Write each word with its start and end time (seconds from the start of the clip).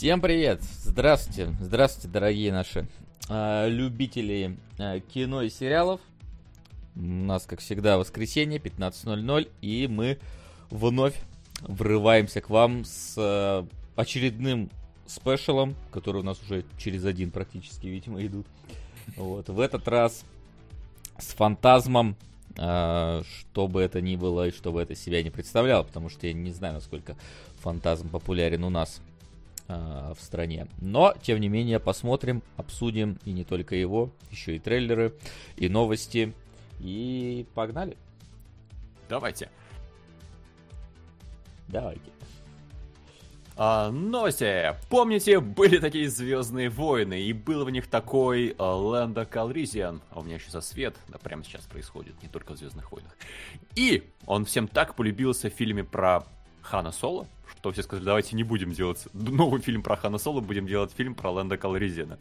Всем 0.00 0.22
привет! 0.22 0.62
Здравствуйте! 0.62 1.54
Здравствуйте, 1.60 2.08
дорогие 2.08 2.54
наши 2.54 2.88
э, 3.28 3.68
любители 3.68 4.56
э, 4.78 5.00
кино 5.00 5.42
и 5.42 5.50
сериалов. 5.50 6.00
У 6.96 7.02
нас, 7.02 7.44
как 7.44 7.60
всегда, 7.60 7.98
воскресенье, 7.98 8.58
15.00, 8.58 9.50
и 9.60 9.88
мы 9.88 10.18
вновь 10.70 11.20
врываемся 11.60 12.40
к 12.40 12.48
вам 12.48 12.86
с 12.86 13.12
э, 13.18 13.66
очередным 13.94 14.70
спешалом, 15.04 15.76
который 15.90 16.22
у 16.22 16.24
нас 16.24 16.40
уже 16.44 16.64
через 16.78 17.04
один 17.04 17.30
практически, 17.30 17.86
видимо, 17.86 18.24
идут. 18.24 18.46
Вот. 19.18 19.50
В 19.50 19.60
этот 19.60 19.86
раз 19.86 20.24
с 21.18 21.34
фантазмом, 21.34 22.16
э, 22.56 23.22
что 23.22 23.68
бы 23.68 23.82
это 23.82 24.00
ни 24.00 24.16
было 24.16 24.48
и 24.48 24.50
что 24.50 24.72
бы 24.72 24.80
это 24.80 24.94
себя 24.94 25.22
не 25.22 25.28
представляло, 25.28 25.82
потому 25.82 26.08
что 26.08 26.26
я 26.26 26.32
не 26.32 26.52
знаю, 26.52 26.72
насколько 26.72 27.18
фантазм 27.58 28.08
популярен 28.08 28.64
у 28.64 28.70
нас 28.70 29.02
в 29.70 30.18
стране. 30.20 30.66
Но, 30.80 31.14
тем 31.22 31.40
не 31.40 31.48
менее, 31.48 31.78
посмотрим, 31.78 32.42
обсудим 32.56 33.18
и 33.24 33.32
не 33.32 33.44
только 33.44 33.74
его, 33.74 34.10
еще 34.30 34.56
и 34.56 34.58
трейлеры, 34.58 35.14
и 35.56 35.68
новости. 35.68 36.32
И 36.80 37.46
погнали. 37.54 37.96
Давайте. 39.08 39.50
Давайте. 41.68 42.10
А, 43.56 43.90
новости. 43.90 44.74
Помните, 44.88 45.38
были 45.38 45.78
такие 45.78 46.08
Звездные 46.08 46.70
войны, 46.70 47.20
и 47.20 47.34
был 47.34 47.66
в 47.66 47.70
них 47.70 47.88
такой 47.88 48.54
а, 48.56 48.74
Лэнда 48.74 49.26
Калризиан. 49.26 50.00
А 50.10 50.20
у 50.20 50.22
меня 50.22 50.36
еще 50.36 50.50
за 50.50 50.62
свет, 50.62 50.96
да, 51.08 51.18
прямо 51.18 51.44
сейчас 51.44 51.66
происходит, 51.66 52.14
не 52.22 52.28
только 52.28 52.54
в 52.54 52.56
Звездных 52.56 52.90
войнах. 52.90 53.14
И 53.74 54.10
он 54.24 54.46
всем 54.46 54.66
так 54.66 54.94
полюбился 54.94 55.50
в 55.50 55.52
фильме 55.52 55.84
про 55.84 56.24
Хана 56.62 56.90
Соло, 56.90 57.26
что 57.60 57.72
все 57.72 57.82
сказали, 57.82 58.06
давайте 58.06 58.36
не 58.36 58.42
будем 58.42 58.72
делать 58.72 59.06
новый 59.12 59.60
фильм 59.60 59.82
про 59.82 59.94
Хана 59.96 60.16
Соло, 60.16 60.40
будем 60.40 60.66
делать 60.66 60.92
фильм 60.96 61.14
про 61.14 61.30
Лэнда 61.30 61.58
Калризиана. 61.58 62.18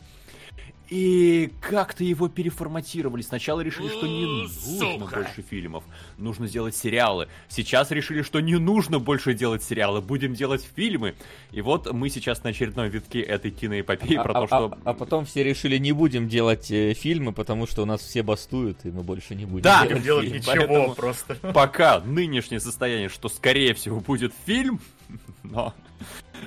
И 0.90 1.52
как-то 1.62 2.04
его 2.04 2.28
переформатировали. 2.28 3.22
Сначала 3.22 3.62
решили, 3.62 3.88
что 3.90 4.08
не 4.08 4.26
нужно 4.26 5.06
больше 5.06 5.44
фильмов, 5.44 5.84
нужно 6.17 6.48
сделать 6.48 6.76
сериалы. 6.76 7.28
Сейчас 7.48 7.92
решили, 7.92 8.23
что 8.23 8.40
не 8.40 8.58
нужно 8.58 9.00
больше 9.00 9.34
делать 9.34 9.64
сериалы, 9.64 10.02
будем 10.02 10.34
делать 10.34 10.67
фильмы. 10.76 11.16
И 11.52 11.62
вот 11.62 11.90
мы 11.94 12.10
сейчас 12.10 12.44
на 12.44 12.50
очередном 12.50 12.90
витке 12.90 13.22
этой 13.22 13.52
киноэпопеи 13.52 14.16
а, 14.16 14.23
про 14.23 14.32
а, 14.32 14.42
то, 14.42 14.48
что... 14.48 14.78
А, 14.84 14.90
а 14.90 14.94
потом 14.94 15.26
все 15.26 15.44
решили, 15.44 15.78
не 15.78 15.92
будем 15.92 16.28
делать 16.28 16.72
э, 16.72 16.94
фильмы, 16.95 17.34
потому 17.34 17.67
что 17.67 17.84
у 17.84 17.86
нас 17.86 18.02
все 18.02 18.23
бастуют, 18.23 18.80
и 18.84 18.90
мы 18.90 19.04
больше 19.04 19.36
не 19.36 19.45
будем 19.45 19.62
Да, 19.62 19.86
делать 19.86 20.34
ничего 20.34 20.54
Поэтому 20.54 20.95
просто. 20.95 21.36
Пока 21.54 22.00
нынешнее 22.00 22.60
состояние, 22.60 23.10
что 23.10 23.30
скорее 23.30 23.76
всего 23.76 24.00
будет 24.00 24.34
фильм, 24.45 24.82
но 25.43 25.73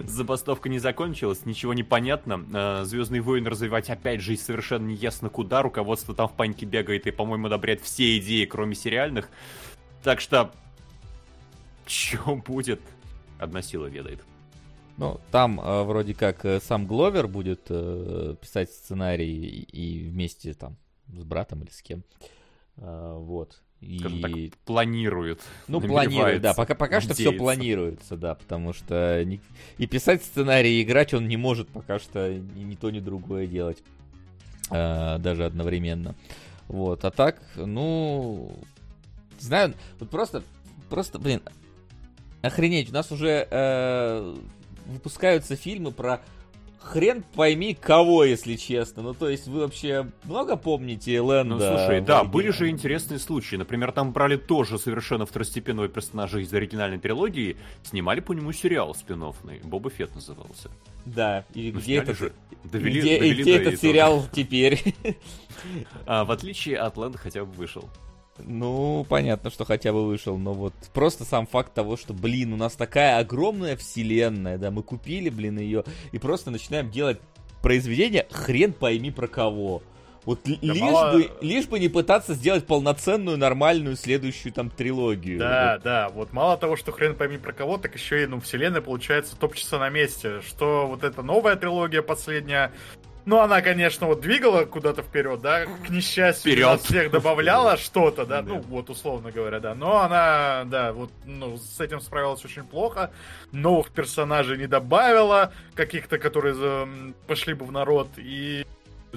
забастовка 0.07 0.69
не 0.69 0.79
закончилась, 0.79 1.45
ничего 1.47 1.75
не 1.75 1.83
понятно. 1.83 2.45
Э, 2.53 2.85
Звездные 2.85 3.21
войны 3.21 3.51
развивать 3.51 3.91
опять 3.91 4.21
же 4.21 4.37
совершенно 4.37 4.87
не 4.87 4.95
ясно 4.95 5.29
куда. 5.29 5.63
Руководство 5.63 6.15
там 6.15 6.29
в 6.29 6.33
панике 6.33 6.67
бегает 6.67 7.07
и, 7.07 7.11
по-моему, 7.11 7.47
одобряет 7.47 7.81
все 7.81 8.19
идеи, 8.19 8.45
кроме 8.45 8.75
сериальных. 8.75 9.29
Так 10.03 10.21
что, 10.21 10.53
что 11.87 12.37
будет, 12.37 12.81
одна 13.39 13.63
сила 13.63 13.87
ведает. 13.87 14.25
Ну, 14.99 15.21
там 15.31 15.61
э, 15.61 15.83
вроде 15.85 16.15
как 16.15 16.45
э, 16.45 16.61
сам 16.61 16.87
Гловер 16.87 17.27
будет 17.27 17.67
э, 17.71 18.37
писать 18.41 18.71
сценарий 18.71 19.47
и, 19.47 19.63
и 19.63 20.09
вместе 20.09 20.53
там 20.53 20.77
с 21.09 21.25
братом 21.25 21.63
или 21.63 21.71
с 21.71 21.83
кем. 21.83 22.05
Э, 22.77 23.17
вот. 23.19 23.63
И... 23.83 23.99
Скажем 23.99 24.21
так, 24.23 24.33
планируют. 24.65 25.41
Ну, 25.69 25.81
планирует, 25.87 26.41
да. 26.41 26.55
Пока, 26.55 26.75
пока 26.75 27.01
что 27.01 27.15
все 27.15 27.33
планируется, 27.33 28.17
да, 28.17 28.35
потому 28.37 28.73
что 28.73 29.23
не- 29.25 29.41
и 29.79 29.87
писать 29.87 30.23
сценарий, 30.23 30.81
и 30.81 30.83
играть 30.83 31.13
он 31.13 31.27
не 31.29 31.37
может 31.37 31.69
пока 31.69 31.99
что 31.99 32.33
ни, 32.33 32.63
ни 32.63 32.75
то, 32.77 32.91
ни 32.91 33.01
другое 33.01 33.47
делать. 33.47 33.83
э, 34.71 35.19
даже 35.19 35.45
одновременно. 35.45 36.15
Вот, 36.69 37.05
а 37.05 37.11
так, 37.11 37.43
ну, 37.57 38.57
знаю, 39.39 39.75
вот 39.99 40.09
просто, 40.09 40.43
просто, 40.89 41.19
блин, 41.19 41.43
охренеть, 42.41 42.91
у 42.91 42.95
нас 42.95 43.11
уже 43.13 43.47
э, 43.51 44.37
выпускаются 44.87 45.57
фильмы 45.57 45.91
про 45.91 46.21
хрен 46.83 47.25
пойми 47.35 47.75
кого, 47.75 48.25
если 48.25 48.57
честно. 48.57 49.03
Ну, 49.03 49.15
то 49.15 49.29
есть, 49.29 49.47
вы 49.47 49.61
вообще 49.61 50.07
много 50.25 50.57
помните 50.57 51.21
Лэнда? 51.21 51.55
Ну, 51.55 51.61
слушай, 51.61 52.01
да, 52.01 52.21
оригинале? 52.21 52.29
были 52.29 52.51
же 52.51 52.69
интересные 52.69 53.19
случаи. 53.19 53.57
Например, 53.57 53.93
там 53.93 54.13
брали 54.13 54.37
тоже 54.37 54.79
совершенно 54.79 55.27
второстепенного 55.27 55.89
персонажа 55.89 56.39
из 56.41 56.53
оригинальной 56.53 56.99
трилогии, 56.99 57.57
снимали 57.83 58.21
по 58.21 58.33
нему 58.33 58.53
сериал 58.53 58.95
спин 58.95 59.23
Боба 59.65 59.91
Фетт 59.91 60.15
назывался. 60.15 60.71
Да, 61.05 61.45
и 61.55 61.71
Ну, 61.73 61.81
где 61.81 61.97
это... 61.97 62.15
же. 62.15 62.33
Довели, 62.65 63.01
где 63.01 63.19
довели 63.19 63.43
где 63.43 63.57
этот 63.57 63.81
сериал 63.81 64.27
теперь? 64.33 64.95
А, 66.07 66.25
в 66.25 66.33
отличие 66.33 66.77
от 66.77 66.97
Лэнда 66.97 67.19
хотя 67.19 67.45
бы 67.45 67.53
вышел. 67.53 67.89
Ну, 68.39 69.05
понятно, 69.09 69.51
что 69.51 69.65
хотя 69.65 69.93
бы 69.93 70.07
вышел, 70.07 70.39
но 70.39 70.53
вот 70.53 70.73
просто 70.95 71.25
сам 71.25 71.47
факт 71.47 71.75
того, 71.75 71.97
что, 71.97 72.15
блин, 72.15 72.53
у 72.53 72.57
нас 72.57 72.75
такая 72.75 73.19
огромная 73.19 73.77
вселенная, 73.77 74.59
да, 74.59 74.71
мы 74.71 74.83
купили, 74.83 75.29
блин, 75.29 75.59
ее, 75.59 75.85
и 76.13 76.19
просто 76.19 76.51
начинаем 76.51 76.91
делать 76.91 77.21
произведение 77.61 78.27
хрен 78.31 78.73
пойми 78.73 79.11
про 79.11 79.29
кого. 79.29 79.83
Вот 80.25 80.41
Да 80.45 80.53
лишь, 80.61 80.81
мало- 80.81 81.13
бы, 81.19 81.31
лишь 81.41 81.67
бы 81.67 81.81
не 81.81 81.89
пытаться 81.89 82.35
сделать 82.35 82.65
полноценную, 82.65 83.37
нормальную 83.37 83.97
следующую 83.97 84.53
там 84.53 84.71
трилогию. 84.71 85.39
Да, 85.41 85.79
да, 85.83 86.09
вот 86.11 86.33
мало 86.33 86.57
того, 86.57 86.77
что 86.77 86.93
хрен 86.93 87.17
пойми 87.17 87.39
про 87.39 87.53
кого, 87.53 87.77
так 87.77 87.95
еще 87.95 88.23
и, 88.23 88.27
ну, 88.27 88.41
вселенная, 88.41 88.81
получается, 88.83 89.37
топчется 89.37 89.79
на 89.79 89.89
месте. 89.91 90.41
Что 90.43 90.87
вот 90.87 91.03
эта 91.03 91.23
новая 91.23 91.57
трилогия 91.57 92.03
последняя, 92.03 92.73
ну, 93.25 93.41
она, 93.41 93.61
конечно, 93.63 94.07
вот 94.07 94.21
двигала 94.21 94.65
куда-то 94.65 95.03
вперед, 95.03 95.41
да, 95.41 95.67
к 95.67 95.91
несчастью, 95.91 96.53
Вперед. 96.53 96.67
нас 96.67 96.83
всех 96.83 97.11
добавляла 97.11 97.77
что-то, 97.77 98.27
да, 98.27 98.43
ну, 98.43 98.61
вот, 98.61 98.91
условно 98.91 99.31
говоря, 99.31 99.61
да, 99.61 99.75
но 99.75 100.01
она, 100.01 100.65
да, 100.67 100.93
вот, 100.93 101.11
ну, 101.25 101.57
с 101.57 101.81
этим 101.81 102.01
справилась 102.01 102.45
очень 102.45 102.65
плохо, 102.65 103.11
новых 103.53 103.91
персонажей 103.91 104.59
не 104.59 104.67
добавила, 104.67 105.53
каких-то, 105.75 106.19
которые 106.19 107.13
пошли 107.27 107.55
бы 107.55 107.65
в 107.65 107.73
народ, 107.73 108.09
и 108.17 108.67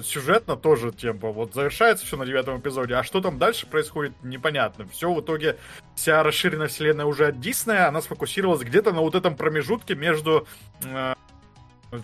сюжетно 0.02 0.56
тоже 0.56 0.92
темпо. 0.92 1.32
Вот 1.32 1.54
завершается 1.54 2.06
все 2.06 2.16
на 2.16 2.26
девятом 2.26 2.58
эпизоде, 2.60 2.94
а 2.94 3.02
что 3.02 3.20
там 3.20 3.38
дальше 3.38 3.66
происходит, 3.66 4.12
непонятно. 4.22 4.86
Все 4.92 5.12
в 5.12 5.20
итоге, 5.20 5.56
вся 5.94 6.22
расширенная 6.22 6.68
вселенная 6.68 7.06
уже 7.06 7.28
от 7.28 7.40
Диснея, 7.40 7.88
она 7.88 8.00
сфокусировалась 8.02 8.62
где-то 8.62 8.92
на 8.92 9.00
вот 9.00 9.14
этом 9.14 9.36
промежутке 9.36 9.94
между 9.94 10.46
э, 10.84 11.14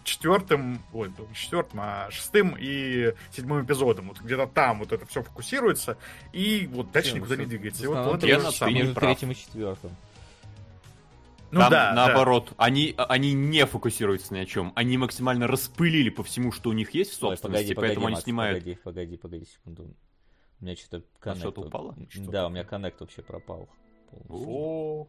четвертым, 0.04 0.80
ой, 0.92 1.12
четвертым, 1.34 1.80
а 1.82 2.10
шестым 2.10 2.56
и 2.58 3.14
седьмым 3.32 3.64
эпизодом. 3.64 4.08
Вот 4.08 4.20
где-то 4.20 4.46
там 4.46 4.78
вот 4.80 4.92
это 4.92 5.04
все 5.06 5.22
фокусируется, 5.22 5.96
и 6.32 6.66
вот 6.72 6.90
дальше 6.92 7.14
никуда 7.16 7.36
не 7.36 7.46
двигается. 7.46 7.84
И 7.84 7.86
вот, 7.86 8.04
вот 8.06 8.22
я 8.22 8.36
это 8.36 8.44
на 8.64 8.94
третьим 8.94 9.30
и 9.30 9.34
четвертым. 9.34 9.90
Ну 11.50 11.60
Там, 11.60 11.70
да, 11.70 11.90
да. 11.90 12.06
наоборот, 12.06 12.54
Они, 12.56 12.94
они 12.96 13.34
не 13.34 13.66
фокусируются 13.66 14.32
ни 14.32 14.38
о 14.38 14.46
чем. 14.46 14.72
Они 14.74 14.96
максимально 14.96 15.46
распылили 15.46 16.08
по 16.08 16.22
всему, 16.22 16.50
что 16.50 16.70
у 16.70 16.72
них 16.72 16.94
есть 16.94 17.10
в 17.10 17.22
Ой, 17.24 17.36
собственности, 17.36 17.74
погоди, 17.74 17.74
погоди, 17.74 17.88
поэтому 17.88 18.06
они 18.06 18.14
Макс, 18.14 18.24
снимают. 18.24 18.58
погоди, 18.60 18.78
погоди, 18.82 19.16
погоди 19.18 19.44
секунду. 19.44 19.94
У 20.60 20.64
меня 20.64 20.76
что-то 20.76 20.98
А 20.98 21.22
коннект... 21.22 21.40
что-то 21.40 21.60
упало? 21.60 21.94
Что 22.08 22.30
Да, 22.30 22.46
у 22.46 22.50
меня 22.50 22.64
коннект 22.64 22.98
вообще 23.00 23.20
пропал. 23.20 23.68
полностью. 24.10 24.48
О, 24.50 25.08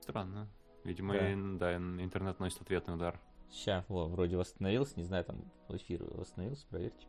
Странно. 0.00 0.48
Видимо, 0.82 1.14
Да. 1.14 1.20
да, 1.60 1.76
ин- 1.76 2.02
интернет 2.02 2.40
носит 2.40 2.60
ответный 2.60 2.94
удар. 2.96 3.20
Сейчас, 3.52 3.84
во, 3.88 4.06
вроде 4.06 4.36
восстановился, 4.36 4.94
не 4.96 5.04
знаю, 5.04 5.24
там 5.24 5.44
эфир 5.68 6.02
восстановился, 6.02 6.66
проверьте. 6.70 7.06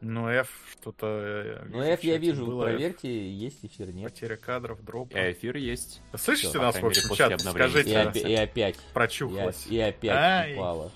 Ну, 0.00 0.28
F 0.28 0.48
что-то... 0.80 1.06
э, 1.06 1.64
Ну, 1.70 1.80
F 1.80 2.04
я 2.04 2.18
вижу, 2.18 2.44
было, 2.44 2.64
F. 2.64 2.70
проверьте, 2.72 3.30
есть 3.32 3.64
эфир, 3.64 3.90
нет. 3.94 4.12
Потеря 4.12 4.36
кадров, 4.36 4.84
дроп. 4.84 5.14
И 5.14 5.32
эфир 5.32 5.56
есть. 5.56 6.02
Слышите 6.16 6.48
Всё, 6.48 6.60
нас, 6.60 6.74
в 6.74 6.82
мере, 6.82 6.88
общем, 6.88 7.14
чат? 7.14 7.32
обновления. 7.32 7.68
И, 7.68 7.70
Скажите, 7.70 7.94
опя- 7.94 8.28
и 8.30 8.34
опять, 8.34 8.76
и, 8.76 8.80
прочухалась. 8.92 9.66
и 9.66 9.78
опять 9.80 10.10
Ай. 10.16 10.54
упало. 10.54 10.90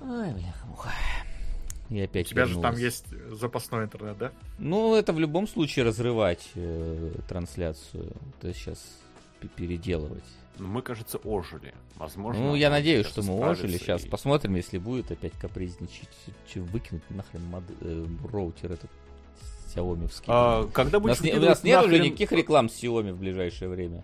Ой, 0.00 0.32
бляха-муха. 0.32 0.90
И 1.90 2.00
У 2.00 2.04
опять 2.04 2.28
тебя 2.28 2.46
же 2.46 2.60
там 2.60 2.76
есть 2.76 3.06
запасной 3.30 3.84
интернет, 3.84 4.18
да? 4.18 4.32
Ну, 4.58 4.94
это 4.94 5.12
в 5.12 5.20
любом 5.20 5.46
случае 5.46 5.84
разрывать 5.84 6.48
э, 6.54 7.12
трансляцию. 7.28 8.12
Это 8.40 8.52
сейчас 8.54 8.84
переделывать. 9.56 10.24
Но 10.58 10.68
мы, 10.68 10.82
кажется, 10.82 11.18
ожили. 11.18 11.74
Возможно. 11.96 12.42
ну, 12.42 12.54
я 12.54 12.70
надеюсь, 12.70 13.06
сейчас 13.06 13.24
что 13.24 13.32
мы 13.32 13.46
ожили. 13.46 13.76
Сейчас 13.76 14.04
и- 14.04 14.08
посмотрим, 14.08 14.56
если 14.56 14.78
будет 14.78 15.10
опять 15.10 15.32
капризничать. 15.34 16.08
Выкинуть 16.54 17.08
нахрен 17.10 17.44
мод... 17.44 17.62
э, 17.82 18.06
роутер 18.32 18.72
этот 18.72 18.90
Xiaomi 19.74 20.10
А, 20.26 20.66
когда 20.72 20.98
у 20.98 21.00
будешь 21.02 21.16
нас, 21.18 21.24
не- 21.24 21.34
у 21.34 21.40
нас 21.40 21.62
нет 21.62 21.84
уже 21.84 21.96
нахрен- 21.96 22.04
никаких 22.06 22.32
реклам 22.32 22.68
с 22.70 22.82
Xiaomi 22.82 23.12
в 23.12 23.18
ближайшее 23.18 23.68
время. 23.68 24.02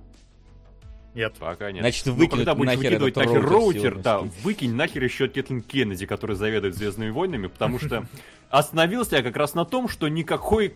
Нет. 1.14 1.34
Пока 1.38 1.70
нет. 1.70 1.82
Значит, 1.82 2.06
Ну, 2.06 2.14
выкинуть 2.14 2.30
когда 2.30 2.54
будешь 2.54 2.66
нахер 2.68 2.82
выкидывать 2.84 3.16
этот 3.16 3.26
нахер 3.26 3.42
роутер 3.42 3.82
роутер, 3.82 3.98
да, 3.98 4.18
выкинь 4.42 4.74
нахер 4.74 5.04
еще 5.04 5.28
Кэтлин 5.28 5.62
Кеннеди, 5.62 6.06
который 6.06 6.36
заведует 6.36 6.74
Звездными 6.74 7.10
войнами, 7.10 7.48
потому 7.48 7.78
что 7.78 8.06
остановился 8.48 9.16
я 9.16 9.22
как 9.22 9.36
раз 9.36 9.54
на 9.54 9.64
том, 9.64 9.88
что 9.88 10.08
никакой 10.08 10.74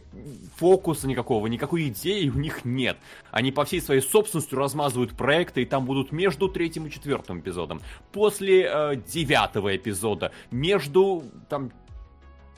фокуса 0.57 1.09
никакого, 1.09 1.47
никакой 1.47 1.89
идеи 1.89 2.29
у 2.29 2.39
них 2.39 2.65
нет. 2.65 2.99
Они 3.31 3.51
по 3.53 3.65
всей 3.65 3.81
своей 3.81 4.03
собственностью 4.03 4.59
размазывают 4.59 5.13
проекты, 5.13 5.63
и 5.63 5.65
там 5.65 5.87
будут 5.87 6.13
между 6.13 6.49
третьим 6.49 6.87
и 6.87 6.91
четвертым 6.91 7.41
эпизодом, 7.41 7.81
после 8.13 8.69
э, 8.71 8.97
девятого 8.97 9.75
эпизода, 9.77 10.33
между 10.51 11.25
там 11.49 11.71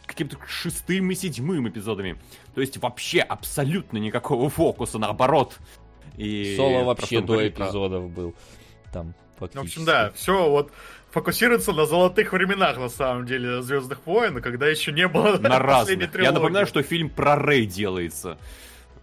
каким-то 0.07 0.39
шестым 0.49 1.11
и 1.11 1.15
седьмым 1.15 1.69
эпизодами. 1.69 2.19
То 2.55 2.61
есть 2.61 2.79
вообще 2.79 3.21
абсолютно 3.21 3.99
никакого 3.99 4.49
фокуса, 4.49 4.99
наоборот. 4.99 5.59
И 6.19 6.57
Соло 6.57 6.85
вообще 6.85 7.21
до 7.21 7.47
эпизодов 7.49 8.13
про... 8.13 8.23
был. 8.23 8.35
Там 8.93 9.15
фактически. 9.39 9.59
В 9.59 9.63
общем, 9.63 9.85
да, 9.85 10.11
все 10.15 10.51
вот 10.51 10.73
фокусируется 11.11 11.73
на 11.73 11.87
золотых 11.87 12.33
временах, 12.33 12.77
на 12.77 12.89
самом 12.89 13.25
деле, 13.25 13.63
Звездных 13.63 14.05
войн, 14.05 14.43
когда 14.43 14.67
еще 14.67 14.93
не 14.93 15.07
было 15.07 15.39
на 15.39 15.59
разных. 15.61 16.15
Я 16.21 16.33
напоминаю, 16.33 16.67
что 16.67 16.83
фильм 16.83 17.09
про 17.09 17.37
Рэй 17.37 17.67
делается. 17.67 18.39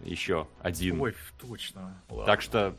Еще 0.04 0.46
один. 0.60 1.00
Ой, 1.00 1.14
точно. 1.40 2.00
Ладно. 2.08 2.26
Так 2.26 2.42
что 2.42 2.76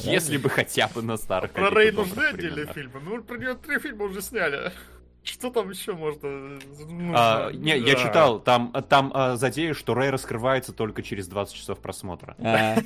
если 0.00 0.36
бы 0.36 0.50
хотя 0.50 0.88
бы 0.88 1.02
на 1.02 1.16
старых. 1.16 1.52
Про 1.52 1.70
Рэй 1.70 1.92
нужны 1.92 2.22
отдельные 2.24 2.66
фильмы? 2.66 3.00
Ну, 3.02 3.22
про 3.22 3.38
нее 3.38 3.54
три 3.54 3.78
фильма 3.78 4.04
уже 4.04 4.22
сняли. 4.22 4.72
Что 5.22 5.50
там 5.50 5.68
еще 5.68 5.92
можно? 5.92 6.58
Ну, 6.88 7.12
а, 7.14 7.50
не, 7.52 7.78
да. 7.78 7.90
я 7.90 7.94
читал, 7.94 8.40
там, 8.40 8.72
там 8.88 9.12
а, 9.14 9.36
затея, 9.36 9.74
что 9.74 9.94
Рэй 9.94 10.08
раскрывается 10.10 10.72
только 10.72 11.02
через 11.02 11.28
20 11.28 11.54
часов 11.54 11.78
просмотра. 11.78 12.36
А, 12.38 12.76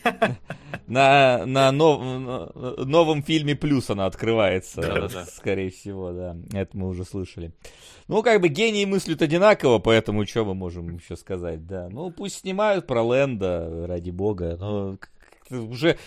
на, 0.87 1.47
на 1.47 1.71
новом 1.73 3.23
фильме 3.23 3.55
плюс 3.55 3.89
она 3.91 4.07
открывается, 4.07 5.27
скорее 5.33 5.71
всего, 5.71 6.13
да. 6.13 6.37
Это 6.53 6.77
мы 6.77 6.89
уже 6.89 7.05
слышали. 7.05 7.53
Ну, 8.09 8.23
как 8.23 8.41
бы 8.41 8.49
гении 8.49 8.85
мыслят 8.85 9.23
одинаково, 9.23 9.79
поэтому 9.79 10.27
что 10.27 10.45
мы 10.45 10.55
можем 10.55 10.97
еще 10.97 11.17
сказать, 11.17 11.67
да. 11.67 11.89
Ну, 11.89 12.11
пусть 12.11 12.41
снимают 12.41 12.87
про 12.87 13.03
Лэнда, 13.03 13.87
ради 13.87 14.11
бога. 14.11 14.57
Но 14.59 14.99
уже 15.51 15.99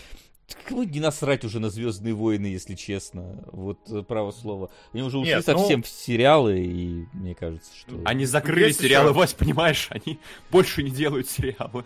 Кого 0.66 0.84
не 0.84 1.00
насрать 1.00 1.44
уже 1.44 1.60
на 1.60 1.68
Звездные 1.68 2.14
войны, 2.14 2.46
если 2.46 2.74
честно. 2.74 3.44
Вот 3.52 3.78
э, 3.90 4.02
право 4.02 4.30
слово. 4.30 4.70
Они 4.92 5.02
уже 5.02 5.18
ушли 5.18 5.34
Нет, 5.34 5.44
совсем 5.44 5.80
ну... 5.80 5.84
в 5.84 5.88
сериалы, 5.88 6.60
и 6.60 7.06
мне 7.12 7.34
кажется, 7.34 7.70
что. 7.76 8.00
Они 8.04 8.24
закрыли 8.24 8.68
Есть 8.68 8.80
сериалы, 8.80 9.10
еще... 9.10 9.18
Вась, 9.18 9.34
понимаешь, 9.34 9.88
они 9.90 10.18
больше 10.50 10.82
не 10.82 10.90
делают 10.90 11.28
сериалы. 11.28 11.84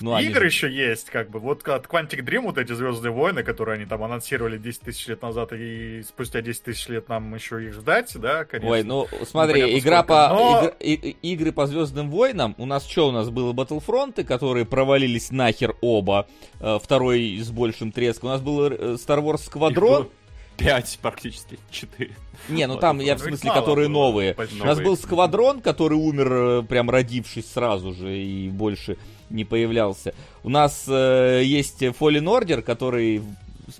Ну, 0.00 0.18
Игры 0.18 0.50
же... 0.50 0.66
еще 0.66 0.70
есть, 0.70 1.10
как 1.10 1.30
бы. 1.30 1.38
Вот 1.38 1.66
от 1.68 1.86
Quantic 1.86 2.24
Dream, 2.24 2.42
вот 2.42 2.58
эти 2.58 2.72
Звездные 2.72 3.12
войны, 3.12 3.42
которые 3.42 3.76
они 3.76 3.86
там 3.86 4.02
анонсировали 4.02 4.58
10 4.58 4.80
тысяч 4.80 5.06
лет 5.06 5.22
назад, 5.22 5.52
и 5.52 6.02
спустя 6.02 6.40
10 6.40 6.62
тысяч 6.62 6.88
лет 6.88 7.08
нам 7.08 7.34
еще 7.34 7.64
их 7.64 7.74
ждать, 7.74 8.12
да, 8.16 8.44
конечно. 8.44 8.70
Ой, 8.70 8.82
ну 8.82 9.06
смотри, 9.24 9.62
ну, 9.62 9.78
игра 9.78 10.02
сколько. 10.02 10.28
по 10.28 10.34
Но... 10.34 10.60
игр, 10.60 10.74
и, 10.80 11.16
игры 11.22 11.52
по 11.52 11.66
Звездным 11.66 12.10
войнам. 12.10 12.54
У 12.58 12.66
нас 12.66 12.86
что 12.86 13.08
у 13.08 13.12
нас 13.12 13.30
было 13.30 13.52
Battlefront, 13.52 14.24
которые 14.24 14.64
провалились 14.64 15.30
нахер 15.30 15.74
оба. 15.80 16.26
Э, 16.60 16.78
второй 16.82 17.38
с 17.38 17.50
большим 17.50 17.92
треском. 17.92 18.30
У 18.30 18.32
нас 18.32 18.40
был 18.40 18.64
э, 18.64 18.94
Star 18.94 19.22
Wars 19.22 19.50
Squadron. 19.50 20.10
Пять 20.56 20.98
практически, 21.02 21.58
четыре. 21.70 22.14
Не, 22.48 22.66
ну 22.66 22.76
там, 22.76 23.00
я 23.00 23.16
в 23.16 23.20
смысле, 23.20 23.50
которые 23.52 23.88
новые. 23.88 24.36
У 24.60 24.64
нас 24.64 24.80
был 24.80 24.96
Сквадрон, 24.96 25.60
который 25.60 25.98
умер, 25.98 26.32
э, 26.32 26.62
прям 26.62 26.90
родившись 26.90 27.50
сразу 27.50 27.92
же, 27.92 28.16
и 28.16 28.48
больше 28.50 28.96
не 29.34 29.44
появлялся. 29.44 30.14
У 30.42 30.48
нас 30.48 30.84
э, 30.88 31.42
есть 31.44 31.82
Fallen 31.82 32.24
Order, 32.24 32.62
который 32.62 33.22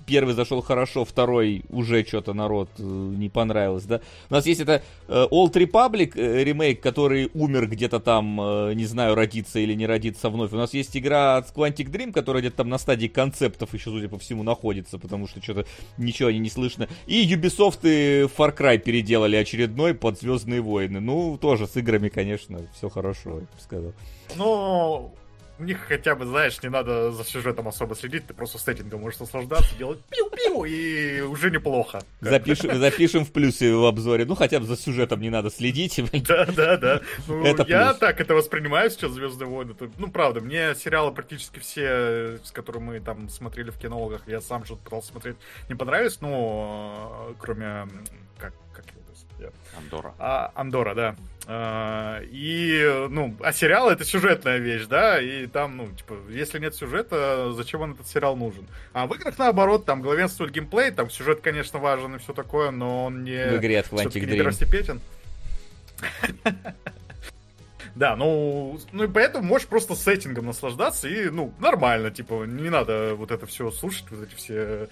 первый 0.05 0.33
зашел 0.33 0.61
хорошо, 0.61 1.05
второй 1.05 1.63
уже 1.69 2.03
что-то 2.03 2.33
народ 2.33 2.69
э, 2.77 2.83
не 2.83 3.29
понравилось, 3.29 3.85
да. 3.85 4.01
У 4.29 4.33
нас 4.33 4.45
есть 4.45 4.61
это 4.61 4.83
э, 5.07 5.27
Old 5.31 5.53
Republic 5.53 6.13
э, 6.15 6.43
ремейк, 6.43 6.81
который 6.81 7.29
умер 7.33 7.67
где-то 7.67 7.99
там, 7.99 8.39
э, 8.41 8.73
не 8.73 8.85
знаю, 8.85 9.15
родиться 9.15 9.59
или 9.59 9.73
не 9.73 9.85
родиться 9.85 10.29
вновь. 10.29 10.53
У 10.53 10.57
нас 10.57 10.73
есть 10.73 10.95
игра 10.97 11.37
от 11.37 11.53
Quantic 11.53 11.89
Dream, 11.89 12.11
которая 12.11 12.41
где-то 12.41 12.57
там 12.57 12.69
на 12.69 12.77
стадии 12.77 13.07
концептов 13.07 13.73
еще, 13.73 13.89
судя 13.89 14.09
по 14.09 14.17
всему, 14.17 14.43
находится, 14.43 14.97
потому 14.97 15.27
что 15.27 15.41
что-то 15.41 15.65
ничего 15.97 16.31
не, 16.31 16.39
не 16.39 16.49
слышно. 16.49 16.87
И 17.05 17.25
Ubisoft 17.33 17.79
и 17.83 18.23
Far 18.23 18.55
Cry 18.55 18.77
переделали 18.77 19.35
очередной 19.35 19.93
под 19.93 20.19
Звездные 20.19 20.61
войны. 20.61 20.99
Ну, 20.99 21.37
тоже 21.37 21.67
с 21.67 21.75
играми, 21.77 22.09
конечно, 22.09 22.59
все 22.75 22.89
хорошо, 22.89 23.35
я 23.35 23.41
бы 23.41 23.47
сказал. 23.59 23.93
Ну, 24.35 25.13
у 25.57 25.63
них 25.63 25.79
хотя 25.87 26.15
бы, 26.15 26.25
знаешь, 26.25 26.61
не 26.61 26.69
надо 26.69 27.11
за 27.11 27.23
сюжетом 27.23 27.67
особо 27.67 27.95
следить, 27.95 28.27
ты 28.27 28.33
просто 28.33 28.57
сеттингом 28.57 29.01
можешь 29.01 29.19
наслаждаться, 29.19 29.75
делать 29.77 29.99
пиу-пиу, 30.09 30.65
и 30.67 31.21
уже 31.21 31.51
неплохо. 31.51 32.01
Запишем, 32.21 32.77
запишем 32.77 33.25
в 33.25 33.31
плюсе 33.31 33.73
в 33.73 33.85
обзоре, 33.85 34.25
ну 34.25 34.35
хотя 34.35 34.59
бы 34.59 34.65
за 34.65 34.75
сюжетом 34.75 35.21
не 35.21 35.29
надо 35.29 35.49
следить. 35.49 36.01
Да, 36.25 36.45
да, 36.45 36.77
да. 36.77 37.01
Ну, 37.27 37.45
это 37.45 37.65
я 37.67 37.89
плюс. 37.89 37.99
так 37.99 38.19
это 38.19 38.33
воспринимаю 38.33 38.89
сейчас, 38.89 39.11
Звездные 39.11 39.47
войны. 39.47 39.75
Ну, 39.97 40.09
правда, 40.09 40.41
мне 40.41 40.73
сериалы 40.75 41.11
практически 41.11 41.59
все, 41.59 42.39
с 42.43 42.51
которыми 42.51 42.83
мы 42.83 42.99
там 42.99 43.29
смотрели 43.29 43.69
в 43.69 43.77
кинологах, 43.77 44.27
я 44.27 44.41
сам 44.41 44.65
что-то 44.65 44.83
пытался 44.83 45.09
смотреть, 45.09 45.35
не 45.69 45.75
понравились, 45.75 46.19
ну, 46.21 47.35
кроме, 47.39 47.87
как, 48.37 48.53
как 48.73 48.85
его 48.91 49.05
Андора. 49.77 50.13
А, 50.17 50.51
Андора, 50.55 50.95
да. 50.95 51.15
А, 51.47 52.21
и, 52.23 53.07
ну, 53.09 53.35
а 53.39 53.53
сериал 53.53 53.89
это 53.89 54.03
сюжетная 54.03 54.57
вещь, 54.57 54.85
да, 54.87 55.21
и 55.21 55.45
там, 55.45 55.77
ну, 55.77 55.87
типа, 55.91 56.15
если 56.29 56.57
нет 56.57 56.73
сюжета, 56.73 57.53
зачем 57.53 57.81
он 57.81 57.91
этот 57.93 58.07
сериал 58.07 58.35
нужен? 58.35 58.67
А 58.93 59.05
в 59.05 59.13
играх 59.13 59.37
наоборот, 59.37 59.85
там 59.85 60.01
главенствует 60.01 60.51
геймплей, 60.51 60.91
там 60.91 61.09
сюжет, 61.09 61.41
конечно, 61.41 61.77
важен 61.77 62.15
и 62.15 62.19
все 62.19 62.33
такое, 62.33 62.71
но 62.71 63.05
он 63.05 63.23
не... 63.23 63.45
В 63.45 63.57
игре 63.57 63.79
от 63.79 63.87
Quantic 63.87 64.21
не 64.21 64.37
первостепетен. 64.37 65.01
Да, 67.93 68.17
ну, 68.17 68.77
ну 68.91 69.05
и 69.05 69.07
поэтому 69.07 69.47
можешь 69.47 69.67
просто 69.67 69.95
сеттингом 69.95 70.47
наслаждаться 70.47 71.07
и, 71.07 71.29
ну, 71.29 71.53
нормально, 71.59 72.11
типа, 72.11 72.43
не 72.45 72.69
надо 72.69 73.15
вот 73.15 73.31
это 73.31 73.45
все 73.45 73.71
слушать, 73.71 74.05
вот 74.09 74.27
эти 74.27 74.35
все 74.35 74.89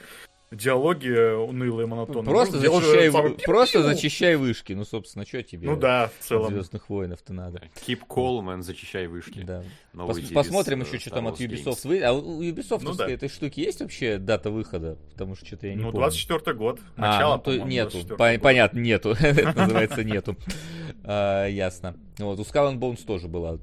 диалоги 0.54 1.10
унылые, 1.36 1.88
монотонные. 1.88 2.26
Просто, 2.26 2.58
ну, 2.58 2.80
зачищай, 2.80 3.12
самый... 3.12 3.32
просто 3.34 3.84
зачищай 3.84 4.36
вышки. 4.36 4.74
Ну, 4.74 4.86
собственно, 4.86 5.26
что 5.26 5.44
тебе? 5.44 5.70
Ну 5.70 5.76
да, 5.76 6.10
в 6.20 6.24
целом. 6.24 6.54
Звездных 6.54 6.90
воинов-то 6.90 7.34
надо. 7.34 7.62
Keep 7.88 8.02
calm 8.08 8.56
and 8.56 8.62
зачищай 8.62 9.08
вышки. 9.08 9.42
Да. 9.42 9.64
Пос 9.96 10.20
посмотрим 10.32 10.82
еще, 10.82 10.98
что 10.98 11.12
там 11.12 11.28
от 11.28 11.40
Ubisoft 11.40 11.88
выйдет. 11.88 12.06
А 12.06 12.14
у 12.14 12.42
Ubisoft 12.42 12.82
ну, 12.82 12.96
да. 12.96 13.08
этой 13.08 13.30
штуки 13.30 13.60
есть 13.60 13.80
вообще 13.80 14.18
дата 14.18 14.50
выхода? 14.50 14.98
Потому 15.12 15.36
что 15.36 15.46
что-то 15.46 15.68
я 15.68 15.76
не 15.76 15.82
ну, 15.82 15.92
помню. 15.92 16.00
Ну, 16.00 16.02
24 16.02 16.58
год. 16.58 16.80
Начало, 16.98 17.36
а, 17.36 17.38
ну, 17.38 17.44
то 17.44 17.58
нету. 17.58 18.00
Понятно, 18.18 18.80
нету. 18.80 19.10
Это 19.20 19.54
называется 19.56 20.04
нету. 20.04 20.36
А, 21.04 21.46
ясно. 21.46 21.96
Вот, 22.18 22.40
у 22.40 22.42
Skull 22.42 22.74
and 22.74 22.80
Bones 22.80 23.06
тоже 23.06 23.28
была 23.28 23.60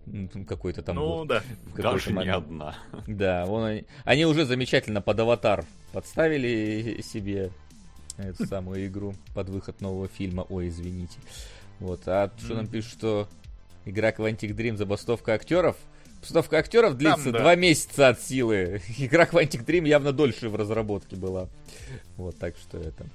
какой-то 0.47 0.83
там 0.83 0.97
Ну, 0.97 1.25
да. 1.25 1.43
Даже 1.77 2.13
не 2.13 2.29
одна. 2.29 2.77
Да, 3.09 3.45
вон 3.47 3.81
они 4.05 4.25
уже 4.25 4.45
замечательно 4.45 5.01
под 5.01 5.19
аватар 5.19 5.65
подставили 5.93 7.01
себе 7.03 7.51
эту 8.19 8.47
самую 8.47 8.87
игру 8.87 9.15
под 9.35 9.49
выход 9.49 9.81
нового 9.81 10.07
фильма. 10.07 10.47
Ой, 10.49 10.69
извините. 10.69 11.19
Вот, 11.81 12.03
а 12.07 12.31
что 12.39 12.55
нам 12.55 12.69
пишут, 12.69 12.93
что 12.93 13.29
игра 13.85 14.11
Quantic 14.11 14.55
Dream 14.55 14.77
забастовка 14.77 15.35
актеров? 15.35 15.77
Забастовка 16.21 16.59
актеров 16.59 16.97
длится 16.97 17.25
Там, 17.25 17.33
да. 17.33 17.39
два 17.41 17.55
месяца 17.55 18.09
от 18.09 18.21
силы. 18.21 18.83
Игра 18.99 19.25
Quantic 19.25 19.65
Dream 19.65 19.89
явно 19.89 20.13
дольше 20.13 20.49
в 20.49 20.57
разработке 20.57 21.17
была. 21.17 21.49
Вот, 22.17 22.39
так 22.39 22.57
что 22.57 22.79
это... 22.79 23.07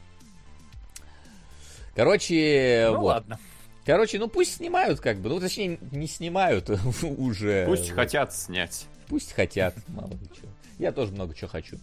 Короче, 1.95 2.87
ну, 2.91 2.97
вот. 2.97 3.07
ладно. 3.07 3.39
Короче, 3.85 4.17
ну 4.19 4.27
пусть 4.27 4.55
снимают 4.55 4.99
как 4.99 5.19
бы. 5.19 5.29
Ну, 5.29 5.39
точнее, 5.39 5.77
не 5.91 6.07
снимают 6.07 6.69
уже. 7.03 7.65
Пусть 7.67 7.91
хотят 7.91 8.33
снять. 8.33 8.87
Пусть 9.07 9.31
хотят, 9.33 9.75
мало 9.87 10.09
ли 10.09 10.29
что. 10.35 10.47
Я 10.79 10.91
тоже 10.91 11.13
много 11.13 11.33
чего 11.33 11.47
хочу. 11.49 11.77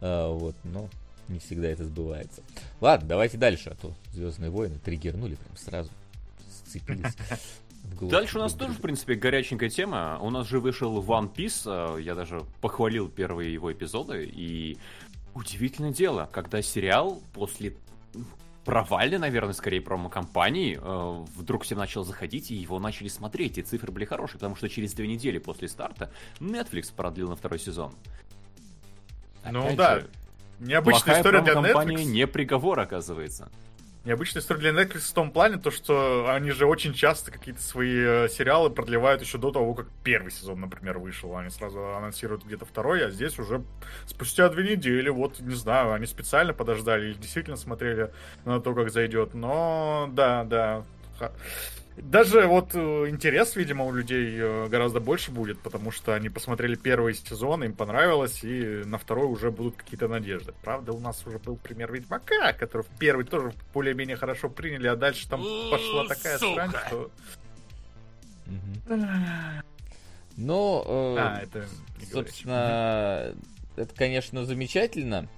А, 0.00 0.32
вот, 0.32 0.56
но 0.64 0.88
не 1.28 1.38
всегда 1.38 1.68
это 1.68 1.84
сбывается. 1.84 2.42
Ладно, 2.80 3.08
давайте 3.08 3.36
дальше, 3.36 3.70
а 3.70 3.74
то 3.74 3.94
Звездные 4.12 4.50
войны 4.50 4.78
триггернули 4.82 5.36
прям 5.36 5.56
сразу. 5.56 5.90
Сцепились. 6.66 7.14
Дальше 8.00 8.38
у 8.38 8.40
нас 8.40 8.54
тоже, 8.54 8.74
в 8.74 8.80
принципе, 8.80 9.14
горяченькая 9.14 9.68
тема. 9.68 10.18
У 10.20 10.30
нас 10.30 10.48
же 10.48 10.60
вышел 10.60 11.00
One 11.02 11.32
Piece. 11.32 11.62
А, 11.66 11.96
я 11.96 12.14
даже 12.14 12.42
похвалил 12.60 13.08
первые 13.08 13.52
его 13.52 13.72
эпизоды. 13.72 14.24
И 14.24 14.78
удивительное 15.34 15.92
дело, 15.92 16.28
когда 16.32 16.62
сериал 16.62 17.20
после 17.32 17.76
провальной, 18.64 19.18
наверное, 19.18 19.54
скорее 19.54 19.80
промо-компании, 19.80 20.78
э, 20.80 21.24
вдруг 21.36 21.64
все 21.64 21.74
начал 21.74 22.04
заходить, 22.04 22.50
и 22.50 22.54
его 22.54 22.78
начали 22.78 23.08
смотреть, 23.08 23.58
и 23.58 23.62
цифры 23.62 23.90
были 23.90 24.04
хорошие, 24.04 24.34
потому 24.34 24.54
что 24.54 24.68
через 24.68 24.92
две 24.92 25.08
недели 25.08 25.38
после 25.38 25.68
старта 25.68 26.12
Netflix 26.38 26.92
продлил 26.94 27.28
на 27.28 27.36
второй 27.36 27.58
сезон. 27.58 27.92
Ну 29.50 29.64
Опять 29.64 29.76
да, 29.76 30.00
же, 30.00 30.10
необычная 30.60 31.18
история 31.18 31.40
для 31.40 31.54
Netflix. 31.54 32.04
не 32.04 32.26
приговор, 32.26 32.78
оказывается. 32.78 33.50
Необычная 34.04 34.42
история 34.42 34.72
для 34.72 34.82
Netflix 34.82 35.10
в 35.10 35.12
том 35.12 35.30
плане, 35.30 35.58
то, 35.58 35.70
что 35.70 36.28
они 36.28 36.50
же 36.50 36.66
очень 36.66 36.92
часто 36.92 37.30
какие-то 37.30 37.62
свои 37.62 37.96
э, 37.96 38.28
сериалы 38.28 38.68
продлевают 38.68 39.22
еще 39.22 39.38
до 39.38 39.52
того, 39.52 39.74
как 39.74 39.86
первый 40.02 40.32
сезон, 40.32 40.60
например, 40.60 40.98
вышел. 40.98 41.36
Они 41.36 41.50
сразу 41.50 41.94
анонсируют 41.94 42.44
где-то 42.44 42.64
второй, 42.64 43.06
а 43.06 43.10
здесь 43.10 43.38
уже 43.38 43.62
спустя 44.06 44.48
две 44.48 44.72
недели, 44.76 45.08
вот, 45.08 45.38
не 45.38 45.54
знаю, 45.54 45.92
они 45.92 46.06
специально 46.06 46.52
подождали 46.52 47.10
или 47.10 47.14
действительно 47.14 47.56
смотрели 47.56 48.10
на 48.44 48.60
то, 48.60 48.74
как 48.74 48.90
зайдет. 48.90 49.34
Но, 49.34 50.10
да, 50.12 50.42
да, 50.42 50.84
Даже 51.96 52.46
вот 52.46 52.74
э, 52.74 52.78
интерес, 53.08 53.54
видимо, 53.54 53.84
у 53.84 53.92
людей 53.92 54.38
э, 54.38 54.66
гораздо 54.68 54.98
больше 54.98 55.30
будет, 55.30 55.60
потому 55.60 55.90
что 55.90 56.14
они 56.14 56.30
посмотрели 56.30 56.74
первый 56.74 57.14
сезон, 57.14 57.64
им 57.64 57.74
понравилось, 57.74 58.42
и 58.42 58.82
на 58.86 58.96
второй 58.96 59.26
уже 59.26 59.50
будут 59.50 59.76
какие-то 59.76 60.08
надежды. 60.08 60.54
Правда, 60.62 60.92
у 60.92 61.00
нас 61.00 61.26
уже 61.26 61.38
был 61.38 61.56
пример 61.56 61.92
Ведьмака, 61.92 62.54
который 62.54 62.82
в 62.82 62.98
первый 62.98 63.26
тоже 63.26 63.52
более-менее 63.74 64.16
хорошо 64.16 64.48
приняли, 64.48 64.86
а 64.86 64.96
дальше 64.96 65.28
там 65.28 65.42
пошла 65.70 66.06
такая 66.08 66.38
Сука. 66.38 66.54
срань, 66.54 66.70
что... 66.86 67.10
Ну, 70.36 70.82
э, 70.86 71.16
А, 71.18 71.40
это... 71.42 71.66
собственно, 72.10 73.34
это, 73.76 73.94
конечно, 73.94 74.46
замечательно, 74.46 75.28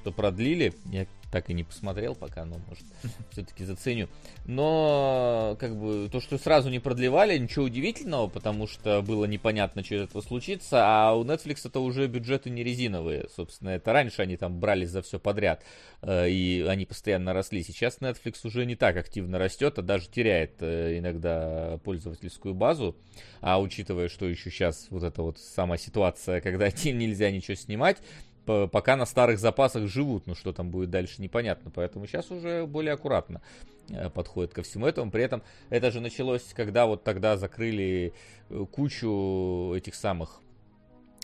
что 0.00 0.12
продлили. 0.12 0.72
Я 0.84 1.06
так 1.30 1.50
и 1.50 1.54
не 1.54 1.64
посмотрел 1.64 2.14
пока, 2.14 2.44
но, 2.44 2.58
может, 2.68 2.84
все-таки 3.30 3.64
заценю. 3.64 4.08
Но, 4.46 5.56
как 5.58 5.76
бы, 5.76 6.08
то, 6.10 6.20
что 6.20 6.38
сразу 6.38 6.70
не 6.70 6.78
продлевали, 6.78 7.36
ничего 7.36 7.64
удивительного, 7.64 8.28
потому 8.28 8.66
что 8.66 9.02
было 9.02 9.24
непонятно, 9.24 9.84
что 9.84 9.96
из 9.96 10.02
этого 10.02 10.22
случится, 10.22 10.82
а 10.82 11.14
у 11.14 11.24
Netflix 11.24 11.60
это 11.64 11.80
уже 11.80 12.06
бюджеты 12.06 12.50
не 12.50 12.62
резиновые, 12.62 13.26
собственно, 13.34 13.70
это 13.70 13.92
раньше 13.92 14.22
они 14.22 14.36
там 14.36 14.60
брались 14.60 14.90
за 14.90 15.02
все 15.02 15.18
подряд, 15.18 15.64
э, 16.02 16.28
и 16.30 16.62
они 16.62 16.86
постоянно 16.86 17.32
росли. 17.32 17.62
Сейчас 17.62 17.98
Netflix 17.98 18.40
уже 18.44 18.64
не 18.66 18.76
так 18.76 18.96
активно 18.96 19.38
растет, 19.38 19.78
а 19.78 19.82
даже 19.82 20.08
теряет 20.08 20.56
э, 20.60 20.98
иногда 20.98 21.78
пользовательскую 21.84 22.54
базу, 22.54 22.96
а 23.40 23.60
учитывая, 23.60 24.08
что 24.08 24.26
еще 24.26 24.50
сейчас 24.50 24.86
вот 24.90 25.02
эта 25.02 25.22
вот 25.22 25.38
сама 25.38 25.76
ситуация, 25.76 26.40
когда 26.46 26.66
нельзя 26.84 27.30
ничего 27.30 27.56
снимать, 27.56 27.98
пока 28.46 28.96
на 28.96 29.06
старых 29.06 29.38
запасах 29.38 29.88
живут, 29.88 30.26
ну 30.26 30.34
что 30.34 30.52
там 30.52 30.70
будет 30.70 30.90
дальше 30.90 31.20
непонятно, 31.20 31.70
поэтому 31.74 32.06
сейчас 32.06 32.30
уже 32.30 32.66
более 32.66 32.94
аккуратно 32.94 33.42
э, 33.88 34.08
подходит 34.08 34.54
ко 34.54 34.62
всему 34.62 34.86
этому. 34.86 35.10
При 35.10 35.22
этом 35.22 35.42
это 35.68 35.90
же 35.90 36.00
началось, 36.00 36.42
когда 36.54 36.86
вот 36.86 37.04
тогда 37.04 37.36
закрыли 37.36 38.12
э, 38.48 38.66
кучу 38.70 39.74
этих 39.76 39.94
самых 39.94 40.40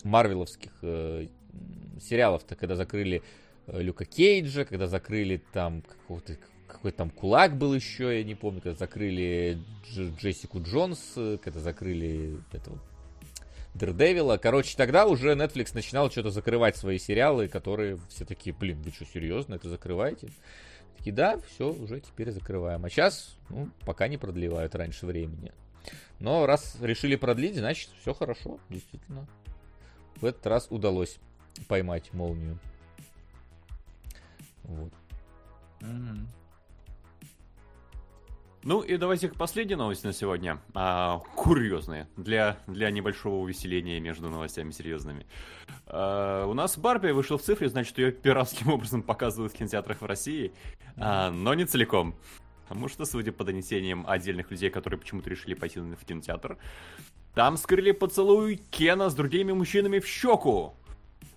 марвеловских 0.04 0.72
э, 0.82 1.28
сериалов-то, 2.00 2.56
когда 2.56 2.74
закрыли 2.74 3.22
э, 3.66 3.80
Люка 3.80 4.04
Кейджа, 4.04 4.64
когда 4.64 4.86
закрыли 4.86 5.40
там 5.52 5.82
какого-то 5.82 6.36
какой 6.66 6.90
там 6.90 7.10
кулак 7.10 7.56
был 7.58 7.74
еще, 7.74 8.16
я 8.18 8.24
не 8.24 8.34
помню, 8.34 8.62
когда 8.62 8.78
закрыли 8.78 9.58
Дж- 9.86 10.16
Джессику 10.18 10.62
Джонс, 10.62 11.12
когда 11.42 11.60
закрыли 11.60 12.38
этого 12.50 12.78
Дердевила. 13.74 14.36
Короче, 14.36 14.76
тогда 14.76 15.06
уже 15.06 15.32
Netflix 15.32 15.70
начинал 15.74 16.10
что-то 16.10 16.30
закрывать 16.30 16.76
свои 16.76 16.98
сериалы, 16.98 17.48
которые 17.48 17.98
все 18.08 18.24
такие, 18.24 18.54
блин, 18.54 18.82
вы 18.82 18.90
что, 18.90 19.06
серьезно, 19.06 19.54
это 19.54 19.68
закрываете? 19.68 20.28
Такие, 20.98 21.12
да, 21.12 21.38
все, 21.48 21.72
уже 21.72 22.00
теперь 22.00 22.30
закрываем. 22.30 22.84
А 22.84 22.90
сейчас, 22.90 23.36
ну, 23.48 23.70
пока 23.86 24.08
не 24.08 24.18
продлевают 24.18 24.74
раньше 24.74 25.06
времени. 25.06 25.52
Но 26.20 26.46
раз 26.46 26.76
решили 26.80 27.16
продлить, 27.16 27.56
значит, 27.56 27.90
все 28.00 28.12
хорошо, 28.14 28.60
действительно. 28.68 29.26
В 30.16 30.26
этот 30.26 30.46
раз 30.46 30.66
удалось 30.70 31.16
поймать 31.66 32.12
молнию. 32.12 32.58
Вот. 34.64 34.92
Мгм. 35.80 36.28
Ну 38.64 38.80
и 38.80 38.96
давайте 38.96 39.28
к 39.28 39.34
последней 39.34 39.74
новости 39.74 40.06
на 40.06 40.12
сегодня. 40.12 40.60
А, 40.72 41.18
курьезные. 41.34 42.06
Для, 42.16 42.58
для 42.68 42.90
небольшого 42.92 43.40
увеселения 43.40 43.98
между 43.98 44.28
новостями 44.28 44.70
серьезными. 44.70 45.26
А, 45.86 46.46
у 46.46 46.54
нас 46.54 46.78
Барби 46.78 47.10
вышел 47.10 47.38
в 47.38 47.42
цифре, 47.42 47.68
значит, 47.68 47.98
ее 47.98 48.12
пиратским 48.12 48.68
образом 48.72 49.02
показывают 49.02 49.52
в 49.52 49.56
кинотеатрах 49.56 50.00
в 50.00 50.06
России. 50.06 50.52
А, 50.96 51.32
но 51.32 51.54
не 51.54 51.64
целиком. 51.64 52.14
Потому 52.68 52.88
что, 52.88 53.04
судя 53.04 53.32
по 53.32 53.42
донесениям 53.42 54.04
отдельных 54.06 54.50
людей, 54.52 54.70
которые 54.70 55.00
почему-то 55.00 55.28
решили 55.28 55.54
пойти 55.54 55.80
в 55.80 56.04
кинотеатр, 56.06 56.56
там 57.34 57.56
скрыли 57.56 57.90
поцелуй 57.90 58.56
Кена 58.70 59.10
с 59.10 59.14
другими 59.14 59.50
мужчинами 59.50 59.98
в 59.98 60.06
щеку. 60.06 60.74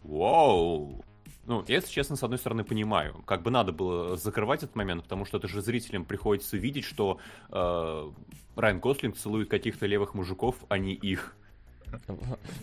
Вау. 0.04 1.04
Ну, 1.46 1.64
я, 1.68 1.76
если 1.76 1.90
честно, 1.92 2.16
с 2.16 2.24
одной 2.24 2.40
стороны, 2.40 2.64
понимаю. 2.64 3.22
Как 3.26 3.44
бы 3.44 3.52
надо 3.52 3.72
было 3.72 4.18
закрывать 4.18 4.64
этот 4.64 4.76
момент, 4.76 5.04
потому 5.04 5.26
что 5.26 5.38
это 5.38 5.48
же 5.48 5.62
зрителям 5.62 6.04
приходится 6.06 6.58
видеть, 6.58 6.86
что 6.86 7.20
э, 7.52 8.12
Райан 8.56 8.80
Гослинг 8.80 9.16
целует 9.16 9.50
каких-то 9.50 9.86
левых 9.86 10.16
мужиков, 10.16 10.56
а 10.70 10.78
не 10.78 10.94
их. 10.94 11.36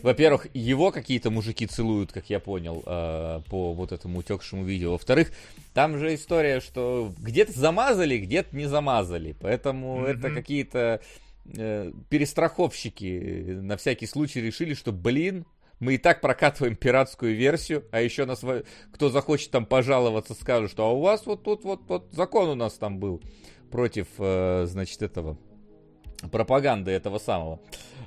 Во-первых, 0.02 0.48
его 0.52 0.90
какие-то 0.90 1.30
мужики 1.30 1.66
целуют, 1.66 2.12
как 2.12 2.28
я 2.28 2.40
понял, 2.40 2.82
э, 2.84 3.40
по 3.48 3.72
вот 3.72 3.92
этому 3.92 4.18
утекшему 4.18 4.64
видео. 4.64 4.92
Во-вторых, 4.92 5.30
там 5.74 5.96
же 5.98 6.14
история, 6.14 6.60
что 6.60 7.12
где-то 7.18 7.52
замазали, 7.52 8.18
где-то 8.18 8.54
не 8.56 8.66
замазали. 8.66 9.34
Поэтому 9.40 9.98
Мгм. 9.98 10.06
это 10.06 10.30
какие-то 10.30 11.00
э, 11.56 11.92
перестраховщики 12.08 13.58
на 13.60 13.76
всякий 13.76 14.06
случай 14.06 14.40
решили, 14.40 14.74
что, 14.74 14.92
блин, 14.92 15.44
мы 15.82 15.94
и 15.94 15.98
так 15.98 16.20
прокатываем 16.20 16.76
пиратскую 16.76 17.34
версию, 17.34 17.84
а 17.90 18.00
еще 18.00 18.24
нас, 18.24 18.44
кто 18.92 19.08
захочет 19.10 19.50
там 19.50 19.66
пожаловаться, 19.66 20.34
скажут, 20.34 20.70
что 20.70 20.84
а 20.86 20.92
у 20.92 21.00
вас 21.00 21.26
вот 21.26 21.42
тут 21.42 21.64
вот, 21.64 21.80
вот 21.88 22.06
закон 22.12 22.50
у 22.50 22.54
нас 22.54 22.74
там 22.74 23.00
был 23.00 23.20
против, 23.68 24.06
э, 24.18 24.66
значит, 24.68 25.02
этого 25.02 25.36
пропаганды 26.30 26.92
этого 26.92 27.18
самого. 27.18 27.58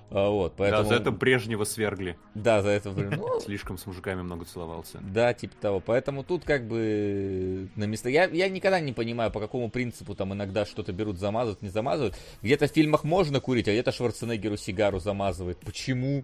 А, 0.10 0.30
Вот, 0.30 0.54
поэтому... 0.56 0.84
Да, 0.84 0.90
за 0.90 0.96
это 0.96 1.12
Брежнева 1.12 1.66
свергли. 1.66 2.18
Да, 2.34 2.62
за 2.62 2.70
это. 2.70 2.92
Ну, 2.92 3.40
Слишком 3.44 3.78
с 3.78 3.86
мужиками 3.86 4.22
много 4.22 4.46
целовался. 4.46 5.00
да, 5.02 5.34
типа 5.34 5.56
того. 5.60 5.80
Поэтому 5.82 6.24
тут 6.24 6.46
как 6.46 6.70
бы 6.70 7.68
на 7.76 7.84
место. 7.84 8.08
Я, 8.08 8.26
я 8.26 8.48
никогда 8.48 8.80
не 8.80 8.94
понимаю, 8.94 9.32
по 9.32 9.42
какому 9.42 9.70
принципу 9.70 10.16
там 10.16 10.34
иногда 10.34 10.66
что-то 10.66 10.94
берут, 10.94 11.20
замазывают, 11.20 11.62
не 11.62 11.70
замазывают. 11.70 12.16
Где-то 12.42 12.68
в 12.68 12.72
фильмах 12.72 13.04
можно 13.04 13.42
курить, 13.42 13.68
а 13.68 13.72
где-то 13.72 13.92
Шварценеггеру 13.92 14.56
сигару 14.56 15.00
замазывает. 15.00 15.60
Почему? 15.60 16.24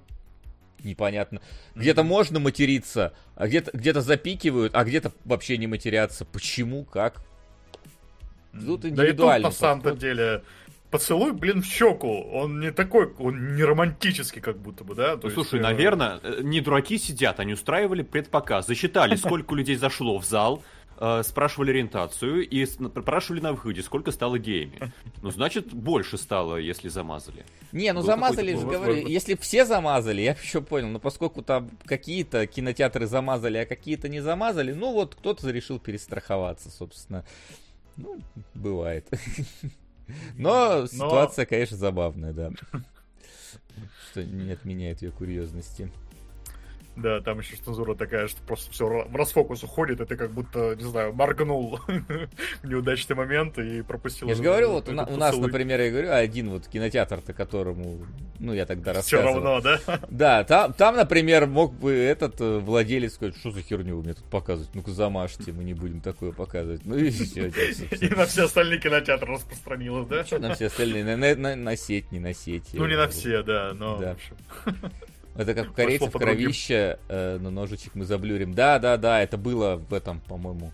Непонятно. 0.84 1.42
Где-то 1.76 2.04
можно 2.04 2.40
материться, 2.40 3.14
а 3.36 3.48
где-то 3.48 3.72
где 3.74 3.94
запикивают, 4.00 4.76
а 4.76 4.84
где-то 4.84 5.12
вообще 5.26 5.58
не 5.58 5.68
матерятся. 5.68 6.26
Почему? 6.26 6.86
Как? 6.86 7.22
Тут 8.54 8.82
Да 8.82 9.08
и 9.08 9.14
тут, 9.14 9.40
на 9.40 9.52
самом-то 9.52 9.96
деле, 9.96 10.44
поцелуй, 10.90 11.32
блин, 11.32 11.62
в 11.62 11.66
щеку. 11.66 12.22
Он 12.34 12.60
не 12.60 12.72
такой, 12.72 13.12
он 13.18 13.56
не 13.56 13.64
романтический, 13.64 14.42
как 14.42 14.58
будто 14.58 14.84
бы, 14.84 14.94
да? 14.94 15.16
То 15.16 15.22
Ну, 15.24 15.24
есть, 15.24 15.36
слушай, 15.36 15.60
э, 15.60 15.64
наверное, 15.64 16.20
э, 16.22 16.42
не 16.42 16.60
дураки 16.60 16.98
сидят, 16.98 17.40
они 17.40 17.54
устраивали 17.54 18.04
предпоказ, 18.04 18.68
засчитали, 18.68 19.16
сколько 19.16 19.56
людей 19.56 19.78
зашло 19.78 20.20
в 20.20 20.26
зал, 20.26 20.64
э, 21.02 21.24
спрашивали 21.24 21.72
ориентацию 21.72 22.48
и 22.48 22.66
спрашивали 22.66 23.42
на 23.42 23.52
выходе, 23.52 23.82
сколько 23.82 24.12
стало 24.12 24.38
геями. 24.38 24.94
Ну, 25.22 25.32
значит, 25.32 25.74
больше 25.74 26.18
стало, 26.18 26.58
если 26.58 26.88
замазали. 26.90 27.44
Не, 27.72 27.92
ну 27.92 28.02
Был 28.02 28.08
замазали 28.08 28.56
же, 28.56 28.66
говорю, 28.66 29.08
если 29.08 29.36
все 29.36 29.66
замазали, 29.66 30.22
я 30.22 30.32
еще 30.42 30.62
понял, 30.62 30.90
но 30.90 31.00
поскольку 31.00 31.42
там 31.42 31.72
какие-то 31.86 32.46
кинотеатры 32.46 33.08
замазали, 33.08 33.58
а 33.58 33.66
какие-то 33.66 34.08
не 34.08 34.22
замазали, 34.22 34.74
ну 34.74 34.94
вот 34.94 35.16
кто-то 35.16 35.50
решил 35.50 35.80
перестраховаться, 35.80 36.70
собственно. 36.70 37.26
Ну, 37.98 38.20
бывает. 38.54 39.08
Но 40.38 40.88
ситуация, 40.88 41.46
конечно, 41.46 41.78
забавная, 41.78 42.34
да. 42.34 42.52
Что 44.12 44.24
не 44.24 44.52
отменяет 44.52 45.02
ее 45.02 45.12
курьезности. 45.12 45.92
Да, 46.98 47.22
там 47.22 47.40
еще 47.40 47.56
цензура 47.56 47.96
такая, 47.96 48.28
что 48.28 48.42
просто 48.44 48.70
все 48.72 48.86
в 48.86 49.16
расфокус 49.16 49.64
уходит, 49.64 50.02
и 50.02 50.06
ты 50.06 50.18
как 50.18 50.32
будто, 50.32 50.76
не 50.76 50.84
знаю, 50.84 51.14
моргнул 51.14 51.80
в 51.88 52.68
неудачный 52.68 53.16
момент 53.16 53.58
и 53.60 53.82
пропустил. 53.82 54.28
Я 54.28 54.36
же 54.36 54.44
говорю, 54.44 54.72
вот 54.72 54.90
у, 54.90 54.92
на- 54.92 55.06
нас, 55.06 55.38
например, 55.38 55.80
я 55.80 55.90
говорю, 55.90 56.12
один 56.12 56.50
вот 56.50 56.68
кинотеатр-то, 56.68 57.32
которому, 57.32 58.00
ну, 58.40 58.54
я 58.54 58.66
тогда 58.66 58.92
Все 59.02 59.22
рассказывал. 59.22 59.44
равно, 59.46 59.62
да? 59.62 59.80
Да, 60.10 60.44
там, 60.44 60.74
там, 60.74 60.96
например, 60.98 61.48
мог 61.48 61.74
бы 61.74 61.94
этот 61.94 62.42
э, 62.42 62.60
владелец 62.60 63.14
сказать, 63.14 63.38
что 63.38 63.52
за 63.52 63.62
херню 63.62 63.96
вы 63.96 64.04
мне 64.04 64.14
тут 64.14 64.26
показывать, 64.26 64.76
ну-ка 64.76 64.92
замажьте, 64.92 65.54
мы 65.54 65.64
не 65.64 65.74
будем 65.74 66.02
такое 66.02 66.34
показывать. 66.34 66.82
Ну 66.84 66.98
и 66.98 67.10
все, 67.10 67.48
И 68.02 68.10
на 68.14 68.26
все 68.26 68.44
остальные 68.46 68.80
кинотеатры 68.80 69.32
распространилось, 69.34 70.08
да? 70.08 70.26
Что 70.26 70.40
нам 70.40 70.56
все 70.56 70.66
остальные, 70.68 71.06
на, 71.06 71.16
на- 71.16 71.36
на- 71.36 71.56
на 71.56 71.76
сеть, 71.78 72.12
не 72.12 72.20
на 72.20 72.34
сеть. 72.34 72.70
Ну, 72.74 72.86
не 72.86 72.98
на 72.98 73.08
все, 73.08 73.44
да, 73.44 73.72
но... 73.74 73.98
Это 75.36 75.54
как 75.54 75.66
у 75.66 75.70
Пошло 75.70 75.76
корейцев 75.76 76.12
кровище, 76.12 77.00
э, 77.08 77.38
но 77.40 77.50
ножичек 77.50 77.96
мы 77.96 78.06
заблюрим. 78.06 78.54
Да, 78.54 78.80
да, 78.80 78.98
да, 78.98 79.22
это 79.22 79.38
было 79.38 79.78
в 79.78 79.94
этом, 79.94 80.20
по-моему, 80.22 80.72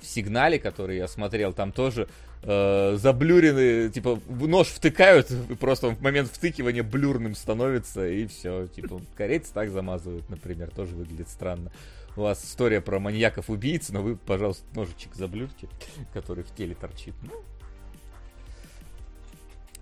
в 0.00 0.06
сигнале, 0.06 0.58
который 0.58 0.98
я 0.98 1.08
смотрел, 1.08 1.52
там 1.52 1.72
тоже 1.72 2.08
э, 2.42 2.96
заблюрены, 2.96 3.90
типа, 3.90 4.20
нож 4.28 4.68
втыкают, 4.68 5.30
и 5.30 5.54
просто 5.60 5.88
в 5.88 6.02
момент 6.02 6.30
втыкивания 6.30 6.82
блюрным 6.82 7.34
становится, 7.34 8.06
и 8.06 8.26
все. 8.26 8.66
Типа, 8.66 9.00
корейцы 9.16 9.52
так 9.52 9.70
замазывают, 9.70 10.28
например, 10.28 10.70
тоже 10.70 10.94
выглядит 10.94 11.28
странно. 11.28 11.72
У 12.16 12.20
вас 12.20 12.44
история 12.44 12.80
про 12.80 13.00
маньяков-убийц, 13.00 13.88
но 13.88 14.02
вы, 14.02 14.16
пожалуйста, 14.16 14.64
ножичек 14.74 15.14
заблюрьте, 15.14 15.68
который 16.12 16.44
в 16.44 16.54
теле 16.54 16.74
торчит. 16.74 17.14
Ну. 17.22 17.32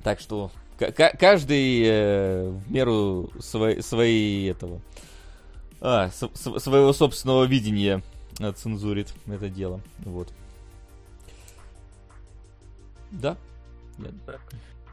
Так 0.02 0.18
что 0.18 0.50
каждый 0.90 1.82
э, 1.84 2.48
в 2.50 2.72
меру 2.72 3.30
своей, 3.40 3.82
своей 3.82 4.50
этого 4.50 4.80
а, 5.80 6.10
с- 6.10 6.28
с- 6.34 6.58
своего 6.60 6.92
собственного 6.92 7.44
видения 7.44 8.02
э, 8.40 8.52
цензурит 8.52 9.12
это 9.26 9.48
дело. 9.48 9.80
Вот. 10.00 10.32
Да. 13.10 13.36
Я- 13.98 14.38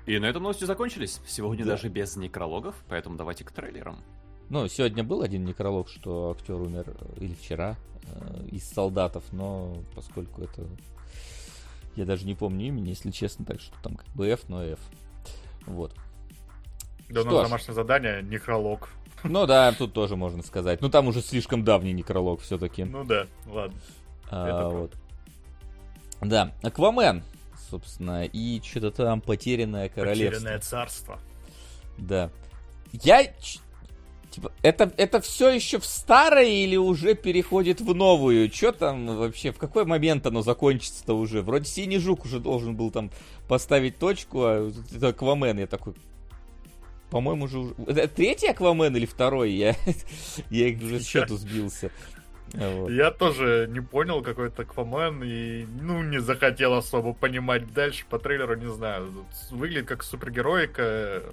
И 0.06 0.20
на 0.20 0.26
этом 0.26 0.44
новости 0.44 0.66
закончились. 0.66 1.20
Сегодня 1.28 1.64
Да. 1.66 1.72
даже 1.72 1.90
без 1.90 2.16
некрологов, 2.16 2.76
поэтому 2.90 3.16
давайте 3.18 3.44
к 3.46 3.52
трейлерам. 3.52 3.98
Ну, 4.50 4.68
сегодня 4.68 5.04
был 5.04 5.22
один 5.22 5.46
некролог, 5.46 5.90
что 5.90 6.32
актер 6.38 6.56
умер, 6.56 6.86
э, 6.88 7.24
или 7.24 7.34
вчера, 7.36 7.76
э, 8.08 8.48
из 8.52 8.68
солдатов, 8.70 9.24
но 9.32 9.78
поскольку 9.96 10.42
это... 10.42 10.66
Я 11.96 12.06
даже 12.06 12.26
не 12.26 12.34
помню 12.34 12.68
имени, 12.68 12.90
если 12.90 13.12
честно, 13.12 13.46
так 13.46 13.60
что 13.60 13.76
там 13.84 13.96
как 13.96 14.08
бы 14.16 14.28
F, 14.28 14.42
но 14.48 14.64
F. 14.64 14.80
Вот. 15.70 15.96
Да, 17.10 17.22
Что 17.22 17.42
ж. 17.42 17.44
домашнее 17.44 17.74
задание, 17.76 18.22
некролог. 18.22 18.90
Ну 19.24 19.46
да, 19.46 19.72
тут 19.72 19.94
тоже 19.94 20.16
можно 20.16 20.44
сказать. 20.44 20.82
Ну 20.82 20.90
там 20.90 21.08
уже 21.08 21.22
слишком 21.22 21.64
давний 21.64 21.94
некролог 21.94 22.42
все-таки. 22.42 22.84
Ну 22.84 23.04
да, 23.04 23.26
ладно. 23.48 23.78
А, 24.30 24.70
вот. 24.70 24.94
Да, 26.22 26.54
Аквамен, 26.62 27.24
собственно, 27.70 28.26
и 28.26 28.62
что-то 28.62 28.92
там 28.92 29.22
потерянное 29.22 29.90
королевство. 29.90 30.38
Потерянное 30.40 30.60
царство. 30.60 31.20
Да. 31.98 32.30
Я... 32.92 33.28
Типа, 34.30 34.52
это, 34.62 34.92
это 34.98 35.22
все 35.22 35.50
еще 35.50 35.80
в 35.80 35.86
старое 35.86 36.46
или 36.46 36.76
уже 36.76 37.16
переходит 37.16 37.82
в 37.82 37.96
новую? 37.96 38.52
Что 38.52 38.72
там 38.72 39.18
вообще? 39.18 39.52
В 39.52 39.58
какой 39.58 39.86
момент 39.86 40.26
оно 40.28 40.42
закончится-то 40.44 41.18
уже? 41.18 41.42
Вроде 41.42 41.66
Синий 41.66 41.98
Жук 41.98 42.26
уже 42.26 42.40
должен 42.40 42.76
был 42.76 42.92
там 42.92 43.10
поставить 43.48 43.98
точку, 43.98 44.44
а 44.44 44.72
это 44.96 45.08
Аквамен, 45.10 45.60
я 45.60 45.68
такой... 45.68 45.94
По-моему, 47.10 47.46
уже... 47.46 47.74
Это 47.88 48.08
третий 48.08 48.48
Аквамен 48.48 48.96
или 48.96 49.08
второй? 49.08 49.52
Я, 49.52 49.76
я 50.52 50.68
уже 50.78 51.00
с 51.00 51.08
счету 51.08 51.36
сбился. 51.38 51.90
Вот. 52.54 52.90
Я 52.90 53.10
тоже 53.10 53.68
не 53.72 53.80
понял 53.80 54.22
какой-то 54.22 54.62
Аквамен 54.62 55.24
и, 55.24 55.66
ну, 55.82 56.04
не 56.04 56.20
захотел 56.20 56.76
особо 56.76 57.14
понимать 57.14 57.74
дальше 57.74 58.06
по 58.08 58.20
трейлеру, 58.20 58.56
не 58.56 58.72
знаю. 58.72 59.26
Выглядит 59.50 59.88
как 59.88 60.04
супергероика 60.04 61.24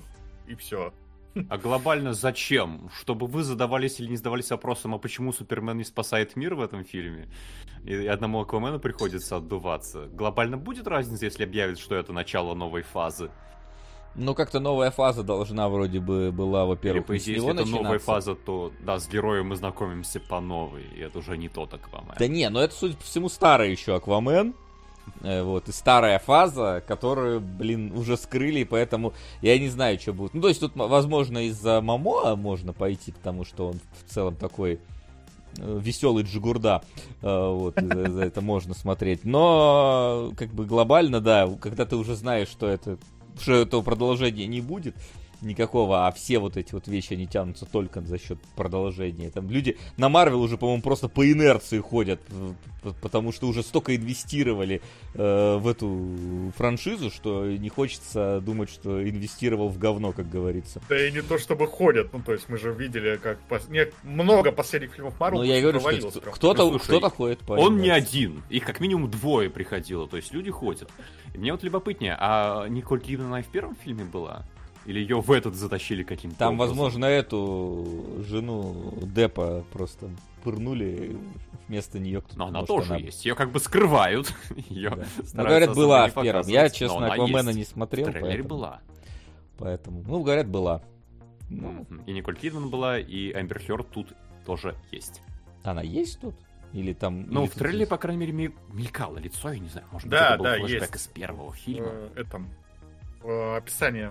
и 0.46 0.54
все. 0.54 0.94
А 1.50 1.58
глобально 1.58 2.14
зачем? 2.14 2.90
Чтобы 2.98 3.26
вы 3.26 3.42
задавались 3.42 4.00
или 4.00 4.08
не 4.08 4.16
задавались 4.16 4.50
вопросом, 4.50 4.94
а 4.94 4.98
почему 4.98 5.32
Супермен 5.32 5.76
не 5.76 5.84
спасает 5.84 6.36
мир 6.36 6.54
в 6.54 6.60
этом 6.60 6.84
фильме? 6.84 7.28
И 7.84 7.94
одному 8.06 8.40
Аквамену 8.40 8.80
приходится 8.80 9.36
отдуваться. 9.36 10.06
Глобально 10.06 10.56
будет 10.56 10.86
разница, 10.86 11.26
если 11.26 11.44
объявят, 11.44 11.78
что 11.78 11.94
это 11.94 12.12
начало 12.12 12.54
новой 12.54 12.82
фазы? 12.82 13.30
Ну, 14.14 14.34
как-то 14.34 14.60
новая 14.60 14.90
фаза 14.90 15.22
должна 15.22 15.68
вроде 15.68 16.00
бы 16.00 16.32
была, 16.32 16.62
Или, 16.62 16.68
во-первых, 16.68 17.06
по 17.06 17.18
идее, 17.18 17.36
него 17.36 17.48
если 17.50 17.62
это 17.62 17.70
новая 17.70 17.82
начинаться. 17.82 18.06
фаза, 18.06 18.34
то, 18.34 18.72
да, 18.80 18.98
с 18.98 19.08
героем 19.08 19.48
мы 19.48 19.56
знакомимся 19.56 20.20
по 20.20 20.40
новой, 20.40 20.84
и 20.96 21.00
это 21.00 21.18
уже 21.18 21.36
не 21.36 21.50
тот 21.50 21.74
Аквамен. 21.74 22.14
Да 22.18 22.26
не, 22.26 22.48
ну 22.48 22.60
это, 22.60 22.74
судя 22.74 22.96
по 22.96 23.04
всему, 23.04 23.28
старый 23.28 23.70
еще 23.70 23.94
Аквамен. 23.94 24.54
Э, 25.22 25.42
Вот, 25.42 25.68
и 25.68 25.72
старая 25.72 26.18
фаза, 26.18 26.82
которую, 26.86 27.40
блин, 27.40 27.92
уже 27.96 28.16
скрыли, 28.16 28.64
поэтому 28.64 29.12
я 29.42 29.58
не 29.58 29.68
знаю, 29.68 29.98
что 29.98 30.12
будет. 30.12 30.34
Ну, 30.34 30.40
то 30.42 30.48
есть 30.48 30.60
тут, 30.60 30.72
возможно, 30.76 31.46
из-за 31.46 31.80
Мамоа 31.80 32.36
можно 32.36 32.72
пойти, 32.72 33.12
потому 33.12 33.44
что 33.44 33.68
он 33.68 33.80
в 34.04 34.12
целом 34.12 34.36
такой 34.36 34.78
веселый 35.58 36.24
Джигурда. 36.24 36.82
Э, 37.22 37.50
Вот, 37.50 37.74
за, 37.80 38.10
за 38.10 38.24
это 38.24 38.40
можно 38.40 38.74
смотреть. 38.74 39.24
Но, 39.24 40.32
как 40.36 40.50
бы 40.50 40.66
глобально, 40.66 41.20
да, 41.20 41.48
когда 41.60 41.86
ты 41.86 41.96
уже 41.96 42.14
знаешь, 42.14 42.48
что 42.48 42.68
это 42.68 42.98
что 43.38 43.52
этого 43.52 43.82
продолжения 43.82 44.46
не 44.46 44.62
будет 44.62 44.96
никакого, 45.42 46.06
а 46.06 46.12
все 46.12 46.38
вот 46.38 46.56
эти 46.56 46.72
вот 46.72 46.88
вещи, 46.88 47.12
они 47.14 47.26
тянутся 47.26 47.66
только 47.66 48.00
за 48.02 48.18
счет 48.18 48.38
продолжения. 48.56 49.30
Там 49.30 49.50
люди 49.50 49.76
на 49.96 50.08
Марвел 50.08 50.40
уже, 50.42 50.56
по-моему, 50.58 50.82
просто 50.82 51.08
по 51.08 51.30
инерции 51.30 51.78
ходят, 51.78 52.20
потому 53.02 53.32
что 53.32 53.46
уже 53.48 53.62
столько 53.62 53.94
инвестировали 53.96 54.80
э, 55.14 55.56
в 55.56 55.66
эту 55.68 56.52
франшизу, 56.56 57.10
что 57.10 57.46
не 57.46 57.68
хочется 57.68 58.40
думать, 58.40 58.70
что 58.70 59.02
инвестировал 59.08 59.68
в 59.68 59.78
говно, 59.78 60.12
как 60.12 60.28
говорится. 60.28 60.80
Да 60.88 61.06
и 61.06 61.10
не 61.12 61.22
то 61.22 61.38
чтобы 61.38 61.66
ходят, 61.66 62.12
ну 62.12 62.20
то 62.20 62.32
есть 62.32 62.48
мы 62.48 62.58
же 62.58 62.72
видели, 62.72 63.18
как 63.22 63.38
пос- 63.48 63.70
не- 63.70 63.88
много 64.04 64.52
последних 64.52 64.92
фильмов 64.92 65.18
Марвел 65.18 65.40
Но 65.40 65.44
Ну, 65.46 65.52
я 65.52 65.60
говорю, 65.60 65.78
что 65.80 65.88
провалилось 65.88 66.14
кто- 66.16 66.30
кто-то, 66.30 66.70
Ну, 66.70 66.78
кто-то 66.78 67.10
ходит 67.10 67.40
по 67.40 67.52
Он 67.52 67.78
не 67.78 67.90
один, 67.90 68.42
их 68.48 68.64
как 68.64 68.80
минимум 68.80 69.10
двое 69.10 69.50
приходило, 69.50 70.06
то 70.08 70.16
есть 70.16 70.32
люди 70.32 70.50
ходят. 70.50 70.88
И 71.34 71.38
мне 71.38 71.52
вот 71.52 71.62
любопытнее, 71.62 72.16
а 72.18 72.66
Николь 72.68 73.00
Кидман 73.00 73.42
в 73.42 73.46
первом 73.48 73.76
фильме 73.76 74.04
была? 74.04 74.44
Или 74.86 75.00
ее 75.00 75.20
в 75.20 75.30
этот 75.32 75.54
затащили 75.56 76.02
каким-то 76.04 76.38
Там, 76.38 76.54
образом? 76.54 76.76
возможно, 76.76 77.04
эту 77.06 78.22
жену 78.28 78.94
Депа 79.02 79.64
просто 79.72 80.08
пырнули 80.44 81.16
вместо 81.66 81.98
нее 81.98 82.20
кто-то. 82.20 82.38
Но 82.38 82.46
она 82.46 82.60
может, 82.60 82.68
тоже 82.68 82.94
она- 82.94 82.98
есть. 83.04 83.24
Ее 83.24 83.34
как 83.34 83.50
бы 83.50 83.58
скрывают. 83.58 84.32
Ее 84.68 84.90
Да. 84.90 85.04
Ну, 85.34 85.42
говорят, 85.42 85.74
была 85.74 86.08
в 86.08 86.14
первом. 86.22 86.46
Я, 86.46 86.62
но 86.64 86.68
честно, 86.68 87.06
Аквамена 87.12 87.50
не 87.50 87.64
смотрел, 87.64 88.06
В 88.06 88.10
трейлере 88.12 88.28
поэтому, 88.44 88.48
была. 88.48 88.80
поэтому... 89.58 90.02
Ну, 90.06 90.22
говорят, 90.22 90.46
была. 90.48 90.82
Ну. 91.50 91.84
И 92.06 92.12
Николь 92.12 92.36
Кидман 92.36 92.70
была, 92.70 92.98
и 93.00 93.32
Эмбер 93.32 93.60
Хёрд 93.64 93.88
тут 93.90 94.12
тоже 94.44 94.76
есть. 94.92 95.20
она 95.64 95.82
есть 95.82 96.20
тут? 96.20 96.34
Или 96.72 96.92
там... 96.92 97.22
Ну, 97.28 97.42
или 97.42 97.48
в 97.48 97.54
трейлере, 97.54 97.80
есть? 97.80 97.90
по 97.90 97.96
крайней 97.98 98.26
мере, 98.26 98.52
мелькало 98.72 99.18
лицо, 99.18 99.50
я 99.52 99.58
не 99.58 99.68
знаю, 99.68 99.86
может 99.90 100.08
быть, 100.08 100.18
Да, 100.18 100.28
это 100.34 100.38
был 100.38 100.44
да, 100.44 100.54
флешбэк 100.58 100.80
есть. 100.92 100.94
из 100.96 101.06
первого 101.08 101.52
фильма. 101.54 101.88
В 101.88 102.16
этом 102.18 102.48
в 103.22 103.56
описании 103.56 104.10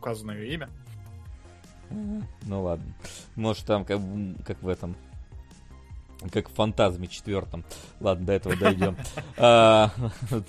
указано 0.00 0.32
ее 0.32 0.54
имя. 0.54 0.68
Ну 1.90 2.62
ладно. 2.62 2.86
Может 3.36 3.66
там 3.66 3.84
как, 3.84 3.98
в- 3.98 4.42
как 4.42 4.62
в 4.62 4.68
этом. 4.68 4.96
Как 6.32 6.48
в 6.50 6.52
фантазме 6.52 7.06
четвертом. 7.08 7.64
Ладно, 8.00 8.26
до 8.26 8.32
этого 8.32 8.56
дойдем. 8.56 8.96
А, 9.38 9.90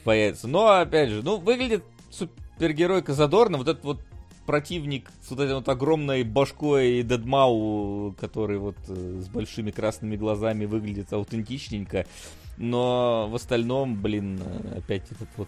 Появится. 0.03 0.47
Но 0.47 0.67
опять 0.79 1.09
же, 1.09 1.21
ну, 1.23 1.37
выглядит 1.37 1.83
супергеройка 2.09 3.13
задорно. 3.13 3.57
Вот 3.57 3.67
этот 3.67 3.83
вот 3.83 4.01
противник 4.45 5.09
с 5.23 5.31
вот 5.31 5.39
этой 5.39 5.55
вот 5.55 5.69
огромной 5.69 6.23
башкой 6.23 6.99
и 6.99 7.03
Дедмау, 7.03 8.13
который 8.19 8.57
вот 8.57 8.75
э, 8.87 9.21
с 9.23 9.29
большими 9.29 9.71
красными 9.71 10.17
глазами 10.17 10.65
выглядит 10.65 11.13
аутентичненько. 11.13 12.05
Но 12.57 13.27
в 13.29 13.35
остальном, 13.35 13.95
блин, 14.01 14.41
э, 14.43 14.79
опять 14.79 15.09
этот 15.11 15.29
вот 15.37 15.47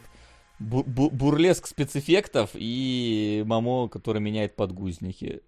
бу- 0.59 0.83
бу- 0.83 1.09
бурлеск 1.09 1.67
спецэффектов 1.67 2.51
и 2.53 3.43
Мамо, 3.45 3.87
который 3.87 4.21
меняет 4.21 4.55
подгузники. 4.55 5.41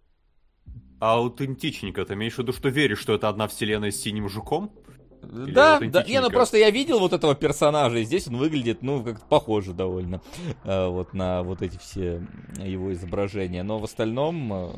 А 1.00 1.16
аутентичненько, 1.16 2.06
ты 2.06 2.14
имеешь 2.14 2.36
в 2.36 2.40
виду, 2.40 2.54
что 2.54 2.70
веришь, 2.70 3.00
что 3.00 3.14
это 3.14 3.30
одна 3.30 3.48
вселенная 3.48 3.92
с 3.92 3.98
синим 3.98 4.30
жуком? 4.30 4.72
Или 5.32 5.52
Да, 5.52 5.80
да, 5.80 6.04
не, 6.04 6.20
ну 6.22 6.30
просто 6.30 6.58
я 6.58 6.70
видел 6.70 7.00
вот 7.00 7.14
этого 7.14 7.36
персонажа, 7.36 8.00
и 8.00 8.06
здесь 8.06 8.28
он 8.28 8.38
выглядит, 8.38 8.82
ну, 8.82 9.04
как 9.04 9.22
похоже 9.28 9.74
довольно, 9.74 10.22
э, 10.64 10.88
вот 10.88 11.14
на 11.14 11.44
вот 11.44 11.62
эти 11.62 11.78
все 11.78 12.22
его 12.58 12.94
изображения. 12.94 13.64
Но 13.64 13.80
в 13.80 13.84
остальном, 13.84 14.54
э, 14.54 14.70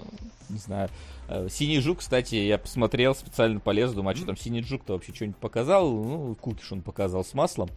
не 0.50 0.58
знаю, 0.58 0.90
э, 1.30 1.48
Синий 1.50 1.80
Жук, 1.80 2.00
кстати, 2.00 2.36
я 2.36 2.58
посмотрел, 2.58 3.16
специально 3.16 3.60
полез, 3.60 3.94
думаю, 3.94 4.14
а 4.14 4.18
что 4.18 4.26
там 4.26 4.38
Синий 4.38 4.64
Жук-то 4.64 4.94
вообще 4.94 5.14
что-нибудь 5.14 5.38
показал? 5.38 5.92
Ну, 5.92 6.36
кукиш 6.36 6.72
он 6.72 6.82
показал 6.82 7.24
с 7.24 7.34
маслом 7.34 7.70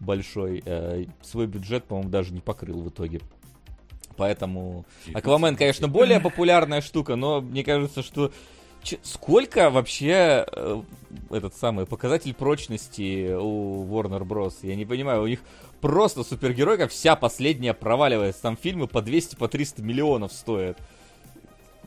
большой, 0.00 0.62
э, 0.64 1.04
свой 1.22 1.46
бюджет, 1.46 1.84
по-моему, 1.84 2.10
даже 2.10 2.32
не 2.32 2.40
покрыл 2.40 2.80
в 2.80 2.88
итоге. 2.88 3.20
Поэтому 4.16 4.84
Аквамен, 5.12 5.56
конечно, 5.56 5.88
более 5.88 6.20
популярная 6.20 6.80
штука, 6.80 7.16
но 7.16 7.40
мне 7.40 7.64
кажется, 7.64 8.02
что 8.02 8.32
Че- 8.84 8.98
сколько 9.02 9.70
вообще 9.70 10.46
э, 10.52 10.82
этот 11.30 11.54
самый 11.56 11.86
показатель 11.86 12.34
прочности 12.34 13.34
у 13.34 13.84
Warner 13.86 14.22
Bros? 14.22 14.56
Я 14.62 14.76
не 14.76 14.84
понимаю, 14.84 15.22
у 15.22 15.26
них 15.26 15.40
просто 15.80 16.22
супергеройка 16.22 16.86
вся 16.86 17.16
последняя 17.16 17.72
проваливается. 17.72 18.42
Там 18.42 18.56
фильмы 18.56 18.86
по 18.86 19.00
200, 19.00 19.36
по 19.36 19.48
300 19.48 19.82
миллионов 19.82 20.32
стоят. 20.32 20.78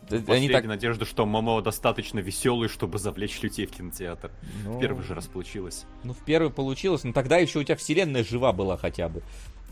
Они 0.10 0.22
Последняя 0.22 0.54
так... 0.54 0.66
надежда, 0.66 1.06
что 1.06 1.26
Момоа 1.26 1.62
достаточно 1.62 2.20
веселый, 2.20 2.70
чтобы 2.70 2.98
завлечь 2.98 3.42
людей 3.42 3.66
в 3.66 3.72
кинотеатр. 3.72 4.32
Ну, 4.64 4.80
Первый 4.80 5.04
же 5.04 5.14
раз 5.14 5.28
получилось. 5.28 5.86
Ну, 6.04 6.14
в 6.14 6.24
первый 6.24 6.50
получилось, 6.50 7.04
но 7.04 7.12
тогда 7.12 7.38
еще 7.38 7.60
у 7.60 7.64
тебя 7.64 7.76
вселенная 7.76 8.24
жива 8.24 8.54
была 8.54 8.78
хотя 8.78 9.10
бы. 9.10 9.22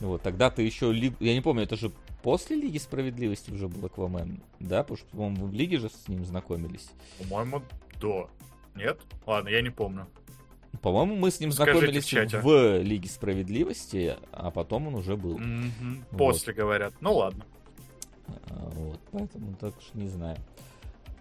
Вот, 0.02 0.22
тогда 0.22 0.50
ты 0.50 0.62
еще... 0.64 0.92
Лиг- 0.92 1.16
Я 1.20 1.34
не 1.34 1.42
помню, 1.42 1.64
это 1.64 1.76
же 1.76 1.92
после 2.22 2.56
Лиги 2.56 2.78
Справедливости 2.78 3.52
уже 3.52 3.68
был 3.68 3.86
Аквамен, 3.86 4.42
да? 4.60 4.84
Потому 4.84 4.98
что, 4.98 5.08
по-моему, 5.12 5.46
в 5.48 5.54
Лиге 5.54 5.78
же 5.78 5.90
с 5.90 6.08
ним 6.08 6.26
знакомились. 6.26 6.90
По-моему, 7.20 7.62
до. 8.00 8.30
Нет? 8.76 9.00
Ладно, 9.26 9.50
я 9.50 9.62
не 9.62 9.70
помню. 9.70 10.08
По-моему, 10.82 11.16
мы 11.16 11.32
с 11.32 11.40
ним 11.40 11.52
Скажите 11.52 12.02
знакомились 12.02 12.34
в 12.34 12.42
в 12.44 12.82
Лиге 12.84 13.08
Справедливости, 13.10 14.18
а 14.32 14.52
потом 14.52 14.88
он 14.88 14.96
уже 14.96 15.16
был. 15.16 15.38
Мгм. 15.38 16.06
Вот. 16.12 16.18
После 16.18 16.54
говорят. 16.54 16.94
Ну 17.00 17.16
ладно. 17.16 17.46
А, 18.28 18.70
Вот, 18.76 19.00
поэтому 19.12 19.56
так 19.56 19.78
уж 19.78 19.86
не 19.94 20.08
знаю. 20.10 20.38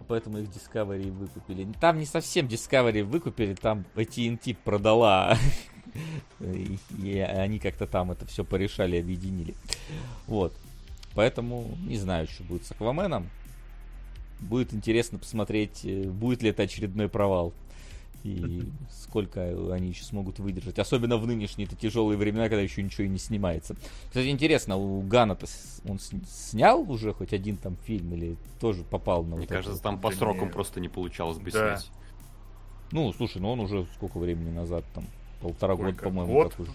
Поэтому 0.07 0.37
их 0.39 0.49
Discovery 0.49 1.09
выкупили. 1.11 1.67
Там 1.79 1.97
не 1.99 2.05
совсем 2.05 2.45
Discovery 2.47 3.03
выкупили, 3.03 3.53
там 3.55 3.85
AT&T 3.95 4.55
продала. 4.63 5.37
И, 6.39 7.19
они 7.19 7.59
как-то 7.59 7.87
там 7.87 8.11
это 8.11 8.25
все 8.25 8.43
порешали, 8.43 8.97
объединили. 8.97 9.55
Вот. 10.27 10.53
Поэтому 11.13 11.77
не 11.85 11.97
знаю, 11.97 12.27
что 12.27 12.43
будет 12.43 12.65
с 12.65 12.71
Акваменом. 12.71 13.29
Будет 14.41 14.73
интересно 14.73 15.17
посмотреть, 15.17 15.85
э, 15.85 16.09
будет 16.09 16.43
ли 16.43 16.49
это 16.49 16.63
очередной 16.63 17.07
провал. 17.07 17.53
И 18.25 18.69
сколько 18.91 19.71
они 19.71 19.89
еще 19.89 20.03
смогут 20.03 20.39
выдержать. 20.39 20.77
Особенно 20.77 21.17
в 21.17 21.25
нынешние 21.25 21.67
это 21.67 21.77
тяжелые 21.77 22.17
времена, 22.17 22.49
когда 22.49 22.61
еще 22.61 22.83
ничего 22.83 23.05
и 23.05 23.09
не 23.09 23.17
снимается. 23.17 23.77
Кстати, 24.07 24.27
интересно, 24.27 24.75
у 24.75 25.01
Гана-то 25.01 25.47
он 25.87 25.99
снял 25.99 26.81
уже 26.91 27.13
хоть 27.13 27.31
один 27.31 27.55
там 27.55 27.77
фильм 27.85 28.13
или 28.13 28.35
тоже 28.59 28.83
попал 28.83 29.23
на 29.23 29.37
Мне 29.37 29.45
вот 29.45 29.49
кажется, 29.49 29.73
это? 29.73 29.83
там 29.83 30.01
по 30.01 30.11
срокам 30.11 30.51
просто 30.51 30.81
не 30.81 30.89
получалось 30.89 31.37
бы 31.37 31.49
да. 31.51 31.77
снять. 31.77 31.91
Ну, 32.91 33.11
слушай, 33.13 33.41
ну 33.41 33.51
он 33.51 33.61
уже 33.61 33.87
сколько 33.95 34.19
времени 34.19 34.51
назад, 34.51 34.83
там, 34.93 35.05
полтора 35.41 35.75
года, 35.75 35.93
по-моему, 35.93 36.49
как 36.49 36.59
уже. 36.59 36.71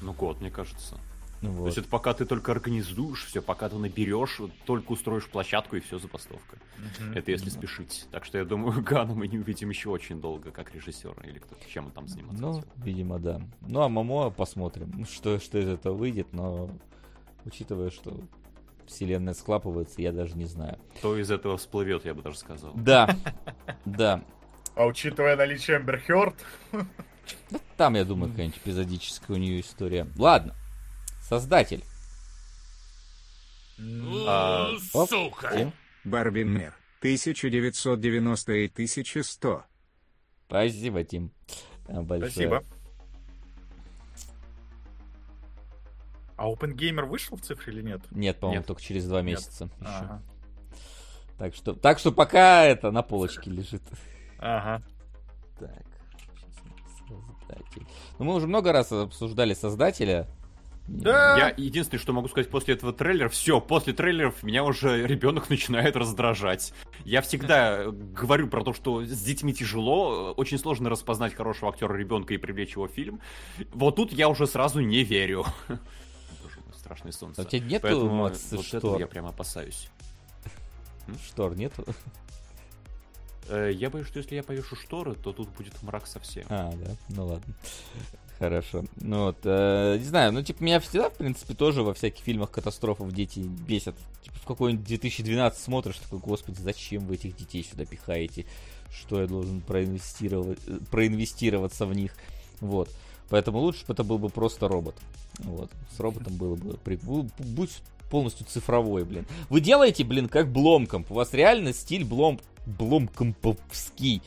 Ну, 0.00 0.12
год, 0.12 0.40
мне 0.40 0.50
кажется. 0.50 0.98
Ну, 1.42 1.50
вот. 1.50 1.62
То 1.62 1.66
есть 1.66 1.78
это 1.78 1.88
пока 1.88 2.14
ты 2.14 2.24
только 2.24 2.52
организуешь 2.52 3.24
все, 3.24 3.42
пока 3.42 3.68
ты 3.68 3.76
наберешь, 3.76 4.40
только 4.64 4.92
устроишь 4.92 5.26
площадку 5.26 5.74
и 5.74 5.80
все 5.80 5.98
забастовка. 5.98 6.56
Mm-hmm. 6.78 7.18
Это 7.18 7.30
если 7.32 7.48
mm-hmm. 7.48 7.50
спешить. 7.50 8.06
Так 8.12 8.24
что 8.24 8.38
я 8.38 8.44
думаю, 8.44 8.80
Гана 8.84 9.14
мы 9.14 9.26
не 9.26 9.38
увидим 9.38 9.70
еще 9.70 9.90
очень 9.90 10.20
долго, 10.20 10.52
как 10.52 10.72
режиссера 10.72 11.20
или 11.24 11.38
кто-то, 11.38 11.68
чем 11.68 11.86
он 11.86 11.90
там 11.90 12.06
заниматься 12.06 12.40
Ну, 12.40 12.54
хотел. 12.54 12.70
видимо, 12.76 13.18
да. 13.18 13.40
Ну, 13.62 13.80
а 13.80 13.88
Мамо 13.88 14.30
посмотрим, 14.30 15.04
что, 15.04 15.40
что 15.40 15.58
из 15.58 15.66
этого 15.66 15.94
выйдет, 15.94 16.32
но 16.32 16.70
учитывая, 17.44 17.90
что 17.90 18.20
вселенная 18.86 19.34
склапывается, 19.34 20.00
я 20.00 20.12
даже 20.12 20.36
не 20.36 20.46
знаю. 20.46 20.78
Кто 20.98 21.18
из 21.18 21.30
этого 21.30 21.56
всплывет, 21.56 22.04
я 22.04 22.14
бы 22.14 22.22
даже 22.22 22.38
сказал. 22.38 22.72
Да, 22.74 23.16
да. 23.84 24.22
А 24.76 24.86
учитывая 24.86 25.36
наличие 25.36 25.78
Эмбер 25.78 26.00
Хёрд... 27.50 27.62
Там, 27.76 27.94
я 27.94 28.04
думаю, 28.04 28.30
какая-нибудь 28.30 28.58
эпизодическая 28.58 29.36
у 29.36 29.40
нее 29.40 29.60
история. 29.60 30.06
Ладно, 30.16 30.54
Создатель. 31.20 31.84
А, 34.26 34.70
Сука! 34.78 35.72
Барбин 36.04 36.52
Мэр. 36.52 36.74
1990 36.98 38.52
и 38.52 38.66
1100. 38.66 39.64
Спасибо, 40.46 41.04
Тим. 41.04 41.32
Большое. 41.88 42.30
Спасибо. 42.30 42.64
А 46.36 46.50
OpenGamer 46.50 47.06
вышел 47.06 47.36
в 47.36 47.42
цифре 47.42 47.72
или 47.72 47.82
нет? 47.82 48.00
Нет, 48.10 48.38
по-моему, 48.38 48.64
только 48.64 48.82
через 48.82 49.06
два 49.06 49.22
месяца. 49.22 49.64
Еще. 49.64 49.88
Ага. 49.88 50.22
Так 51.38 51.54
что, 51.54 51.72
так 51.74 51.98
что 51.98 52.12
пока 52.12 52.64
это 52.64 52.90
на 52.90 53.02
полочке 53.02 53.50
лежит. 53.50 53.82
Ага. 54.38 54.82
Так. 55.58 55.84
Создатель. 57.52 57.86
Ну, 58.18 58.24
мы 58.24 58.34
уже 58.34 58.46
много 58.46 58.72
раз 58.72 58.92
обсуждали 58.92 59.54
создателя. 59.54 60.28
Да. 60.88 61.36
Я 61.38 61.54
единственное, 61.56 62.00
что 62.00 62.12
могу 62.12 62.28
сказать 62.28 62.50
после 62.50 62.74
этого 62.74 62.92
трейлера, 62.92 63.28
все, 63.28 63.60
после 63.60 63.92
трейлеров 63.92 64.42
меня 64.42 64.64
уже 64.64 65.06
ребенок 65.06 65.48
начинает 65.48 65.96
раздражать. 65.96 66.72
Я 67.04 67.22
всегда 67.22 67.84
говорю 67.86 68.48
про 68.48 68.64
то, 68.64 68.72
что 68.72 69.04
с 69.04 69.22
детьми 69.22 69.54
тяжело, 69.54 70.32
очень 70.32 70.58
сложно 70.58 70.90
распознать 70.90 71.34
хорошего 71.34 71.70
актера 71.70 71.94
ребенка 71.94 72.34
и 72.34 72.36
привлечь 72.36 72.72
его 72.72 72.88
в 72.88 72.90
фильм. 72.90 73.20
Вот 73.72 73.96
тут 73.96 74.12
я 74.12 74.28
уже 74.28 74.46
сразу 74.46 74.80
не 74.80 75.04
верю. 75.04 75.44
Страшное 76.76 77.12
солнце. 77.12 77.42
А 77.42 77.44
у 77.44 77.48
тебя 77.48 77.64
нету, 77.64 77.82
Поэтому 77.82 78.14
Макс, 78.14 78.50
вот 78.50 78.64
штор? 78.64 78.98
я 78.98 79.06
прям 79.06 79.26
опасаюсь. 79.26 79.88
Штор 81.24 81.56
нету? 81.56 81.84
Э, 83.48 83.70
я 83.72 83.90
боюсь, 83.90 84.08
что 84.08 84.18
если 84.18 84.34
я 84.34 84.42
повешу 84.42 84.76
шторы, 84.76 85.14
то 85.14 85.32
тут 85.32 85.48
будет 85.50 85.80
мрак 85.82 86.06
совсем. 86.06 86.44
А, 86.48 86.72
да, 86.72 86.90
ну 87.08 87.26
ладно. 87.26 87.54
Хорошо. 88.38 88.84
Ну 88.96 89.26
вот, 89.26 89.38
э, 89.44 89.98
не 89.98 90.04
знаю, 90.04 90.32
ну 90.32 90.42
типа 90.42 90.64
меня 90.64 90.80
всегда, 90.80 91.10
в 91.10 91.14
принципе, 91.14 91.54
тоже 91.54 91.82
во 91.82 91.94
всяких 91.94 92.24
фильмах 92.24 92.50
катастрофов 92.50 93.12
дети 93.12 93.40
бесят. 93.40 93.94
Типа 94.22 94.36
в 94.36 94.44
какой-нибудь 94.46 94.84
2012 94.84 95.62
смотришь, 95.62 95.98
такой, 95.98 96.18
господи, 96.18 96.60
зачем 96.60 97.06
вы 97.06 97.14
этих 97.14 97.36
детей 97.36 97.62
сюда 97.62 97.84
пихаете? 97.84 98.46
Что 98.90 99.20
я 99.20 99.26
должен 99.26 99.60
проинвестировать, 99.60 100.58
э, 100.66 100.78
проинвестироваться 100.90 101.86
в 101.86 101.94
них? 101.94 102.14
Вот. 102.60 102.90
Поэтому 103.28 103.58
лучше 103.58 103.86
бы 103.86 103.92
это 103.92 104.04
был 104.04 104.18
бы 104.18 104.28
просто 104.28 104.68
робот. 104.68 104.96
Вот. 105.38 105.70
С 105.96 106.00
роботом 106.00 106.34
было 106.36 106.56
бы... 106.56 106.78
Будь 107.38 107.70
полностью 108.10 108.44
цифровой, 108.46 109.04
блин. 109.04 109.24
Вы 109.48 109.60
делаете, 109.60 110.04
блин, 110.04 110.28
как 110.28 110.52
Бломкомп. 110.52 111.10
У 111.10 111.14
вас 111.14 111.32
реально 111.32 111.72
стиль 111.72 112.04
Блом... 112.04 112.40
Бломкомповский 112.66 114.22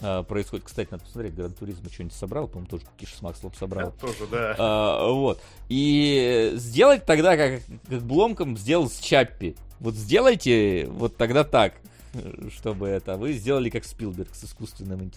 а, 0.00 0.22
происходит. 0.22 0.66
Кстати, 0.66 0.88
надо 0.90 1.04
посмотреть, 1.04 1.34
Гран 1.34 1.52
Туризма 1.52 1.90
что-нибудь 1.90 2.16
собрал, 2.16 2.48
по-моему, 2.48 2.70
тоже 2.70 2.84
Киш 2.96 3.14
с 3.14 3.22
Макслом 3.22 3.52
собрал. 3.54 3.92
Я 3.92 4.06
тоже, 4.06 4.26
да. 4.30 4.54
А, 4.58 5.12
вот. 5.12 5.40
И 5.68 6.52
сделать 6.54 7.04
тогда, 7.04 7.36
как, 7.36 7.62
как 7.88 8.02
Бломком 8.02 8.56
сделал 8.56 8.88
с 8.88 8.98
Чаппи. 8.98 9.56
Вот 9.78 9.94
сделайте 9.94 10.86
вот 10.88 11.16
тогда 11.16 11.44
так, 11.44 11.74
чтобы 12.50 12.88
это 12.88 13.16
вы 13.16 13.32
сделали 13.32 13.70
как 13.70 13.84
Спилберг 13.84 14.34
с 14.34 14.44
искусственным 14.44 15.10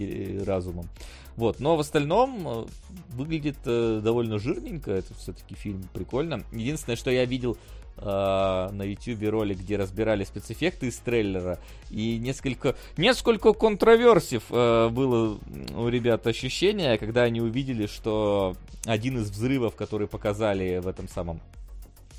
разумом. 0.46 0.88
Вот, 1.36 1.60
но 1.60 1.76
в 1.76 1.80
остальном 1.80 2.48
э, 2.48 2.66
выглядит 3.10 3.58
э, 3.66 4.02
довольно 4.04 4.38
жирненько, 4.38 4.92
это 4.92 5.16
все-таки 5.16 5.56
фильм 5.56 5.84
прикольно. 5.92 6.44
Единственное, 6.52 6.96
что 6.96 7.10
я 7.10 7.26
видел 7.26 7.58
на 7.98 8.84
YouTube 8.84 9.30
ролик, 9.30 9.60
где 9.60 9.78
разбирали 9.78 10.24
спецэффекты 10.24 10.88
из 10.88 10.98
трейлера, 10.98 11.60
и 11.90 12.18
несколько, 12.18 12.76
несколько 12.98 13.54
контроверсив 13.54 14.44
э, 14.50 14.90
было 14.90 15.38
у 15.76 15.88
ребят 15.88 16.26
ощущение, 16.28 16.98
когда 16.98 17.24
они 17.24 17.40
увидели, 17.40 17.86
что 17.86 18.56
один 18.86 19.20
из 19.20 19.30
взрывов, 19.30 19.76
который 19.76 20.08
показали 20.08 20.80
в 20.80 20.88
этом 20.88 21.08
самом 21.08 21.40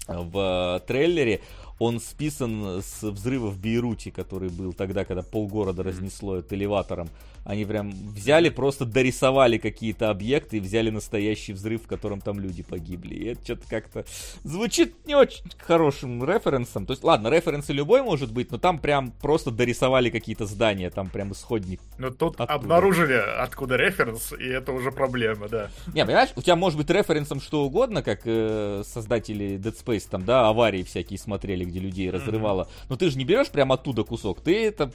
в 0.07 0.83
трейлере, 0.87 1.41
он 1.79 2.01
списан 2.01 2.83
с 2.83 3.03
взрыва 3.03 3.49
в 3.49 3.59
Бейруте, 3.59 4.11
который 4.11 4.49
был 4.49 4.73
тогда, 4.73 5.05
когда 5.05 5.23
полгорода 5.23 5.83
разнесло 5.83 6.37
это 6.37 6.55
элеватором. 6.55 7.09
Они 7.45 7.65
прям 7.65 7.91
взяли, 7.91 8.49
просто 8.49 8.85
дорисовали 8.85 9.59
какие-то 9.59 10.11
объекты 10.11 10.57
и 10.57 10.61
взяли 10.61 10.91
настоящий 10.91 11.53
взрыв, 11.53 11.85
в 11.85 11.87
котором 11.87 12.21
там 12.21 12.41
люди 12.41 12.63
погибли. 12.63 13.15
И 13.15 13.25
это 13.27 13.45
что-то 13.45 13.69
как-то 13.69 14.05
звучит 14.45 15.07
не 15.07 15.15
очень 15.15 15.45
хорошим 15.59 16.25
референсом. 16.25 16.87
То 16.87 16.93
есть, 16.93 17.05
ладно, 17.05 17.29
референсы 17.29 17.73
любой 17.73 18.03
может 18.03 18.33
быть, 18.33 18.51
но 18.51 18.59
там 18.59 18.79
прям 18.79 19.11
просто 19.11 19.51
дорисовали 19.51 20.11
какие-то 20.11 20.47
здания, 20.47 20.91
там 20.91 21.09
прям 21.09 21.33
исходник. 21.33 21.81
Ну 21.99 22.11
тут 22.11 22.35
оттуда. 22.41 22.55
обнаружили, 22.55 23.15
откуда 23.15 23.77
референс, 23.77 24.33
и 24.33 24.47
это 24.47 24.73
уже 24.73 24.91
проблема, 24.91 25.49
да. 25.49 25.71
Не, 25.93 26.05
понимаешь, 26.05 26.31
у 26.37 26.43
тебя 26.43 26.57
может 26.57 26.79
быть 26.79 26.89
референсом 26.91 27.41
что 27.41 27.65
угодно, 27.65 28.03
как 28.03 28.23
э, 28.25 28.83
создатели 28.87 29.59
Dead 29.59 29.75
Space, 29.85 30.09
там, 30.11 30.25
да, 30.25 30.49
аварии 30.49 30.83
всякие 30.83 31.19
смотрели, 31.19 31.65
где 31.65 31.79
людей 31.79 32.11
разрывало. 32.11 32.63
Mm-hmm. 32.63 32.87
Но 32.89 32.97
ты 32.97 33.11
же 33.11 33.19
не 33.19 33.25
берешь 33.25 33.49
прям 33.49 33.73
оттуда 33.73 34.03
кусок, 34.05 34.41
ты 34.41 34.65
это 34.67 34.91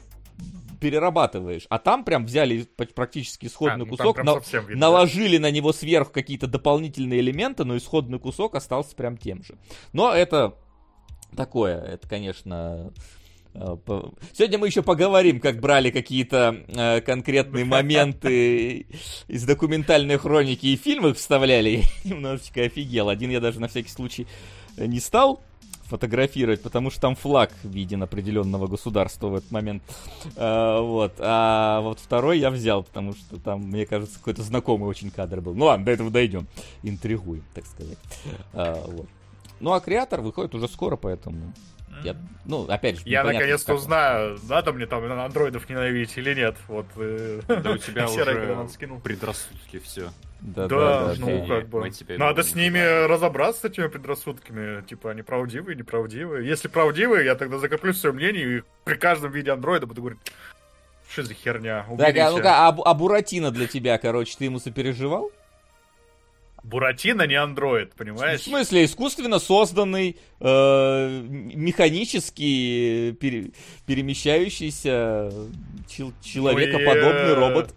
перерабатываешь. 0.79 1.65
А 1.69 1.77
там 1.77 2.03
прям 2.03 2.25
взяли 2.25 2.67
практически 2.95 3.47
исходный 3.47 3.85
а, 3.85 3.87
ну, 3.89 3.97
кусок, 3.97 4.23
на, 4.23 4.41
наложили 4.69 5.37
на 5.37 5.51
него 5.51 5.73
сверху 5.73 6.11
какие-то 6.11 6.47
дополнительные 6.47 7.19
элементы, 7.19 7.65
но 7.65 7.77
исходный 7.77 8.19
кусок 8.19 8.55
остался 8.55 8.95
прям 8.95 9.17
тем 9.17 9.43
же. 9.43 9.57
Но 9.93 10.13
это 10.13 10.55
такое, 11.35 11.79
это, 11.81 12.07
конечно... 12.07 12.93
Э, 13.53 13.75
сегодня 14.33 14.57
мы 14.57 14.67
еще 14.67 14.83
поговорим, 14.83 15.39
как 15.39 15.59
брали 15.59 15.91
какие-то 15.91 16.63
э, 16.67 17.01
конкретные 17.01 17.65
моменты 17.65 18.85
из 19.27 19.43
документальной 19.43 20.17
хроники 20.17 20.67
и 20.67 20.75
фильмы 20.77 21.13
вставляли. 21.13 21.83
Я 22.03 22.11
немножечко 22.11 22.61
офигел. 22.61 23.09
Один 23.09 23.31
я 23.31 23.39
даже 23.39 23.59
на 23.59 23.67
всякий 23.67 23.89
случай 23.89 24.27
не 24.77 24.99
стал 24.99 25.41
фотографировать, 25.89 26.61
потому 26.61 26.91
что 26.91 27.01
там 27.01 27.15
флаг 27.15 27.51
виден 27.63 28.03
определенного 28.03 28.67
государства 28.67 29.27
в 29.27 29.35
этот 29.35 29.51
момент. 29.51 29.83
А, 30.37 30.81
вот. 30.81 31.13
А 31.19 31.81
вот 31.81 31.99
второй 31.99 32.39
я 32.39 32.51
взял, 32.51 32.83
потому 32.83 33.13
что 33.13 33.39
там, 33.39 33.61
мне 33.61 33.85
кажется, 33.85 34.17
какой-то 34.19 34.43
знакомый 34.43 34.87
очень 34.87 35.11
кадр 35.11 35.41
был. 35.41 35.55
Ну 35.55 35.65
ладно, 35.65 35.85
до 35.85 35.91
этого 35.91 36.09
дойдем. 36.09 36.47
Интригуем, 36.83 37.43
так 37.53 37.65
сказать. 37.65 37.97
А, 38.53 38.81
вот. 38.87 39.07
Ну 39.59 39.73
а 39.73 39.79
креатор 39.81 40.21
выходит 40.21 40.55
уже 40.55 40.67
скоро, 40.67 40.95
поэтому 40.95 41.53
я, 42.03 42.15
ну, 42.45 42.65
опять 42.65 42.97
же, 42.97 43.03
Я 43.05 43.23
наконец-то 43.23 43.73
узнаю, 43.73 44.39
надо 44.47 44.73
мне 44.73 44.85
там 44.85 45.03
андроидов 45.11 45.69
ненавидеть 45.69 46.17
или 46.17 46.33
нет. 46.33 46.55
Вот. 46.67 46.85
Э, 46.95 47.41
да 47.47 47.71
у 47.71 47.77
тебя 47.77 48.05
уже 48.09 48.99
предрассудки 49.03 49.79
все. 49.79 50.09
Да, 50.41 50.67
да, 50.67 51.07
да, 51.07 51.15
ну 51.17 51.45
как 51.47 51.67
бы. 51.67 51.91
Надо 52.17 52.43
с 52.43 52.55
ними 52.55 53.05
разобраться, 53.07 53.61
с 53.61 53.65
этими 53.65 53.87
предрассудками. 53.87 54.81
Типа, 54.85 55.11
они 55.11 55.21
правдивые, 55.21 55.75
неправдивые. 55.75 56.47
Если 56.47 56.69
правдивые, 56.69 57.25
я 57.25 57.35
тогда 57.35 57.57
закоплю 57.57 57.93
свое 57.93 58.15
мнение 58.15 58.59
и 58.59 58.63
при 58.85 58.95
каждом 58.95 59.31
виде 59.31 59.51
андроида 59.51 59.85
буду 59.85 60.01
говорить, 60.01 60.19
что 61.11 61.23
за 61.23 61.33
херня, 61.33 61.85
Так, 61.97 62.17
а 62.17 62.31
ну-ка, 62.31 62.67
а, 62.67 62.77
а 62.85 62.93
Буратино 62.93 63.51
для 63.51 63.67
тебя, 63.67 63.97
короче, 63.97 64.35
ты 64.37 64.45
ему 64.45 64.59
сопереживал? 64.59 65.31
Буратино 66.69 67.25
не 67.25 67.35
андроид, 67.35 67.93
понимаешь? 67.95 68.41
В 68.41 68.43
смысле, 68.43 68.85
искусственно 68.85 69.39
созданный, 69.39 70.17
э, 70.39 71.21
механический, 71.27 73.13
пере, 73.13 73.51
перемещающийся 73.85 75.31
чел- 75.87 76.13
человекоподобный 76.21 77.35
ну 77.35 77.35
робот. 77.35 77.73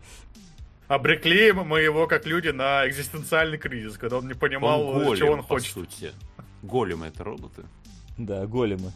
Обрекли 0.89 1.53
мы 1.53 1.81
его, 1.81 2.07
как 2.07 2.27
люди, 2.27 2.49
на 2.49 2.87
экзистенциальный 2.87 3.57
кризис, 3.57 3.97
когда 3.97 4.19
он 4.19 4.29
не 4.29 4.35
понимал, 4.35 4.87
он 4.87 5.05
голем, 5.05 5.19
чего 5.19 5.33
он 5.33 5.43
хочет. 5.43 5.75
По 5.75 5.81
сути. 5.81 6.13
Големы 6.63 7.07
это 7.07 7.25
роботы. 7.25 7.63
Да, 8.19 8.47
големы. 8.47 8.93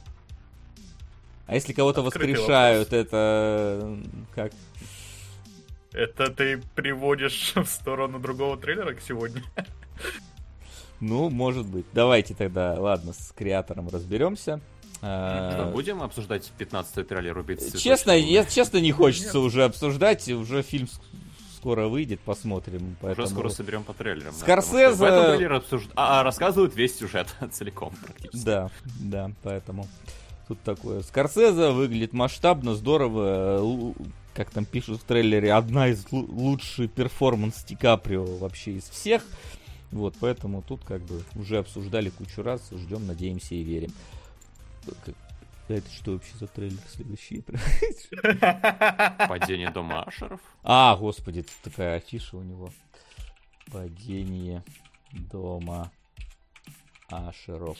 А 1.46 1.54
если 1.54 1.72
кого-то 1.72 2.06
Открытый 2.06 2.34
воскрешают, 2.34 2.90
вопрос. 2.90 3.06
это 3.06 3.98
как? 4.34 4.52
Это 5.92 6.30
ты 6.30 6.60
приводишь 6.74 7.52
в 7.56 7.64
сторону 7.64 8.18
другого 8.18 8.58
трейлера 8.58 8.92
к 8.92 9.00
сегодня? 9.00 9.42
Ну, 11.00 11.28
может 11.28 11.66
быть. 11.66 11.84
Давайте 11.92 12.34
тогда, 12.34 12.74
ладно, 12.78 13.12
с 13.12 13.30
креатором 13.36 13.90
разберемся. 13.90 14.60
А, 15.02 15.70
будем 15.70 16.02
обсуждать 16.02 16.50
15-й 16.58 17.04
трейлер 17.04 17.36
«Убийцы 17.36 17.76
Честно, 17.76 18.12
я, 18.12 18.46
честно 18.46 18.78
не 18.78 18.92
хочется 18.92 19.40
уже 19.40 19.64
обсуждать, 19.64 20.26
уже 20.28 20.62
фильм 20.62 20.88
скоро 21.66 21.88
выйдет, 21.88 22.20
посмотрим. 22.20 22.96
Поэтому... 23.00 23.26
Уже 23.26 23.34
скоро 23.34 23.48
соберем 23.48 23.84
по 23.84 23.92
трейлерам. 23.92 24.32
Скорсезе... 24.32 24.96
Да, 24.96 25.56
обсуж... 25.56 25.88
а, 25.96 26.20
а, 26.20 26.22
рассказывают 26.22 26.74
весь 26.76 26.96
сюжет 26.96 27.34
целиком 27.52 27.92
практически. 28.02 28.44
Да, 28.44 28.70
да, 29.00 29.32
поэтому 29.42 29.86
тут 30.48 30.60
такое. 30.60 31.02
Скорсезе 31.02 31.70
выглядит 31.70 32.12
масштабно, 32.12 32.74
здорово. 32.74 33.94
Как 34.32 34.50
там 34.50 34.64
пишут 34.64 35.00
в 35.00 35.04
трейлере, 35.04 35.52
одна 35.52 35.88
из 35.88 36.06
лучших 36.12 36.92
перформанс 36.92 37.64
Ди 37.64 37.74
Каприо 37.74 38.24
вообще 38.24 38.72
из 38.72 38.84
всех. 38.84 39.24
Вот, 39.96 40.14
поэтому 40.20 40.60
тут 40.60 40.84
как 40.84 41.00
бы 41.00 41.22
уже 41.36 41.56
обсуждали 41.56 42.10
кучу 42.10 42.42
раз, 42.42 42.68
ждем, 42.70 43.06
надеемся 43.06 43.54
и 43.54 43.62
верим. 43.62 43.90
Это 45.68 45.90
что 45.90 46.12
вообще 46.12 46.36
за 46.38 46.46
трейлер 46.48 46.78
следующий? 46.86 47.42
Падение 49.26 49.70
дома 49.70 50.02
Ашеров? 50.02 50.40
А, 50.62 50.94
господи, 50.96 51.46
такая 51.62 51.96
афиша 51.96 52.36
у 52.36 52.42
него. 52.42 52.68
Падение 53.72 54.62
дома 55.12 55.90
Ашеров. 57.08 57.78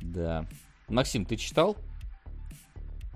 Да. 0.00 0.46
Максим, 0.88 1.26
ты 1.26 1.36
читал? 1.36 1.76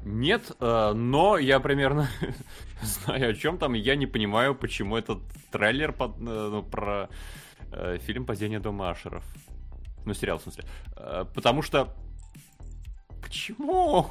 Нет, 0.05 0.53
э, 0.61 0.93
но 0.95 1.39
я 1.39 1.61
примерно 1.61 2.11
знаю 2.83 3.31
о 3.31 3.35
чем 3.35 3.57
там. 3.57 3.73
Я 3.73 3.97
не 3.97 4.07
понимаю, 4.07 4.55
почему 4.55 4.99
этот 4.99 5.23
трейлер 5.51 5.93
под, 5.93 6.19
э, 6.19 6.21
ну, 6.21 6.63
про 6.63 7.09
фильм 8.01 8.27
«Падение 8.27 8.61
дома 8.61 8.91
Ашеров». 8.91 9.25
Ну, 10.05 10.15
сериал, 10.15 10.39
в 10.39 10.43
смысле. 10.43 10.65
Потому 11.35 11.63
что 11.63 11.95
Почему? 13.35 14.11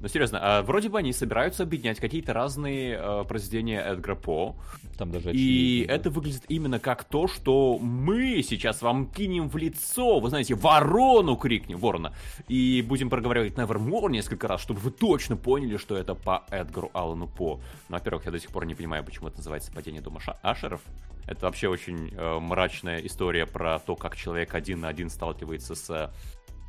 Ну, 0.00 0.08
серьезно, 0.08 0.38
а 0.42 0.62
вроде 0.62 0.88
бы 0.88 0.98
они 0.98 1.12
собираются 1.12 1.62
объединять 1.62 2.00
какие-то 2.00 2.32
разные 2.32 2.98
э, 3.00 3.24
произведения 3.24 3.80
Эдгара 3.80 4.16
По. 4.16 4.56
Там 4.98 5.12
даже 5.12 5.30
И 5.32 5.84
да. 5.86 5.94
это 5.94 6.10
выглядит 6.10 6.44
именно 6.48 6.80
как 6.80 7.04
то, 7.04 7.28
что 7.28 7.78
мы 7.78 8.42
сейчас 8.42 8.82
вам 8.82 9.06
кинем 9.06 9.48
в 9.48 9.56
лицо, 9.56 10.18
вы 10.18 10.28
знаете, 10.28 10.54
ворону 10.54 11.36
крикнем, 11.36 11.78
ворона, 11.78 12.12
и 12.48 12.84
будем 12.86 13.10
проговаривать 13.10 13.54
Nevermore 13.54 14.10
несколько 14.10 14.48
раз, 14.48 14.60
чтобы 14.60 14.80
вы 14.80 14.90
точно 14.90 15.36
поняли, 15.36 15.76
что 15.76 15.96
это 15.96 16.14
по 16.14 16.44
Эдгару 16.50 16.90
Аллану 16.94 17.28
По. 17.28 17.60
Ну, 17.88 17.96
во-первых, 17.96 18.24
я 18.24 18.32
до 18.32 18.40
сих 18.40 18.50
пор 18.50 18.66
не 18.66 18.74
понимаю, 18.74 19.04
почему 19.04 19.28
это 19.28 19.36
называется 19.36 19.70
«Падение 19.72 20.02
дома 20.02 20.20
Ашеров». 20.42 20.80
Это 21.26 21.46
вообще 21.46 21.68
очень 21.68 22.12
э, 22.12 22.38
мрачная 22.40 22.98
история 23.00 23.46
про 23.46 23.78
то, 23.78 23.94
как 23.94 24.16
человек 24.16 24.54
один 24.54 24.80
на 24.80 24.88
один 24.88 25.08
сталкивается 25.08 25.76
с 25.76 26.12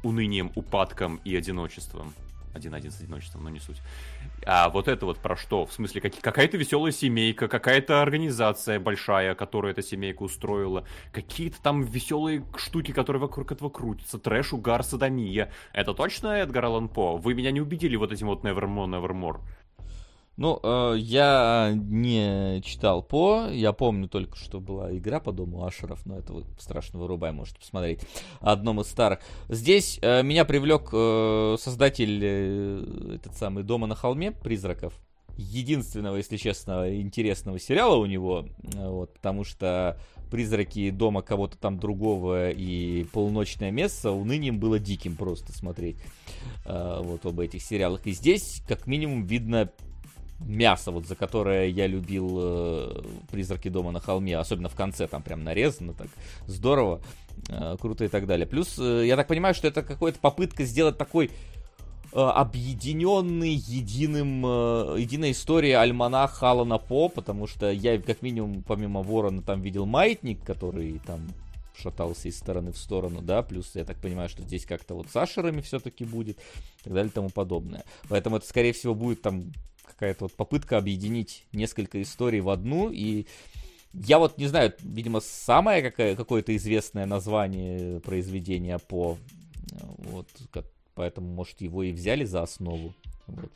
унынием, 0.03 0.51
упадком 0.55 1.19
и 1.23 1.35
одиночеством. 1.35 2.13
Один-один 2.53 2.91
с 2.91 2.99
одиночеством, 2.99 3.43
но 3.43 3.49
не 3.49 3.59
суть. 3.59 3.81
А 4.45 4.69
вот 4.69 4.87
это 4.87 5.05
вот 5.05 5.19
про 5.19 5.35
что? 5.35 5.65
В 5.65 5.73
смысле, 5.73 6.01
как, 6.01 6.13
какая-то 6.19 6.57
веселая 6.57 6.91
семейка, 6.91 7.47
какая-то 7.47 8.01
организация 8.01 8.79
большая, 8.79 9.35
которая 9.35 9.71
эта 9.71 9.81
семейка 9.81 10.23
устроила, 10.23 10.85
какие-то 11.11 11.61
там 11.61 11.81
веселые 11.81 12.45
штуки, 12.55 12.91
которые 12.91 13.21
вокруг 13.21 13.51
этого 13.51 13.69
крутятся, 13.69 14.19
трэш, 14.19 14.53
угар, 14.53 14.83
садомия. 14.83 15.51
Это 15.73 15.93
точно 15.93 16.27
Эдгар 16.27 16.65
Аллан 16.65 16.89
По? 16.89 17.17
Вы 17.17 17.33
меня 17.33 17.51
не 17.51 17.61
убедили 17.61 17.95
вот 17.95 18.11
этим 18.11 18.27
вот 18.27 18.43
Nevermore, 18.43 18.87
Nevermore. 18.87 19.39
Ну, 20.35 20.59
э, 20.63 20.95
я 20.97 21.73
не 21.75 22.61
читал 22.63 23.03
по, 23.03 23.47
я 23.51 23.71
помню 23.71 24.07
только, 24.07 24.35
что 24.35 24.59
была 24.59 24.95
игра 24.95 25.19
по 25.19 25.31
дому 25.31 25.63
Ашеров, 25.63 26.05
но 26.05 26.17
это 26.17 26.33
вот 26.33 26.45
страшно 26.59 26.99
вырубай, 26.99 27.31
можете 27.31 27.59
посмотреть, 27.59 28.01
одном 28.39 28.81
из 28.81 28.87
старых. 28.87 29.19
Здесь 29.47 29.99
э, 30.01 30.23
меня 30.23 30.43
привлек 30.45 30.89
э, 30.91 31.55
создатель 31.59 32.19
э, 32.23 33.15
этот 33.15 33.35
самый 33.35 33.63
Дома 33.63 33.85
на 33.85 33.95
холме 33.95 34.31
призраков, 34.31 34.93
единственного, 35.37 36.15
если 36.17 36.37
честно, 36.37 36.99
интересного 36.99 37.59
сериала 37.59 37.95
у 37.95 38.05
него, 38.07 38.47
э, 38.73 38.89
вот, 38.89 39.13
потому 39.13 39.43
что 39.43 39.99
призраки 40.31 40.89
дома 40.89 41.21
кого-то 41.21 41.59
там 41.59 41.77
другого 41.77 42.49
и 42.49 43.03
полуночное 43.03 43.69
место 43.69 44.09
унынием 44.09 44.59
было 44.59 44.79
диким 44.79 45.15
просто 45.15 45.51
смотреть 45.53 45.97
э, 46.65 47.01
вот 47.03 47.23
об 47.27 47.39
этих 47.39 47.61
сериалах. 47.61 48.07
И 48.07 48.13
здесь, 48.13 48.63
как 48.67 48.87
минимум, 48.87 49.25
видно 49.27 49.71
мясо, 50.45 50.91
вот 50.91 51.07
за 51.07 51.15
которое 51.15 51.67
я 51.67 51.87
любил 51.87 52.37
э, 52.39 53.03
«Призраки 53.31 53.69
дома 53.69 53.91
на 53.91 53.99
холме», 53.99 54.37
особенно 54.37 54.69
в 54.69 54.75
конце, 54.75 55.07
там 55.07 55.23
прям 55.23 55.43
нарезано 55.43 55.93
так 55.93 56.07
здорово, 56.47 57.01
э, 57.49 57.77
круто 57.79 58.05
и 58.05 58.07
так 58.07 58.25
далее. 58.25 58.45
Плюс, 58.45 58.77
э, 58.79 59.05
я 59.05 59.15
так 59.15 59.27
понимаю, 59.27 59.53
что 59.53 59.67
это 59.67 59.81
какая-то 59.81 60.19
попытка 60.19 60.63
сделать 60.65 60.97
такой 60.97 61.31
э, 62.11 62.19
объединенный 62.19 63.53
единым, 63.53 64.45
э, 64.45 64.95
единой 64.99 65.31
историей 65.31 65.73
альманах 65.73 66.41
Алана 66.43 66.77
По, 66.77 67.09
потому 67.09 67.47
что 67.47 67.71
я, 67.71 68.01
как 68.01 68.21
минимум, 68.21 68.63
помимо 68.63 69.01
Ворона, 69.01 69.41
там 69.41 69.61
видел 69.61 69.85
Маятник, 69.85 70.43
который 70.43 70.99
там 71.05 71.27
шатался 71.75 72.27
из 72.27 72.37
стороны 72.37 72.71
в 72.71 72.77
сторону, 72.77 73.21
да, 73.21 73.41
плюс 73.41 73.71
я 73.75 73.83
так 73.83 73.97
понимаю, 73.97 74.29
что 74.29 74.43
здесь 74.43 74.65
как-то 74.65 74.93
вот 74.93 75.09
с 75.09 75.15
Ашерами 75.15 75.61
все-таки 75.61 76.05
будет, 76.05 76.37
и 76.37 76.83
так 76.83 76.93
далее 76.93 77.09
и 77.09 77.13
тому 77.13 77.29
подобное. 77.29 77.83
Поэтому 78.09 78.37
это, 78.37 78.47
скорее 78.47 78.73
всего, 78.73 78.93
будет 78.93 79.21
там 79.21 79.51
какая-то 79.93 80.25
вот 80.25 80.33
попытка 80.33 80.77
объединить 80.77 81.45
несколько 81.53 82.01
историй 82.01 82.41
в 82.41 82.49
одну, 82.49 82.89
и 82.91 83.25
я 83.93 84.19
вот 84.19 84.37
не 84.37 84.47
знаю, 84.47 84.73
видимо, 84.79 85.19
самое 85.19 85.81
какое- 85.81 86.15
какое-то 86.15 86.55
известное 86.55 87.05
название 87.05 87.99
произведения 88.01 88.79
по 88.79 89.17
вот, 89.97 90.27
поэтому, 90.95 91.27
может, 91.27 91.61
его 91.61 91.83
и 91.83 91.91
взяли 91.91 92.25
за 92.25 92.43
основу. 92.43 92.93
Вот. 93.27 93.51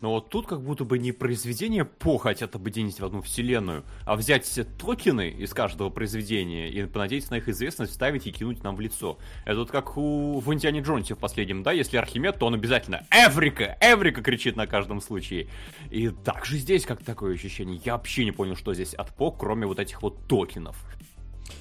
Но 0.00 0.10
вот 0.10 0.28
тут 0.28 0.46
как 0.46 0.60
будто 0.60 0.84
бы 0.84 0.98
не 0.98 1.12
произведение 1.12 1.86
по 1.86 2.18
хотят 2.18 2.54
объединить 2.54 3.00
в 3.00 3.04
одну 3.04 3.22
вселенную, 3.22 3.82
а 4.04 4.14
взять 4.16 4.44
все 4.44 4.64
токены 4.64 5.30
из 5.30 5.54
каждого 5.54 5.88
произведения 5.88 6.68
и 6.68 6.84
понадеяться 6.84 7.30
на 7.30 7.38
их 7.38 7.48
известность, 7.48 7.92
вставить 7.92 8.26
и 8.26 8.32
кинуть 8.32 8.62
нам 8.62 8.76
в 8.76 8.80
лицо. 8.80 9.18
Это 9.46 9.60
вот 9.60 9.70
как 9.70 9.96
у 9.96 10.38
в 10.40 10.52
Индиане 10.52 10.80
Джонсе 10.80 11.14
в 11.14 11.18
последнем, 11.18 11.62
да, 11.62 11.72
если 11.72 11.96
Архимед, 11.96 12.38
то 12.38 12.46
он 12.46 12.54
обязательно 12.54 13.06
Эврика, 13.10 13.78
Эврика 13.80 14.22
кричит 14.22 14.54
на 14.56 14.66
каждом 14.66 15.00
случае. 15.00 15.48
И 15.90 16.10
также 16.10 16.58
здесь 16.58 16.84
как 16.84 17.02
такое 17.02 17.34
ощущение. 17.34 17.80
Я 17.82 17.94
вообще 17.94 18.24
не 18.26 18.32
понял, 18.32 18.54
что 18.54 18.74
здесь 18.74 18.92
от 18.92 19.14
по, 19.14 19.30
кроме 19.30 19.66
вот 19.66 19.78
этих 19.78 20.02
вот 20.02 20.26
токенов. 20.28 20.76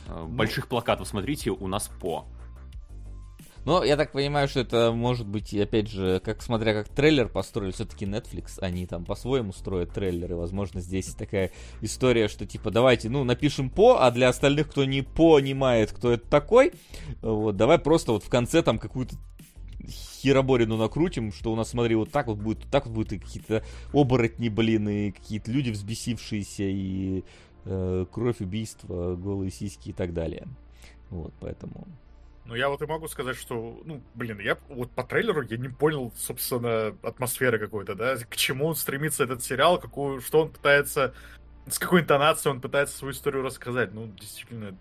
Э, 0.07 0.19
ну. 0.19 0.27
Больших 0.27 0.67
плакатов, 0.67 1.07
смотрите, 1.07 1.51
у 1.51 1.67
нас 1.67 1.89
по. 2.01 2.27
Но 3.65 3.83
я 3.83 3.97
так 3.97 4.11
понимаю, 4.11 4.47
что 4.47 4.59
это 4.59 4.91
может 4.91 5.27
быть, 5.27 5.53
опять 5.53 5.89
же, 5.89 6.21
как 6.23 6.43
смотря 6.43 6.73
как 6.73 6.87
трейлер 6.87 7.27
построили, 7.27 7.71
все-таки 7.71 8.05
Netflix, 8.05 8.59
они 8.59 8.85
там 8.85 9.05
по-своему 9.05 9.53
строят 9.53 9.91
трейлеры. 9.91 10.35
Возможно, 10.35 10.81
здесь 10.81 11.07
такая 11.15 11.51
история, 11.81 12.27
что 12.27 12.45
типа 12.45 12.69
давайте, 12.69 13.09
ну, 13.09 13.23
напишем 13.23 13.71
по, 13.71 14.03
а 14.03 14.11
для 14.11 14.29
остальных, 14.29 14.69
кто 14.69 14.85
не 14.85 15.01
понимает, 15.01 15.91
кто 15.91 16.11
это 16.11 16.27
такой, 16.27 16.73
вот, 17.21 17.57
давай 17.57 17.79
просто 17.79 18.11
вот 18.11 18.23
в 18.23 18.29
конце 18.29 18.61
там 18.61 18.77
какую-то 18.77 19.15
хероборину 19.89 20.77
накрутим, 20.77 21.31
что 21.31 21.51
у 21.51 21.55
нас, 21.55 21.69
смотри, 21.69 21.95
вот 21.95 22.11
так 22.11 22.27
вот 22.27 22.37
будет, 22.37 22.59
так 22.69 22.85
вот 22.85 22.93
будет 22.93 23.13
и 23.13 23.19
какие-то 23.19 23.63
оборотни, 23.93 24.49
блин, 24.49 24.89
и 24.89 25.11
какие-то 25.11 25.51
люди 25.51 25.71
взбесившиеся, 25.71 26.63
и 26.63 27.23
э, 27.65 28.05
кровь, 28.11 28.41
убийства, 28.41 29.15
голые 29.15 29.51
сиськи 29.51 29.89
и 29.89 29.93
так 29.93 30.13
далее. 30.13 30.47
Вот, 31.09 31.33
поэтому 31.39 31.87
ну, 32.45 32.53
я 32.53 32.69
вот 32.69 32.81
и 32.81 32.85
могу 32.85 33.07
сказать, 33.07 33.37
что, 33.37 33.81
ну, 33.85 34.01
блин, 34.13 34.39
я 34.39 34.57
вот 34.69 34.91
по 34.91 35.03
трейлеру 35.03 35.41
я 35.41 35.57
не 35.57 35.69
понял, 35.69 36.13
собственно, 36.15 36.95
атмосферы 37.01 37.57
какой-то, 37.57 37.95
да, 37.95 38.17
к 38.17 38.35
чему 38.35 38.67
он 38.67 38.75
стремится 38.75 39.23
этот 39.23 39.43
сериал, 39.43 39.79
какую, 39.79 40.21
что 40.21 40.43
он 40.43 40.51
пытается, 40.51 41.15
с 41.67 41.79
какой 41.79 42.01
интонацией 42.01 42.53
он 42.53 42.61
пытается 42.61 42.97
свою 42.97 43.13
историю 43.13 43.41
рассказать. 43.41 43.93
Ну, 43.93 44.07
действительно, 44.19 44.65
это 44.65 44.77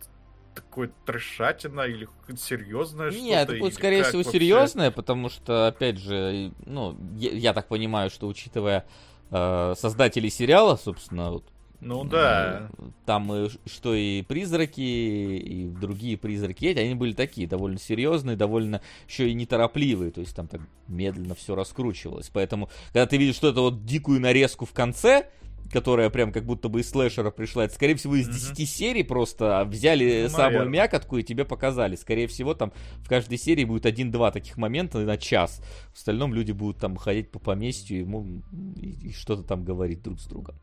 такое 0.54 0.90
трешатина 1.06 1.82
или 1.82 2.06
серьезное 2.36 3.10
что-то? 3.10 3.24
Нет, 3.24 3.48
это 3.48 3.58
будет, 3.58 3.74
скорее 3.74 4.04
всего, 4.04 4.18
вообще? 4.18 4.32
серьезное, 4.32 4.90
потому 4.90 5.30
что, 5.30 5.66
опять 5.66 5.98
же, 5.98 6.52
ну, 6.66 6.98
я, 7.16 7.30
я 7.30 7.52
так 7.54 7.68
понимаю, 7.68 8.10
что, 8.10 8.28
учитывая 8.28 8.84
э, 9.30 9.74
создателей 9.76 10.28
сериала, 10.28 10.76
собственно, 10.76 11.30
вот, 11.30 11.44
ну 11.84 12.02
да. 12.04 12.70
Там 13.04 13.30
что 13.66 13.94
и 13.94 14.22
призраки, 14.22 14.80
и 14.80 15.68
другие 15.68 16.16
призраки, 16.16 16.64
эти, 16.64 16.78
они 16.78 16.94
были 16.94 17.12
такие, 17.12 17.46
довольно 17.46 17.78
серьезные, 17.78 18.36
довольно 18.36 18.80
еще 19.06 19.28
и 19.28 19.34
неторопливые, 19.34 20.10
то 20.10 20.20
есть 20.20 20.34
там 20.34 20.48
так 20.48 20.62
медленно 20.88 21.34
все 21.34 21.54
раскручивалось. 21.54 22.30
Поэтому, 22.32 22.70
когда 22.92 23.06
ты 23.06 23.18
видишь 23.18 23.36
что-то 23.36 23.60
вот 23.60 23.84
дикую 23.84 24.20
нарезку 24.20 24.64
в 24.64 24.72
конце, 24.72 25.28
которая 25.72 26.10
прям 26.10 26.32
как 26.32 26.44
будто 26.44 26.68
бы 26.68 26.80
из 26.80 26.90
слэшера 26.90 27.30
пришла. 27.30 27.64
Это, 27.64 27.74
скорее 27.74 27.94
всего, 27.94 28.16
из 28.16 28.28
10 28.28 28.68
серий 28.68 29.02
просто 29.02 29.64
взяли 29.66 30.24
ну, 30.24 30.28
самую 30.28 30.52
наверное. 30.52 30.72
мякотку 30.72 31.18
и 31.18 31.22
тебе 31.22 31.44
показали. 31.44 31.96
Скорее 31.96 32.26
всего, 32.26 32.54
там 32.54 32.72
в 32.98 33.08
каждой 33.08 33.38
серии 33.38 33.64
будет 33.64 33.86
один-два 33.86 34.30
таких 34.30 34.56
момента 34.56 34.98
на 34.98 35.16
час. 35.16 35.62
В 35.92 35.96
остальном 35.96 36.34
люди 36.34 36.52
будут 36.52 36.78
там 36.78 36.96
ходить 36.96 37.30
по 37.30 37.38
поместью 37.38 37.98
и, 37.98 38.80
и, 38.80 39.08
и 39.08 39.12
что-то 39.12 39.42
там 39.42 39.64
говорить 39.64 40.02
друг 40.02 40.20
с 40.20 40.26
другом. 40.26 40.56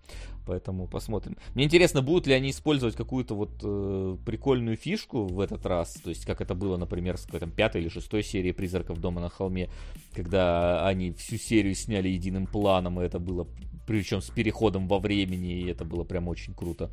Поэтому 0.46 0.88
посмотрим. 0.88 1.38
Мне 1.54 1.66
интересно, 1.66 2.02
будут 2.02 2.28
ли 2.28 2.34
они 2.34 2.50
использовать 2.50 2.96
какую-то 2.96 3.36
вот 3.36 3.52
э, 3.64 4.18
прикольную 4.26 4.76
фишку 4.76 5.26
в 5.26 5.40
этот 5.40 5.66
раз. 5.66 5.94
То 6.04 6.10
есть, 6.10 6.26
как 6.26 6.42
это 6.42 6.56
было, 6.56 6.78
например, 6.78 7.18
с 7.18 7.26
какой-то 7.26 7.48
пятой 7.48 7.82
или 7.82 7.90
шестой 7.90 8.24
серии 8.24 8.52
«Призраков 8.52 9.00
дома 9.00 9.22
на 9.22 9.30
холме», 9.30 9.70
когда 10.14 10.86
они 10.88 11.12
всю 11.12 11.38
серию 11.38 11.76
сняли 11.76 12.10
единым 12.10 12.48
планом, 12.48 13.00
и 13.00 13.06
это 13.06 13.20
было 13.20 13.48
причем 13.92 14.22
с 14.22 14.30
переходом 14.30 14.88
во 14.88 15.00
времени, 15.00 15.60
и 15.60 15.68
это 15.68 15.84
было 15.84 16.06
прям 16.06 16.30
очень 16.30 16.54
круто. 16.54 16.90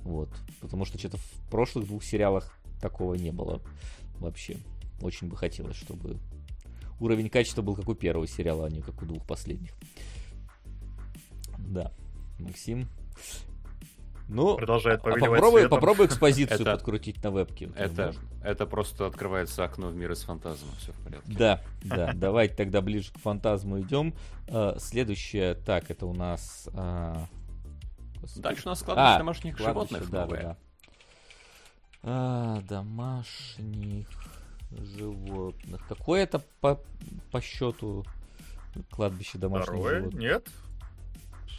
Вот. 0.00 0.28
Потому 0.60 0.84
что 0.84 0.98
что-то 0.98 1.16
в 1.16 1.50
прошлых 1.50 1.86
двух 1.86 2.04
сериалах 2.04 2.58
такого 2.82 3.14
не 3.14 3.32
было 3.32 3.62
вообще. 4.18 4.58
Очень 5.00 5.28
бы 5.28 5.36
хотелось, 5.36 5.76
чтобы 5.76 6.18
уровень 7.00 7.30
качества 7.30 7.62
был 7.62 7.74
как 7.74 7.88
у 7.88 7.94
первого 7.94 8.26
сериала, 8.26 8.66
а 8.66 8.70
не 8.70 8.82
как 8.82 9.00
у 9.02 9.06
двух 9.06 9.26
последних. 9.26 9.72
Да. 11.56 11.92
Максим. 12.38 12.88
Ну, 14.28 14.56
продолжает 14.56 15.00
а 15.04 15.10
попробуй, 15.10 15.68
попробуй 15.68 16.06
экспозицию 16.06 16.60
это, 16.62 16.72
подкрутить 16.72 17.22
на 17.22 17.30
вебке. 17.30 17.70
Это, 17.76 18.14
это 18.42 18.66
просто 18.66 19.06
открывается 19.06 19.64
окно 19.64 19.88
в 19.88 19.96
мир 19.96 20.12
из 20.12 20.22
фантазма, 20.22 20.72
все 20.78 20.92
в 20.92 20.96
порядке. 21.04 21.32
Да, 21.36 21.60
да, 21.82 22.12
давайте 22.14 22.54
тогда 22.54 22.80
ближе 22.80 23.12
к 23.12 23.18
фантазму 23.18 23.80
идем. 23.80 24.14
А, 24.48 24.76
следующее, 24.78 25.54
так, 25.54 25.90
это 25.90 26.06
у 26.06 26.14
нас... 26.14 26.68
А, 26.72 27.26
Дальше 28.36 28.62
у 28.64 28.68
нас 28.70 28.82
кладбище 28.82 29.14
а, 29.14 29.18
домашних 29.18 29.58
животных 29.58 30.10
да, 30.10 30.20
новое. 30.22 30.42
Да, 30.42 30.56
А, 32.02 32.60
домашних 32.62 34.08
животных. 34.70 35.86
Какое 35.86 36.22
это 36.22 36.42
по, 36.60 36.80
по 37.30 37.40
счету 37.42 38.04
кладбище 38.90 39.36
домашних 39.36 39.74
Второе? 39.74 39.98
животных? 40.00 40.20
Нет. 40.20 40.48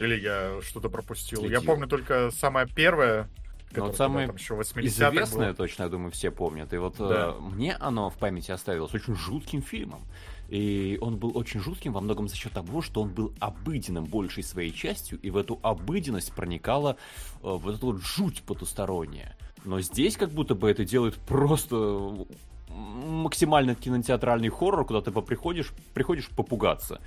Или 0.00 0.20
я 0.20 0.60
что-то 0.62 0.88
пропустил? 0.88 1.40
Следил. 1.40 1.60
Я 1.60 1.66
помню 1.66 1.86
только 1.86 2.30
самое 2.30 2.66
первое, 2.66 3.28
но 3.74 3.86
вот 3.86 3.96
самое 3.96 4.28
известное, 4.28 5.48
было. 5.48 5.54
точно, 5.54 5.84
я 5.84 5.88
думаю, 5.88 6.10
все 6.10 6.30
помнят. 6.30 6.72
И 6.72 6.76
вот 6.76 6.96
да. 6.98 7.34
э, 7.36 7.40
мне 7.40 7.74
оно 7.74 8.10
в 8.10 8.16
памяти 8.16 8.50
оставилось 8.50 8.94
очень 8.94 9.14
жутким 9.14 9.62
фильмом. 9.62 10.02
И 10.48 10.98
он 11.00 11.16
был 11.16 11.36
очень 11.36 11.60
жутким 11.60 11.92
во 11.92 12.00
многом 12.00 12.28
за 12.28 12.36
счет 12.36 12.52
того, 12.52 12.80
что 12.80 13.02
он 13.02 13.10
был 13.10 13.32
обыденным 13.40 14.04
большей 14.04 14.44
своей 14.44 14.72
частью, 14.72 15.18
и 15.20 15.30
в 15.30 15.36
эту 15.36 15.58
обыденность 15.62 16.32
проникала 16.32 16.92
э, 16.92 16.96
вот 17.42 17.74
эта 17.74 17.84
вот 17.84 18.02
жуть 18.02 18.42
потусторонняя. 18.42 19.36
Но 19.64 19.80
здесь 19.80 20.16
как 20.16 20.30
будто 20.30 20.54
бы 20.54 20.70
это 20.70 20.84
делает 20.84 21.16
просто 21.16 22.26
максимально 22.68 23.74
кинотеатральный 23.74 24.48
хоррор, 24.48 24.86
куда 24.86 25.00
ты 25.00 25.10
приходишь, 25.10 25.72
приходишь 25.94 26.28
попугаться. 26.28 27.00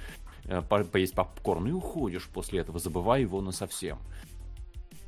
Э, 0.49 0.63
по 0.63 0.83
поесть 0.83 1.13
попкорн 1.13 1.67
и 1.67 1.71
уходишь 1.71 2.27
после 2.27 2.61
этого, 2.61 2.79
забывая 2.79 3.21
его 3.21 3.39
на 3.39 3.51
совсем. 3.51 3.99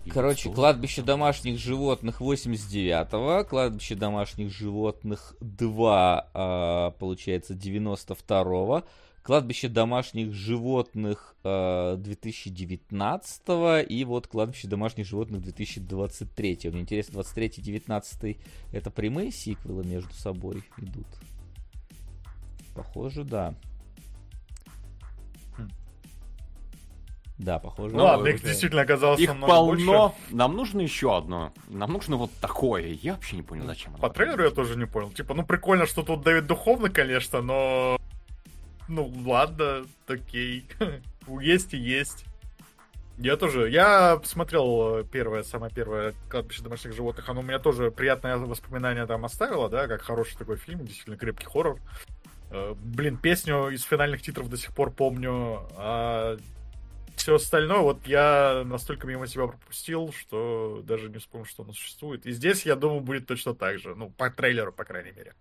Короче, 0.08 0.42
что? 0.42 0.54
кладбище 0.54 1.02
домашних 1.02 1.58
животных 1.58 2.22
89-го, 2.22 3.44
кладбище 3.46 3.96
домашних 3.96 4.52
животных 4.52 5.36
2, 5.42 6.30
а, 6.34 6.92
получается, 6.92 7.56
92-го, 7.56 8.84
кладбище 9.24 9.68
домашних 9.68 10.34
животных 10.34 11.36
2019 11.44 13.42
а, 13.48 13.80
и 13.80 14.04
вот 14.04 14.28
кладбище 14.28 14.68
домашних 14.68 15.08
животных 15.08 15.42
2023. 15.42 16.60
Мне 16.66 16.82
интересно, 16.82 17.20
23-19 17.20 18.38
это 18.72 18.92
прямые 18.92 19.32
сиквелы 19.32 19.84
между 19.86 20.14
собой 20.14 20.64
идут? 20.78 21.08
Похоже, 22.76 23.24
да. 23.24 23.56
Да, 27.42 27.58
похоже. 27.58 27.96
Ну 27.96 28.04
ладно, 28.04 28.28
их 28.28 28.44
действительно 28.44 28.84
оказалось 28.84 29.20
их 29.20 29.30
полно. 29.40 30.10
Больше. 30.10 30.36
Нам 30.36 30.56
нужно 30.56 30.82
еще 30.82 31.18
одно. 31.18 31.52
Нам 31.68 31.92
нужно 31.92 32.16
вот 32.16 32.32
такое. 32.40 32.90
Я 33.02 33.14
вообще 33.14 33.36
не 33.36 33.42
понял, 33.42 33.66
зачем. 33.66 33.94
По 33.94 34.12
трейлеру 34.12 34.44
я 34.44 34.52
тоже 34.52 34.78
не 34.78 34.86
понял. 34.86 35.10
Типа, 35.10 35.34
ну 35.34 35.44
прикольно, 35.44 35.88
что 35.88 36.04
тут 36.04 36.22
Дэвид 36.22 36.46
Духовно, 36.46 36.90
конечно, 36.90 37.42
но... 37.42 37.98
Ну 38.88 39.12
ладно, 39.26 39.86
окей. 40.08 40.68
есть 41.42 41.74
и 41.74 41.78
есть. 41.78 42.26
Я 43.18 43.38
тоже. 43.38 43.72
Я 43.72 44.18
посмотрел 44.18 45.04
первое, 45.06 45.42
самое 45.42 45.74
первое 45.74 46.14
кладбище 46.30 46.62
домашних 46.62 46.94
животных. 46.94 47.28
Оно 47.28 47.40
у 47.40 47.44
меня 47.44 47.58
тоже 47.58 47.90
приятное 47.90 48.38
воспоминание 48.38 49.08
там 49.08 49.26
оставило, 49.26 49.68
да, 49.68 49.88
как 49.88 50.04
хороший 50.04 50.38
такой 50.38 50.58
фильм, 50.58 50.86
действительно 50.86 51.18
крепкий 51.18 51.46
хоррор. 51.46 51.80
Э, 52.52 52.76
блин, 52.78 53.18
песню 53.18 53.70
из 53.70 53.84
финальных 53.84 54.22
титров 54.22 54.48
до 54.50 54.58
сих 54.58 54.74
пор 54.76 54.92
помню. 54.92 55.68
А 55.76 56.38
все 57.22 57.36
остальное, 57.36 57.82
вот 57.82 58.08
я 58.08 58.64
настолько 58.66 59.06
мимо 59.06 59.28
себя 59.28 59.46
пропустил, 59.46 60.12
что 60.12 60.82
даже 60.84 61.08
не 61.08 61.20
вспомнил, 61.20 61.46
что 61.46 61.62
оно 61.62 61.74
существует. 61.74 62.26
И 62.26 62.32
здесь, 62.32 62.66
я 62.66 62.76
думаю, 62.76 63.02
будет 63.02 63.28
точно 63.28 63.54
так 63.54 63.78
же. 63.78 63.94
Ну, 63.94 64.10
по 64.10 64.32
трейлеру, 64.32 64.74
по 64.74 64.86
крайней 64.86 65.12
мере. 65.12 65.36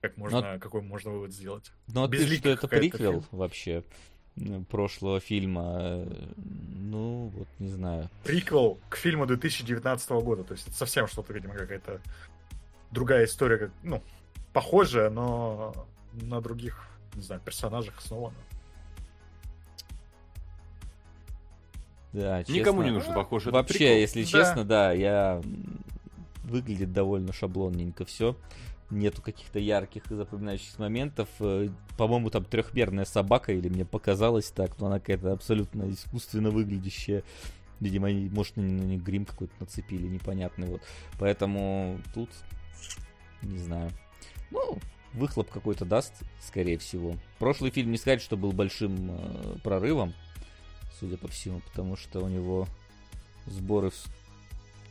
Как 0.00 0.16
можно, 0.16 0.54
Но... 0.54 0.58
какой 0.58 0.82
можно 0.82 1.12
вывод 1.12 1.32
сделать. 1.32 1.70
Ну, 1.94 2.02
а 2.02 2.08
ты 2.08 2.26
что 2.26 2.48
это 2.48 2.66
приквел 2.66 3.20
фильм. 3.20 3.24
вообще 3.30 3.84
прошлого 4.68 5.20
фильма? 5.20 6.04
Ну, 6.36 7.30
вот 7.36 7.48
не 7.60 7.68
знаю. 7.68 8.10
Приквел 8.24 8.80
к 8.88 8.96
фильму 8.96 9.24
2019 9.24 10.10
года. 10.10 10.42
То 10.42 10.54
есть 10.54 10.66
это 10.66 10.76
совсем 10.76 11.06
что-то, 11.06 11.32
видимо, 11.32 11.54
какая-то 11.54 12.00
другая 12.90 13.26
история. 13.26 13.58
Как, 13.58 13.70
ну, 13.84 14.02
похожая, 14.52 15.08
но 15.08 15.86
на 16.14 16.40
других, 16.40 16.84
не 17.14 17.22
знаю, 17.22 17.40
персонажах 17.44 17.96
основана. 17.98 18.34
Да, 22.12 22.40
честно, 22.40 22.60
Никому 22.60 22.82
не 22.82 22.90
нужно 22.90 23.14
похоже. 23.14 23.50
Вообще, 23.50 24.00
если 24.00 24.22
да. 24.22 24.28
честно, 24.28 24.64
да, 24.64 24.92
я 24.92 25.40
выглядит 26.44 26.92
довольно 26.92 27.32
шаблонненько 27.32 28.04
все. 28.04 28.36
Нету 28.90 29.22
каких-то 29.22 29.58
ярких 29.58 30.10
и 30.10 30.14
запоминающихся 30.14 30.78
моментов. 30.78 31.28
Э, 31.40 31.68
по-моему, 31.96 32.28
там 32.28 32.44
трехмерная 32.44 33.06
собака, 33.06 33.52
или 33.52 33.68
мне 33.70 33.86
показалось 33.86 34.50
так, 34.50 34.78
но 34.78 34.88
она 34.88 35.00
какая-то 35.00 35.32
абсолютно 35.32 35.90
искусственно 35.90 36.50
выглядящая. 36.50 37.22
Видимо, 37.80 38.08
они, 38.08 38.28
может, 38.28 38.56
на 38.58 38.60
них 38.60 39.02
грим 39.02 39.24
какой-то 39.24 39.54
нацепили, 39.58 40.06
непонятный 40.06 40.68
вот. 40.68 40.82
Поэтому 41.18 41.98
тут, 42.12 42.28
не 43.40 43.58
знаю. 43.58 43.90
Ну, 44.50 44.78
выхлоп 45.14 45.50
какой-то 45.50 45.86
даст, 45.86 46.12
скорее 46.40 46.76
всего. 46.76 47.14
Прошлый 47.38 47.70
фильм 47.70 47.90
не 47.90 47.96
сказать, 47.96 48.20
что 48.20 48.36
был 48.36 48.52
большим 48.52 49.10
э, 49.10 49.58
прорывом 49.64 50.12
судя 51.02 51.16
по 51.16 51.26
всему, 51.26 51.60
потому 51.60 51.96
что 51.96 52.20
у 52.20 52.28
него 52.28 52.68
сборы 53.46 53.90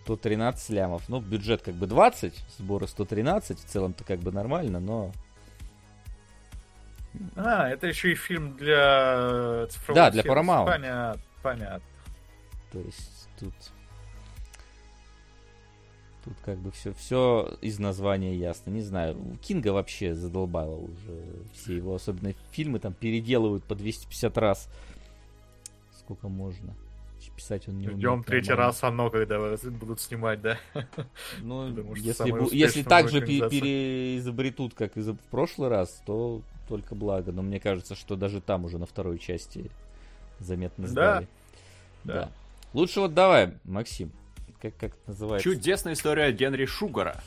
113 0.03 0.69
лямов. 0.71 1.07
Ну, 1.07 1.21
бюджет 1.21 1.61
как 1.61 1.75
бы 1.75 1.87
20, 1.87 2.33
сборы 2.57 2.87
113, 2.87 3.57
в 3.57 3.65
целом-то 3.65 4.03
как 4.03 4.19
бы 4.19 4.33
нормально, 4.33 4.81
но... 4.81 5.11
А, 7.35 7.69
это 7.69 7.87
еще 7.87 8.11
и 8.11 8.15
фильм 8.15 8.57
для 8.57 9.67
цифрового 9.69 10.05
Да, 10.05 10.11
для 10.11 10.23
Paramount. 10.23 10.65
Понятно, 10.65 11.21
понятно. 11.41 11.87
То 12.73 12.79
есть 12.79 13.29
тут... 13.39 13.53
Тут 16.25 16.33
как 16.45 16.57
бы 16.59 16.71
все, 16.71 16.93
все 16.93 17.57
из 17.61 17.79
названия 17.79 18.35
ясно. 18.35 18.69
Не 18.69 18.81
знаю, 18.81 19.17
Кинга 19.41 19.69
вообще 19.69 20.13
задолбало 20.13 20.75
уже 20.75 21.23
все 21.53 21.77
его, 21.77 21.95
особенно 21.95 22.35
фильмы 22.51 22.79
там 22.79 22.93
переделывают 22.93 23.63
по 23.63 23.75
250 23.75 24.37
раз 24.37 24.69
сколько 26.11 26.27
можно. 26.27 26.75
Писать 27.35 27.67
он 27.67 27.77
не 27.77 27.87
Ждем 27.87 28.23
третий 28.23 28.53
раз 28.53 28.83
оно, 28.83 29.11
когда 29.11 29.39
будут 29.39 30.01
снимать, 30.01 30.41
да? 30.41 30.57
Ну, 31.41 31.67
если, 31.95 32.31
бу- 32.31 32.49
если 32.51 32.81
так 32.81 33.09
же 33.09 33.21
переизобретут, 33.21 34.73
как 34.73 34.97
и 34.97 35.01
в 35.01 35.15
прошлый 35.29 35.69
раз, 35.69 36.01
то 36.05 36.41
только 36.67 36.95
благо. 36.95 37.31
Но 37.31 37.43
мне 37.43 37.59
кажется, 37.59 37.95
что 37.95 38.15
даже 38.15 38.41
там 38.41 38.65
уже 38.65 38.79
на 38.79 38.87
второй 38.87 39.19
части 39.19 39.69
заметно 40.39 40.87
сдали. 40.87 41.27
Да. 42.03 42.13
да. 42.13 42.31
Лучше 42.73 43.01
вот 43.01 43.13
давай, 43.13 43.53
Максим. 43.65 44.11
Как, 44.59 44.75
как 44.77 44.91
это 44.91 45.07
называется? 45.07 45.47
Чудесная 45.47 45.93
история 45.93 46.31
Генри 46.31 46.65
Шугара. 46.65 47.21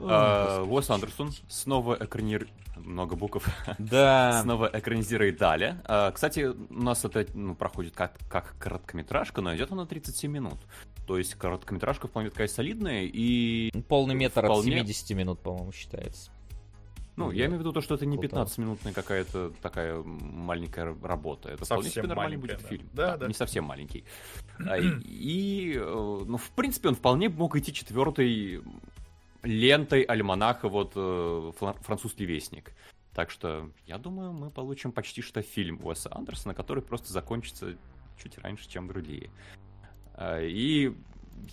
Uh, 0.00 0.66
Уэс 0.66 0.90
Андерсон 0.90 1.32
снова 1.48 1.96
экранир... 2.00 2.48
Много 2.76 3.14
букв. 3.14 3.46
Да. 3.78 4.40
снова 4.42 4.70
экранизирует 4.72 5.36
Дали. 5.36 5.76
Uh, 5.84 6.12
кстати, 6.12 6.46
у 6.46 6.82
нас 6.82 7.04
это 7.04 7.26
ну, 7.34 7.54
проходит 7.54 7.94
как, 7.94 8.18
как 8.30 8.56
короткометражка, 8.58 9.42
но 9.42 9.54
идет 9.54 9.70
она 9.72 9.84
37 9.84 10.30
минут. 10.30 10.58
То 11.06 11.18
есть 11.18 11.34
короткометражка 11.34 12.08
вполне 12.08 12.30
такая 12.30 12.48
солидная 12.48 13.02
и... 13.02 13.70
Полный 13.88 14.14
метр 14.14 14.44
вполне... 14.44 14.80
от 14.80 14.86
70 14.86 15.10
минут, 15.16 15.40
по-моему, 15.40 15.72
считается. 15.72 16.30
Ну, 17.16 17.30
я 17.32 17.46
имею 17.46 17.58
в 17.58 17.60
виду 17.60 17.72
то, 17.72 17.82
что 17.82 17.96
это 17.96 18.06
не 18.06 18.16
15-минутная 18.16 18.94
какая-то 18.94 19.52
такая 19.60 20.02
маленькая 20.02 20.96
работа. 21.02 21.50
Это 21.50 21.66
вполне 21.66 21.90
себе 21.90 22.06
нормальный 22.06 22.38
будет 22.38 22.62
да. 22.62 22.68
фильм. 22.68 22.88
Да, 22.94 23.06
да, 23.08 23.16
да. 23.18 23.26
Не 23.28 23.34
совсем 23.34 23.64
маленький. 23.64 24.04
А, 24.66 24.76
и, 24.78 25.72
э, 25.74 25.80
ну, 26.26 26.36
в 26.36 26.50
принципе, 26.50 26.90
он 26.90 26.94
вполне 26.94 27.30
мог 27.30 27.56
идти 27.56 27.72
четвертой 27.72 28.62
лентой 29.42 30.02
альманаха 30.02 30.68
вот 30.68 30.92
э, 30.94 31.52
«Французский 31.82 32.24
вестник». 32.24 32.72
Так 33.14 33.30
что, 33.30 33.70
я 33.86 33.98
думаю, 33.98 34.32
мы 34.32 34.50
получим 34.50 34.92
почти 34.92 35.20
что 35.20 35.42
фильм 35.42 35.84
Уэса 35.84 36.14
Андерсона, 36.14 36.54
который 36.54 36.82
просто 36.82 37.12
закончится 37.12 37.76
чуть 38.22 38.38
раньше, 38.38 38.68
чем 38.68 38.86
другие. 38.86 39.30
А, 40.14 40.40
и 40.40 40.94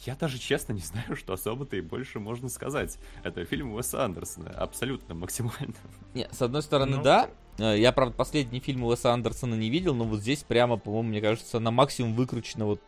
я 0.05 0.15
даже 0.15 0.37
честно 0.37 0.73
не 0.73 0.81
знаю, 0.81 1.15
что 1.15 1.33
особо-то 1.33 1.75
и 1.75 1.81
больше 1.81 2.19
можно 2.19 2.49
сказать. 2.49 2.97
Это 3.23 3.43
фильм 3.45 3.73
Уэса 3.73 4.03
Андерсона, 4.05 4.51
абсолютно 4.51 5.15
максимально. 5.15 5.75
Не, 6.13 6.27
с 6.31 6.41
одной 6.41 6.61
стороны, 6.61 6.97
ну... 6.97 7.03
да. 7.03 7.29
Э, 7.57 7.77
я, 7.77 7.91
правда, 7.91 8.15
последний 8.15 8.59
фильм 8.59 8.83
Уэса 8.83 9.13
Андерсона 9.13 9.55
не 9.55 9.69
видел, 9.69 9.95
но 9.95 10.03
вот 10.03 10.19
здесь 10.19 10.43
прямо, 10.43 10.77
по-моему, 10.77 11.09
мне 11.09 11.21
кажется, 11.21 11.59
на 11.59 11.71
максимум 11.71 12.13
выкручена 12.13 12.65
вот 12.65 12.81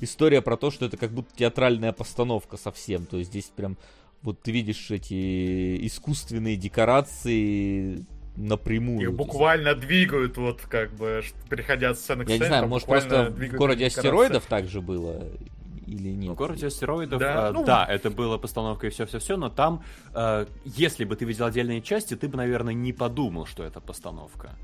история 0.00 0.42
про 0.42 0.56
то, 0.56 0.70
что 0.70 0.86
это 0.86 0.96
как 0.96 1.12
будто 1.12 1.34
театральная 1.36 1.92
постановка 1.92 2.56
совсем. 2.56 3.06
То 3.06 3.18
есть 3.18 3.30
здесь 3.30 3.52
прям 3.54 3.76
вот 4.26 4.42
ты 4.42 4.50
видишь 4.50 4.90
эти 4.90 5.86
искусственные 5.86 6.56
декорации, 6.56 8.04
напрямую. 8.36 9.00
Их 9.00 9.14
буквально 9.14 9.74
двигают, 9.74 10.36
вот 10.36 10.60
как 10.62 10.92
бы, 10.94 11.22
переходя 11.48 11.90
от 11.90 11.98
сцены 11.98 12.24
к 12.24 12.26
сцене. 12.26 12.38
Я 12.38 12.44
не 12.44 12.48
знаю, 12.48 12.68
может 12.68 12.86
просто 12.86 13.30
в 13.30 13.56
городе 13.56 13.86
астероидов 13.86 14.44
так 14.46 14.66
же 14.66 14.80
было? 14.80 15.22
или 15.86 16.08
нет? 16.08 16.32
В 16.32 16.34
городе 16.34 16.66
астероидов, 16.66 17.20
да, 17.20 17.48
э, 17.48 17.52
ну... 17.52 17.64
да 17.64 17.86
это 17.86 18.10
было 18.10 18.38
постановка 18.38 18.88
и 18.88 18.90
все-все-все, 18.90 19.36
но 19.36 19.48
там, 19.48 19.84
э, 20.14 20.46
если 20.64 21.04
бы 21.04 21.14
ты 21.14 21.24
видел 21.24 21.44
отдельные 21.44 21.80
части, 21.80 22.16
ты 22.16 22.28
бы, 22.28 22.36
наверное, 22.36 22.74
не 22.74 22.92
подумал, 22.92 23.46
что 23.46 23.62
это 23.62 23.80
постановка. 23.80 24.56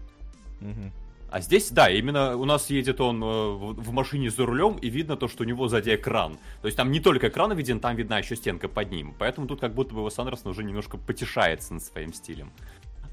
Угу. 0.61 0.93
А 1.33 1.41
здесь, 1.41 1.71
да, 1.71 1.89
именно 1.89 2.37
у 2.37 2.45
нас 2.45 2.69
едет 2.69 3.01
он 3.01 3.25
э, 3.25 3.27
в 3.27 3.91
машине 3.91 4.31
за 4.31 4.45
рулем, 4.45 4.77
и 4.77 4.91
видно 4.91 5.17
то, 5.17 5.29
что 5.29 5.45
у 5.45 5.47
него 5.47 5.67
сзади 5.67 5.95
экран. 5.95 6.37
То 6.61 6.67
есть 6.67 6.77
там 6.77 6.93
не 6.93 7.01
только 7.01 7.29
экран 7.29 7.55
виден, 7.55 7.81
там 7.81 7.97
видна 7.97 8.19
еще 8.19 8.37
стенка 8.37 8.69
под 8.69 8.91
ним. 8.91 9.15
Поэтому 9.19 9.47
тут 9.47 9.59
как 9.59 9.73
будто 9.73 9.95
бы 9.95 10.03
Уэс 10.03 10.19
Андерсон 10.19 10.51
уже 10.51 10.63
немножко 10.63 10.99
потешается 10.99 11.73
над 11.73 11.83
своим 11.83 12.13
стилем. 12.13 12.53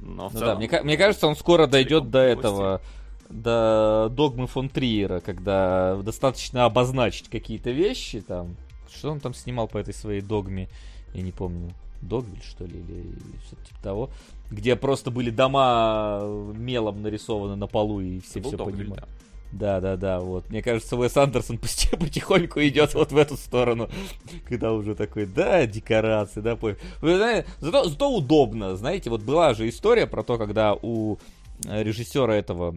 Но 0.02 0.24
ну 0.24 0.30
целом, 0.32 0.46
да, 0.46 0.56
мне, 0.56 0.70
мне 0.84 0.98
кажется, 0.98 1.28
он 1.28 1.38
скоро 1.38 1.66
дойдет 1.66 2.10
до 2.10 2.20
этого, 2.20 2.82
до 3.30 4.10
догмы 4.12 4.48
фон 4.48 4.68
Триера, 4.68 5.22
когда 5.22 5.96
достаточно 6.04 6.66
обозначить 6.66 7.30
какие-то 7.30 7.72
вещи 7.72 8.20
там. 8.20 8.58
Что 8.94 9.12
он 9.12 9.22
там 9.22 9.34
снимал 9.34 9.70
по 9.70 9.78
этой 9.78 9.94
своей 9.94 10.20
догме, 10.20 10.68
я 11.14 11.22
не 11.22 11.32
помню. 11.32 11.72
Догвиль, 12.02 12.44
что 12.44 12.66
ли, 12.66 12.80
или 12.80 13.14
что-то 13.46 13.66
типа 13.66 13.80
того. 13.82 14.10
Где 14.52 14.76
просто 14.76 15.12
были 15.12 15.30
дома 15.30 16.22
мелом 16.56 17.02
нарисованы 17.02 17.56
на 17.56 17.68
полу, 17.68 18.02
и 18.02 18.20
все 18.20 18.42
все 18.42 18.58
понимают. 18.58 19.08
Да, 19.52 19.80
да, 19.80 19.98
да, 19.98 20.20
вот. 20.20 20.50
Мне 20.50 20.62
кажется, 20.62 20.96
Уэс 20.96 21.18
Андерсон 21.18 21.58
потихоньку 21.98 22.60
идет 22.62 22.94
вот 22.94 23.12
в 23.12 23.18
эту 23.18 23.36
сторону, 23.36 23.90
когда 24.48 24.74
уже 24.74 24.96
такой, 24.96 25.26
да, 25.26 25.66
декорации, 25.66 26.42
да, 26.42 26.58
знаете, 27.02 27.48
зато, 27.60 27.90
зато 27.90 28.16
удобно, 28.16 28.76
знаете, 28.76 29.10
вот 29.10 29.22
была 29.22 29.54
же 29.54 29.68
история 29.68 30.06
про 30.06 30.24
то, 30.24 30.38
когда 30.38 30.74
у 30.74 31.18
режиссера 31.64 32.36
этого, 32.36 32.76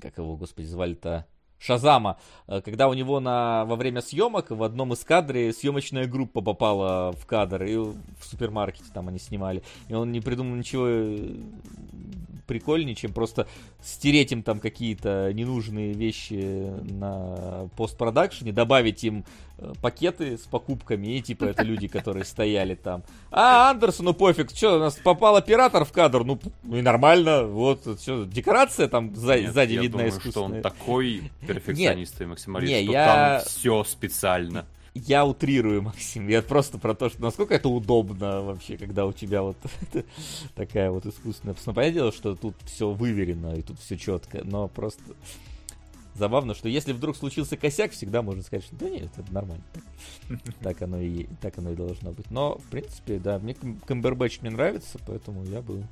как 0.00 0.16
его, 0.18 0.36
господи, 0.36 0.66
звали-то, 0.66 1.26
Шазама, 1.58 2.18
э, 2.46 2.60
когда 2.60 2.88
у 2.88 2.94
него 2.94 3.20
на, 3.20 3.64
во 3.64 3.76
время 3.76 4.00
съемок 4.00 4.50
в 4.50 4.62
одном 4.62 4.92
из 4.92 5.04
кадров 5.04 5.54
съемочная 5.54 6.06
группа 6.06 6.40
попала 6.40 7.12
в 7.12 7.26
кадр, 7.26 7.62
и 7.64 7.76
в 7.76 7.96
супермаркете 8.22 8.90
там 8.92 9.08
они 9.08 9.18
снимали, 9.18 9.62
и 9.88 9.94
он 9.94 10.12
не 10.12 10.20
придумал 10.20 10.56
ничего 10.56 10.86
э, 10.86 11.36
прикольнее, 12.46 12.94
чем 12.94 13.12
просто 13.12 13.46
стереть 13.82 14.32
им 14.32 14.42
там 14.42 14.60
какие-то 14.60 15.32
ненужные 15.32 15.92
вещи 15.92 16.70
на 16.90 17.68
постпродакшене, 17.76 18.52
добавить 18.52 19.04
им 19.04 19.24
э, 19.58 19.72
пакеты 19.80 20.38
с 20.38 20.42
покупками, 20.42 21.16
и 21.16 21.22
типа 21.22 21.44
это 21.44 21.62
люди, 21.62 21.88
которые 21.88 22.24
стояли 22.24 22.74
там. 22.74 23.02
А, 23.30 23.70
Андерсону 23.70 24.14
пофиг, 24.14 24.50
что, 24.50 24.76
у 24.76 24.78
нас 24.78 24.94
попал 24.94 25.36
оператор 25.36 25.84
в 25.84 25.92
кадр, 25.92 26.24
ну, 26.24 26.38
ну 26.62 26.76
и 26.76 26.82
нормально, 26.82 27.44
вот, 27.44 27.98
все, 27.98 28.24
декорация 28.24 28.88
там 28.88 29.14
сзади, 29.14 29.42
Нет, 29.42 29.54
сзади 29.54 29.72
видна 29.74 29.98
думаю, 29.98 30.12
что 30.12 30.44
он 30.44 30.62
такой 30.62 31.30
перфекционист 31.46 32.20
и 32.20 32.26
максималист, 32.26 32.72
не, 32.72 32.82
что 32.84 32.92
я... 32.92 33.06
там 33.06 33.48
все 33.48 33.84
специально 33.84 34.66
я 34.94 35.26
утрирую, 35.26 35.82
Максим. 35.82 36.28
Я 36.28 36.42
просто 36.42 36.78
про 36.78 36.94
то, 36.94 37.10
что 37.10 37.20
насколько 37.20 37.54
это 37.54 37.68
удобно 37.68 38.42
вообще, 38.42 38.76
когда 38.76 39.06
у 39.06 39.12
тебя 39.12 39.42
вот 39.42 39.56
такая 40.54 40.90
вот 40.90 41.06
искусственная 41.06 41.54
постановка. 41.54 41.80
Понятное 41.80 42.00
дело, 42.00 42.12
что 42.12 42.34
тут 42.34 42.56
все 42.64 42.90
выверено 42.90 43.54
и 43.54 43.62
тут 43.62 43.78
все 43.80 43.96
четко, 43.96 44.42
но 44.44 44.68
просто 44.68 45.02
забавно, 46.14 46.54
что 46.54 46.68
если 46.68 46.92
вдруг 46.92 47.16
случился 47.16 47.56
косяк, 47.56 47.92
всегда 47.92 48.22
можно 48.22 48.42
сказать, 48.42 48.64
что 48.64 48.76
да 48.76 48.88
нет, 48.88 49.10
это 49.16 49.32
нормально. 49.32 49.64
Так 50.62 50.80
оно 50.80 51.00
и, 51.00 51.26
так 51.40 51.58
оно 51.58 51.72
и 51.72 51.76
должно 51.76 52.12
быть. 52.12 52.30
Но, 52.30 52.58
в 52.58 52.64
принципе, 52.70 53.18
да, 53.18 53.38
мне 53.38 53.54
Камбербэтч 53.54 54.40
мне 54.40 54.50
нравится, 54.50 54.98
поэтому 55.06 55.44
я 55.44 55.60
бы 55.60 55.84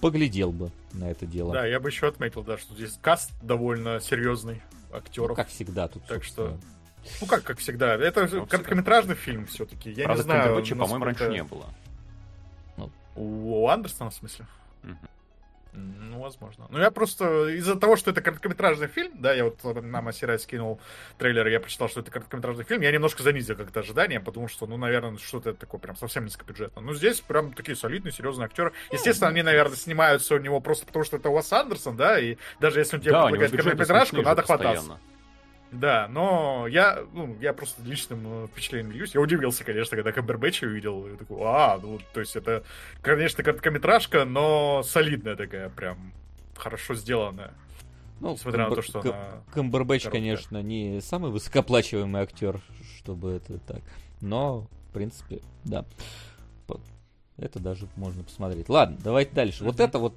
поглядел 0.00 0.52
бы 0.52 0.70
на 0.92 1.10
это 1.10 1.26
дело. 1.26 1.52
Да, 1.52 1.66
я 1.66 1.80
бы 1.80 1.88
еще 1.88 2.08
отметил, 2.08 2.42
да, 2.42 2.56
что 2.56 2.74
здесь 2.74 2.98
каст 3.00 3.32
довольно 3.42 4.00
серьезный 4.00 4.62
актеров. 4.92 5.30
Ну, 5.30 5.34
как 5.36 5.48
всегда 5.48 5.88
тут. 5.88 6.04
Так 6.06 6.24
что 6.24 6.58
ну 7.20 7.26
как, 7.26 7.44
как 7.44 7.58
всегда. 7.58 7.94
Это 7.94 8.28
ну, 8.30 8.46
короткометражный 8.46 9.14
фильм 9.14 9.46
все-таки. 9.46 9.90
Я 9.90 10.04
Правда, 10.04 10.22
не 10.22 10.24
знаю. 10.24 10.54
Насколько... 10.56 10.80
по-моему, 10.80 11.04
раньше 11.04 11.28
не 11.28 11.42
было. 11.42 11.66
Ну, 12.76 12.90
у 13.16 13.68
Андерсона, 13.68 14.10
в 14.10 14.14
смысле? 14.14 14.46
Ну, 15.72 16.20
возможно. 16.20 16.66
Ну, 16.70 16.78
я 16.78 16.90
просто 16.90 17.48
из-за 17.50 17.76
того, 17.76 17.96
что 17.96 18.10
это 18.10 18.20
короткометражный 18.20 18.88
фильм, 18.88 19.12
да, 19.14 19.32
я 19.32 19.44
вот 19.44 19.62
нам 19.82 20.08
Асирай 20.08 20.38
скинул 20.38 20.80
трейлер, 21.18 21.46
я 21.46 21.60
прочитал, 21.60 21.88
что 21.88 22.00
это 22.00 22.10
короткометражный 22.10 22.64
фильм, 22.64 22.80
я 22.80 22.90
немножко 22.90 23.22
занизил 23.22 23.54
как-то 23.54 23.80
ожидания, 23.80 24.18
потому 24.18 24.48
что, 24.48 24.66
ну, 24.66 24.76
наверное, 24.76 25.18
что-то 25.18 25.54
такое 25.54 25.80
прям 25.80 25.96
совсем 25.96 26.24
низкобюджетное. 26.24 26.82
Ну, 26.82 26.94
здесь 26.94 27.20
прям 27.20 27.52
такие 27.52 27.76
солидные, 27.76 28.12
серьезные 28.12 28.46
актеры. 28.46 28.72
Естественно, 28.90 29.30
они, 29.30 29.42
наверное, 29.42 29.76
снимаются 29.76 30.34
у 30.34 30.38
него 30.38 30.60
просто 30.60 30.86
потому, 30.86 31.04
что 31.04 31.16
это 31.16 31.28
Уэс 31.28 31.52
Андерсон, 31.52 31.96
да, 31.96 32.18
и 32.18 32.36
даже 32.60 32.80
если 32.80 32.96
он 32.96 33.02
тебе 33.02 33.12
да, 33.12 33.24
предлагает 33.24 33.52
короткометражку, 33.52 34.22
надо 34.22 34.42
хвататься. 34.42 34.98
Да, 35.70 36.08
но 36.08 36.66
я, 36.66 37.04
ну, 37.12 37.36
я 37.40 37.52
просто 37.52 37.82
личным 37.82 38.44
э, 38.44 38.46
впечатлением 38.48 38.92
делюсь. 38.92 39.14
Я 39.14 39.20
удивился, 39.20 39.64
конечно, 39.64 39.96
когда 39.96 40.12
Камбербэтча 40.12 40.64
увидел. 40.64 41.06
Я 41.06 41.16
такой, 41.16 41.36
а, 41.42 41.78
ну, 41.82 41.98
то 42.14 42.20
есть 42.20 42.36
это, 42.36 42.64
конечно, 43.02 43.44
короткометражка, 43.44 44.24
но 44.24 44.82
солидная 44.82 45.36
такая, 45.36 45.68
прям 45.68 46.12
хорошо 46.56 46.94
сделанная. 46.94 47.52
Ну, 48.20 48.32
Несмотря 48.32 48.64
Камбер... 48.64 48.70
на 48.70 48.76
то, 48.76 48.82
что 48.82 49.00
К... 49.02 49.06
она... 49.06 49.42
Камбербэтч, 49.52 50.04
короткая. 50.04 50.22
конечно, 50.22 50.62
не 50.62 51.00
самый 51.02 51.30
высокооплачиваемый 51.30 52.22
актер, 52.22 52.60
чтобы 52.96 53.32
это 53.32 53.58
так. 53.58 53.82
Но, 54.20 54.66
в 54.88 54.92
принципе, 54.94 55.40
да. 55.64 55.84
Это 57.36 57.60
даже 57.60 57.86
можно 57.94 58.24
посмотреть. 58.24 58.68
Ладно, 58.68 58.96
давайте 59.04 59.32
дальше. 59.32 59.62
Mm-hmm. 59.62 59.66
Вот 59.66 59.80
это 59.80 59.98
вот... 60.00 60.14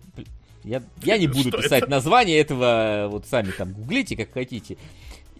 Я, 0.63 0.81
я 1.03 1.19
не 1.19 1.27
буду 1.27 1.51
писать 1.51 1.83
это? 1.83 1.91
название 1.91 2.39
этого, 2.39 3.07
вот 3.11 3.27
сами 3.27 3.51
там 3.51 3.73
гуглите, 3.73 4.15
как 4.15 4.31
хотите 4.31 4.77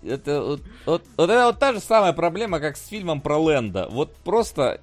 это 0.03 0.41
вот, 0.41 0.61
вот, 0.85 1.03
вот 1.17 1.29
это 1.29 1.45
вот 1.45 1.59
та 1.59 1.73
же 1.73 1.79
самая 1.79 2.13
проблема, 2.13 2.59
как 2.59 2.77
с 2.77 2.87
фильмом 2.87 3.21
про 3.21 3.37
Лэнда. 3.37 3.87
Вот 3.89 4.15
просто... 4.17 4.81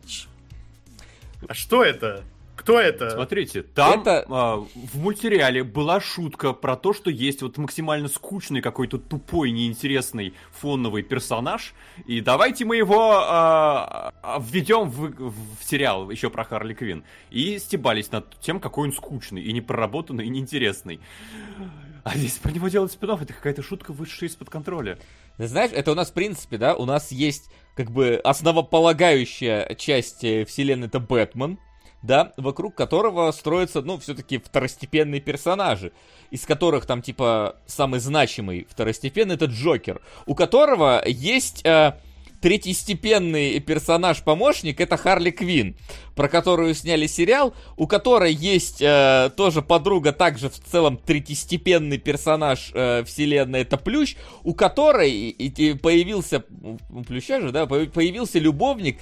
А 1.49 1.55
что 1.55 1.85
это? 1.85 2.25
Кто 2.59 2.81
это? 2.81 3.11
Смотрите, 3.11 3.63
там 3.63 4.01
это... 4.01 4.27
а, 4.29 4.57
в 4.57 4.99
мультсериале 4.99 5.63
была 5.63 6.01
шутка 6.01 6.53
про 6.53 6.75
то, 6.75 6.93
что 6.93 7.09
есть 7.09 7.41
вот 7.41 7.57
максимально 7.57 8.09
скучный 8.09 8.61
какой-то 8.61 8.99
тупой, 8.99 9.53
неинтересный 9.53 10.35
фоновый 10.51 11.05
персонаж, 11.05 11.73
и 12.05 12.21
давайте 12.21 12.65
мы 12.65 12.77
его 12.77 13.13
а, 13.13 14.13
а 14.23 14.43
введем 14.45 14.91
в, 14.91 15.33
в 15.61 15.65
сериал 15.65 16.11
еще 16.11 16.31
про 16.31 16.43
Харли 16.43 16.75
Квин. 16.75 17.05
И 17.31 17.61
стебались 17.61 18.11
над 18.11 18.39
тем, 18.41 18.59
какой 18.59 18.89
он 18.89 18.93
скучный, 18.93 19.41
и 19.41 19.53
непроработанный, 19.53 20.27
и 20.27 20.29
неинтересный. 20.29 21.01
А 22.03 22.17
здесь 22.17 22.39
про 22.39 22.51
него 22.51 22.67
делать 22.67 22.91
спин 22.91 23.11
это 23.11 23.33
какая-то 23.33 23.63
шутка, 23.63 23.93
вышедшая 23.93 24.31
из-под 24.31 24.51
контроля. 24.51 24.99
Ты 25.37 25.47
знаешь, 25.47 25.71
это 25.73 25.93
у 25.93 25.95
нас 25.95 26.11
в 26.11 26.13
принципе, 26.13 26.59
да, 26.59 26.75
у 26.75 26.87
нас 26.87 27.13
есть 27.13 27.53
как 27.77 27.93
бы 27.93 28.21
основополагающая 28.25 29.75
часть 29.77 30.25
э, 30.25 30.45
вселенной, 30.45 30.89
это 30.89 30.99
Бэтмен, 30.99 31.61
да, 32.03 32.33
вокруг 32.37 32.75
которого 32.75 33.31
строятся, 33.33 33.83
ну, 33.83 33.99
все-таки 33.99 34.39
второстепенные 34.39 35.21
персонажи, 35.21 35.93
из 36.31 36.45
которых 36.45 36.87
там, 36.87 37.03
типа, 37.03 37.57
самый 37.67 38.01
значимый 38.01 38.67
второстепенный 38.71 39.35
это 39.35 39.47
Джокер, 39.47 40.01
у 40.27 40.35
которого 40.35 41.03
есть... 41.07 41.65
Э, 41.65 41.95
третьестепенный 42.41 43.59
персонаж-помощник 43.61 44.81
это 44.81 44.97
Харли 44.97 45.31
Квин, 45.31 45.77
про 46.15 46.29
которую 46.29 46.75
сняли 46.75 47.07
сериал, 47.07 47.55
у 47.77 47.87
которой 47.87 48.33
есть 48.33 48.81
э, 48.81 49.31
тоже 49.37 49.63
подруга, 49.63 50.13
также 50.13 50.49
в 50.49 50.59
целом 50.59 50.99
третьестепенный 50.99 51.99
персонаж 51.99 52.71
э, 52.75 53.05
вселенной, 53.05 53.63
это 53.63 53.77
Плющ, 53.77 54.17
у 54.45 54.55
которой 54.55 55.11
и, 55.11 55.49
и 55.49 55.75
появился, 55.75 56.45
у 56.91 57.03
Плюща 57.03 57.41
же, 57.41 57.51
да, 57.51 57.67
появился 57.67 58.39
любовник, 58.39 58.99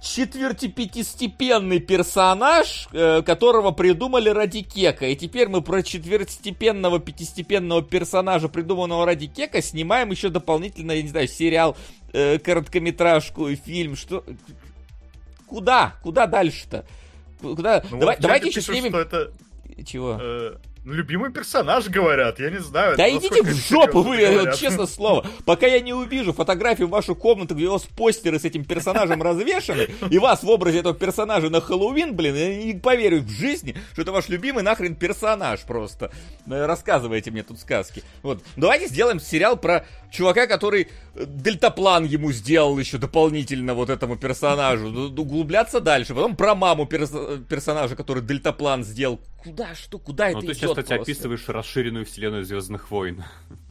четвертипятистепенный 0.00 1.80
персонаж, 1.80 2.88
э, 2.92 3.22
которого 3.22 3.72
придумали 3.72 4.28
ради 4.28 4.62
Кека. 4.62 5.06
И 5.06 5.16
теперь 5.16 5.48
мы 5.48 5.60
про 5.60 5.82
четвертистепенного, 5.82 7.00
пятистепенного 7.00 7.82
персонажа, 7.82 8.48
придуманного 8.48 9.04
ради 9.06 9.26
Кека, 9.26 9.60
снимаем 9.60 10.10
еще 10.10 10.28
дополнительно, 10.28 10.92
я 10.92 11.02
не 11.02 11.08
знаю, 11.08 11.28
сериал, 11.28 11.76
э, 12.12 12.38
короткометражку, 12.38 13.54
фильм, 13.56 13.96
что... 13.96 14.24
Куда? 15.46 15.96
Куда 16.02 16.26
дальше-то? 16.26 16.84
Куда? 17.40 17.82
Ну, 17.90 17.98
Давай, 17.98 18.16
вот 18.16 18.22
давайте 18.22 18.48
еще 18.48 18.60
пишут, 18.60 18.74
снимем... 18.74 18.90
что 18.90 19.00
это 19.00 19.32
Чего? 19.84 20.18
э, 20.20 20.56
любимый 20.92 21.30
персонаж, 21.30 21.88
говорят, 21.88 22.38
я 22.40 22.50
не 22.50 22.58
знаю. 22.58 22.96
Да 22.96 23.08
идите 23.08 23.42
в 23.42 23.48
жопу 23.48 24.02
вы, 24.02 24.18
говорят. 24.18 24.56
честное 24.56 24.86
слово. 24.86 25.26
Пока 25.44 25.66
я 25.66 25.80
не 25.80 25.92
увижу 25.92 26.32
фотографию 26.32 26.88
в 26.88 26.90
вашу 26.90 27.14
комнату, 27.14 27.54
где 27.54 27.66
у 27.66 27.72
вас 27.72 27.82
постеры 27.84 28.38
с 28.38 28.44
этим 28.44 28.64
персонажем 28.64 29.22
развешаны, 29.22 29.88
и 30.10 30.18
вас 30.18 30.42
в 30.42 30.48
образе 30.48 30.78
этого 30.78 30.94
персонажа 30.94 31.50
на 31.50 31.60
Хэллоуин, 31.60 32.14
блин, 32.14 32.34
я 32.34 32.56
не 32.56 32.74
поверю 32.74 33.22
в 33.22 33.28
жизни, 33.28 33.76
что 33.92 34.02
это 34.02 34.12
ваш 34.12 34.28
любимый 34.28 34.62
нахрен 34.62 34.94
персонаж 34.94 35.60
просто. 35.60 36.10
Рассказывайте 36.46 37.30
мне 37.30 37.42
тут 37.42 37.60
сказки. 37.60 38.02
Вот. 38.22 38.42
Давайте 38.56 38.88
сделаем 38.88 39.20
сериал 39.20 39.56
про 39.56 39.86
чувака, 40.10 40.46
который 40.46 40.88
дельтаплан 41.26 42.04
ему 42.04 42.32
сделал 42.32 42.78
еще 42.78 42.98
дополнительно 42.98 43.74
вот 43.74 43.90
этому 43.90 44.16
персонажу. 44.16 44.88
Ну, 44.90 45.06
Углубляться 45.22 45.80
дальше. 45.80 46.14
Потом 46.14 46.36
про 46.36 46.54
маму 46.54 46.86
перс- 46.86 47.44
персонажа, 47.48 47.96
который 47.96 48.22
дельтаплан 48.22 48.84
сделал. 48.84 49.20
Куда, 49.42 49.74
что, 49.74 49.98
куда 49.98 50.24
Ну, 50.30 50.38
это 50.38 50.40
ты 50.40 50.46
идет 50.46 50.56
сейчас, 50.56 50.70
кстати, 50.70 50.86
просто? 50.88 51.02
описываешь 51.02 51.48
расширенную 51.48 52.04
вселенную 52.06 52.44
Звездных 52.44 52.90
войн. 52.90 53.24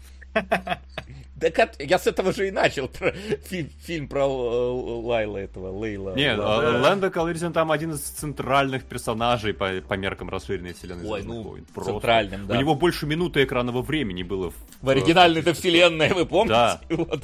Да 1.36 1.52
как- 1.52 1.76
я 1.80 2.00
с 2.00 2.08
этого 2.08 2.34
же 2.34 2.48
и 2.48 2.52
начал 2.52 2.88
про 2.88 3.12
фи- 3.12 3.70
фильм 3.82 4.08
про 4.08 4.26
Лайла 4.26 5.38
этого, 5.38 5.70
Лейла. 5.70 6.16
Нет, 6.16 6.40
Ла- 6.40 6.78
а 6.78 6.82
Лэнда 6.82 7.12
Калризиан 7.12 7.54
там 7.54 7.72
один 7.72 7.92
из 7.92 8.00
центральных 8.02 8.86
персонажей 8.86 9.54
по, 9.54 9.70
по 9.88 9.94
меркам 9.94 10.30
расширенной 10.32 10.74
вселенной 10.74 11.06
Ой, 11.08 11.22
ну, 11.22 11.44
войн. 11.44 11.66
Просто. 11.76 11.92
центральным, 11.94 12.48
да. 12.48 12.56
У 12.56 12.60
него 12.60 12.74
больше 12.74 13.06
минуты 13.06 13.44
экранного 13.44 13.84
времени 13.84 14.24
было. 14.24 14.50
В, 14.50 14.56
В 14.82 14.90
оригинальной-то 14.90 15.54
вселенной, 15.54 16.12
вы 16.12 16.26
помните? 16.26 16.54
Да. 16.56 16.82
Вот. 16.90 17.24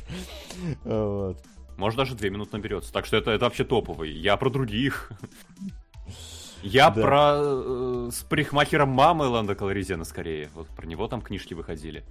Вот. 0.83 1.37
Может, 1.77 1.97
даже 1.97 2.13
две 2.13 2.29
минуты 2.29 2.55
наберется. 2.55 2.93
Так 2.93 3.07
что 3.07 3.17
это, 3.17 3.31
это 3.31 3.45
вообще 3.45 3.63
топовый. 3.63 4.11
Я 4.11 4.37
про 4.37 4.51
других. 4.51 5.11
Я 6.61 6.91
Да. 6.91 7.01
про 7.01 7.33
э, 7.41 8.09
с 8.13 8.21
парикмахером 8.23 8.89
мамы 8.89 9.25
Лэнда 9.25 9.55
Калризиана 9.55 10.05
скорее. 10.05 10.49
Вот 10.53 10.67
про 10.67 10.85
него 10.85 11.07
там 11.07 11.21
книжки 11.21 11.53
выходили. 11.55 12.03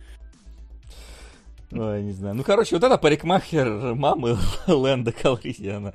Ой, 1.74 2.02
не 2.02 2.12
знаю. 2.12 2.34
Ну, 2.34 2.44
короче, 2.44 2.76
вот 2.76 2.84
это 2.84 2.98
парикмахер 2.98 3.94
мамы 3.94 4.36
Лэнда 4.66 5.12
Калризиана. 5.12 5.94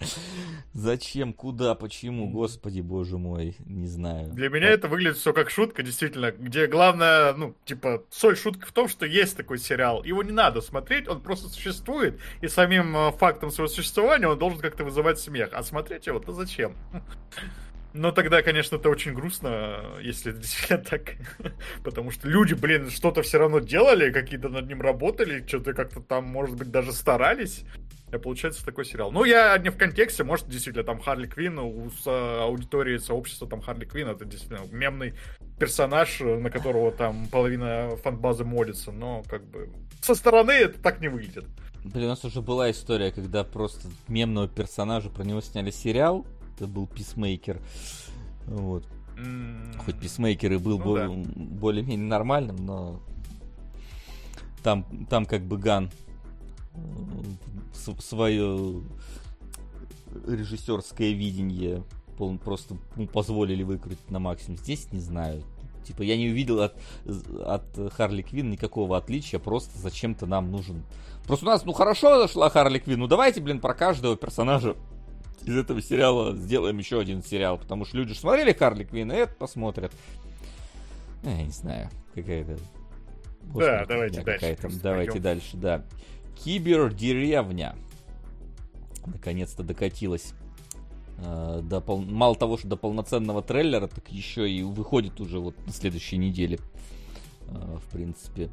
Зачем, 0.73 1.33
куда, 1.33 1.75
почему, 1.75 2.29
господи, 2.29 2.81
боже 2.81 3.17
мой, 3.17 3.55
не 3.65 3.87
знаю. 3.87 4.29
Для 4.29 4.49
меня 4.49 4.69
это 4.69 4.87
выглядит 4.87 5.17
все 5.17 5.33
как 5.33 5.49
шутка, 5.49 5.83
действительно, 5.83 6.31
где 6.31 6.67
главное, 6.67 7.33
ну, 7.33 7.55
типа, 7.65 8.03
соль 8.09 8.37
шутки 8.37 8.65
в 8.65 8.71
том, 8.71 8.87
что 8.87 9.05
есть 9.05 9.37
такой 9.37 9.59
сериал. 9.59 10.03
Его 10.03 10.23
не 10.23 10.31
надо 10.31 10.61
смотреть, 10.61 11.07
он 11.07 11.21
просто 11.21 11.47
существует, 11.49 12.19
и 12.41 12.47
самим 12.47 12.95
э, 12.95 13.11
фактом 13.11 13.51
своего 13.51 13.67
существования 13.67 14.27
он 14.27 14.37
должен 14.37 14.59
как-то 14.59 14.83
вызывать 14.83 15.19
смех. 15.19 15.49
А 15.53 15.63
смотреть 15.63 16.07
его, 16.07 16.19
то 16.19 16.31
зачем? 16.31 16.75
Но 17.97 18.11
тогда, 18.11 18.43
конечно, 18.43 18.75
это 18.75 18.89
очень 18.89 19.13
грустно, 19.13 19.97
если 20.01 20.31
это 20.31 20.41
действительно 20.41 20.79
так. 20.79 21.15
Потому 21.83 22.11
что 22.11 22.27
люди, 22.27 22.53
блин, 22.53 22.89
что-то 22.91 23.23
все 23.23 23.39
равно 23.39 23.59
делали, 23.59 24.11
какие-то 24.11 24.49
над 24.49 24.67
ним 24.67 24.81
работали, 24.81 25.45
что-то 25.45 25.73
как-то 25.73 26.01
там, 26.01 26.25
может 26.25 26.55
быть, 26.55 26.69
даже 26.69 26.91
старались. 26.91 27.63
И 28.13 28.17
получается 28.17 28.63
такой 28.63 28.85
сериал. 28.85 29.11
Ну, 29.11 29.25
я 29.25 29.57
не 29.57 29.69
в 29.69 29.77
контексте, 29.77 30.23
может, 30.23 30.47
действительно, 30.47 30.85
там 30.85 30.99
Харли 30.99 31.27
Квинн, 31.27 31.59
у 31.59 31.89
аудитории 32.05 32.97
сообщества 32.97 33.49
там 33.49 33.61
Харли 33.61 33.83
Квинн, 33.83 34.09
это 34.09 34.23
действительно 34.23 34.65
мемный 34.71 35.15
персонаж, 35.59 36.19
на 36.21 36.49
которого 36.49 36.91
там 36.91 37.27
половина 37.27 37.97
фанбазы 37.97 38.45
молится, 38.45 38.91
но 38.91 39.23
как 39.27 39.43
бы 39.43 39.69
со 40.01 40.15
стороны 40.15 40.51
это 40.51 40.79
так 40.79 41.01
не 41.01 41.09
выглядит. 41.09 41.45
Блин, 41.83 42.05
у 42.05 42.09
нас 42.09 42.23
уже 42.23 42.41
была 42.41 42.71
история, 42.71 43.11
когда 43.11 43.43
просто 43.43 43.87
мемного 44.07 44.47
персонажа, 44.47 45.09
про 45.09 45.23
него 45.23 45.41
сняли 45.41 45.71
сериал, 45.71 46.25
это 46.57 46.67
был 46.67 46.87
Писмейкер. 46.87 47.61
Вот. 48.47 48.83
М, 49.17 49.73
Хоть 49.85 49.99
Писмейкер 49.99 50.53
и 50.53 50.57
был 50.57 50.77
Ну 50.79 50.83
бо- 50.83 50.97
да. 50.97 51.09
более-менее 51.35 52.07
нормальным, 52.07 52.55
но 52.65 52.99
там, 54.63 54.83
там 55.09 55.25
как 55.25 55.43
бы 55.43 55.57
Ган 55.57 55.89
свое 57.99 58.81
режиссерское 60.25 61.11
видение 61.11 61.83
просто 62.43 62.75
ну, 62.95 63.07
позволили 63.07 63.63
выкрутить 63.63 64.09
на 64.09 64.19
максимум. 64.19 64.57
Здесь 64.57 64.91
не 64.91 64.99
знаю. 64.99 65.43
Типа 65.85 66.01
я 66.01 66.17
не 66.17 66.29
увидел 66.29 66.61
от, 66.61 66.75
от 67.45 67.93
Харли 67.93 68.21
Квин 68.23 68.49
никакого 68.49 68.97
отличия, 68.97 69.39
просто 69.39 69.77
зачем-то 69.79 70.25
нам 70.25 70.51
нужен. 70.51 70.83
Просто 71.25 71.45
у 71.45 71.49
нас, 71.49 71.63
ну 71.65 71.71
хорошо 71.73 72.19
зашла 72.19 72.49
Харли 72.49 72.79
Квин, 72.79 72.99
ну 72.99 73.07
давайте, 73.07 73.39
блин, 73.41 73.59
про 73.61 73.73
каждого 73.73 74.17
персонажа 74.17 74.75
из 75.47 75.57
этого 75.57 75.81
сериала 75.81 76.35
сделаем 76.35 76.77
еще 76.77 76.99
один 76.99 77.23
сериал, 77.23 77.57
потому 77.57 77.85
что 77.85 77.97
люди 77.97 78.13
же 78.13 78.19
смотрели 78.19 78.53
Харли 78.53 78.83
Квин, 78.83 79.11
и 79.11 79.15
это 79.15 79.33
посмотрят. 79.35 79.91
Я 81.23 81.43
не 81.43 81.51
знаю, 81.51 81.89
какая-то... 82.13 82.57
Господи, 83.43 83.85
давайте 83.87 84.21
дальше 84.23 84.57
Давайте 84.83 85.11
пойдем. 85.11 85.23
дальше, 85.23 85.57
да. 85.57 85.83
Кибердеревня. 86.43 87.75
Наконец-то 89.05 89.63
докатилась. 89.63 90.33
э, 91.19 91.61
до 91.63 91.79
пол- 91.81 92.01
Мало 92.01 92.35
того, 92.35 92.57
что 92.57 92.67
до 92.67 92.75
полноценного 92.75 93.41
трейлера, 93.41 93.87
так 93.87 94.09
еще 94.11 94.49
и 94.49 94.61
выходит 94.63 95.19
уже 95.21 95.39
вот 95.39 95.55
на 95.65 95.71
следующей 95.71 96.17
неделе. 96.17 96.59
Э, 97.47 97.77
В 97.77 97.89
принципе. 97.91 98.49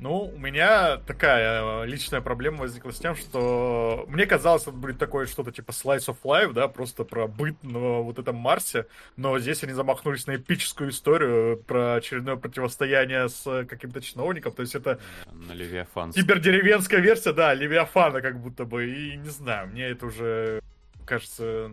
Ну, 0.00 0.32
у 0.34 0.38
меня 0.38 0.96
такая 0.96 1.82
э, 1.82 1.86
личная 1.86 2.22
проблема 2.22 2.60
возникла 2.60 2.90
с 2.90 2.98
тем, 2.98 3.14
что 3.14 4.06
мне 4.08 4.24
казалось, 4.24 4.62
это 4.62 4.72
будет 4.72 4.98
такое 4.98 5.26
что-то 5.26 5.52
типа 5.52 5.72
Slice 5.72 6.06
of 6.06 6.16
Life, 6.24 6.54
да, 6.54 6.68
просто 6.68 7.04
про 7.04 7.28
быт 7.28 7.62
на 7.62 8.00
вот 8.00 8.18
этом 8.18 8.36
Марсе, 8.36 8.86
но 9.16 9.38
здесь 9.38 9.62
они 9.62 9.74
замахнулись 9.74 10.26
на 10.26 10.36
эпическую 10.36 10.88
историю 10.88 11.58
про 11.58 11.96
очередное 11.96 12.36
противостояние 12.36 13.28
с 13.28 13.66
каким-то 13.66 14.00
чиновником, 14.00 14.52
то 14.52 14.62
есть 14.62 14.74
это 14.74 14.98
На 15.30 15.52
Левиафан. 15.52 16.12
кибердеревенская 16.12 17.00
версия, 17.00 17.34
да, 17.34 17.52
Левиафана 17.52 18.22
как 18.22 18.40
будто 18.40 18.64
бы, 18.64 18.88
и 18.88 19.16
не 19.18 19.28
знаю, 19.28 19.68
мне 19.68 19.84
это 19.84 20.06
уже 20.06 20.62
кажется 21.04 21.72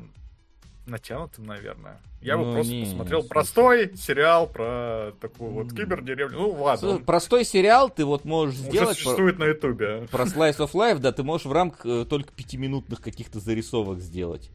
натянутым, 0.88 1.46
наверное. 1.46 2.00
Я 2.22 2.38
бы 2.38 2.46
Ну, 2.46 2.54
просто 2.56 2.74
не, 2.74 2.84
посмотрел 2.86 3.20
слушай. 3.20 3.30
простой 3.30 3.96
сериал 3.98 4.48
про 4.48 5.12
такую 5.22 5.52
вот 5.52 5.72
кибердеревню. 5.72 6.38
Ну, 6.40 6.50
ладно, 6.52 6.90
он 6.90 7.04
Простой 7.04 7.46
сериал 7.46 7.90
ты 7.90 8.06
вот 8.06 8.26
можешь 8.26 8.56
уже 8.60 8.70
сделать... 8.70 8.88
про- 8.90 8.96
существует 8.96 9.38
на 9.40 9.46
Ютубе. 9.46 10.08
Про 10.12 10.24
Slice 10.24 10.58
of 10.58 10.72
Life, 10.72 10.98
да, 11.00 11.12
ты 11.12 11.24
можешь 11.24 11.46
в 11.46 11.52
рамках 11.52 11.86
э, 11.86 12.06
только 12.10 12.32
пятиминутных 12.34 13.02
каких-то 13.02 13.40
зарисовок 13.40 14.00
сделать. 14.00 14.50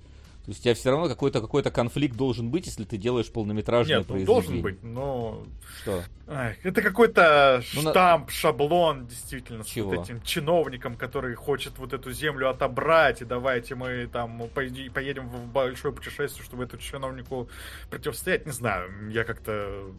То 0.44 0.50
есть 0.50 0.58
у 0.60 0.62
тебя 0.64 0.74
все 0.74 0.90
равно 0.90 1.08
какой-то 1.08 1.40
какой 1.40 1.62
конфликт 1.62 2.16
должен 2.16 2.50
быть, 2.50 2.66
если 2.66 2.82
ты 2.82 2.96
делаешь 2.96 3.30
полнометражное 3.30 3.98
Нет, 3.98 4.08
ну 4.08 4.14
произведение. 4.14 4.42
должен 4.42 4.60
быть, 4.62 4.82
но... 4.82 5.44
Что? 5.82 6.02
Ай, 6.26 6.58
это 6.64 6.82
какой-то 6.82 7.62
Ну, 7.74 7.82
на- 7.82 7.90
штамп, 7.92 8.30
шаблон, 8.30 9.06
действительно, 9.06 9.62
с 9.62 9.68
Чего? 9.68 9.90
вот 9.90 10.04
этим 10.04 10.20
чиновником, 10.22 10.96
который 10.96 11.36
хочет 11.36 11.78
вот 11.78 11.92
эту 11.92 12.10
землю 12.10 12.50
отобрать, 12.50 13.22
и 13.22 13.24
давайте 13.24 13.76
мы 13.76 14.08
там 14.08 14.42
поедем 14.52 15.28
в 15.28 15.46
большое 15.46 15.94
путешествие, 15.94 16.44
чтобы 16.44 16.64
этому 16.64 16.82
чиновнику 16.82 17.48
противостоять. 17.88 18.44
Не 18.44 18.52
знаю, 18.52 18.90
я 19.10 19.22
как-то 19.22 19.92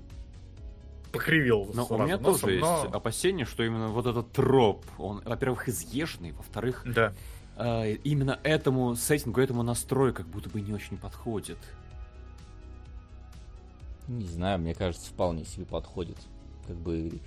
покривил 1.11 1.69
Но 1.75 1.85
у 1.89 1.97
меня 2.03 2.17
носом, 2.17 2.49
тоже 2.49 2.59
но- 2.59 2.81
есть 2.83 2.93
опасение, 2.95 3.45
что 3.45 3.63
именно 3.63 3.89
вот 3.89 4.07
этот 4.07 4.31
троп, 4.31 4.83
он, 4.97 5.21
во-первых, 5.23 5.69
изъезженный, 5.69 6.31
во-вторых, 6.31 6.81
Да. 6.85 7.13
Э, 7.57 7.93
именно 8.03 8.39
этому 8.43 8.95
сеттингу, 8.95 9.41
этому 9.41 9.63
настрою 9.63 10.13
как 10.13 10.27
будто 10.27 10.49
бы 10.49 10.61
не 10.61 10.73
очень 10.73 10.97
подходит. 10.97 11.57
Не 14.07 14.25
знаю, 14.25 14.59
мне 14.59 14.73
кажется, 14.73 15.09
вполне 15.09 15.45
себе 15.45 15.65
подходит. 15.65 16.17
Как 16.67 16.75
бы... 16.75 17.19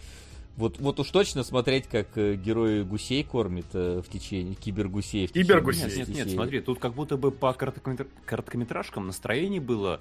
Вот, 0.57 0.79
вот 0.79 0.99
уж 1.01 1.11
точно 1.11 1.43
смотреть, 1.43 1.87
как 1.87 2.17
э, 2.17 2.35
герои 2.35 2.83
гусей 2.83 3.23
кормит 3.25 3.67
э, 3.75 4.01
в 4.01 4.09
течение 4.09 4.55
кибергусей. 4.55 5.27
в 5.27 5.31
течение 5.31 5.47
Кибергусей. 5.47 5.83
Нет, 5.83 5.91
шести 5.91 6.01
нет, 6.01 6.09
нет, 6.09 6.27
серий. 6.27 6.35
смотри, 6.37 6.61
тут 6.61 6.79
как 6.79 6.95
будто 6.95 7.19
бы 7.19 7.31
по 7.31 7.51
короткометр- 7.51 8.09
короткометражкам 8.25 9.07
настроение 9.07 9.61
было, 9.61 10.01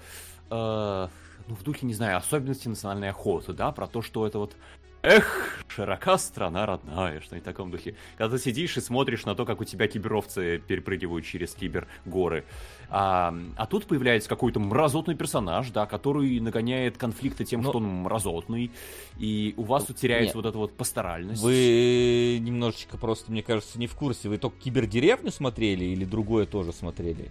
э, 0.50 1.08
ну, 1.48 1.56
в 1.56 1.64
духе, 1.64 1.86
не 1.86 1.94
знаю, 1.94 2.18
особенности 2.18 2.70
национальной 2.70 3.10
охоты, 3.10 3.52
да, 3.52 3.72
про 3.74 3.88
то, 3.88 4.02
что 4.02 4.26
это 4.26 4.40
вот 4.40 4.56
Эх, 5.06 5.64
широка 5.68 6.18
страна 6.18 6.66
родная, 6.66 7.22
что-нибудь 7.22 7.44
в 7.44 7.46
таком 7.46 7.70
духе. 7.70 7.94
Когда 8.18 8.38
ты 8.38 8.44
сидишь 8.44 8.76
и 8.78 8.82
смотришь 8.82 9.24
на 9.26 9.36
то, 9.36 9.46
как 9.46 9.62
у 9.62 9.64
тебя 9.64 9.88
киберовцы 9.88 10.58
перепрыгивают 10.68 11.24
через 11.26 11.54
кибергоры. 11.54 12.44
А, 12.90 13.32
а 13.56 13.66
тут 13.68 13.86
появляется 13.86 14.28
какой-то 14.28 14.60
мразотный 14.60 15.14
персонаж, 15.14 15.70
да, 15.70 15.86
который 15.86 16.40
нагоняет 16.40 16.98
конфликты 16.98 17.46
тем, 17.46 17.62
Но... 17.62 17.70
что 17.70 17.78
он 17.78 17.86
мразотный. 17.86 18.72
И 19.20 19.54
у 19.58 19.64
вас 19.64 19.86
тут 19.86 19.98
теряется 19.98 20.30
Нет. 20.30 20.36
вот 20.36 20.46
эта 20.48 20.58
вот 20.58 20.76
пасторальность. 20.76 21.44
Вы 21.44 22.40
немножечко 22.42 22.98
просто, 22.98 23.32
мне 23.32 23.44
кажется, 23.44 23.78
не 23.78 23.86
в 23.86 23.94
курсе. 23.94 24.28
Вы 24.28 24.40
только 24.40 24.60
кибердеревню 24.60 25.32
смотрели 25.32 25.86
или 25.86 26.04
другое 26.04 26.48
тоже 26.48 26.74
смотрели? 26.74 27.30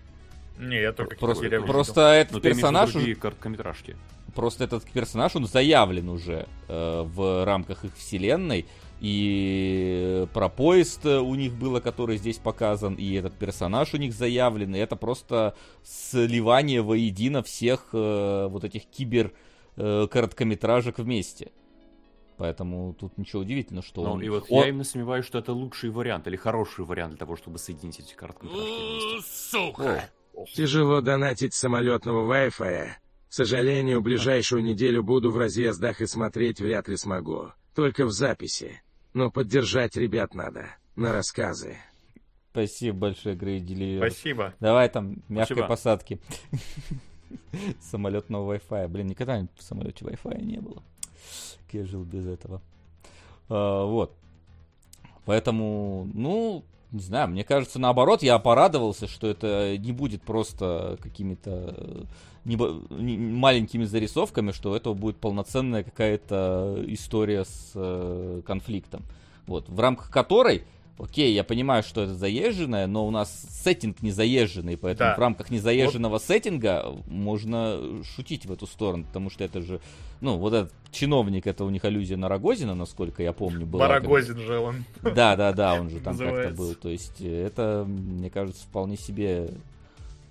Не, 0.58 0.80
я 0.80 0.92
только 0.92 1.16
просто, 1.16 1.50
просто 1.62 2.12
этот 2.12 2.34
Но 2.34 2.40
персонаж 2.40 2.94
уже... 2.94 3.16
короткометражки. 3.16 3.96
Просто 4.34 4.64
этот 4.64 4.84
персонаж, 4.84 5.36
он 5.36 5.46
заявлен 5.46 6.08
уже 6.08 6.48
э, 6.68 7.02
в 7.02 7.44
рамках 7.44 7.84
их 7.84 7.94
вселенной. 7.96 8.66
И 9.00 10.26
про 10.32 10.48
поезд 10.48 11.04
у 11.04 11.34
них 11.34 11.52
было, 11.52 11.80
который 11.80 12.16
здесь 12.16 12.38
показан, 12.38 12.94
и 12.94 13.14
этот 13.14 13.34
персонаж 13.34 13.92
у 13.94 13.96
них 13.98 14.14
заявлен. 14.14 14.74
И 14.74 14.78
это 14.78 14.96
просто 14.96 15.54
сливание 15.82 16.82
воедино 16.82 17.42
всех 17.42 17.88
э, 17.92 18.46
вот 18.48 18.64
этих 18.64 18.86
кибер 18.86 19.32
э, 19.76 20.06
короткометражек 20.10 20.98
вместе. 20.98 21.52
Поэтому 22.36 22.94
тут 22.94 23.16
ничего 23.16 23.42
удивительного, 23.42 23.86
что 23.86 24.02
ну, 24.02 24.12
он... 24.12 24.22
И 24.22 24.28
вот 24.28 24.46
он... 24.48 24.62
я 24.62 24.68
именно 24.68 24.84
сомневаюсь, 24.84 25.24
что 25.24 25.38
это 25.38 25.52
лучший 25.52 25.90
вариант 25.90 26.26
или 26.26 26.36
хороший 26.36 26.84
вариант 26.84 27.12
для 27.12 27.18
того, 27.18 27.36
чтобы 27.36 27.58
соединить 27.58 28.00
эти 28.00 28.14
короткометражки 28.14 29.12
вместе. 29.12 29.30
Сука! 29.30 30.10
Тяжело 30.52 31.00
донатить 31.00 31.54
самолетного 31.54 32.32
Wi-Fi. 32.32 32.88
К 33.34 33.36
сожалению, 33.36 34.00
ближайшую 34.00 34.62
неделю 34.62 35.02
буду 35.02 35.32
в 35.32 35.36
разъездах 35.36 36.00
и 36.00 36.06
смотреть 36.06 36.60
вряд 36.60 36.86
ли 36.86 36.96
смогу. 36.96 37.48
Только 37.74 38.04
в 38.04 38.12
записи. 38.12 38.80
Но 39.12 39.28
поддержать 39.28 39.96
ребят 39.96 40.34
надо. 40.34 40.66
На 40.94 41.12
рассказы. 41.12 41.76
Спасибо 42.52 42.96
большое, 42.96 43.34
Грейдили. 43.34 43.98
Спасибо. 43.98 44.54
Давай 44.60 44.88
там 44.88 45.16
мягкой 45.28 45.56
Спасибо. 45.56 45.66
посадки. 45.66 46.20
Самолетного 47.80 48.54
Wi-Fi. 48.54 48.86
Блин, 48.86 49.08
никогда 49.08 49.44
в 49.56 49.62
самолете 49.64 50.04
Wi-Fi 50.04 50.40
не 50.40 50.60
было. 50.60 50.84
Как 51.66 51.74
я 51.74 51.84
жил 51.86 52.04
без 52.04 52.28
этого. 52.28 52.62
А, 53.48 53.84
вот. 53.84 54.14
Поэтому, 55.24 56.08
ну, 56.14 56.64
не 56.92 57.00
знаю, 57.00 57.30
мне 57.30 57.42
кажется, 57.42 57.80
наоборот, 57.80 58.22
я 58.22 58.38
порадовался, 58.38 59.08
что 59.08 59.26
это 59.26 59.76
не 59.76 59.90
будет 59.90 60.22
просто 60.22 60.98
какими-то 61.02 62.06
э, 62.44 62.80
не, 62.90 63.16
маленькими 63.16 63.84
зарисовками, 63.84 64.52
что 64.52 64.76
это 64.76 64.92
будет 64.92 65.16
полноценная 65.16 65.82
какая-то 65.82 66.84
история 66.88 67.44
с 67.44 67.72
э, 67.74 68.42
конфликтом. 68.46 69.02
Вот, 69.46 69.68
в 69.68 69.78
рамках 69.78 70.10
которой 70.10 70.64
Окей, 70.96 71.34
я 71.34 71.42
понимаю, 71.42 71.82
что 71.82 72.02
это 72.02 72.14
заезженное, 72.14 72.86
но 72.86 73.04
у 73.04 73.10
нас 73.10 73.46
сеттинг 73.50 74.00
не 74.00 74.12
заезженный, 74.12 74.76
поэтому 74.76 75.10
да. 75.10 75.16
в 75.16 75.18
рамках 75.18 75.50
незаезженного 75.50 76.12
вот. 76.12 76.22
сеттинга 76.22 76.94
можно 77.08 77.80
шутить 78.04 78.46
в 78.46 78.52
эту 78.52 78.68
сторону, 78.68 79.04
потому 79.04 79.28
что 79.28 79.42
это 79.42 79.60
же, 79.60 79.80
ну, 80.20 80.36
вот 80.36 80.54
этот 80.54 80.72
чиновник, 80.92 81.48
это 81.48 81.64
у 81.64 81.70
них 81.70 81.84
аллюзия 81.84 82.16
на 82.16 82.28
Рогозина, 82.28 82.76
насколько 82.76 83.24
я 83.24 83.32
помню, 83.32 83.66
была. 83.66 83.88
Рогозин 83.88 84.38
же 84.38 84.58
он. 84.58 84.84
Да, 85.02 85.34
да, 85.34 85.52
да, 85.52 85.74
он 85.74 85.90
же 85.90 85.98
там 85.98 86.16
как-то 86.16 86.54
был. 86.54 86.76
То 86.76 86.88
есть 86.88 87.20
это, 87.20 87.84
мне 87.88 88.30
кажется, 88.30 88.62
вполне 88.64 88.96
себе 88.96 89.50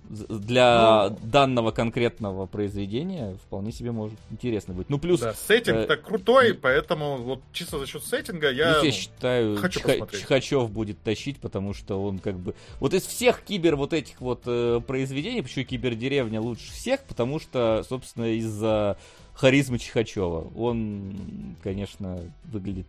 для 0.08 1.08
ну, 1.10 1.18
данного 1.22 1.70
конкретного 1.70 2.46
произведения 2.46 3.36
вполне 3.46 3.72
себе 3.72 3.92
может 3.92 4.18
интересно 4.30 4.74
быть. 4.74 4.90
Ну, 4.90 4.98
плюс... 4.98 5.20
Да, 5.20 5.32
сеттинг 5.34 5.86
так 5.86 6.00
э, 6.00 6.02
крутой, 6.02 6.50
э, 6.50 6.54
поэтому 6.54 7.16
вот 7.16 7.40
чисто 7.52 7.78
за 7.78 7.86
счет 7.86 8.04
сеттинга 8.04 8.50
я, 8.50 8.80
я 8.80 8.92
считаю, 8.92 9.56
хочу 9.56 9.80
Чхачев 9.80 10.70
будет 10.70 11.00
тащить, 11.00 11.38
потому 11.38 11.72
что 11.74 12.02
он 12.02 12.18
как 12.18 12.38
бы... 12.38 12.54
Вот 12.80 12.94
из 12.94 13.04
всех 13.06 13.42
кибер 13.42 13.76
вот 13.76 13.92
этих 13.92 14.20
вот 14.20 14.42
э, 14.46 14.80
произведений, 14.86 15.42
почему 15.42 15.64
кибердеревня 15.64 16.40
лучше 16.40 16.70
всех, 16.72 17.00
потому 17.04 17.40
что, 17.40 17.84
собственно, 17.88 18.26
из-за 18.34 18.98
харизмы 19.34 19.78
Чихачева. 19.78 20.52
Он, 20.56 21.56
конечно, 21.62 22.20
выглядит 22.44 22.86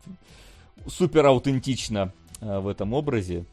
супер 0.88 1.26
аутентично 1.26 2.13
э, 2.41 2.59
в 2.59 2.68
этом 2.68 2.93
образе. 2.93 3.45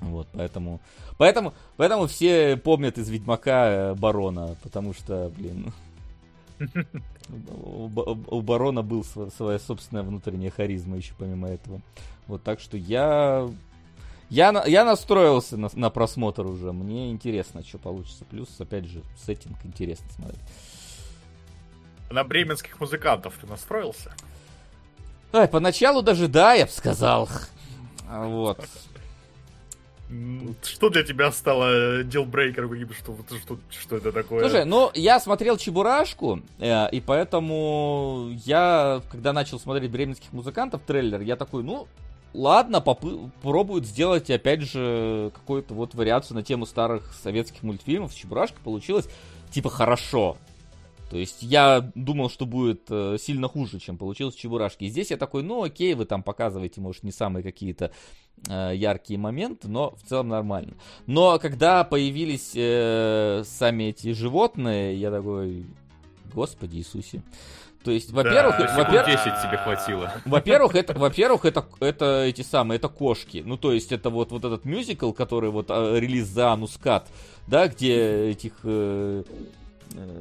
Вот, 0.00 0.28
поэтому, 0.32 0.80
поэтому, 1.18 1.54
поэтому 1.76 2.06
все 2.06 2.56
помнят 2.56 2.98
из 2.98 3.08
Ведьмака 3.08 3.68
э, 3.68 3.94
Барона, 3.94 4.56
потому 4.62 4.92
что, 4.92 5.32
блин, 5.36 5.72
у 7.28 8.40
Барона 8.42 8.82
был 8.82 9.04
своя 9.04 9.58
собственная 9.58 10.02
внутренняя 10.02 10.50
харизма 10.50 10.96
еще 10.96 11.14
помимо 11.16 11.48
этого. 11.48 11.80
Вот 12.26 12.42
так 12.42 12.60
что 12.60 12.76
я 12.76 13.48
я, 14.30 14.64
я 14.66 14.84
настроился 14.84 15.56
на, 15.56 15.70
на 15.74 15.90
просмотр 15.90 16.46
уже. 16.46 16.72
Мне 16.72 17.10
интересно, 17.10 17.62
что 17.62 17.78
получится. 17.78 18.24
Плюс, 18.24 18.48
опять 18.58 18.86
же, 18.86 19.02
сеттинг 19.16 19.56
интересно 19.64 20.06
смотреть. 20.10 20.40
На 22.10 22.24
бременских 22.24 22.80
музыкантов 22.80 23.34
ты 23.40 23.46
настроился? 23.46 24.12
Ой, 25.32 25.48
поначалу 25.48 26.02
даже 26.02 26.28
да, 26.28 26.54
я 26.54 26.66
бы 26.66 26.72
сказал. 26.72 27.28
Вот. 28.08 28.64
Что 30.62 30.90
для 30.90 31.02
тебя 31.02 31.32
стало 31.32 32.04
дилбрейкером? 32.04 32.74
Что, 32.92 33.16
что, 33.42 33.58
что 33.70 33.96
это 33.96 34.12
такое? 34.12 34.40
Слушай, 34.40 34.64
ну, 34.64 34.90
я 34.94 35.18
смотрел 35.18 35.56
Чебурашку, 35.56 36.40
э, 36.58 36.90
и 36.90 37.00
поэтому 37.00 38.30
я, 38.44 39.02
когда 39.10 39.32
начал 39.32 39.58
смотреть 39.58 39.90
«Бременских 39.90 40.32
музыкантов» 40.32 40.82
трейлер, 40.86 41.20
я 41.22 41.36
такой, 41.36 41.62
ну, 41.62 41.88
ладно, 42.34 42.80
попробуют 42.80 43.86
сделать, 43.86 44.28
опять 44.30 44.62
же, 44.62 45.32
какую-то 45.34 45.72
вот 45.72 45.94
вариацию 45.94 46.36
на 46.36 46.42
тему 46.42 46.66
старых 46.66 47.14
советских 47.22 47.62
мультфильмов. 47.62 48.14
Чебурашка 48.14 48.60
получилось, 48.62 49.08
типа, 49.50 49.70
хорошо. 49.70 50.36
То 51.10 51.18
есть 51.18 51.42
я 51.42 51.92
думал, 51.94 52.28
что 52.28 52.44
будет 52.44 52.86
э, 52.90 53.18
сильно 53.20 53.46
хуже, 53.48 53.78
чем 53.78 53.96
получилось 53.96 54.34
в 54.34 54.38
Чебурашке. 54.38 54.86
И 54.86 54.88
здесь 54.88 55.10
я 55.10 55.16
такой, 55.16 55.42
ну 55.42 55.62
окей, 55.62 55.94
вы 55.94 56.06
там 56.06 56.22
показываете, 56.22 56.80
может, 56.80 57.04
не 57.04 57.12
самые 57.12 57.42
какие-то 57.42 57.92
э, 58.48 58.72
яркие 58.74 59.18
моменты, 59.18 59.68
но 59.68 59.94
в 59.96 60.08
целом 60.08 60.28
нормально. 60.28 60.74
Но 61.06 61.38
когда 61.38 61.84
появились 61.84 62.52
э, 62.54 63.42
сами 63.44 63.84
эти 63.84 64.12
животные, 64.12 64.96
я 64.96 65.10
такой, 65.10 65.66
господи 66.32 66.76
Иисусе. 66.76 67.22
То 67.84 67.90
есть, 67.90 68.12
во-первых, 68.12 68.56
да, 68.58 68.74
во-первых, 68.78 69.06
10 69.06 69.24
тебе 69.42 69.58
хватило. 69.58 70.10
Во-первых, 70.24 70.74
это, 70.74 70.98
во-первых, 70.98 71.44
это, 71.44 71.66
это 71.80 72.22
эти 72.22 72.40
самые, 72.40 72.76
это 72.76 72.88
кошки. 72.88 73.42
Ну, 73.44 73.58
то 73.58 73.72
есть, 73.72 73.92
это 73.92 74.08
вот, 74.08 74.32
вот 74.32 74.42
этот 74.42 74.64
мюзикл, 74.64 75.12
который 75.12 75.50
вот 75.50 75.66
а, 75.68 75.94
релиз 75.94 76.26
за 76.26 76.52
Анускат, 76.52 77.06
да, 77.46 77.68
где 77.68 78.30
этих 78.30 78.52
э, 78.62 79.22
э, 79.92 80.20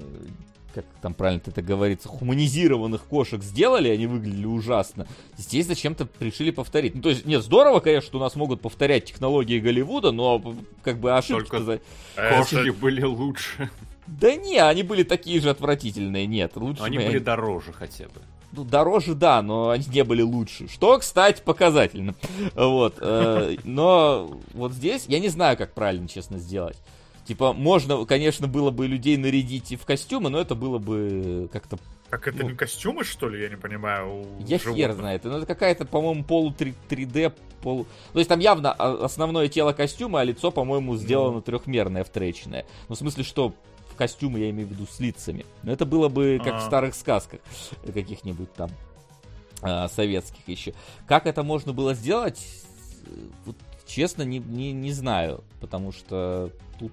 как 0.73 0.85
там 1.01 1.13
правильно 1.13 1.41
это 1.45 1.61
говорится, 1.61 2.07
хуманизированных 2.07 3.03
кошек 3.03 3.43
сделали, 3.43 3.89
они 3.89 4.07
выглядели 4.07 4.45
ужасно. 4.45 5.07
Здесь 5.37 5.67
зачем-то 5.67 6.07
решили 6.19 6.51
повторить. 6.51 6.95
Ну, 6.95 7.01
то 7.01 7.09
есть, 7.09 7.25
нет, 7.25 7.43
здорово, 7.43 7.79
конечно, 7.79 8.07
что 8.07 8.17
у 8.17 8.21
нас 8.21 8.35
могут 8.35 8.61
повторять 8.61 9.05
технологии 9.05 9.59
Голливуда, 9.59 10.11
но 10.11 10.55
как 10.83 10.99
бы 10.99 11.15
ошибки... 11.15 11.49
Только 11.49 11.79
кошки 12.15 12.69
были 12.81 13.03
лучше. 13.03 13.69
Да 14.07 14.35
не, 14.35 14.57
они 14.57 14.83
были 14.83 15.03
такие 15.03 15.39
же 15.39 15.49
отвратительные, 15.49 16.27
нет. 16.27 16.53
Лучше 16.55 16.83
они 16.83 16.97
были 16.97 17.19
дороже 17.19 17.71
хотя 17.71 18.05
бы. 18.05 18.21
Ну, 18.55 18.63
дороже, 18.63 19.15
да, 19.15 19.41
но 19.41 19.69
они 19.69 19.85
не 19.87 20.03
были 20.03 20.21
лучше. 20.21 20.67
Что, 20.67 20.99
кстати, 20.99 21.41
показательно. 21.43 22.13
Вот. 22.53 22.97
Э, 23.01 23.55
но 23.63 24.39
вот 24.53 24.73
здесь 24.73 25.05
я 25.07 25.19
не 25.19 25.29
знаю, 25.29 25.57
как 25.57 25.73
правильно, 25.73 26.07
честно, 26.07 26.37
сделать. 26.37 26.77
Типа, 27.25 27.53
можно, 27.53 28.05
конечно, 28.05 28.47
было 28.47 28.69
бы 28.69 28.87
людей 28.87 29.15
нарядить 29.17 29.79
в 29.79 29.85
костюмы, 29.85 30.29
но 30.29 30.39
это 30.39 30.55
было 30.55 30.77
бы 30.77 31.49
как-то... 31.51 31.77
Как 32.09 32.27
это 32.27 32.43
ну, 32.43 32.49
не 32.49 32.55
костюмы, 32.55 33.03
что 33.03 33.29
ли? 33.29 33.41
Я 33.41 33.49
не 33.49 33.55
понимаю. 33.55 34.25
Я 34.39 34.59
животных. 34.59 34.75
хер 34.75 34.91
знает. 34.93 35.23
Ну, 35.23 35.37
это 35.37 35.45
какая-то, 35.45 35.85
по-моему, 35.85 36.23
полу 36.23 36.51
3D, 36.51 37.33
полу... 37.61 37.87
То 38.11 38.19
есть 38.19 38.29
там 38.29 38.39
явно 38.39 38.71
основное 38.71 39.47
тело 39.47 39.73
костюма, 39.73 40.19
а 40.19 40.23
лицо, 40.23 40.51
по-моему, 40.51 40.95
сделано 40.97 41.35
ну. 41.35 41.41
трехмерное, 41.41 42.03
втречное. 42.03 42.65
Ну, 42.89 42.95
в 42.95 42.97
смысле, 42.97 43.23
что 43.23 43.53
в 43.89 43.95
костюмы 43.95 44.39
я 44.39 44.49
имею 44.49 44.67
в 44.67 44.71
виду 44.71 44.85
с 44.85 44.99
лицами. 44.99 45.45
Но 45.63 45.71
это 45.71 45.85
было 45.85 46.09
бы 46.09 46.39
как 46.43 46.53
А-а-а. 46.53 46.59
в 46.59 46.63
старых 46.63 46.95
сказках 46.95 47.39
каких-нибудь 47.85 48.51
там 48.53 48.69
а, 49.61 49.87
советских 49.87 50.47
еще. 50.47 50.73
Как 51.07 51.25
это 51.25 51.43
можно 51.43 51.73
было 51.73 51.93
сделать? 51.93 52.45
Вот, 53.45 53.55
честно, 53.85 54.23
не, 54.23 54.39
не, 54.39 54.71
не 54.71 54.91
знаю. 54.91 55.43
Потому 55.59 55.91
что 55.91 56.51
тут... 56.79 56.91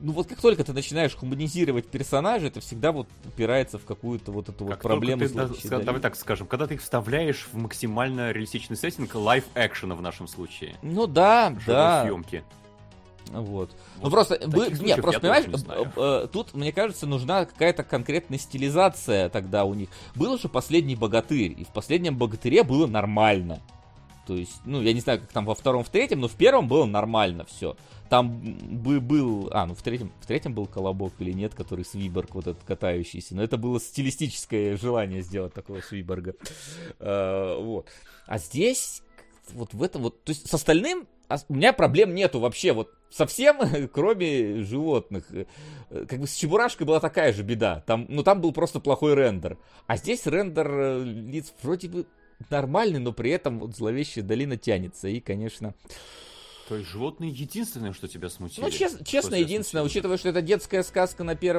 Ну 0.00 0.12
вот 0.12 0.26
как 0.26 0.40
только 0.40 0.64
ты 0.64 0.72
начинаешь 0.72 1.14
хуманизировать 1.14 1.86
персонажа, 1.86 2.48
это 2.48 2.60
всегда 2.60 2.92
вот 2.92 3.08
упирается 3.24 3.78
в 3.78 3.84
какую-то 3.84 4.32
вот 4.32 4.48
эту 4.48 4.66
как 4.66 4.82
вот 4.82 4.82
проблему. 4.82 5.26
Ты, 5.26 5.68
да, 5.68 5.78
давай 5.78 6.00
так 6.00 6.16
скажем, 6.16 6.46
когда 6.46 6.66
ты 6.66 6.74
их 6.74 6.82
вставляешь 6.82 7.48
в 7.50 7.56
максимально 7.56 8.32
реалистичный 8.32 8.76
сеттинг 8.76 9.14
live 9.14 9.44
экшена 9.54 9.94
в 9.94 10.02
нашем 10.02 10.28
случае. 10.28 10.76
Ну 10.82 11.06
да, 11.06 11.56
да. 11.66 12.04
Съемки. 12.04 12.44
Вот. 13.30 13.70
Ну 14.02 14.10
просто, 14.10 14.38
вы, 14.46 14.68
нет, 14.80 15.00
просто 15.00 15.20
понимаешь, 15.20 15.46
не 15.46 15.54
э, 15.96 16.28
тут, 16.30 16.54
мне 16.54 16.72
кажется, 16.72 17.06
нужна 17.06 17.46
какая-то 17.46 17.82
конкретная 17.82 18.38
стилизация 18.38 19.28
тогда 19.28 19.64
у 19.64 19.74
них. 19.74 19.88
Был 20.14 20.38
же 20.38 20.48
последний 20.48 20.96
богатырь, 20.96 21.54
и 21.56 21.64
в 21.64 21.68
последнем 21.68 22.16
богатыре 22.16 22.62
было 22.62 22.86
нормально. 22.86 23.60
То 24.26 24.34
есть, 24.34 24.60
ну, 24.64 24.80
я 24.80 24.92
не 24.92 25.00
знаю, 25.00 25.20
как 25.20 25.32
там 25.32 25.44
во 25.44 25.54
втором, 25.54 25.84
в 25.84 25.88
третьем, 25.88 26.20
но 26.20 26.28
в 26.28 26.34
первом 26.34 26.68
было 26.68 26.84
нормально 26.84 27.44
все. 27.44 27.76
Там 28.08 28.40
бы 28.40 29.00
был... 29.00 29.48
А, 29.52 29.66
ну 29.66 29.74
в 29.74 29.82
третьем, 29.82 30.12
в 30.20 30.26
третьем 30.26 30.54
был 30.54 30.66
колобок 30.66 31.14
или 31.18 31.32
нет, 31.32 31.54
который 31.54 31.84
Свиборг 31.84 32.34
вот 32.34 32.46
этот 32.46 32.62
катающийся. 32.64 33.34
Но 33.34 33.42
это 33.42 33.56
было 33.56 33.80
стилистическое 33.80 34.76
желание 34.76 35.22
сделать 35.22 35.52
такого 35.52 35.80
Свиборга. 35.80 36.34
А, 37.00 37.58
вот. 37.60 37.88
А 38.26 38.38
здесь 38.38 39.02
вот 39.52 39.74
в 39.74 39.82
этом 39.82 40.02
вот... 40.02 40.22
То 40.24 40.30
есть 40.30 40.48
с 40.48 40.54
остальным 40.54 41.06
у 41.48 41.54
меня 41.54 41.72
проблем 41.72 42.14
нету 42.14 42.38
вообще, 42.38 42.72
вот 42.72 42.90
совсем, 43.10 43.88
кроме 43.92 44.62
животных. 44.62 45.24
Как 45.90 46.18
бы 46.18 46.26
с 46.26 46.34
Чебурашкой 46.34 46.86
была 46.86 47.00
такая 47.00 47.32
же 47.32 47.42
беда. 47.42 47.82
Там, 47.86 48.06
ну, 48.08 48.22
там 48.22 48.40
был 48.40 48.52
просто 48.52 48.80
плохой 48.80 49.14
рендер. 49.14 49.58
А 49.86 49.96
здесь 49.96 50.26
рендер 50.26 50.70
э, 50.70 51.04
лиц 51.04 51.52
вроде 51.62 51.88
бы 51.88 52.06
нормальный, 52.50 53.00
но 53.00 53.12
при 53.12 53.30
этом 53.30 53.60
вот 53.60 53.76
зловещая 53.76 54.24
долина 54.24 54.56
тянется. 54.56 55.08
И, 55.08 55.20
конечно... 55.20 55.74
То 56.68 56.76
есть 56.76 56.88
животные 56.88 57.30
единственное, 57.30 57.92
что 57.92 58.08
тебя 58.08 58.30
смутило? 58.30 58.64
Ну, 58.64 58.70
чес- 58.70 58.96
честно, 59.04 59.34
единственное, 59.34 59.82
смутило? 59.82 59.84
учитывая, 59.84 60.16
что 60.16 60.30
это 60.30 60.40
детская 60.40 60.82
сказка 60.82 61.22
на 61.22 61.32
1 61.32 61.56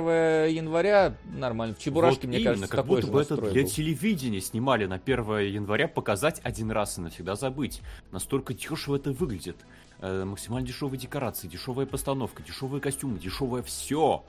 января, 0.50 1.16
нормально. 1.26 1.76
В 1.76 1.80
Чебурашке, 1.80 2.22
вот 2.22 2.28
мне 2.30 2.40
именно, 2.40 2.54
кажется, 2.54 2.76
как 2.76 2.86
будто 2.88 3.06
бы 3.06 3.22
это 3.22 3.38
для 3.38 3.62
был. 3.62 3.70
телевидения 3.70 4.42
снимали 4.42 4.88
на 4.88 4.96
1 4.96 5.40
января, 5.42 5.88
показать 5.88 6.42
один 6.44 6.72
раз 6.72 6.98
и 6.98 7.02
навсегда 7.02 7.36
забыть. 7.36 7.82
Настолько 8.12 8.56
дешево 8.56 8.96
это 8.96 9.12
выглядит. 9.12 9.58
Э, 10.00 10.26
максимально 10.26 10.68
дешевые 10.68 11.00
декорации, 11.00 11.48
дешевая 11.48 11.86
постановка, 11.86 12.42
дешевые 12.42 12.82
костюмы, 12.82 13.20
дешевое 13.20 13.62
все. 13.62 14.24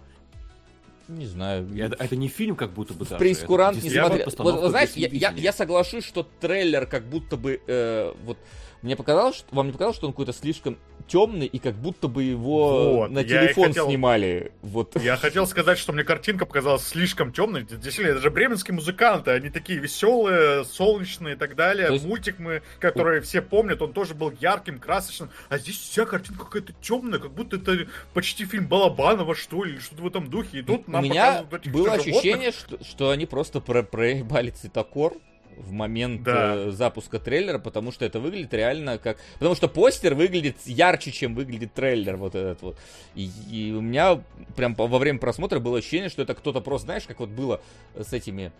Не 1.08 1.26
знаю. 1.26 1.68
Это, 1.78 2.02
это 2.02 2.16
не 2.16 2.28
фильм, 2.28 2.56
как 2.56 2.72
будто 2.72 2.94
бы 2.94 3.04
даже. 3.04 3.18
Прейскурант 3.18 3.82
не 3.82 3.90
смотрел. 3.90 4.28
Вот, 4.38 4.70
знаешь, 4.70 4.90
я, 4.94 5.08
я, 5.08 5.30
я 5.30 5.52
соглашусь, 5.52 6.04
что 6.04 6.28
трейлер 6.40 6.86
как 6.86 7.04
будто 7.04 7.36
бы 7.36 7.60
э, 7.66 8.12
вот 8.24 8.38
мне 8.82 8.96
показалось, 8.96 9.36
что 9.36 9.54
вам 9.54 9.66
не 9.66 9.72
показалось, 9.72 9.96
что 9.96 10.06
он 10.06 10.12
какой-то 10.12 10.32
слишком 10.32 10.78
темный 11.08 11.46
и 11.46 11.58
как 11.58 11.74
будто 11.74 12.08
бы 12.08 12.24
его 12.24 12.94
вот, 12.94 13.10
на 13.10 13.22
телефон 13.24 13.68
хотел, 13.68 13.88
снимали. 13.88 14.52
Вот. 14.62 15.00
Я 15.00 15.16
хотел 15.16 15.46
сказать, 15.46 15.78
что 15.78 15.92
мне 15.92 16.04
картинка 16.04 16.46
показалась 16.46 16.86
слишком 16.86 17.32
темной. 17.32 17.62
Действительно, 17.62 18.08
это 18.12 18.20
же 18.20 18.30
бременские 18.30 18.74
музыканты, 18.74 19.30
они 19.30 19.50
такие 19.50 19.78
веселые, 19.78 20.64
солнечные 20.64 21.34
и 21.34 21.38
так 21.38 21.54
далее. 21.54 21.92
есть... 21.92 22.04
Мультик 22.04 22.38
мы, 22.38 22.62
который 22.78 23.20
все 23.20 23.42
помнят, 23.42 23.82
он 23.82 23.92
тоже 23.92 24.14
был 24.14 24.32
ярким, 24.40 24.78
красочным. 24.78 25.30
А 25.48 25.58
здесь 25.58 25.78
вся 25.78 26.06
картинка 26.06 26.44
какая-то 26.44 26.72
темная, 26.80 27.18
как 27.18 27.32
будто 27.32 27.56
это 27.56 27.86
почти 28.14 28.44
фильм 28.44 28.66
Балабанова, 28.66 29.34
что 29.34 29.64
ли, 29.64 29.78
что-то 29.78 30.02
в 30.02 30.06
этом 30.06 30.28
духе. 30.28 30.58
И 30.58 30.62
тут 30.62 30.88
нам 30.88 31.04
У 31.04 31.06
меня 31.06 31.44
было 31.66 31.92
ощущение, 31.92 32.52
что, 32.52 32.82
что 32.82 33.10
они 33.10 33.26
просто 33.26 33.60
про 33.60 33.82
проебали 33.82 34.50
цветокор 34.50 35.14
в 35.56 35.72
момент 35.72 36.22
да. 36.22 36.54
э, 36.54 36.70
запуска 36.70 37.18
трейлера, 37.18 37.58
потому 37.58 37.92
что 37.92 38.04
это 38.04 38.20
выглядит 38.20 38.52
реально 38.54 38.98
как... 38.98 39.18
Потому 39.34 39.54
что 39.54 39.68
постер 39.68 40.14
выглядит 40.14 40.56
ярче, 40.66 41.10
чем 41.10 41.34
выглядит 41.34 41.72
трейлер 41.74 42.16
вот 42.16 42.34
этот 42.34 42.62
вот. 42.62 42.78
И, 43.14 43.30
и 43.50 43.72
у 43.72 43.80
меня 43.80 44.20
прям 44.54 44.74
во 44.74 44.98
время 44.98 45.18
просмотра 45.18 45.58
было 45.58 45.78
ощущение, 45.78 46.08
что 46.08 46.22
это 46.22 46.34
кто-то 46.34 46.60
просто, 46.60 46.86
знаешь, 46.86 47.04
как 47.04 47.20
вот 47.20 47.30
было 47.30 47.60
с 47.94 48.12
этими 48.12 48.52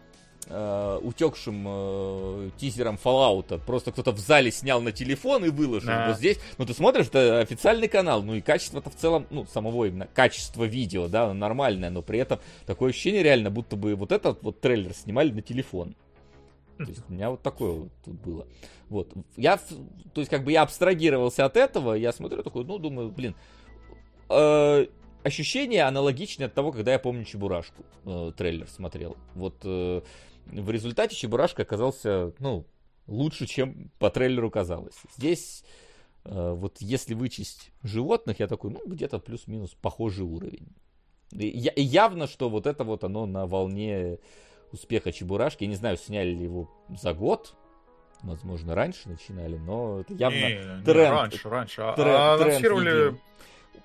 э, 0.49 1.01
утекшим 1.03 1.65
э, 1.67 2.51
тизером 2.59 2.99
Fallout. 3.03 3.61
Просто 3.65 3.93
кто-то 3.93 4.13
в 4.13 4.19
зале 4.19 4.51
снял 4.51 4.81
на 4.81 4.93
телефон 4.93 5.45
и 5.45 5.49
выложил. 5.49 5.89
Да. 5.89 6.09
Вот 6.09 6.17
здесь, 6.17 6.39
ну 6.59 6.67
ты 6.67 6.75
смотришь, 6.75 7.07
это 7.07 7.41
официальный 7.41 7.89
канал, 7.89 8.23
ну 8.23 8.35
и 8.35 8.41
качество-то 8.41 8.91
в 8.91 8.97
целом, 8.97 9.27
ну, 9.31 9.47
самого 9.47 9.87
именно 9.87 10.09
качество 10.15 10.65
видео, 10.65 11.09
да, 11.09 11.33
нормальное, 11.33 11.91
но 11.91 12.03
при 12.03 12.19
этом 12.19 12.41
такое 12.67 12.91
ощущение 12.91 13.23
реально, 13.23 13.51
будто 13.51 13.77
бы 13.77 13.95
вот 13.95 14.13
этот 14.13 14.43
вот 14.43 14.61
трейлер 14.61 14.93
снимали 14.95 15.31
на 15.31 15.43
телефон. 15.43 15.95
То 16.79 16.85
есть 16.85 17.03
у 17.09 17.13
меня 17.13 17.31
вот 17.31 17.43
такое 17.43 17.73
вот 17.73 17.93
тут 18.05 18.15
было. 18.15 18.47
Вот. 18.89 19.13
Я, 19.37 19.57
то 19.57 20.21
есть 20.21 20.31
как 20.31 20.45
бы 20.45 20.53
я 20.53 20.63
абстрагировался 20.63 21.45
от 21.45 21.57
этого, 21.57 21.95
я 21.95 22.13
смотрю 22.13 22.43
такой, 22.43 22.65
ну, 22.65 22.79
думаю, 22.79 23.11
блин, 23.11 23.35
э, 24.29 24.87
ощущение 25.23 25.83
аналогичное 25.83 26.47
от 26.47 26.55
того, 26.55 26.73
когда 26.73 26.93
я 26.93 26.99
помню 26.99 27.25
Чебурашку, 27.25 27.85
э, 28.05 28.33
трейлер 28.37 28.69
смотрел. 28.69 29.17
Вот 29.35 29.57
э, 29.65 30.03
в 30.47 30.71
результате 30.71 31.17
Чебурашка 31.17 31.63
оказался, 31.63 32.33
ну, 32.39 32.65
лучше, 33.07 33.47
чем 33.47 33.91
по 33.99 34.11
трейлеру 34.11 34.51
казалось. 34.51 34.97
Здесь, 35.17 35.65
э, 36.25 36.53
вот 36.53 36.81
если 36.81 37.15
вычесть 37.15 37.71
животных, 37.83 38.41
я 38.41 38.47
такой, 38.47 38.71
ну, 38.71 38.81
где-то 38.87 39.19
плюс-минус 39.19 39.77
похожий 39.81 40.25
уровень. 40.25 40.69
И, 41.33 41.47
я, 41.49 41.73
явно, 41.75 42.27
что 42.27 42.49
вот 42.49 42.67
это 42.67 42.85
вот 42.85 43.05
оно 43.05 43.27
на 43.27 43.47
волне 43.47 44.19
успеха 44.73 45.13
Чебурашки. 45.13 45.65
Я 45.65 45.71
не 45.71 45.77
знаю, 45.77 45.97
сняли 45.97 46.31
ли 46.31 46.45
его 46.45 46.71
за 46.89 47.15
год. 47.15 47.55
Возможно, 48.23 48.75
раньше 48.75 49.09
начинали, 49.09 49.57
но 49.57 50.01
это 50.01 50.15
явно 50.15 50.37
не, 50.37 50.83
тренд. 50.85 50.87
Не, 50.87 50.93
раньше, 50.93 51.49
раньше. 51.49 51.83
А, 51.83 51.93
тренд, 51.95 52.11
а 52.11 52.35
анонсировали... 52.35 53.21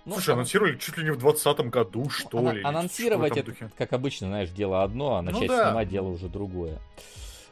Ну, 0.05 0.13
Слушай, 0.13 0.33
анонсировали 0.33 0.77
чуть 0.77 0.97
ли 0.97 1.03
не 1.03 1.11
в 1.11 1.17
2020 1.17 1.69
году, 1.69 2.09
что 2.09 2.39
ана- 2.39 2.53
ли. 2.53 2.63
Анонсировать 2.63 3.37
это, 3.37 3.53
как 3.77 3.93
обычно, 3.93 4.27
знаешь, 4.27 4.49
дело 4.49 4.83
одно, 4.83 5.17
а 5.17 5.21
ну 5.21 5.31
начать 5.31 5.49
ну, 5.49 5.55
да. 5.57 5.69
снимать 5.69 5.89
дело 5.89 6.07
уже 6.07 6.27
другое. 6.27 6.79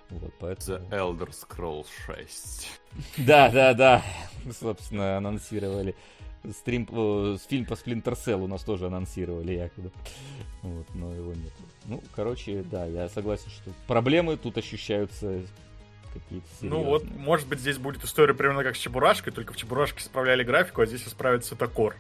Вот, 0.10 0.34
поэтому... 0.40 0.80
The 0.80 0.90
Elder 0.90 1.30
Scrolls 1.30 1.88
6. 2.06 2.80
Да, 3.18 3.50
да, 3.50 3.74
да. 3.74 4.04
Собственно, 4.60 5.18
анонсировали. 5.18 5.96
Стрим, 6.52 6.88
э, 6.90 7.38
фильм 7.50 7.66
по 7.66 7.74
Splinter 7.74 8.14
Cell 8.14 8.42
у 8.44 8.48
нас 8.48 8.64
тоже 8.64 8.88
анонсировали 8.88 9.54
якобы. 9.54 9.92
Вот, 10.62 10.88
но 10.94 11.14
его 11.14 11.34
нет. 11.34 11.52
Ну, 11.86 12.02
короче, 12.16 12.64
да, 12.64 12.86
я 12.86 13.10
согласен, 13.10 13.50
что 13.50 13.72
проблемы 13.88 14.38
тут 14.38 14.58
ощущаются 14.58 15.42
какие-то 16.14 16.48
серьезные. 16.60 16.70
Ну 16.70 16.84
вот, 16.84 17.04
может 17.18 17.48
быть, 17.48 17.60
здесь 17.60 17.78
будет 17.78 18.04
история 18.04 18.34
примерно 18.34 18.64
как 18.64 18.76
с 18.76 18.80
Чебурашкой, 18.80 19.34
только 19.34 19.54
в 19.54 19.58
Чебурашке 19.58 20.02
справляли 20.02 20.44
графику, 20.44 20.82
а 20.82 20.86
здесь 20.86 21.08
исправится 21.08 21.56
Токор. 21.56 21.96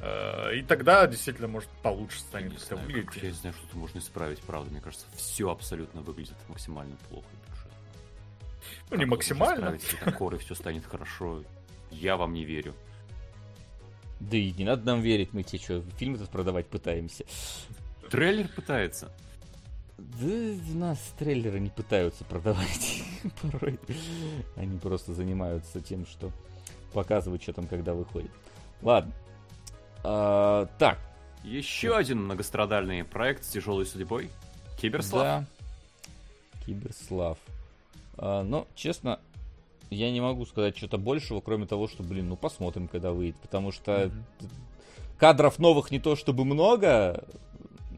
Э, 0.00 0.54
и 0.54 0.62
тогда 0.62 1.06
действительно, 1.06 1.48
может, 1.48 1.68
получше 1.82 2.20
станет 2.20 2.52
я 2.52 2.58
знаю, 2.58 2.86
выглядеть. 2.86 3.22
Я 3.22 3.28
не 3.28 3.34
знаю, 3.34 3.54
что 3.54 3.66
тут 3.66 3.74
можно 3.74 3.98
исправить, 3.98 4.40
правда. 4.40 4.70
Мне 4.70 4.80
кажется, 4.80 5.06
все 5.16 5.50
абсолютно 5.50 6.02
выглядит 6.02 6.36
максимально 6.48 6.96
плохо 7.08 7.26
и 7.32 7.50
бюджетно. 7.50 7.70
Ну, 8.84 8.90
как 8.90 8.98
не 8.98 9.04
максимально. 9.04 9.76
Исправить 9.76 10.04
Токор, 10.04 10.34
и 10.34 10.38
все 10.38 10.54
станет 10.54 10.86
хорошо. 10.86 11.42
Я 11.90 12.16
вам 12.16 12.34
не 12.34 12.44
верю. 12.44 12.74
Да 14.20 14.36
и 14.36 14.52
не 14.52 14.64
надо 14.64 14.84
нам 14.86 15.00
верить, 15.00 15.32
мы 15.32 15.42
тебе 15.42 15.58
что, 15.58 15.82
фильм 15.98 16.14
этот 16.14 16.30
продавать 16.30 16.66
пытаемся. 16.66 17.24
Трейлер 18.10 18.48
пытается. 18.48 19.10
Да 19.98 20.26
у 20.26 20.78
нас 20.78 20.98
трейлеры 21.18 21.58
не 21.58 21.70
пытаются 21.70 22.24
продавать 22.24 23.02
порой. 23.42 23.78
Они 24.56 24.78
просто 24.78 25.14
занимаются 25.14 25.80
тем, 25.80 26.06
что 26.06 26.30
показывают, 26.92 27.42
что 27.42 27.52
там 27.52 27.66
когда 27.66 27.94
выходит. 27.94 28.30
Ладно. 28.82 29.12
А, 30.04 30.66
так. 30.78 30.98
Еще 31.44 31.96
один 31.96 32.24
многострадальный 32.24 33.04
проект 33.04 33.44
с 33.44 33.48
тяжелой 33.48 33.86
судьбой. 33.86 34.30
Киберслав. 34.80 35.22
Да. 35.22 35.44
Киберслав. 36.64 37.38
А, 38.18 38.42
но, 38.42 38.66
честно, 38.74 39.20
я 39.90 40.10
не 40.10 40.20
могу 40.20 40.46
сказать 40.46 40.76
что-то 40.76 40.98
большего, 40.98 41.40
кроме 41.40 41.66
того, 41.66 41.88
что, 41.88 42.02
блин, 42.02 42.28
ну 42.28 42.36
посмотрим, 42.36 42.88
когда 42.88 43.12
выйдет. 43.12 43.36
Потому 43.40 43.72
что 43.72 43.92
mm-hmm. 43.92 44.48
кадров 45.18 45.58
новых 45.58 45.90
не 45.90 45.98
то 45.98 46.16
чтобы 46.16 46.44
много. 46.44 47.24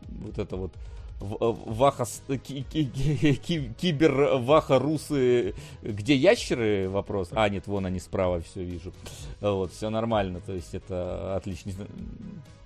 Вот 0.08 0.38
это 0.38 0.56
вот 0.56 0.72
Ваха, 1.20 2.04
кибер 2.46 4.38
Ваха 4.38 4.78
Русы, 4.78 5.54
где 5.82 6.14
ящеры? 6.14 6.88
Вопрос. 6.88 7.30
А, 7.32 7.48
нет, 7.48 7.66
вон 7.66 7.86
они 7.86 7.98
справа, 7.98 8.40
все 8.40 8.62
вижу. 8.62 8.92
Вот, 9.40 9.72
все 9.72 9.90
нормально, 9.90 10.40
то 10.40 10.52
есть 10.52 10.74
это 10.74 11.34
отлично. 11.34 11.72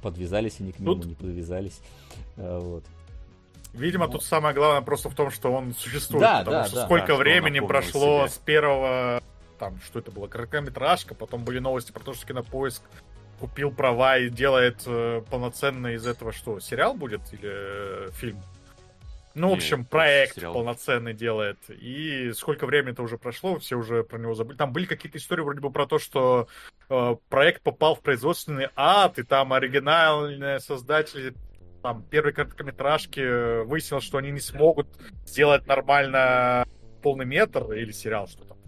Подвязались 0.03 0.61
они 0.61 0.73
к 0.73 0.81
нему, 0.81 0.97
Тут... 0.97 1.07
не 1.07 1.14
подвязались. 1.14 1.81
Вот. 2.37 2.85
Видимо, 3.73 4.07
тут 4.09 4.23
самое 4.23 4.55
главное 4.55 4.83
просто 4.83 5.09
в 5.09 5.14
том, 5.14 5.31
что 5.31 5.53
он 5.53 5.75
существует. 5.75 6.23
Да, 6.23 6.39
потому 6.41 6.57
да, 6.57 6.66
что 6.66 6.77
да. 6.77 6.85
сколько 6.85 7.09
да, 7.09 7.16
времени 7.16 7.61
прошло 7.61 8.27
с 8.29 8.37
первого, 8.39 9.23
там, 9.59 9.81
что 9.85 9.99
это 9.99 10.11
было, 10.11 10.27
короткометражка, 10.27 11.14
потом 11.14 11.45
были 11.45 11.59
новости 11.59 11.91
про 11.93 12.01
то, 12.01 12.12
что 12.12 12.27
Кинопоиск 12.27 12.83
купил 13.41 13.73
права 13.73 14.18
и 14.18 14.29
делает 14.29 14.83
э, 14.87 15.23
полноценно 15.31 15.89
из 15.89 16.07
этого 16.07 16.33
что, 16.33 16.61
сериал 16.61 16.95
будет 16.95 17.23
или 17.33 18.09
э, 18.09 18.11
фильм? 18.12 18.41
Ну, 19.35 19.49
в 19.49 19.55
общем, 19.55 19.85
проект 19.85 20.35
сериал. 20.35 20.53
полноценный 20.53 21.14
делает. 21.14 21.59
И 21.70 22.33
сколько 22.37 22.66
времени-то 22.66 23.03
уже 23.03 23.16
прошло, 23.16 23.59
все 23.59 23.77
уже 23.77 24.05
про 24.05 24.18
него 24.18 24.35
забыли. 24.35 24.59
Там 24.59 24.73
были 24.73 24.85
какие-то 24.85 25.18
истории 25.18 25.43
вроде 25.43 25.61
бы 25.61 25.70
про 25.70 25.87
то, 25.87 25.99
что 25.99 26.49
э, 26.91 27.16
проект 27.31 27.62
попал 27.62 27.95
в 27.95 28.01
производственный 28.01 28.68
ад, 28.77 29.18
и 29.18 29.23
там 29.23 29.53
оригинальные 29.53 30.61
создатели 30.61 31.35
там 31.83 32.03
первой 32.05 32.33
короткометражки 32.33 33.20
э, 33.20 33.62
выяснилось, 33.64 34.05
что 34.05 34.18
они 34.18 34.30
не 34.30 34.41
смогут 34.41 34.89
сделать 35.26 35.66
нормально 35.66 36.66
полный 37.03 37.26
метр 37.26 37.72
или 37.72 37.91
сериал, 37.93 38.28
что 38.28 38.45
там. 38.45 38.59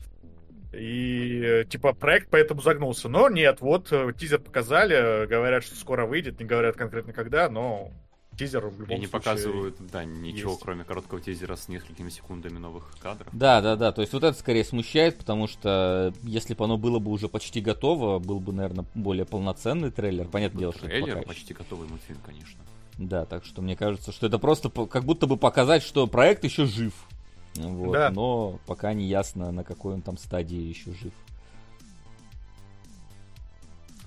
И, 0.72 1.64
типа, 1.68 1.92
проект 1.92 2.28
поэтому 2.30 2.60
загнулся. 2.60 3.08
Но 3.08 3.28
нет, 3.28 3.60
вот 3.60 3.92
э, 3.92 4.12
тизер 4.18 4.40
показали, 4.40 5.26
говорят, 5.26 5.62
что 5.62 5.76
скоро 5.76 6.04
выйдет, 6.04 6.40
не 6.40 6.46
говорят 6.46 6.76
конкретно 6.76 7.12
когда, 7.12 7.48
но 7.48 7.92
тизер 8.36 8.66
в 8.66 8.80
любом 8.80 8.96
И 8.96 9.00
не 9.00 9.06
случае... 9.06 9.10
показывают, 9.10 9.76
да, 9.92 10.04
ничего, 10.04 10.52
есть. 10.52 10.62
кроме 10.62 10.82
короткого 10.82 11.20
тизера 11.20 11.54
с 11.54 11.68
несколькими 11.68 12.08
секундами 12.08 12.58
новых 12.58 12.96
кадров. 13.00 13.28
Да, 13.32 13.60
да, 13.60 13.76
да. 13.76 13.92
То 13.92 14.00
есть 14.00 14.12
вот 14.12 14.24
это 14.24 14.36
скорее 14.36 14.64
смущает, 14.64 15.16
потому 15.16 15.46
что 15.46 16.12
если 16.22 16.54
бы 16.54 16.64
оно 16.64 16.76
было 16.76 16.98
бы 16.98 17.12
уже 17.12 17.28
почти 17.28 17.60
готово, 17.60 18.18
был 18.18 18.40
бы, 18.40 18.52
наверное, 18.52 18.84
более 18.94 19.24
полноценный 19.24 19.92
трейлер. 19.92 20.26
Понятное 20.26 20.58
дело, 20.58 20.72
что 20.72 20.86
это 20.86 20.96
Трейлер, 20.96 21.14
пока 21.18 21.28
почти 21.28 21.54
готовый 21.54 21.88
мультфильм, 21.88 22.18
конечно. 22.26 22.60
Да, 22.98 23.24
так 23.26 23.44
что 23.44 23.60
мне 23.62 23.74
кажется, 23.76 24.12
что 24.12 24.26
это 24.26 24.38
просто 24.38 24.68
как 24.86 25.04
будто 25.04 25.26
бы 25.26 25.36
показать, 25.36 25.82
что 25.82 26.06
проект 26.06 26.44
еще 26.44 26.64
жив. 26.66 26.94
Вот, 27.56 27.92
Да. 27.92 28.10
Но 28.10 28.58
пока 28.66 28.92
не 28.92 29.06
ясно, 29.06 29.50
на 29.52 29.64
какой 29.64 29.94
он 29.94 30.02
там 30.02 30.16
стадии 30.18 30.58
еще 30.60 30.92
жив. 30.92 31.12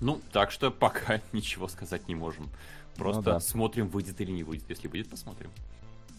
Ну, 0.00 0.20
так 0.32 0.50
что 0.50 0.70
пока 0.70 1.20
ничего 1.32 1.68
сказать 1.68 2.08
не 2.08 2.14
можем. 2.14 2.48
Просто 2.96 3.20
Ну 3.20 3.24
да. 3.24 3.40
смотрим, 3.40 3.88
выйдет 3.88 4.20
или 4.20 4.30
не 4.32 4.42
выйдет. 4.42 4.68
Если 4.68 4.88
выйдет, 4.88 5.10
посмотрим. 5.10 5.50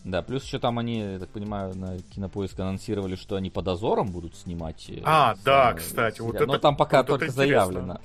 Да, 0.06 0.22
плюс 0.22 0.44
еще 0.46 0.60
там 0.60 0.80
они, 0.80 1.00
я 1.00 1.20
так 1.20 1.30
понимаю, 1.30 1.76
на 1.78 2.00
Кинопоиск 2.00 2.58
анонсировали, 2.60 3.16
что 3.16 3.36
они 3.36 3.50
по 3.50 3.62
дозорам 3.62 4.08
будут 4.12 4.36
снимать. 4.36 4.90
э, 4.90 5.02
А, 5.04 5.36
с- 5.36 5.40
да, 5.40 5.72
э, 5.74 5.76
кстати, 5.76 6.22
вот 6.22 6.34
сериал. 6.36 6.48
Но 6.48 6.54
это- 6.54 6.62
там 6.62 6.78
пока 6.78 7.00
вот 7.00 7.08
только 7.08 7.30
заявлено, 7.30 8.00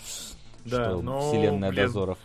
Да, 0.64 0.84
что 0.90 1.02
но, 1.02 1.20
вселенная 1.20 1.70
блин, 1.70 1.86
дозоров. 1.86 2.18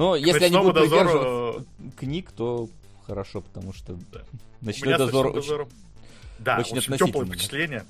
Но 0.00 0.16
если 0.16 0.44
они 0.44 0.56
будут 0.56 0.74
дозору, 0.76 0.88
придерживаться 1.10 1.66
книг, 1.98 2.32
то 2.32 2.70
хорошо, 3.06 3.42
потому 3.42 3.74
что 3.74 3.98
Да. 4.10 4.22
ночной 4.62 4.96
дозор 4.96 5.26
«Ночным 5.26 5.60
очень- 5.60 5.74
Да, 6.38 6.58
очень 6.58 6.78
очень, 6.78 7.26
впечатления 7.26 7.80
Мгм. 7.80 7.86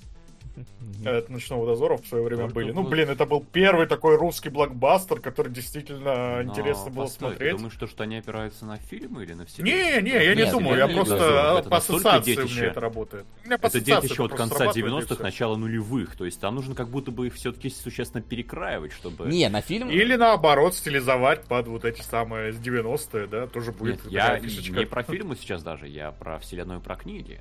От 1.05 1.29
«Ночного 1.29 1.67
дозора» 1.67 1.97
в 1.97 2.07
свое 2.07 2.25
время 2.25 2.43
Только 2.45 2.55
были. 2.55 2.73
Ну, 2.73 2.83
блин, 2.83 3.09
это 3.09 3.27
был 3.27 3.45
первый 3.53 3.87
такой 3.87 4.17
русский 4.17 4.49
блокбастер, 4.49 5.21
который 5.21 5.53
действительно 5.53 6.43
Но 6.43 6.51
интересно 6.51 6.91
было 6.91 7.05
постой, 7.05 7.29
смотреть. 7.29 7.51
Ты 7.53 7.57
думаешь, 7.57 7.73
что, 7.75 7.87
что 7.87 8.03
они 8.05 8.17
опираются 8.17 8.65
на 8.65 8.77
фильмы 8.77 9.25
или 9.25 9.35
на 9.35 9.47
все? 9.47 9.63
Не, 9.63 10.01
не, 10.03 10.11
я 10.11 10.35
не 10.35 10.51
думаю, 10.51 10.79
я 10.79 10.89
просто 10.89 11.65
по 11.69 11.77
ассоциации 11.77 12.33
у 12.33 12.37
детище. 12.37 12.61
меня 12.61 12.71
это 12.71 12.81
работает. 12.81 13.25
У 13.43 13.47
меня 13.47 13.59
по 13.59 13.67
Это 13.67 13.81
детище 13.81 14.23
от 14.23 14.35
конца 14.35 14.57
срабатывает, 14.57 14.93
и 14.93 15.05
90-х, 15.05 15.15
всё. 15.15 15.23
начала 15.23 15.57
нулевых. 15.57 16.17
То 16.17 16.25
есть 16.25 16.41
там 16.41 16.55
нужно 16.55 16.75
как 16.75 16.89
будто 16.89 17.11
бы 17.11 17.29
их 17.29 17.35
все-таки 17.35 17.71
существенно 17.71 18.23
перекраивать, 18.23 18.93
чтобы... 18.93 19.29
Не, 19.29 19.49
на 19.49 19.61
фильм... 19.61 19.89
Или 19.91 20.17
наоборот, 20.17 20.75
стилизовать 20.75 21.45
под 21.45 21.69
вот 21.69 21.85
эти 21.85 22.03
самые 22.03 22.53
с 22.53 22.57
90-е, 22.57 23.27
да, 23.27 23.47
тоже 23.47 23.73
будет 23.73 24.05
Нет, 24.05 24.13
я 24.13 24.39
не 24.39 24.87
про 24.87 25.03
фильмы 25.03 25.37
сейчас 25.37 25.63
даже, 25.63 25.89
я 25.89 26.13
про 26.13 26.39
вселенную, 26.39 26.81
про 26.81 26.97
книги. 26.97 27.41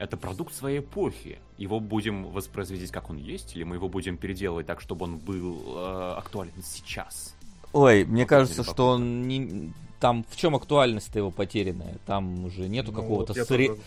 Это 0.00 0.16
продукт 0.16 0.54
своей 0.54 0.78
эпохи. 0.80 1.38
Его 1.58 1.78
будем 1.78 2.24
воспроизводить, 2.24 2.90
как 2.90 3.10
он 3.10 3.18
есть, 3.18 3.54
или 3.54 3.64
мы 3.64 3.76
его 3.76 3.88
будем 3.88 4.16
переделывать 4.16 4.66
так, 4.66 4.80
чтобы 4.80 5.04
он 5.04 5.18
был 5.18 5.62
э, 5.76 6.14
актуален 6.16 6.52
сейчас? 6.64 7.36
Ой, 7.74 8.04
мне 8.06 8.22
Вот 8.22 8.28
кажется, 8.30 8.64
что 8.64 8.88
он 8.92 9.28
не... 9.28 9.72
Там 10.00 10.24
в 10.30 10.34
чем 10.36 10.56
актуальность-то 10.56 11.18
его 11.18 11.30
потерянная? 11.30 11.98
Там 12.06 12.46
уже 12.46 12.66
нету 12.68 12.90
Ну, 12.92 13.02
какого-то 13.02 13.34
вот 13.34 13.46
сре- 13.50 13.78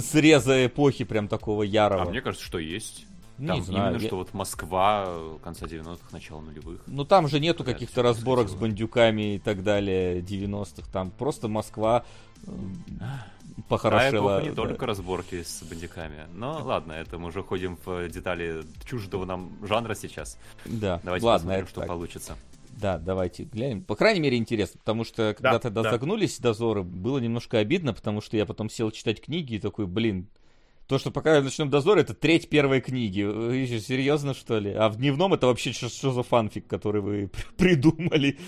среза 0.00 0.66
эпохи 0.66 1.04
прям 1.04 1.28
такого 1.28 1.62
ярого. 1.62 2.02
А 2.02 2.08
мне 2.08 2.22
кажется, 2.22 2.46
что 2.46 2.58
есть. 2.58 3.04
Не 3.38 3.48
Там 3.48 3.62
знаю, 3.62 3.90
именно, 3.90 4.02
я- 4.02 4.06
что 4.08 4.16
вот 4.16 4.32
Москва 4.34 5.08
конца 5.44 5.66
90-х, 5.66 6.06
начала 6.12 6.40
нулевых. 6.40 6.80
Ну 6.86 7.04
там 7.04 7.28
же 7.28 7.40
нету 7.40 7.64
Да, 7.64 7.72
каких-то 7.72 7.92
всё 7.94 8.02
разборок 8.02 8.46
с 8.48 8.52
происходило. 8.52 8.68
бандюками 8.70 9.34
и 9.34 9.38
так 9.38 9.62
далее 9.62 10.20
90-х. 10.22 10.88
Там 10.92 11.10
просто 11.10 11.48
Москва 11.48 12.04
А 13.00 13.26
похорошела. 13.68 14.38
эпоха 14.38 14.42
не 14.42 14.48
да. 14.50 14.54
только 14.54 14.86
разборки 14.86 15.42
с 15.42 15.62
бандюками. 15.62 16.26
Но 16.32 16.62
ладно, 16.64 16.92
это 16.92 17.18
мы 17.18 17.28
уже 17.28 17.42
ходим 17.42 17.78
в 17.84 18.08
детали 18.08 18.62
чуждого 18.84 19.24
нам 19.24 19.52
жанра 19.66 19.94
сейчас. 19.94 20.38
Да, 20.64 21.00
Давайте 21.02 21.26
ладно, 21.26 21.46
посмотрим, 21.48 21.66
что 21.68 21.80
так. 21.80 21.88
получится. 21.88 22.36
Да, 22.80 22.98
давайте 22.98 23.44
глянем. 23.44 23.82
По 23.84 23.94
крайней 23.96 24.20
мере, 24.20 24.36
интересно, 24.36 24.78
потому 24.78 25.04
что 25.04 25.34
когда 25.36 25.52
Да, 25.52 25.58
тогда 25.58 25.82
да. 25.82 25.90
загнулись 25.90 26.38
дозоры, 26.38 26.82
было 26.82 27.18
немножко 27.18 27.58
обидно, 27.58 27.92
потому 27.92 28.20
что 28.20 28.36
я 28.36 28.46
потом 28.46 28.70
сел 28.70 28.90
читать 28.90 29.20
книги 29.20 29.54
и 29.54 29.58
такой, 29.58 29.86
блин, 29.86 30.26
то, 30.86 30.98
что 30.98 31.10
пока 31.10 31.40
в 31.40 31.44
ночном 31.44 31.70
дозоре, 31.70 32.02
это 32.02 32.14
треть 32.14 32.48
первой 32.48 32.80
книги. 32.80 33.22
Вы 33.22 33.66
что, 33.66 33.80
серьезно, 33.80 34.34
что 34.34 34.58
ли? 34.58 34.72
А 34.72 34.88
в 34.88 34.96
дневном 34.96 35.32
это 35.34 35.46
вообще 35.46 35.72
что, 35.72 35.88
что 35.88 36.12
за 36.12 36.22
фанфик, 36.22 36.66
который 36.66 37.00
вы 37.00 37.30
придумали 37.56 38.38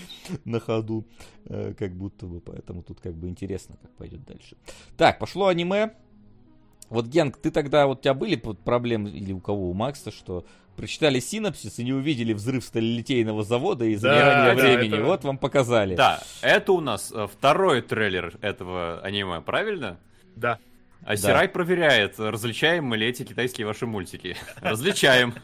на 0.43 0.59
ходу, 0.59 1.07
э, 1.45 1.73
как 1.77 1.95
будто 1.95 2.25
бы. 2.25 2.41
Поэтому 2.41 2.83
тут 2.83 2.99
как 3.01 3.15
бы 3.15 3.27
интересно, 3.29 3.77
как 3.81 3.91
пойдет 3.95 4.23
дальше. 4.25 4.57
Так, 4.97 5.19
пошло 5.19 5.47
аниме. 5.47 5.93
Вот, 6.89 7.07
Генк, 7.07 7.37
ты 7.37 7.49
тогда, 7.49 7.87
вот 7.87 7.99
у 7.99 8.01
тебя 8.01 8.13
были 8.13 8.35
проблемы, 8.35 9.09
или 9.09 9.33
у 9.33 9.39
кого, 9.39 9.71
у 9.71 9.73
Макса, 9.73 10.11
что 10.11 10.45
прочитали 10.75 11.19
синапсис 11.19 11.79
и 11.79 11.83
не 11.83 11.93
увидели 11.93 12.33
взрыв 12.33 12.63
сталелитейного 12.63 13.43
завода 13.43 13.85
и 13.85 13.95
замирание 13.95 14.55
да, 14.55 14.61
времени. 14.61 14.93
это- 14.95 15.03
Вот 15.05 15.23
вам 15.23 15.37
показали. 15.37 15.95
Да, 15.95 16.21
это 16.41 16.73
у 16.73 16.81
нас 16.81 17.11
э, 17.11 17.27
второй 17.31 17.81
трейлер 17.81 18.37
этого 18.41 18.99
аниме, 19.01 19.41
правильно? 19.41 19.97
Да. 20.35 20.59
А 21.05 21.15
Сирай 21.15 21.47
проверяет, 21.47 22.19
различаем 22.19 22.85
мы 22.85 22.97
ли 22.97 23.05
эти 23.07 23.23
китайские 23.23 23.67
ваши 23.67 23.85
мультики. 23.85 24.35
Различаем. 24.61 25.35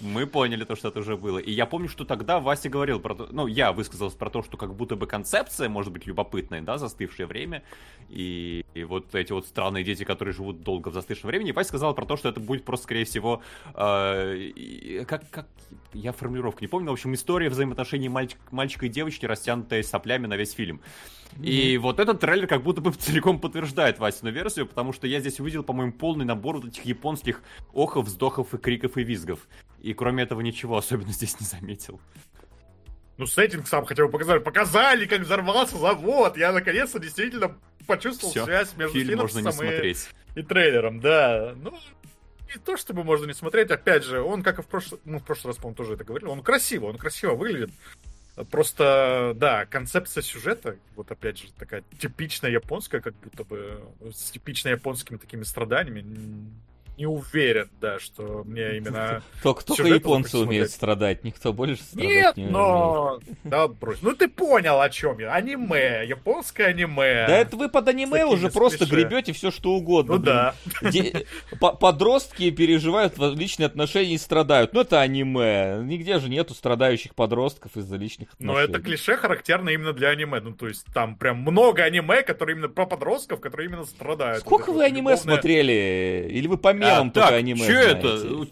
Мы 0.00 0.26
поняли 0.26 0.64
то, 0.64 0.76
что 0.76 0.88
это 0.88 1.00
уже 1.00 1.16
было. 1.18 1.38
И 1.38 1.52
я 1.52 1.66
помню, 1.66 1.88
что 1.90 2.06
тогда 2.06 2.40
Вася 2.40 2.70
говорил 2.70 2.98
про 2.98 3.14
то, 3.14 3.28
ну, 3.30 3.46
я 3.46 3.72
высказался 3.72 4.16
про 4.16 4.30
то, 4.30 4.42
что 4.42 4.56
как 4.56 4.74
будто 4.74 4.96
бы 4.96 5.06
концепция 5.06 5.68
может 5.68 5.92
быть 5.92 6.06
любопытная, 6.06 6.62
да, 6.62 6.78
застывшее 6.78 7.26
время. 7.26 7.62
И, 8.08 8.64
и 8.72 8.84
вот 8.84 9.14
эти 9.14 9.32
вот 9.32 9.46
странные 9.46 9.84
дети, 9.84 10.04
которые 10.04 10.32
живут 10.32 10.62
долго 10.62 10.88
в 10.88 10.94
застывшем 10.94 11.28
времени. 11.28 11.52
Вася 11.52 11.68
сказал 11.68 11.94
про 11.94 12.06
то, 12.06 12.16
что 12.16 12.30
это 12.30 12.40
будет 12.40 12.64
просто, 12.64 12.84
скорее 12.84 13.04
всего, 13.04 13.42
э, 13.74 14.36
и- 14.38 15.04
как, 15.04 15.28
как, 15.30 15.46
я 15.92 16.12
формулировку 16.12 16.62
не 16.62 16.68
помню, 16.68 16.88
в 16.88 16.94
общем, 16.94 17.12
история 17.12 17.50
взаимоотношений 17.50 18.08
мальчик- 18.08 18.38
мальчика 18.50 18.86
и 18.86 18.88
девочки, 18.88 19.26
растянутая 19.26 19.82
соплями 19.82 20.26
на 20.26 20.36
весь 20.38 20.52
фильм. 20.52 20.80
И 21.42 21.78
вот 21.78 22.00
этот 22.00 22.20
трейлер 22.20 22.46
как 22.46 22.62
будто 22.62 22.80
бы 22.80 22.92
целиком 22.98 23.40
подтверждает 23.40 23.98
Васину 23.98 24.30
версию, 24.32 24.66
потому 24.66 24.92
что 24.92 25.06
я 25.06 25.20
здесь 25.20 25.38
увидел, 25.40 25.62
по-моему, 25.62 25.92
полный 25.92 26.24
набор 26.24 26.56
вот 26.56 26.66
этих 26.66 26.84
японских 26.84 27.42
охов, 27.72 28.06
вздохов 28.06 28.54
и 28.54 28.58
криков 28.58 28.96
и 28.96 29.04
визгов. 29.04 29.46
И 29.80 29.94
кроме 29.94 30.24
этого 30.24 30.40
ничего 30.40 30.76
особенно 30.76 31.12
здесь 31.12 31.38
не 31.40 31.46
заметил. 31.46 32.00
Ну, 33.16 33.26
сеттинг 33.26 33.66
сам 33.66 33.84
хотя 33.84 34.04
бы 34.04 34.10
показали. 34.12 34.38
Показали, 34.38 35.06
как 35.06 35.20
взорвался 35.20 35.76
завод. 35.76 36.36
Я 36.36 36.52
наконец-то 36.52 37.00
действительно 37.00 37.56
почувствовал 37.86 38.32
Всё, 38.32 38.44
связь 38.44 38.76
между 38.76 38.98
Фильм 38.98 39.18
можно 39.18 39.38
не 39.38 39.42
синапсисом 39.42 39.66
и- 39.66 39.70
смотреть. 39.70 40.08
и 40.36 40.42
трейлером, 40.42 41.00
да. 41.00 41.54
Ну, 41.56 41.72
не 42.54 42.60
то 42.60 42.76
чтобы 42.76 43.02
можно 43.04 43.26
не 43.26 43.34
смотреть, 43.34 43.70
опять 43.70 44.04
же, 44.04 44.20
он, 44.22 44.42
как 44.42 44.58
и 44.60 44.62
в 44.62 44.66
прошлый, 44.66 45.00
ну, 45.04 45.18
в 45.18 45.24
прошлый 45.24 45.50
раз, 45.50 45.56
по-моему, 45.56 45.76
тоже 45.76 45.94
это 45.94 46.04
говорил, 46.04 46.30
он 46.30 46.42
красиво, 46.42 46.86
он 46.86 46.96
красиво 46.96 47.34
выглядит. 47.34 47.70
Просто, 48.44 49.32
да, 49.36 49.66
концепция 49.66 50.22
сюжета, 50.22 50.76
вот 50.96 51.10
опять 51.10 51.38
же, 51.38 51.52
такая 51.58 51.82
типичная 51.98 52.50
японская, 52.50 53.00
как 53.00 53.14
будто 53.16 53.44
бы 53.44 53.82
с 54.12 54.30
типично 54.30 54.68
японскими 54.68 55.16
такими 55.16 55.42
страданиями. 55.42 56.04
Не 56.98 57.06
уверен, 57.06 57.70
да, 57.80 58.00
что 58.00 58.42
мне 58.44 58.76
именно... 58.76 59.22
Только, 59.42 59.86
японцы 59.86 60.36
умеют 60.36 60.72
страдать, 60.72 61.22
никто 61.22 61.52
больше 61.52 61.80
страдать 61.80 62.08
Нет, 62.08 62.36
не 62.36 62.42
умеет. 62.42 62.52
но... 62.52 63.20
Да, 63.44 63.68
брось. 63.68 63.98
Ну 64.02 64.16
ты 64.16 64.26
понял, 64.26 64.80
о 64.80 64.90
чем 64.90 65.20
я. 65.20 65.32
Аниме, 65.32 66.04
японское 66.04 66.66
аниме. 66.66 67.26
Да 67.28 67.36
это 67.36 67.56
вы 67.56 67.68
под 67.68 67.86
аниме 67.86 68.24
уже 68.26 68.50
просто 68.50 68.84
гребете 68.84 69.32
все 69.32 69.52
что 69.52 69.74
угодно. 69.74 70.16
Ну 70.16 70.18
да. 70.18 70.54
Подростки 71.80 72.50
переживают 72.50 73.16
личные 73.18 73.66
отношения 73.66 74.14
и 74.14 74.18
страдают. 74.18 74.72
Ну 74.72 74.80
это 74.80 75.00
аниме. 75.00 75.80
Нигде 75.84 76.18
же 76.18 76.28
нету 76.28 76.52
страдающих 76.54 77.14
подростков 77.14 77.76
из-за 77.76 77.96
личных 77.96 78.32
отношений. 78.32 78.58
Но 78.58 78.60
это 78.60 78.82
клише 78.82 79.16
характерно 79.16 79.68
именно 79.70 79.92
для 79.92 80.08
аниме. 80.08 80.40
Ну, 80.40 80.52
то 80.52 80.66
есть 80.66 80.84
там 80.92 81.14
прям 81.14 81.38
много 81.38 81.84
аниме, 81.84 82.24
которые 82.24 82.56
именно 82.56 82.68
про 82.68 82.86
подростков, 82.86 83.40
которые 83.40 83.68
именно 83.68 83.84
страдают. 83.84 84.40
Сколько 84.40 84.72
вы 84.72 84.82
аниме 84.82 85.16
смотрели? 85.16 86.28
Или 86.28 86.48
вы 86.48 86.58
по 86.58 86.72
мемам 86.88 87.08
А, 87.08 87.10
только 87.10 87.28
так, 87.28 87.38
аниме 87.38 87.64
знаете? 87.64 87.90
это? 87.90 88.46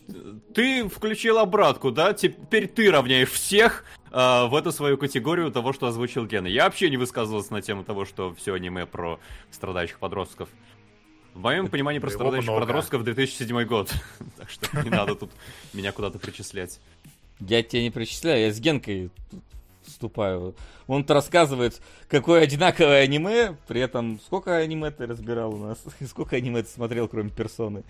Ты 0.55 0.89
включил 0.89 1.39
обратку, 1.39 1.91
да? 1.91 2.12
Теперь 2.14 2.66
ты 2.66 2.91
равняешь 2.91 3.30
всех 3.30 3.84
а, 4.11 4.47
в 4.47 4.55
эту 4.55 4.72
свою 4.72 4.97
категорию 4.97 5.51
того, 5.53 5.72
что 5.72 5.87
озвучил 5.87 6.24
Гена. 6.26 6.47
Я 6.47 6.64
вообще 6.64 6.89
не 6.89 6.97
высказывался 6.97 7.53
на 7.53 7.61
тему 7.61 7.84
того, 7.84 8.05
что 8.05 8.34
все 8.34 8.55
аниме 8.55 8.87
про 8.87 9.20
страдающих 9.51 9.99
подростков. 9.99 10.49
В 11.34 11.41
моем 11.41 11.68
понимании 11.68 11.99
про 11.99 12.09
страдающих 12.09 12.49
много. 12.49 12.64
подростков 12.64 13.05
2007 13.05 13.64
год. 13.64 13.93
Так 14.39 14.49
что 14.49 14.82
не 14.82 14.89
надо 14.89 15.14
тут 15.14 15.30
меня 15.74 15.93
куда-то 15.93 16.18
причислять. 16.18 16.80
Я 17.41 17.62
тебя 17.62 17.82
не 17.82 17.91
причисляю, 17.91 18.47
я 18.47 18.53
с 18.53 18.59
Генкой 18.59 19.11
вступаю. 19.84 20.55
Он-то 20.87 21.14
рассказывает, 21.14 21.80
какое 22.09 22.43
одинаковое 22.43 23.03
аниме, 23.03 23.57
при 23.68 23.80
этом 23.80 24.20
сколько 24.24 24.57
аниме 24.57 24.91
ты 24.91 25.07
разбирал 25.07 25.55
у 25.55 25.59
нас? 25.59 25.78
Сколько 26.09 26.37
аниме 26.37 26.62
ты 26.62 26.70
смотрел, 26.70 27.09
кроме 27.09 27.30
персоны? 27.30 27.82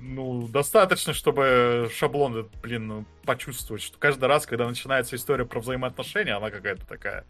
Ну, 0.00 0.46
достаточно, 0.48 1.12
чтобы 1.12 1.90
шаблон, 1.94 2.48
блин, 2.62 2.86
ну, 2.86 3.04
почувствовать, 3.24 3.82
что 3.82 3.98
каждый 3.98 4.26
раз, 4.26 4.46
когда 4.46 4.66
начинается 4.66 5.16
история 5.16 5.44
про 5.44 5.60
взаимоотношения, 5.60 6.36
она 6.36 6.50
какая-то 6.50 6.86
такая 6.86 7.24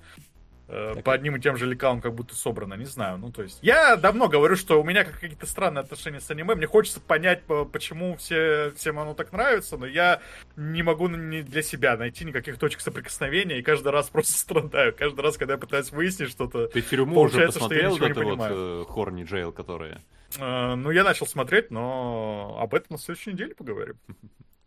э, 0.69 0.95
по 1.05 1.13
одним 1.13 1.37
и 1.37 1.41
тем 1.41 1.57
же 1.57 1.67
лекалам 1.67 2.01
как 2.01 2.15
будто 2.15 2.35
собрано, 2.35 2.75
не 2.75 2.85
знаю. 2.85 3.19
Ну, 3.19 3.31
то 3.31 3.43
есть, 3.43 3.59
я 3.63 3.97
давно 3.97 4.29
говорю, 4.29 4.57
что 4.57 4.81
у 4.81 4.85
меня 4.85 5.05
какие-то 5.05 5.47
странные 5.47 5.83
отношения 5.83 6.21
с 6.21 6.31
аниме. 6.31 6.55
Мне 6.55 6.67
хочется 6.67 7.01
понять, 7.01 7.43
почему 7.45 8.17
все, 8.17 8.73
всем 8.77 8.99
оно 8.99 9.15
так 9.15 9.33
нравится, 9.33 9.77
но 9.77 9.87
я 9.87 10.21
не 10.57 10.83
могу 10.83 11.09
для 11.09 11.63
себя 11.63 11.97
найти 11.97 12.25
никаких 12.25 12.59
точек 12.59 12.81
соприкосновения, 12.81 13.59
и 13.59 13.63
каждый 13.63 13.93
раз 13.93 14.09
просто 14.11 14.37
страдаю. 14.37 14.95
Каждый 14.95 15.21
раз, 15.21 15.37
когда 15.37 15.55
я 15.55 15.59
пытаюсь 15.59 15.93
выяснить 15.93 16.31
что-то, 16.31 16.67
Ты 16.67 16.83
тюрьму 16.83 17.21
уже 17.21 17.47
посмотрел, 17.47 17.97
что 17.97 18.07
я 18.07 18.15
вот 18.15 18.19
это 18.19 18.25
вот 18.25 18.49
э, 18.51 18.85
Хорни 18.89 19.25
Джейл, 19.25 19.53
которые... 19.53 20.01
Э, 20.39 20.75
ну, 20.75 20.91
я 20.91 21.05
начал 21.05 21.27
смотреть, 21.27 21.71
но 21.71 22.57
об 22.61 22.75
этом 22.75 22.89
на 22.91 22.99
следующей 22.99 23.33
неделе 23.33 23.55
поговорим. 23.55 23.97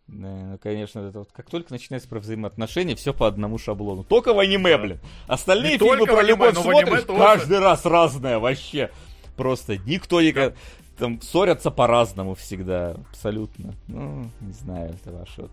Да, 0.06 0.28
ну, 0.28 0.58
конечно, 0.58 1.00
это 1.00 1.18
вот 1.20 1.30
как 1.32 1.50
только 1.50 1.72
начинается 1.72 2.08
про 2.08 2.20
взаимоотношения, 2.20 2.94
все 2.94 3.12
по 3.12 3.26
одному 3.26 3.58
шаблону. 3.58 4.04
Только 4.04 4.32
в 4.32 4.38
аниме, 4.38 4.78
блин. 4.78 5.00
Остальные 5.26 5.72
не 5.72 5.78
фильмы 5.78 6.06
про 6.06 6.18
аниме, 6.18 6.28
любовь 6.28 6.56
смотришь, 6.56 7.04
каждый 7.06 7.58
раз 7.58 7.84
разное 7.84 8.38
вообще. 8.38 8.90
Просто 9.36 9.76
никто 9.78 10.20
не... 10.20 10.32
Да. 10.32 10.52
Там 10.96 11.20
ссорятся 11.20 11.70
по-разному 11.70 12.34
всегда, 12.34 12.96
абсолютно. 13.10 13.74
Ну, 13.88 14.30
не 14.40 14.52
знаю, 14.52 14.94
это 14.94 15.12
ваше. 15.12 15.48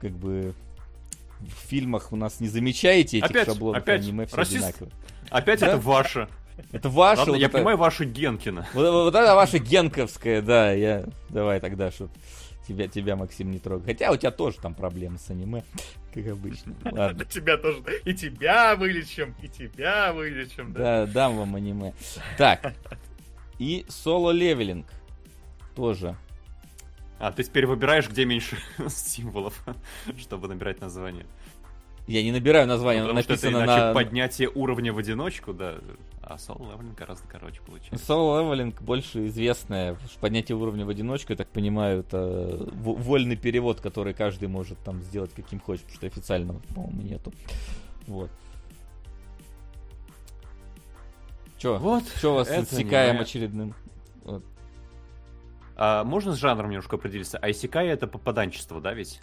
Как 0.00 0.10
бы 0.10 0.54
в 1.40 1.68
фильмах 1.68 2.12
у 2.12 2.16
нас 2.16 2.40
не 2.40 2.48
замечаете 2.48 3.18
этих 3.18 3.30
опять, 3.30 3.46
шаблонов 3.46 3.82
опять 3.82 4.02
аниме 4.02 4.26
все 4.26 4.36
расист... 4.36 4.56
одинаково. 4.56 4.90
Опять 5.30 5.60
да? 5.60 5.66
это 5.68 5.76
ваше. 5.76 6.28
Это 6.72 6.88
ваше. 6.88 7.20
Ладно, 7.20 7.32
вот 7.34 7.40
я 7.40 7.46
это... 7.46 7.56
понимаю 7.56 7.76
ваше 7.76 8.04
Генкина. 8.04 8.66
Вот, 8.74 8.90
вот, 8.90 9.14
это 9.14 9.34
ваше 9.34 9.58
Генковское, 9.58 10.42
да. 10.42 10.72
Я... 10.72 11.04
Давай 11.28 11.60
тогда, 11.60 11.90
что 11.90 12.08
тебя, 12.66 12.88
тебя, 12.88 13.16
Максим, 13.16 13.50
не 13.50 13.58
трогай. 13.58 13.92
Хотя 13.92 14.10
у 14.10 14.16
тебя 14.16 14.30
тоже 14.30 14.58
там 14.58 14.74
проблемы 14.74 15.18
с 15.18 15.30
аниме, 15.30 15.64
как 16.14 16.26
обычно. 16.28 16.74
Ладно. 16.84 17.24
Тебя 17.24 17.56
тоже. 17.56 17.82
И 18.04 18.14
тебя 18.14 18.76
вылечим, 18.76 19.34
и 19.42 19.48
тебя 19.48 20.12
вылечим. 20.12 20.72
Да, 20.72 21.06
дам 21.06 21.36
вам 21.36 21.56
аниме. 21.56 21.92
Так. 22.38 22.74
И 23.58 23.84
Solo 23.88 24.18
Leveling. 24.18 24.86
Тоже. 25.74 26.16
А, 27.18 27.32
ты 27.32 27.44
теперь 27.44 27.66
выбираешь, 27.66 28.08
где 28.08 28.24
меньше 28.24 28.56
символов, 28.88 29.62
чтобы 30.18 30.48
набирать 30.48 30.80
название. 30.80 31.26
Я 32.06 32.22
не 32.22 32.32
набираю 32.32 32.66
название, 32.66 33.04
ну, 33.04 33.12
написано 33.12 33.50
что 33.50 33.62
это 33.62 33.86
на... 33.88 33.94
поднятие 33.94 34.48
уровня 34.48 34.92
в 34.92 34.98
одиночку, 34.98 35.52
да. 35.52 35.76
А 36.22 36.38
Solo 36.38 36.72
Leveling 36.72 36.98
гораздо 36.98 37.26
короче 37.28 37.60
получается. 37.62 38.04
Solo 38.04 38.40
Leveling 38.40 38.80
больше 38.82 39.26
известное. 39.28 39.96
Поднятие 40.20 40.56
уровня 40.56 40.84
в 40.84 40.88
одиночку, 40.88 41.32
я 41.32 41.36
так 41.36 41.48
понимаю, 41.48 42.00
это 42.00 42.66
вольный 42.82 43.36
перевод, 43.36 43.80
который 43.80 44.14
каждый 44.14 44.48
может 44.48 44.78
там 44.78 45.02
сделать 45.02 45.32
каким 45.34 45.60
хочет, 45.60 45.84
потому 45.84 45.96
что 45.96 46.06
официального, 46.06 46.58
по-моему, 46.74 47.02
нету. 47.02 47.32
Вот. 48.06 48.30
Че? 51.58 51.78
Вот. 51.78 52.04
Че 52.20 52.32
вас 52.32 52.50
отсекаем 52.50 53.16
не... 53.16 53.22
очередным? 53.22 53.74
Вот. 54.24 54.42
А, 55.76 56.04
можно 56.04 56.32
с 56.32 56.38
жанром 56.38 56.70
немножко 56.70 56.96
определиться? 56.96 57.38
Айсикай 57.38 57.88
это 57.88 58.06
попаданчество, 58.06 58.80
да, 58.80 58.94
ведь? 58.94 59.20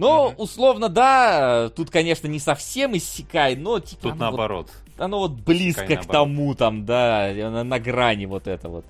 Ну, 0.00 0.28
угу. 0.28 0.44
условно, 0.44 0.88
да, 0.88 1.68
тут, 1.76 1.90
конечно, 1.90 2.26
не 2.26 2.38
совсем 2.38 2.96
иссякай, 2.96 3.54
но 3.54 3.80
типа... 3.80 4.08
Тут 4.08 4.16
наоборот. 4.18 4.72
Вот, 4.96 5.04
оно 5.04 5.18
вот 5.18 5.32
близко 5.32 5.82
Исекай, 5.82 5.96
к 5.98 6.08
наоборот. 6.08 6.28
тому, 6.28 6.54
там, 6.54 6.86
да, 6.86 7.30
на, 7.34 7.64
на 7.64 7.78
грани 7.78 8.24
вот 8.24 8.46
это 8.46 8.70
вот. 8.70 8.86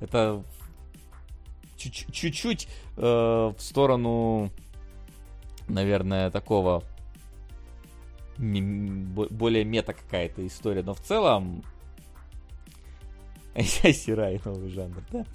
Это 0.00 0.42
чуть-чуть 1.76 2.68
э, 2.96 3.02
в 3.02 3.56
сторону, 3.58 4.50
наверное, 5.68 6.30
такого 6.30 6.82
более 8.38 9.64
мета 9.64 9.92
какая-то 9.92 10.46
история, 10.46 10.82
но 10.82 10.94
в 10.94 11.00
целом 11.00 11.64
Сирай 13.58 14.40
новый 14.42 14.70
жанр, 14.70 15.02
да? 15.12 15.26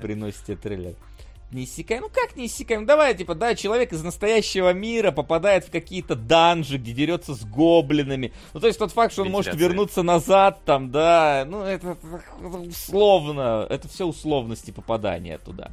Приносите 0.00 0.54
трейлер 0.54 0.94
не 0.94 1.29
иссякаем. 1.52 2.02
Ну 2.02 2.08
как 2.08 2.36
не 2.36 2.46
иссякаем? 2.46 2.86
Давай, 2.86 3.14
типа, 3.14 3.34
да, 3.34 3.54
человек 3.54 3.92
из 3.92 4.02
настоящего 4.02 4.72
мира 4.72 5.10
попадает 5.10 5.64
в 5.64 5.70
какие-то 5.70 6.14
данжи, 6.14 6.78
где 6.78 6.92
дерется 6.92 7.34
с 7.34 7.44
гоблинами. 7.44 8.32
Ну, 8.54 8.60
то 8.60 8.66
есть 8.66 8.78
тот 8.78 8.92
факт, 8.92 9.12
что 9.12 9.22
он 9.22 9.30
может 9.30 9.54
вернуться 9.54 10.02
назад 10.02 10.60
там, 10.64 10.90
да, 10.90 11.44
ну, 11.48 11.62
это, 11.62 11.96
это 12.40 12.58
условно, 12.58 13.66
это 13.68 13.88
все 13.88 14.06
условности 14.06 14.70
попадания 14.70 15.38
туда. 15.38 15.70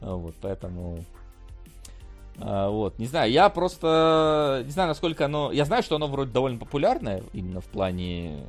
Вот, 0.00 0.34
поэтому... 0.40 1.04
А, 2.40 2.68
вот, 2.68 2.98
не 2.98 3.06
знаю, 3.06 3.32
я 3.32 3.48
просто 3.48 4.62
не 4.64 4.70
знаю, 4.70 4.88
насколько 4.88 5.24
оно... 5.24 5.50
Я 5.50 5.64
знаю, 5.64 5.82
что 5.82 5.96
оно 5.96 6.06
вроде 6.06 6.30
довольно 6.30 6.58
популярное, 6.58 7.22
именно 7.32 7.60
в 7.60 7.66
плане 7.66 8.44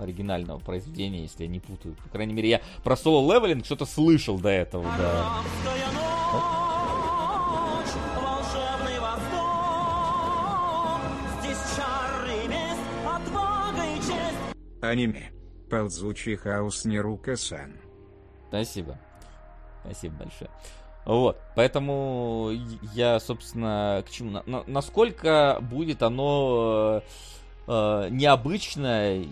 оригинального 0.00 0.58
произведения, 0.58 1.22
если 1.22 1.44
я 1.44 1.48
не 1.48 1.60
путаю. 1.60 1.94
По 1.94 2.08
крайней 2.08 2.34
мере, 2.34 2.48
я 2.48 2.60
про 2.82 2.96
соло-левелинг 2.96 3.64
что-то 3.64 3.86
слышал 3.86 4.38
до 4.38 4.48
этого, 4.48 4.84
да. 4.98 5.42
Аниме. 14.82 15.30
Ползучий 15.68 16.36
хаос 16.36 16.84
Нерука-сан. 16.84 17.76
Спасибо. 18.48 18.98
Спасибо 19.84 20.16
большое. 20.16 20.50
Вот, 21.06 21.40
поэтому 21.56 22.50
я, 22.92 23.18
собственно, 23.20 24.04
к 24.06 24.10
чему... 24.10 24.30
На, 24.30 24.42
на, 24.46 24.64
насколько 24.66 25.58
будет 25.62 26.02
оно 26.02 27.02
э, 27.70 29.24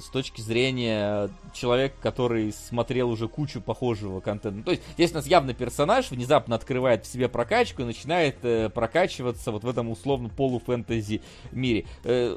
с 0.00 0.08
точки 0.08 0.40
зрения 0.40 1.30
человека, 1.52 1.94
который 2.00 2.52
смотрел 2.52 3.10
уже 3.10 3.28
кучу 3.28 3.60
похожего 3.60 4.20
контента. 4.20 4.64
То 4.64 4.70
есть 4.72 4.82
здесь 4.94 5.12
у 5.12 5.14
нас 5.14 5.26
явно 5.26 5.54
персонаж 5.54 6.10
внезапно 6.10 6.56
открывает 6.56 7.04
в 7.04 7.12
себе 7.12 7.28
прокачку 7.28 7.82
и 7.82 7.84
начинает 7.84 8.36
э, 8.42 8.68
прокачиваться 8.68 9.52
вот 9.52 9.64
в 9.64 9.68
этом 9.68 9.90
условно 9.90 10.28
полуфэнтези 10.28 11.22
мире. 11.52 11.86
Э, 12.04 12.36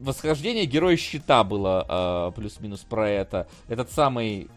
восхождение 0.00 0.66
Героя 0.66 0.96
Щита 0.96 1.44
было 1.44 2.30
э, 2.30 2.32
плюс-минус 2.36 2.80
про 2.80 3.08
это. 3.08 3.48
Этот 3.68 3.90
самый 3.90 4.48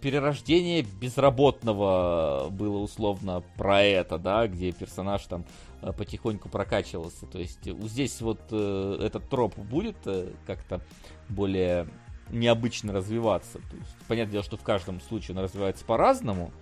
перерождение 0.00 0.82
безработного 0.82 2.48
было 2.50 2.78
условно 2.78 3.42
про 3.56 3.82
это, 3.82 4.18
да, 4.18 4.46
где 4.46 4.72
персонаж 4.72 5.22
там 5.22 5.44
потихоньку 5.80 6.48
прокачивался. 6.48 7.26
То 7.26 7.38
есть 7.38 7.60
здесь 7.64 8.20
вот 8.20 8.40
э, 8.50 8.98
этот 9.00 9.28
троп 9.28 9.56
будет 9.58 9.96
э, 10.06 10.32
как-то 10.46 10.80
более 11.28 11.88
необычно 12.30 12.92
развиваться. 12.92 13.58
То 13.58 13.76
есть, 13.76 13.96
понятное 14.08 14.32
дело, 14.32 14.44
что 14.44 14.56
в 14.56 14.62
каждом 14.62 15.00
случае 15.00 15.36
он 15.36 15.44
развивается 15.44 15.84
по-разному. 15.84 16.52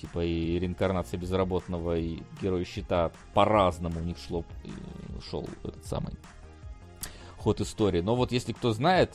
Типа 0.00 0.24
и 0.24 0.58
реинкарнация 0.58 1.18
безработного, 1.18 1.98
и 1.98 2.22
герой 2.40 2.64
щита 2.64 3.12
по-разному 3.34 4.00
у 4.00 4.02
них 4.02 4.16
шло, 4.16 4.44
шел 5.28 5.46
этот 5.62 5.84
самый 5.84 6.14
ход 7.36 7.60
истории. 7.60 8.00
Но 8.00 8.16
вот 8.16 8.32
если 8.32 8.52
кто 8.52 8.72
знает, 8.72 9.14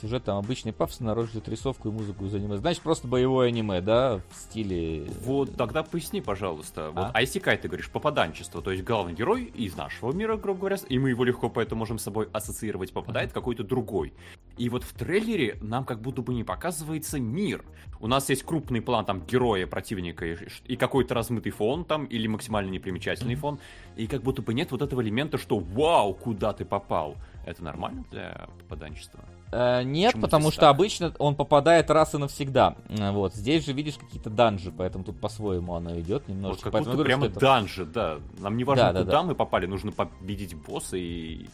Сюжет 0.00 0.22
там 0.22 0.38
обычный 0.38 0.72
пафос, 0.72 1.00
народ 1.00 1.28
ждет 1.28 1.48
рисовку 1.48 1.88
и 1.88 1.90
музыку 1.90 2.24
из 2.24 2.34
аниме. 2.34 2.56
Значит, 2.58 2.82
просто 2.82 3.08
боевое 3.08 3.48
аниме, 3.48 3.80
да, 3.80 4.20
в 4.30 4.36
стиле... 4.36 5.08
Вот, 5.22 5.56
тогда 5.56 5.82
поясни, 5.82 6.20
пожалуйста. 6.20 6.92
Вот 6.92 7.06
а? 7.06 7.10
Айсикай, 7.14 7.56
ты 7.56 7.66
говоришь, 7.66 7.90
попаданчество. 7.90 8.62
То 8.62 8.70
есть 8.70 8.84
главный 8.84 9.12
герой 9.12 9.44
из 9.44 9.76
нашего 9.76 10.12
мира, 10.12 10.36
грубо 10.36 10.60
говоря, 10.60 10.76
и 10.88 10.98
мы 11.00 11.10
его 11.10 11.24
легко 11.24 11.48
поэтому 11.48 11.80
можем 11.80 11.98
с 11.98 12.04
собой 12.04 12.28
ассоциировать, 12.32 12.92
попадает 12.92 13.32
какой-то 13.32 13.64
другой. 13.64 14.12
И 14.56 14.68
вот 14.68 14.84
в 14.84 14.92
трейлере 14.92 15.58
нам 15.62 15.84
как 15.84 16.00
будто 16.00 16.22
бы 16.22 16.32
не 16.32 16.44
показывается 16.44 17.18
мир. 17.18 17.64
У 17.98 18.06
нас 18.06 18.28
есть 18.28 18.44
крупный 18.44 18.80
план 18.80 19.04
там 19.04 19.26
героя, 19.26 19.66
противника 19.66 20.26
и, 20.26 20.36
и 20.66 20.76
какой-то 20.76 21.14
размытый 21.14 21.50
фон 21.50 21.84
там, 21.84 22.04
или 22.04 22.28
максимально 22.28 22.70
непримечательный 22.70 23.34
фон. 23.34 23.58
И 23.96 24.06
как 24.06 24.22
будто 24.22 24.42
бы 24.42 24.54
нет 24.54 24.70
вот 24.70 24.82
этого 24.82 25.00
элемента, 25.00 25.38
что 25.38 25.58
«Вау, 25.58 26.14
куда 26.14 26.52
ты 26.52 26.64
попал!» 26.64 27.16
Это 27.44 27.64
нормально 27.64 28.04
для 28.10 28.48
попаданчества? 28.60 29.24
Э, 29.50 29.82
нет, 29.82 30.12
Почему 30.12 30.22
потому 30.22 30.50
что 30.50 30.62
так? 30.62 30.70
обычно 30.74 31.14
он 31.18 31.34
попадает 31.34 31.90
раз 31.90 32.14
и 32.14 32.18
навсегда. 32.18 32.76
Э, 32.88 33.12
вот 33.12 33.34
здесь 33.34 33.64
же 33.64 33.72
видишь 33.72 33.96
какие-то 33.96 34.30
данжи, 34.30 34.70
поэтому 34.70 35.04
тут 35.04 35.20
по-своему 35.20 35.74
оно 35.74 35.98
идет 35.98 36.28
немножечко. 36.28 36.70
Вот 36.70 36.84
как 36.84 36.92
будто 36.92 37.04
прямо 37.04 37.26
это... 37.26 37.40
данжи, 37.40 37.86
да. 37.86 38.18
Нам 38.38 38.56
не 38.56 38.64
важно, 38.64 38.92
да, 38.92 39.00
куда 39.00 39.12
да, 39.12 39.22
мы 39.22 39.34
попали, 39.34 39.66
нужно 39.66 39.92
победить 39.92 40.54
босса 40.54 40.96
и 40.96 41.46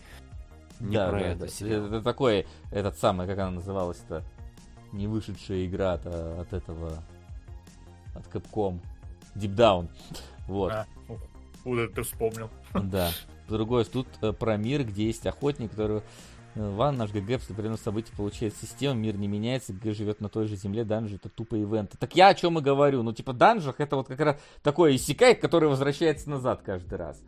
не 0.81 0.97
да, 0.97 1.09
про 1.09 1.21
да, 1.21 1.27
это. 1.27 1.47
Да. 1.61 1.67
Это 1.67 2.03
такой, 2.03 2.47
этот 2.73 2.99
самый, 2.99 3.27
как 3.27 3.39
она 3.39 3.53
называлась-то, 3.53 4.25
не 4.93 5.07
вышедшая 5.07 5.65
игра 5.67 5.93
от, 5.95 6.07
от 6.07 6.53
этого, 6.53 7.03
от 8.15 8.27
Capcom, 8.35 8.81
Deep 9.37 9.55
Down. 9.55 9.89
Вот. 10.49 10.73
А, 10.73 10.87
куда 11.63 11.87
ты 11.87 12.03
вспомнил. 12.03 12.51
Да. 12.75 13.11
Другой 13.49 13.85
тут 13.85 14.09
э, 14.23 14.33
про 14.33 14.57
мир, 14.57 14.85
где 14.85 15.07
есть 15.07 15.27
охотник, 15.27 15.71
который 15.71 16.03
Ван, 16.55 16.97
наш 16.97 17.11
ГГ, 17.11 17.41
в 17.41 17.51
определенном 17.51 17.79
событии 17.79 18.13
получает 18.17 18.55
систему, 18.57 18.95
мир 18.95 19.17
не 19.17 19.27
меняется, 19.27 19.73
ГГ 19.73 19.95
живет 19.95 20.21
на 20.21 20.29
той 20.29 20.47
же 20.47 20.57
земле, 20.57 20.85
данжи 20.85 21.17
это 21.17 21.29
тупо 21.29 21.57
ивенты. 21.57 21.99
Так 21.99 22.15
я 22.15 22.29
о 22.29 22.35
чем 22.35 22.59
и 22.59 22.63
говорю. 22.63 23.03
Ну, 23.03 23.13
типа, 23.13 23.33
данжах 23.33 23.81
это 23.81 23.97
вот 23.97 24.07
как 24.07 24.21
раз 24.21 24.37
такой 24.63 24.95
иссякай, 24.95 25.35
который 25.35 25.69
возвращается 25.69 26.31
назад 26.31 26.63
каждый 26.63 26.97
раз. 26.97 27.21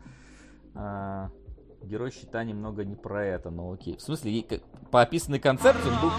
А, 0.75 1.29
Герой 1.83 2.11
щита 2.11 2.43
немного 2.43 2.83
не 2.83 2.95
про 2.95 3.25
это, 3.25 3.49
но 3.49 3.71
окей. 3.71 3.97
В 3.97 4.01
смысле, 4.01 4.43
по 4.91 5.01
описанной 5.01 5.39
концепции 5.39 5.89
он 5.89 6.01
был... 6.01 6.11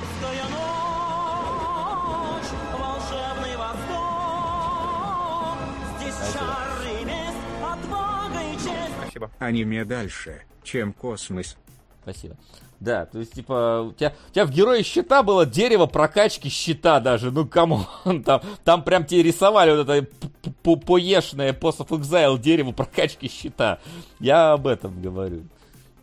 Спасибо. 9.03 9.31
Аниме 9.39 9.85
дальше, 9.85 10.43
чем 10.63 10.93
космос. 10.93 11.57
Спасибо. 12.03 12.37
Да, 12.81 13.07
то 13.07 13.19
есть, 13.19 13.35
типа, 13.35 13.89
у 13.91 13.93
тебя, 13.93 14.15
у 14.29 14.33
тебя 14.33 14.47
в 14.47 14.51
Герое 14.51 14.85
щита 14.85 15.25
было 15.25 15.45
дерево 15.45 15.87
прокачки 15.87 16.49
щита 16.49 17.01
даже, 17.01 17.33
ну, 17.33 17.45
кому 17.45 17.81
там, 18.25 18.41
там 18.63 18.85
прям 18.85 19.05
тебе 19.05 19.25
рисовали 19.25 19.77
вот 19.77 19.89
это 19.89 20.07
поешное 20.87 21.53
Post 21.53 21.79
of 21.79 21.89
Exile 21.89 22.39
дерево 22.39 22.71
прокачки 22.71 23.29
щита. 23.29 23.81
Я 24.21 24.53
об 24.53 24.69
этом 24.69 25.01
говорю. 25.03 25.43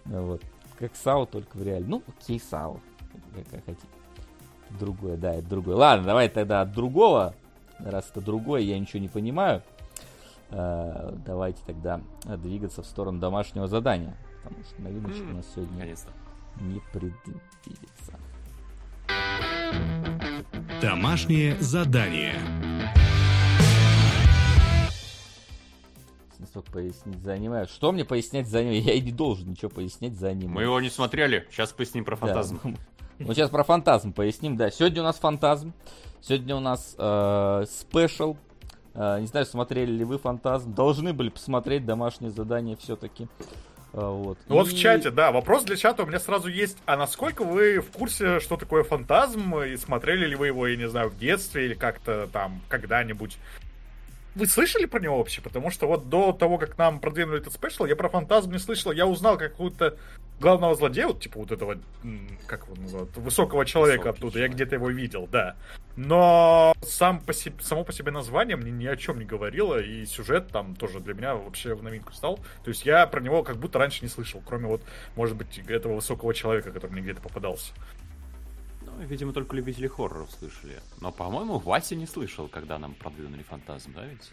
Вот. 0.03 0.41
Как 0.77 0.91
САУ, 0.97 1.25
только 1.25 1.55
в 1.55 1.63
реале. 1.63 1.85
Ну, 1.87 2.03
окей, 2.07 2.41
САУ. 2.41 2.81
Как, 3.33 3.47
как 3.49 3.65
хотите. 3.65 3.87
Другое, 4.77 5.15
да, 5.15 5.33
это 5.33 5.47
другое. 5.47 5.77
Ладно, 5.77 6.05
давай 6.05 6.27
тогда 6.27 6.61
от 6.61 6.73
другого. 6.73 7.33
Раз 7.79 8.09
это 8.11 8.19
другое, 8.19 8.61
я 8.61 8.77
ничего 8.77 8.99
не 8.99 9.07
понимаю. 9.07 9.61
Э, 10.49 11.13
давайте 11.25 11.59
тогда 11.65 12.01
двигаться 12.25 12.81
в 12.81 12.85
сторону 12.85 13.19
домашнего 13.19 13.67
задания. 13.67 14.15
Потому 14.43 14.63
что 14.65 14.81
новиночек 14.81 15.23
у 15.31 15.35
нас 15.35 15.45
сегодня 15.53 15.73
Наконец-то. 15.75 16.24
Не 16.61 16.81
предвидится. 16.91 18.19
Домашнее 20.81 21.57
задание. 21.59 22.35
Не 26.39 26.45
смог 26.47 26.65
пояснить 26.65 27.19
за 27.23 27.33
аниме. 27.33 27.65
Что 27.65 27.91
мне 27.91 28.03
пояснять 28.05 28.47
за 28.47 28.59
аниме? 28.59 28.79
Я 28.79 28.93
и 28.93 29.01
не 29.01 29.11
должен 29.11 29.49
ничего 29.49 29.69
пояснять 29.69 30.15
за 30.17 30.29
аниме. 30.29 30.53
Мы 30.53 30.63
его 30.63 30.79
не 30.81 30.89
смотрели, 30.89 31.47
сейчас 31.51 31.71
поясним 31.71 32.03
про 32.05 32.15
Да. 32.15 32.25
фантазм. 32.27 32.59
Ну, 33.17 33.33
сейчас 33.33 33.49
про 33.49 33.63
фантазм 33.63 34.11
поясним. 34.11 34.57
Да, 34.57 34.69
сегодня 34.69 35.01
у 35.01 35.05
нас 35.05 35.17
фантазм. 35.17 35.73
Сегодня 36.19 36.53
у 36.57 36.59
нас 36.59 36.95
э, 36.97 37.63
спешл. 37.69 38.35
Э, 38.93 39.21
не 39.21 39.27
знаю, 39.27 39.45
смотрели 39.45 39.89
ли 39.89 40.03
вы 40.03 40.17
фантазм. 40.17 40.73
Должны 40.73 41.13
были 41.13 41.29
посмотреть 41.29 41.85
домашнее 41.85 42.29
задание 42.31 42.75
все-таки. 42.75 43.29
Вот. 43.95 44.37
Ну 44.47 44.55
Вот 44.55 44.67
И- 44.67 44.71
в 44.71 44.77
чате, 44.77 45.09
да, 45.09 45.31
вопрос 45.31 45.63
для 45.63 45.77
чата 45.77 46.03
у 46.03 46.05
меня 46.05 46.19
сразу 46.19 46.49
есть. 46.49 46.77
А 46.85 46.97
насколько 46.97 47.43
вы 47.45 47.79
в 47.79 47.91
курсе, 47.91 48.39
что 48.41 48.57
такое 48.57 48.83
фантазм? 48.83 49.57
И 49.59 49.77
смотрели 49.77 50.25
ли 50.25 50.35
вы 50.35 50.47
его, 50.47 50.67
я 50.67 50.75
не 50.75 50.89
знаю, 50.89 51.09
в 51.09 51.17
детстве 51.17 51.65
или 51.65 51.73
как-то 51.75 52.27
там 52.31 52.61
когда-нибудь? 52.67 53.37
Вы 54.35 54.47
слышали 54.47 54.85
про 54.85 54.99
него 54.99 55.17
вообще? 55.17 55.41
Потому 55.41 55.71
что 55.71 55.87
вот 55.87 56.09
до 56.09 56.33
того, 56.33 56.57
как 56.57 56.77
нам 56.77 56.99
продвинули 56.99 57.39
этот 57.39 57.53
спешл, 57.53 57.85
я 57.85 57.95
про 57.95 58.09
фантазм 58.09 58.51
не 58.51 58.59
слышал. 58.59 58.91
Я 58.91 59.07
узнал 59.07 59.37
какую-то 59.37 59.95
главного 60.39 60.75
злодея, 60.75 61.07
вот 61.07 61.21
типа 61.21 61.39
вот 61.39 61.51
этого, 61.51 61.77
как 62.47 62.65
его 62.65 62.75
называют, 62.75 63.15
высокого 63.17 63.65
человека 63.65 64.07
Высокий 64.07 64.17
оттуда. 64.17 64.39
Я 64.39 64.45
человек. 64.45 64.55
где-то 64.55 64.75
его 64.75 64.89
видел, 64.89 65.27
да. 65.27 65.55
Но 65.95 66.73
сам 66.81 67.21
по 67.21 67.33
себе, 67.33 67.55
само 67.61 67.83
по 67.83 67.93
себе 67.93 68.11
название 68.11 68.57
мне 68.57 68.71
ни 68.71 68.85
о 68.85 68.97
чем 68.97 69.19
не 69.19 69.25
говорило, 69.25 69.81
и 69.81 70.05
сюжет 70.05 70.49
там 70.49 70.75
тоже 70.75 70.99
для 70.99 71.13
меня 71.13 71.35
вообще 71.35 71.73
в 71.73 71.83
новинку 71.83 72.13
стал. 72.13 72.37
То 72.63 72.69
есть 72.69 72.85
я 72.85 73.07
про 73.07 73.21
него 73.21 73.43
как 73.43 73.57
будто 73.57 73.79
раньше 73.79 74.03
не 74.03 74.09
слышал, 74.09 74.41
кроме 74.45 74.67
вот, 74.67 74.81
может 75.15 75.37
быть, 75.37 75.57
этого 75.57 75.95
высокого 75.95 76.33
человека, 76.33 76.71
который 76.71 76.91
мне 76.91 77.01
где-то 77.01 77.21
попадался. 77.21 77.73
Ну, 78.81 78.91
видимо, 79.05 79.33
только 79.33 79.55
любители 79.55 79.87
хорроров 79.87 80.31
слышали. 80.31 80.79
Но, 81.01 81.11
по-моему, 81.11 81.59
Вася 81.59 81.95
не 81.95 82.05
слышал, 82.07 82.47
когда 82.47 82.77
нам 82.77 82.93
продвинули 82.93 83.43
фантазм, 83.43 83.93
да 83.93 84.05
ведь? 84.05 84.31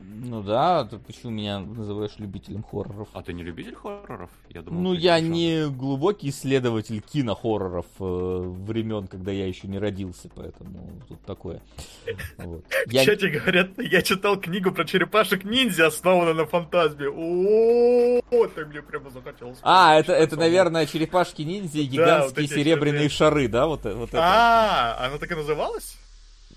Ну 0.00 0.42
да, 0.42 0.84
ты 0.84 0.98
почему 0.98 1.32
меня 1.32 1.60
называешь 1.60 2.12
любителем 2.18 2.62
хорроров? 2.62 3.08
А 3.12 3.22
ты 3.22 3.32
не 3.32 3.42
любитель 3.42 3.74
хорроров? 3.74 4.30
Я 4.48 4.62
думал, 4.62 4.80
Ну, 4.80 4.92
я 4.92 5.18
слышал. 5.18 5.34
не 5.34 5.66
глубокий 5.68 6.30
исследователь 6.30 7.00
кинохорроров 7.00 7.86
э, 7.98 8.04
времен, 8.04 9.06
когда 9.06 9.32
я 9.32 9.46
еще 9.46 9.66
не 9.68 9.78
родился, 9.78 10.28
поэтому 10.34 11.00
тут 11.08 11.20
такое. 11.24 11.60
Вот. 12.38 12.64
В 12.86 12.92
чате 12.92 13.28
говорят, 13.28 13.70
я 13.78 14.02
читал 14.02 14.38
книгу 14.40 14.72
про 14.72 14.84
черепашек-ниндзя, 14.84 15.86
основанную 15.86 16.34
на 16.34 16.46
фантазме. 16.46 17.08
О, 17.08 18.46
ты 18.48 18.64
мне 18.66 18.82
прямо 18.82 19.10
захотелось. 19.10 19.58
А, 19.62 19.98
это, 19.98 20.12
это, 20.12 20.36
наверное, 20.36 20.86
черепашки-ниндзя 20.86 21.78
и 21.80 21.84
гигантские 21.84 22.48
серебряные 22.48 23.08
шары, 23.08 23.48
да? 23.48 23.66
Вот, 23.66 23.86
э- 23.86 23.94
вот 23.94 24.08
это. 24.10 24.18
А, 24.20 25.06
она 25.06 25.18
так 25.18 25.30
и 25.30 25.34
называлась? 25.34 25.96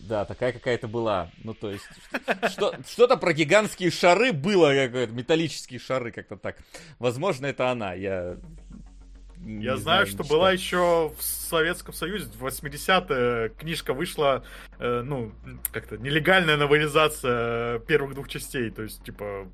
Да, 0.08 0.24
такая 0.24 0.54
какая-то 0.54 0.88
была. 0.88 1.32
Ну, 1.44 1.54
то 1.54 1.70
есть, 1.70 1.86
что, 2.50 2.74
что-то 2.88 3.18
про 3.18 3.34
гигантские 3.34 3.92
шары 3.92 4.32
было, 4.32 4.74
какое-то, 4.74 5.12
металлические 5.12 5.80
шары, 5.80 6.12
как-то 6.12 6.38
так. 6.38 6.58
Возможно, 6.98 7.46
это 7.46 7.70
она, 7.70 7.94
я... 7.94 8.38
Я 9.46 9.78
знаю, 9.78 10.06
не 10.06 10.12
что 10.12 10.24
читал. 10.24 10.38
была 10.38 10.52
еще 10.52 11.14
в 11.16 11.22
Советском 11.22 11.94
Союзе, 11.94 12.26
в 12.26 12.44
80-е, 12.44 13.50
книжка 13.50 13.94
вышла, 13.94 14.44
э, 14.80 15.02
ну, 15.06 15.34
как-то 15.72 15.98
нелегальная 15.98 16.58
новелизация 16.58 17.80
первых 17.80 18.16
двух 18.16 18.30
частей. 18.30 18.72
То 18.72 18.84
есть, 18.84 19.04
типа, 19.04 19.48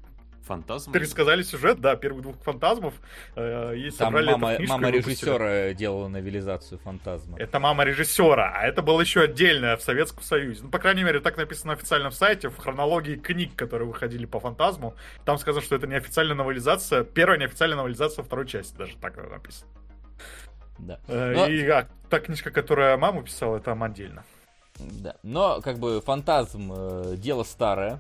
Фантазм? 0.46 0.92
пересказали 0.92 1.42
сюжет, 1.44 1.80
да, 1.80 1.96
первых 1.96 2.22
двух 2.22 2.36
фантазмов. 2.42 2.94
э, 3.36 3.76
и 3.78 3.92
Там 3.92 4.14
в 4.14 4.22
мама, 4.26 4.58
мама 4.68 4.90
режиссера 4.90 5.74
делала 5.74 6.08
новелизацию 6.08 6.80
фантазма. 6.80 7.38
Это 7.40 7.60
мама 7.60 7.84
режиссера, 7.84 8.54
а 8.56 8.66
это 8.66 8.82
было 8.82 9.02
еще 9.02 9.22
отдельное 9.22 9.78
в 9.78 9.82
Советском 9.82 10.24
Союзе. 10.24 10.64
Ну, 10.64 10.70
по 10.70 10.80
крайней 10.80 11.04
мере, 11.04 11.20
так 11.20 11.38
написано 11.38 11.74
на 11.74 11.78
официальном 11.78 12.12
сайте, 12.12 12.50
в 12.50 12.58
хронологии 12.58 13.16
книг, 13.16 13.56
которые 13.56 13.88
выходили 13.88 14.26
по 14.26 14.40
фантазму. 14.40 14.96
Там 15.26 15.38
сказано, 15.38 15.64
что 15.64 15.76
это 15.76 15.88
неофициальная 15.88 16.36
новелизация, 16.36 17.04
первая 17.04 17.40
неофициальная 17.40 17.78
новелизация 17.78 18.24
второй 18.24 18.48
части, 18.48 18.76
даже 18.78 18.98
так 18.98 19.16
написано. 19.30 19.70
Да. 20.80 21.00
Э, 21.08 21.34
Но- 21.36 21.48
И 21.48 21.66
а, 21.68 21.88
та 22.10 22.20
книжка, 22.20 22.52
которая 22.52 22.98
маму 22.98 23.24
писала, 23.24 23.60
там 23.60 23.84
отдельно. 23.84 24.24
Да. 24.80 25.16
Но, 25.24 25.62
как 25.62 25.78
бы, 25.78 26.02
фантазм 26.02 26.72
э, 26.76 27.16
дело 27.18 27.44
старое. 27.44 28.00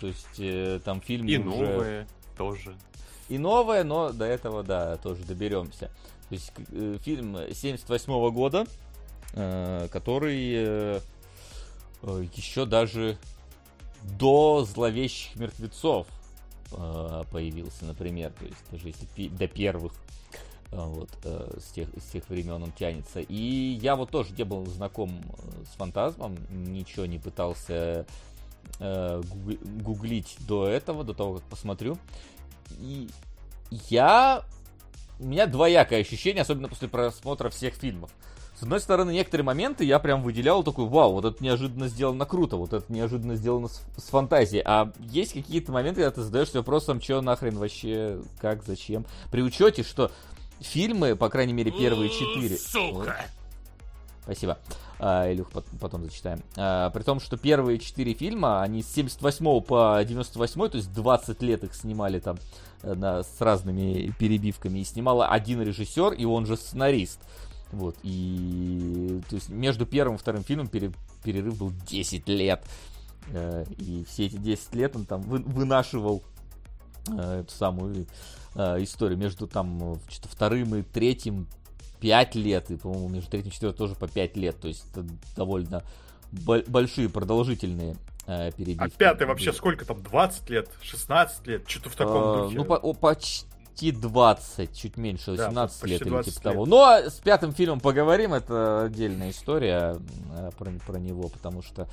То 0.00 0.06
есть, 0.06 0.38
э, 0.38 0.80
там 0.84 1.00
фильм 1.00 1.26
И 1.26 1.36
уже... 1.38 1.48
новые 1.48 2.06
тоже. 2.36 2.76
И 3.28 3.38
новое, 3.38 3.84
но 3.84 4.12
до 4.12 4.24
этого, 4.24 4.62
да, 4.62 4.96
тоже 4.96 5.22
доберемся. 5.24 5.90
То 6.28 6.34
есть, 6.34 6.52
э, 6.72 6.98
фильм 7.02 7.36
78 7.52 8.30
года, 8.30 8.66
э, 9.34 9.88
который 9.90 11.00
еще 12.02 12.66
даже 12.66 13.18
до 14.18 14.64
зловещих 14.64 15.34
мертвецов 15.36 16.06
появился, 16.70 17.84
например. 17.84 18.32
То 18.32 18.44
есть, 18.44 18.58
даже 18.70 18.88
если 18.88 19.28
до 19.28 19.48
первых 19.48 19.92
вот, 20.70 21.08
с, 21.24 21.72
тех, 21.72 21.88
с 21.96 22.10
тех 22.10 22.28
времен 22.28 22.62
он 22.62 22.70
тянется. 22.72 23.20
И 23.20 23.78
я 23.80 23.96
вот 23.96 24.10
тоже 24.10 24.34
не 24.34 24.44
был 24.44 24.66
знаком 24.66 25.20
с 25.64 25.76
фантазмом, 25.76 26.36
ничего 26.50 27.06
не 27.06 27.18
пытался 27.18 28.06
э, 28.78 29.22
гугли- 29.22 29.82
гуглить 29.82 30.36
до 30.40 30.66
этого, 30.66 31.04
до 31.04 31.14
того, 31.14 31.34
как 31.34 31.42
посмотрю. 31.44 31.98
И 32.80 33.08
я... 33.90 34.42
У 35.18 35.24
меня 35.24 35.46
двоякое 35.46 36.00
ощущение, 36.00 36.42
особенно 36.42 36.68
после 36.68 36.88
просмотра 36.88 37.48
всех 37.48 37.74
фильмов. 37.74 38.10
С 38.58 38.62
одной 38.62 38.80
стороны, 38.80 39.12
некоторые 39.12 39.44
моменты 39.44 39.84
я 39.84 39.98
прям 39.98 40.22
выделял 40.22 40.62
такой, 40.62 40.86
вау, 40.86 41.12
вот 41.12 41.26
это 41.26 41.44
неожиданно 41.44 41.88
сделано 41.88 42.24
круто, 42.24 42.56
вот 42.56 42.72
это 42.72 42.90
неожиданно 42.90 43.34
сделано 43.36 43.68
с, 43.68 43.82
с 43.98 44.08
фантазией. 44.08 44.62
А 44.64 44.92
есть 44.98 45.34
какие-то 45.34 45.72
моменты, 45.72 46.00
когда 46.00 46.10
ты 46.10 46.22
задаешься 46.22 46.58
вопросом, 46.58 47.02
что 47.02 47.20
нахрен 47.20 47.58
вообще, 47.58 48.22
как, 48.40 48.62
зачем. 48.64 49.04
При 49.30 49.42
учете, 49.42 49.82
что 49.82 50.10
фильмы, 50.60 51.16
по 51.16 51.28
крайней 51.28 51.52
мере, 51.52 51.70
первые 51.70 52.08
четыре... 52.08 52.56
Сука! 52.56 53.26
Спасибо. 54.26 54.58
А, 54.98 55.32
Илюх, 55.32 55.50
пот- 55.52 55.66
потом 55.80 56.02
зачитаем. 56.04 56.40
А, 56.56 56.90
при 56.90 57.04
том, 57.04 57.20
что 57.20 57.36
первые 57.36 57.78
четыре 57.78 58.12
фильма, 58.12 58.60
они 58.62 58.82
с 58.82 58.88
78 58.92 59.60
по 59.60 60.02
98, 60.04 60.68
то 60.68 60.76
есть 60.78 60.92
20 60.92 61.42
лет 61.42 61.62
их 61.62 61.74
снимали 61.76 62.18
там 62.18 62.36
э, 62.82 62.94
на, 62.94 63.22
с 63.22 63.40
разными 63.40 64.12
перебивками. 64.18 64.80
И 64.80 64.84
снимала 64.84 65.28
один 65.28 65.62
режиссер, 65.62 66.14
и 66.14 66.24
он 66.24 66.44
же 66.44 66.56
сценарист. 66.56 67.20
Вот, 67.70 67.96
и 68.02 69.20
то 69.28 69.36
есть 69.36 69.48
между 69.48 69.86
первым 69.86 70.16
и 70.16 70.18
вторым 70.18 70.42
фильмом 70.42 70.66
пере- 70.68 70.92
перерыв 71.22 71.56
был 71.58 71.70
10 71.88 72.28
лет. 72.28 72.64
Э, 73.30 73.64
И 73.78 74.04
все 74.08 74.26
эти 74.26 74.36
10 74.36 74.74
лет 74.74 74.96
он 74.96 75.04
там 75.04 75.20
вы- 75.22 75.38
вынашивал 75.42 76.22
э, 77.16 77.40
эту 77.42 77.52
самую 77.54 78.06
историю 78.78 79.18
между 79.18 79.46
там 79.46 80.00
вторым 80.08 80.76
и 80.76 80.82
третьим 80.82 81.46
5 82.06 82.34
лет, 82.36 82.70
и, 82.70 82.76
по-моему, 82.76 83.08
между 83.08 83.30
третьим 83.30 83.50
и 83.50 83.52
четвертым 83.52 83.78
тоже 83.78 83.94
по 83.96 84.06
5 84.06 84.36
лет, 84.36 84.60
то 84.60 84.68
есть 84.68 84.84
это 84.92 85.04
довольно 85.36 85.82
бо- 86.30 86.62
большие, 86.68 87.08
продолжительные 87.08 87.96
э, 88.28 88.52
перебивки. 88.52 88.94
А 88.94 88.98
пятый 88.98 89.26
вообще 89.26 89.52
сколько 89.52 89.84
там, 89.84 90.02
20 90.02 90.50
лет, 90.50 90.68
16 90.82 91.46
лет, 91.48 91.68
что-то 91.68 91.90
в 91.90 91.96
таком 91.96 92.22
Э, 92.22 92.42
духе. 92.44 92.56
Ну, 92.58 92.64
по- 92.64 92.92
почти 92.94 93.46
почти 93.76 93.92
20, 93.92 94.74
чуть 94.74 94.96
меньше, 94.96 95.36
Да, 95.36 95.48
18 95.48 95.80
почти 95.80 95.92
лет 95.92 96.02
или 96.02 96.08
20 96.08 96.34
типа 96.34 96.48
лет. 96.48 96.52
того. 96.54 96.66
Но 96.66 96.96
с 97.10 97.14
пятым 97.20 97.52
фильмом 97.52 97.80
поговорим, 97.80 98.32
это 98.32 98.84
отдельная 98.84 99.30
история 99.30 99.96
э, 100.34 100.50
про, 100.56 100.70
про 100.86 100.98
него, 100.98 101.28
потому 101.28 101.62
что 101.62 101.86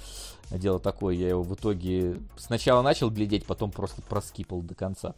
дело 0.50 0.80
такое, 0.80 1.16
я 1.16 1.28
его 1.30 1.44
в 1.44 1.54
итоге 1.54 2.16
сначала 2.38 2.82
начал 2.82 3.10
глядеть, 3.10 3.46
потом 3.46 3.72
просто 3.72 4.02
проскипал 4.02 4.62
до 4.62 4.76
конца 4.76 5.14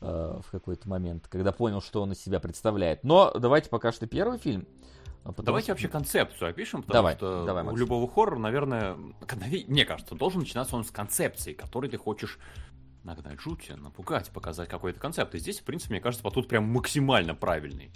э, 0.00 0.40
в 0.46 0.50
какой-то 0.50 0.88
момент, 0.88 1.28
когда 1.28 1.52
понял, 1.52 1.82
что 1.82 2.02
он 2.02 2.12
из 2.12 2.20
себя 2.22 2.40
представляет. 2.40 3.04
Но 3.04 3.32
давайте 3.38 3.68
пока 3.68 3.92
что 3.92 4.06
первый 4.06 4.38
фильм. 4.38 4.66
а 5.24 5.28
потому 5.32 5.46
Давайте 5.46 5.66
что- 5.66 5.72
вообще 5.72 5.88
концепцию 5.88 6.48
опишем, 6.50 6.82
потому 6.82 6.94
Давай, 7.02 7.16
что 7.16 7.44
давай, 7.44 7.64
у 7.64 7.76
любого 7.76 8.08
хоррора, 8.08 8.38
наверное, 8.38 8.96
мне 9.66 9.84
кажется, 9.84 10.14
должен 10.14 10.40
начинаться 10.40 10.74
он 10.74 10.84
с 10.84 10.90
концепции, 10.90 11.52
которой 11.52 11.90
ты 11.90 11.98
хочешь 11.98 12.38
нагнать 13.04 13.40
жути, 13.40 13.72
напугать, 13.72 14.30
показать 14.30 14.68
какой-то 14.68 15.00
концепт. 15.00 15.34
И 15.34 15.38
здесь, 15.38 15.60
в 15.60 15.64
принципе, 15.64 15.94
мне 15.94 16.00
кажется, 16.00 16.22
подход 16.22 16.48
прям 16.48 16.64
максимально 16.64 17.34
правильный. 17.34 17.90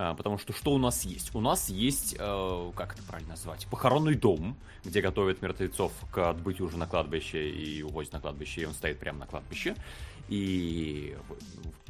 А, 0.00 0.14
потому 0.14 0.38
что 0.38 0.52
что 0.52 0.72
у 0.72 0.78
нас 0.78 1.04
есть? 1.04 1.34
У 1.34 1.40
нас 1.40 1.68
есть, 1.68 2.14
э, 2.16 2.72
как 2.76 2.94
это 2.94 3.02
правильно 3.02 3.30
назвать, 3.30 3.66
похоронный 3.66 4.14
дом, 4.14 4.56
где 4.84 5.00
готовят 5.00 5.42
мертвецов 5.42 5.92
к 6.12 6.30
отбытию 6.30 6.68
уже 6.68 6.78
на 6.78 6.86
кладбище 6.86 7.50
и 7.50 7.82
увозят 7.82 8.12
на 8.12 8.20
кладбище, 8.20 8.62
и 8.62 8.64
он 8.64 8.74
стоит 8.74 9.00
прямо 9.00 9.18
на 9.18 9.26
кладбище. 9.26 9.74
И 10.28 11.16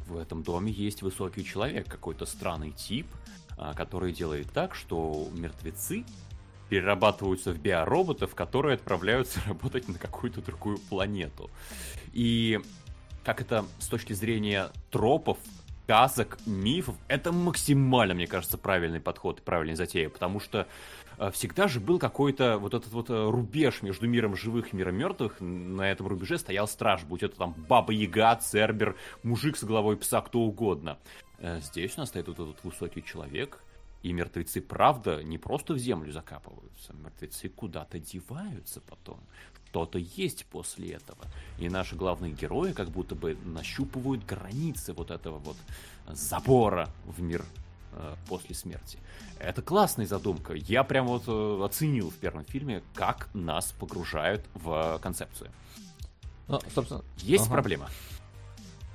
в, 0.07 0.17
этом 0.17 0.41
доме 0.41 0.71
есть 0.71 1.03
высокий 1.03 1.45
человек, 1.45 1.87
какой-то 1.87 2.25
странный 2.25 2.71
тип, 2.71 3.05
а, 3.57 3.75
который 3.75 4.11
делает 4.11 4.51
так, 4.51 4.73
что 4.73 5.27
мертвецы 5.33 6.03
перерабатываются 6.69 7.51
в 7.51 7.59
биороботов, 7.59 8.35
которые 8.35 8.75
отправляются 8.75 9.41
работать 9.47 9.87
на 9.87 9.95
какую-то 9.97 10.41
другую 10.41 10.77
планету. 10.77 11.49
И 12.13 12.59
как 13.23 13.41
это 13.41 13.65
с 13.79 13.87
точки 13.87 14.13
зрения 14.13 14.69
тропов, 14.91 15.37
сказок, 15.89 16.37
мифов, 16.45 16.95
это 17.07 17.31
максимально, 17.31 18.13
мне 18.13 18.27
кажется, 18.27 18.59
правильный 18.59 18.99
подход 18.99 19.39
и 19.39 19.41
правильная 19.41 19.75
затея, 19.75 20.09
потому 20.09 20.39
что 20.39 20.67
э, 21.17 21.31
всегда 21.31 21.67
же 21.67 21.79
был 21.79 21.97
какой-то 21.97 22.59
вот 22.59 22.75
этот 22.75 22.91
вот 22.91 23.09
э, 23.09 23.29
рубеж 23.29 23.81
между 23.81 24.07
миром 24.07 24.35
живых 24.35 24.71
и 24.71 24.75
миром 24.77 24.95
мертвых. 24.95 25.41
На 25.41 25.89
этом 25.89 26.05
рубеже 26.05 26.37
стоял 26.37 26.67
страж, 26.67 27.01
будь 27.05 27.23
это 27.23 27.37
там 27.37 27.55
Баба 27.67 27.91
Яга, 27.91 28.35
Цербер, 28.35 28.95
мужик 29.23 29.57
с 29.57 29.63
головой 29.63 29.97
пса, 29.97 30.21
кто 30.21 30.41
угодно. 30.41 30.99
Э, 31.39 31.59
Здесь 31.59 31.97
у 31.97 32.01
нас 32.01 32.09
стоит 32.09 32.27
вот 32.27 32.39
этот 32.39 32.63
высокий 32.63 33.03
человек, 33.03 33.63
и 34.01 34.13
мертвецы, 34.13 34.61
правда, 34.61 35.23
не 35.23 35.37
просто 35.37 35.73
в 35.73 35.77
землю 35.77 36.11
закапываются, 36.11 36.93
мертвецы 36.93 37.49
куда-то 37.49 37.99
деваются 37.99 38.81
потом. 38.81 39.19
Что-то 39.69 39.99
есть 39.99 40.45
после 40.45 40.93
этого. 40.93 41.19
И 41.59 41.69
наши 41.69 41.95
главные 41.95 42.31
герои 42.31 42.71
как 42.71 42.89
будто 42.89 43.13
бы 43.13 43.37
нащупывают 43.45 44.25
границы 44.25 44.93
вот 44.93 45.11
этого 45.11 45.37
вот 45.37 45.57
забора 46.07 46.89
в 47.05 47.21
мир 47.21 47.45
э, 47.91 48.15
после 48.27 48.55
смерти. 48.55 48.97
Это 49.37 49.61
классная 49.61 50.07
задумка. 50.07 50.53
Я 50.53 50.83
прям 50.83 51.05
вот 51.05 51.25
э, 51.27 51.63
оценил 51.63 52.09
в 52.09 52.15
первом 52.15 52.45
фильме, 52.45 52.81
как 52.95 53.29
нас 53.35 53.71
погружают 53.79 54.43
в 54.55 54.99
концепцию. 55.03 55.51
Ну, 56.47 56.59
собственно, 56.73 57.03
Есть 57.17 57.45
ага, 57.45 57.53
проблема. 57.53 57.89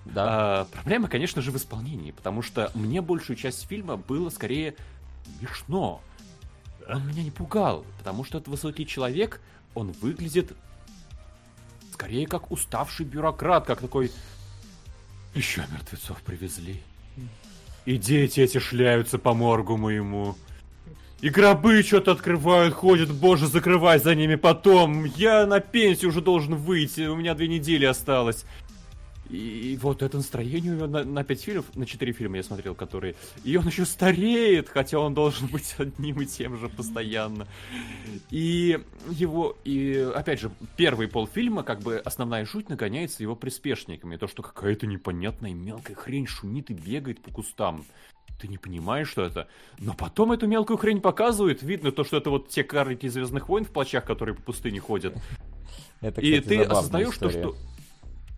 Да. 0.05 0.25
А, 0.27 0.65
проблема, 0.67 1.09
конечно 1.09 1.41
же, 1.41 1.51
в 1.51 1.57
исполнении, 1.57 2.11
потому 2.11 2.43
что 2.43 2.71
мне 2.75 3.01
большую 3.01 3.37
часть 3.37 3.67
фильма 3.67 3.97
было 3.97 4.29
скорее 4.29 4.75
смешно. 5.39 6.01
Он 6.89 7.07
меня 7.07 7.23
не 7.23 7.31
пугал, 7.31 7.85
потому 7.99 8.25
что 8.25 8.39
этот 8.39 8.49
высокий 8.49 8.87
человек, 8.87 9.41
он 9.75 9.93
выглядит 9.93 10.53
скорее 11.93 12.27
как 12.27 12.51
уставший 12.51 13.07
бюрократ, 13.07 13.67
как 13.67 13.81
такой... 13.81 14.11
Еще 15.35 15.65
мертвецов 15.73 16.21
привезли. 16.23 16.81
И 17.87 17.97
дети 17.97 18.41
эти 18.41 18.59
шляются 18.59 19.19
по 19.19 19.35
моргу 19.35 19.77
моему. 19.77 20.37
И 21.21 21.31
гробы 21.31 21.83
что-то 21.83 22.13
открывают, 22.13 22.75
ходят, 22.75 23.11
боже, 23.13 23.47
закрывай 23.47 23.99
за 23.99 24.15
ними 24.15 24.35
потом. 24.35 25.05
Я 25.05 25.47
на 25.47 25.61
пенсию 25.61 26.11
уже 26.11 26.21
должен 26.21 26.55
выйти, 26.55 27.07
у 27.07 27.17
меня 27.17 27.35
две 27.35 27.49
недели 27.49 27.85
осталось. 27.85 28.45
И 29.31 29.79
вот 29.81 30.03
это 30.03 30.19
настроение 30.19 30.73
у 30.73 30.77
него 30.77 30.87
на, 30.87 31.03
на 31.03 31.25
5 31.25 31.41
фильмов, 31.43 31.75
на 31.75 31.87
4 31.87 32.13
фильма 32.13 32.37
я 32.37 32.43
смотрел, 32.43 32.75
которые... 32.75 33.15
И 33.43 33.57
он 33.57 33.67
еще 33.67 33.87
стареет, 33.87 34.69
хотя 34.69 34.99
он 34.99 35.15
должен 35.15 35.47
быть 35.53 35.75
одним 35.79 36.21
и 36.21 36.27
тем 36.27 36.59
же 36.59 36.69
постоянно. 36.69 37.47
И 38.31 38.79
его... 39.11 39.57
И, 39.65 40.11
опять 40.15 40.41
же, 40.41 40.51
первый 40.77 41.09
полфильма, 41.09 41.63
как 41.63 41.81
бы, 41.81 41.97
основная 41.97 42.45
жуть 42.45 42.69
нагоняется 42.69 43.23
его 43.23 43.35
приспешниками. 43.35 44.17
То, 44.17 44.29
что 44.29 44.43
какая-то 44.43 44.87
непонятная 44.87 45.55
мелкая 45.55 45.97
хрень 45.97 46.27
шумит 46.27 46.71
и 46.71 46.75
бегает 46.75 47.23
по 47.23 47.31
кустам. 47.31 47.85
Ты 48.41 48.49
не 48.49 48.59
понимаешь, 48.59 49.09
что 49.09 49.23
это. 49.23 49.49
Но 49.79 49.95
потом 49.95 50.33
эту 50.33 50.47
мелкую 50.47 50.77
хрень 50.77 51.01
показывают. 51.01 51.63
Видно 51.63 51.93
то, 51.93 52.05
что 52.05 52.19
это 52.19 52.31
вот 52.31 52.49
те 52.49 52.63
карлики 52.63 53.07
Звездных 53.09 53.49
войн 53.49 53.65
в 53.65 53.71
плащах, 53.71 54.05
которые 54.05 54.35
по 54.35 54.43
пустыне 54.43 54.81
ходят. 54.81 55.15
Это, 56.01 56.21
И 56.21 56.41
кстати, 56.41 56.49
ты 56.49 56.65
забавная 56.65 56.79
осознаешь, 56.79 57.17
то, 57.17 57.31
что 57.31 57.57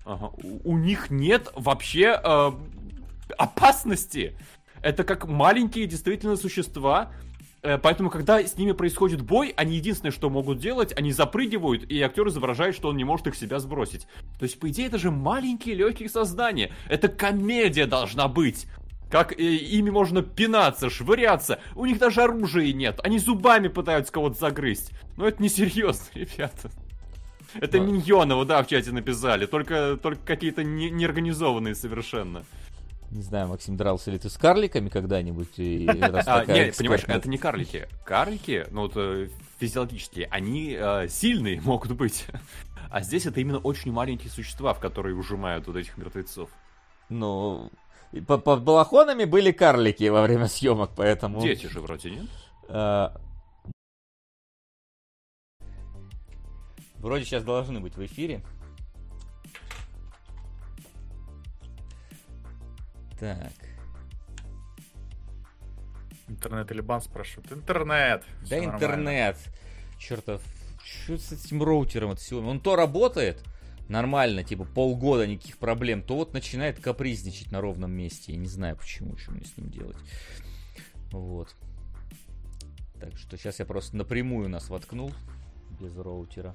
Ага, 0.07 0.31
у, 0.63 0.79
них 0.79 1.11
нет 1.11 1.51
вообще 1.57 2.21
э, 2.23 2.53
опасности. 3.37 4.37
Это 4.81 5.03
как 5.03 5.27
маленькие 5.27 5.87
действительно 5.87 6.37
существа. 6.37 7.11
Э, 7.63 7.77
Поэтому, 7.77 8.09
когда 8.09 8.41
с 8.41 8.57
ними 8.57 8.71
происходит 8.71 9.23
бой, 9.23 9.53
они 9.57 9.75
единственное, 9.75 10.13
что 10.13 10.31
могут 10.31 10.61
делать, 10.61 10.97
они 10.97 11.11
запрыгивают, 11.11 11.91
и 11.91 12.01
актер 12.01 12.29
изображает, 12.29 12.77
что 12.77 12.91
он 12.91 12.97
не 12.97 13.03
может 13.03 13.27
их 13.27 13.35
себя 13.35 13.59
сбросить. 13.59 14.07
То 14.39 14.45
есть, 14.45 14.61
по 14.61 14.71
идее, 14.71 14.87
это 14.87 14.99
же 14.99 15.11
маленькие 15.11 15.75
легкие 15.75 16.09
создания. 16.09 16.71
Это 16.89 17.09
комедия 17.09 17.87
должна 17.87 18.29
быть. 18.29 18.69
Как 19.11 19.33
э, 19.33 19.43
ими 19.43 19.91
можно 19.91 20.23
пинаться, 20.23 20.89
швыряться. 20.89 21.59
У 21.75 21.85
них 21.85 21.99
даже 21.99 22.23
оружия 22.23 22.73
нет. 22.73 23.01
Они 23.03 23.19
зубами 23.19 23.67
пытаются 23.67 24.13
кого-то 24.13 24.39
загрызть. 24.39 24.93
Но 25.17 25.27
это 25.27 25.43
несерьезно, 25.43 26.05
ребята. 26.15 26.71
Это 27.55 27.79
Да. 27.79 27.85
Миньонова, 27.85 28.45
да, 28.45 28.63
в 28.63 28.67
чате 28.67 28.93
написали. 28.93 29.47
Только, 29.47 29.99
только 30.03 30.21
какие-то 30.25 30.65
не- 30.65 30.91
неорганизованные 30.91 31.75
совершенно. 31.75 32.45
Не 33.11 33.23
знаю, 33.23 33.49
Максим, 33.49 33.77
дрался 33.77 34.11
ли 34.11 34.19
ты 34.19 34.29
с 34.29 34.37
карликами 34.37 34.89
когда-нибудь? 34.89 35.49
А, 35.59 36.41
такая 36.41 36.67
не, 36.67 36.73
понимаешь, 36.73 37.05
это 37.07 37.29
не 37.29 37.39
карлики. 37.39 37.89
Карлики, 38.05 38.67
ну 38.71 38.83
вот 38.83 38.93
э, 38.97 39.29
физиологически, 39.59 40.29
они 40.31 40.77
э, 40.79 41.09
сильные 41.09 41.61
могут 41.65 41.93
быть. 41.93 42.27
А 42.91 43.01
здесь 43.03 43.27
это 43.27 43.41
именно 43.41 43.59
очень 43.59 43.93
маленькие 43.93 44.31
существа, 44.31 44.75
в 44.75 44.81
которые 44.81 45.15
ужимают 45.15 45.67
вот 45.67 45.77
этих 45.77 45.97
мертвецов. 45.97 46.51
Ну, 47.09 47.71
под 48.27 48.63
балахонами 48.63 49.25
были 49.25 49.53
карлики 49.53 50.09
во 50.09 50.23
время 50.23 50.49
съемок, 50.49 50.91
поэтому... 50.97 51.41
Дети 51.41 51.67
же 51.67 51.81
вроде, 51.81 52.11
нет? 52.11 52.27
э, 52.69 53.09
Вроде 56.99 57.25
сейчас 57.25 57.45
должны 57.45 57.81
быть 57.81 57.97
в 57.97 58.05
эфире. 58.05 58.43
Так. 63.19 63.53
Интернет 66.29 66.71
или 66.73 66.81
бан 66.81 67.01
спрашивают. 67.01 67.53
Интернет. 67.53 68.25
Да 68.41 68.47
Всё 68.47 68.57
нормально. 68.57 68.77
интернет. 68.77 69.37
Чертов. 69.99 70.43
Что 70.85 71.19
с 71.19 71.33
этим 71.33 71.63
роутером 71.63 72.11
от 72.11 72.21
всего? 72.21 72.49
Он 72.49 72.61
то 72.61 72.77
работает 72.77 73.43
нормально, 73.89 74.43
типа 74.43 74.65
полгода 74.65 75.27
никаких 75.27 75.59
проблем, 75.59 76.03
то 76.03 76.17
вот 76.17 76.33
начинает 76.33 76.81
капризничать 76.81 77.53
на 77.53 77.61
ровном 77.61 77.93
месте. 77.93 78.33
Я 78.33 78.39
не 78.39 78.49
знаю 78.49 78.77
почему, 78.77 79.17
что 79.17 79.33
мне 79.33 79.45
с 79.45 79.57
ним 79.57 79.71
делать. 79.71 79.97
Вот. 81.13 81.55
Так 83.01 83.17
что 83.17 83.37
сейчас 83.37 83.59
я 83.59 83.65
просто 83.65 83.97
напрямую 83.97 84.49
нас 84.49 84.69
воткнул 84.69 85.13
без 85.81 85.97
роутера. 85.97 86.55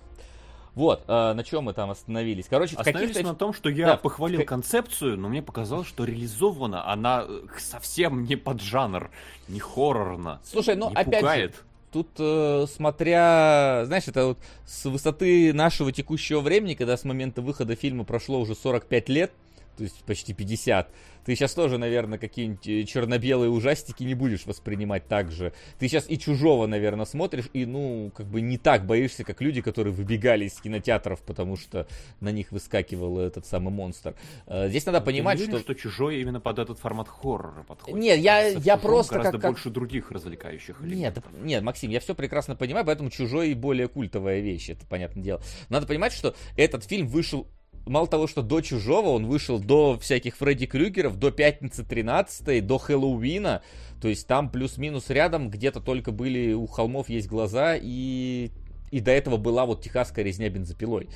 Вот, 0.73 1.03
а, 1.07 1.33
на 1.33 1.43
чем 1.43 1.65
мы 1.65 1.73
там 1.73 1.91
остановились? 1.91 2.45
Короче, 2.49 2.75
Остановились 2.77 3.09
каких-то... 3.09 3.33
на 3.33 3.35
том, 3.35 3.53
что 3.53 3.69
я 3.69 3.87
Да, 3.87 3.97
похвалил 3.97 4.45
концепцию, 4.45 5.17
но 5.17 5.27
мне 5.27 5.41
показалось, 5.41 5.87
что 5.87 6.05
реализована 6.05 6.87
она 6.87 7.25
э, 7.27 7.41
совсем 7.57 8.23
не 8.23 8.37
под 8.37 8.61
жанр, 8.61 9.11
не 9.49 9.59
хоррорно. 9.59 10.39
Слушай, 10.45 10.75
ну 10.75 10.87
опять 10.87 11.19
пугает. 11.19 11.55
же, 11.55 11.61
тут 11.91 12.07
э, 12.19 12.65
смотря, 12.73 13.83
знаешь, 13.85 14.07
это 14.07 14.27
вот 14.27 14.37
с 14.65 14.85
высоты 14.85 15.51
нашего 15.51 15.91
текущего 15.91 16.39
времени, 16.39 16.73
когда 16.75 16.95
с 16.95 17.03
момента 17.03 17.41
выхода 17.41 17.75
фильма 17.75 18.05
прошло 18.05 18.39
уже 18.39 18.55
45 18.55 19.09
лет, 19.09 19.33
то 19.81 19.85
есть 19.85 20.03
почти 20.03 20.31
50, 20.35 20.91
ты 21.25 21.35
сейчас 21.35 21.55
тоже, 21.55 21.79
наверное, 21.79 22.19
какие-нибудь 22.19 22.67
э, 22.67 22.83
черно-белые 22.83 23.49
ужастики 23.49 24.03
не 24.03 24.13
будешь 24.13 24.45
воспринимать 24.45 25.07
так 25.07 25.31
же. 25.31 25.53
Ты 25.79 25.87
сейчас 25.87 26.07
и 26.07 26.19
чужого, 26.19 26.67
наверное, 26.67 27.05
смотришь, 27.05 27.49
и, 27.53 27.65
ну, 27.65 28.11
как 28.15 28.27
бы 28.27 28.41
не 28.41 28.59
так 28.59 28.85
боишься, 28.85 29.23
как 29.23 29.41
люди, 29.41 29.61
которые 29.61 29.91
выбегали 29.91 30.45
из 30.45 30.53
кинотеатров, 30.61 31.23
потому 31.23 31.57
что 31.57 31.87
на 32.19 32.29
них 32.31 32.51
выскакивал 32.51 33.17
этот 33.19 33.47
самый 33.47 33.71
монстр. 33.73 34.13
Э, 34.45 34.69
Здесь 34.69 34.85
надо 34.85 35.01
понимать, 35.01 35.39
я 35.39 35.45
что... 35.45 35.55
уверен, 35.55 35.63
что 35.63 35.73
чужой 35.73 36.21
именно 36.21 36.39
под 36.39 36.59
этот 36.59 36.77
формат 36.77 37.07
хоррора 37.07 37.63
подходит. 37.63 37.99
Нет, 37.99 38.19
я- 38.19 38.47
я 38.49 38.77
просто 38.77 39.15
гораздо 39.15 39.31
как- 39.31 39.41
как- 39.41 39.51
больше 39.53 39.71
других 39.71 40.11
развлекающих 40.11 40.79
Нет, 40.81 41.17
нет, 41.41 41.63
Максим, 41.63 41.89
я 41.89 41.99
все 41.99 42.13
прекрасно 42.13 42.55
понимаю, 42.55 42.85
поэтому 42.85 43.09
чужой 43.09 43.55
более 43.55 43.87
культовая 43.87 44.41
вещь, 44.41 44.69
это 44.69 44.85
понятное 44.85 45.23
дело. 45.23 45.41
Надо 45.69 45.87
понимать, 45.87 46.13
что 46.13 46.35
этот 46.55 46.83
фильм 46.83 47.07
вышел 47.07 47.47
мало 47.85 48.07
того, 48.07 48.27
что 48.27 48.41
до 48.41 48.61
Чужого 48.61 49.09
он 49.09 49.25
вышел 49.25 49.59
до 49.59 49.97
всяких 49.99 50.35
Фредди 50.37 50.65
Крюгеров, 50.65 51.17
до 51.17 51.31
Пятницы 51.31 51.83
13, 51.83 52.65
до 52.65 52.77
Хэллоуина. 52.77 53.61
То 54.01 54.07
есть 54.07 54.27
там 54.27 54.49
плюс-минус 54.49 55.09
рядом 55.09 55.49
где-то 55.49 55.79
только 55.79 56.11
были 56.11 56.53
у 56.53 56.65
холмов 56.67 57.09
есть 57.09 57.27
глаза 57.27 57.75
и 57.79 58.51
и 58.91 58.99
до 58.99 59.11
этого 59.11 59.37
была 59.37 59.65
вот 59.65 59.81
техасская 59.81 60.25
резня 60.25 60.49
бензопилой. 60.49 61.07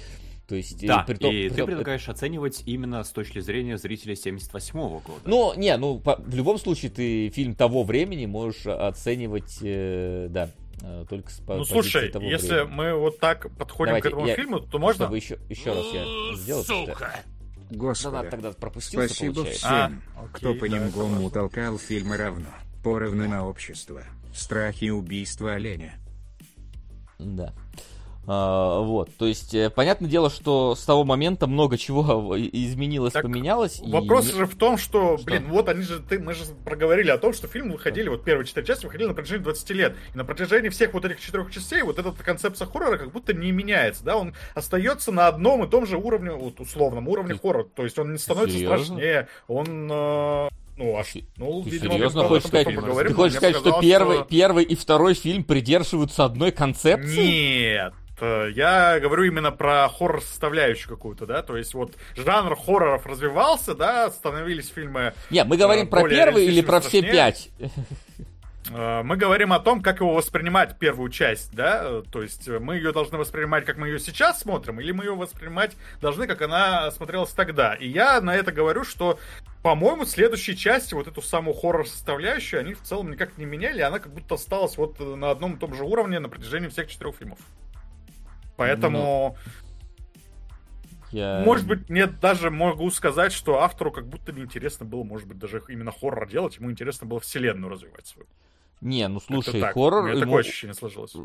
То 0.48 0.56
есть, 0.56 0.86
Да, 0.86 1.02
и 1.02 1.08
при 1.12 1.16
том- 1.18 1.34
и 1.36 1.42
при 1.42 1.50
ты 1.50 1.56
том- 1.58 1.66
предлагаешь 1.66 2.08
оценивать 2.08 2.62
именно 2.68 3.04
с 3.04 3.10
точки 3.10 3.40
зрения 3.40 3.78
зрителя 3.80 4.16
78 4.16 5.00
года. 5.02 5.22
Ну, 5.26 5.54
не, 5.58 5.76
ну, 5.76 6.00
по- 6.00 6.16
в 6.24 6.36
любом 6.36 6.58
случае, 6.60 6.92
ты 6.92 7.30
фильм 7.32 7.56
того 7.56 7.84
времени 7.84 8.28
можешь 8.28 8.66
оценивать, 8.68 9.58
э, 9.62 10.28
да, 10.30 10.46
э, 10.46 10.50
только 11.10 11.30
с 11.32 11.40
Ну, 11.48 11.64
слушай, 11.66 12.10
того 12.10 12.26
если 12.26 12.48
времени. 12.62 12.74
мы 12.74 12.94
вот 12.96 13.20
так 13.20 13.50
подходим 13.58 13.92
Давайте, 13.92 14.10
к 14.10 14.12
этому 14.12 14.28
я- 14.28 14.36
фильму, 14.36 14.60
то 14.60 14.78
можно... 14.80 15.06
Чтобы 15.06 15.18
еще, 15.18 15.40
еще 15.50 15.74
раз 15.74 15.86
я 15.94 16.36
сделал. 16.36 16.64
Сука! 16.64 17.20
Господа, 17.72 18.18
надо 18.18 18.30
тогда 18.30 18.52
пропустился, 18.52 19.08
спасибо 19.08 19.34
получается. 19.34 19.66
всем, 19.66 20.04
А, 20.16 20.28
кто 20.32 20.50
окей, 20.52 20.60
по 20.60 20.70
да, 20.70 20.76
толкал 21.32 21.80
фильмы 21.80 22.18
равно, 22.18 22.48
поровну 22.84 23.28
на 23.28 23.48
общество, 23.48 24.04
страхи 24.36 24.86
и 24.86 24.90
убийства 24.92 25.54
оленя. 25.54 25.98
Да. 27.18 27.54
А, 28.28 28.80
вот, 28.82 29.10
то 29.18 29.26
есть, 29.26 29.54
э, 29.54 29.70
понятное 29.70 30.10
дело, 30.10 30.30
что 30.30 30.76
с 30.76 30.84
того 30.84 31.04
момента 31.04 31.48
много 31.48 31.78
чего 31.78 32.36
и- 32.36 32.66
изменилось, 32.66 33.14
Так, 33.14 33.24
поменялось. 33.24 33.82
и 33.86 33.92
Вопрос 33.92 34.28
не- 34.28 34.34
же 34.40 34.46
в 34.48 34.56
том, 34.56 34.78
что, 34.78 35.18
Что? 35.18 35.26
блин, 35.26 35.46
вот 35.50 35.70
они 35.70 35.84
же, 35.84 36.00
ты, 36.00 36.20
мы 36.20 36.34
же 36.34 36.44
проговорили 36.64 37.10
о 37.12 37.18
том, 37.18 37.34
что 37.34 37.48
фильмы 37.48 37.74
выходили, 37.74 38.10
вот 38.10 38.24
первые 38.24 38.46
четыре 38.48 38.66
части 38.66 38.86
выходили 38.86 39.08
на 39.08 39.14
протяжении 39.14 39.44
20 39.44 39.70
лет. 39.72 39.96
И 40.14 40.18
на 40.18 40.26
протяжении 40.26 40.70
всех 40.70 40.94
вот 40.94 41.06
этих 41.06 41.20
четырех 41.22 41.52
частей 41.52 41.82
вот 41.84 42.00
эта 42.00 42.12
концепция 42.12 42.68
хоррора 42.68 42.98
как 42.98 43.12
будто 43.12 43.34
не 43.34 43.52
меняется, 43.52 44.04
да, 44.04 44.18
он 44.18 44.34
остается 44.54 45.12
на 45.12 45.28
одном 45.28 45.64
и 45.64 45.70
том 45.70 45.86
же 45.86 45.98
уровне, 45.98 46.32
вот 46.32 46.60
условном 46.60 47.08
уровне 47.08 47.36
хоррора. 47.36 47.66
То 47.76 47.84
есть 47.84 47.98
он 48.00 48.14
не 48.14 48.18
становится 48.18 48.58
Серьезно? 48.58 48.86
страшнее, 48.86 49.28
он, 49.48 49.90
э, 49.92 50.50
ну, 50.78 50.98
аж, 50.98 51.14
ну, 51.38 51.64
Ты 51.64 51.70
видимо, 51.70 51.94
серьезно 51.94 52.24
хочешь 52.26 52.48
сказать, 52.48 52.68
ты 52.68 53.14
хочешь 53.14 53.36
сказать, 53.38 53.56
что 53.56 53.64
показалось, 53.66 53.86
первый, 53.86 54.16
что- 54.18 54.26
первый 54.26 54.64
и 54.64 54.76
второй 54.76 55.14
фильм 55.14 55.44
придерживаются 55.44 56.26
одной 56.26 56.52
концепции? 56.52 57.76
Нет. 57.84 57.94
Э, 58.20 58.50
Я 58.54 59.00
говорю 59.00 59.24
именно 59.24 59.52
про 59.52 59.88
хоррор 59.90 60.22
составляющую 60.22 60.90
какую-то, 60.90 61.26
да, 61.26 61.42
то 61.42 61.58
есть 61.58 61.74
вот 61.74 61.96
жанр 62.16 62.56
хорроров 62.56 63.06
развивался, 63.06 63.76
да, 63.76 64.10
становились 64.10 64.70
фильмы 64.70 65.14
Не, 65.30 65.44
мы 65.44 65.58
говорим 65.58 65.86
Э, 65.86 65.90
про 65.90 66.08
первый 66.08 66.46
или 66.46 66.62
про 66.62 66.80
все 66.80 67.00
страшнее. 67.00 67.12
пять? 67.12 67.50
Э, 68.72 69.04
Мы 69.04 69.16
говорим 69.16 69.54
о 69.54 69.60
том, 69.60 69.82
как 69.82 70.00
его 70.00 70.14
воспринимать 70.16 70.80
первую 70.80 71.10
часть, 71.10 71.54
да, 71.54 72.02
то 72.12 72.24
есть 72.24 72.48
мы 72.48 72.78
ее 72.78 72.92
должны 72.92 73.18
воспринимать, 73.18 73.64
как 73.64 73.78
мы 73.78 73.88
ее 73.90 74.00
сейчас 74.00 74.40
смотрим, 74.40 74.80
или 74.82 74.92
мы 74.92 75.04
ее 75.06 75.16
воспринимать 75.16 75.76
должны, 76.02 76.26
как 76.26 76.42
она 76.42 76.90
смотрелась 76.92 77.32
тогда. 77.32 77.76
И 77.76 77.88
я 77.88 78.20
на 78.22 78.36
это 78.36 78.52
говорю, 78.52 78.84
что, 78.84 79.20
по-моему, 79.62 80.06
следующие 80.06 80.56
части, 80.56 80.96
вот 80.96 81.08
эту 81.08 81.22
самую 81.22 81.54
хоррор-составляющую, 81.54 82.60
они 82.60 82.74
в 82.74 82.82
целом 82.82 83.12
никак 83.12 83.38
не 83.38 83.46
меняли, 83.46 83.82
она 83.82 84.00
как 84.00 84.12
будто 84.12 84.34
осталась 84.34 84.78
вот 84.78 85.00
на 85.00 85.30
одном 85.30 85.54
и 85.56 85.60
том 85.60 85.76
же 85.76 85.84
уровне 85.84 86.18
на 86.20 86.30
протяжении 86.30 86.68
всех 86.70 86.88
четырех 86.88 87.16
фильмов. 87.18 87.38
Поэтому, 88.58 89.36
Я- 91.12 91.44
может 91.46 91.68
быть, 91.68 91.90
мне 91.90 92.08
даже 92.08 92.50
могу 92.50 92.90
сказать, 92.92 93.32
что 93.32 93.62
автору 93.62 93.92
как 93.92 94.08
будто 94.08 94.32
неинтересно 94.32 94.86
было, 94.86 95.04
может 95.04 95.28
быть, 95.28 95.38
даже 95.38 95.62
именно 95.70 95.92
хоррор 95.92 96.28
делать, 96.28 96.58
ему 96.58 96.72
интересно 96.72 97.08
было 97.08 97.20
вселенную 97.20 97.72
развивать 97.72 98.08
свою. 98.08 98.28
Не, 98.82 99.08
ну 99.08 99.20
слушай, 99.22 99.62
так. 99.62 99.74
хоррор... 99.74 100.04
У 100.04 100.08
меня 100.08 100.18
ему- 100.18 100.26
такое 100.26 100.42
ощущение 100.42 100.74
сложилось. 100.74 101.16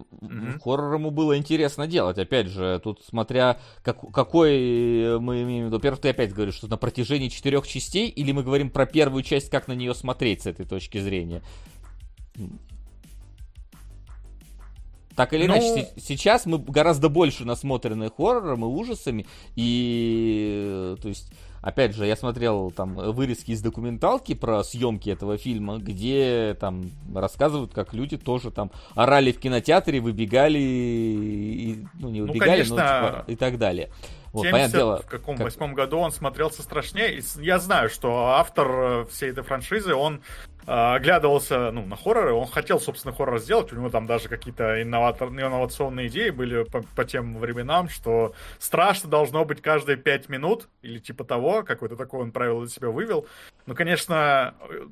Хоррор 0.63 0.95
ему 0.95 1.11
было 1.11 1.37
интересно 1.37 1.87
делать. 1.89 2.17
Опять 2.17 2.47
же, 2.47 2.81
тут 2.83 3.05
смотря 3.05 3.59
как, 3.83 3.99
какой 4.13 5.19
мы 5.19 5.43
имеем 5.43 5.65
в 5.65 5.67
виду. 5.67 5.77
Во-первых, 5.77 6.01
ты 6.01 6.11
опять 6.11 6.33
говоришь, 6.33 6.55
что 6.55 6.69
на 6.69 6.77
протяжении 6.77 7.29
четырех 7.29 7.67
частей, 7.67 8.09
или 8.09 8.31
мы 8.33 8.45
говорим 8.45 8.71
про 8.71 8.87
первую 8.87 9.25
часть, 9.25 9.51
как 9.51 9.67
на 9.67 9.73
нее 9.73 9.95
смотреть 9.95 10.43
с 10.43 10.47
этой 10.47 10.65
точки 10.65 10.99
зрения. 10.99 11.43
Так 15.21 15.35
или 15.35 15.47
Ну- 15.47 15.53
иначе, 15.53 15.67
се- 15.67 16.01
сейчас 16.01 16.47
мы 16.47 16.57
гораздо 16.57 17.11
больше 17.11 17.45
насмотрены 17.45 18.09
хоррором 18.17 18.65
и 18.65 18.69
ужасами, 18.69 19.27
и, 19.55 20.97
то 21.03 21.09
есть, 21.09 21.31
опять 21.61 21.95
же, 21.95 22.07
я 22.07 22.17
смотрел 22.17 22.71
там 22.71 22.95
вырезки 22.95 23.51
из 23.51 23.61
документалки 23.61 24.33
про 24.35 24.65
съемки 24.65 25.11
этого 25.11 25.37
фильма, 25.37 25.77
где 25.77 26.57
там 26.59 26.91
рассказывают, 27.15 27.75
как 27.75 27.93
люди 27.93 28.17
тоже 28.17 28.51
там 28.51 28.71
орали 28.95 29.31
в 29.33 29.39
кинотеатре, 29.39 30.01
выбегали, 30.01 30.59
и, 30.59 31.85
ну, 31.99 32.09
не 32.09 32.21
Ну, 32.23 32.29
выбегали, 32.29 32.63
но, 32.63 32.77
конечно, 32.77 32.77
типа, 32.77 33.25
и 33.31 33.37
так 33.37 33.59
далее. 33.59 33.91
Вот, 34.33 34.43
70 34.43 34.53
понятное 34.53 34.79
дело, 34.79 35.03
в 35.03 35.07
каком 35.07 35.37
как- 35.37 35.45
восьмом 35.45 35.75
году 35.75 35.99
он 35.99 36.13
смотрелся 36.13 36.63
страшнее. 36.63 37.19
И 37.19 37.23
я 37.41 37.59
знаю, 37.59 37.89
что 37.91 38.27
автор 38.29 38.69
э, 38.71 39.05
всей 39.11 39.31
этой 39.31 39.43
франшизы, 39.43 39.95
он 39.95 40.23
э, 40.67 40.71
оглядывался 40.71 41.73
ну, 41.73 41.85
на 41.85 41.97
хорроры, 41.97 42.33
он 42.33 42.47
хотел, 42.47 42.81
собственно, 42.81 43.15
хоррор 43.15 43.41
сделать. 43.41 43.73
У 43.73 43.77
него 43.77 43.91
там 43.91 44.07
даже 44.07 44.29
какие-то 44.29 44.81
инновационные 44.83 46.09
идеи 46.09 46.31
были 46.31 46.63
по, 46.63 46.83
по 46.95 47.05
тем 47.05 47.39
временам, 47.39 47.89
что 47.89 48.35
страшно 48.59 49.11
должно 49.11 49.45
быть 49.45 49.63
каждые 49.63 49.97
пять 49.97 50.29
минут, 50.29 50.69
или 50.83 50.99
типа 50.99 51.25
того, 51.25 51.65
какое-то 51.65 51.97
такое 51.97 52.23
он 52.23 52.31
правило 52.31 52.61
для 52.61 52.71
себя 52.71 52.91
вывел. 52.91 53.27
Ну, 53.67 53.75
конечно, 53.75 54.55
э, 54.69 54.87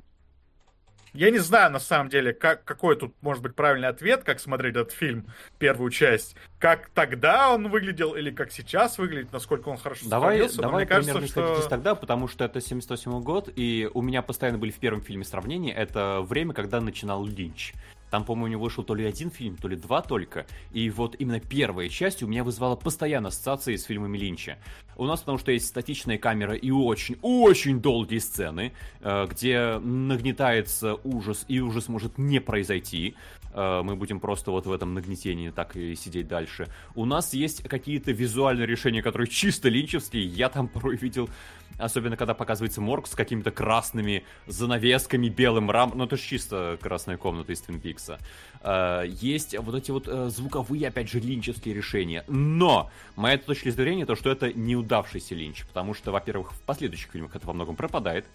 я 1.13 1.31
не 1.31 1.39
знаю, 1.39 1.71
на 1.71 1.79
самом 1.79 2.09
деле, 2.09 2.33
как, 2.33 2.63
какой 2.63 2.95
тут 2.95 3.15
может 3.21 3.43
быть 3.43 3.55
правильный 3.55 3.87
ответ, 3.87 4.23
как 4.23 4.39
смотреть 4.39 4.75
этот 4.75 4.91
фильм, 4.91 5.27
первую 5.57 5.91
часть. 5.91 6.35
Как 6.59 6.89
тогда 6.89 7.53
он 7.53 7.69
выглядел 7.69 8.15
или 8.15 8.31
как 8.31 8.51
сейчас 8.51 8.97
выглядит, 8.97 9.31
насколько 9.31 9.69
он 9.69 9.77
хорошо 9.77 10.09
Давай, 10.09 10.37
сохранился. 10.37 10.61
Давай 10.61 10.83
мне 10.83 10.87
кажется, 10.87 11.11
примерно 11.13 11.27
что... 11.27 11.41
исходить 11.41 11.63
из 11.63 11.69
тогда, 11.69 11.95
потому 11.95 12.27
что 12.27 12.45
это 12.45 12.61
78 12.61 13.21
год, 13.21 13.49
и 13.55 13.89
у 13.93 14.01
меня 14.01 14.21
постоянно 14.21 14.57
были 14.57 14.71
в 14.71 14.79
первом 14.79 15.01
фильме 15.01 15.23
сравнения. 15.23 15.73
Это 15.73 16.21
время, 16.21 16.53
когда 16.53 16.81
начинал 16.81 17.25
Линч. 17.25 17.73
Там, 18.09 18.25
по-моему, 18.25 18.45
у 18.45 18.47
него 18.47 18.63
вышел 18.63 18.83
то 18.83 18.95
ли 18.95 19.05
один 19.05 19.29
фильм, 19.29 19.55
то 19.57 19.67
ли 19.67 19.75
два 19.75 20.01
только. 20.01 20.45
И 20.71 20.89
вот 20.89 21.15
именно 21.19 21.39
первая 21.39 21.89
часть 21.89 22.23
у 22.23 22.27
меня 22.27 22.43
вызвала 22.43 22.75
постоянно 22.75 23.29
ассоциации 23.29 23.75
с 23.75 23.83
фильмами 23.83 24.17
Линча. 24.17 24.57
У 24.95 25.05
нас 25.05 25.19
потому 25.21 25.37
что 25.37 25.51
есть 25.51 25.67
статичная 25.67 26.17
камера 26.17 26.55
и 26.55 26.71
очень-очень 26.71 27.79
долгие 27.79 28.19
сцены, 28.19 28.73
э, 29.01 29.27
где 29.29 29.79
нагнетается 29.79 30.95
ужас, 31.03 31.45
и 31.47 31.59
ужас 31.59 31.87
может 31.87 32.17
не 32.17 32.39
произойти. 32.41 33.15
Э, 33.53 33.81
Мы 33.83 33.95
будем 33.95 34.19
просто 34.19 34.51
вот 34.51 34.65
в 34.65 34.71
этом 34.71 34.93
нагнетении 34.93 35.49
так 35.49 35.75
и 35.75 35.95
сидеть 35.95 36.27
дальше. 36.27 36.67
У 36.95 37.05
нас 37.05 37.33
есть 37.33 37.63
какие-то 37.63 38.11
визуальные 38.11 38.67
решения, 38.67 39.01
которые 39.01 39.27
чисто 39.27 39.69
линчевские. 39.69 40.25
Я 40.25 40.49
там 40.49 40.67
порой 40.67 40.95
видел, 40.97 41.29
особенно 41.77 42.17
когда 42.17 42.33
показывается 42.33 42.81
морг 42.81 43.07
с 43.07 43.15
какими-то 43.15 43.51
красными 43.51 44.23
занавесками, 44.47 45.29
белым 45.29 45.71
рам. 45.71 45.93
Ну, 45.95 46.05
это 46.05 46.17
же 46.17 46.23
чисто 46.23 46.77
красная 46.81 47.17
комната 47.17 47.51
из 47.53 47.61
Твин 47.61 47.79
Пикса. 47.79 48.19
Э, 48.61 49.03
Есть 49.07 49.57
вот 49.57 49.75
эти 49.75 49.91
вот 49.91 50.07
э, 50.07 50.29
звуковые, 50.29 50.87
опять 50.87 51.09
же, 51.09 51.19
линчевские 51.19 51.73
решения. 51.73 52.23
Но 52.27 52.89
моя 53.15 53.37
точка 53.37 53.71
зрения, 53.71 54.05
то, 54.05 54.15
что 54.15 54.29
это 54.29 54.53
неудавшийся 54.53 55.35
линч. 55.35 55.65
Потому 55.65 55.93
что, 55.93 56.11
во-первых, 56.11 56.53
в 56.53 56.61
последующих 56.61 57.11
фильмах 57.11 57.35
это 57.35 57.47
во 57.47 57.53
многом 57.53 57.75
пропадает. 57.75 58.25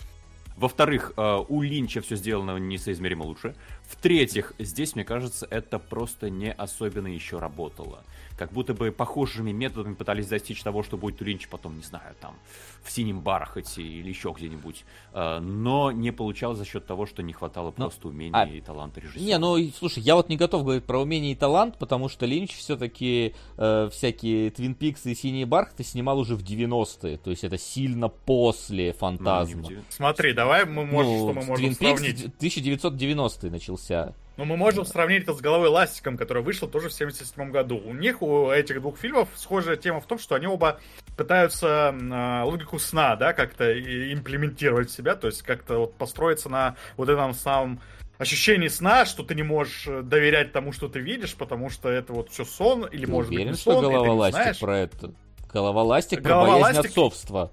Во-вторых, 0.57 1.13
э, 1.17 1.45
у 1.49 1.63
Линча 1.63 2.01
все 2.01 2.17
сделано 2.17 2.57
несоизмеримо 2.59 3.25
лучше. 3.25 3.57
В-третьих, 3.89 4.53
здесь, 4.59 4.95
мне 4.95 5.05
кажется, 5.05 5.47
это 5.51 5.79
просто 5.79 6.31
не 6.31 6.53
особенно 6.53 7.09
еще 7.09 7.39
работало. 7.39 8.05
Как 8.37 8.53
будто 8.53 8.75
бы 8.75 8.91
похожими 8.91 9.53
методами 9.53 9.95
пытались 9.95 10.27
достичь 10.27 10.61
того, 10.63 10.83
что 10.83 10.97
будет 10.97 11.21
у 11.23 11.25
Линча 11.25 11.49
потом, 11.49 11.77
не 11.77 11.83
знаю, 11.83 12.15
там, 12.21 12.35
в 12.83 12.91
синем 12.91 13.21
бархате 13.21 13.83
или 13.83 14.09
еще 14.09 14.35
где-нибудь. 14.37 14.85
Э, 15.13 15.39
Но 15.39 15.93
не 15.93 16.11
получалось 16.11 16.59
за 16.59 16.65
счет 16.65 16.85
того, 16.87 17.07
что 17.07 17.23
не 17.23 17.33
хватало 17.33 17.67
Ну, 17.69 17.75
Ну, 17.77 17.85
просто 17.85 18.09
умения 18.09 18.37
а- 18.37 18.47
и 18.47 18.61
таланта 18.61 19.01
режиссера. 19.01 19.25
Не, 19.25 19.39
ну 19.39 19.57
слушай, 19.79 20.03
я 20.03 20.17
вот 20.17 20.29
не 20.29 20.37
готов 20.37 20.65
говорить 20.65 20.85
про 20.85 21.01
умение 21.01 21.33
и 21.33 21.37
талант, 21.37 21.79
потому 21.79 22.09
что 22.09 22.27
Линч 22.27 22.55
все-таки 22.57 23.35
э, 23.57 23.89
всякие 23.93 24.51
Твин 24.51 24.75
Пиксы 24.75 25.13
и 25.13 25.15
Синие 25.15 25.47
Бархаты 25.47 25.85
снимал 25.85 26.19
уже 26.19 26.35
в 26.35 26.43
90-е, 26.43 27.19
то 27.19 27.31
есть 27.31 27.45
это 27.45 27.57
сильно 27.57 28.09
после 28.09 28.89
Ну, 28.89 28.99
Фантазма. 28.99 29.61
удивительно. 29.61 29.85
Смотри, 29.91 30.33
давай 30.33 30.65
мы 30.67 30.85
можем, 30.85 31.13
Ну, 31.13 31.19
что 31.31 31.41
мы 31.41 31.47
можем 31.47 31.67
Twin 31.67 31.71
Peaks 31.79 31.99
сравнить. 31.99 32.25
1990 32.37 33.51
начался. 33.51 34.15
Ну, 34.37 34.45
мы 34.45 34.57
можем 34.57 34.85
сравнить 34.85 35.23
это 35.23 35.33
с 35.35 35.41
головой 35.41 35.69
Ластиком, 35.69 36.17
который 36.17 36.43
вышел 36.43 36.67
тоже 36.69 36.89
в 36.89 36.93
77 36.93 37.51
году. 37.53 37.81
У 37.85 37.95
них, 37.95 38.21
у 38.21 38.51
этих 38.51 38.81
двух 38.81 38.99
фильмов, 38.99 39.29
схожая 39.37 39.77
тема 39.77 40.01
в 40.01 40.07
том, 40.07 40.19
что 40.19 40.35
они 40.35 40.47
оба 40.49 40.81
пытаются 41.17 41.95
э, 41.95 42.43
логику 42.43 42.81
сна, 42.81 43.15
да, 43.15 43.33
как-то 43.33 43.73
имплементировать 44.13 44.91
в 44.91 44.93
себя, 44.93 45.15
то 45.15 45.29
есть 45.29 45.43
как-то 45.43 45.79
вот 45.79 45.95
построиться 45.95 46.49
на 46.49 46.75
вот 46.97 47.09
этом 47.09 47.33
самом 47.33 47.81
ощущении 48.19 48.69
сна, 48.69 49.07
что 49.07 49.23
ты 49.23 49.37
не 49.37 49.45
можешь 49.45 49.87
э, 49.87 50.03
доверять 50.03 50.53
тому, 50.53 50.73
что 50.73 50.89
ты 50.89 50.99
видишь, 50.99 51.35
потому 51.37 51.71
что 51.71 51.89
это 51.89 52.13
вот 52.13 52.31
все 52.31 52.45
сон, 52.45 52.87
или 52.87 53.05
Ты 53.07 53.11
может 53.13 53.31
уверен, 53.31 53.51
быть 53.51 53.57
не 53.57 53.61
что 53.61 53.73
сон, 53.75 53.85
ты 53.85 53.91
голова 53.91 54.15
ластик 54.15 54.61
про 54.61 54.79
это? 54.79 55.13
Голова 55.53 55.83
ластик 55.85 56.23
про 56.25 56.41
боязнь 56.41 56.79
ластик- 56.79 56.91
отцовства. 56.91 57.53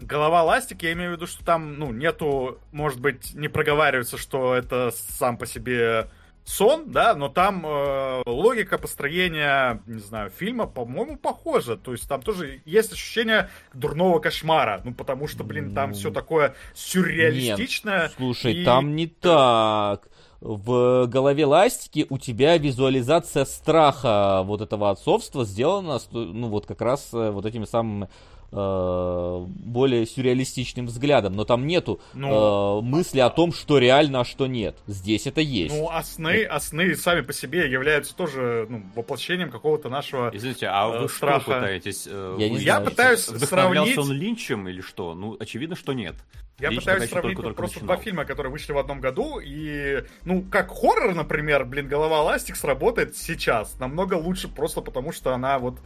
Голова 0.00 0.42
ластик, 0.42 0.82
я 0.82 0.92
имею 0.92 1.10
в 1.12 1.14
виду, 1.16 1.26
что 1.26 1.44
там, 1.44 1.78
ну, 1.78 1.92
нету, 1.92 2.58
может 2.72 3.00
быть, 3.00 3.34
не 3.34 3.48
проговаривается, 3.48 4.16
что 4.18 4.54
это 4.54 4.92
сам 5.18 5.36
по 5.36 5.46
себе 5.46 6.08
сон, 6.44 6.90
да, 6.90 7.14
но 7.14 7.28
там 7.28 7.64
э, 7.64 8.22
логика 8.26 8.78
построения, 8.78 9.82
не 9.86 10.00
знаю, 10.00 10.30
фильма, 10.30 10.66
по-моему, 10.66 11.16
похожа. 11.16 11.76
То 11.76 11.92
есть 11.92 12.08
там 12.08 12.22
тоже 12.22 12.62
есть 12.64 12.92
ощущение 12.92 13.50
дурного 13.74 14.18
кошмара. 14.18 14.80
Ну, 14.84 14.92
потому 14.94 15.28
что, 15.28 15.44
блин, 15.44 15.74
там 15.74 15.92
все 15.92 16.10
такое 16.10 16.54
сюрреалистичное. 16.74 18.10
Слушай, 18.16 18.54
и- 18.54 18.64
там 18.64 18.96
не 18.96 19.06
так. 19.06 20.08
В 20.40 21.04
голове 21.06 21.44
ластики 21.44 22.06
у 22.08 22.16
тебя 22.16 22.56
визуализация 22.56 23.44
страха 23.44 24.40
вот 24.42 24.62
этого 24.62 24.88
отцовства 24.90 25.44
сделана, 25.44 25.98
ну 26.12 26.48
вот 26.48 26.64
как 26.64 26.80
раз 26.80 27.10
э, 27.12 27.30
вот 27.30 27.44
этими 27.44 27.66
самыми 27.66 28.08
э, 28.52 29.46
более 29.48 30.06
сюрреалистичным 30.06 30.86
взглядом, 30.86 31.34
но 31.34 31.44
там 31.44 31.66
нету 31.66 32.00
Ну, 32.14 32.78
э, 32.78 32.82
мысли 32.82 33.20
о 33.20 33.30
том, 33.30 33.52
что 33.52 33.78
реально, 33.78 34.20
а 34.20 34.24
что 34.24 34.46
нет. 34.46 34.76
Здесь 34.86 35.26
это 35.26 35.40
есть. 35.40 35.74
Ну, 35.74 35.88
а 35.90 36.02
сны, 36.02 36.44
а 36.44 36.60
сны 36.60 36.94
сами 36.96 37.20
по 37.22 37.32
себе 37.32 37.70
являются 37.70 38.14
тоже 38.14 38.66
ну, 38.68 38.82
воплощением 38.94 39.50
какого-то 39.50 39.88
нашего... 39.88 40.30
Извините, 40.32 40.66
а 40.68 40.88
Э, 40.88 41.02
вы 41.02 41.08
что 41.08 41.16
страха. 41.16 41.44
пытаетесь? 41.44 42.06
э, 42.10 42.36
Я 42.38 42.48
не 42.48 42.56
вы- 42.56 42.60
Я 42.62 42.74
знаю. 42.76 42.90
пытаюсь 42.90 43.20
сравнить- 43.20 43.98
он 43.98 44.12
линчем 44.12 44.68
или 44.68 44.80
что? 44.80 45.14
Ну, 45.14 45.36
очевидно, 45.38 45.76
что 45.76 45.92
нет. 45.92 46.14
Я 46.58 46.68
Лично 46.68 46.92
пытаюсь 46.92 47.10
сравнить 47.10 47.36
только-только 47.36 47.48
вот 47.48 47.56
просто 47.56 47.76
начинал. 47.78 47.96
два 47.96 48.04
фильма, 48.04 48.24
которые 48.26 48.52
вышли 48.52 48.72
в 48.72 48.78
одном 48.78 49.00
году, 49.00 49.38
и, 49.42 50.02
ну, 50.24 50.42
как 50.50 50.70
хоррор, 50.70 51.14
например, 51.14 51.64
блин, 51.64 51.88
«Голова 51.88 52.20
Ластик» 52.22 52.56
сработает 52.56 53.16
сейчас 53.16 53.78
намного 53.78 54.14
лучше, 54.14 54.48
просто 54.48 54.82
потому 54.82 55.10
что 55.12 55.32
она 55.32 55.58
вот, 55.58 55.78
э, 55.78 55.80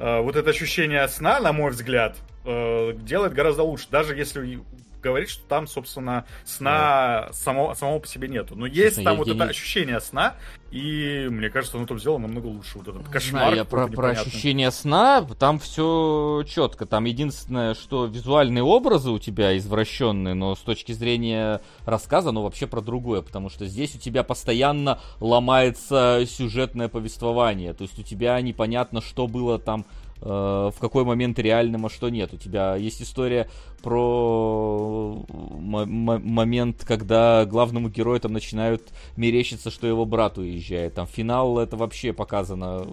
вот 0.00 0.36
это 0.36 0.50
ощущение 0.50 1.06
сна, 1.08 1.40
на 1.40 1.52
мой 1.52 1.72
взгляд, 1.72 2.16
э, 2.46 2.92
делает 2.94 3.34
гораздо 3.34 3.62
лучше, 3.64 3.86
даже 3.90 4.16
если 4.16 4.60
и 5.00 5.02
говорить, 5.02 5.28
что 5.30 5.42
там, 5.48 5.66
собственно, 5.66 6.24
сна 6.44 7.28
само, 7.32 7.74
самого 7.74 7.98
по 8.00 8.06
себе 8.06 8.28
нету. 8.28 8.54
Но 8.54 8.66
есть 8.66 8.96
Честно, 8.96 9.04
там 9.04 9.12
я- 9.14 9.18
вот 9.18 9.26
я 9.28 9.34
это 9.34 9.44
не- 9.44 9.50
ощущение 9.50 10.00
сна, 10.00 10.34
и 10.70 11.26
мне 11.30 11.50
кажется, 11.50 11.76
оно 11.76 11.86
там 11.86 11.98
сделано 11.98 12.26
намного 12.28 12.46
лучше. 12.46 12.78
Вот 12.78 12.88
этот 12.88 13.08
кошмар 13.08 13.42
знаю, 13.44 13.56
я 13.56 13.64
про, 13.64 13.88
про 13.88 14.10
ощущение 14.10 14.70
сна, 14.70 15.26
там 15.38 15.58
все 15.58 16.44
четко. 16.48 16.86
Там 16.86 17.04
единственное, 17.06 17.74
что 17.74 18.06
визуальные 18.06 18.62
образы 18.62 19.10
у 19.10 19.18
тебя 19.18 19.56
извращенные, 19.56 20.34
но 20.34 20.54
с 20.54 20.60
точки 20.60 20.92
зрения 20.92 21.60
рассказа, 21.86 22.30
ну 22.30 22.42
вообще 22.42 22.66
про 22.66 22.80
другое, 22.80 23.22
потому 23.22 23.48
что 23.48 23.66
здесь 23.66 23.94
у 23.94 23.98
тебя 23.98 24.22
постоянно 24.22 25.00
ломается 25.18 26.24
сюжетное 26.28 26.88
повествование. 26.88 27.72
То 27.72 27.82
есть 27.82 27.98
у 27.98 28.02
тебя 28.02 28.40
непонятно, 28.40 29.00
что 29.00 29.26
было 29.26 29.58
там 29.58 29.84
в 30.20 30.74
какой 30.80 31.04
момент 31.04 31.38
реальным, 31.38 31.86
а 31.86 31.90
что 31.90 32.08
нет. 32.10 32.34
У 32.34 32.36
тебя 32.36 32.76
есть 32.76 33.00
история 33.02 33.48
про 33.82 35.24
момент, 35.26 36.84
когда 36.86 37.46
главному 37.46 37.88
герою 37.88 38.20
там 38.20 38.32
начинают 38.32 38.82
мерещиться, 39.16 39.70
что 39.70 39.86
его 39.86 40.04
брат 40.04 40.36
уезжает. 40.36 40.94
Там 40.94 41.06
финал 41.06 41.58
это 41.58 41.76
вообще 41.76 42.12
показано, 42.12 42.86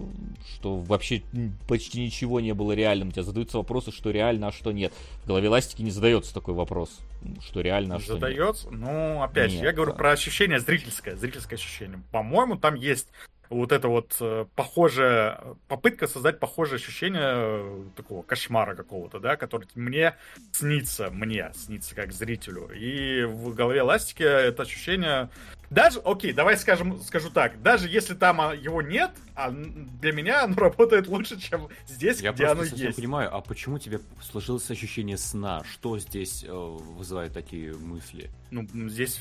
что 0.53 0.77
вообще 0.77 1.21
почти 1.67 2.01
ничего 2.01 2.39
не 2.39 2.53
было 2.53 2.71
реальным. 2.71 3.09
У 3.09 3.11
тебя 3.11 3.23
задаются 3.23 3.57
вопросы, 3.57 3.91
что 3.91 4.11
реально, 4.11 4.47
а 4.47 4.51
что 4.51 4.71
нет. 4.71 4.93
В 5.23 5.27
голове 5.27 5.49
ластики 5.49 5.81
не 5.81 5.91
задается 5.91 6.33
такой 6.33 6.53
вопрос, 6.53 6.99
что 7.41 7.59
реально, 7.59 7.95
а 7.95 7.99
что 7.99 8.13
нет. 8.13 8.21
Задается. 8.21 8.69
Ну, 8.71 9.21
опять 9.21 9.51
же, 9.51 9.57
я 9.57 9.73
говорю 9.73 9.93
про 9.93 10.11
ощущение 10.11 10.59
зрительское, 10.59 11.17
зрительское 11.17 11.59
ощущение. 11.59 12.01
По-моему, 12.11 12.55
там 12.55 12.75
есть 12.75 13.09
вот 13.49 13.71
это 13.71 13.87
вот 13.87 14.15
э, 14.19 14.45
похожее, 14.55 15.39
попытка 15.67 16.07
создать 16.07 16.39
похожее 16.39 16.77
ощущение 16.77 17.21
э, 17.23 17.83
такого 17.95 18.23
кошмара 18.23 18.75
какого-то, 18.75 19.19
да, 19.19 19.35
который 19.37 19.67
мне 19.75 20.15
снится, 20.51 21.09
мне 21.11 21.51
снится 21.55 21.95
как 21.95 22.11
зрителю. 22.11 22.69
И 22.75 23.23
в 23.23 23.53
голове 23.53 23.81
ластики 23.81 24.23
это 24.23 24.63
ощущение... 24.63 25.29
Даже, 25.69 25.99
окей, 25.99 26.31
давай 26.31 26.55
скажем, 26.55 27.01
скажу 27.01 27.29
так, 27.29 27.61
даже 27.61 27.89
если 27.89 28.13
там 28.13 28.39
а, 28.39 28.55
его 28.55 28.81
нет, 28.81 29.11
а 29.35 29.51
для 29.51 30.13
меня 30.13 30.45
оно 30.45 30.55
работает 30.57 31.07
лучше, 31.07 31.37
чем 31.39 31.67
здесь, 31.87 32.21
Я 32.21 32.31
где 32.31 32.45
оно 32.45 32.63
есть. 32.63 32.95
понимаю, 32.95 33.35
а 33.35 33.41
почему 33.41 33.77
тебе 33.77 33.99
сложилось 34.21 34.69
ощущение 34.71 35.17
сна? 35.17 35.63
Что 35.69 35.99
здесь 35.99 36.45
э, 36.47 36.51
вызывает 36.51 37.33
такие 37.33 37.73
мысли? 37.73 38.31
Ну, 38.49 38.65
здесь 38.87 39.19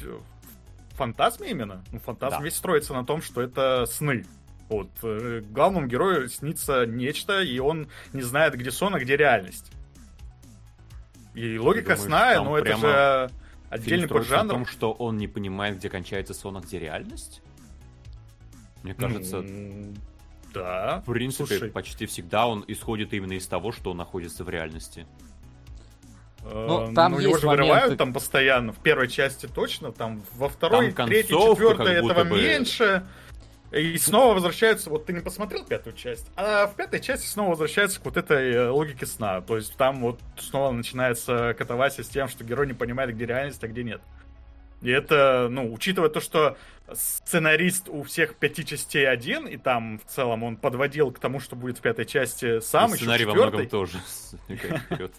фантазме 0.97 1.51
именно. 1.51 1.85
Ну, 1.93 1.99
фантазм 2.01 2.39
Да. 2.39 2.45
весь 2.45 2.57
строится 2.57 2.93
на 2.95 3.05
том, 3.05 3.23
что 3.23 3.41
это 3.43 3.87
сны. 3.87 4.25
Вот. 4.69 4.91
э, 5.03 5.43
Главному 5.51 5.87
герою 5.87 6.29
снится 6.29 6.87
нечто, 6.87 7.41
и 7.43 7.59
он 7.59 7.89
не 8.13 8.23
знает, 8.23 8.55
где 8.55 8.71
сон, 8.71 8.95
а 8.95 8.99
где 8.99 9.17
реальность. 9.17 9.71
И 11.35 11.59
логика 11.59 11.95
думаешь, 11.97 12.01
сна, 12.03 12.43
ну 12.43 12.57
это 12.57 12.77
же 12.77 13.31
отдельный 13.69 14.09
поджанр. 14.09 14.51
том, 14.55 14.67
что 14.67 14.93
он 14.93 15.19
не 15.19 15.29
понимает, 15.29 15.77
где 15.77 15.89
кончается 15.91 16.35
сон, 16.35 16.57
а 16.57 16.61
где 16.61 16.79
реальность? 16.79 17.43
Мне 18.83 18.95
кажется, 18.95 19.43
Ну, 19.43 19.95
да. 20.55 21.03
в 21.07 21.13
принципе, 21.13 21.47
слушай, 21.47 21.71
почти 21.71 22.07
всегда 22.07 22.47
он 22.47 22.65
исходит 22.69 23.13
именно 23.13 23.33
из 23.35 23.47
того, 23.47 23.71
что 23.73 23.91
он 23.91 23.99
находится 23.99 24.45
в 24.45 24.49
реальности. 24.49 25.07
Э, 26.51 26.67
Ну, 26.69 26.95
там 26.95 27.13
ну, 27.13 27.19
его 27.19 27.31
есть 27.33 27.43
же 27.43 27.49
вырывают 27.49 27.85
моменты- 27.85 27.97
там 27.97 28.13
постоянно. 28.13 28.73
В 28.73 28.79
первой 28.79 29.09
части 29.09 29.47
точно, 29.47 29.93
там 29.93 30.23
во 30.35 30.49
второй, 30.49 30.93
Там 30.93 31.09
третьей, 31.09 31.35
четвертой 31.37 31.95
этого 31.95 32.25
бы- 32.25 32.37
меньше. 32.37 33.07
И 33.73 33.99
снова 33.99 34.35
возвращаются, 34.35 34.91
вот 34.91 35.07
ты 35.07 35.13
не 35.13 35.21
посмотрел 35.21 35.65
пятую 35.65 35.95
часть, 35.97 36.31
а 36.37 36.69
в 36.69 36.77
пятой 36.77 37.01
части 37.01 37.27
снова 37.27 37.51
возвращаются 37.51 38.01
к 38.01 38.05
вот 38.05 38.17
этой 38.17 38.53
э, 38.53 38.69
логике 38.69 39.07
сна. 39.07 39.41
То 39.41 39.57
есть 39.57 39.77
там 39.77 40.01
вот 40.03 40.21
снова 40.39 40.71
начинается 40.71 41.53
катавасия 41.59 42.05
с 42.05 42.09
тем, 42.09 42.29
что 42.29 42.45
герой 42.45 42.69
не 42.69 42.75
понимает, 42.75 43.15
где 43.15 43.27
реальность, 43.27 43.63
а 43.65 43.69
где 43.69 43.83
нет. 43.83 44.01
И 44.83 44.91
это, 44.91 45.49
ну, 45.51 45.73
учитывая 45.73 46.11
то, 46.11 46.21
что 46.21 46.57
сценарист 46.93 47.89
у 47.89 48.03
всех 48.05 48.37
пяти 48.37 48.65
частей 48.65 49.09
один, 49.09 49.47
и 49.49 49.57
там 49.57 49.99
в 49.99 50.05
целом 50.05 50.45
он 50.45 50.57
подводил 50.57 51.11
к 51.11 51.19
тому, 51.19 51.41
что 51.41 51.57
будет 51.57 51.79
в 51.79 51.81
пятой 51.81 52.05
части 52.05 52.61
сам, 52.61 52.91
И 52.91 52.93
еще 52.93 52.99
сценарий 52.99 53.25
во 53.25 53.33
четвертой. 53.33 53.53
многом 53.53 53.69
тоже. 53.69 53.99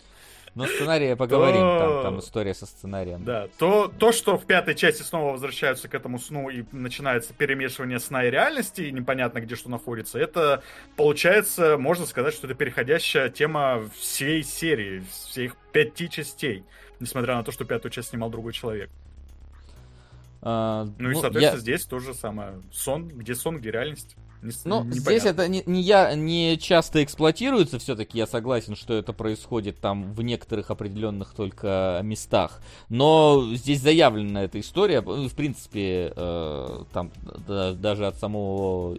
Но 0.57 0.65
сценария 0.65 1.15
поговорим, 1.15 1.61
там, 1.61 2.01
там 2.03 2.19
история 2.19 2.53
со 2.55 2.65
сценарием. 2.65 3.23
Да, 3.23 3.47
то, 3.59 3.87
то, 3.87 4.11
что 4.11 4.37
в 4.37 4.45
пятой 4.45 4.73
части 4.73 5.03
снова 5.03 5.33
возвращаются 5.33 5.87
к 5.87 5.93
этому 5.93 6.17
сну 6.17 6.49
и 6.49 6.63
начинается 6.71 7.33
перемешивание 7.33 7.99
сна 7.99 8.25
и 8.25 8.31
реальности, 8.31 8.81
и 8.81 8.91
непонятно, 8.91 9.39
где 9.39 9.55
что 9.55 9.69
находится, 9.69 10.17
это 10.17 10.63
получается, 10.95 11.77
можно 11.77 12.05
сказать, 12.07 12.33
что 12.33 12.47
это 12.47 12.55
переходящая 12.55 13.29
тема 13.29 13.87
всей 13.95 14.43
серии, 14.43 15.03
всех 15.11 15.55
пяти 15.71 16.09
частей, 16.09 16.63
несмотря 16.99 17.35
на 17.35 17.43
то, 17.43 17.51
что 17.51 17.63
пятую 17.63 17.91
часть 17.91 18.09
снимал 18.09 18.29
другой 18.31 18.53
человек. 18.53 18.89
А, 20.41 20.85
Ну, 20.97 21.11
и, 21.11 21.13
я- 21.15 21.21
соответственно, 21.21 21.61
здесь 21.61 21.85
то 21.85 21.99
же 21.99 22.13
самое. 22.13 22.61
Сон, 22.71 23.07
где 23.09 23.35
сон, 23.35 23.57
где 23.59 23.71
реальность. 23.71 24.15
Не 24.41 24.51
Ну, 24.65 24.83
непонятно. 24.83 25.01
здесь 25.01 25.25
это 25.25 25.47
не, 25.47 25.63
не 25.65 25.81
я 25.81 26.13
не 26.15 26.57
часто 26.57 27.03
эксплуатируется, 27.03 27.79
все-таки 27.79 28.17
я 28.17 28.27
согласен, 28.27 28.75
что 28.75 28.93
это 28.93 29.13
происходит 29.13 29.79
там 29.79 30.13
в 30.13 30.21
некоторых 30.21 30.69
определенных 30.71 31.33
только 31.33 31.99
местах. 32.03 32.61
Но 32.89 33.43
здесь 33.55 33.81
заявлена 33.81 34.43
эта 34.43 34.59
история. 34.59 35.01
Ну, 35.01 35.27
В 35.27 35.33
принципе, 35.33 36.13
э, 36.15 36.83
там 36.93 37.11
да- 37.47 37.73
даже 37.73 38.05
от 38.05 38.17
самого 38.17 38.97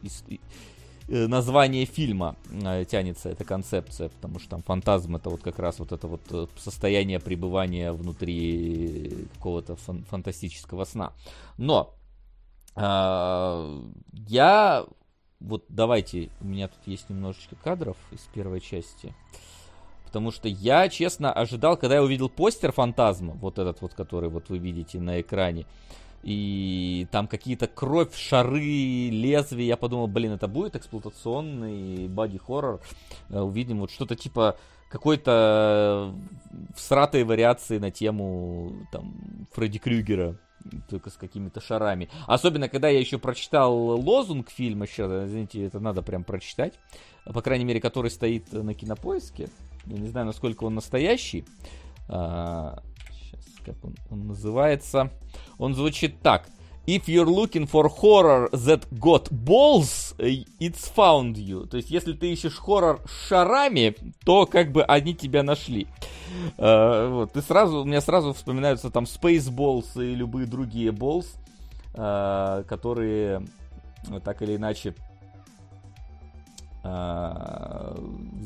э, 1.09 1.27
названия 1.27 1.85
фильма 1.86 2.36
э, 2.51 2.85
тянется 2.85 3.28
эта 3.31 3.44
концепция, 3.44 4.09
потому 4.09 4.40
что 4.40 4.51
там 4.51 4.62
фантазм 4.62 5.16
это 5.16 5.31
вот 5.31 5.43
как 5.43 5.59
раз 5.59 5.78
вот 5.78 5.93
это 5.93 6.06
вот 6.09 6.20
э, 6.31 6.47
состояние 6.59 7.20
пребывания 7.20 7.93
внутри 7.93 9.27
какого-то 9.35 9.77
фан- 9.77 10.05
фантастического 10.05 10.85
сна. 10.85 11.12
Но 11.56 11.94
а, 12.81 13.81
я 14.28 14.85
вот 15.40 15.65
давайте, 15.69 16.31
у 16.40 16.47
меня 16.47 16.69
тут 16.69 16.81
есть 16.86 17.09
немножечко 17.10 17.56
кадров 17.62 17.97
из 18.10 18.20
первой 18.35 18.60
части. 18.60 19.15
Потому 20.05 20.31
что 20.31 20.48
я, 20.48 20.89
честно, 20.89 21.32
ожидал, 21.32 21.77
когда 21.77 21.97
я 21.97 22.02
увидел 22.02 22.31
постер 22.31 22.73
фантазма, 22.73 23.35
вот 23.35 23.59
этот 23.59 23.82
вот, 23.82 23.93
который 23.94 24.31
вот 24.31 24.48
вы 24.48 24.59
видите 24.59 24.98
на 24.98 25.20
экране, 25.20 25.66
и 26.23 27.06
там 27.12 27.28
какие-то 27.28 27.66
кровь, 27.69 28.15
шары, 28.16 29.10
лезвия, 29.10 29.66
я 29.66 29.77
подумал, 29.77 30.09
блин, 30.09 30.32
это 30.32 30.48
будет 30.48 30.74
эксплуатационный 30.77 32.09
боди-хоррор. 32.09 32.81
Э, 33.28 33.40
Увидим 33.40 33.81
вот 33.81 33.90
что-то 33.90 34.16
типа 34.16 34.56
какой-то 34.89 36.15
всратой 36.74 37.24
вариации 37.24 37.78
на 37.78 37.90
тему 37.90 38.73
там 38.90 39.47
Фредди 39.52 39.78
Крюгера 39.78 40.36
только 40.89 41.10
с 41.10 41.15
какими-то 41.15 41.60
шарами. 41.60 42.09
Особенно, 42.27 42.69
когда 42.69 42.89
я 42.89 42.98
еще 42.98 43.19
прочитал 43.19 43.74
лозунг 43.74 44.51
фильма, 44.51 44.86
сейчас, 44.86 45.10
извините, 45.28 45.65
это 45.65 45.81
надо 45.81 46.02
прям 46.02 46.24
прочитать, 46.24 46.74
по 47.24 47.40
крайней 47.43 47.65
мере, 47.65 47.81
который 47.81 48.10
стоит 48.10 48.52
на 48.52 48.74
кинопоиске. 48.74 49.48
Я 49.86 49.98
не 49.98 50.09
знаю, 50.09 50.27
насколько 50.27 50.65
он 50.65 50.74
настоящий. 50.74 51.44
А, 52.09 52.82
сейчас, 53.12 53.44
как 53.65 53.82
он, 53.85 53.94
он 54.10 54.27
называется? 54.27 55.10
Он 55.59 55.74
звучит 55.74 56.20
так. 56.20 56.48
If 56.89 57.06
you're 57.06 57.27
looking 57.27 57.66
for 57.66 57.86
horror 57.86 58.48
that 58.51 58.86
got 58.98 59.28
balls, 59.31 60.15
э, 60.16 60.44
it's 60.59 60.90
found 60.97 61.36
you. 61.36 61.66
То 61.66 61.77
есть, 61.77 61.90
если 61.90 62.15
ты 62.15 62.32
ищешь 62.32 62.56
хоррор 62.56 63.02
с 63.06 63.28
шарами, 63.28 63.94
то 64.24 64.47
как 64.47 64.73
бы 64.73 64.82
они 64.85 65.15
тебя 65.15 65.43
нашли. 65.43 65.86
Э, 66.56 67.10
вот. 67.10 67.36
И 67.36 67.43
сразу, 67.43 67.82
у 67.82 67.85
меня 67.85 68.01
сразу 68.01 68.32
вспоминаются 68.32 68.90
там 68.90 69.05
Spaceballs 69.05 70.02
и 70.02 70.15
любые 70.15 70.47
другие 70.47 70.90
balls, 70.90 71.27
э, 71.93 72.65
которые 72.66 73.43
э, 74.10 74.20
так 74.20 74.40
или 74.40 74.56
иначе 74.56 74.94
а, 76.82 77.98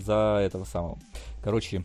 за 0.04 0.40
этого 0.42 0.64
самого. 0.64 0.98
Короче, 1.44 1.84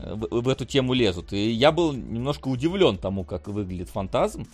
в, 0.00 0.40
в 0.40 0.48
эту 0.48 0.64
тему 0.64 0.94
лезут. 0.94 1.32
И 1.32 1.50
я 1.50 1.70
был 1.70 1.92
немножко 1.92 2.48
удивлен 2.48 2.98
тому, 2.98 3.22
как 3.22 3.46
выглядит 3.46 3.88
фантазм, 3.88 4.48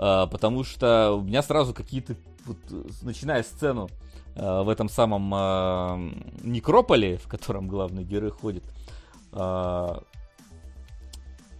потому 0.00 0.64
что 0.64 1.12
у 1.12 1.22
меня 1.22 1.42
сразу 1.42 1.74
какие-то, 1.74 2.16
вот, 2.46 2.56
начиная 3.02 3.42
сцену 3.42 3.88
а, 4.34 4.62
в 4.62 4.68
этом 4.68 4.88
самом 4.88 5.30
а, 5.34 5.98
некрополе, 6.42 7.18
в 7.18 7.28
котором 7.28 7.68
главный 7.68 8.04
герой 8.04 8.30
ходит, 8.30 8.64
а, 9.32 10.02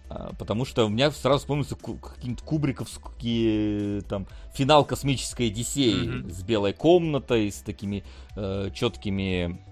а, 0.09 0.33
Потому 0.37 0.65
что 0.65 0.85
у 0.85 0.89
меня 0.89 1.11
сразу 1.11 1.39
вспомнился 1.39 1.75
какие-то 1.75 2.43
кубриковские 2.43 4.01
там 4.01 4.27
финал 4.53 4.83
космической 4.83 5.47
Одиссеи 5.47 6.07
Мгм. 6.07 6.29
с 6.29 6.43
белой 6.43 6.73
комнатой, 6.73 7.51
с 7.51 7.61
такими 7.61 8.03
э, 8.35 8.71
четкими 8.73 9.63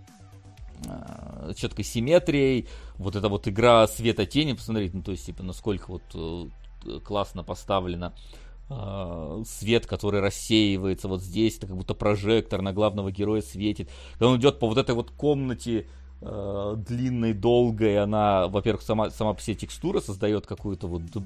э, 0.85 1.53
четкой 1.57 1.83
симметрией. 1.83 2.69
Вот 2.95 3.17
эта 3.17 3.27
вот 3.27 3.49
игра 3.49 3.85
света 3.87 4.25
тени, 4.25 4.53
посмотреть, 4.53 4.93
ну 4.93 5.01
то 5.01 5.11
есть 5.11 5.25
типа 5.25 5.43
насколько 5.43 5.91
вот 5.91 6.03
э, 6.13 6.99
классно 7.03 7.43
поставлено. 7.43 8.07
А, 8.07 8.39
свет, 9.45 9.85
который 9.87 10.21
рассеивается 10.21 11.07
вот 11.07 11.21
здесь, 11.21 11.57
это 11.57 11.67
как 11.67 11.75
будто 11.75 11.93
прожектор 11.95 12.61
на 12.61 12.71
главного 12.73 13.11
героя 13.11 13.41
светит. 13.41 13.89
Когда 14.13 14.27
он 14.29 14.39
идет 14.39 14.59
по 14.59 14.67
вот 14.67 14.77
этой 14.77 14.93
вот 14.93 15.09
комнате 15.11 15.87
э, 16.21 16.75
длинной, 16.87 17.33
долгой, 17.33 17.97
она, 17.97 18.47
во-первых, 18.47 18.83
сама, 18.83 19.09
сама 19.09 19.33
по 19.33 19.41
себе 19.41 19.55
текстура 19.55 20.01
создает 20.01 20.45
какую-то 20.45 20.87
вот 20.87 21.03
д- 21.05 21.23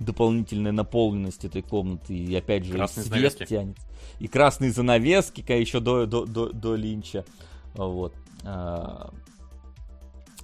дополнительную 0.00 0.72
наполненность 0.72 1.44
этой 1.44 1.60
комнаты, 1.60 2.16
и 2.16 2.34
опять 2.34 2.64
же 2.64 2.72
Красные 2.72 3.04
свет 3.04 3.14
занавески. 3.32 3.44
тянется. 3.44 3.82
И 4.20 4.28
красные 4.28 4.70
занавески, 4.72 5.42
ка- 5.42 5.56
еще 5.58 5.80
до, 5.80 6.06
до, 6.06 6.24
до, 6.24 6.50
до 6.52 6.74
Линча. 6.74 7.24
Вот. 7.74 8.14
А, 8.44 9.10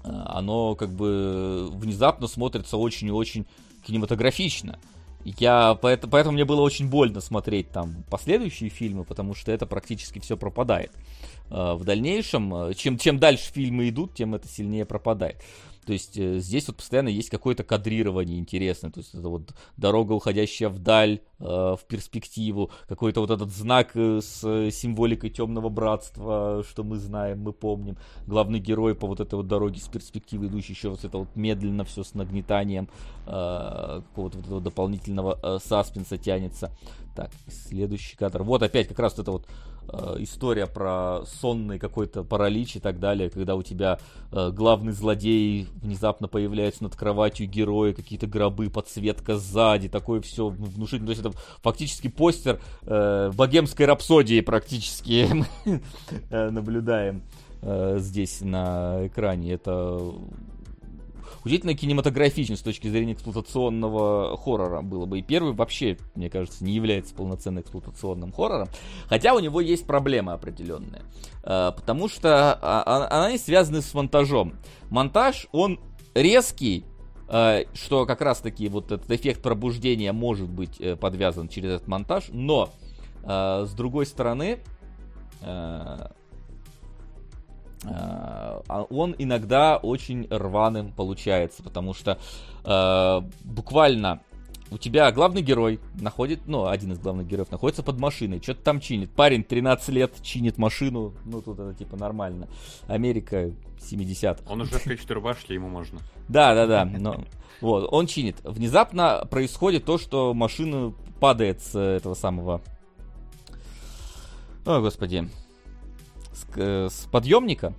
а, 0.03 0.39
Оно 0.39 0.75
как 0.75 0.91
бы 0.91 1.69
внезапно 1.71 2.27
смотрится 2.27 2.77
очень 2.77 3.09
и 3.09 3.13
очень 3.13 3.47
кинематографично. 3.87 4.79
Я, 5.25 5.79
поэтому, 5.81 6.11
поэтому 6.11 6.35
мне 6.35 6.45
было 6.45 6.61
очень 6.61 6.89
больно 6.89 7.21
смотреть 7.21 7.71
там 7.71 8.05
последующие 8.11 8.69
фильмы, 8.69 9.05
потому 9.05 9.35
что 9.35 9.53
это 9.53 9.65
практически 9.67 10.19
все 10.19 10.37
пропадает. 10.37 10.93
А, 11.51 11.75
В 11.75 11.85
дальнейшем, 11.85 12.55
э, 12.55 12.75
чем, 12.75 12.99
чем 12.99 13.19
дальше 13.19 13.51
фильмы 13.53 13.89
идут, 13.89 14.15
тем 14.15 14.35
это 14.35 14.47
сильнее 14.49 14.85
пропадает. 14.85 15.43
То 15.85 15.93
есть 15.93 16.17
э, 16.19 16.39
здесь 16.39 16.67
вот 16.69 16.77
постоянно 16.77 17.09
есть 17.09 17.31
какое-то 17.31 17.65
кадрирование 17.65 18.39
интересное. 18.39 18.91
То 18.91 19.01
есть 19.01 19.15
это 19.15 19.29
вот 19.29 19.55
дорога, 19.77 20.13
уходящая 20.13 20.69
вдаль, 20.69 21.21
э, 21.39 21.45
в 21.45 21.81
перспективу, 21.89 22.71
какой-то 22.89 23.21
вот 23.21 23.31
этот 23.31 23.51
знак 23.51 23.91
э, 23.95 24.21
с 24.21 24.43
э, 24.45 24.71
символикой 24.71 25.31
темного 25.31 25.69
братства, 25.69 26.65
что 26.69 26.85
мы 26.85 26.97
знаем, 26.97 27.41
мы 27.41 27.53
помним. 27.53 27.97
Главный 28.27 28.59
герой 28.59 28.95
по 28.95 29.07
вот 29.07 29.21
этой 29.21 29.35
вот 29.35 29.47
дороге 29.47 29.81
с 29.81 29.89
перспективы, 29.89 30.47
идущий 30.47 30.73
еще 30.73 30.91
вот 30.91 31.05
это 31.05 31.19
вот 31.19 31.29
медленно 31.35 31.85
все 31.85 32.03
с 32.03 32.15
нагнетанием 32.15 32.89
э, 33.27 34.03
какого-то 34.09 34.39
вот 34.39 34.47
этого 34.47 34.61
дополнительного 34.61 35.39
э, 35.43 35.59
саспенса 35.65 36.17
тянется. 36.19 36.71
Так, 37.15 37.31
следующий 37.49 38.17
кадр. 38.17 38.43
Вот 38.43 38.63
опять 38.63 38.89
как 38.89 38.99
раз 38.99 39.17
вот 39.17 39.23
эта 39.23 39.31
вот 39.31 39.47
э, 39.89 40.17
история 40.23 40.67
про 40.67 41.21
сонный 41.27 41.79
какой-то 41.79 42.25
паралич 42.25 42.77
и 42.77 42.81
так 42.81 42.99
далее, 42.99 43.31
когда 43.31 43.55
у 43.55 43.63
тебя 43.63 44.01
э, 44.33 44.51
главный 44.51 44.93
злодей 44.93 45.69
внезапно 45.77 46.27
появляется 46.27 46.83
над 46.83 46.97
кроватью 46.97 47.49
героя, 47.49 47.93
какие-то 47.93 48.27
гробы, 48.27 48.69
подсветка 48.69 49.37
сзади, 49.37 49.89
такое 49.89 50.21
все 50.23 50.49
внушительно. 50.49 51.07
То 51.07 51.13
есть 51.13 51.25
это 51.25 51.33
фактически 51.63 52.09
постер 52.09 52.61
э, 52.83 53.31
богемской 53.33 53.87
рапсодии 53.87 54.41
практически 54.41 55.29
э, 56.31 56.51
наблюдаем 56.51 57.23
э, 57.63 57.99
здесь 58.01 58.41
на 58.41 59.07
экране. 59.07 59.53
Это 59.53 60.15
удивительно 61.45 61.75
кинематографично 61.75 62.57
с 62.57 62.61
точки 62.61 62.89
зрения 62.89 63.13
эксплуатационного 63.13 64.37
хоррора 64.37 64.83
было 64.83 65.07
бы. 65.07 65.19
И 65.19 65.23
первый 65.23 65.53
вообще, 65.53 65.99
мне 66.15 66.31
кажется, 66.31 66.65
не 66.65 66.73
является 66.73 67.15
полноценным 67.15 67.63
эксплуатационным 67.63 68.33
хоррором. 68.33 68.69
Хотя 69.07 69.35
у 69.35 69.41
него 69.41 69.61
есть 69.61 69.87
проблемы 69.87 70.33
определенные. 70.33 71.03
Э, 71.43 71.73
Потому 71.75 72.09
что 72.09 72.55
а, 72.55 72.83
а- 72.87 73.27
они 73.27 73.39
связаны 73.39 73.83
с 73.83 73.93
монтажом. 73.95 74.55
Монтаж, 74.91 75.47
он 75.53 75.79
резкий, 76.15 76.85
э, 77.29 77.65
что 77.75 78.07
как 78.07 78.21
раз 78.21 78.39
таки 78.39 78.69
вот 78.69 78.93
этот 78.93 79.11
эффект 79.11 79.43
пробуждения 79.43 80.13
может 80.13 80.49
быть 80.49 80.81
э, 80.81 80.97
подвязан 80.97 81.49
через 81.49 81.73
этот 81.73 81.89
монтаж, 81.89 82.27
но 82.31 82.71
с 83.27 83.73
другой 83.73 84.05
стороны, 84.05 84.59
он 87.87 89.15
иногда 89.19 89.77
очень 89.77 90.27
рваным 90.31 90.93
получается, 90.93 91.63
потому 91.63 91.95
что 91.95 92.19
э, 92.65 93.21
буквально 93.45 94.21
у 94.71 94.79
тебя 94.79 95.11
главный 95.13 95.43
герой 95.43 95.79
находит, 96.01 96.41
ну, 96.47 96.67
один 96.67 96.93
из 96.93 96.99
главных 96.99 97.27
героев 97.27 97.51
находится 97.51 97.83
под 97.83 97.99
машиной, 98.01 98.41
что-то 98.43 98.63
там 98.63 98.81
чинит. 98.81 99.11
Парень 99.11 99.45
13 99.45 99.89
лет 99.91 100.15
чинит 100.23 100.59
машину, 100.59 101.15
ну, 101.25 101.43
тут 101.43 101.61
это 101.61 101.75
типа 101.75 101.97
нормально. 101.97 102.49
Америка 102.89 103.53
70 103.81 104.43
Он 104.49 104.63
уже 104.63 104.79
в 104.79 104.83
клетчатой 104.83 105.15
рубашке, 105.15 105.55
ему 105.55 105.69
можно. 105.69 106.01
да, 106.29 106.55
да, 106.55 106.67
да. 106.67 106.85
Но, 106.85 107.25
вот, 107.61 107.89
он 107.93 108.07
чинит. 108.07 108.37
Внезапно 108.43 109.27
происходит 109.31 109.85
то, 109.85 109.99
что 109.99 110.35
машина 110.35 110.93
падает 111.21 111.61
с 111.63 111.79
этого 111.79 112.15
самого. 112.15 112.61
О, 114.67 114.81
господи. 114.81 115.29
С, 116.35 116.91
с 116.91 117.07
подъемника 117.11 117.73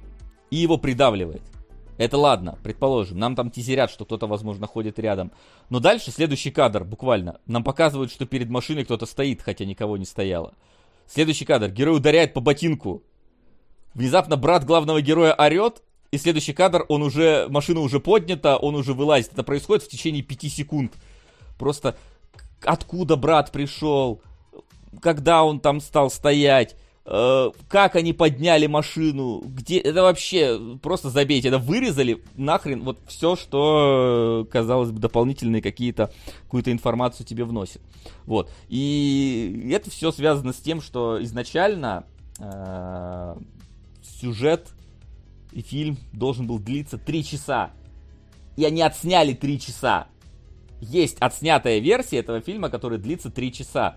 и 0.50 0.56
его 0.56 0.78
придавливает. 0.78 1.44
Это 1.98 2.18
ладно, 2.18 2.58
предположим. 2.64 3.20
Нам 3.20 3.36
там 3.36 3.52
тизерят, 3.52 3.90
что 3.90 4.06
кто-то, 4.06 4.28
возможно, 4.28 4.68
ходит 4.68 5.00
рядом. 5.00 5.32
Но 5.70 5.80
дальше 5.80 6.12
следующий 6.12 6.52
кадр, 6.52 6.84
буквально. 6.84 7.40
Нам 7.46 7.64
показывают, 7.64 8.12
что 8.12 8.26
перед 8.26 8.50
машиной 8.50 8.84
кто-то 8.84 9.06
стоит, 9.06 9.42
хотя 9.42 9.66
никого 9.66 9.98
не 9.98 10.06
стояло. 10.06 10.54
Следующий 11.08 11.46
кадр. 11.46 11.70
Герой 11.70 11.98
ударяет 11.98 12.34
по 12.34 12.42
ботинку. 12.42 13.04
Внезапно 13.94 14.36
брат 14.36 14.66
главного 14.66 15.02
героя 15.02 15.34
орет, 15.34 15.84
и 16.12 16.18
следующий 16.18 16.54
кадр, 16.54 16.86
он 16.90 17.02
уже, 17.02 17.48
машина 17.50 17.80
уже 17.80 18.00
поднята, 18.00 18.58
он 18.58 18.76
уже 18.76 18.94
вылазит. 18.94 19.34
Это 19.34 19.44
происходит 19.44 19.84
в 19.84 19.90
течение 19.90 20.22
пяти 20.22 20.50
секунд. 20.50 20.94
Просто 21.58 21.96
откуда 22.64 23.16
брат 23.16 23.52
пришел, 23.52 24.22
когда 25.02 25.44
он 25.44 25.62
там 25.62 25.80
стал 25.80 26.10
стоять, 26.10 26.76
как 27.06 27.96
они 27.96 28.14
подняли 28.14 28.66
машину, 28.66 29.42
где... 29.46 29.78
Это 29.78 30.02
вообще 30.02 30.60
просто 30.82 31.12
забейте, 31.12 31.50
это 31.50 31.60
вырезали 31.60 32.24
нахрен 32.36 32.82
вот 32.82 33.00
все, 33.08 33.36
что, 33.36 34.46
э, 34.48 34.52
казалось 34.52 34.90
бы, 34.90 35.00
дополнительные 35.00 35.62
какие-то, 35.62 36.12
какую-то 36.46 36.72
информацию 36.72 37.26
тебе 37.28 37.44
вносит. 37.44 37.82
Вот. 38.26 38.50
И 38.70 39.70
это 39.72 39.92
все 39.92 40.12
связано 40.12 40.52
с 40.52 40.58
тем, 40.58 40.82
что 40.82 41.24
изначально 41.24 42.06
э, 42.40 43.36
сюжет 44.20 44.70
и 45.52 45.62
фильм 45.62 45.98
должен 46.12 46.48
был 46.48 46.58
длиться 46.58 46.98
3 46.98 47.24
часа. 47.24 47.72
И 48.58 48.66
они 48.66 48.82
отсняли 48.82 49.34
3 49.34 49.60
часа. 49.60 50.08
Есть 50.82 51.18
отснятая 51.20 51.78
версия 51.80 52.18
этого 52.18 52.42
фильма, 52.42 52.70
который 52.70 52.98
длится 52.98 53.30
3 53.30 53.54
часа. 53.54 53.96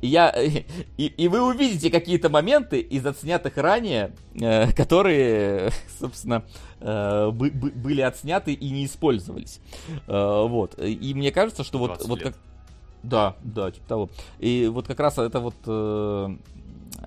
И, 0.00 0.06
я, 0.06 0.30
и, 0.30 0.64
и 0.96 1.28
вы 1.28 1.42
увидите 1.42 1.90
какие-то 1.90 2.28
моменты 2.28 2.80
из 2.80 3.04
отснятых 3.04 3.56
ранее, 3.56 4.12
э, 4.34 4.72
которые, 4.72 5.70
собственно, 6.00 6.44
э, 6.80 7.30
бы- 7.30 7.50
бы- 7.50 7.72
были 7.72 8.00
отсняты 8.00 8.52
и 8.52 8.70
не 8.70 8.86
использовались. 8.86 9.60
Э, 10.06 10.46
вот. 10.48 10.78
И 10.78 11.12
мне 11.14 11.32
кажется, 11.32 11.64
что 11.64 11.78
вот, 11.78 11.88
20 11.88 12.08
вот 12.08 12.22
как... 12.22 12.34
Да, 13.02 13.36
да, 13.42 13.70
типа 13.70 13.88
того. 13.88 14.10
И 14.38 14.68
вот 14.72 14.86
как 14.86 15.00
раз 15.00 15.18
это 15.18 15.40
вот 15.40 15.54
э, 15.66 16.36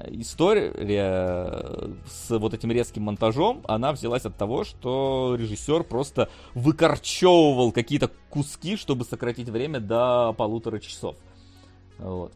история 0.10 0.72
э, 0.76 1.92
с 2.08 2.38
вот 2.38 2.54
этим 2.54 2.72
резким 2.72 3.04
монтажом, 3.04 3.62
она 3.68 3.92
взялась 3.92 4.26
от 4.26 4.36
того, 4.36 4.64
что 4.64 5.36
режиссер 5.38 5.84
просто 5.84 6.30
выкорчевывал 6.56 7.72
какие-то 7.72 8.10
куски, 8.30 8.76
чтобы 8.78 9.06
сократить 9.06 9.50
время 9.50 9.80
до 9.80 10.34
полутора 10.38 10.80
часов. 10.80 11.16
Вот. 12.00 12.34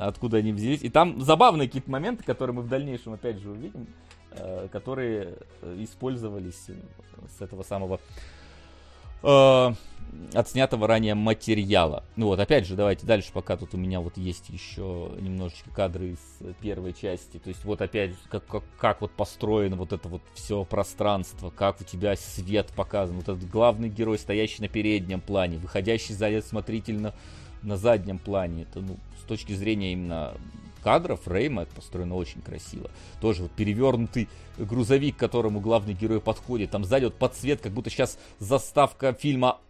Откуда 0.00 0.38
они 0.38 0.52
взялись. 0.52 0.82
И 0.82 0.88
там 0.88 1.20
забавные 1.20 1.68
какие-то 1.68 1.90
моменты, 1.90 2.24
которые 2.24 2.56
мы 2.56 2.62
в 2.62 2.68
дальнейшем 2.68 3.12
опять 3.12 3.38
же 3.38 3.50
увидим, 3.50 3.86
э, 4.32 4.68
которые 4.70 5.34
э, 5.62 5.76
использовались 5.80 6.64
э, 6.68 6.74
с 7.38 7.40
этого 7.40 7.62
самого 7.62 8.00
отснятого 10.32 10.86
ранее 10.86 11.14
материала. 11.14 12.04
Ну 12.16 12.28
вот, 12.28 12.40
опять 12.40 12.66
же, 12.66 12.74
давайте 12.74 13.06
дальше, 13.06 13.30
пока 13.34 13.58
тут 13.58 13.74
у 13.74 13.76
меня 13.76 14.00
вот 14.00 14.16
есть 14.16 14.48
еще 14.48 15.12
немножечко 15.20 15.68
кадры 15.70 16.12
из 16.12 16.54
первой 16.60 16.94
части. 16.94 17.38
То 17.38 17.48
есть 17.48 17.62
вот 17.66 17.82
опять, 17.82 18.14
как, 18.30 18.46
как, 18.46 18.62
как 18.78 19.02
вот 19.02 19.10
построено 19.10 19.76
вот 19.76 19.92
это 19.92 20.08
вот 20.08 20.22
все 20.32 20.64
пространство, 20.64 21.50
как 21.50 21.82
у 21.82 21.84
тебя 21.84 22.16
свет 22.16 22.68
показан. 22.74 23.16
Вот 23.16 23.28
этот 23.28 23.46
главный 23.50 23.90
герой, 23.90 24.18
стоящий 24.18 24.62
на 24.62 24.68
переднем 24.68 25.20
плане, 25.20 25.58
выходящий 25.58 26.14
за 26.14 26.40
смотрительно 26.40 27.12
на 27.62 27.76
заднем 27.76 28.18
плане. 28.18 28.62
Это, 28.62 28.80
ну, 28.80 28.96
точки 29.30 29.52
зрения 29.52 29.92
именно 29.92 30.34
кадра, 30.82 31.16
фрейма, 31.16 31.62
это 31.62 31.74
построено 31.74 32.16
очень 32.16 32.42
красиво. 32.42 32.90
Тоже 33.20 33.42
вот 33.42 33.52
перевернутый 33.52 34.28
грузовик, 34.58 35.16
к 35.16 35.20
которому 35.20 35.60
главный 35.60 35.94
герой 35.94 36.20
подходит, 36.20 36.70
там 36.70 36.84
сзади 36.84 37.04
вот 37.04 37.14
подсвет, 37.14 37.60
как 37.60 37.72
будто 37.72 37.90
сейчас 37.90 38.18
заставка 38.38 39.12
фильма 39.12 39.60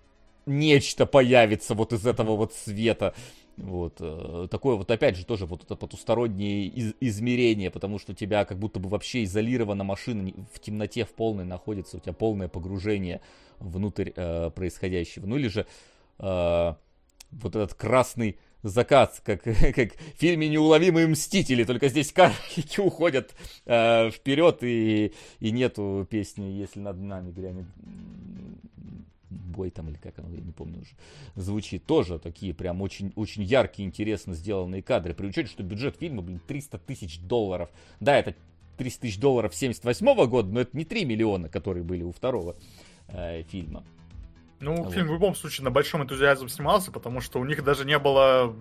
нечто 0.46 1.06
появится 1.06 1.74
вот 1.74 1.92
из 1.92 2.06
этого 2.06 2.36
вот 2.36 2.54
света. 2.54 3.14
Вот, 3.56 3.96
э, 4.00 4.48
такое 4.50 4.76
вот, 4.76 4.90
опять 4.90 5.16
же, 5.16 5.26
тоже 5.26 5.44
вот 5.44 5.64
это 5.64 5.76
потустороннее 5.76 6.66
из- 6.66 6.94
измерение, 7.00 7.70
потому 7.70 7.98
что 7.98 8.12
у 8.12 8.14
тебя 8.14 8.46
как 8.46 8.58
будто 8.58 8.80
бы 8.80 8.88
вообще 8.88 9.24
изолирована 9.24 9.84
машина 9.84 10.32
в 10.54 10.60
темноте 10.60 11.04
в 11.04 11.10
полной 11.10 11.44
находится, 11.44 11.98
у 11.98 12.00
тебя 12.00 12.14
полное 12.14 12.48
погружение 12.48 13.20
внутрь 13.58 14.12
э, 14.16 14.50
происходящего. 14.54 15.26
Ну 15.26 15.36
или 15.36 15.48
же 15.48 15.66
э, 16.18 16.74
вот 17.32 17.56
этот 17.56 17.74
красный 17.74 18.38
закат, 18.62 19.20
как, 19.24 19.42
как 19.44 19.94
в 19.94 20.18
фильме 20.18 20.48
«Неуловимые 20.48 21.06
мстители», 21.06 21.64
только 21.64 21.88
здесь 21.88 22.12
карлики 22.12 22.80
уходят 22.80 23.34
э, 23.66 24.10
вперед 24.10 24.62
и, 24.62 25.12
и 25.40 25.50
нету 25.50 26.06
песни 26.08 26.44
«Если 26.44 26.80
над 26.80 26.98
нами 26.98 27.30
грянет 27.30 27.66
бой 29.30 29.70
там 29.70 29.88
или 29.88 29.96
как 29.96 30.18
оно, 30.18 30.28
я 30.34 30.40
не 30.40 30.52
помню 30.52 30.80
уже, 30.80 30.90
звучит. 31.36 31.84
Тоже 31.84 32.18
такие 32.18 32.54
прям 32.54 32.82
очень, 32.82 33.12
очень 33.16 33.42
яркие, 33.42 33.86
интересно 33.86 34.34
сделанные 34.34 34.82
кадры. 34.82 35.14
При 35.14 35.26
учете, 35.26 35.48
что 35.48 35.62
бюджет 35.62 35.96
фильма, 35.96 36.22
блин, 36.22 36.40
300 36.46 36.78
тысяч 36.78 37.20
долларов. 37.20 37.70
Да, 38.00 38.16
это 38.16 38.34
300 38.78 39.00
тысяч 39.00 39.18
долларов 39.18 39.54
78 39.54 40.26
года, 40.26 40.48
но 40.50 40.60
это 40.60 40.76
не 40.76 40.84
3 40.84 41.04
миллиона, 41.04 41.48
которые 41.48 41.84
были 41.84 42.02
у 42.02 42.12
второго 42.12 42.56
э, 43.08 43.42
фильма. 43.44 43.84
Ну, 44.60 44.74
Вот. 44.82 44.92
фильм 44.92 45.08
в 45.08 45.12
любом 45.12 45.34
случае 45.34 45.64
на 45.64 45.70
большом 45.70 46.02
энтузиазме 46.02 46.48
снимался, 46.50 46.92
потому 46.92 47.22
что 47.22 47.40
у 47.40 47.44
них 47.46 47.64
даже 47.64 47.86
не 47.86 47.98
было, 47.98 48.54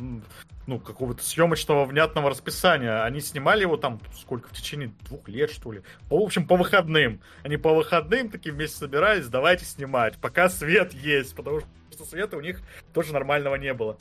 ну, 0.66 0.80
какого-то 0.80 1.22
съемочного 1.22 1.84
внятного 1.86 2.30
расписания. 2.30 3.04
Они 3.04 3.20
снимали 3.20 3.62
его 3.64 3.76
там, 3.76 4.00
сколько, 4.18 4.48
в 4.48 4.54
течение 4.54 4.94
двух 5.02 5.28
лет, 5.28 5.52
что 5.52 5.74
ли. 5.74 5.82
В 6.10 6.14
общем, 6.16 6.48
по 6.48 6.56
выходным. 6.56 7.20
Они 7.44 7.58
по 7.58 7.74
выходным 7.74 8.30
такие 8.30 8.54
вместе 8.54 8.78
собирались, 8.78 9.28
давайте 9.28 9.66
снимать, 9.66 10.18
пока 10.18 10.48
свет 10.50 10.94
есть, 10.94 11.36
потому 11.36 11.60
что 11.92 12.06
света 12.06 12.38
у 12.38 12.42
них 12.42 12.62
тоже 12.94 13.12
нормального 13.12 13.56
не 13.56 13.74
было. 13.74 13.98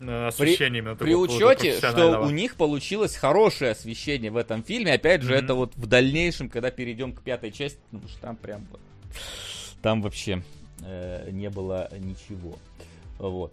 Э, 0.00 0.28
Освещения 0.28 0.78
именно 0.78 0.96
При 0.96 1.10
такого 1.10 1.26
какого-то 1.26 1.60
учете, 1.60 1.76
что 1.86 2.20
у 2.22 2.30
них 2.30 2.56
получилось 2.56 3.14
хорошее 3.14 3.72
освещение 3.72 4.30
в 4.30 4.38
этом 4.38 4.64
фильме. 4.64 4.94
Опять 4.94 5.20
же, 5.22 5.34
Мгм. 5.36 5.44
это 5.44 5.54
вот 5.54 5.76
в 5.76 5.86
дальнейшем, 5.86 6.48
когда 6.48 6.70
перейдем 6.70 7.12
к 7.12 7.20
пятой 7.22 7.52
части, 7.52 7.78
потому 7.90 8.08
что 8.08 8.20
там 8.20 8.36
прям 8.36 8.66
вот- 8.70 8.80
там 9.82 10.00
вообще 10.02 10.42
э, 10.84 11.30
не 11.30 11.48
было 11.50 11.88
ничего. 11.98 12.58
Вот. 13.18 13.52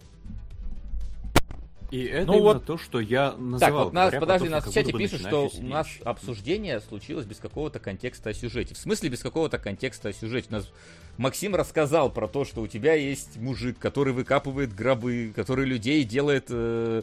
И 1.90 2.04
это 2.04 2.26
Ну 2.26 2.34
именно 2.34 2.44
вот- 2.54 2.64
то, 2.66 2.78
что 2.78 3.00
я 3.00 3.30
Так, 3.30 3.40
называл. 3.40 3.84
вот 3.86 3.92
нас, 3.92 4.14
подожди, 4.14 4.46
то, 4.46 4.52
нас 4.52 4.64
в 4.64 4.72
чате 4.72 4.92
пишут, 4.92 5.22
что 5.22 5.50
у 5.52 5.62
нас 5.62 5.88
обсуждение 6.04 6.80
случилось 6.80 7.26
без 7.26 7.38
какого-то 7.38 7.80
контекста 7.80 8.30
о 8.30 8.34
сюжете. 8.34 8.74
В 8.74 8.78
смысле 8.78 9.08
без 9.08 9.20
какого-то 9.20 9.58
контекста 9.58 10.10
о 10.10 10.12
сюжете? 10.12 10.46
У 10.50 10.52
нас 10.52 10.70
Максим 11.16 11.56
рассказал 11.56 12.08
про 12.10 12.28
то, 12.28 12.44
что 12.44 12.60
у 12.62 12.68
тебя 12.68 12.94
есть 12.94 13.36
мужик, 13.38 13.76
который 13.80 14.12
выкапывает 14.12 14.72
гробы, 14.72 15.32
который 15.34 15.66
людей 15.66 16.04
делает 16.04 16.46
э, 16.50 17.02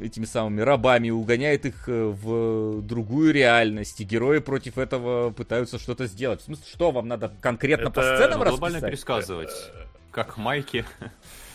этими 0.00 0.24
самыми 0.24 0.60
рабами, 0.60 1.10
угоняет 1.10 1.66
их 1.66 1.88
э, 1.88 2.04
в 2.06 2.82
другую 2.82 3.32
реальность, 3.32 4.00
и 4.00 4.04
герои 4.04 4.38
против 4.38 4.78
этого 4.78 5.30
пытаются 5.30 5.78
что-то 5.78 6.06
сделать. 6.06 6.40
В 6.40 6.44
смысле, 6.44 6.64
что 6.72 6.90
вам 6.90 7.08
надо 7.08 7.32
конкретно 7.40 7.90
по 7.90 8.00
Это, 8.00 8.16
сценам 8.16 8.38
Ну, 8.40 8.44
глобально 8.46 8.76
расписать? 8.78 8.90
пересказывать. 8.90 9.50
Как 10.10 10.36
Майки. 10.36 10.84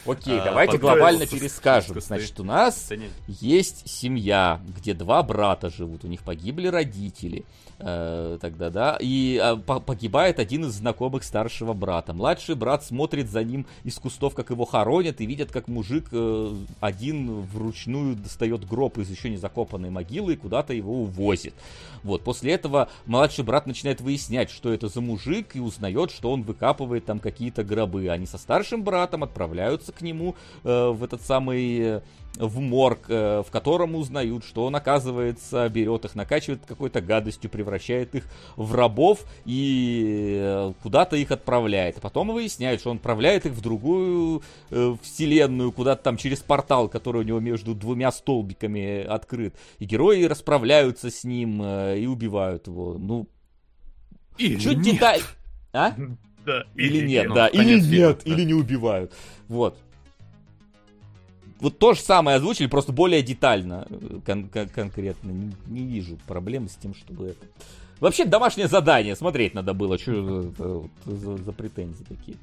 Окей, 0.08 0.40
а, 0.40 0.46
давайте 0.46 0.78
глобально 0.78 1.26
перескажем. 1.28 2.00
Значит, 2.02 2.40
у 2.40 2.44
нас 2.44 2.90
есть 3.28 3.88
семья, 3.90 4.62
где 4.76 4.94
два 4.94 5.22
брата 5.24 5.70
живут, 5.70 6.04
у 6.04 6.08
них 6.08 6.22
погибли 6.22 6.68
родители. 6.68 7.46
э, 7.80 8.40
тогда, 8.42 8.72
да, 8.72 8.98
и 9.00 9.40
по- 9.68 9.80
погибает 9.80 10.40
один 10.40 10.66
из 10.66 10.74
знакомых 10.74 11.24
старшего 11.24 11.74
брата. 11.74 12.12
Младший 12.12 12.56
брат 12.56 12.84
смотрит 12.84 13.30
за 13.30 13.44
ним 13.44 13.68
из 13.84 14.00
кустов, 14.00 14.34
как 14.34 14.50
его 14.50 14.66
хоронят, 14.66 15.22
и 15.22 15.28
видят, 15.28 15.52
как 15.52 15.68
мужик 15.68 16.08
э, 16.12 16.56
один 16.80 17.42
вручную 17.42 18.16
достает 18.16 18.68
гроб 18.68 18.98
из 18.98 19.12
еще 19.12 19.30
не 19.30 19.38
закопанной 19.38 19.92
могилы 19.92 20.34
и 20.34 20.38
куда-то 20.38 20.74
его 20.74 21.04
увозит. 21.04 21.54
Вот, 22.02 22.24
после 22.24 22.54
этого 22.54 22.90
младший 23.06 23.44
брат 23.44 23.68
начинает 23.68 24.02
выяснять, 24.02 24.50
что 24.50 24.74
это 24.74 24.88
за 24.88 25.02
мужик, 25.02 25.56
и 25.56 25.60
узнает, 25.60 26.10
что 26.10 26.32
он 26.32 26.42
выкапывает 26.42 27.06
там 27.06 27.20
какие-то 27.20 27.64
гробы. 27.64 28.10
Они 28.10 28.26
со 28.26 28.40
старшим 28.40 28.82
братом 28.84 29.24
отправляются 29.24 29.92
к 29.98 30.02
нему 30.02 30.36
э, 30.64 30.90
в 30.90 31.04
этот 31.04 31.22
самый 31.22 31.80
э, 31.80 32.02
в 32.40 32.60
морг, 32.60 33.06
э, 33.10 33.44
в 33.46 33.52
котором 33.52 33.96
узнают, 33.96 34.44
что 34.46 34.66
он, 34.66 34.76
оказывается, 34.76 35.68
берет 35.70 36.06
их, 36.06 36.16
накачивает 36.16 36.62
какой-то 36.66 37.02
гадостью, 37.02 37.50
превращает 37.50 38.16
их 38.16 38.26
в 38.56 38.76
рабов 38.76 39.26
и 39.46 40.38
э, 40.40 40.74
куда-то 40.84 41.16
их 41.16 41.32
отправляет. 41.32 41.98
А 41.98 42.02
потом 42.02 42.30
выясняют, 42.30 42.82
что 42.82 42.92
он 42.92 42.98
отправляет 42.98 43.46
их 43.46 43.54
в 43.54 43.62
другую 43.62 44.44
э, 44.70 44.96
вселенную, 45.02 45.72
куда-то 45.72 46.04
там 46.04 46.18
через 46.18 46.40
портал, 46.40 46.90
который 46.90 47.22
у 47.22 47.26
него 47.26 47.40
между 47.40 47.74
двумя 47.74 48.12
столбиками 48.12 49.04
открыт. 49.04 49.56
И 49.80 49.86
герои 49.86 50.24
расправляются 50.24 51.10
с 51.10 51.24
ним 51.24 51.62
э, 51.64 52.00
и 52.00 52.06
убивают 52.06 52.68
его. 52.68 52.96
Ну, 52.98 53.28
Или 54.38 54.60
чуть 54.60 54.78
нет. 54.78 54.86
деталь... 54.86 55.22
А? 55.74 55.94
Да, 56.46 56.64
Или 56.76 57.06
нет, 57.06 57.28
Ну, 57.28 57.36
да, 57.36 57.48
или 57.50 57.78
фильма, 57.82 57.92
нет, 57.92 58.22
да. 58.26 58.32
или 58.32 58.46
не 58.46 58.54
убивают. 58.54 59.14
Вот. 59.50 59.78
Вот 61.60 61.80
то 61.80 61.94
же 61.94 62.02
самое 62.02 62.38
озвучили, 62.38 62.68
просто 62.68 62.92
более 62.92 63.22
детально, 63.22 63.88
э, 63.90 64.20
кон- 64.26 64.50
кон- 64.50 64.70
конкретно. 64.70 65.32
Не, 65.32 65.54
не 65.68 65.86
вижу 65.88 66.18
проблемы 66.28 66.70
с 66.70 66.76
тем, 66.76 66.94
чтобы 66.94 67.28
это... 67.28 67.46
Вообще 68.00 68.26
домашнее 68.26 68.68
задание, 68.68 69.16
смотреть 69.16 69.56
надо 69.56 69.74
было, 69.74 69.98
что 69.98 70.52
за, 71.06 71.38
за 71.38 71.52
претензии 71.52 72.04
такие. 72.04 72.38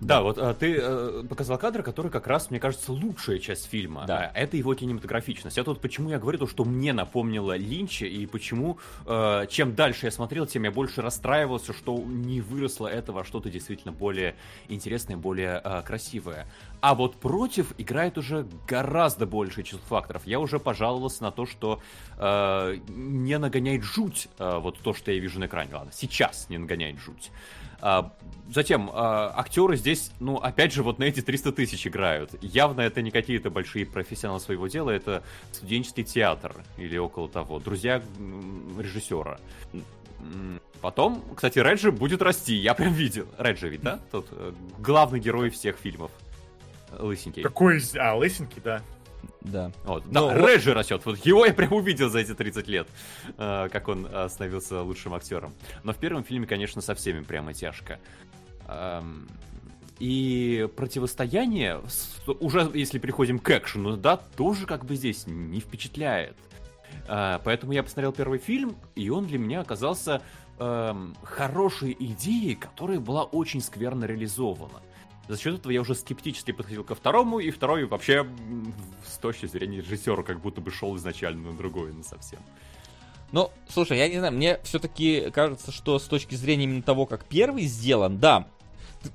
Да, 0.00 0.20
вот 0.22 0.36
а, 0.38 0.52
ты 0.52 0.76
э, 0.78 1.24
показал 1.28 1.56
кадр, 1.58 1.82
который 1.82 2.10
как 2.10 2.26
раз, 2.26 2.50
мне 2.50 2.60
кажется, 2.60 2.92
лучшая 2.92 3.38
часть 3.38 3.66
фильма. 3.66 4.04
Да. 4.06 4.30
А, 4.34 4.38
Это 4.38 4.56
его 4.56 4.74
кинематографичность. 4.74 5.56
Это 5.56 5.70
вот 5.70 5.80
почему 5.80 6.10
я 6.10 6.18
говорю 6.18 6.38
то, 6.38 6.46
что 6.46 6.64
мне 6.64 6.92
напомнило 6.92 7.56
Линча, 7.56 8.04
и 8.04 8.26
почему 8.26 8.78
э, 9.06 9.46
чем 9.48 9.74
дальше 9.74 10.06
я 10.06 10.12
смотрел, 10.12 10.46
тем 10.46 10.64
я 10.64 10.70
больше 10.70 11.00
расстраивался, 11.00 11.72
что 11.72 11.96
не 11.96 12.42
выросло 12.42 12.86
это 12.86 13.12
во 13.12 13.24
что-то 13.24 13.48
действительно 13.48 13.92
более 13.92 14.36
интересное, 14.68 15.16
более 15.16 15.62
э, 15.64 15.82
красивое. 15.82 16.46
А 16.80 16.94
вот 16.94 17.16
против 17.16 17.72
играет 17.78 18.18
уже 18.18 18.46
гораздо 18.68 19.26
большее 19.26 19.64
число 19.64 19.80
факторов. 19.88 20.26
Я 20.26 20.40
уже 20.40 20.58
пожаловался 20.58 21.22
на 21.22 21.30
то, 21.30 21.46
что 21.46 21.80
э, 22.18 22.76
не 22.88 23.38
нагоняет 23.38 23.82
жуть 23.82 24.28
э, 24.38 24.58
вот 24.58 24.78
то, 24.80 24.92
что 24.92 25.10
я 25.10 25.18
вижу 25.18 25.40
на 25.40 25.46
экране. 25.46 25.74
Ладно, 25.74 25.90
сейчас 25.92 26.50
не 26.50 26.58
нагоняет 26.58 26.98
жуть. 26.98 27.30
А, 27.80 28.12
затем, 28.52 28.90
а, 28.92 29.32
актеры 29.36 29.76
здесь, 29.76 30.10
ну, 30.20 30.36
опять 30.36 30.72
же, 30.72 30.82
вот 30.82 30.98
на 30.98 31.04
эти 31.04 31.20
300 31.20 31.52
тысяч 31.52 31.86
играют. 31.86 32.30
Явно 32.42 32.80
это 32.80 33.02
не 33.02 33.10
какие-то 33.10 33.50
большие 33.50 33.86
профессионалы 33.86 34.40
своего 34.40 34.66
дела, 34.66 34.90
это 34.90 35.22
студенческий 35.52 36.04
театр 36.04 36.54
или 36.76 36.96
около 36.96 37.28
того. 37.28 37.58
Друзья 37.58 38.02
режиссера. 38.78 39.38
Потом, 40.80 41.22
кстати, 41.34 41.58
Реджи 41.58 41.90
будет 41.90 42.22
расти, 42.22 42.54
я 42.54 42.74
прям 42.74 42.92
видел. 42.92 43.26
Реджи 43.38 43.68
ведь, 43.68 43.82
да? 43.82 44.00
Тот 44.10 44.28
э, 44.30 44.52
главный 44.78 45.20
герой 45.20 45.50
всех 45.50 45.76
фильмов. 45.76 46.10
Лысенький. 46.98 47.42
Какой. 47.42 47.80
А, 47.98 48.14
лысенький, 48.14 48.60
да. 48.62 48.82
Да. 49.42 49.70
Вот. 49.84 50.04
Да, 50.10 50.22
вот- 50.22 50.34
Реджи 50.36 50.74
растет. 50.74 51.02
Вот 51.04 51.18
его 51.24 51.46
я 51.46 51.54
прям 51.54 51.72
увидел 51.72 52.08
за 52.10 52.18
эти 52.18 52.34
30 52.34 52.66
лет, 52.68 52.88
э, 53.38 53.68
как 53.70 53.88
он 53.88 54.06
э, 54.10 54.28
становился 54.28 54.82
лучшим 54.82 55.14
актером. 55.14 55.54
Но 55.84 55.92
в 55.92 55.96
первом 55.96 56.24
фильме, 56.24 56.46
конечно, 56.46 56.82
со 56.82 56.94
всеми 56.94 57.20
прямо 57.22 57.54
тяжко. 57.54 57.98
Эм, 58.68 59.28
И 59.98 60.68
противостояние, 60.76 61.80
уже 62.40 62.70
если 62.74 62.98
переходим 62.98 63.38
к 63.38 63.50
экшену, 63.50 63.96
да, 63.96 64.18
тоже 64.18 64.66
как 64.66 64.84
бы 64.84 64.94
здесь 64.96 65.26
не 65.26 65.60
впечатляет. 65.60 66.36
Э, 67.08 67.38
Поэтому 67.44 67.72
я 67.72 67.82
посмотрел 67.82 68.12
первый 68.12 68.38
фильм, 68.38 68.76
и 68.94 69.08
он 69.10 69.26
для 69.26 69.38
меня 69.38 69.60
оказался 69.60 70.20
эм, 70.58 71.14
хорошей 71.22 71.94
идеей, 71.98 72.54
которая 72.56 72.98
была 72.98 73.24
очень 73.24 73.60
скверно 73.60 74.06
реализована. 74.06 74.80
За 75.28 75.36
счет 75.38 75.58
этого 75.58 75.72
я 75.72 75.80
уже 75.80 75.94
скептически 75.94 76.52
подходил 76.52 76.84
ко 76.84 76.94
второму, 76.94 77.40
и 77.40 77.50
второй 77.50 77.84
вообще 77.84 78.26
с 79.06 79.18
точки 79.18 79.46
зрения 79.46 79.78
режиссера 79.78 80.22
как 80.22 80.40
будто 80.40 80.60
бы 80.60 80.70
шел 80.70 80.96
изначально 80.96 81.50
на 81.50 81.56
другое, 81.56 81.92
на 81.92 82.04
совсем. 82.04 82.38
Ну, 83.32 83.50
слушай, 83.68 83.98
я 83.98 84.08
не 84.08 84.18
знаю, 84.18 84.32
мне 84.32 84.60
все-таки 84.62 85.30
кажется, 85.32 85.72
что 85.72 85.98
с 85.98 86.04
точки 86.04 86.36
зрения 86.36 86.64
именно 86.64 86.82
того, 86.82 87.06
как 87.06 87.24
первый 87.24 87.64
сделан, 87.64 88.18
да, 88.18 88.48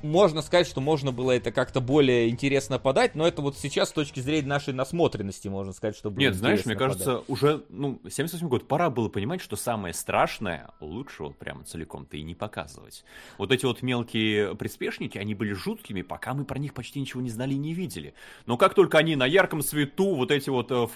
можно 0.02 0.42
сказать, 0.42 0.68
что 0.68 0.82
можно 0.82 1.12
было 1.12 1.32
это 1.32 1.52
как-то 1.52 1.82
более 1.82 2.30
интересно 2.30 2.80
подать, 2.80 3.16
но 3.16 3.28
это 3.28 3.42
вот 3.42 3.58
сейчас 3.58 3.90
с 3.90 3.92
точки 3.92 4.20
зрения 4.20 4.48
нашей 4.48 4.74
насмотренности 4.74 5.48
можно 5.48 5.74
сказать, 5.74 5.96
что 5.96 6.10
было 6.10 6.20
Нет, 6.20 6.36
знаешь, 6.36 6.66
мне 6.66 6.76
кажется, 6.76 7.24
уже, 7.28 7.64
ну, 7.70 8.00
78 8.10 8.48
год, 8.48 8.68
пора 8.68 8.90
было 8.90 9.10
понимать, 9.10 9.42
что 9.42 9.56
самое 9.56 9.94
страшное 9.94 10.70
лучше 10.80 11.24
вот 11.24 11.38
прямо 11.38 11.64
целиком-то 11.64 12.18
и 12.18 12.24
не 12.24 12.36
показывать. 12.36 13.04
Вот 13.38 13.52
эти 13.52 13.66
вот 13.66 13.82
мелкие 13.82 14.56
приспешники, 14.56 15.18
они 15.18 15.36
были 15.36 15.54
жуткими, 15.54 16.02
пока 16.02 16.34
мы 16.34 16.46
про 16.46 16.60
них 16.60 16.74
почти 16.74 17.00
ничего 17.00 17.22
не 17.22 17.30
знали 17.30 17.54
и 17.54 17.58
не 17.58 17.74
видели. 17.74 18.14
Но 18.46 18.58
как 18.58 18.74
только 18.74 18.98
они 18.98 19.16
на 19.16 19.26
ярком 19.26 19.62
свету, 19.62 20.16
вот 20.16 20.32
эти 20.32 20.50
вот 20.50 20.72
э, 20.72 20.76
в 20.76 20.92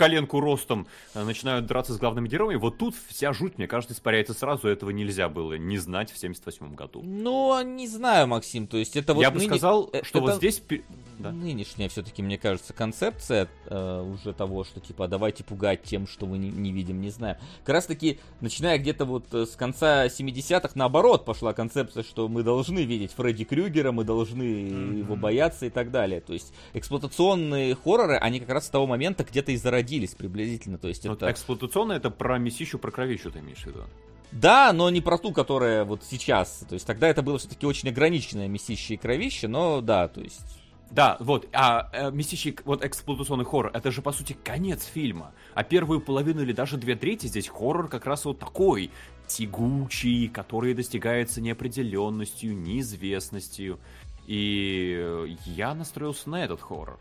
коленку 0.00 0.40
ростом 0.40 0.86
э, 1.14 1.22
начинают 1.22 1.66
драться 1.66 1.92
с 1.92 1.98
главными 1.98 2.26
героями. 2.26 2.58
Вот 2.58 2.78
тут 2.78 2.94
вся 3.08 3.34
жуть, 3.34 3.58
мне 3.58 3.66
кажется, 3.66 3.94
испаряется 3.94 4.32
сразу. 4.32 4.66
Этого 4.66 4.90
нельзя 4.90 5.28
было 5.28 5.54
не 5.58 5.76
знать 5.76 6.10
в 6.10 6.16
78 6.16 6.74
году. 6.74 7.02
Ну, 7.04 7.62
не 7.62 7.86
знаю, 7.86 8.26
Максим, 8.26 8.66
то 8.66 8.78
есть 8.78 8.96
это 8.96 9.12
вот... 9.12 9.20
Я 9.20 9.30
бы 9.30 9.38
ныне- 9.38 9.46
сказал, 9.48 9.90
э, 9.92 10.02
что 10.02 10.20
вот 10.20 10.30
это 10.30 10.36
здесь... 10.38 10.58
пе- 10.58 10.82
Да. 11.18 11.32
Нынешняя 11.32 11.90
все-таки, 11.90 12.22
мне 12.22 12.38
кажется, 12.38 12.72
концепция 12.72 13.48
э, 13.66 14.00
уже 14.14 14.32
того, 14.32 14.64
что 14.64 14.80
типа 14.80 15.06
давайте 15.06 15.44
пугать 15.44 15.82
тем, 15.82 16.06
что 16.06 16.26
мы 16.26 16.38
не, 16.38 16.48
не 16.48 16.72
видим, 16.72 17.00
не 17.02 17.10
знаем. 17.10 17.36
Как 17.64 17.74
раз 17.74 17.84
таки, 17.84 18.18
начиная 18.40 18.78
где-то 18.78 19.04
вот 19.04 19.26
э, 19.34 19.44
с 19.44 19.54
конца 19.54 20.06
70-х, 20.06 20.70
наоборот, 20.76 21.26
пошла 21.26 21.52
концепция, 21.52 22.02
что 22.02 22.26
мы 22.28 22.42
должны 22.42 22.80
видеть 22.84 23.12
Фредди 23.12 23.44
Крюгера, 23.44 23.92
мы 23.92 24.04
должны 24.04 24.42
его 24.42 25.14
бояться 25.14 25.66
и 25.66 25.70
так 25.70 25.90
далее. 25.90 26.22
То 26.22 26.32
есть 26.32 26.54
эксплуатационные 26.72 27.74
хорроры, 27.74 28.16
они 28.16 28.40
как 28.40 28.48
раз 28.50 28.66
с 28.66 28.70
того 28.70 28.86
момента 28.86 29.24
где-то 29.24 29.52
и 29.52 29.56
зародились 29.56 29.89
приблизительно. 30.16 30.78
То 30.78 30.88
есть 30.88 31.04
Ну, 31.04 31.14
это... 31.14 31.30
эксплуатационно 31.30 31.92
это 31.92 32.10
про 32.10 32.38
месищу, 32.38 32.78
про 32.78 32.90
кровищу 32.90 33.30
ты 33.30 33.40
имеешь 33.40 33.62
в 33.62 33.66
виду? 33.66 33.84
Да, 34.32 34.72
но 34.72 34.90
не 34.90 35.00
про 35.00 35.18
ту, 35.18 35.32
которая 35.32 35.84
вот 35.84 36.04
сейчас. 36.04 36.64
То 36.68 36.74
есть 36.74 36.86
тогда 36.86 37.08
это 37.08 37.22
было 37.22 37.38
все-таки 37.38 37.66
очень 37.66 37.88
ограниченное 37.88 38.48
месище 38.48 38.94
и 38.94 38.96
кровище, 38.96 39.48
но 39.48 39.80
да, 39.80 40.08
то 40.08 40.20
есть... 40.20 40.60
Да, 40.90 41.16
вот, 41.20 41.48
а 41.52 41.88
э, 41.92 42.10
месячий, 42.10 42.56
вот 42.64 42.84
эксплуатационный 42.84 43.44
хоррор, 43.44 43.70
это 43.72 43.92
же, 43.92 44.02
по 44.02 44.10
сути, 44.10 44.36
конец 44.42 44.84
фильма. 44.84 45.32
А 45.54 45.62
первую 45.62 46.00
половину 46.00 46.42
или 46.42 46.52
даже 46.52 46.76
две 46.78 46.96
трети 46.96 47.26
здесь 47.26 47.48
хоррор 47.48 47.88
как 47.88 48.06
раз 48.06 48.24
вот 48.24 48.40
такой, 48.40 48.90
тягучий, 49.28 50.28
который 50.28 50.74
достигается 50.74 51.40
неопределенностью, 51.40 52.56
неизвестностью. 52.56 53.78
И 54.26 55.36
я 55.44 55.74
настроился 55.74 56.28
на 56.28 56.44
этот 56.44 56.60
хоррор. 56.60 56.98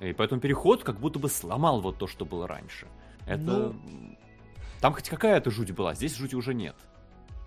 И 0.00 0.12
поэтому 0.12 0.40
переход 0.40 0.82
как 0.82 0.98
будто 1.00 1.18
бы 1.18 1.28
сломал 1.28 1.80
вот 1.80 1.98
то, 1.98 2.06
что 2.06 2.24
было 2.24 2.46
раньше. 2.46 2.86
Это... 3.26 3.42
Ну. 3.42 3.74
Там 4.80 4.92
хоть 4.92 5.08
какая-то 5.08 5.50
жуть 5.50 5.70
была, 5.72 5.94
здесь 5.94 6.14
жути 6.16 6.34
уже 6.34 6.52
нет. 6.52 6.76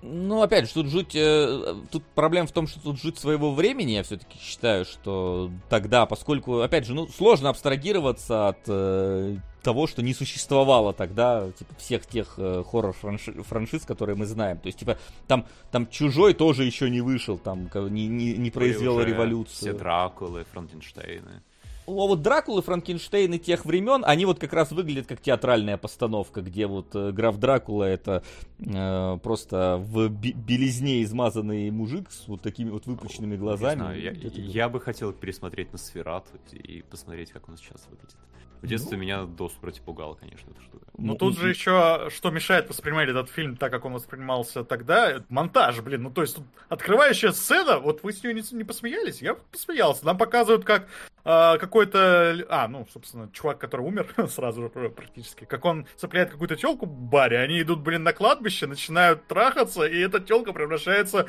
Ну, 0.02 0.42
опять 0.42 0.68
же, 0.68 0.74
тут 0.74 0.88
жуть... 0.88 1.14
э, 1.14 1.76
тут 1.92 2.04
проблема 2.16 2.48
в 2.48 2.52
том, 2.52 2.68
что 2.68 2.80
тут 2.80 3.00
жуть 3.02 3.20
своего 3.20 3.54
времени, 3.54 3.92
я 3.92 4.04
все-таки 4.04 4.40
считаю, 4.40 4.86
что 4.86 5.52
тогда, 5.70 6.06
поскольку, 6.06 6.62
опять 6.62 6.86
же, 6.86 6.94
ну, 6.94 7.08
сложно 7.08 7.50
абстрагироваться 7.50 8.48
от 8.48 8.60
э, 8.68 9.36
того, 9.62 9.88
что 9.88 10.02
не 10.02 10.14
существовало 10.14 10.94
тогда, 10.94 11.52
типа, 11.52 11.76
всех 11.78 12.06
тех 12.06 12.36
э, 12.38 12.64
хоррор-франшиз, 12.66 13.86
которые 13.86 14.16
мы 14.16 14.26
знаем. 14.26 14.58
То 14.60 14.68
есть, 14.68 14.80
типа, 14.80 14.98
там, 15.28 15.46
там 15.70 15.86
«Чужой» 15.90 16.34
тоже 16.34 16.64
еще 16.64 16.90
не 16.90 17.02
вышел, 17.02 17.38
там, 17.38 17.70
не, 17.94 18.08
не, 18.08 18.38
не 18.38 18.52
произвел 18.52 19.02
революцию. 19.02 19.56
Все 19.56 19.74
Дракулы, 19.74 20.46
Франкенштейны. 20.54 21.44
Ну, 21.90 22.04
а 22.04 22.08
вот 22.08 22.22
Дракулы, 22.22 22.62
Франкенштейны 22.62 23.40
тех 23.40 23.66
времен, 23.66 24.04
они 24.06 24.26
вот 24.26 24.40
как 24.40 24.54
раз 24.54 24.72
выглядят 24.72 25.08
как 25.08 25.22
театральная 25.22 25.78
постановка, 25.78 26.42
где 26.42 26.68
вот 26.68 26.94
э, 26.94 27.12
граф 27.12 27.38
Дракула 27.38 27.86
это 27.86 28.24
э, 28.60 29.18
просто 29.24 29.78
в 29.84 30.08
белизне 30.10 31.02
измазанный 31.04 31.72
мужик 31.72 32.12
с 32.12 32.28
вот 32.28 32.42
такими 32.42 32.70
вот 32.70 32.86
выпученными 32.86 33.32
Не 33.32 33.38
глазами. 33.38 33.80
знаю, 33.80 34.02
я, 34.02 34.12
я 34.12 34.70
бы 34.70 34.80
хотел 34.80 35.14
пересмотреть 35.14 35.72
на 35.72 35.80
Сферату 35.80 36.30
и 36.52 36.84
посмотреть, 36.84 37.32
как 37.32 37.50
он 37.50 37.58
сейчас 37.58 37.88
выглядит. 37.90 38.18
В 38.62 38.68
детстве 38.68 38.98
меня 38.98 39.24
до 39.24 39.48
смерти 39.50 39.82
пугало, 39.86 40.16
конечно, 40.16 40.52
эта 40.52 40.62
штука. 40.62 40.86
Ну 40.98 41.08
Ну, 41.14 41.16
тут 41.16 41.38
и- 41.38 41.40
же 41.40 41.50
еще, 41.50 42.10
что 42.14 42.30
мешает 42.30 42.68
воспринимать 42.68 43.08
этот 43.08 43.30
фильм 43.30 43.56
так, 43.56 43.72
как 43.72 43.86
он 43.86 43.94
воспринимался 43.94 44.66
тогда, 44.66 45.24
монтаж, 45.30 45.80
блин. 45.80 46.04
Ну 46.04 46.12
то 46.12 46.22
есть 46.22 46.36
тут 46.36 46.46
открывающая 46.68 47.32
сцена, 47.32 47.80
вот 47.80 48.04
вы 48.04 48.12
с 48.12 48.22
нее 48.22 48.34
не, 48.34 48.44
не 48.52 48.66
посмеялись, 48.66 49.22
я 49.22 49.36
посмеялся. 49.36 50.06
Нам 50.06 50.18
показывают, 50.18 50.66
как 50.66 50.88
а, 51.24 51.58
какой-то, 51.58 52.46
а, 52.50 52.68
ну, 52.68 52.86
собственно, 52.92 53.30
чувак, 53.32 53.60
который 53.60 53.86
умер 53.86 54.14
сразу 54.30 54.64
же 54.64 54.70
пр- 54.70 54.90
практически, 54.90 55.46
как 55.46 55.64
он 55.64 55.86
цепляет 55.96 56.30
какую-то 56.32 56.56
телку 56.58 56.86
в 56.86 56.90
баре, 56.92 57.40
они 57.40 57.62
идут, 57.62 57.80
блин, 57.80 58.04
на 58.04 58.12
кладбище, 58.14 58.68
начинают 58.68 59.26
трахаться, 59.28 59.84
и 59.84 59.98
эта 60.00 60.20
телка 60.20 60.52
превращается 60.52 61.28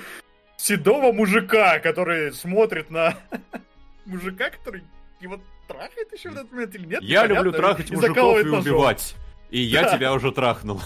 в 0.57 0.63
седого 0.63 1.13
мужика, 1.13 1.79
который 1.79 2.33
смотрит 2.33 2.91
на 2.91 3.15
мужика, 4.07 4.51
который 4.51 4.83
его 5.21 5.41
трахает 5.73 6.13
еще 6.13 6.31
в 6.31 6.33
этот 6.33 6.53
момент 6.53 6.75
или 6.75 6.87
нет? 6.87 7.03
Я 7.03 7.27
люблю 7.27 7.53
трахать 7.53 7.91
и 7.91 7.95
мужиков 7.95 8.45
и 8.45 8.49
убивать. 8.49 9.15
И 9.51 9.61
я 9.61 9.85
тебя 9.85 10.13
уже 10.13 10.31
трахнул, 10.31 10.81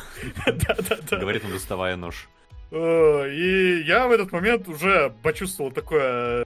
говорит 1.10 1.44
он, 1.44 1.52
доставая 1.52 1.96
нож. 1.96 2.28
И 2.72 3.84
я 3.86 4.08
в 4.08 4.12
этот 4.12 4.32
момент 4.32 4.68
уже 4.68 5.12
почувствовал 5.22 5.70
такое 5.70 6.42
э, 6.42 6.44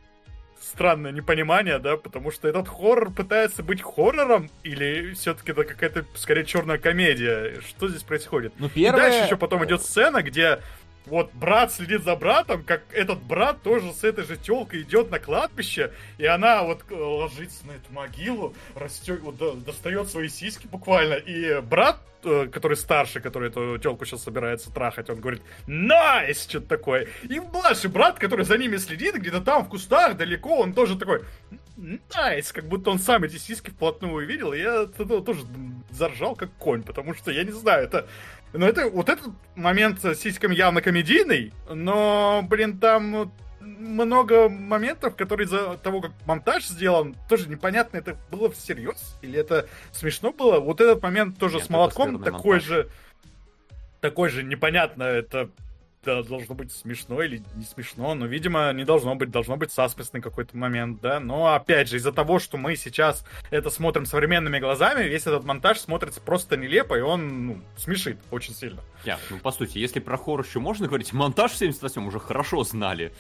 странное 0.60 1.12
непонимание, 1.12 1.78
да, 1.78 1.97
потому 1.97 2.31
что 2.31 2.48
этот 2.48 2.69
хоррор 2.69 3.10
пытается 3.10 3.62
быть 3.62 3.81
хоррором 3.81 4.51
или 4.62 5.15
все-таки 5.15 5.52
это 5.52 5.65
какая-то 5.65 6.05
скорее 6.15 6.44
черная 6.44 6.78
комедия? 6.78 7.60
Что 7.66 7.89
здесь 7.89 8.02
происходит? 8.02 8.52
Ну, 8.59 8.66
И 8.66 8.70
первое... 8.70 9.02
дальше 9.02 9.24
еще 9.24 9.36
потом 9.36 9.65
идет 9.65 9.81
сцена, 9.82 10.23
где 10.23 10.60
вот 11.09 11.32
брат 11.35 11.72
следит 11.72 12.05
за 12.05 12.14
братом, 12.16 12.62
как 12.62 12.82
этот 12.93 13.20
брат 13.22 13.62
тоже 13.62 13.93
с 13.93 14.05
этой 14.05 14.24
же 14.24 14.36
телкой 14.36 14.82
идет 14.82 15.10
на 15.10 15.18
кладбище, 15.18 15.93
и 16.18 16.26
она 16.26 16.62
вот 16.62 16.82
ложится 16.90 17.66
на 17.66 17.72
эту 17.72 17.93
могилу, 17.93 18.55
растет, 18.74 19.20
вот, 19.20 19.36
до- 19.36 19.55
достает 19.55 20.09
свои 20.09 20.28
сиськи 20.28 20.66
буквально, 20.66 21.14
и 21.14 21.60
брат, 21.60 21.98
э, 22.24 22.48
который 22.52 22.76
старше, 22.76 23.20
который 23.20 23.48
эту 23.48 23.78
телку 23.78 24.05
сейчас 24.05 24.22
собирается 24.22 24.72
трахать, 24.72 25.10
он 25.10 25.20
говорит 25.20 25.43
«Nice!» 25.66 26.45
что-то 26.48 26.66
такое. 26.68 27.09
И 27.22 27.40
младший 27.40 27.90
брат, 27.90 28.18
который 28.18 28.44
за 28.44 28.59
ними 28.59 28.76
следит, 28.76 29.14
где-то 29.16 29.40
там 29.40 29.64
в 29.64 29.68
кустах 29.68 30.16
далеко, 30.16 30.59
он 30.60 30.72
тоже 30.72 30.98
такой 30.98 31.22
«Nice!» 31.77 32.53
Как 32.52 32.64
будто 32.66 32.90
он 32.90 32.98
сам 32.98 33.24
эти 33.24 33.36
сиськи 33.36 33.70
вплотную 33.70 34.14
увидел, 34.14 34.52
и 34.52 34.59
я 34.59 34.86
тоже 34.86 35.40
заржал 35.90 36.35
как 36.36 36.51
конь, 36.59 36.82
потому 36.82 37.14
что, 37.14 37.30
я 37.30 37.44
не 37.44 37.52
знаю, 37.52 37.85
это 37.85 38.06
но 38.53 38.66
это, 38.66 38.89
вот 38.89 39.09
этот 39.09 39.33
момент 39.55 40.03
с 40.03 40.15
сиськами 40.16 40.55
явно 40.55 40.81
комедийный, 40.83 41.53
но, 41.69 42.45
блин, 42.49 42.79
там 42.79 43.33
много 43.61 44.49
моментов, 44.49 45.16
которые 45.16 45.47
из-за 45.47 45.77
того, 45.77 46.01
как 46.01 46.12
монтаж 46.27 46.66
сделан, 46.66 47.16
тоже 47.29 47.49
непонятно, 47.49 47.99
это 47.99 48.16
было 48.31 48.51
всерьез 48.51 49.19
или 49.20 49.39
это 49.39 49.69
смешно 49.93 50.33
было. 50.33 50.61
Вот 50.61 50.81
этот 50.81 51.03
момент 51.03 51.39
тоже 51.39 51.57
Нет, 51.57 51.66
с 51.66 51.70
молотком 51.70 52.23
такой 52.23 52.57
монтаж. 52.57 52.62
же, 52.62 52.89
такой 54.01 54.29
же 54.31 54.43
непонятно, 54.43 55.03
это 55.03 55.51
да, 56.05 56.23
должно 56.23 56.55
быть 56.55 56.73
смешно 56.73 57.23
или 57.23 57.43
не 57.57 57.65
смешно, 57.65 58.15
но, 58.15 58.27
видимо, 58.27 58.73
не 58.73 58.85
должно 58.85 59.15
быть, 59.15 59.31
должно 59.31 59.57
быть 59.57 59.73
саспенсный 59.73 60.20
какой-то 60.20 60.57
момент, 60.57 61.01
да, 61.01 61.20
но, 61.20 61.55
опять 61.55 61.89
же, 61.89 61.97
из-за 61.97 62.12
того, 62.12 62.39
что 62.39 62.57
мы 62.57 62.77
сейчас 62.77 63.25
это 63.51 63.70
смотрим 63.70 64.07
современными 64.07 64.59
глазами, 64.59 65.05
весь 65.05 65.23
этот 65.23 65.45
монтаж 65.45 65.79
смотрится 65.79 66.20
просто 66.20 66.57
нелепо, 66.57 66.97
и 66.97 67.01
он, 67.01 67.47
ну, 67.47 67.61
смешит 67.77 68.19
очень 68.31 68.55
сильно. 68.55 68.81
Я, 69.05 69.19
ну, 69.31 69.39
по 69.39 69.51
сути, 69.53 69.79
если 69.79 70.01
про 70.01 70.16
хоррор 70.16 70.45
еще 70.45 70.61
можно 70.61 70.87
говорить, 70.87 71.12
монтаж 71.12 71.53
в 71.53 71.57
78 71.57 72.07
уже 72.07 72.20
хорошо 72.20 72.62
знали. 72.65 73.12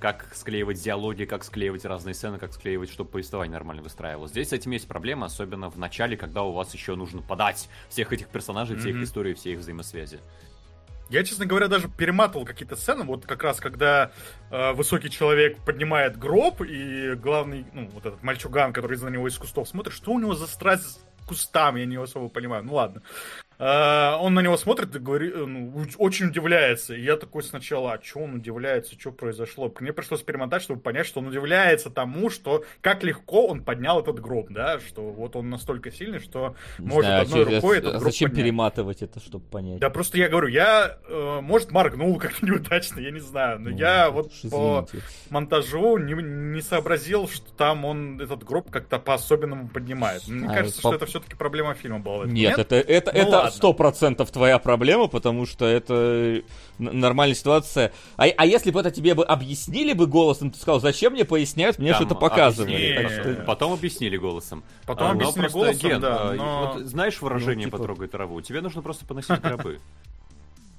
Как 0.00 0.26
склеивать 0.34 0.82
диалоги, 0.82 1.26
как 1.26 1.44
склеивать 1.44 1.84
разные 1.84 2.14
сцены, 2.14 2.38
как 2.38 2.52
склеивать, 2.52 2.90
чтобы 2.90 3.10
повествование 3.10 3.52
нормально 3.52 3.82
выстраивалось. 3.82 4.32
Здесь 4.32 4.48
с 4.48 4.52
этим 4.52 4.72
есть 4.72 4.88
проблема, 4.88 5.26
особенно 5.26 5.70
в 5.70 5.78
начале, 5.78 6.16
когда 6.16 6.42
у 6.42 6.50
вас 6.50 6.74
еще 6.74 6.96
нужно 6.96 7.22
подать 7.22 7.68
всех 7.88 8.12
этих 8.12 8.26
персонажей, 8.26 8.76
все 8.76 8.88
их 8.88 8.96
Мгм. 8.96 9.04
истории, 9.04 9.34
все 9.34 9.52
их 9.52 9.60
взаимосвязи. 9.60 10.18
Я, 11.12 11.24
честно 11.24 11.44
говоря, 11.44 11.68
даже 11.68 11.88
перематывал 11.88 12.46
какие-то 12.46 12.74
сцены, 12.74 13.04
вот 13.04 13.26
как 13.26 13.42
раз 13.42 13.60
когда 13.60 14.12
э, 14.50 14.72
высокий 14.72 15.10
человек 15.10 15.58
поднимает 15.62 16.18
гроб, 16.18 16.62
и 16.62 17.12
главный, 17.16 17.66
ну, 17.74 17.90
вот 17.92 18.06
этот 18.06 18.22
мальчуган, 18.22 18.72
который 18.72 18.96
на 18.96 19.08
него 19.08 19.28
из 19.28 19.36
кустов 19.36 19.68
смотрит, 19.68 19.92
что 19.92 20.12
у 20.12 20.18
него 20.18 20.34
за 20.34 20.46
страсть 20.46 21.00
кустам, 21.26 21.76
я 21.76 21.84
не 21.84 21.96
особо 21.96 22.30
понимаю, 22.30 22.64
ну 22.64 22.76
ладно. 22.76 23.02
Э, 23.58 24.14
он 24.18 24.34
на 24.34 24.40
него 24.40 24.56
смотрит 24.56 24.94
и 24.96 24.98
говорит, 24.98 25.32
э, 25.34 25.44
ну, 25.46 25.84
очень 25.98 26.26
удивляется. 26.28 26.94
И 26.94 27.02
я 27.02 27.16
такой 27.16 27.42
сначала, 27.42 27.92
а 27.92 28.02
что 28.02 28.20
он 28.20 28.34
удивляется, 28.34 28.98
что 28.98 29.12
произошло? 29.12 29.72
Мне 29.80 29.92
пришлось 29.92 30.22
перемотать, 30.22 30.62
чтобы 30.62 30.80
понять, 30.80 31.06
что 31.06 31.20
он 31.20 31.28
удивляется 31.28 31.90
тому, 31.90 32.30
что 32.30 32.64
как 32.80 33.02
легко 33.04 33.46
он 33.46 33.62
поднял 33.62 34.00
этот 34.00 34.20
гроб, 34.20 34.48
да, 34.50 34.80
что 34.80 35.02
вот 35.10 35.36
он 35.36 35.50
настолько 35.50 35.90
сильный, 35.90 36.18
что 36.18 36.56
Не 36.78 36.86
может 36.86 37.06
знаю, 37.06 37.22
одной 37.22 37.44
чё- 37.46 37.54
рукой 37.56 37.76
а 37.76 37.78
этот 37.80 37.92
гроб 37.92 38.02
Зачем 38.04 38.30
поднять. 38.30 38.44
перематывать 38.44 39.02
это, 39.02 39.20
чтобы 39.20 39.44
понять? 39.46 39.78
Да 39.80 39.90
просто 39.90 40.18
я 40.18 40.28
говорю, 40.28 40.48
я, 40.48 40.98
э, 41.08 41.40
может, 41.42 41.70
моргнул 41.70 42.16
как-то 42.18 42.44
неудачно, 42.46 43.00
я 43.00 43.10
не 43.10 43.20
знаю, 43.20 43.60
но 43.60 43.70
Ну, 43.70 43.76
я 43.76 44.10
вот 44.10 44.30
по 44.50 44.86
извините. 44.88 45.06
монтажу 45.30 45.98
не, 45.98 46.14
не 46.14 46.60
сообразил, 46.60 47.28
что 47.28 47.52
там 47.52 47.84
он 47.84 48.20
этот 48.20 48.44
гроб 48.44 48.70
как-то 48.70 48.98
по-особенному 48.98 49.68
поднимает. 49.68 50.26
Мне 50.28 50.48
А, 50.48 50.54
кажется, 50.54 50.82
по- 50.82 50.88
что 50.88 50.94
это 50.96 51.06
все-таки 51.06 51.36
проблема 51.36 51.74
фильма 51.74 51.98
была. 52.00 52.26
Нет, 52.26 52.52
момент. 52.52 52.58
это 52.72 52.76
это 52.76 53.12
Ну 53.14 53.18
это. 53.20 53.41
Сто 53.50 53.72
процентов 53.72 54.30
твоя 54.30 54.58
проблема, 54.58 55.06
потому 55.08 55.46
что 55.46 55.64
это 55.66 56.42
н- 56.78 57.00
нормальная 57.00 57.34
ситуация. 57.34 57.92
А, 58.16 58.24
а 58.36 58.46
если 58.46 58.70
бы 58.70 58.80
это 58.80 58.90
тебе 58.90 59.14
бы 59.14 59.24
объяснили 59.24 59.92
бы 59.92 60.06
голосом, 60.06 60.50
ты 60.50 60.58
сказал, 60.58 60.80
зачем 60.80 61.12
мне 61.14 61.24
поясняют, 61.24 61.78
мне 61.78 61.94
что-то 61.94 62.14
показывали. 62.14 62.74
объяснили, 62.74 63.34
что- 63.34 63.44
Потом 63.44 63.72
объяснили 63.72 64.16
голосом. 64.16 64.62
Потом 64.86 65.08
А, 65.08 65.10
объяснили 65.12 65.48
голосом, 65.48 65.90
Ген, 65.90 66.00
да, 66.00 66.18
а, 66.30 66.34
но- 66.34 66.72
вот 66.74 66.86
знаешь 66.86 67.20
выражение 67.20 67.66
Ну, 67.66 67.70
типа- 67.70 67.78
«потрогай 67.78 68.08
траву»? 68.08 68.40
Тебе 68.40 68.60
нужно 68.60 68.82
просто 68.82 69.04
поносить 69.06 69.40
гробы. 69.42 69.80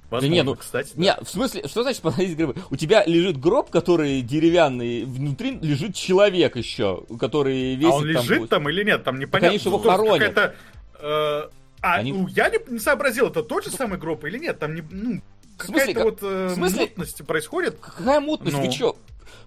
Возможно, 0.10 0.34
не, 0.36 0.44
ну, 0.44 0.56
кстати. 0.56 0.92
да. 0.94 1.02
Не, 1.02 1.16
в 1.24 1.28
смысле, 1.28 1.68
что 1.68 1.82
значит 1.82 2.02
поносить 2.04 2.38
гробы? 2.38 2.56
У 2.70 2.76
тебя 2.76 3.04
лежит 3.06 3.40
гроб, 3.40 3.72
который 3.72 4.22
деревянный, 4.22 5.06
внутри 5.06 5.58
лежит 5.60 5.96
человек 5.96 6.56
еще, 6.56 7.04
который 7.20 7.74
весит 7.74 7.92
а 7.92 7.96
он 7.96 8.02
там 8.02 8.10
лежит 8.24 8.40
вот- 8.42 8.50
там 8.50 8.70
или 8.70 8.84
нет? 8.84 9.04
Там 9.04 9.18
непонятно. 9.18 9.58
ж 9.58 9.62
его 9.66 9.80
Ну, 9.80 9.90
хоронят. 9.90 10.20
какая-то, 10.34 10.56
э, 11.00 11.50
А, 11.84 11.96
Они- 11.96 12.14
ну, 12.14 12.28
я 12.30 12.50
не, 12.50 12.60
не 12.70 12.80
сообразил, 12.80 13.28
это 13.28 13.44
тот 13.44 13.66
же 13.66 13.70
самый 13.70 14.00
гроб 14.00 14.24
или 14.24 14.38
нет? 14.40 14.58
Там 14.58 14.74
не, 14.74 14.82
ну, 14.90 15.22
какая-то 15.58 15.94
как- 15.94 16.04
вот 16.06 16.20
э, 16.22 16.54
мутность 16.56 17.28
происходит. 17.28 17.78
Какая 17.82 18.22
мутность, 18.22 18.56
Ну. 18.56 18.62
вы 18.66 18.72
чё? 18.72 18.96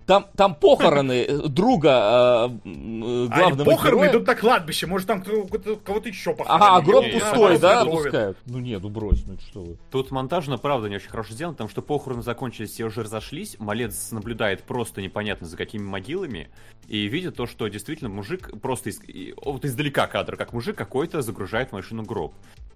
Там, 0.07 0.27
там 0.37 0.55
похороны 0.55 1.27
друга 1.49 1.89
э, 1.89 2.61
А 2.65 3.27
главного 3.29 3.65
похороны 3.65 3.95
героя. 4.03 4.11
идут 4.11 4.27
на 4.27 4.35
кладбище, 4.35 4.87
может 4.87 5.07
там 5.09 5.23
кого-то 5.23 6.09
еще 6.09 6.35
похоронили. 6.35 6.65
Ага, 6.67 6.77
а 6.77 6.81
гроб 6.83 7.05
пустой, 7.13 7.59
да, 7.59 7.85
пускают? 7.85 8.39
Ну 8.47 8.59
нет, 8.59 8.83
ну 8.83 8.89
брось, 8.89 9.25
ну 9.27 9.37
что 9.41 9.63
вы. 9.63 9.77
Тут 9.91 10.11
монтажно, 10.11 10.59
правда, 10.59 10.89
не 10.89 10.97
очень 10.97 11.09
хорошо 11.11 11.33
сделано, 11.35 11.55
потому 11.55 11.71
что 11.71 11.83
похороны 11.83 12.23
закончились, 12.23 12.71
все 12.71 12.85
уже 12.85 13.03
разошлись, 13.03 13.57
малец 13.59 14.13
наблюдает 14.13 14.63
просто 14.63 15.03
непонятно 15.03 15.47
за 15.47 15.57
какими 15.57 15.83
могилами, 15.83 16.49
и 16.89 17.07
видит 17.09 17.37
то, 17.37 17.47
что 17.47 17.67
действительно 17.69 18.11
мужик 18.11 18.51
просто 18.61 18.91
из- 18.91 19.01
вот 19.45 19.65
издалека 19.65 20.07
кадр, 20.07 20.37
как 20.37 20.53
мужик 20.53 20.77
какой-то 20.77 21.23
загружает 21.23 21.71
в 21.71 21.73
машину 21.73 22.03
гроб. 22.05 22.33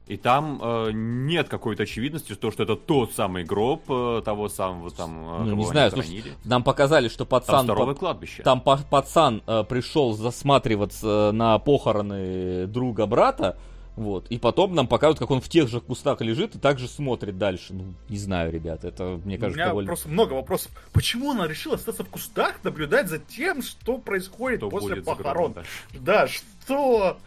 И 0.06 0.16
там 0.16 0.58
э, 0.60 0.90
нет 0.92 1.48
какой-то 1.48 1.84
очевидности, 1.84 2.34
то, 2.34 2.50
что 2.50 2.64
это 2.64 2.74
тот 2.74 3.12
самый 3.12 3.44
гроб 3.44 3.84
э, 3.88 4.22
того 4.24 4.48
самого 4.48 4.90
там, 4.90 5.12
э, 5.12 5.22
Ну, 5.22 5.28
кого 5.28 5.44
не 5.44 5.52
они 5.52 5.64
знаю, 5.66 5.90
слушай, 5.92 6.24
нам 6.44 6.64
показали, 6.90 7.08
что 7.08 7.24
Там 7.24 7.28
пацан... 7.28 7.64
здоровое 7.64 7.94
по- 7.94 8.00
кладбище. 8.00 8.42
Там 8.42 8.60
па- 8.60 8.80
пацан 8.90 9.42
э, 9.46 9.64
пришел 9.68 10.12
засматриваться 10.12 11.30
на 11.32 11.58
похороны 11.58 12.66
друга 12.66 13.06
брата, 13.06 13.56
вот, 13.96 14.26
и 14.30 14.38
потом 14.38 14.74
нам 14.74 14.86
покажут, 14.86 15.18
как 15.18 15.30
он 15.30 15.40
в 15.40 15.48
тех 15.48 15.68
же 15.68 15.80
кустах 15.80 16.20
лежит 16.20 16.54
и 16.54 16.58
также 16.58 16.88
смотрит 16.88 17.38
дальше. 17.38 17.74
Ну, 17.74 17.94
не 18.08 18.18
знаю, 18.18 18.50
ребят, 18.52 18.84
это, 18.84 19.20
мне 19.24 19.36
У 19.36 19.40
кажется, 19.40 19.58
меня 19.58 19.68
довольно... 19.68 19.88
просто 19.88 20.08
много 20.08 20.32
вопросов. 20.34 20.72
Почему 20.92 21.32
она 21.32 21.46
решила 21.46 21.74
остаться 21.76 22.04
в 22.04 22.08
кустах, 22.08 22.60
наблюдать 22.62 23.08
за 23.08 23.18
тем, 23.18 23.62
что 23.62 23.98
происходит 23.98 24.60
Кто 24.60 24.70
после 24.70 24.96
похорон? 25.02 25.54
Да, 25.92 26.28
что? 26.28 27.18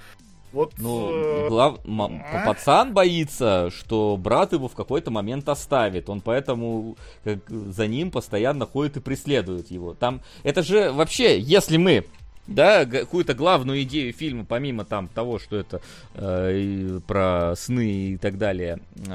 Вот. 0.53 0.73
Ну, 0.77 1.09
э, 1.11 1.49
глав... 1.49 1.79
а? 1.85 2.45
пацан 2.45 2.93
боится, 2.93 3.71
что 3.71 4.17
брат 4.17 4.53
его 4.53 4.67
в 4.67 4.75
какой-то 4.75 5.09
момент 5.09 5.49
оставит. 5.49 6.09
Он 6.09 6.21
поэтому 6.21 6.95
как, 7.23 7.49
за 7.49 7.87
ним 7.87 8.11
постоянно 8.11 8.67
ходит 8.67 8.97
и 8.97 8.99
преследует 9.01 9.71
его. 9.71 9.95
Там, 9.95 10.21
это 10.43 10.61
же 10.61 10.91
вообще, 10.91 11.39
если 11.39 11.77
мы 11.77 12.05
да, 12.45 12.85
какую-то 12.85 13.33
главную 13.33 13.83
идею 13.83 14.13
фильма, 14.13 14.45
помимо 14.45 14.85
там 14.85 15.07
того, 15.07 15.39
что 15.39 15.57
это 15.57 15.81
э, 16.13 16.99
про 17.07 17.55
сны 17.55 18.13
и 18.13 18.17
так 18.17 18.37
далее, 18.37 18.79
э, 19.07 19.11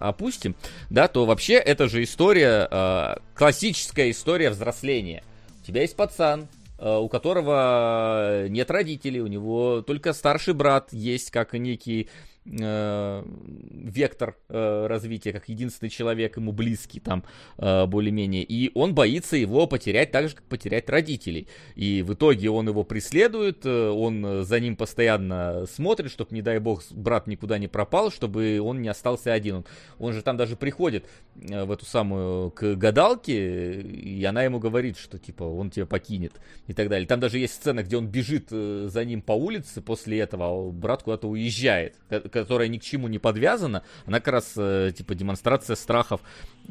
опустим, 0.00 0.54
да, 0.90 1.08
то 1.08 1.24
вообще 1.24 1.54
это 1.54 1.88
же 1.88 2.02
история, 2.02 2.68
э, 2.70 3.16
классическая 3.34 4.10
история 4.10 4.50
взросления. 4.50 5.22
У 5.62 5.66
тебя 5.66 5.82
есть 5.82 5.96
пацан, 5.96 6.46
у 6.78 7.08
которого 7.08 8.46
нет 8.48 8.70
родителей, 8.70 9.20
у 9.20 9.26
него 9.26 9.82
только 9.82 10.12
старший 10.12 10.54
брат 10.54 10.92
есть, 10.92 11.30
как 11.30 11.54
некий 11.54 12.08
э, 12.50 13.24
вектор 13.70 14.36
э, 14.48 14.86
развития, 14.86 15.32
как 15.32 15.48
единственный 15.48 15.88
человек 15.88 16.36
ему 16.36 16.52
близкий 16.52 17.00
там 17.00 17.24
э, 17.58 17.86
более-менее, 17.86 18.44
и 18.44 18.70
он 18.74 18.94
боится 18.94 19.36
его 19.36 19.66
потерять 19.66 20.10
так 20.10 20.28
же, 20.28 20.36
как 20.36 20.44
потерять 20.44 20.88
родителей. 20.88 21.48
И 21.74 22.02
в 22.02 22.14
итоге 22.14 22.50
он 22.50 22.68
его 22.68 22.84
преследует, 22.84 23.64
э, 23.64 23.88
он 23.88 24.44
за 24.44 24.60
ним 24.60 24.76
постоянно 24.76 25.66
смотрит, 25.66 26.10
чтобы, 26.10 26.34
не 26.34 26.42
дай 26.42 26.58
бог, 26.58 26.82
брат 26.90 27.26
никуда 27.26 27.58
не 27.58 27.68
пропал, 27.68 28.10
чтобы 28.10 28.60
он 28.60 28.82
не 28.82 28.88
остался 28.88 29.32
один. 29.32 29.56
Он, 29.56 29.64
он 29.98 30.12
же 30.12 30.22
там 30.22 30.36
даже 30.36 30.56
приходит 30.56 31.04
э, 31.40 31.64
в 31.64 31.70
эту 31.70 31.84
самую 31.84 32.50
к 32.50 32.74
гадалке, 32.74 33.80
и 33.80 34.24
она 34.24 34.42
ему 34.42 34.58
говорит, 34.58 34.98
что 34.98 35.18
типа 35.18 35.44
он 35.44 35.70
тебя 35.70 35.86
покинет 35.86 36.34
и 36.66 36.72
так 36.72 36.88
далее. 36.88 37.06
Там 37.06 37.20
даже 37.20 37.38
есть 37.38 37.54
сцена, 37.54 37.82
где 37.82 37.96
он 37.96 38.06
бежит 38.06 38.48
э, 38.50 38.88
за 38.90 39.04
ним 39.04 39.22
по 39.22 39.32
улице 39.32 39.80
после 39.80 40.20
этого, 40.20 40.46
а 40.46 40.70
брат 40.70 41.02
куда-то 41.02 41.28
уезжает, 41.28 41.96
которая 42.42 42.68
ни 42.68 42.78
к 42.78 42.82
чему 42.82 43.08
не 43.08 43.18
подвязана. 43.18 43.82
Она 44.06 44.20
как 44.20 44.34
раз 44.34 44.52
э, 44.56 44.92
типа 44.96 45.14
демонстрация 45.14 45.76
страхов 45.76 46.20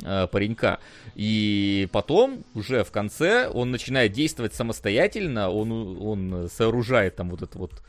э, 0.04 0.28
паренька. 0.28 0.80
И 1.16 1.88
потом, 1.92 2.44
уже 2.54 2.84
в 2.84 2.92
конце, 2.92 3.48
он 3.48 3.72
начинает 3.72 4.12
действовать 4.12 4.54
самостоятельно, 4.54 5.50
он, 5.50 5.72
он 6.02 6.50
сооружает 6.50 7.16
там 7.16 7.30
вот 7.30 7.42
это 7.42 7.58
вот 7.58 7.82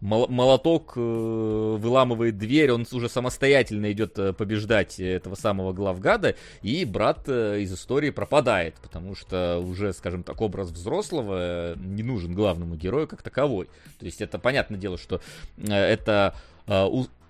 мол- 0.00 0.28
молоток 0.28 0.94
э, 0.96 1.00
выламывает 1.00 2.38
дверь, 2.38 2.72
он 2.72 2.86
уже 2.90 3.08
самостоятельно 3.08 3.92
идет 3.92 4.18
э, 4.18 4.32
побеждать 4.32 4.98
этого 4.98 5.34
самого 5.34 5.72
главгада, 5.72 6.34
и 6.62 6.84
брат 6.84 7.28
из 7.28 7.72
истории 7.72 8.10
пропадает, 8.10 8.74
потому 8.82 9.14
что 9.14 9.58
уже, 9.58 9.92
скажем 9.92 10.22
так, 10.22 10.40
образ 10.40 10.70
взрослого 10.70 11.74
не 11.76 12.02
нужен 12.02 12.34
главному 12.34 12.76
герою 12.76 13.06
как 13.06 13.22
таковой. 13.22 13.66
То 13.98 14.06
есть 14.06 14.20
это 14.20 14.38
понятное 14.38 14.78
дело, 14.78 14.98
что 14.98 15.20
это 15.58 16.34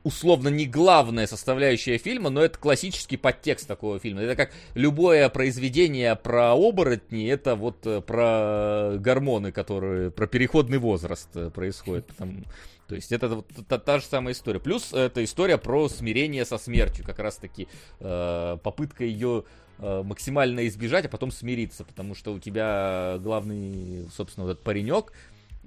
условно 0.03 0.49
не 0.49 0.67
главная 0.67 1.27
составляющая 1.27 1.99
фильма, 1.99 2.31
но 2.31 2.43
это 2.43 2.59
классический 2.59 3.17
подтекст 3.17 3.67
такого 3.67 3.99
фильма. 3.99 4.23
Это 4.23 4.37
как 4.37 4.53
любое 4.75 5.29
произведение 5.29 6.17
про 6.17 6.55
оборотни, 6.55 7.29
это 7.29 7.55
вот 7.55 7.87
э, 7.87 8.01
про 8.01 8.97
гормоны, 8.99 9.53
которые, 9.53 10.11
про 10.11 10.27
переходный 10.27 10.79
возраст 10.79 11.29
э, 11.35 11.51
происходит. 11.51 12.07
Потому- 12.07 12.45
то 12.87 12.97
есть 12.97 13.13
это 13.13 13.29
вот 13.29 13.47
та, 13.69 13.79
та 13.79 13.99
же 14.01 14.05
самая 14.07 14.35
история. 14.35 14.59
Плюс 14.59 14.93
это 14.93 15.23
история 15.23 15.59
про 15.59 15.89
смирение 15.89 16.45
со 16.45 16.59
смертью, 16.59 17.05
как 17.05 17.19
раз 17.21 17.37
таки 17.37 17.69
э, 18.01 18.59
попытка 18.63 19.05
ее 19.05 19.45
э, 19.79 20.03
максимально 20.03 20.67
избежать, 20.67 21.05
а 21.05 21.09
потом 21.09 21.31
смириться, 21.31 21.85
потому 21.85 22.15
что 22.15 22.33
у 22.33 22.41
тебя 22.41 23.19
главный, 23.21 24.09
собственно, 24.13 24.47
вот 24.47 24.53
этот 24.53 24.65
паренек, 24.65 25.13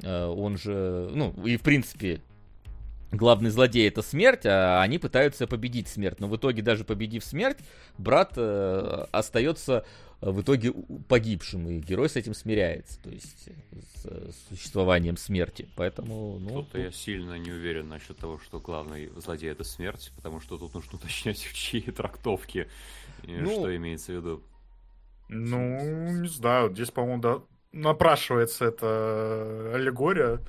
э, 0.02 0.26
он 0.26 0.58
же, 0.58 1.10
ну, 1.14 1.34
и 1.46 1.56
в 1.56 1.62
принципе, 1.62 2.20
главный 3.14 3.50
злодей 3.50 3.88
это 3.88 4.02
смерть, 4.02 4.46
а 4.46 4.82
они 4.82 4.98
пытаются 4.98 5.48
победить 5.48 5.88
смерть. 5.88 6.20
Но 6.20 6.28
в 6.28 6.36
итоге, 6.36 6.62
даже 6.62 6.84
победив 6.84 7.24
смерть, 7.24 7.60
брат 7.98 8.34
э, 8.38 9.06
остается 9.12 9.86
э, 10.22 10.32
в 10.32 10.42
итоге 10.42 10.74
погибшим, 11.08 11.70
и 11.70 11.80
герой 11.80 12.10
с 12.10 12.16
этим 12.16 12.34
смиряется, 12.34 13.02
то 13.02 13.10
есть 13.10 13.48
э, 13.48 13.54
с 13.96 14.06
э, 14.06 14.32
существованием 14.50 15.18
смерти. 15.18 15.70
Поэтому, 15.76 16.40
ну, 16.40 16.64
Тут 16.64 16.76
я 16.76 16.92
сильно 16.92 17.38
не 17.38 17.52
уверен 17.52 17.88
насчет 17.88 18.18
того, 18.18 18.40
что 18.40 18.60
главный 18.60 19.10
злодей 19.18 19.52
это 19.52 19.64
смерть, 19.64 20.12
потому 20.16 20.40
что 20.40 20.58
тут 20.58 20.74
нужно 20.74 20.94
уточнять, 20.98 21.44
в 21.44 21.54
чьи 21.54 21.82
трактовки, 21.82 22.68
и 23.24 23.32
Ну, 23.32 23.52
что 23.52 23.76
имеется 23.76 24.12
в 24.12 24.16
виду. 24.16 24.44
Ну, 25.30 26.12
не 26.22 26.28
знаю, 26.28 26.72
здесь, 26.74 26.92
по-моему, 26.92 27.22
да, 27.22 27.42
напрашивается 27.72 28.66
эта 28.66 29.72
аллегория, 29.74 30.40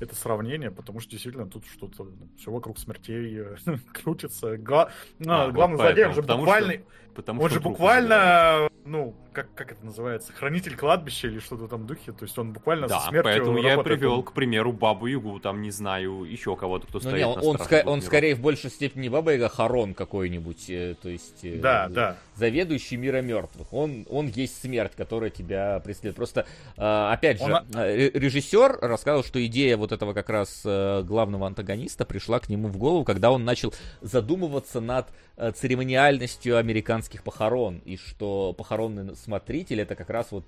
это 0.00 0.14
сравнение, 0.14 0.70
потому 0.70 1.00
что 1.00 1.10
действительно 1.10 1.46
тут 1.48 1.64
что-то, 1.66 2.06
все 2.38 2.50
вокруг 2.50 2.78
смертей 2.78 3.42
крутится. 3.92 4.56
Гла- 4.56 4.90
ну, 5.18 5.32
А, 5.32 5.44
вот 5.46 5.54
главный 5.54 5.76
злодей, 5.76 6.06
он 6.06 6.14
же 6.14 6.22
потому 6.22 6.40
буквально, 6.42 6.72
что- 6.72 6.82
Потому 7.14 7.42
он 7.42 7.48
что 7.50 7.54
же 7.58 7.60
буквально, 7.64 8.67
ну, 8.88 9.14
как, 9.32 9.52
как 9.54 9.72
это 9.72 9.84
называется, 9.84 10.32
хранитель 10.32 10.74
кладбища 10.76 11.28
или 11.28 11.38
что-то 11.38 11.68
там 11.68 11.86
духе, 11.86 12.12
то 12.12 12.24
есть 12.24 12.36
он 12.38 12.52
буквально 12.52 12.88
Да, 12.88 13.00
со 13.00 13.08
смертью 13.10 13.22
поэтому 13.32 13.58
я 13.58 13.78
привел, 13.78 14.14
Он- 14.14 14.22
к 14.24 14.32
примеру, 14.32 14.72
Бабу 14.72 15.06
Ягу, 15.06 15.38
там, 15.40 15.62
не 15.62 15.70
знаю, 15.70 16.24
еще 16.24 16.56
кого-то, 16.56 16.86
кто 16.86 16.98
Ну, 16.98 17.00
стоит 17.00 17.14
не, 17.14 17.22
на 17.22 17.28
он, 17.40 17.46
он, 17.46 17.54
страже 17.58 17.82
ска- 17.82 17.88
он 17.88 18.02
скорее 18.02 18.34
в 18.34 18.40
большей 18.40 18.70
степени 18.70 19.02
не 19.02 19.08
Баба 19.08 19.32
Яга, 19.32 19.48
Харон 19.48 19.94
какой-нибудь, 19.94 20.68
э, 20.70 20.94
то 21.00 21.08
есть... 21.08 21.44
э, 21.44 21.58
Да, 21.60 21.88
да. 21.88 22.16
Заведующий 22.34 22.96
мира 22.96 23.20
мертвых. 23.20 23.72
Он, 23.72 24.06
он 24.10 24.28
есть 24.28 24.60
смерть, 24.60 24.92
которая 24.96 25.30
тебя 25.30 25.80
преследует. 25.80 26.16
Просто, 26.16 26.46
э, 26.76 26.82
опять 27.12 27.38
же, 27.38 27.52
Он- 27.52 27.66
э, 27.74 28.10
режиссер 28.14 28.78
рассказал, 28.80 29.22
что 29.24 29.44
идея 29.46 29.76
вот 29.76 29.92
этого 29.92 30.14
как 30.14 30.28
раз 30.30 30.62
э, 30.64 31.02
главного 31.02 31.46
антагониста 31.46 32.04
пришла 32.04 32.38
к 32.40 32.48
нему 32.48 32.68
в 32.68 32.76
голову, 32.76 33.04
когда 33.04 33.30
он 33.30 33.44
начал 33.44 33.72
задумываться 34.00 34.80
над 34.80 35.06
э, 35.40 35.52
церемониальностью 35.52 36.56
американских 36.58 37.22
похорон. 37.22 37.78
И 37.84 37.96
что 37.96 38.52
похоронный 38.78 39.16
смотритель 39.16 39.80
это 39.80 39.94
как 39.94 40.10
раз 40.10 40.30
вот 40.30 40.44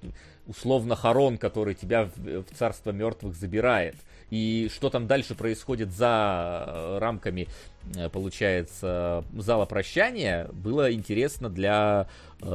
условно 0.47 0.95
хорон, 0.95 1.37
который 1.37 1.75
тебя 1.75 2.05
в, 2.05 2.43
в 2.43 2.57
царство 2.57 2.91
мертвых 2.93 3.35
забирает. 3.35 3.97
И 4.31 4.71
что 4.73 4.91
там 4.91 5.07
дальше 5.07 5.35
происходит 5.35 5.91
за 5.93 6.65
э, 6.67 6.99
рамками, 6.99 7.49
э, 7.97 8.09
получается, 8.09 9.25
зала 9.37 9.67
прощания, 9.67 10.49
было 10.53 10.93
интересно 10.93 11.49
для 11.49 12.09
э, 12.41 12.47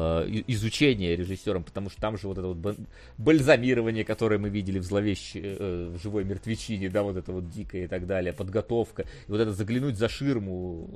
изучения 0.48 1.16
режиссером, 1.16 1.64
потому 1.64 1.90
что 1.90 2.00
там 2.00 2.18
же 2.18 2.28
вот 2.28 2.38
это 2.38 2.48
вот 2.48 2.78
бальзамирование, 3.18 4.06
которое 4.06 4.38
мы 4.38 4.50
видели 4.50 4.80
в 4.80 4.84
зловещей, 4.84 5.42
э, 5.44 5.92
в 5.96 6.02
живой 6.02 6.24
мертвечине, 6.24 6.90
да, 6.90 7.04
вот 7.04 7.18
это 7.18 7.32
вот 7.34 7.50
дикое 7.50 7.86
и 7.86 7.88
так 7.88 8.08
далее, 8.08 8.32
подготовка, 8.32 9.04
и 9.28 9.32
вот 9.32 9.42
это 9.42 9.52
заглянуть 9.52 9.98
за 9.98 10.08
ширму 10.08 10.90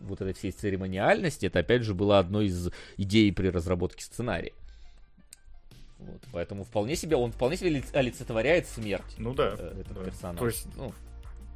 вот 0.00 0.20
этой 0.20 0.34
всей 0.34 0.50
церемониальности, 0.50 1.46
это 1.46 1.60
опять 1.60 1.82
же 1.82 1.94
была 1.94 2.18
одной 2.18 2.46
из 2.46 2.70
идей 2.98 3.32
при 3.32 3.48
разработке 3.48 4.04
сценария. 4.04 4.52
Вот, 6.06 6.22
поэтому 6.32 6.64
вполне 6.64 6.96
себе, 6.96 7.16
он 7.16 7.32
вполне 7.32 7.56
себе 7.56 7.70
лиц- 7.70 7.94
олицетворяет 7.94 8.66
смерть 8.68 9.14
Ну 9.18 9.34
да. 9.34 9.54
э, 9.58 9.80
этого 9.80 10.00
да. 10.00 10.04
персонажа. 10.10 10.38
То 10.38 10.46
есть 10.46 10.66
ну, 10.76 10.92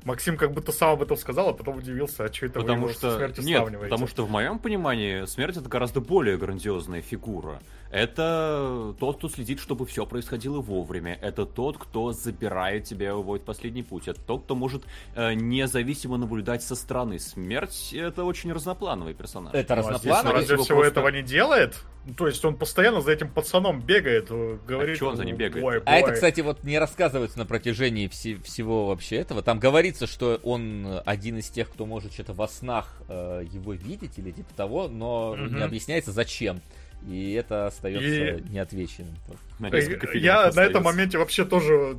Максим 0.04 0.36
как 0.36 0.52
будто 0.52 0.70
сам 0.70 0.90
об 0.90 1.02
этом 1.02 1.16
сказал, 1.16 1.48
а 1.48 1.52
потом 1.52 1.78
удивился, 1.78 2.24
а 2.24 2.32
что 2.32 2.46
это 2.46 2.60
Потому 2.60 2.86
вы 2.86 2.92
что... 2.92 3.16
смертью 3.16 3.42
Нет, 3.44 3.58
сравниваете? 3.58 3.90
потому 3.90 4.06
что 4.06 4.24
в 4.24 4.30
моем 4.30 4.60
понимании 4.60 5.24
смерть 5.26 5.56
это 5.56 5.68
гораздо 5.68 6.00
более 6.00 6.36
грандиозная 6.36 7.02
фигура. 7.02 7.60
Это 7.90 8.94
тот, 9.00 9.16
кто 9.18 9.28
следит, 9.28 9.58
чтобы 9.58 9.84
все 9.86 10.06
происходило 10.06 10.60
вовремя. 10.60 11.18
Это 11.22 11.44
тот, 11.44 11.78
кто 11.78 12.12
забирает 12.12 12.84
тебя 12.84 13.08
и 13.08 13.12
выводит 13.12 13.42
в 13.42 13.46
последний 13.46 13.82
путь. 13.82 14.06
Это 14.06 14.20
тот, 14.20 14.44
кто 14.44 14.54
может 14.54 14.84
э, 15.16 15.34
независимо 15.34 16.18
наблюдать 16.18 16.62
со 16.62 16.76
стороны. 16.76 17.18
Смерть 17.18 17.92
это 17.92 18.22
очень 18.24 18.52
разноплановый 18.52 19.14
персонаж. 19.14 19.54
Это 19.54 19.74
Ну, 19.74 19.80
а 19.80 19.82
здесь 19.82 19.94
разноплановый. 19.94 20.32
разве 20.40 20.54
его 20.54 20.62
всего 20.64 20.80
просто- 20.82 21.00
этого 21.00 21.08
не 21.08 21.22
делает? 21.22 21.82
Ну, 22.06 22.14
То 22.14 22.26
есть 22.28 22.44
он 22.44 22.56
постоянно 22.56 23.00
за 23.00 23.10
этим 23.12 23.28
пацаном 23.28 23.80
бегает, 23.80 24.28
э, 24.30 24.58
говорит... 24.66 24.98
чё 24.98 25.08
он 25.10 25.16
за 25.16 25.24
ним 25.24 25.36
бегает? 25.36 25.64
«Ой, 25.64 25.82
А 25.84 25.96
это, 25.96 26.06
бой». 26.08 26.14
кстати, 26.14 26.40
вот 26.40 26.62
не 26.62 26.78
рассказывается 26.78 27.38
на 27.38 27.46
протяжении 27.46 28.08
вси- 28.08 28.40
всего 28.42 28.86
вообще 28.86 29.16
этого. 29.16 29.42
Там 29.42 29.58
говорится, 29.58 30.06
что 30.06 30.38
он 30.44 31.00
один 31.04 31.38
из 31.38 31.48
тех, 31.50 31.68
кто 31.68 31.84
может 31.84 32.12
что-то 32.12 32.32
во 32.32 32.46
снах 32.46 33.00
э, 33.08 33.44
его 33.50 33.72
видеть 33.72 34.18
или 34.18 34.30
типа 34.30 34.54
того, 34.54 34.86
но 34.88 35.34
Мгм. 35.36 35.56
не 35.56 35.62
объясняется 35.62 36.12
зачем. 36.12 36.60
И 37.08 37.32
это 37.34 37.66
остается 37.66 38.08
И- 38.38 38.42
неотвеченным. 38.50 39.14
На 39.58 39.66
Э, 39.66 39.80
Я 40.14 40.34
на 40.42 40.46
остается. 40.48 40.60
этом 40.62 40.82
моменте 40.84 41.18
вообще 41.18 41.44
тоже 41.44 41.98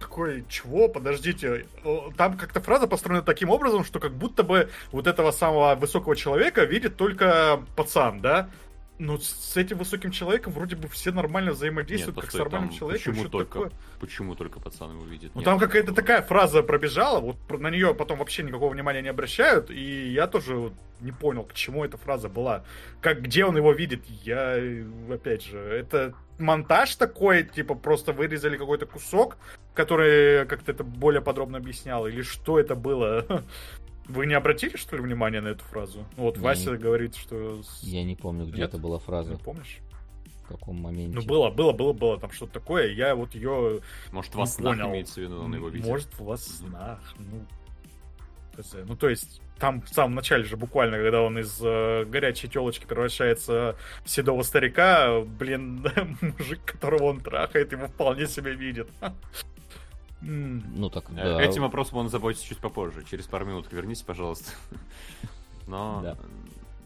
такой, 0.00 0.44
чего, 0.50 0.88
подождите, 0.88 1.64
там 2.18 2.36
как-то 2.36 2.60
фраза 2.60 2.86
построена 2.86 3.22
таким 3.22 3.48
образом, 3.50 3.84
что 3.84 4.00
как 4.00 4.12
будто 4.12 4.42
бы 4.42 4.68
вот 4.92 5.06
этого 5.06 5.30
самого 5.30 5.74
высокого 5.76 6.14
человека 6.14 6.64
видит 6.64 6.96
только 6.96 7.62
пацан, 7.74 8.20
да? 8.20 8.50
Ну, 8.98 9.18
с- 9.18 9.56
этим 9.56 9.78
высоким 9.78 10.12
человеком 10.12 10.52
вроде 10.52 10.76
бы 10.76 10.86
все 10.88 11.10
нормально 11.10 11.52
взаимодействуют, 11.52 12.16
Нет, 12.16 12.24
как 12.24 12.30
с 12.30 12.34
постой, 12.34 12.44
нормальным 12.44 12.68
там 12.70 12.78
человеком. 12.78 13.12
Почему 13.12 13.28
только, 13.28 13.52
такое. 13.52 13.72
почему 13.98 14.34
только 14.36 14.60
пацан 14.60 14.92
его 14.92 15.04
видит? 15.04 15.32
Ну 15.34 15.40
Нет, 15.40 15.44
там 15.46 15.58
какая-то 15.58 15.88
ну, 15.90 15.94
такая 15.96 16.22
фраза 16.22 16.62
пробежала, 16.62 17.18
вот 17.20 17.36
на 17.60 17.70
нее 17.70 17.92
потом 17.94 18.18
вообще 18.18 18.44
никакого 18.44 18.72
внимания 18.72 19.02
не 19.02 19.08
обращают, 19.08 19.70
и 19.70 20.10
я 20.12 20.28
тоже 20.28 20.54
вот 20.54 20.74
не 21.00 21.10
понял, 21.10 21.42
к 21.42 21.54
чему 21.54 21.84
эта 21.84 21.96
фраза 21.96 22.28
была. 22.28 22.64
Как, 23.00 23.20
где 23.20 23.44
он 23.44 23.56
его 23.56 23.72
видит, 23.72 24.04
я, 24.22 24.56
опять 25.12 25.44
же, 25.44 25.58
это 25.58 26.14
монтаж 26.38 26.94
такой, 26.94 27.42
типа 27.42 27.74
просто 27.74 28.12
вырезали 28.12 28.56
какой-то 28.56 28.86
кусок, 28.86 29.38
который 29.74 30.46
как-то 30.46 30.70
это 30.70 30.84
более 30.84 31.20
подробно 31.20 31.58
объяснял, 31.58 32.06
или 32.06 32.22
что 32.22 32.60
это 32.60 32.76
было? 32.76 33.26
Вы 34.06 34.26
не 34.26 34.34
обратили, 34.34 34.76
что 34.76 34.96
ли, 34.96 35.02
внимания 35.02 35.40
на 35.40 35.48
эту 35.48 35.64
фразу? 35.64 36.04
Вот 36.16 36.36
Не, 36.36 36.42
Вася 36.42 36.72
не- 36.72 36.76
говорит, 36.78 37.16
что... 37.16 37.60
Я 37.80 38.04
не 38.04 38.16
помню, 38.16 38.46
где 38.46 38.58
Нет? 38.58 38.68
это 38.70 38.78
была 38.78 38.98
фраза, 38.98 39.32
Не 39.32 39.38
помнишь? 39.38 39.78
в 40.44 40.46
каком 40.46 40.76
моменте. 40.76 41.16
Ну, 41.18 41.24
было, 41.24 41.48
было, 41.50 41.72
было, 41.72 41.94
было 41.94 42.20
там 42.20 42.30
что-то 42.30 42.52
такое, 42.52 42.92
я 42.92 43.14
вот 43.14 43.34
ее 43.34 43.80
Может, 44.12 44.34
во 44.34 44.44
снах 44.46 44.76
понял. 44.76 44.90
имеется 44.90 45.14
в 45.14 45.22
виду, 45.24 45.42
он 45.42 45.54
его 45.54 45.68
видит. 45.70 45.86
Может, 45.86 46.18
во 46.18 46.36
снах. 46.36 47.00
Ну, 47.18 47.46
ну, 48.86 48.94
то 48.96 49.08
есть, 49.08 49.40
там 49.58 49.80
в 49.82 49.88
самом 49.88 50.14
начале 50.14 50.44
же 50.44 50.56
буквально, 50.56 50.98
когда 50.98 51.22
он 51.22 51.38
из 51.38 51.58
э, 51.62 52.04
горячей 52.04 52.48
телочки 52.48 52.84
превращается 52.84 53.76
в 54.04 54.10
седого 54.10 54.42
старика, 54.42 55.20
блин, 55.22 55.84
мужик, 56.20 56.60
которого 56.64 57.04
он 57.04 57.20
трахает, 57.20 57.72
его 57.72 57.86
вполне 57.86 58.26
себе 58.26 58.54
видит. 58.54 58.88
Ну 60.24 60.90
так, 60.90 61.10
Э, 61.10 61.14
да. 61.14 61.42
Этим 61.42 61.62
вопросом 61.62 61.98
он 61.98 62.08
заботится 62.08 62.46
чуть 62.46 62.58
попозже. 62.58 63.04
Через 63.08 63.26
пару 63.26 63.44
минут 63.46 63.66
вернись, 63.70 64.02
пожалуйста. 64.02 64.50
Но... 65.66 66.00
Да. 66.02 66.16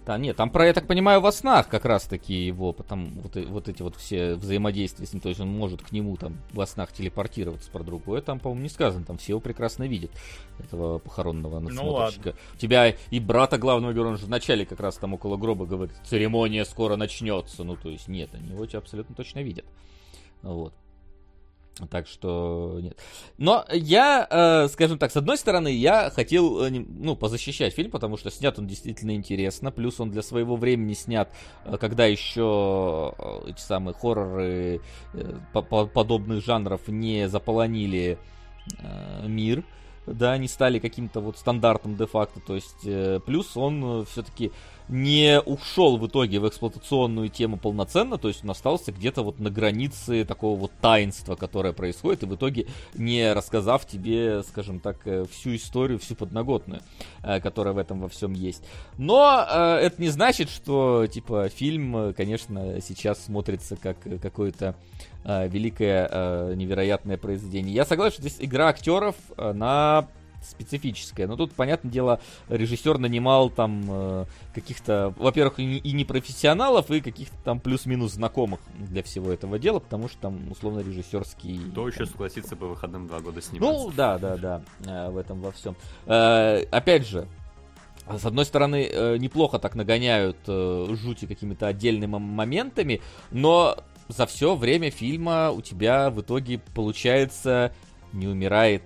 Да, 0.09 0.17
нет, 0.17 0.37
там 0.37 0.49
про, 0.49 0.67
я 0.67 0.73
так 0.73 0.87
понимаю, 0.87 1.21
во 1.21 1.31
снах 1.31 1.69
как 1.69 1.85
раз 1.85 2.05
таки 2.05 2.33
его, 2.33 2.73
потом 2.73 3.11
вот, 3.21 3.37
вот 3.37 3.69
эти 3.69 3.83
вот 3.83 3.95
все 3.97 4.37
взаимодействия 4.37 5.05
с 5.05 5.13
ним, 5.13 5.21
то 5.21 5.29
есть 5.29 5.39
он 5.39 5.49
может 5.49 5.83
к 5.83 5.93
нему 5.93 6.17
там 6.17 6.39
во 6.55 6.67
снах 6.67 6.93
телепортироваться 6.93 7.71
про 7.71 7.85
другое, 7.85 8.23
там, 8.23 8.41
по-моему, 8.41 8.63
не 8.63 8.71
сказано, 8.71 9.05
там 9.05 9.19
все 9.19 9.33
его 9.33 9.41
прекрасно 9.41 9.87
видят, 9.87 10.11
этого 10.59 10.99
похоронного 10.99 11.61
надсмотрщика. 11.61 12.35
У 12.55 12.57
тебя 12.57 12.95
и 13.11 13.21
брата 13.21 13.59
главного 13.59 13.93
героя, 13.93 14.13
он 14.13 14.17
же 14.17 14.25
вначале 14.25 14.65
как 14.65 14.81
раз 14.81 14.97
там 14.97 15.13
около 15.13 15.37
гроба 15.37 15.67
говорит, 15.67 15.95
церемония 16.07 16.65
скоро 16.65 16.97
начнется, 16.97 17.63
ну, 17.63 17.77
то 17.77 17.91
есть 17.91 18.09
нет, 18.09 18.31
они 18.33 18.49
его 18.53 18.65
тебя 18.65 18.79
абсолютно 18.79 19.15
точно 19.15 19.41
видят. 19.43 19.67
Вот. 20.41 20.73
Так 21.87 22.09
что 22.09 22.79
нет. 22.81 22.99
Но 23.37 23.65
я, 23.73 24.27
э, 24.29 24.69
скажем 24.69 24.99
так, 24.99 25.13
с 25.13 25.17
одной 25.17 25.37
стороны, 25.39 25.69
я 25.69 26.11
хотел, 26.11 26.65
э, 26.65 26.71
ну, 26.71 27.15
позащищать 27.15 27.75
фильм, 27.75 27.91
потому 27.91 28.17
что 28.17 28.31
снят 28.31 28.59
он 28.59 28.67
действительно 28.67 29.15
интересно. 29.15 29.71
Плюс 29.71 30.01
он 30.01 30.11
для 30.11 30.23
своего 30.23 30.57
времени 30.57 30.95
снят, 30.95 31.31
э, 31.65 31.77
когда 31.79 32.07
еще 32.07 33.15
э, 33.17 33.51
эти 33.51 33.61
самые 33.61 33.95
хорроры 33.95 34.81
э, 35.15 35.39
по- 35.53 35.63
по- 35.63 35.87
подобных 35.87 36.45
жанров 36.45 36.89
не 36.89 37.29
заполонили 37.29 38.19
э, 38.79 39.27
мир. 39.29 39.65
Да, 40.15 40.37
не 40.39 40.49
стали 40.49 40.79
каким-то 40.79 41.21
вот 41.21 41.39
стандартом 41.39 41.97
де-факто. 41.97 42.41
То 42.41 42.55
есть, 42.55 42.85
э, 42.85 43.21
плюс 43.25 43.57
он 43.57 44.05
все-таки 44.07 44.53
не 44.89 45.41
ушел 45.41 45.99
в 45.99 46.07
итоге 46.07 46.41
в 46.41 46.49
эксплуатационную 46.49 47.29
тему 47.29 47.59
полноценно, 47.59 48.19
то 48.19 48.29
есть 48.29 48.43
он 48.45 48.51
остался 48.51 48.93
где-то 48.93 49.23
вот 49.23 49.39
на 49.39 49.51
границе 49.51 50.25
такого 50.25 50.59
вот 50.59 50.73
таинства, 50.81 51.35
которое 51.35 51.73
происходит, 51.73 52.23
и 52.23 52.27
в 52.27 52.35
итоге 52.35 52.67
не 52.95 53.33
рассказав 53.33 53.87
тебе, 53.87 54.43
скажем 54.45 54.81
так, 54.81 55.07
э, 55.07 55.27
всю 55.31 55.57
историю, 55.57 55.99
всю 55.99 56.15
подноготную, 56.15 56.81
э, 57.23 57.41
которая 57.41 57.75
в 57.75 57.79
этом 57.79 58.01
во 58.01 58.09
всем 58.09 58.33
есть. 58.33 58.63
Но 58.97 59.45
э, 59.49 59.77
это 59.83 60.01
не 60.01 60.09
значит, 60.09 60.49
что, 60.49 61.07
типа, 61.07 61.49
фильм, 61.49 61.97
э, 61.97 62.13
конечно, 62.15 62.81
сейчас 62.81 63.25
смотрится 63.25 63.77
как 63.77 64.07
э, 64.07 64.19
какое-то 64.19 64.75
э, 65.18 65.18
великое, 65.29 66.09
э, 66.11 66.55
невероятное 66.55 67.19
произведение. 67.19 67.75
Я 67.75 67.85
согласен, 67.85 68.15
что 68.15 68.23
здесь 68.23 68.37
игра 68.41 68.69
актеров, 68.69 69.15
она 69.37 70.09
специфическая. 70.43 71.27
Но 71.27 71.37
тут, 71.37 71.53
понятное 71.53 71.91
дело, 71.91 72.21
режиссер 72.49 72.99
нанимал 72.99 73.51
там 73.51 73.85
э, 73.89 74.25
каких-то, 74.55 75.15
во-первых, 75.17 75.59
и 75.59 75.93
не, 75.93 76.05
профессионалов, 76.05 76.91
и 76.91 77.01
каких-то 77.01 77.37
там 77.45 77.61
плюс-минус 77.61 78.13
знакомых 78.13 78.61
для 78.79 79.03
всего 79.03 79.31
этого 79.31 79.59
дела, 79.59 79.81
потому 79.81 80.09
что 80.09 80.19
там 80.19 80.51
условно 80.51 80.81
режиссерский. 80.81 81.61
Кто 81.73 81.89
еще 81.89 81.99
там, 81.99 82.07
согласится 82.07 82.57
по 82.57 82.67
выходным 82.67 83.07
два 83.07 83.21
года 83.21 83.41
сниматься? 83.41 83.87
ну, 83.87 83.93
да, 83.95 84.19
да, 84.19 84.37
да, 84.37 84.63
э, 84.87 85.11
в 85.11 85.17
этом 85.17 85.41
во 85.41 85.53
всем. 85.53 85.77
Э, 86.07 86.65
опять 86.71 87.07
же, 87.07 87.27
с 88.09 88.25
одной 88.25 88.45
стороны, 88.45 88.89
э, 88.91 89.17
неплохо 89.19 89.59
так 89.59 89.75
нагоняют 89.75 90.39
э, 90.47 90.87
жути 90.95 91.27
какими-то 91.27 91.67
отдельными 91.67 92.17
моментами, 92.17 93.03
но 93.31 93.77
за 94.09 94.27
все 94.27 94.55
время 94.55 94.91
фильма 94.91 95.51
у 95.51 95.61
тебя 95.61 96.11
в 96.11 96.21
итоге 96.21 96.61
получается 96.75 97.73
не 98.13 98.27
умирает 98.27 98.83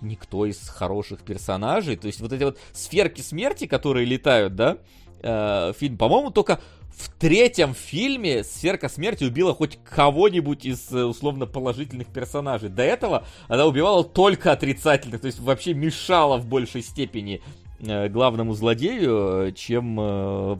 никто 0.00 0.46
из 0.46 0.68
хороших 0.68 1.20
персонажей. 1.20 1.96
То 1.96 2.06
есть 2.06 2.20
вот 2.20 2.32
эти 2.32 2.44
вот 2.44 2.58
сферки 2.72 3.20
смерти, 3.20 3.66
которые 3.66 4.06
летают, 4.06 4.54
да, 4.54 4.78
э, 5.22 5.72
фильм, 5.78 5.96
по-моему, 5.96 6.30
только 6.30 6.60
в 6.96 7.10
третьем 7.18 7.74
фильме 7.74 8.42
сферка 8.42 8.88
смерти 8.88 9.24
убила 9.24 9.54
хоть 9.54 9.78
кого-нибудь 9.84 10.64
из 10.64 10.90
э, 10.92 11.04
условно 11.04 11.46
положительных 11.46 12.08
персонажей. 12.08 12.70
До 12.70 12.82
этого 12.82 13.26
она 13.48 13.66
убивала 13.66 14.02
только 14.02 14.52
отрицательных, 14.52 15.20
то 15.20 15.26
есть 15.26 15.38
вообще 15.40 15.74
мешала 15.74 16.38
в 16.38 16.46
большей 16.46 16.82
степени 16.82 17.42
э, 17.80 18.08
главному 18.08 18.54
злодею, 18.54 19.48
э, 19.48 19.52
чем 19.52 20.00
э, 20.00 20.02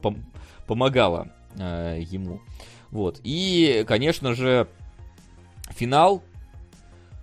пом- 0.03 0.23
помогала 0.67 1.29
э, 1.59 2.01
ему. 2.03 2.41
Вот. 2.97 3.21
И, 3.25 3.85
конечно 3.87 4.35
же, 4.35 4.69
финал. 5.69 6.23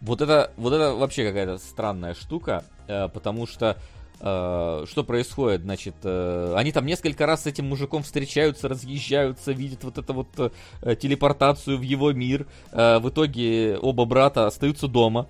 Вот 0.02 0.22
это, 0.22 0.52
вот 0.56 0.72
это 0.72 0.94
вообще 0.94 1.26
какая-то 1.26 1.58
странная 1.58 2.14
штука, 2.14 2.64
э, 2.88 3.08
потому 3.08 3.48
что 3.48 3.76
э, 4.20 4.86
что 4.88 5.04
происходит, 5.04 5.62
значит, 5.62 5.96
э, 6.04 6.54
они 6.56 6.72
там 6.72 6.86
несколько 6.86 7.26
раз 7.26 7.44
с 7.44 7.48
этим 7.48 7.70
мужиком 7.70 8.04
встречаются, 8.04 8.70
разъезжаются, 8.70 9.52
видят 9.52 9.84
вот 9.84 9.98
эту 9.98 10.14
вот 10.14 10.54
телепортацию 11.00 11.80
в 11.80 11.82
его 11.82 12.12
мир. 12.12 12.46
В 12.72 13.10
итоге 13.10 13.80
оба 13.82 14.06
брата 14.06 14.46
остаются 14.46 14.88
дома. 14.88 15.28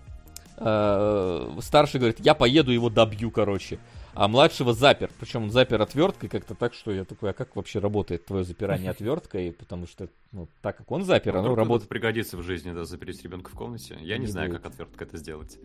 Старший 0.57 1.99
говорит, 2.01 2.19
я 2.19 2.33
поеду 2.33 2.73
его 2.73 2.89
добью, 2.89 3.31
короче. 3.31 3.79
А 4.15 4.27
младшего 4.27 4.73
запер. 4.73 5.09
Причем 5.19 5.43
он 5.43 5.49
запер 5.51 5.81
отверткой 5.81 6.29
как-то 6.29 6.53
так, 6.55 6.73
что 6.73 6.91
я 6.91 7.03
такой, 7.03 7.31
а 7.31 7.33
как 7.33 7.55
вообще 7.55 7.79
работает 7.79 8.25
твое 8.25 8.43
запирание 8.43 8.89
отверткой? 8.91 9.51
Потому 9.53 9.87
что, 9.87 10.07
ну, 10.31 10.47
так 10.61 10.77
как 10.77 10.91
он 10.91 11.03
запер, 11.03 11.35
оно 11.37 11.55
работает. 11.55 11.89
пригодится 11.89 12.37
в 12.37 12.43
жизни, 12.43 12.71
да, 12.71 12.85
запереть 12.85 13.23
ребенка 13.23 13.49
в 13.49 13.53
комнате. 13.55 13.97
Я 14.01 14.17
не, 14.17 14.25
Не 14.25 14.27
знаю, 14.31 14.49
будет. 14.49 14.61
как 14.61 14.71
отвертка 14.73 15.05
это 15.05 15.17
сделать. 15.17 15.57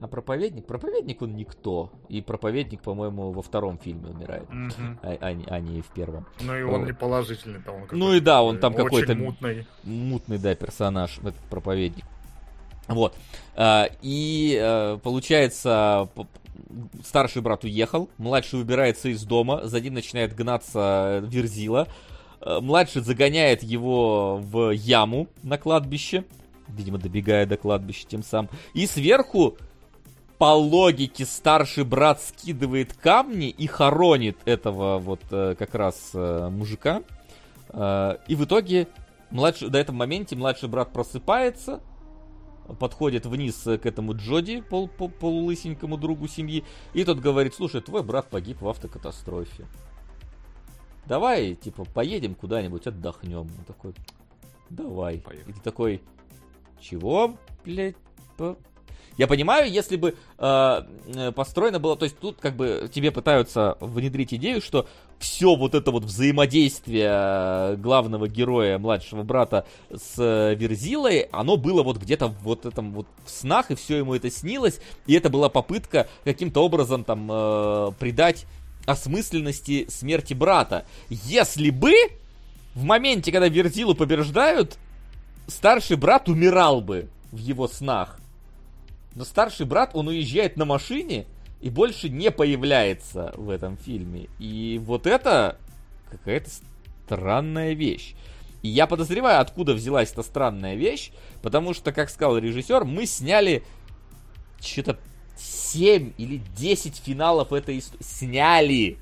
А 0.00 0.08
проповедник? 0.08 0.66
Проповедник 0.66 1.22
он 1.22 1.36
никто. 1.36 1.92
И 2.08 2.20
проповедник, 2.20 2.82
по-моему, 2.82 3.30
во 3.30 3.40
втором 3.42 3.78
фильме 3.78 4.08
умирает. 4.10 4.50
мгм. 4.50 4.98
А, 5.00 5.16
а 5.20 5.32
не- 5.32 5.46
а 5.46 5.60
не 5.60 5.80
в 5.80 5.86
первом. 5.92 6.26
Ну 6.40 6.58
и 6.58 6.62
он 6.62 6.80
Вот. 6.80 6.86
не 6.86 6.92
положительный 6.92 7.62
там. 7.62 7.76
он 7.76 7.88
Ну 7.92 8.12
и 8.12 8.18
да, 8.18 8.42
он 8.42 8.58
там 8.58 8.74
очень 8.74 8.82
какой-то 8.84 9.14
мутный. 9.14 9.66
мутный, 9.84 10.38
да, 10.38 10.56
персонаж, 10.56 11.18
этот 11.18 11.36
проповедник. 11.48 12.04
Вот. 12.88 13.14
А, 13.54 13.88
И 14.02 14.58
э, 14.60 14.98
получается, 15.04 16.08
старший 17.04 17.42
брат 17.42 17.64
уехал, 17.64 18.08
младший 18.18 18.58
выбирается 18.58 19.08
из 19.08 19.24
дома, 19.24 19.60
за 19.64 19.80
ним 19.80 19.94
начинает 19.94 20.34
гнаться 20.34 21.22
Верзила. 21.26 21.88
Э, 22.40 22.60
Младший 22.60 23.02
загоняет 23.02 23.62
его 23.62 24.38
в 24.38 24.70
яму 24.70 25.28
на 25.42 25.58
кладбище, 25.58 26.24
видимо, 26.68 26.98
добегая 26.98 27.46
до 27.46 27.56
кладбища 27.56 28.06
тем 28.06 28.22
самым. 28.22 28.50
И 28.74 28.86
сверху 28.86 29.56
по 30.38 30.54
логике 30.54 31.24
старший 31.24 31.84
брат 31.84 32.20
скидывает 32.20 32.94
камни 32.94 33.48
и 33.48 33.66
хоронит 33.66 34.38
этого 34.44 34.98
вот 34.98 35.20
э, 35.30 35.54
как 35.58 35.74
раз 35.74 36.10
э, 36.14 36.48
мужика. 36.50 37.02
И 37.74 38.34
в 38.34 38.44
итоге 38.44 38.86
младший, 39.30 39.70
до 39.70 39.78
этого 39.78 39.96
моменте 39.96 40.36
младший 40.36 40.68
брат 40.68 40.92
просыпается, 40.92 41.80
подходит 42.78 43.26
вниз 43.26 43.66
э, 43.66 43.78
к 43.78 43.86
этому 43.86 44.14
Джоди, 44.14 44.60
пол, 44.60 44.88
пол- 44.88 45.10
полулысенькому 45.10 45.96
другу 45.96 46.28
семьи, 46.28 46.64
и 46.94 47.04
тот 47.04 47.18
говорит, 47.18 47.54
слушай, 47.54 47.80
твой 47.80 48.02
брат 48.02 48.28
погиб 48.28 48.60
в 48.60 48.68
автокатастрофе. 48.68 49.66
Давай, 51.06 51.54
типа, 51.54 51.84
поедем 51.84 52.34
куда-нибудь, 52.34 52.86
отдохнем. 52.86 53.40
Он 53.40 53.64
такой, 53.66 53.94
давай. 54.70 55.18
Поехали. 55.18 55.50
И 55.50 55.52
ты 55.54 55.60
такой, 55.60 56.00
чего, 56.80 57.36
блядь? 57.64 57.96
по-?» 58.36 58.56
Я 59.16 59.26
понимаю, 59.26 59.70
если 59.70 59.96
бы 59.96 60.14
э, 60.38 60.82
э, 61.14 61.32
построено 61.32 61.78
было, 61.78 61.96
то 61.96 62.04
есть 62.04 62.18
тут 62.18 62.38
как 62.40 62.56
бы 62.56 62.90
тебе 62.92 63.10
пытаются 63.10 63.76
внедрить 63.80 64.32
идею, 64.34 64.60
что 64.60 64.86
все 65.18 65.54
вот 65.54 65.74
это 65.74 65.90
вот 65.90 66.04
взаимодействие 66.04 67.08
э, 67.10 67.76
главного 67.76 68.26
героя, 68.28 68.78
младшего 68.78 69.22
брата 69.22 69.66
с 69.90 70.14
э, 70.18 70.54
Верзилой, 70.54 71.28
оно 71.30 71.56
было 71.56 71.82
вот 71.82 71.98
где-то 71.98 72.28
вот 72.42 72.66
этом 72.66 72.92
вот 72.92 73.06
в 73.24 73.30
снах, 73.30 73.70
и 73.70 73.74
все 73.74 73.98
ему 73.98 74.14
это 74.14 74.30
снилось, 74.30 74.80
и 75.06 75.14
это 75.14 75.28
была 75.28 75.48
попытка 75.48 76.08
каким-то 76.24 76.64
образом 76.64 77.04
там 77.04 77.28
э, 77.30 77.92
придать 77.98 78.46
осмысленности 78.86 79.86
смерти 79.88 80.34
брата. 80.34 80.86
Если 81.08 81.70
бы 81.70 81.92
в 82.74 82.84
моменте, 82.84 83.30
когда 83.30 83.48
Верзилу 83.48 83.94
побеждают, 83.94 84.78
старший 85.46 85.96
брат 85.96 86.28
умирал 86.28 86.80
бы 86.80 87.08
в 87.30 87.36
его 87.38 87.68
снах. 87.68 88.18
Но 89.14 89.24
старший 89.24 89.66
брат, 89.66 89.90
он 89.94 90.08
уезжает 90.08 90.56
на 90.56 90.64
машине 90.64 91.26
и 91.60 91.70
больше 91.70 92.08
не 92.08 92.30
появляется 92.30 93.32
в 93.36 93.50
этом 93.50 93.76
фильме. 93.76 94.28
И 94.38 94.80
вот 94.82 95.06
это 95.06 95.58
какая-то 96.10 96.50
странная 97.04 97.72
вещь. 97.74 98.14
И 98.62 98.68
я 98.68 98.86
подозреваю, 98.86 99.40
откуда 99.40 99.74
взялась 99.74 100.12
эта 100.12 100.22
странная 100.22 100.76
вещь, 100.76 101.10
потому 101.42 101.74
что, 101.74 101.92
как 101.92 102.10
сказал 102.10 102.38
режиссер, 102.38 102.84
мы 102.84 103.06
сняли 103.06 103.64
что-то 104.60 104.98
7 105.36 106.12
или 106.16 106.40
10 106.56 106.96
финалов 106.96 107.52
этой 107.52 107.78
истории. 107.78 108.02
Сняли! 108.02 108.98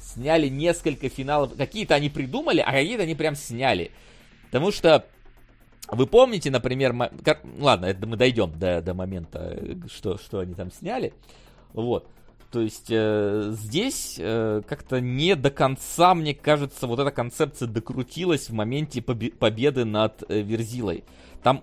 Сняли 0.00 0.48
несколько 0.48 1.08
финалов. 1.08 1.56
Какие-то 1.56 1.94
они 1.94 2.08
придумали, 2.08 2.60
а 2.60 2.70
какие-то 2.70 3.02
они 3.02 3.14
прям 3.14 3.34
сняли. 3.34 3.90
Потому 4.46 4.70
что 4.70 5.04
вы 5.88 6.06
помните, 6.06 6.50
например, 6.50 6.92
мо- 6.92 7.10
кар- 7.24 7.40
ладно, 7.58 7.86
это 7.86 8.06
мы 8.06 8.16
дойдем 8.16 8.52
до, 8.58 8.80
до 8.82 8.94
момента, 8.94 9.56
э, 9.56 9.74
что, 9.92 10.18
что 10.18 10.40
они 10.40 10.54
там 10.54 10.70
сняли. 10.70 11.14
Вот. 11.72 12.08
То 12.50 12.60
есть 12.60 12.86
э, 12.90 13.52
здесь 13.52 14.16
э, 14.18 14.62
как-то 14.66 15.00
не 15.00 15.34
до 15.36 15.50
конца, 15.50 16.14
мне 16.14 16.34
кажется, 16.34 16.86
вот 16.86 16.98
эта 16.98 17.10
концепция 17.10 17.68
докрутилась 17.68 18.48
в 18.48 18.52
моменте 18.52 19.00
побе- 19.00 19.34
победы 19.34 19.84
над 19.84 20.22
э, 20.28 20.40
Верзилой. 20.40 21.04
Там 21.42 21.62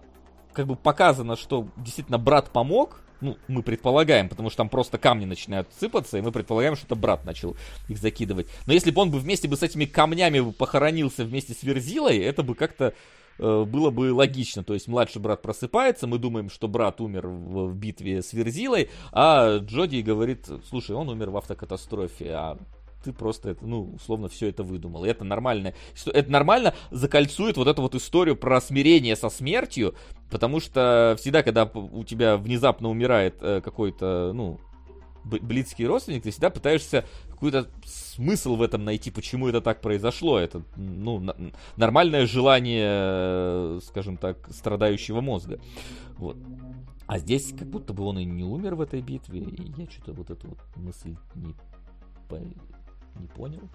как 0.51 0.67
бы 0.67 0.75
показано, 0.75 1.35
что 1.35 1.67
действительно 1.77 2.17
брат 2.17 2.51
помог, 2.51 3.01
ну, 3.21 3.37
мы 3.47 3.63
предполагаем, 3.63 4.27
потому 4.27 4.49
что 4.49 4.57
там 4.57 4.69
просто 4.69 4.97
камни 4.97 5.25
начинают 5.25 5.69
сыпаться, 5.79 6.17
и 6.17 6.21
мы 6.21 6.31
предполагаем, 6.31 6.75
что 6.75 6.85
это 6.85 6.95
брат 6.95 7.25
начал 7.25 7.55
их 7.87 7.97
закидывать. 7.97 8.47
Но 8.65 8.73
если 8.73 8.91
бы 8.91 9.01
он 9.01 9.11
бы 9.11 9.19
вместе 9.19 9.47
бы 9.47 9.55
с 9.55 9.63
этими 9.63 9.85
камнями 9.85 10.51
похоронился 10.51 11.23
вместе 11.23 11.53
с 11.53 11.63
Верзилой, 11.63 12.17
это 12.17 12.43
бы 12.43 12.53
как-то 12.53 12.93
было 13.38 13.89
бы 13.89 14.14
логично. 14.14 14.64
То 14.64 14.73
есть 14.73 14.88
младший 14.88 15.22
брат 15.22 15.41
просыпается, 15.41 16.07
мы 16.07 16.18
думаем, 16.18 16.49
что 16.49 16.68
брат 16.68 17.01
умер 17.01 17.27
в, 17.27 17.68
в 17.68 17.76
битве 17.76 18.22
с 18.22 18.34
Верзилой, 18.34 18.89
а 19.11 19.57
Джоди 19.57 20.01
говорит, 20.01 20.47
слушай, 20.69 20.95
он 20.95 21.10
умер 21.10 21.31
в 21.31 21.38
автокатастрофе, 21.38 22.31
а 22.31 22.57
ты 23.03 23.11
просто 23.11 23.51
это, 23.51 23.65
ну, 23.65 23.93
условно, 23.95 24.30
все 24.30 24.47
это 24.47 24.64
выдумал. 24.64 25.05
И 25.05 25.10
это 25.10 25.23
нормально. 25.23 25.73
Это 26.05 26.31
нормально 26.31 26.73
закольцует 26.89 27.57
вот 27.57 27.68
эту 27.68 27.81
вот 27.81 27.95
историю 27.95 28.35
про 28.35 28.61
смирение 28.61 29.15
со 29.15 29.30
смертью, 29.30 29.93
потому 30.31 30.60
что 30.60 31.15
всегда, 31.19 31.43
когда 31.43 31.65
у 31.65 32.03
тебя 32.03 32.38
внезапно 32.38 32.89
умирает 32.89 33.35
э, 33.41 33.61
какой-то, 33.61 34.31
ну, 34.34 34.60
близкий 35.26 35.85
родственник, 35.85 36.23
ты 36.23 36.31
всегда 36.31 36.49
пытаешься 36.49 37.05
какой-то 37.43 37.69
смысл 37.85 38.55
в 38.55 38.61
этом 38.61 38.85
найти, 38.85 39.11
почему 39.11 39.49
это 39.49 39.59
так 39.59 39.81
произошло. 39.81 40.39
Это, 40.39 40.63
ну, 40.77 41.21
нормальное 41.75 42.25
желание, 42.25 42.87
э, 42.89 43.79
скажем 43.85 44.17
так, 44.17 44.37
страдающего 44.49 45.19
мозга. 45.19 45.59
Вот. 46.17 46.37
А 47.05 47.19
здесь 47.19 47.53
как 47.57 47.67
будто 47.67 47.93
бы 47.93 48.05
он 48.05 48.19
и 48.19 48.23
не 48.23 48.43
умер 48.43 48.75
в 48.75 48.81
этой 48.81 49.01
битве, 49.01 49.41
и 49.41 49.73
я 49.77 49.89
что-то 49.89 50.13
вот 50.13 50.29
эту 50.29 50.47
вот 50.47 50.59
мысль 50.77 51.15
не, 51.35 51.53
по- 52.29 52.39
не 53.19 53.27
понял. 53.35 53.69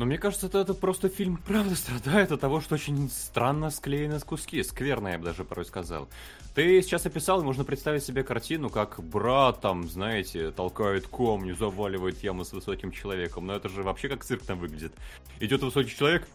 Но 0.00 0.06
мне 0.06 0.16
кажется, 0.16 0.46
это, 0.46 0.60
это 0.60 0.72
просто 0.72 1.10
фильм 1.10 1.36
правда 1.36 1.74
страдает 1.74 2.32
от 2.32 2.40
того, 2.40 2.62
что 2.62 2.76
очень 2.76 3.10
странно 3.10 3.68
склеены 3.68 4.18
с 4.18 4.24
куски. 4.24 4.62
Скверно, 4.62 5.08
я 5.08 5.18
бы 5.18 5.26
даже 5.26 5.44
порой 5.44 5.66
сказал. 5.66 6.08
Ты 6.54 6.80
сейчас 6.80 7.04
описал, 7.04 7.42
и 7.42 7.44
можно 7.44 7.64
представить 7.64 8.02
себе 8.02 8.24
картину, 8.24 8.70
как 8.70 8.98
брат 9.04 9.60
там, 9.60 9.86
знаете, 9.90 10.52
толкает 10.52 11.06
камни, 11.06 11.52
заваливает 11.52 12.22
яму 12.22 12.46
с 12.46 12.54
высоким 12.54 12.92
человеком. 12.92 13.46
Но 13.46 13.54
это 13.54 13.68
же 13.68 13.82
вообще 13.82 14.08
как 14.08 14.24
цирк 14.24 14.42
там 14.42 14.58
выглядит. 14.58 14.94
Идет 15.38 15.60
высокий 15.60 15.94
человек, 15.94 16.26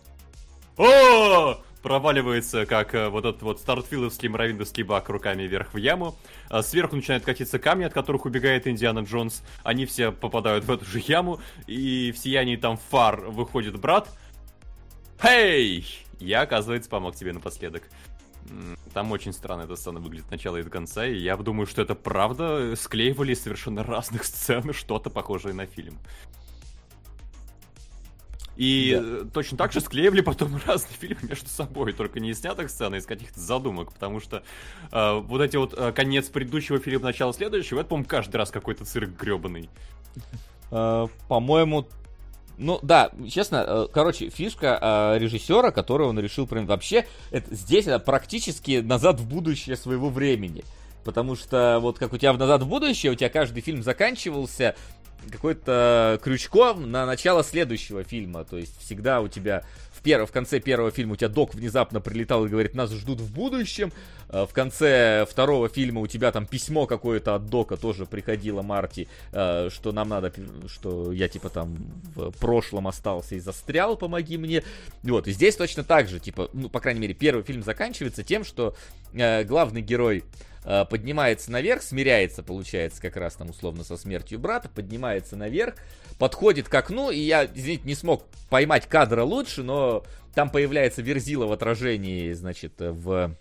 о! 0.77 1.57
Проваливается, 1.85 2.65
как 2.65 2.95
э, 2.95 3.09
вот 3.09 3.25
этот 3.25 3.43
вот 3.43 3.59
стартфиловский 3.59 4.27
муравиндовский 4.27 4.81
бак 4.81 5.07
руками 5.09 5.43
вверх 5.43 5.71
в 5.75 5.77
яму. 5.77 6.15
А 6.49 6.63
сверху 6.63 6.95
начинают 6.95 7.23
катиться 7.23 7.59
камни, 7.59 7.83
от 7.83 7.93
которых 7.93 8.25
убегает 8.25 8.65
Индиана 8.65 9.01
Джонс. 9.01 9.43
Они 9.63 9.85
все 9.85 10.11
попадают 10.11 10.65
в 10.65 10.71
эту 10.71 10.83
же 10.83 10.99
яму. 10.99 11.39
И 11.67 12.11
в 12.11 12.17
сиянии 12.17 12.55
там 12.55 12.77
фар 12.77 13.27
выходит 13.27 13.79
брат. 13.79 14.09
Хей! 15.21 15.85
Я, 16.19 16.41
оказывается, 16.41 16.89
помог 16.89 17.15
тебе 17.15 17.33
напоследок. 17.33 17.83
Там 18.95 19.11
очень 19.11 19.31
странно 19.31 19.61
эта 19.61 19.75
сцена 19.75 19.99
выглядит 19.99 20.25
от 20.25 20.31
начала 20.31 20.57
и 20.57 20.63
до 20.63 20.71
конца, 20.71 21.05
и 21.05 21.15
я 21.15 21.37
думаю, 21.37 21.67
что 21.67 21.83
это 21.83 21.93
правда 21.93 22.73
склеивали 22.75 23.35
совершенно 23.35 23.83
разных 23.83 24.23
сцен 24.25 24.73
что-то 24.73 25.11
похожее 25.11 25.53
на 25.53 25.67
фильм. 25.67 25.99
И 28.55 28.97
Да. 28.99 29.29
точно 29.33 29.57
так 29.57 29.73
же 29.73 29.81
склеивали 29.81 30.21
потом 30.21 30.59
разные 30.65 30.95
фильмы 30.97 31.21
между 31.29 31.49
собой, 31.49 31.93
только 31.93 32.19
не 32.19 32.29
из 32.29 32.39
снятых 32.39 32.69
сцен, 32.69 32.93
а 32.93 32.97
из 32.97 33.05
каких-то 33.05 33.39
задумок, 33.39 33.91
потому 33.91 34.19
что 34.19 34.43
э, 34.91 35.19
вот 35.19 35.41
эти 35.41 35.57
вот 35.57 35.73
э, 35.77 35.91
конец 35.91 36.29
предыдущего 36.29 36.79
фильма, 36.79 37.05
начало 37.05 37.33
следующего, 37.33 37.79
это, 37.81 37.89
по-моему, 37.89 38.07
каждый 38.07 38.37
раз 38.37 38.51
какой-то 38.51 38.85
цирк 38.85 39.09
гребаный. 39.09 39.69
Э, 40.71 41.07
по-моему, 41.27 41.87
ну 42.57 42.79
да, 42.81 43.11
честно, 43.29 43.65
э, 43.67 43.87
короче, 43.91 44.29
фишка 44.29 44.79
э, 45.15 45.19
режиссера, 45.19 45.71
которую 45.71 46.09
он 46.09 46.19
решил 46.19 46.47
прям 46.47 46.65
вообще, 46.65 47.05
это, 47.31 47.53
здесь 47.53 47.87
это 47.87 47.99
практически 47.99 48.79
назад 48.79 49.19
в 49.19 49.27
будущее 49.27 49.75
своего 49.75 50.09
времени. 50.09 50.63
Потому 51.03 51.35
что 51.35 51.79
вот 51.81 51.99
как 51.99 52.13
у 52.13 52.17
тебя 52.17 52.33
в 52.33 52.37
назад 52.39 52.63
в 52.63 52.67
будущее, 52.67 53.11
у 53.11 53.15
тебя 53.15 53.29
каждый 53.29 53.61
фильм 53.61 53.83
заканчивался 53.83 54.75
какой-то 55.31 56.19
крючком 56.23 56.91
на 56.91 57.05
начало 57.05 57.43
следующего 57.43 58.03
фильма. 58.03 58.43
То 58.45 58.57
есть 58.57 58.79
всегда 58.79 59.21
у 59.21 59.27
тебя 59.27 59.63
в, 59.91 60.01
пер... 60.01 60.25
в 60.25 60.31
конце 60.31 60.59
первого 60.59 60.91
фильма 60.91 61.13
у 61.13 61.15
тебя 61.15 61.29
док 61.29 61.53
внезапно 61.53 61.99
прилетал 61.99 62.45
и 62.45 62.49
говорит, 62.49 62.75
нас 62.75 62.91
ждут 62.91 63.21
в 63.21 63.33
будущем. 63.33 63.91
Э, 64.29 64.45
В 64.49 64.53
конце 64.53 65.25
второго 65.29 65.69
фильма 65.69 66.01
у 66.01 66.07
тебя 66.07 66.31
там 66.31 66.45
письмо 66.45 66.85
какое-то 66.85 67.35
от 67.35 67.47
дока 67.47 67.77
тоже 67.77 68.05
приходило 68.05 68.61
Марти, 68.61 69.07
э, 69.31 69.69
что 69.71 69.91
нам 69.91 70.09
надо, 70.09 70.31
что 70.67 71.11
я 71.11 71.27
типа 71.27 71.49
там 71.49 71.75
в 72.15 72.31
прошлом 72.31 72.87
остался 72.87 73.35
и 73.35 73.39
застрял, 73.39 73.97
помоги 73.97 74.37
мне. 74.37 74.63
Вот, 75.03 75.27
и 75.27 75.31
здесь 75.31 75.55
точно 75.55 75.83
так 75.83 76.07
же, 76.07 76.19
типа, 76.19 76.49
ну, 76.53 76.69
по 76.69 76.79
крайней 76.79 76.99
мере, 76.99 77.13
первый 77.13 77.43
фильм 77.43 77.63
заканчивается 77.63 78.23
тем, 78.23 78.43
что 78.43 78.75
э, 79.13 79.43
главный 79.43 79.81
герой 79.81 80.23
поднимается 80.89 81.51
наверх, 81.51 81.81
смиряется, 81.81 82.43
получается, 82.43 83.01
как 83.01 83.15
раз 83.17 83.35
там 83.35 83.49
условно 83.49 83.83
со 83.83 83.97
смертью 83.97 84.39
брата, 84.39 84.67
поднимается 84.67 85.35
наверх, 85.35 85.75
подходит 86.17 86.69
к 86.69 86.73
окну, 86.75 87.11
и 87.11 87.19
я, 87.19 87.45
извините, 87.45 87.83
не 87.85 87.95
смог 87.95 88.25
поймать 88.49 88.87
кадра 88.87 89.23
лучше, 89.23 89.63
но 89.63 90.03
там 90.33 90.49
появляется 90.49 91.01
Верзила 91.01 91.45
в 91.45 91.51
отражении, 91.51 92.33
значит, 92.33 92.73
в 92.79 93.35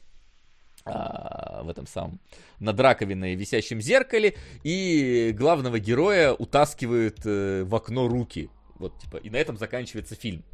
а, 0.87 1.63
в 1.63 1.71
этом 1.71 1.87
самом 1.87 2.21
над 2.61 2.79
раковиной 2.79 3.37
висящем 3.37 3.81
зеркале 3.81 4.35
и 4.65 5.35
главного 5.37 5.79
героя 5.79 6.35
утаскивают 6.35 7.21
э, 7.25 7.65
в 7.65 7.75
окно 7.75 8.07
руки. 8.07 8.51
Вот 8.75 8.99
типа 9.01 9.17
и 9.17 9.31
на 9.31 9.37
этом 9.37 9.57
заканчивается 9.57 10.15
фильм. 10.15 10.45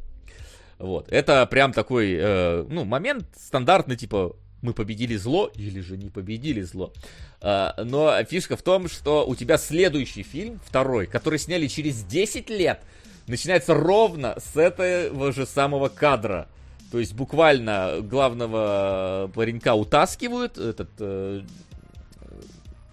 Вот. 0.79 1.11
Это 1.11 1.45
прям 1.47 1.73
такой 1.73 2.13
э, 2.13 2.65
ну 2.69 2.85
момент 2.85 3.25
стандартный 3.35 3.97
типа 3.97 4.37
мы 4.61 4.73
победили 4.73 5.15
зло 5.15 5.51
или 5.55 5.79
же 5.81 5.97
не 5.97 6.09
победили 6.09 6.61
зло 6.61 6.93
А, 7.41 7.75
но 7.83 8.23
фишка 8.23 8.55
в 8.57 8.61
том 8.61 8.87
что 8.87 9.25
у 9.25 9.35
тебя 9.35 9.57
следующий 9.57 10.23
фильм 10.23 10.59
второй 10.65 11.07
который 11.07 11.39
сняли 11.39 11.67
через 11.67 12.03
10 12.03 12.49
лет 12.49 12.81
начинается 13.27 13.73
ровно 13.73 14.37
с 14.39 14.57
этого 14.57 15.31
же 15.31 15.45
самого 15.45 15.89
кадра 15.89 16.47
то 16.91 16.99
есть 16.99 17.13
буквально 17.13 17.99
главного 18.01 19.31
паренька 19.33 19.75
утаскивают, 19.75 20.57
этот 20.57 20.89
э, 20.99 21.41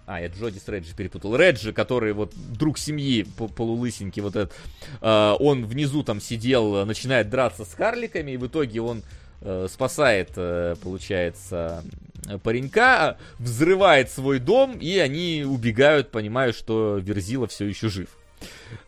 А, 0.07 0.21
я 0.21 0.27
Джоди 0.27 0.57
с 0.57 0.67
Реджи 0.69 0.95
перепутал. 0.95 1.35
Реджи, 1.35 1.73
который 1.73 2.13
вот 2.13 2.33
друг 2.35 2.77
семьи, 2.79 3.23
по- 3.23 3.49
полулысенький 3.49 4.21
вот 4.21 4.37
этот, 4.37 4.55
э, 5.01 5.35
он 5.39 5.65
внизу 5.65 6.03
там 6.03 6.21
сидел, 6.21 6.85
начинает 6.85 7.29
драться 7.29 7.65
с 7.65 7.75
карликами, 7.75 8.31
и 8.31 8.37
в 8.37 8.47
итоге 8.47 8.81
он 8.81 9.03
спасает, 9.69 10.31
э, 10.35 10.75
получается, 10.81 11.83
э, 12.27 12.37
паренька, 12.39 13.17
взрывает 13.37 14.09
свой 14.11 14.39
дом, 14.39 14.77
и 14.77 14.97
они 14.97 15.45
убегают, 15.47 16.11
понимая, 16.11 16.51
что 16.53 16.97
Верзила 16.97 17.47
все 17.47 17.65
еще 17.65 17.89
жив. 17.89 18.09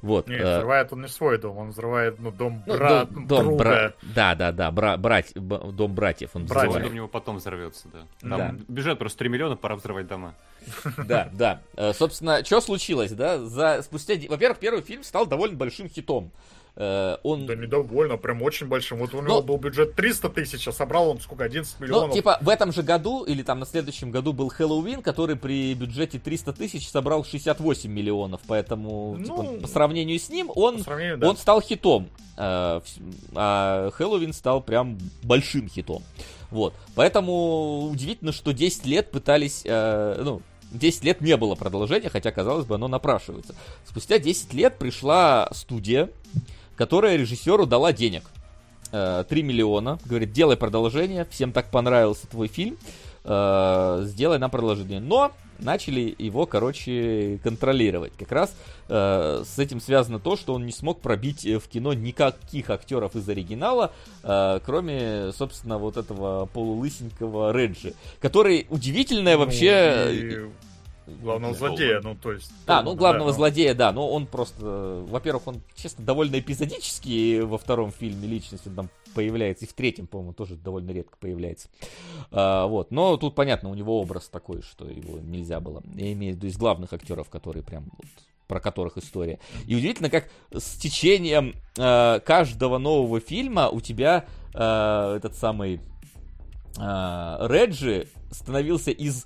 Вот. 0.01 0.27
Не, 0.27 0.35
э, 0.35 0.57
взрывает 0.57 0.93
он 0.93 1.01
не 1.01 1.07
свой 1.07 1.37
дом, 1.37 1.57
он 1.57 1.69
взрывает, 1.71 2.19
ну, 2.19 2.31
дом 2.31 2.63
ну, 2.65 2.77
дом, 2.77 3.27
дом 3.27 3.43
друга. 3.45 3.57
бра- 3.57 3.93
Да, 4.15 4.35
да, 4.35 4.51
да, 4.51 4.71
бра- 4.71 4.97
брать, 4.97 5.33
дом 5.35 5.93
братьев 5.93 6.31
он 6.35 6.45
Братьев. 6.45 6.69
взрывает. 6.69 6.83
Дом 6.83 6.91
у 6.91 6.95
него 6.95 7.07
потом 7.07 7.37
взорвется, 7.37 7.87
да. 7.91 7.99
Да. 8.21 8.37
Там 8.37 8.57
бюджет 8.67 8.97
просто 8.99 9.19
3 9.19 9.29
миллиона, 9.29 9.55
пора 9.57 9.75
взрывать 9.75 10.07
дома. 10.07 10.35
Да, 11.05 11.29
да. 11.33 11.61
Э, 11.75 11.91
Собственно, 11.93 12.43
что 12.45 12.61
случилось, 12.61 13.11
да? 13.11 13.39
За 13.39 13.81
спустя, 13.83 14.13
во-первых, 14.29 14.59
первый 14.59 14.83
фильм 14.83 15.03
стал 15.03 15.25
довольно 15.25 15.57
большим 15.57 15.89
хитом. 15.89 16.31
Э, 16.77 17.18
Он, 17.23 17.45
Да 17.45 17.56
недовольно, 17.56 18.15
прям 18.18 18.41
очень 18.41 18.68
большим. 18.68 18.99
Вот 18.99 19.14
у 19.14 19.18
Ну- 19.22 19.27
него 19.27 19.41
был 19.41 19.57
бюджет 19.57 19.93
300 19.95 20.30
тысяч, 20.30 20.68
а 20.68 20.72
собрал 20.72 21.10
он 21.10 21.19
сколько, 21.19 21.43
11 21.43 21.76
ну, 21.80 21.85
миллионов. 21.85 22.14
типа, 22.14 22.38
в 22.41 22.48
этом 22.48 22.72
же 22.72 22.81
году 22.81 23.23
или 23.23 23.43
там 23.43 23.60
на 23.60 23.65
следующем 23.65 24.10
году 24.10 24.31
был 24.31 24.48
Хэллоуин, 24.49 25.02
который 25.02 25.35
при 25.35 25.73
бюджете 25.73 26.18
300 26.18 26.53
тысяч 26.53 26.88
собрал 26.89 27.26
68 27.26 27.91
миллионов, 27.91 28.39
поэтому 28.48 29.15
Ну, 29.19 29.23
типа, 29.26 29.43
по 29.61 29.68
сравнению 29.68 30.18
с 30.18 30.30
ним 30.30 30.49
он, 30.56 30.81
да. 30.84 31.30
он 31.30 31.35
стал 31.38 31.61
хитом. 31.61 32.10
Э, 32.38 32.80
А 33.35 33.91
Хэллоуин 33.91 34.31
стал 34.34 34.61
прям 34.61 34.98
большим 35.23 35.68
хитом. 35.69 36.02
Вот. 36.52 36.73
Поэтому 36.95 37.89
удивительно, 37.89 38.31
что 38.31 38.52
10 38.53 38.85
лет 38.85 39.11
пытались, 39.11 39.61
э, 39.65 40.22
ну, 40.23 40.41
10 40.72 41.03
лет 41.03 41.19
не 41.22 41.35
было 41.38 41.56
продолжения, 41.56 42.10
хотя, 42.10 42.31
казалось 42.31 42.65
бы, 42.65 42.76
оно 42.76 42.88
напрашивается. 42.88 43.56
Спустя 43.85 44.19
10 44.19 44.53
лет 44.53 44.77
пришла 44.77 45.49
студия, 45.53 46.10
которая 46.81 47.15
режиссеру 47.15 47.67
дала 47.67 47.93
денег. 47.93 48.23
Э, 48.91 49.23
3 49.29 49.43
миллиона. 49.43 49.99
Говорит, 50.03 50.31
делай 50.31 50.57
продолжение, 50.57 51.27
всем 51.29 51.51
так 51.51 51.69
понравился 51.69 52.25
твой 52.25 52.47
фильм, 52.47 52.75
э, 53.23 54.01
сделай 54.07 54.39
нам 54.39 54.49
продолжение. 54.49 54.99
Но 54.99 55.31
начали 55.59 56.15
его, 56.17 56.47
короче, 56.47 57.39
контролировать. 57.43 58.13
Как 58.17 58.31
раз 58.31 58.55
э, 58.87 59.43
с 59.45 59.59
этим 59.59 59.79
связано 59.79 60.17
то, 60.17 60.35
что 60.35 60.55
он 60.55 60.65
не 60.65 60.71
смог 60.71 61.01
пробить 61.01 61.45
э, 61.45 61.59
в 61.59 61.67
кино 61.67 61.93
никаких 61.93 62.71
актеров 62.71 63.15
из 63.15 63.29
оригинала, 63.29 63.91
э, 64.23 64.59
кроме, 64.65 65.33
собственно, 65.33 65.77
вот 65.77 65.97
этого 65.97 66.47
полулысенького 66.47 67.51
Реджи, 67.51 67.93
который 68.19 68.65
удивительное 68.71 69.37
Ну, 69.37 69.45
вообще... 69.45 70.49
Главного 71.21 71.53
Да, 71.53 71.59
злодея, 71.59 72.01
ну, 72.01 72.15
то 72.15 72.31
есть... 72.31 72.51
А, 72.67 72.81
ну 72.81 72.95
главного 72.95 73.31
да, 73.31 73.35
злодея, 73.35 73.73
да, 73.73 73.91
но 73.91 74.09
он 74.09 74.27
просто, 74.27 75.03
во-первых, 75.07 75.47
он, 75.47 75.61
честно, 75.75 76.05
довольно 76.05 76.39
эпизодический 76.39 77.41
во 77.41 77.57
втором 77.57 77.91
фильме 77.91 78.27
личность, 78.27 78.67
он 78.67 78.75
там 78.75 78.89
появляется, 79.13 79.65
и 79.65 79.67
в 79.67 79.73
третьем, 79.73 80.07
по-моему, 80.07 80.33
тоже 80.33 80.55
довольно 80.55 80.91
редко 80.91 81.17
появляется. 81.19 81.69
А, 82.31 82.65
вот, 82.67 82.91
но 82.91 83.17
тут, 83.17 83.35
понятно, 83.35 83.69
у 83.69 83.73
него 83.73 83.99
образ 83.99 84.29
такой, 84.29 84.61
что 84.61 84.85
его 84.85 85.19
нельзя 85.19 85.59
было. 85.59 85.83
Я 85.95 86.11
имею 86.13 86.33
в 86.33 86.38
виду 86.38 86.47
из 86.47 86.57
главных 86.57 86.93
актеров, 86.93 87.29
которые 87.29 87.63
прям 87.63 87.85
вот, 87.97 88.07
про 88.47 88.59
которых 88.59 88.97
история. 88.97 89.39
И 89.65 89.75
удивительно, 89.75 90.09
как 90.09 90.29
с 90.51 90.77
течением 90.77 91.55
э, 91.77 92.19
каждого 92.25 92.77
нового 92.77 93.19
фильма 93.19 93.69
у 93.69 93.79
тебя 93.81 94.25
э, 94.53 95.15
этот 95.17 95.35
самый 95.35 95.79
э, 96.77 97.38
Реджи 97.47 98.07
становился 98.31 98.91
из 98.91 99.25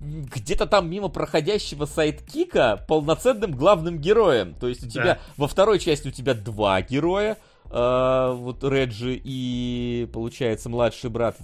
где-то 0.00 0.66
там 0.66 0.90
мимо 0.90 1.08
проходящего 1.08 1.86
сайдкика 1.86 2.84
полноценным 2.88 3.52
главным 3.52 3.98
героем. 3.98 4.54
То 4.54 4.68
есть 4.68 4.84
у 4.84 4.88
тебя 4.88 5.04
Да. 5.04 5.18
во 5.36 5.48
второй 5.48 5.78
части 5.78 6.08
у 6.08 6.10
тебя 6.10 6.34
два 6.34 6.82
героя, 6.82 7.38
э, 7.70 8.34
вот 8.36 8.62
Реджи 8.64 9.20
и 9.22 10.08
получается 10.12 10.68
младший 10.68 11.10
брат. 11.10 11.36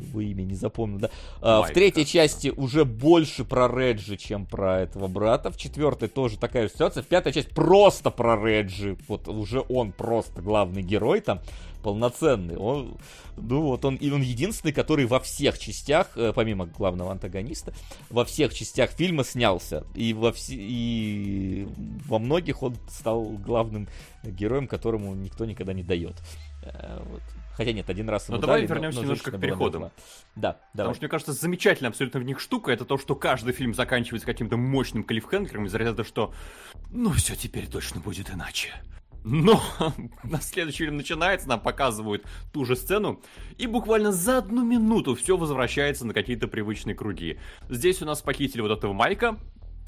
Его 0.00 0.20
имя 0.20 0.42
не 0.42 0.54
запомнил, 0.54 1.00
да. 1.00 1.10
А, 1.40 1.62
в 1.62 1.70
третьей 1.72 2.06
части 2.06 2.52
уже 2.56 2.84
больше 2.84 3.44
про 3.44 3.66
Реджи, 3.66 4.16
чем 4.16 4.46
про 4.46 4.80
этого 4.82 5.08
брата. 5.08 5.50
В 5.50 5.56
четвертой 5.56 6.08
тоже 6.08 6.38
такая 6.38 6.68
же 6.68 6.68
ситуация. 6.72 7.02
В 7.02 7.06
пятой 7.06 7.32
части 7.32 7.52
просто 7.52 8.10
про 8.10 8.36
Реджи. 8.36 8.96
Вот 9.08 9.26
уже 9.26 9.64
он 9.68 9.90
просто 9.90 10.40
главный 10.40 10.82
герой 10.82 11.20
там 11.20 11.40
полноценный. 11.82 12.56
Он, 12.56 12.98
ну 13.36 13.62
вот 13.62 13.84
он, 13.84 13.96
и 13.96 14.10
он 14.10 14.22
единственный, 14.22 14.72
который 14.72 15.06
во 15.06 15.20
всех 15.20 15.58
частях, 15.58 16.08
э, 16.16 16.32
помимо 16.34 16.66
главного 16.66 17.12
антагониста, 17.12 17.72
во 18.10 18.24
всех 18.24 18.54
частях 18.54 18.90
фильма 18.90 19.24
снялся. 19.24 19.84
И 19.94 20.12
во, 20.12 20.32
все, 20.32 20.54
и 20.56 21.68
во 22.06 22.18
многих 22.18 22.62
он 22.62 22.76
стал 22.90 23.24
главным 23.24 23.88
героем, 24.24 24.66
которому 24.66 25.14
никто 25.14 25.44
никогда 25.44 25.72
не 25.72 25.82
дает. 25.82 26.16
Э, 26.62 27.02
вот. 27.08 27.22
Хотя 27.56 27.72
нет, 27.72 27.90
один 27.90 28.08
раз 28.08 28.28
Ну, 28.28 28.34
ему 28.34 28.42
давай 28.42 28.60
дали, 28.60 28.68
но- 28.68 28.74
вернемся 28.74 28.98
но 28.98 29.02
немножко 29.02 29.30
женщина 29.32 29.38
к 29.38 29.40
была 29.40 29.50
переходам. 29.50 29.82
мертва. 29.82 30.02
Да, 30.36 30.60
Потому 30.72 30.94
что, 30.94 31.02
мне 31.02 31.08
кажется, 31.08 31.32
замечательная 31.32 31.90
абсолютно 31.90 32.20
в 32.20 32.22
них 32.22 32.38
штука, 32.38 32.70
это 32.70 32.84
то, 32.84 32.98
что 32.98 33.16
каждый 33.16 33.52
фильм 33.52 33.74
заканчивается 33.74 34.26
каким-то 34.26 34.56
мощным 34.56 35.02
клиффхенгером 35.02 35.66
из 35.66 35.74
ряда, 35.74 36.04
что 36.04 36.32
ну 36.92 37.10
все 37.10 37.34
теперь 37.34 37.66
точно 37.66 38.00
будет 38.00 38.30
иначе. 38.30 38.68
Но 39.24 39.62
на 40.24 40.40
следующий 40.40 40.84
фильм 40.84 40.96
начинается, 40.96 41.48
нам 41.48 41.60
показывают 41.60 42.24
ту 42.52 42.64
же 42.64 42.76
сцену, 42.76 43.20
и 43.56 43.66
буквально 43.66 44.12
за 44.12 44.38
одну 44.38 44.64
минуту 44.64 45.14
все 45.14 45.36
возвращается 45.36 46.06
на 46.06 46.14
какие-то 46.14 46.48
привычные 46.48 46.94
круги. 46.94 47.38
Здесь 47.68 48.02
у 48.02 48.06
нас 48.06 48.22
похитили 48.22 48.60
вот 48.60 48.70
этого 48.70 48.92
Майка, 48.92 49.38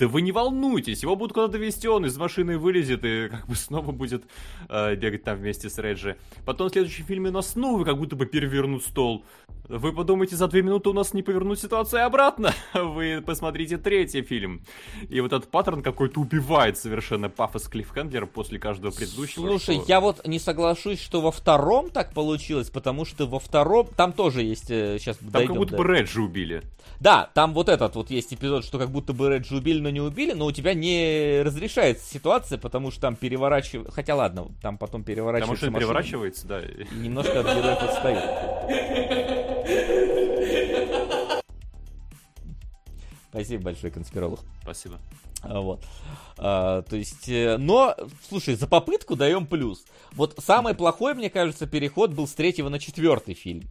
да 0.01 0.09
вы 0.09 0.23
не 0.23 0.33
волнуйтесь, 0.33 1.03
его 1.03 1.15
будут 1.15 1.35
куда-то 1.35 1.59
везти, 1.59 1.87
он 1.87 2.07
из 2.07 2.17
машины 2.17 2.57
вылезет 2.59 3.05
и 3.05 3.29
как 3.29 3.47
бы 3.47 3.55
снова 3.55 3.93
будет 3.93 4.25
э, 4.69 4.97
бегать 4.97 5.25
там 5.25 5.37
вместе 5.37 5.69
с 5.69 5.79
Реджи. 5.79 6.17
Потом 6.47 6.69
в 6.69 6.73
следующем 6.73 7.05
фильме 7.05 7.29
у 7.29 7.33
нас 7.33 7.51
снова 7.51 7.85
как 7.85 7.99
будто 7.99 8.17
бы 8.17 8.25
перевернут 8.25 8.83
стол. 8.83 9.25
Вы 9.69 9.93
подумайте, 9.93 10.35
за 10.35 10.49
две 10.49 10.63
минуты 10.63 10.89
у 10.89 10.93
нас 10.93 11.15
не 11.15 11.23
повернуть 11.23 11.61
ситуацию 11.61 12.05
обратно. 12.05 12.53
Вы 12.75 13.23
посмотрите 13.25 13.79
третий 13.79 14.23
фильм. 14.23 14.63
И 15.09 15.21
вот 15.21 15.33
этот 15.33 15.49
паттерн 15.49 15.83
какой-то 15.83 16.19
убивает 16.21 16.77
совершенно 16.77 17.29
пафос 17.29 17.69
Клиффхендлера 17.69 18.27
после 18.27 18.59
каждого 18.59 18.91
предыдущего. 18.91 19.47
Слушай, 19.47 19.77
что- 19.77 19.85
я 19.87 20.01
вот 20.01 20.27
не 20.27 20.41
соглашусь, 20.41 21.01
что 21.01 21.21
во 21.21 21.31
втором 21.31 21.91
так 21.91 22.13
получилось, 22.15 22.69
потому 22.69 23.05
что 23.05 23.27
во 23.27 23.39
втором 23.39 23.87
там 23.97 24.13
тоже 24.13 24.43
есть 24.43 24.67
сейчас 24.67 25.19
Там 25.19 25.47
как 25.47 25.57
будто 25.57 25.77
бы 25.77 25.85
Реджи 25.85 26.21
убили. 26.21 26.63
Да, 26.99 27.31
там 27.35 27.55
вот 27.55 27.69
этот 27.69 27.95
вот 27.95 28.11
есть 28.11 28.35
эпизод, 28.35 28.65
что 28.65 28.79
как 28.79 28.91
будто 28.91 29.13
бы 29.13 29.29
Реджи 29.29 29.55
убили, 29.55 29.81
но 29.81 29.90
не 29.91 30.01
убили, 30.01 30.33
но 30.33 30.47
у 30.47 30.53
тебя 30.53 30.75
не 30.75 31.43
разрешается 31.43 32.09
ситуация, 32.09 32.59
потому 32.59 32.91
что 32.91 33.01
там 33.03 33.17
переворачивают. 33.17 33.93
Хотя 33.93 34.15
ладно, 34.15 34.49
там 34.63 34.79
потом 34.79 35.05
переворачивается. 35.05 35.53
машина 35.53 35.71
машина, 35.73 35.79
переворачивается, 35.79 36.47
да. 36.47 36.61
и 36.61 36.95
немножко 36.95 37.41
от 37.41 37.47
героев 37.47 37.83
отстают. 37.83 38.25
Спасибо 43.31 43.63
большое, 43.63 43.93
конспиролог. 43.93 44.41
Спасибо. 44.63 44.99
А, 45.43 45.61
Вот. 45.61 45.85
А, 46.37 46.83
то 46.83 46.97
есть, 46.97 47.29
э, 47.29 47.57
но, 47.59 47.95
слушай, 48.29 48.55
за 48.55 48.67
попытку 48.67 49.15
даем 49.15 49.47
плюс. 49.47 49.85
Вот 50.13 50.35
самый 50.39 50.75
плохой, 50.75 51.15
мне 51.15 51.31
кажется, 51.31 51.67
переход 51.67 52.11
был 52.13 52.27
с 52.27 52.35
третьего 52.35 52.69
на 52.69 52.79
четвертый 52.79 53.35
фильм. 53.35 53.69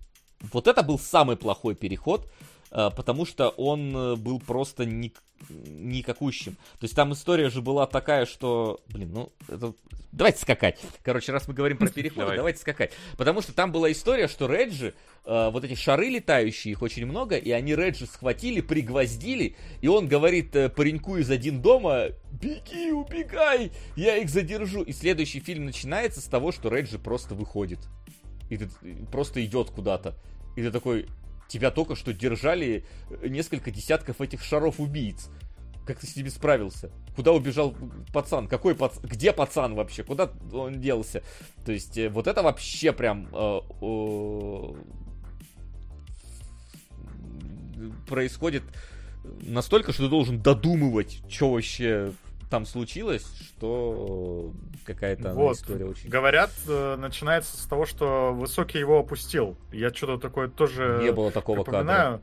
Вот 0.53 0.67
это 0.67 0.83
был 0.83 0.97
самый 0.97 1.35
плохой 1.35 1.75
переход, 1.75 2.29
потому 2.71 3.25
что 3.25 3.49
он 3.49 3.95
э, 3.95 4.15
был 4.15 4.39
просто 4.39 4.85
ник- 4.85 5.21
никакущим. 5.67 6.53
То 6.79 6.83
есть 6.83 6.95
там 6.95 7.13
история 7.13 7.49
же 7.49 7.61
была 7.61 7.87
такая, 7.87 8.25
что, 8.25 8.81
блин, 8.87 9.11
ну, 9.13 9.31
это- 9.47 9.73
давайте 10.11 10.39
скакать. 10.41 10.79
Короче, 11.03 11.31
раз 11.31 11.47
мы 11.47 11.53
говорим 11.53 11.77
про 11.77 11.87
переход, 11.89 12.19
Давай. 12.19 12.37
давайте 12.37 12.59
скакать. 12.59 12.91
Потому 13.17 13.41
что 13.41 13.53
там 13.53 13.71
была 13.71 13.91
история, 13.91 14.27
что 14.27 14.47
Реджи, 14.47 14.93
э, 15.25 15.49
вот 15.51 15.63
эти 15.63 15.75
шары 15.75 16.09
летающие, 16.09 16.71
их 16.73 16.81
очень 16.81 17.05
много, 17.05 17.37
и 17.37 17.51
они 17.51 17.75
Реджи 17.75 18.05
схватили, 18.05 18.61
пригвоздили, 18.61 19.55
и 19.81 19.87
он 19.87 20.07
говорит 20.07 20.55
э, 20.55 20.69
пареньку 20.69 21.17
из 21.17 21.29
один 21.31 21.61
дома, 21.61 22.07
беги, 22.31 22.91
убегай, 22.91 23.71
я 23.95 24.17
их 24.17 24.29
задержу. 24.29 24.83
И 24.83 24.91
следующий 24.91 25.39
фильм 25.39 25.65
начинается 25.65 26.21
с 26.21 26.25
того, 26.25 26.51
что 26.51 26.69
Реджи 26.69 26.99
просто 26.99 27.33
выходит. 27.35 27.79
И 28.49 28.57
просто 29.11 29.43
идет 29.45 29.69
куда-то. 29.69 30.15
И 30.55 30.61
ты 30.63 30.71
такой, 30.71 31.05
тебя 31.49 31.71
только 31.71 31.95
что 31.95 32.13
держали 32.13 32.85
э, 33.09 33.27
несколько 33.27 33.71
десятков 33.71 34.21
этих 34.21 34.41
шаров 34.43 34.79
убийц. 34.79 35.29
Как 35.85 35.99
ты 35.99 36.07
с 36.07 36.15
ними 36.15 36.29
справился? 36.29 36.91
Куда 37.15 37.31
убежал 37.33 37.75
пацан? 38.13 38.47
Какой 38.47 38.75
пацан? 38.75 39.03
Где 39.03 39.33
пацан 39.33 39.73
вообще? 39.75 40.03
Куда 40.03 40.31
он 40.53 40.79
делся? 40.79 41.23
То 41.65 41.71
есть 41.71 41.97
э, 41.97 42.09
вот 42.09 42.27
это 42.27 42.43
вообще 42.43 42.93
прям 42.93 43.27
э, 43.33 43.59
происходит 48.07 48.63
настолько, 49.41 49.91
что 49.91 50.03
ты 50.03 50.09
должен 50.09 50.41
додумывать, 50.41 51.21
что 51.27 51.51
вообще 51.51 52.13
там 52.49 52.65
случилось, 52.65 53.25
что 53.41 54.53
какая-то 54.85 55.31
она 55.31 55.39
Вот, 55.39 55.57
история 55.57 55.85
очень... 55.85 56.09
говорят, 56.09 56.51
э, 56.67 56.95
начинается 56.97 57.55
с 57.57 57.65
того, 57.65 57.85
что 57.85 58.33
Высокий 58.33 58.79
его 58.79 58.99
опустил. 58.99 59.57
Я 59.71 59.93
что-то 59.93 60.17
такое 60.17 60.47
тоже 60.47 60.99
Не 61.01 61.11
было 61.11 61.31
такого 61.31 61.63
кадра. 61.63 61.79
припоминаю. 61.79 62.21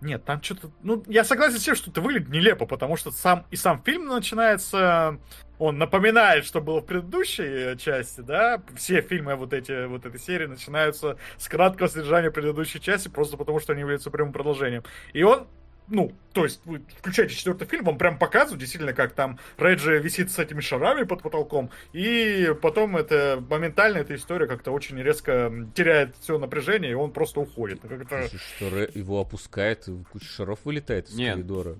Нет, 0.00 0.24
там 0.24 0.42
что-то... 0.42 0.70
Ну, 0.82 1.04
я 1.08 1.24
согласен 1.24 1.58
с 1.58 1.62
тем, 1.62 1.74
что 1.74 1.90
это 1.90 2.00
выглядит 2.00 2.30
нелепо, 2.30 2.64
потому 2.64 2.96
что 2.96 3.10
сам 3.10 3.46
и 3.50 3.56
сам 3.56 3.82
фильм 3.82 4.06
начинается... 4.06 5.18
Он 5.58 5.76
напоминает, 5.76 6.46
что 6.46 6.62
было 6.62 6.80
в 6.80 6.86
предыдущей 6.86 7.76
части, 7.76 8.22
да? 8.22 8.62
Все 8.76 9.02
фильмы 9.02 9.34
вот 9.34 9.52
эти, 9.52 9.84
вот 9.86 10.06
этой 10.06 10.18
серии 10.18 10.46
начинаются 10.46 11.18
с 11.36 11.48
краткого 11.48 11.86
содержания 11.86 12.30
предыдущей 12.30 12.80
части, 12.80 13.08
просто 13.08 13.36
потому 13.36 13.60
что 13.60 13.74
они 13.74 13.82
являются 13.82 14.10
прямым 14.10 14.32
продолжением. 14.32 14.84
И 15.12 15.22
он 15.22 15.48
ну, 15.90 16.12
то 16.32 16.44
есть, 16.44 16.60
вы 16.64 16.82
включаете 16.98 17.34
четвертый 17.34 17.66
фильм, 17.66 17.84
вам 17.84 17.98
прям 17.98 18.18
показывают 18.18 18.60
действительно, 18.60 18.92
как 18.92 19.12
там 19.12 19.38
Реджи 19.58 19.98
висит 19.98 20.30
с 20.30 20.38
этими 20.38 20.60
шарами 20.60 21.02
под 21.04 21.22
потолком, 21.22 21.70
и 21.92 22.54
потом 22.62 22.96
это 22.96 23.44
моментально 23.50 23.98
эта 23.98 24.14
история 24.14 24.46
как-то 24.46 24.70
очень 24.70 24.98
резко 25.02 25.52
теряет 25.74 26.14
все 26.20 26.38
напряжение, 26.38 26.92
и 26.92 26.94
он 26.94 27.10
просто 27.12 27.40
уходит. 27.40 27.80
Ну, 27.82 27.88
Как-то... 27.90 28.28
Что 28.56 28.70
Ре- 28.70 28.90
его 28.94 29.20
опускает, 29.20 29.88
и 29.88 30.04
куча 30.12 30.26
шаров 30.26 30.60
вылетает 30.64 31.08
из 31.08 31.16
Нет. 31.16 31.34
коридора. 31.34 31.76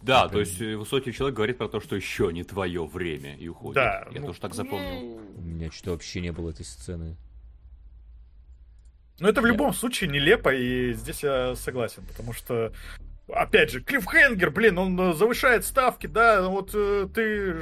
Да, 0.00 0.24
Это- 0.24 0.32
то 0.32 0.40
есть 0.40 0.60
э, 0.60 0.74
высокий 0.76 1.12
человек 1.12 1.36
говорит 1.36 1.58
про 1.58 1.68
то, 1.68 1.78
что 1.80 1.94
еще 1.94 2.30
не 2.32 2.42
твое 2.42 2.84
время, 2.86 3.36
и 3.36 3.46
уходит. 3.48 3.74
Да, 3.76 4.08
Я 4.10 4.20
ну, 4.20 4.28
тоже 4.28 4.40
так 4.40 4.54
запомнил. 4.54 5.20
У 5.36 5.40
меня 5.42 5.70
что-то 5.70 5.92
вообще 5.92 6.20
не 6.20 6.32
было 6.32 6.50
этой 6.50 6.64
сцены. 6.64 7.16
Но 9.20 9.28
это 9.28 9.40
в 9.40 9.46
любом 9.46 9.72
случае 9.72 10.10
нелепо, 10.10 10.52
и 10.52 10.94
здесь 10.94 11.22
я 11.22 11.54
согласен, 11.54 12.02
потому 12.08 12.32
что, 12.32 12.72
опять 13.32 13.70
же, 13.70 13.80
Клиффхенгер, 13.82 14.50
блин, 14.50 14.78
он 14.78 15.00
э, 15.00 15.14
завышает 15.14 15.64
ставки, 15.64 16.06
да, 16.06 16.48
вот 16.48 16.70
э, 16.74 17.08
ты 17.14 17.56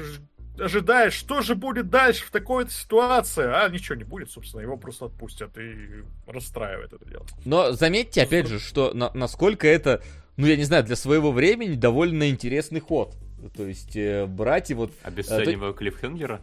ожидаешь, 0.62 1.14
что 1.14 1.40
же 1.42 1.54
будет 1.54 1.88
дальше 1.88 2.24
в 2.26 2.30
такой-то 2.30 2.70
ситуации, 2.70 3.44
а 3.46 3.68
ничего 3.68 3.94
не 3.96 4.04
будет, 4.04 4.30
собственно, 4.30 4.60
его 4.60 4.76
просто 4.76 5.06
отпустят 5.06 5.56
и 5.58 6.04
расстраивает 6.26 6.92
это 6.92 7.04
дело. 7.08 7.26
Но 7.44 7.72
заметьте, 7.72 8.22
опять 8.22 8.46
же, 8.46 8.58
что 8.58 8.92
на- 8.92 9.10
насколько 9.14 9.66
это, 9.66 10.02
ну 10.36 10.46
я 10.46 10.56
не 10.56 10.64
знаю, 10.64 10.84
для 10.84 10.96
своего 10.96 11.32
времени 11.32 11.74
довольно 11.74 12.28
интересный 12.28 12.80
ход. 12.80 13.14
То 13.56 13.66
есть 13.66 13.96
э, 13.96 14.26
брать 14.26 14.70
и 14.70 14.74
вот... 14.74 14.92
Обесцениваю 15.02 15.72
Клиффхенгера. 15.72 16.40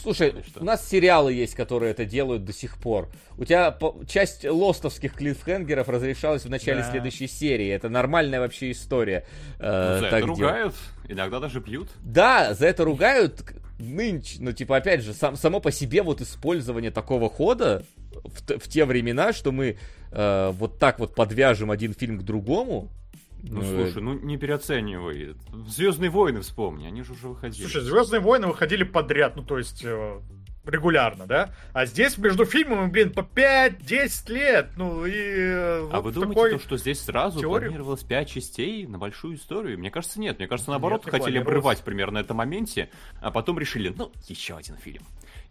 Слушай, 0.00 0.34
что? 0.46 0.60
у 0.60 0.64
нас 0.64 0.86
сериалы 0.88 1.32
есть, 1.32 1.54
которые 1.54 1.90
это 1.92 2.04
делают 2.04 2.44
до 2.44 2.52
сих 2.52 2.76
пор. 2.78 3.08
У 3.38 3.44
тебя 3.44 3.76
часть 4.08 4.44
лостовских 4.44 5.14
клиффхенгеров 5.14 5.88
разрешалась 5.88 6.44
в 6.44 6.50
начале 6.50 6.80
Да. 6.82 6.90
следующей 6.90 7.26
серии. 7.28 7.68
Это 7.68 7.88
нормальная 7.88 8.40
вообще 8.40 8.70
история. 8.72 9.24
э, 9.58 9.94
Ну, 9.94 10.04
за 10.04 10.10
так 10.10 10.18
это 10.18 10.26
делать. 10.26 10.28
ругают, 10.40 10.74
иногда 11.08 11.40
даже 11.40 11.60
бьют. 11.60 11.88
Да, 12.02 12.54
за 12.54 12.66
это 12.66 12.84
ругают 12.84 13.42
нынче, 13.78 14.36
ну, 14.40 14.52
типа, 14.52 14.76
опять 14.76 15.02
же, 15.02 15.12
сам, 15.12 15.36
само 15.36 15.60
по 15.60 15.72
себе 15.72 16.02
вот 16.02 16.20
использование 16.20 16.90
такого 16.90 17.28
хода 17.28 17.84
в, 18.24 18.58
в 18.58 18.68
те 18.68 18.84
времена, 18.84 19.32
что 19.32 19.50
мы 19.50 19.76
э, 20.12 20.50
вот 20.54 20.78
так 20.78 20.98
вот 21.00 21.14
подвяжем 21.14 21.70
один 21.70 21.92
фильм 21.94 22.18
к 22.18 22.22
другому. 22.22 22.90
Ну, 23.42 23.60
э, 23.60 23.64
слушай, 23.64 24.02
ну 24.02 24.14
не 24.14 24.36
переоценивай. 24.36 25.34
Звездные 25.66 26.10
войны 26.10 26.40
вспомни, 26.40 26.86
они 26.86 27.02
же 27.02 27.12
уже 27.12 27.28
выходили. 27.28 27.62
Слушай, 27.62 27.82
Звездные 27.82 28.20
войны 28.20 28.46
выходили 28.46 28.84
подряд, 28.84 29.36
ну 29.36 29.42
то 29.42 29.58
есть 29.58 29.82
э, 29.84 30.20
регулярно, 30.64 31.26
да? 31.26 31.54
А 31.72 31.86
здесь 31.86 32.16
между 32.18 32.44
фильмами, 32.44 32.88
блин, 32.88 33.12
по 33.12 33.20
5-10 33.20 34.32
лет, 34.32 34.70
ну 34.76 35.04
и... 35.04 35.10
э, 35.12 35.88
а 35.92 36.00
вот 36.00 36.04
вы 36.04 36.12
думаете, 36.12 36.34
такой- 36.34 36.50
то, 36.52 36.58
что 36.60 36.76
здесь 36.76 37.00
сразу 37.00 37.40
теорию- 37.40 37.70
планировалось 37.70 38.04
5 38.04 38.28
частей 38.28 38.86
на 38.86 38.98
большую 38.98 39.34
историю? 39.36 39.78
Мне 39.78 39.90
кажется, 39.90 40.20
нет. 40.20 40.38
Мне 40.38 40.46
кажется, 40.46 40.70
наоборот, 40.70 41.04
Нет, 41.04 41.12
не 41.12 41.18
хотели 41.18 41.38
обрывать 41.38 41.82
примерно 41.82 42.20
на 42.20 42.24
этом 42.24 42.36
моменте, 42.36 42.90
а 43.20 43.30
потом 43.30 43.58
решили, 43.58 43.92
ну, 43.96 44.12
еще 44.28 44.56
один 44.56 44.76
фильм. 44.76 45.02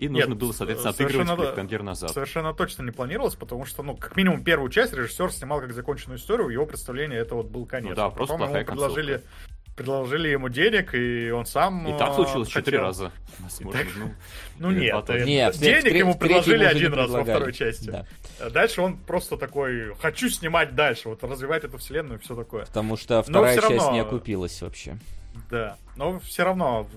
И 0.02 0.08
Нет, 0.08 0.28
нужно 0.30 0.36
было, 0.36 0.52
соответственно, 0.52 0.90
отыгрывать. 0.90 1.38
Клиффхенгер 1.38 1.84
назад. 1.84 2.10
Совершенно 2.10 2.56
точно 2.56 2.82
не 2.82 2.90
планировалось, 2.90 3.36
потому 3.36 3.66
что, 3.66 3.84
ну, 3.84 3.96
как 3.96 4.16
минимум 4.16 4.44
первую 4.44 4.72
часть 4.72 4.94
режиссер 4.94 5.32
снимал 5.32 5.62
как 5.62 5.74
законченную 5.74 6.18
историю, 6.18 6.50
его 6.50 6.66
представление 6.66 7.20
это 7.20 7.36
вот 7.36 7.50
был 7.52 7.68
конец. 7.68 7.90
Ну 7.92 7.96
да, 7.96 8.06
А 8.06 8.10
просто 8.10 8.34
Потом 8.34 8.50
ему 8.56 8.66
предложили, 8.66 9.22
предложили 9.76 10.30
ему 10.30 10.50
денег, 10.50 10.96
и 10.96 11.30
он 11.30 11.46
сам... 11.46 11.88
И 11.88 11.96
так 12.00 12.10
э, 12.10 12.14
случилось 12.16 12.48
четыре 12.50 12.80
хотел. 12.80 12.82
раза. 12.82 13.12
Так- 13.72 13.88
ну, 13.96 14.12
Ну 14.58 14.72
нет, 14.72 15.08
э, 15.10 15.24
Не, 15.24 15.52
в 15.52 15.60
тре- 15.60 15.82
денег 15.84 15.96
ему 16.00 16.18
предложили 16.18 16.64
один 16.64 16.96
раз 16.96 17.12
во 17.12 17.24
второй 17.24 17.54
части. 17.54 17.92
Да. 17.92 18.08
А 18.40 18.50
Дальше 18.50 18.82
он 18.82 18.98
просто 18.98 19.38
такой, 19.38 19.94
хочу 20.02 20.30
снимать 20.30 20.74
дальше, 20.74 21.10
вот 21.10 21.24
развивать 21.24 21.64
эту 21.64 21.78
вселенную 21.78 22.18
и 22.18 22.22
все 22.24 22.36
такое. 22.36 22.66
Потому 22.66 22.98
что 22.98 23.22
вторая 23.22 23.56
часть 23.56 23.70
равно- 23.70 23.92
не 23.92 24.00
окупилась 24.00 24.60
вообще. 24.64 24.98
Да, 25.50 25.78
но 25.96 26.20
все 26.20 26.44
равно, 26.44 26.88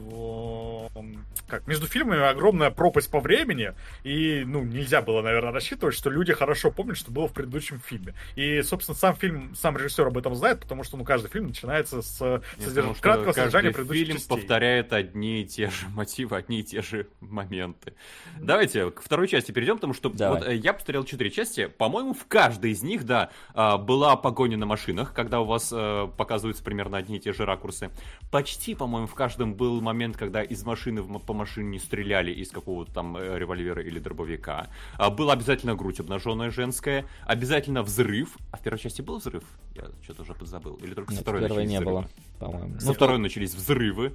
как 1.49 1.67
между 1.67 1.87
фильмами 1.87 2.23
огромная 2.23 2.71
пропасть 2.71 3.11
по 3.11 3.21
времени, 3.21 3.73
и, 4.03 4.45
ну, 4.47 4.63
нельзя 4.63 5.03
было, 5.03 5.23
наверное, 5.23 5.53
рассчитывать, 5.53 5.95
что 5.95 6.11
люди 6.11 6.33
хорошо 6.33 6.71
помнят, 6.71 6.97
что 6.97 7.11
было 7.11 7.29
в 7.29 7.33
предыдущем 7.33 7.81
фильме. 7.81 8.15
И, 8.37 8.63
собственно, 8.63 8.97
сам 8.97 9.17
фильм, 9.17 9.55
сам 9.55 9.77
режиссер 9.77 10.07
об 10.07 10.19
этом 10.19 10.35
знает, 10.35 10.61
потому 10.61 10.85
что, 10.85 10.97
ну, 10.97 11.05
каждый 11.05 11.31
фильм 11.31 11.49
начинается 11.49 12.03
с 12.03 12.21
содерж- 12.59 13.01
краткого 13.01 13.33
содержания 13.33 13.71
предыдущих 13.71 14.07
фильм 14.07 14.19
частей. 14.19 14.37
повторяет 14.37 14.93
одни 14.93 15.43
и 15.43 15.47
те 15.47 15.71
же 15.71 15.89
мотивы, 15.89 16.37
одни 16.37 16.61
и 16.61 16.63
те 16.63 16.83
же 16.83 17.09
моменты. 17.21 17.95
Давайте 18.41 18.91
к 18.91 19.03
второй 19.03 19.29
части 19.29 19.53
перейдем, 19.53 19.77
потому 19.77 19.95
что 19.95 20.09
Давай. 20.11 20.39
вот, 20.39 20.49
э, 20.49 20.57
я 20.57 20.73
посмотрел 20.73 21.05
четыре 21.05 21.31
части. 21.31 21.67
По-моему, 21.67 22.15
в 22.15 22.27
каждой 22.27 22.73
из 22.73 22.83
них, 22.83 23.05
да, 23.05 23.31
а, 23.55 23.79
была 23.79 24.17
погоня 24.17 24.57
на 24.57 24.67
машинах, 24.67 25.13
когда 25.13 25.41
у 25.41 25.45
вас 25.45 25.71
э, 25.73 26.09
показываются 26.17 26.63
примерно 26.63 26.99
одни 26.99 27.17
и 27.17 27.21
те 27.21 27.33
же 27.33 27.45
ракурсы. 27.45 27.91
Почти, 28.31 28.75
по-моему, 28.75 28.94
в 29.07 29.15
каждом 29.15 29.55
был 29.55 29.81
момент, 29.81 30.17
когда 30.17 30.43
из 30.43 30.65
машины 30.65 31.03
в 31.03 31.19
по 31.19 31.33
машине 31.33 31.79
стреляли 31.79 32.33
из 32.33 32.51
какого-то 32.51 32.93
там 32.93 33.17
э, 33.17 33.39
револьвера 33.39 33.83
или 33.83 33.99
дробовика. 33.99 34.69
А, 34.97 35.11
Была 35.11 35.33
обязательно 35.35 35.75
грудь 35.75 36.01
обнаженная 36.01 36.51
женская, 36.51 37.07
обязательно 37.27 37.83
взрыв. 37.83 38.37
А 38.53 38.57
в 38.57 38.63
первой 38.63 38.79
части 38.79 39.03
был 39.03 39.19
взрыв? 39.19 39.45
Я 39.75 39.85
что-то 40.03 40.23
уже 40.23 40.35
подзабыл. 40.35 40.75
Или 40.77 40.95
только 40.95 41.11
со 41.13 41.17
Нет, 41.17 41.23
второй 41.23 41.41
первой 41.43 41.65
начались 41.65 41.71
не 41.71 41.77
взрывы? 41.79 42.01
было, 42.01 42.09
по-моему. 42.39 42.81
Со 42.81 42.87
Ну, 42.87 42.93
второй 42.95 43.19
начались 43.19 43.55
взрывы. 43.55 44.13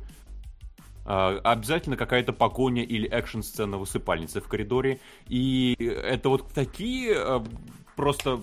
А, 1.05 1.39
обязательно 1.43 1.97
какая-то 1.97 2.33
погоня 2.33 2.83
или 2.83 3.07
экшн-сцена 3.09 3.77
в 3.77 3.81
усыпальнице 3.81 4.41
в 4.41 4.47
коридоре. 4.47 4.99
И 5.27 5.75
это 5.79 6.29
вот 6.29 6.51
такие 6.53 7.13
э, 7.15 7.39
просто 7.95 8.41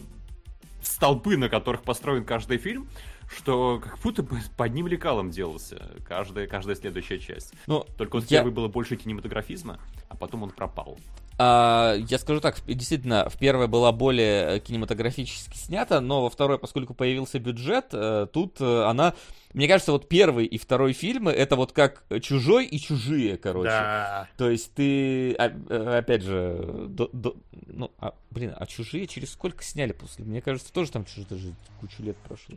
столбы, 0.83 1.37
на 1.37 1.49
которых 1.49 1.83
построен 1.83 2.25
каждый 2.25 2.59
фильм, 2.59 2.89
что 3.29 3.81
как 3.83 3.99
будто 4.01 4.23
бы 4.23 4.39
по 4.57 4.65
одним 4.65 4.87
лекалам 4.87 5.31
делался 5.31 5.91
каждая, 6.07 6.47
каждая 6.47 6.77
следующая 6.77 7.19
часть. 7.19 7.53
Ну, 7.67 7.85
Только 7.97 8.17
вот 8.17 8.25
я- 8.31 8.39
первой 8.41 8.53
было 8.53 8.69
больше 8.69 8.97
кинематографизма, 8.97 9.79
а 10.09 10.17
потом 10.17 10.43
он 10.45 10.51
пропал. 10.51 10.99
А, 11.39 11.95
я 12.09 12.19
скажу 12.19 12.41
так, 12.41 12.57
действительно, 12.67 13.29
в 13.29 13.37
первой 13.39 13.69
была 13.69 13.93
более 13.93 14.57
э, 14.57 14.61
кинематографически 14.61 15.55
снята, 15.59 16.01
но 16.01 16.23
во 16.23 16.31
второй, 16.31 16.59
поскольку 16.59 16.95
появился 16.95 17.39
бюджет, 17.39 17.89
э, 17.93 18.27
тут 18.33 18.59
э, 18.61 18.85
она... 18.85 19.13
Мне 19.53 19.69
кажется, 19.69 19.93
вот 19.93 20.09
первый 20.09 20.47
и 20.47 20.57
второй 20.57 20.95
фильмы, 20.95 21.33
это 21.33 21.57
вот 21.57 21.73
как 21.73 22.05
«Чужой» 22.23 22.65
и 22.65 22.79
«Чужие», 22.79 23.37
короче. 23.37 23.69
Да. 23.69 24.29
То 24.39 24.49
есть 24.51 24.73
ты, 24.75 25.33
а- 25.35 25.97
опять 25.99 26.23
же, 26.23 26.87
до- 26.89 27.11
до- 27.13 27.37
ну, 27.67 27.91
а, 27.99 28.15
блин, 28.31 28.55
а 28.57 28.65
«Чужие» 28.67 29.07
через 29.07 29.33
сколько 29.33 29.63
сняли 29.63 29.93
после? 29.93 30.25
Мне 30.25 30.41
кажется, 30.41 30.73
тоже 30.73 30.91
там 30.91 31.07
что-то 31.07 31.35
даже 31.35 31.55
кучу 31.81 32.03
лет 32.03 32.17
прошло. 32.19 32.55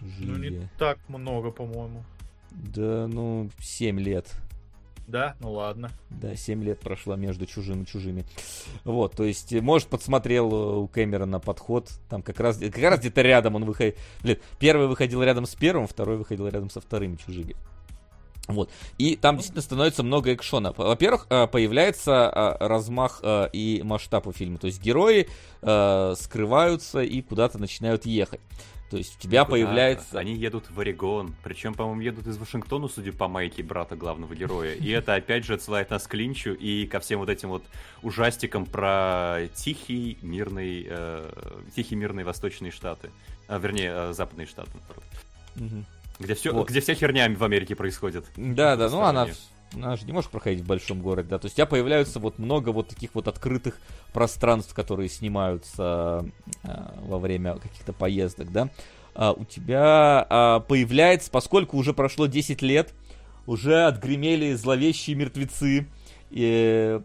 Чужие. 0.00 0.26
Ну, 0.26 0.36
не 0.38 0.68
так 0.78 0.98
много, 1.08 1.50
по-моему. 1.50 2.04
Да, 2.50 3.06
ну, 3.06 3.50
7 3.60 4.00
лет. 4.00 4.26
Да? 5.08 5.36
Ну 5.40 5.52
ладно. 5.52 5.90
Да, 6.10 6.36
7 6.36 6.62
лет 6.62 6.80
прошло 6.80 7.16
между 7.16 7.46
чужим 7.46 7.82
и 7.82 7.86
чужими. 7.86 8.26
Вот, 8.84 9.16
то 9.16 9.24
есть, 9.24 9.52
э, 9.54 9.62
может, 9.62 9.88
подсмотрел 9.88 10.52
э, 10.52 10.76
у 10.80 10.86
Кэмерона 10.86 11.40
подход, 11.40 11.90
там 12.10 12.20
как 12.20 12.38
раз, 12.40 12.58
как 12.58 12.78
раз 12.78 13.00
где-то 13.00 13.22
рядом 13.22 13.54
он 13.54 13.64
выходил, 13.64 13.94
блин, 14.22 14.36
первый 14.58 14.86
выходил 14.86 15.22
рядом 15.22 15.46
с 15.46 15.54
первым, 15.54 15.86
второй 15.86 16.18
выходил 16.18 16.46
рядом 16.46 16.68
со 16.68 16.82
вторыми 16.82 17.16
чужими. 17.16 17.56
Вот. 18.48 18.70
И 18.98 19.16
там 19.16 19.36
действительно 19.36 19.62
становится 19.62 20.02
много 20.02 20.34
экшона. 20.34 20.74
Во-первых, 20.76 21.26
э, 21.30 21.46
появляется 21.46 22.56
размах 22.60 23.22
и 23.24 23.80
масштаб 23.84 24.26
у 24.26 24.32
фильма. 24.32 24.58
То 24.58 24.66
есть 24.66 24.82
герои 24.82 25.28
скрываются 25.60 27.00
и 27.00 27.20
куда-то 27.22 27.58
начинают 27.58 28.06
ехать. 28.06 28.40
То 28.90 28.96
есть 28.96 29.16
у 29.16 29.20
тебя 29.20 29.44
Куда-то. 29.44 29.50
появляется... 29.50 30.18
Они 30.18 30.34
едут 30.34 30.70
в 30.70 30.80
Орегон. 30.80 31.34
Причем, 31.44 31.74
по-моему, 31.74 32.00
едут 32.00 32.26
из 32.26 32.38
Вашингтона, 32.38 32.88
судя 32.88 33.12
по 33.12 33.28
майке 33.28 33.62
брата 33.62 33.96
главного 33.96 34.34
героя. 34.34 34.74
И 34.74 34.88
это 34.88 35.14
опять 35.14 35.44
же 35.44 35.54
отсылает 35.54 35.90
нас 35.90 36.06
к 36.06 36.14
Линчу 36.14 36.54
и 36.54 36.86
ко 36.86 36.98
всем 37.00 37.18
вот 37.20 37.28
этим 37.28 37.50
вот 37.50 37.64
ужастикам 38.02 38.64
про 38.64 39.40
тихий 39.54 40.18
мирный, 40.22 40.86
э, 40.88 41.30
тихие 41.76 41.98
мирные 41.98 42.24
восточные 42.24 42.72
штаты. 42.72 43.10
А, 43.46 43.58
вернее, 43.58 43.92
э, 43.94 44.12
западные 44.14 44.46
штаты, 44.46 44.70
наоборот. 44.74 45.04
Мгм. 45.56 45.86
Где, 46.18 46.34
все, 46.34 46.52
Вот. 46.52 46.68
где 46.68 46.80
вся 46.80 46.94
херня 46.94 47.28
в 47.30 47.44
Америке 47.44 47.76
происходит. 47.76 48.24
Да, 48.36 48.76
да, 48.76 48.88
ну 48.88 49.02
она. 49.02 49.28
Она 49.74 49.96
же 49.96 50.06
не 50.06 50.12
может 50.12 50.30
проходить 50.30 50.62
в 50.62 50.66
большом 50.66 51.00
городе, 51.00 51.28
да. 51.28 51.38
То 51.38 51.46
есть 51.46 51.54
у 51.54 51.58
тебя 51.58 51.66
появляются 51.66 52.18
вот 52.18 52.38
много 52.38 52.70
вот 52.70 52.88
таких 52.88 53.14
вот 53.14 53.28
открытых 53.28 53.78
пространств, 54.12 54.74
которые 54.74 55.08
снимаются 55.08 56.24
а, 56.62 56.94
во 57.02 57.18
время 57.18 57.54
каких-то 57.56 57.92
поездок, 57.92 58.52
да. 58.52 58.70
А, 59.14 59.32
у 59.32 59.44
тебя 59.44 60.26
а, 60.28 60.60
появляется, 60.60 61.30
поскольку 61.30 61.76
уже 61.76 61.92
прошло 61.92 62.26
10 62.26 62.62
лет, 62.62 62.94
уже 63.46 63.84
отгремели 63.86 64.54
зловещие 64.54 65.16
мертвецы, 65.16 65.86
и, 66.30 67.00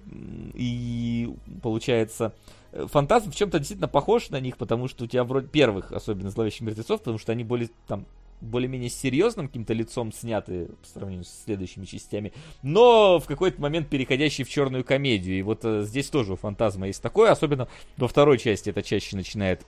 и 0.54 1.34
получается 1.62 2.34
Фантазм 2.74 3.32
в 3.32 3.36
чем-то 3.36 3.60
действительно 3.60 3.88
похож 3.88 4.30
на 4.30 4.40
них, 4.40 4.58
потому 4.58 4.88
что 4.88 5.04
у 5.04 5.08
тебя 5.08 5.24
вроде 5.24 5.48
первых, 5.48 5.92
особенно 5.92 6.32
зловещих 6.32 6.62
мертвецов, 6.62 7.00
потому 7.00 7.20
что 7.20 7.32
они 7.32 7.44
более 7.44 7.70
там 7.88 8.06
более-менее 8.44 8.90
серьезным 8.90 9.48
каким-то 9.48 9.74
лицом 9.74 10.12
сняты 10.12 10.70
по 10.82 10.88
сравнению 10.88 11.26
с 11.26 11.44
следующими 11.46 11.86
частями, 11.86 12.34
но 12.62 13.20
в 13.20 13.26
какой-то 13.26 13.62
момент 13.62 13.90
переходящий 13.90 14.44
в 14.44 14.50
черную 14.50 14.84
комедию. 14.84 15.40
И 15.40 15.42
вот 15.42 15.64
э, 15.64 15.84
здесь 15.84 16.10
тоже 16.10 16.34
у 16.34 16.36
Фантазма 16.36 16.88
есть 16.88 17.02
такое, 17.02 17.32
особенно 17.32 17.68
во 17.98 18.08
второй 18.08 18.38
части 18.38 18.70
это 18.70 18.84
чаще 18.84 19.16
начинает 19.16 19.66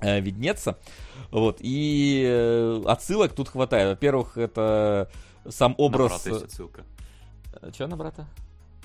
э, 0.00 0.20
виднеться. 0.20 0.78
Вот. 1.30 1.58
И 1.60 2.24
э, 2.26 2.82
отсылок 2.86 3.32
тут 3.32 3.48
хватает. 3.48 3.88
Во-первых, 3.88 4.36
это 4.36 5.10
сам 5.48 5.72
На 5.72 5.76
образ... 5.78 6.10
брата 6.10 6.30
есть 6.30 6.44
отсылка. 6.44 6.84
Че 7.72 7.86
на 7.86 7.96
брата? 7.96 8.26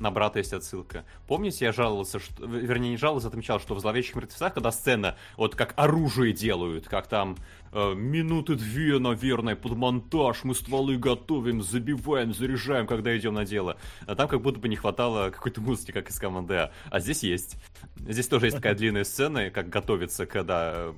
На 0.01 0.09
брата 0.09 0.39
есть 0.39 0.51
отсылка. 0.51 1.05
Помните, 1.27 1.65
я 1.65 1.71
жаловался, 1.71 2.19
что... 2.19 2.45
Вернее, 2.45 2.89
не 2.89 2.97
жаловался, 2.97 3.27
отмечал, 3.27 3.59
что 3.59 3.75
в 3.75 3.79
«Зловещих 3.79 4.15
мертвецах», 4.15 4.51
когда 4.51 4.71
сцена, 4.71 5.15
вот 5.38 5.55
как 5.55 5.73
оружие 5.75 6.33
делают, 6.33 6.88
как 6.88 7.05
там 7.05 7.35
э, 7.35 7.60
минуты 7.73 8.56
две, 8.56 8.99
наверное, 8.99 9.56
под 9.56 9.73
монтаж, 9.73 10.43
мы 10.43 10.56
стволы 10.56 10.98
готовим, 10.98 11.61
забиваем, 11.61 12.34
заряжаем, 12.34 12.88
когда 12.88 13.15
идем 13.18 13.34
на 13.34 13.45
дело. 13.45 13.77
А 14.06 14.15
там 14.15 14.27
как 14.27 14.41
будто 14.41 14.60
бы 14.60 14.69
не 14.69 14.76
хватало 14.76 15.30
какой-то 15.30 15.61
музыки, 15.61 15.91
как 15.91 16.10
из 16.10 16.19
команды 16.19 16.56
А. 16.56 16.72
А 16.89 16.99
здесь 16.99 17.23
есть. 17.23 17.57
Здесь 17.98 18.27
тоже 18.27 18.48
есть 18.48 18.57
такая 18.57 18.76
длинная 18.76 19.03
сцена, 19.03 19.49
как 19.52 19.69
готовится 19.69 20.26
когда 20.26 20.73
э, 20.76 20.93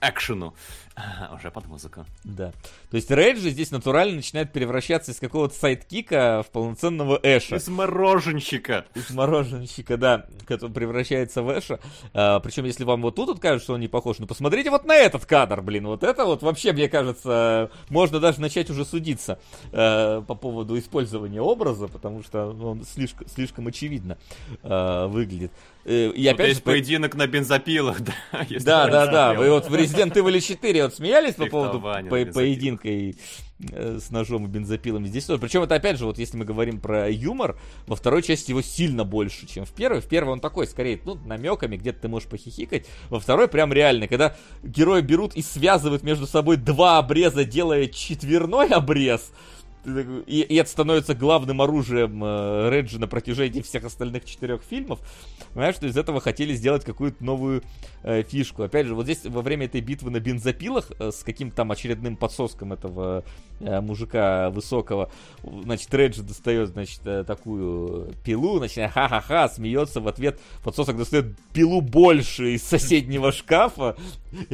экшену. 0.00 0.54
Уже 1.34 1.50
под 1.50 1.66
музыку. 1.66 2.06
Да. 2.24 2.52
То 2.90 2.96
есть 2.96 3.10
Реджи 3.10 3.50
здесь 3.50 3.70
натурально 3.70 4.16
начинает 4.16 4.52
превращаться 4.52 5.12
из 5.12 5.18
какого-то 5.18 5.54
сайдкика 5.54 6.42
в 6.46 6.50
полноценного 6.50 7.20
Эша. 7.22 7.56
Из 7.56 7.68
мороженщика. 7.68 8.86
Из 8.94 9.10
мороженщика, 9.10 9.98
да, 9.98 10.26
который 10.46 10.72
превращается 10.72 11.42
в 11.42 11.50
Эша. 11.50 11.80
А, 12.14 12.40
причем, 12.40 12.64
если 12.64 12.84
вам 12.84 13.02
вот 13.02 13.16
тут 13.16 13.28
вот 13.28 13.40
кажется, 13.40 13.64
что 13.64 13.74
он 13.74 13.80
не 13.80 13.88
похож, 13.88 14.18
ну 14.18 14.26
посмотрите 14.26 14.70
вот 14.70 14.86
на 14.86 14.96
этот 14.96 15.26
кадр, 15.26 15.60
блин. 15.60 15.86
Вот 15.86 16.02
это 16.02 16.15
вот 16.24 16.42
вообще, 16.42 16.72
мне 16.72 16.88
кажется, 16.88 17.70
можно 17.90 18.18
даже 18.20 18.40
начать 18.40 18.70
уже 18.70 18.84
судиться 18.84 19.38
э, 19.72 20.22
по 20.26 20.34
поводу 20.34 20.78
использования 20.78 21.40
образа, 21.40 21.88
потому 21.88 22.22
что 22.22 22.48
он 22.50 22.84
слишком, 22.84 23.28
слишком 23.28 23.66
очевидно 23.66 24.16
э, 24.62 25.06
выглядит. 25.08 25.52
Э, 25.84 26.10
И 26.10 26.24
Тут 26.24 26.34
опять 26.34 26.48
есть 26.48 26.60
же, 26.60 26.64
поединок 26.64 27.14
на 27.14 27.26
бензопилах, 27.26 28.00
да. 28.00 28.14
да, 28.64 28.86
да, 28.88 29.06
да. 29.06 29.34
Вы 29.34 29.50
вот 29.50 29.68
в 29.68 29.74
Resident 29.74 30.12
Evil 30.14 30.40
4 30.40 30.82
вот 30.84 30.94
смеялись 30.94 31.34
по 31.34 31.46
поводу 31.46 31.80
по- 31.80 32.32
поединка 32.32 32.88
и, 32.88 33.14
с 33.58 34.10
ножом 34.10 34.44
и 34.44 34.48
бензопилами. 34.48 35.06
Здесь 35.08 35.24
тоже. 35.24 35.40
Причем 35.40 35.62
это 35.62 35.74
опять 35.74 35.98
же, 35.98 36.06
вот 36.06 36.18
если 36.18 36.36
мы 36.36 36.44
говорим 36.44 36.80
про 36.80 37.08
юмор, 37.08 37.58
во 37.86 37.96
второй 37.96 38.22
части 38.22 38.50
его 38.50 38.62
сильно 38.62 39.04
больше, 39.04 39.46
чем 39.46 39.64
в 39.64 39.70
первой. 39.70 40.00
В 40.00 40.06
первой 40.06 40.32
он 40.32 40.40
такой, 40.40 40.66
скорее, 40.66 41.00
ну, 41.04 41.14
намеками, 41.14 41.76
где-то 41.76 42.02
ты 42.02 42.08
можешь 42.08 42.28
похихикать. 42.28 42.86
Во 43.08 43.18
второй 43.18 43.48
прям 43.48 43.72
реально, 43.72 44.08
когда 44.08 44.36
герои 44.62 45.00
берут 45.00 45.34
и 45.34 45.42
связывают 45.42 46.02
между 46.02 46.26
собой 46.26 46.56
два 46.56 46.98
обреза, 46.98 47.44
делая 47.44 47.86
четверной 47.86 48.68
обрез, 48.68 49.32
и, 50.26 50.40
и 50.40 50.54
это 50.56 50.68
становится 50.68 51.14
главным 51.14 51.62
оружием 51.62 52.22
э, 52.24 52.70
Реджи 52.70 52.98
на 52.98 53.06
протяжении 53.06 53.62
всех 53.62 53.84
остальных 53.84 54.24
четырех 54.24 54.62
фильмов. 54.62 55.00
Понимаешь, 55.52 55.76
что 55.76 55.86
из 55.86 55.96
этого 55.96 56.20
хотели 56.20 56.54
сделать 56.54 56.84
какую-то 56.84 57.24
новую 57.24 57.62
э, 58.02 58.22
фишку. 58.22 58.64
Опять 58.64 58.86
же, 58.86 58.94
вот 58.94 59.04
здесь 59.04 59.24
во 59.24 59.42
время 59.42 59.66
этой 59.66 59.80
битвы 59.80 60.10
на 60.10 60.20
бензопилах 60.20 60.90
э, 60.98 61.10
с 61.10 61.22
каким-то 61.22 61.56
там 61.56 61.72
очередным 61.72 62.16
подсоском 62.16 62.72
этого 62.72 63.24
э, 63.60 63.80
мужика 63.80 64.50
высокого, 64.50 65.10
значит, 65.42 65.92
Реджи 65.94 66.22
достает, 66.22 66.70
значит, 66.70 67.00
э, 67.04 67.24
такую 67.24 68.12
пилу, 68.24 68.58
начинает 68.58 68.92
ха-ха-ха, 68.92 69.48
смеется 69.48 70.00
в 70.00 70.08
ответ, 70.08 70.40
подсосок 70.64 70.96
достает 70.96 71.38
пилу 71.52 71.80
больше 71.80 72.54
из 72.54 72.62
соседнего 72.62 73.30
шкафа, 73.30 73.96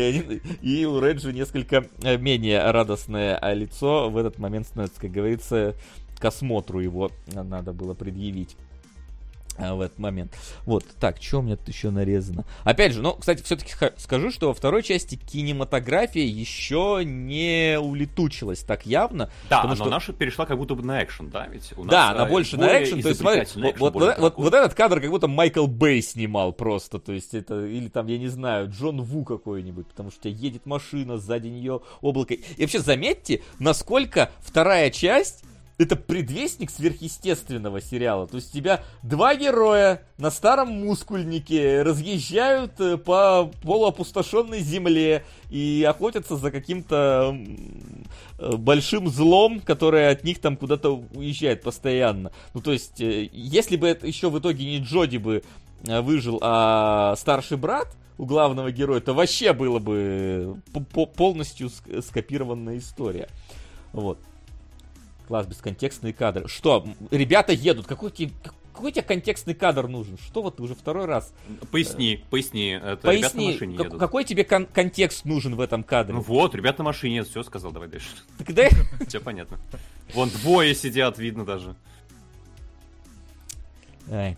и, 0.62 0.84
у 0.84 1.00
Реджи 1.00 1.32
несколько 1.32 1.86
э, 2.02 2.16
менее 2.16 2.70
радостное 2.70 3.38
э, 3.40 3.54
лицо 3.54 4.10
в 4.10 4.16
этот 4.16 4.38
момент 4.38 4.66
становится, 4.66 5.00
как 5.00 5.10
говорится, 5.10 5.74
к 6.18 6.24
осмотру 6.24 6.80
его 6.80 7.10
надо 7.26 7.72
было 7.72 7.94
предъявить. 7.94 8.56
а, 8.56 8.71
в 9.58 9.80
этот 9.80 9.98
момент. 9.98 10.34
Вот, 10.64 10.84
так, 10.98 11.20
что 11.22 11.38
у 11.40 11.42
меня 11.42 11.56
тут 11.56 11.68
еще 11.68 11.90
нарезано? 11.90 12.44
Опять 12.64 12.92
же, 12.92 13.02
ну, 13.02 13.12
кстати, 13.14 13.42
все-таки 13.42 13.72
скажу, 13.98 14.30
что 14.30 14.48
во 14.48 14.54
второй 14.54 14.82
части 14.82 15.16
кинематография 15.16 16.24
еще 16.24 17.02
не 17.04 17.78
улетучилась 17.78 18.60
так 18.60 18.86
явно. 18.86 19.30
Да, 19.50 19.58
потому 19.58 19.76
что- 19.76 19.90
наша 19.90 20.12
перешла 20.12 20.46
как 20.46 20.56
будто 20.58 20.74
бы 20.74 20.82
на 20.82 21.02
экшен, 21.02 21.28
да, 21.30 21.46
ведь 21.46 21.72
у 21.76 21.84
нас, 21.84 21.90
да, 21.90 22.12
э, 22.12 22.14
она 22.14 22.24
больше 22.26 22.56
на 22.56 22.82
экшен. 22.82 23.02
То 23.02 23.08
есть, 23.08 23.20
смотри, 23.20 23.42
экшен, 23.42 23.62
вот, 23.78 23.94
вот- 23.94 24.18
вот- 24.18 24.36
вот 24.36 24.54
этот 24.54 24.74
кадр 24.74 25.00
как 25.00 25.10
будто 25.10 25.28
Майкл 25.28 25.66
Бэй 25.66 26.02
снимал 26.02 26.52
просто. 26.52 26.98
То 26.98 27.12
есть 27.12 27.34
это, 27.34 27.66
или 27.66 27.88
там, 27.88 28.06
я 28.06 28.18
не 28.18 28.28
знаю, 28.28 28.70
Джон 28.70 29.02
Ву 29.02 29.24
какой-нибудь, 29.24 29.86
потому 29.86 30.10
что 30.10 30.28
едет 30.28 30.66
машина, 30.66 31.18
сзади 31.18 31.48
нее 31.48 31.80
облако. 32.00 32.34
И 32.34 32.42
вообще 32.60 32.80
заметьте, 32.80 33.42
насколько 33.58 34.30
вторая 34.40 34.90
часть 34.90 35.44
это 35.82 35.96
предвестник 35.96 36.70
сверхъестественного 36.70 37.80
сериала. 37.80 38.26
То 38.26 38.36
есть 38.36 38.52
тебя 38.52 38.82
два 39.02 39.34
героя 39.34 40.02
на 40.18 40.30
старом 40.30 40.68
мускульнике 40.86 41.82
разъезжают 41.82 42.80
э, 42.80 42.96
по 42.96 43.50
полуопустошенной 43.62 44.60
земле 44.60 45.24
и 45.50 45.86
охотятся 45.88 46.36
за 46.36 46.50
каким-то 46.50 47.36
э, 48.38 48.56
большим 48.56 49.08
злом, 49.08 49.60
которое 49.60 50.10
от 50.10 50.24
них 50.24 50.40
там 50.40 50.56
куда-то 50.56 51.04
уезжает 51.14 51.62
постоянно. 51.62 52.32
Ну, 52.54 52.60
то 52.60 52.72
есть, 52.72 53.00
э, 53.00 53.28
если 53.32 53.76
бы 53.76 53.88
это 53.88 54.06
еще 54.06 54.30
в 54.30 54.38
итоге 54.38 54.64
не 54.64 54.78
Джоди 54.78 55.16
бы 55.18 55.42
выжил, 55.84 56.38
а 56.42 57.16
старший 57.16 57.56
брат 57.56 57.88
у 58.18 58.24
главного 58.24 58.70
героя, 58.70 59.00
то 59.00 59.14
вообще 59.14 59.52
было 59.52 59.80
бы 59.80 60.60
по- 60.72 60.80
по- 60.80 61.06
полностью 61.06 61.68
ск- 61.68 62.02
скопированная 62.02 62.78
история. 62.78 63.28
Вот. 63.92 64.18
Класс, 65.32 65.46
бесконтекстные 65.46 66.12
кадры. 66.12 66.46
Что, 66.46 66.86
ребята 67.10 67.54
едут, 67.54 67.86
какой 67.86 68.10
тебе, 68.10 68.32
какой 68.74 68.92
тебе 68.92 69.00
контекстный 69.00 69.54
кадр 69.54 69.88
нужен? 69.88 70.18
Что 70.18 70.42
вот 70.42 70.56
ты 70.56 70.62
уже 70.62 70.74
второй 70.74 71.06
раз? 71.06 71.32
Поясни, 71.70 72.22
поясни. 72.28 72.72
Это 72.72 72.84
ребята 72.84 73.06
на 73.06 73.12
Поясни, 73.12 73.46
машине 73.54 73.76
как- 73.78 73.86
едут. 73.86 73.98
какой 73.98 74.24
тебе 74.24 74.44
кон- 74.44 74.66
контекст 74.66 75.24
нужен 75.24 75.54
в 75.56 75.60
этом 75.62 75.84
кадре? 75.84 76.12
Ну 76.12 76.20
вот, 76.20 76.54
ребята 76.54 76.80
на 76.80 76.84
машине 76.88 77.16
едут, 77.16 77.30
все 77.30 77.42
сказал, 77.44 77.72
давай 77.72 77.88
дальше. 77.88 78.08
Так 78.36 78.52
дай- 78.52 78.68
Все 79.08 79.20
понятно. 79.20 79.58
Вон 80.12 80.28
двое 80.28 80.74
сидят, 80.74 81.16
видно 81.16 81.46
даже. 81.46 81.76
Ай. 84.10 84.36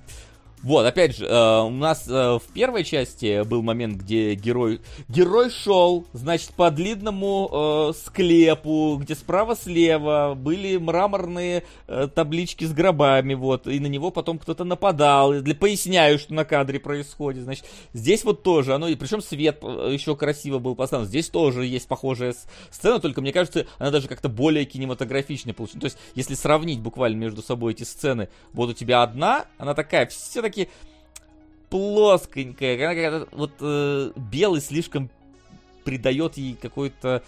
Вот, 0.65 0.87
опять 0.87 1.15
же, 1.15 1.27
э, 1.27 1.61
у 1.61 1.69
нас 1.69 2.09
э, 2.09 2.39
в 2.39 2.53
первой 2.55 2.85
части 2.85 3.45
был 3.45 3.61
момент, 3.61 3.99
где 3.99 4.35
герой, 4.35 4.81
герой 5.09 5.51
шел, 5.51 6.07
значит, 6.15 6.55
по 6.55 6.71
длинному 6.71 7.93
э, 7.93 7.93
склепу, 8.03 8.97
где 8.99 9.15
справа-слева 9.15 10.33
были 10.35 10.79
мраморные 10.79 11.65
э, 11.87 12.09
таблички 12.15 12.65
с 12.65 12.73
гробами, 12.73 13.35
вот, 13.35 13.67
и 13.67 13.79
на 13.79 13.89
него 13.89 14.11
потом 14.11 14.39
кто-то 14.39 14.65
нападал. 14.65 15.35
И 15.35 15.41
Для 15.43 15.55
поясняю, 15.55 16.19
что 16.19 16.33
на 16.33 16.47
кадре 16.47 16.81
происходит, 16.81 17.43
значит, 17.43 17.67
здесь 17.93 18.25
вот 18.25 18.43
тоже, 18.43 18.75
оно, 18.75 18.89
и 18.89 18.95
причем 18.95 19.21
свет 19.21 19.59
э, 19.61 19.91
еще 19.93 20.17
красиво 20.17 20.59
был 20.61 20.75
поставлен. 20.75 21.07
Здесь 21.07 21.29
тоже 21.29 21.67
есть 21.67 21.87
похожая 21.89 22.35
сцена, 22.71 23.01
только 23.01 23.21
мне 23.21 23.35
кажется, 23.35 23.67
она 23.79 23.91
даже 23.91 24.09
как-то 24.09 24.31
более 24.31 24.65
кинематографичная 24.65 25.53
получилась. 25.53 25.81
То 25.83 25.87
есть, 25.87 25.99
если 26.15 26.35
сравнить 26.35 26.81
буквально 26.81 27.17
между 27.17 27.43
собой 27.43 27.75
эти 27.75 27.83
сцены, 27.83 28.31
вот 28.55 28.71
у 28.71 28.73
тебя 28.73 29.03
одна, 29.03 29.45
она 29.59 29.75
такая 29.75 30.07
все-таки 30.55 30.69
плосконькая, 31.71 32.77
она 32.77 32.95
какая-то 32.95 33.29
вот 33.33 33.53
э, 33.61 34.13
белый 34.17 34.61
слишком 34.61 35.11
придает 35.85 36.37
ей 36.37 36.55
какой-то 36.55 37.23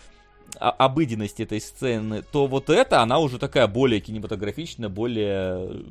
обыденность 0.59 1.40
этой 1.40 1.61
сцены, 1.61 2.23
то 2.23 2.47
вот 2.47 2.70
эта, 2.70 3.03
она 3.03 3.19
уже 3.19 3.39
такая 3.39 3.66
более 3.66 4.01
кинематографичная, 4.01 4.89
более 4.89 5.85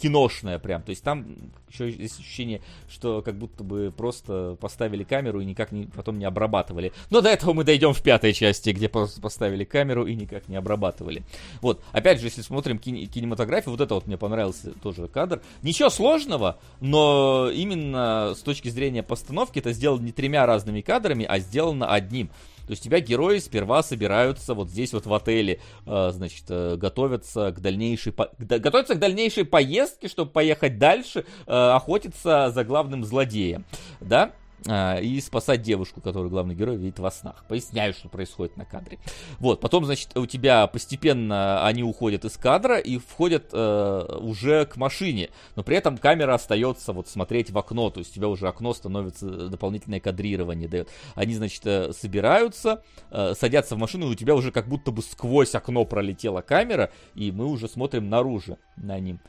киношная 0.00 0.58
прям. 0.58 0.82
То 0.82 0.90
есть 0.90 1.02
там 1.02 1.26
еще 1.68 1.90
есть 1.90 2.18
ощущение, 2.18 2.60
что 2.88 3.22
как 3.22 3.36
будто 3.36 3.64
бы 3.64 3.92
просто 3.96 4.56
поставили 4.60 5.04
камеру 5.04 5.40
и 5.40 5.44
никак 5.44 5.72
не, 5.72 5.86
потом 5.86 6.18
не 6.18 6.24
обрабатывали. 6.24 6.92
Но 7.10 7.20
до 7.20 7.28
этого 7.30 7.52
мы 7.52 7.64
дойдем 7.64 7.92
в 7.92 8.02
пятой 8.02 8.32
части, 8.32 8.70
где 8.70 8.88
просто 8.88 9.20
поставили 9.20 9.64
камеру 9.64 10.06
и 10.06 10.14
никак 10.14 10.48
не 10.48 10.56
обрабатывали. 10.56 11.22
Вот, 11.60 11.82
опять 11.92 12.20
же, 12.20 12.26
если 12.26 12.42
смотрим 12.42 12.78
кини- 12.78 13.06
кинематографию, 13.06 13.72
вот 13.72 13.80
это 13.80 13.94
вот 13.94 14.06
мне 14.06 14.16
понравился 14.16 14.72
тоже 14.82 15.08
кадр. 15.08 15.42
Ничего 15.62 15.90
сложного, 15.90 16.58
но 16.80 17.50
именно 17.52 18.34
с 18.36 18.40
точки 18.40 18.68
зрения 18.68 19.02
постановки 19.02 19.58
это 19.58 19.72
сделано 19.72 20.02
не 20.02 20.12
тремя 20.12 20.46
разными 20.46 20.80
кадрами, 20.80 21.24
а 21.24 21.38
сделано 21.38 21.92
одним. 21.92 22.30
То 22.66 22.70
есть 22.70 22.82
тебя 22.82 23.00
герои 23.00 23.38
сперва 23.38 23.82
собираются 23.82 24.54
вот 24.54 24.68
здесь 24.70 24.92
вот 24.92 25.06
в 25.06 25.14
отеле, 25.14 25.60
э, 25.86 26.10
значит, 26.12 26.44
э, 26.48 26.76
готовятся 26.76 27.52
к 27.52 27.60
дальнейшей, 27.60 28.12
по- 28.12 28.30
готовятся 28.38 28.94
к 28.94 28.98
дальнейшей 28.98 29.44
поездке, 29.44 30.08
чтобы 30.08 30.30
поехать 30.30 30.78
дальше, 30.78 31.24
э, 31.46 31.52
охотиться 31.52 32.50
за 32.54 32.64
главным 32.64 33.04
злодеем, 33.04 33.64
да? 34.00 34.32
А, 34.66 34.98
и 34.98 35.20
спасать 35.20 35.62
девушку, 35.62 36.00
которую 36.00 36.30
главный 36.30 36.54
герой 36.54 36.76
видит 36.76 36.98
во 36.98 37.10
снах. 37.10 37.44
Поясняю, 37.48 37.94
что 37.94 38.08
происходит 38.08 38.56
на 38.56 38.64
кадре. 38.64 38.98
Вот, 39.38 39.60
потом, 39.60 39.84
значит, 39.84 40.16
у 40.16 40.26
тебя 40.26 40.66
постепенно 40.66 41.64
они 41.64 41.82
уходят 41.82 42.24
из 42.24 42.36
кадра 42.36 42.78
и 42.78 42.98
входят 42.98 43.50
э, 43.52 44.18
уже 44.20 44.66
к 44.66 44.76
машине, 44.76 45.30
но 45.56 45.62
при 45.62 45.76
этом 45.76 45.96
камера 45.96 46.34
остается 46.34 46.92
вот 46.92 47.08
смотреть 47.08 47.50
в 47.50 47.58
окно, 47.58 47.90
то 47.90 48.00
есть 48.00 48.12
у 48.12 48.14
тебя 48.14 48.28
уже 48.28 48.48
окно 48.48 48.74
становится 48.74 49.48
дополнительное 49.48 50.00
кадрирование 50.00 50.68
дает. 50.68 50.88
Они, 51.14 51.34
значит, 51.34 51.64
э, 51.64 51.92
собираются, 51.92 52.82
э, 53.10 53.34
садятся 53.34 53.76
в 53.76 53.78
машину, 53.78 54.08
и 54.08 54.12
у 54.12 54.14
тебя 54.14 54.34
уже 54.34 54.52
как 54.52 54.68
будто 54.68 54.90
бы 54.90 55.02
сквозь 55.02 55.54
окно 55.54 55.84
пролетела 55.84 56.42
камера, 56.42 56.90
и 57.14 57.32
мы 57.32 57.46
уже 57.46 57.68
смотрим 57.68 58.10
наружу 58.10 58.58
на 58.76 58.98
ним, 58.98 59.20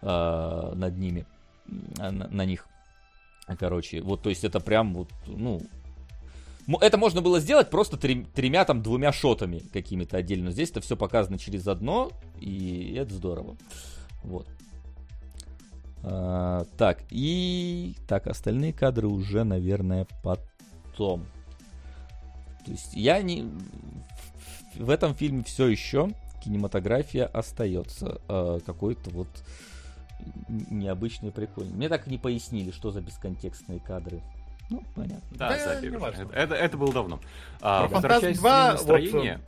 э, 0.00 0.72
над 0.74 0.96
ними, 0.96 1.26
на, 1.66 2.10
на 2.10 2.44
них. 2.46 2.66
Короче, 3.56 4.02
вот, 4.02 4.22
то 4.22 4.30
есть 4.30 4.44
это 4.44 4.60
прям 4.60 4.94
вот, 4.94 5.08
ну, 5.26 5.60
это 6.80 6.98
можно 6.98 7.22
было 7.22 7.40
сделать 7.40 7.70
просто 7.70 7.96
трем- 7.96 8.26
тремя, 8.34 8.64
там, 8.64 8.82
двумя 8.82 9.12
шотами 9.12 9.60
какими-то 9.72 10.18
отдельно. 10.18 10.50
Здесь 10.50 10.70
это 10.70 10.80
все 10.80 10.96
показано 10.96 11.38
через 11.38 11.66
одно, 11.66 12.10
и 12.38 12.94
это 12.98 13.14
здорово. 13.14 13.56
Вот. 14.22 14.46
А, 16.02 16.64
так, 16.76 17.02
и... 17.10 17.94
Так, 18.06 18.26
остальные 18.26 18.72
кадры 18.72 19.08
уже, 19.08 19.44
наверное, 19.44 20.06
потом. 20.22 21.24
То 22.64 22.70
есть 22.70 22.92
я 22.92 23.22
не... 23.22 23.50
В 24.74 24.90
этом 24.90 25.14
фильме 25.14 25.42
все 25.42 25.66
еще 25.68 26.10
кинематография 26.44 27.26
остается 27.26 28.20
э, 28.28 28.60
какой-то 28.64 29.10
вот 29.10 29.28
необычный 30.48 31.30
прикольный. 31.30 31.74
Мне 31.74 31.88
так 31.88 32.06
и 32.06 32.10
не 32.10 32.18
пояснили, 32.18 32.70
что 32.70 32.90
за 32.90 33.00
бесконтекстные 33.00 33.80
кадры. 33.80 34.20
Ну, 34.70 34.82
понятно. 34.94 35.20
Да, 35.30 35.48
Да. 35.48 36.22
Это, 36.34 36.34
это- 36.34 36.54
это 36.54 36.76
было 36.76 36.92
давно. 36.92 37.20
А, 37.60 37.86
Про 37.86 37.94
возвращаясь 37.96 38.38
«Фантаст 38.38 38.84
к 38.84 38.86
2», 38.86 38.92
настроению, 38.92 39.34
Э, 39.34 39.38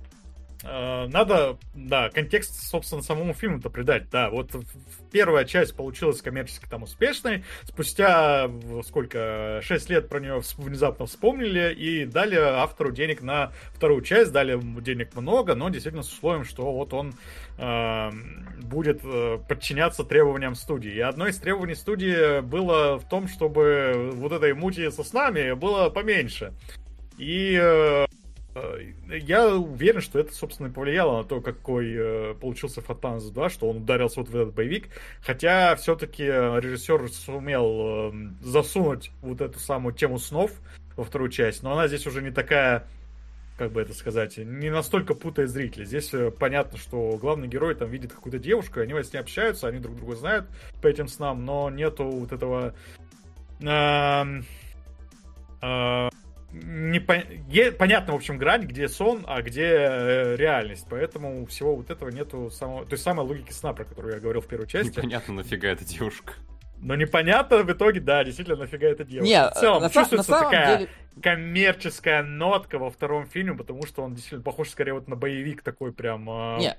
Надо, 0.62 1.58
да, 1.74 2.10
контекст, 2.10 2.68
собственно, 2.68 3.02
самому 3.02 3.32
фильму-то 3.32 3.70
придать. 3.70 4.10
Да, 4.10 4.30
вот 4.30 4.50
первая 5.10 5.44
часть 5.44 5.74
получилась 5.74 6.20
коммерчески 6.20 6.66
там 6.68 6.82
успешной. 6.82 7.44
Спустя 7.62 8.50
сколько, 8.84 9.60
6 9.62 9.90
лет 9.90 10.08
про 10.08 10.20
нее 10.20 10.42
внезапно 10.58 11.06
вспомнили 11.06 11.72
и 11.72 12.04
дали 12.04 12.36
автору 12.36 12.92
денег 12.92 13.22
на 13.22 13.52
вторую 13.74 14.02
часть. 14.02 14.32
Дали 14.32 14.60
денег 14.80 15.14
много, 15.14 15.54
но 15.54 15.70
действительно 15.70 16.02
с 16.02 16.12
условием, 16.12 16.44
что 16.44 16.70
вот 16.72 16.92
он 16.92 17.14
э, 17.58 18.10
будет 18.62 19.00
э, 19.02 19.38
подчиняться 19.48 20.04
требованиям 20.04 20.54
студии. 20.54 20.92
И 20.92 21.00
одно 21.00 21.26
из 21.26 21.38
требований 21.38 21.74
студии 21.74 22.40
было 22.40 22.98
в 22.98 23.08
том, 23.08 23.28
чтобы 23.28 24.10
вот 24.14 24.32
этой 24.32 24.54
мути 24.54 24.90
со 24.90 25.04
снами 25.04 25.52
было 25.52 25.88
поменьше. 25.88 26.52
И 27.18 27.58
э, 27.60 27.90
Э, 27.90 28.06
Я 28.54 29.54
уверен, 29.54 30.00
что 30.00 30.18
это, 30.18 30.34
собственно, 30.34 30.66
и 30.66 30.70
повлияло 30.70 31.18
на 31.18 31.24
то, 31.24 31.40
какой 31.40 31.94
э, 31.94 32.34
получился 32.34 32.80
Фатанс 32.80 33.24
2, 33.24 33.48
что 33.48 33.70
он 33.70 33.78
ударился 33.78 34.20
вот 34.20 34.28
в 34.28 34.36
этот 34.36 34.54
боевик. 34.54 34.88
Хотя 35.24 35.76
все-таки 35.76 36.24
режиссер 36.24 37.08
сумел 37.10 38.12
э, 38.12 38.12
засунуть 38.42 39.12
вот 39.22 39.40
эту 39.40 39.60
самую 39.60 39.94
тему 39.94 40.18
снов 40.18 40.50
во 40.96 41.04
вторую 41.04 41.30
часть, 41.30 41.62
но 41.62 41.72
она 41.72 41.86
здесь 41.86 42.06
уже 42.08 42.22
не 42.22 42.32
такая, 42.32 42.88
как 43.56 43.70
бы 43.70 43.80
это 43.80 43.94
сказать, 43.94 44.36
не 44.38 44.68
настолько 44.68 45.14
путает 45.14 45.50
зрителя. 45.50 45.84
Здесь 45.84 46.12
э, 46.12 46.32
понятно, 46.32 46.76
что 46.76 47.16
главный 47.18 47.46
герой 47.46 47.76
там 47.76 47.88
видит 47.88 48.12
какую-то 48.12 48.40
девушку, 48.40 48.80
они 48.80 48.94
с 49.00 49.12
ней 49.12 49.20
общаются, 49.20 49.68
они 49.68 49.78
друг 49.78 49.94
друга 49.94 50.16
знают 50.16 50.46
по 50.82 50.88
этим 50.88 51.06
снам, 51.06 51.44
но 51.44 51.70
нету 51.70 52.04
вот 52.04 52.32
этого... 52.32 52.74
эм, 53.60 54.44
э, 55.62 56.08
не 56.52 56.98
по- 57.00 57.22
е- 57.48 57.72
понятно, 57.72 58.12
в 58.12 58.16
общем, 58.16 58.38
грань, 58.38 58.62
где 58.62 58.88
сон, 58.88 59.24
а 59.26 59.42
где 59.42 59.66
э, 59.66 60.36
реальность. 60.36 60.86
Поэтому 60.90 61.46
всего 61.46 61.76
вот 61.76 61.90
этого 61.90 62.08
нету 62.10 62.50
самого, 62.50 62.84
той 62.86 62.98
самой 62.98 63.26
логики 63.26 63.52
сна, 63.52 63.72
про 63.72 63.84
которую 63.84 64.14
я 64.14 64.20
говорил 64.20 64.40
в 64.40 64.46
первой 64.46 64.66
части. 64.66 64.98
непонятно 64.98 65.34
нафига 65.34 65.68
эта 65.68 65.84
девушка. 65.84 66.32
Но 66.82 66.94
непонятно 66.96 67.58
в 67.62 67.70
итоге, 67.70 68.00
да, 68.00 68.24
действительно, 68.24 68.56
нафига 68.56 68.88
это 68.88 69.04
делать. 69.04 69.28
Не, 69.28 69.50
в 69.50 69.52
целом, 69.52 69.82
на, 69.82 69.86
са- 69.86 69.88
на 69.88 70.00
чувствуется 70.00 70.30
самом 70.32 70.50
такая 70.50 70.78
деле... 70.78 70.90
коммерческая 71.22 72.22
нотка 72.22 72.78
во 72.78 72.90
втором 72.90 73.26
фильме, 73.26 73.54
потому 73.54 73.86
что 73.86 74.02
он 74.02 74.14
действительно 74.14 74.42
похож 74.42 74.70
скорее 74.70 74.94
вот 74.94 75.06
на 75.08 75.16
боевик 75.16 75.62
такой 75.62 75.92
прям. 75.92 76.28
а, 76.30 76.58
Не, 76.58 76.76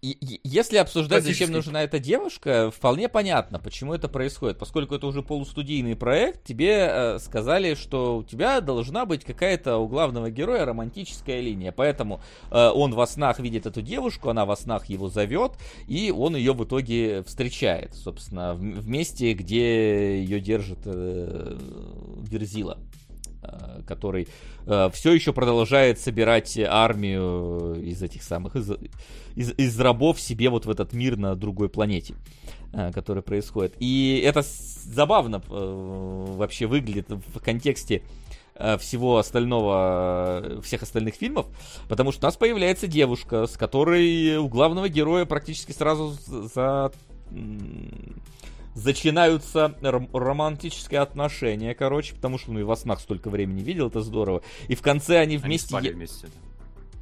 и- 0.00 0.40
если 0.44 0.76
обсуждать, 0.76 1.24
зачем 1.24 1.48
нужна 1.56 1.82
эта 1.82 1.98
девушка, 1.98 2.70
вполне 2.70 3.08
понятно, 3.08 3.58
почему 3.58 3.94
это 3.94 4.08
происходит. 4.08 4.58
Поскольку 4.58 4.94
это 4.94 5.06
уже 5.06 5.22
полустудийный 5.22 5.96
проект, 5.96 6.44
тебе 6.44 6.86
э, 6.88 7.18
сказали, 7.18 7.74
что 7.74 8.18
у 8.18 8.22
тебя 8.24 8.60
должна 8.60 9.06
быть 9.06 9.24
какая-то 9.24 9.78
у 9.78 9.88
главного 9.88 10.30
героя 10.30 10.64
романтическая 10.64 11.40
линия. 11.40 11.72
Поэтому 11.72 12.20
э, 12.50 12.68
он 12.68 12.94
во 12.94 13.06
снах 13.06 13.38
видит 13.40 13.66
эту 13.66 13.82
девушку, 13.82 14.28
она 14.30 14.44
во 14.44 14.56
снах 14.56 14.86
его 14.86 15.08
зовет, 15.08 15.52
и 15.86 16.10
он 16.10 16.36
ее 16.36 16.52
в 16.52 16.64
итоге 16.64 17.22
встречает, 17.24 17.94
собственно, 17.94 18.54
в, 18.54 18.58
в 18.60 18.88
месте, 18.88 19.32
где 19.32 20.18
ее 20.22 20.40
держит 20.40 20.78
э, 20.84 21.58
Верзила 22.28 22.78
э, 23.46 23.82
который 23.86 24.28
все 24.92 25.12
еще 25.12 25.32
продолжает 25.32 26.00
собирать 26.00 26.58
армию 26.58 27.80
из 27.80 28.02
этих 28.02 28.22
самых 28.22 28.56
из, 28.56 28.70
из, 29.36 29.52
из 29.56 29.78
рабов 29.78 30.20
себе 30.20 30.48
вот 30.50 30.66
в 30.66 30.70
этот 30.70 30.92
мир 30.92 31.16
на 31.16 31.36
другой 31.36 31.68
планете, 31.68 32.14
э, 32.72 32.90
который 32.92 33.22
происходит. 33.22 33.74
И 33.78 34.20
это 34.24 34.42
забавно 34.42 35.42
э, 35.48 36.34
вообще 36.36 36.66
выглядит 36.66 37.08
в 37.10 37.40
контексте 37.40 38.02
э, 38.54 38.78
всего 38.78 39.18
остального, 39.18 40.42
э, 40.42 40.60
всех 40.62 40.82
остальных 40.82 41.14
фильмов, 41.14 41.46
потому 41.88 42.12
что 42.12 42.26
у 42.26 42.28
нас 42.28 42.36
появляется 42.36 42.86
девушка, 42.86 43.46
с 43.46 43.56
которой 43.56 44.36
у 44.38 44.48
главного 44.48 44.88
героя 44.88 45.26
практически 45.26 45.72
сразу 45.72 46.16
за 46.28 46.90
ром- 49.80 50.08
романтические 50.12 51.00
отношения, 51.00 51.74
короче, 51.74 52.14
потому 52.14 52.38
что 52.38 52.52
ну 52.52 52.60
и 52.60 52.62
во 52.62 52.76
снах 52.76 53.00
столько 53.00 53.30
времени 53.30 53.62
видел, 53.62 53.88
это 53.88 54.02
здорово. 54.02 54.42
И 54.68 54.74
в 54.74 54.82
конце 54.82 55.18
они 55.18 55.36
Они 55.36 55.38
вместе... 55.38 55.68
спали 55.68 55.88
е- 55.88 55.94
вместе. 55.94 56.28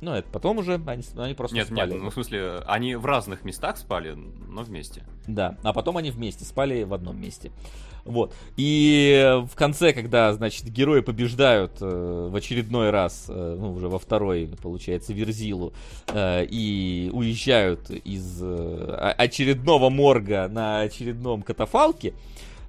Ну, 0.01 0.13
это 0.13 0.29
потом 0.31 0.59
уже, 0.59 0.75
они, 0.87 1.03
они 1.17 1.35
просто 1.35 1.57
Нет, 1.57 1.67
спали. 1.69 1.93
нет, 1.95 2.03
ну 2.03 2.11
в 2.11 2.13
смысле, 2.13 2.59
они 2.67 2.95
в 2.95 3.07
разных 3.07 3.43
местах 3.45 3.79
спали, 3.79 4.13
но 4.15 4.63
вместе. 4.63 5.03
Да, 5.27 5.57
а 5.63 5.73
потом 5.73 5.97
они 5.97 6.11
вместе 6.11 6.45
спали 6.45 6.83
в 6.83 6.93
одном 6.93 7.19
месте. 7.21 7.51
Вот. 8.05 8.35
И 8.57 9.41
в 9.51 9.57
конце, 9.57 9.93
когда, 9.93 10.33
значит, 10.35 10.67
герои 10.67 11.01
побеждают 11.01 11.73
э, 11.81 12.29
в 12.31 12.37
очередной 12.37 12.91
раз, 12.91 13.27
э, 13.29 13.57
ну, 13.59 13.73
уже 13.73 13.89
во 13.89 13.99
второй, 13.99 14.51
получается, 14.63 15.13
Верзилу, 15.13 15.73
э, 16.09 16.45
и 16.45 17.11
уезжают 17.13 17.91
из 17.91 18.41
э, 18.43 19.15
очередного 19.17 19.89
морга 19.89 20.49
на 20.49 20.81
очередном 20.81 21.43
катафалке, 21.43 22.13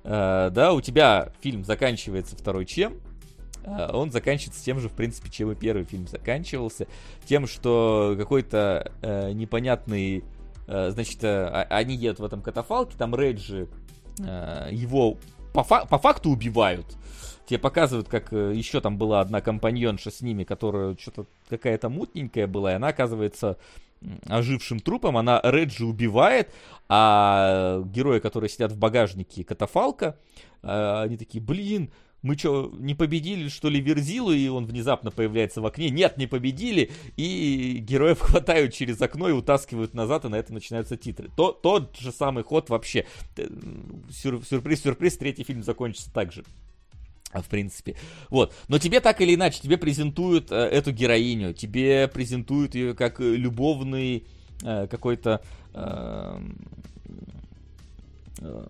э, 0.04 0.50
да, 0.54 0.74
у 0.74 0.80
тебя 0.80 1.30
фильм 1.42 1.66
заканчивается 1.66 2.38
второй 2.38 2.66
чем? 2.66 2.94
Э, 3.66 3.90
Он 3.92 4.12
заканчивается 4.12 4.64
тем 4.64 4.80
же, 4.80 4.88
в 4.88 4.94
принципе, 4.94 5.30
чем 5.30 5.52
и 5.52 5.56
первый 5.56 5.84
фильм 5.84 6.08
заканчивался. 6.08 6.88
Тем, 7.26 7.46
что 7.46 8.16
какой-то 8.18 8.94
э, 9.02 9.34
непонятный 9.34 10.24
Э, 10.68 10.90
Значит, 10.92 11.24
э, 11.24 11.48
они 11.70 11.96
едут 11.96 12.20
в 12.20 12.26
этом 12.26 12.42
катафалке, 12.42 12.96
там 12.98 13.14
Рейджи 13.14 13.64
э, 13.64 13.68
его 14.20 15.18
по, 15.54 15.64
фа- 15.64 15.86
по 15.86 15.98
факту 15.98 16.30
убивают. 16.30 16.86
Тебе 17.46 17.60
показывают, 17.60 18.08
как 18.08 18.34
э, 18.34 18.54
еще 18.56 18.82
там 18.82 18.98
была 18.98 19.22
одна 19.22 19.40
компаньонша 19.40 20.10
с 20.10 20.22
ними, 20.22 20.44
которая 20.44 20.98
что-то 21.00 21.26
какая-то 21.50 21.90
мутненькая 21.90 22.48
была, 22.48 22.72
и 22.72 22.76
она 22.76 22.88
оказывается 22.88 23.58
ожившим 24.28 24.80
трупом, 24.80 25.18
она 25.18 25.40
Реджи 25.44 25.86
убивает, 25.86 26.52
а 26.90 27.82
герои, 27.86 28.20
которые 28.20 28.50
сидят 28.50 28.72
в 28.72 28.78
багажнике 28.78 29.44
катафалка, 29.44 30.18
э, 30.64 31.02
они 31.04 31.18
такие, 31.18 31.44
блин, 31.44 31.92
мы 32.26 32.36
что, 32.36 32.74
не 32.80 32.96
победили, 32.96 33.50
что 33.50 33.70
ли, 33.70 33.80
Верзилу? 33.80 34.32
И 34.32 34.48
он 34.48 34.66
внезапно 34.66 35.12
появляется 35.12 35.62
в 35.62 35.66
окне. 35.68 35.92
Нет, 35.92 36.18
не 36.18 36.26
победили. 36.26 36.90
И 37.18 37.78
героев 37.88 38.20
хватают 38.20 38.74
через 38.74 39.00
окно 39.00 39.30
и 39.30 39.32
утаскивают 39.32 39.94
назад, 39.94 40.26
и 40.26 40.30
на 40.30 40.36
этом 40.36 40.56
начинаются 40.56 40.98
титры. 40.98 41.30
То, 41.38 41.52
тот 41.52 41.96
же 41.98 42.12
самый 42.12 42.44
ход 42.44 42.72
вообще. 42.72 43.06
Сюр, 44.12 44.44
сюрприз, 44.44 44.82
сюрприз, 44.82 45.18
третий 45.18 45.44
фильм 45.44 45.62
закончится 45.62 46.12
так 46.12 46.32
же. 46.32 46.44
А, 47.32 47.44
В 47.44 47.46
принципе. 47.48 47.96
Вот. 48.32 48.56
Но 48.70 48.80
тебе 48.80 49.02
так 49.02 49.22
или 49.22 49.36
иначе, 49.36 49.62
тебе 49.62 49.78
презентуют 49.78 50.52
э, 50.52 50.56
эту 50.56 50.92
героиню, 50.92 51.54
тебе 51.54 52.08
презентуют 52.08 52.74
ее 52.74 52.96
как 52.96 53.20
любовный 53.20 54.26
э, 54.64 54.88
какой-то... 54.88 55.44
э, 55.76 56.40
э, 58.40 58.66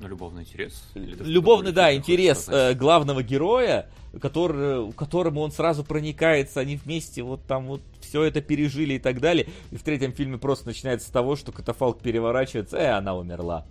Любовный 0.00 0.42
интерес. 0.42 0.82
Или 0.94 1.16
Любовный, 1.22 1.72
да, 1.72 1.94
интерес 1.94 2.48
э, 2.48 2.74
главного 2.74 3.22
героя, 3.22 3.88
который, 4.20 4.92
которому 4.92 5.40
он 5.40 5.52
сразу 5.52 5.84
проникается, 5.84 6.60
они 6.60 6.76
вместе 6.76 7.22
вот 7.22 7.42
там 7.46 7.66
вот 7.66 7.80
все 8.00 8.22
это 8.24 8.42
пережили 8.42 8.94
и 8.94 8.98
так 8.98 9.20
далее. 9.20 9.46
И 9.70 9.76
в 9.76 9.82
третьем 9.82 10.12
фильме 10.12 10.36
просто 10.36 10.66
начинается 10.66 11.08
с 11.08 11.10
того, 11.10 11.34
что 11.34 11.50
катафалк 11.50 12.00
переворачивается, 12.00 12.76
и 12.78 12.84
она 12.84 13.14
умерла. 13.16 13.64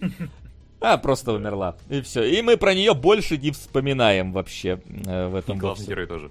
А, 0.82 0.96
просто 0.96 1.34
умерла. 1.34 1.76
И 1.90 2.00
все. 2.00 2.22
И 2.22 2.40
мы 2.40 2.56
про 2.56 2.72
нее 2.72 2.94
больше 2.94 3.36
не 3.36 3.50
вспоминаем 3.50 4.32
вообще 4.32 4.80
э, 5.04 5.28
в 5.28 5.36
И 5.36 5.38
этом 5.40 5.58
главный 5.58 5.80
вовсе. 5.80 5.90
герой 5.90 6.06
тоже. 6.06 6.30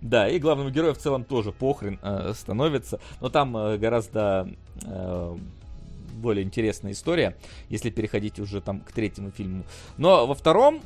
Да, 0.00 0.28
и 0.30 0.38
главному 0.38 0.70
герою 0.70 0.94
в 0.94 0.98
целом 0.98 1.24
тоже 1.24 1.52
похрен 1.52 1.98
э, 2.02 2.32
становится. 2.34 3.00
Но 3.20 3.28
там 3.28 3.54
э, 3.54 3.76
гораздо 3.76 4.48
э, 4.82 5.36
более 6.26 6.44
интересная 6.44 6.92
история, 6.92 7.36
если 7.68 7.90
переходить 7.90 8.40
уже 8.40 8.60
там 8.60 8.80
к 8.80 8.90
третьему 8.92 9.30
фильму. 9.30 9.64
Но 9.96 10.26
во 10.26 10.34
втором 10.34 10.82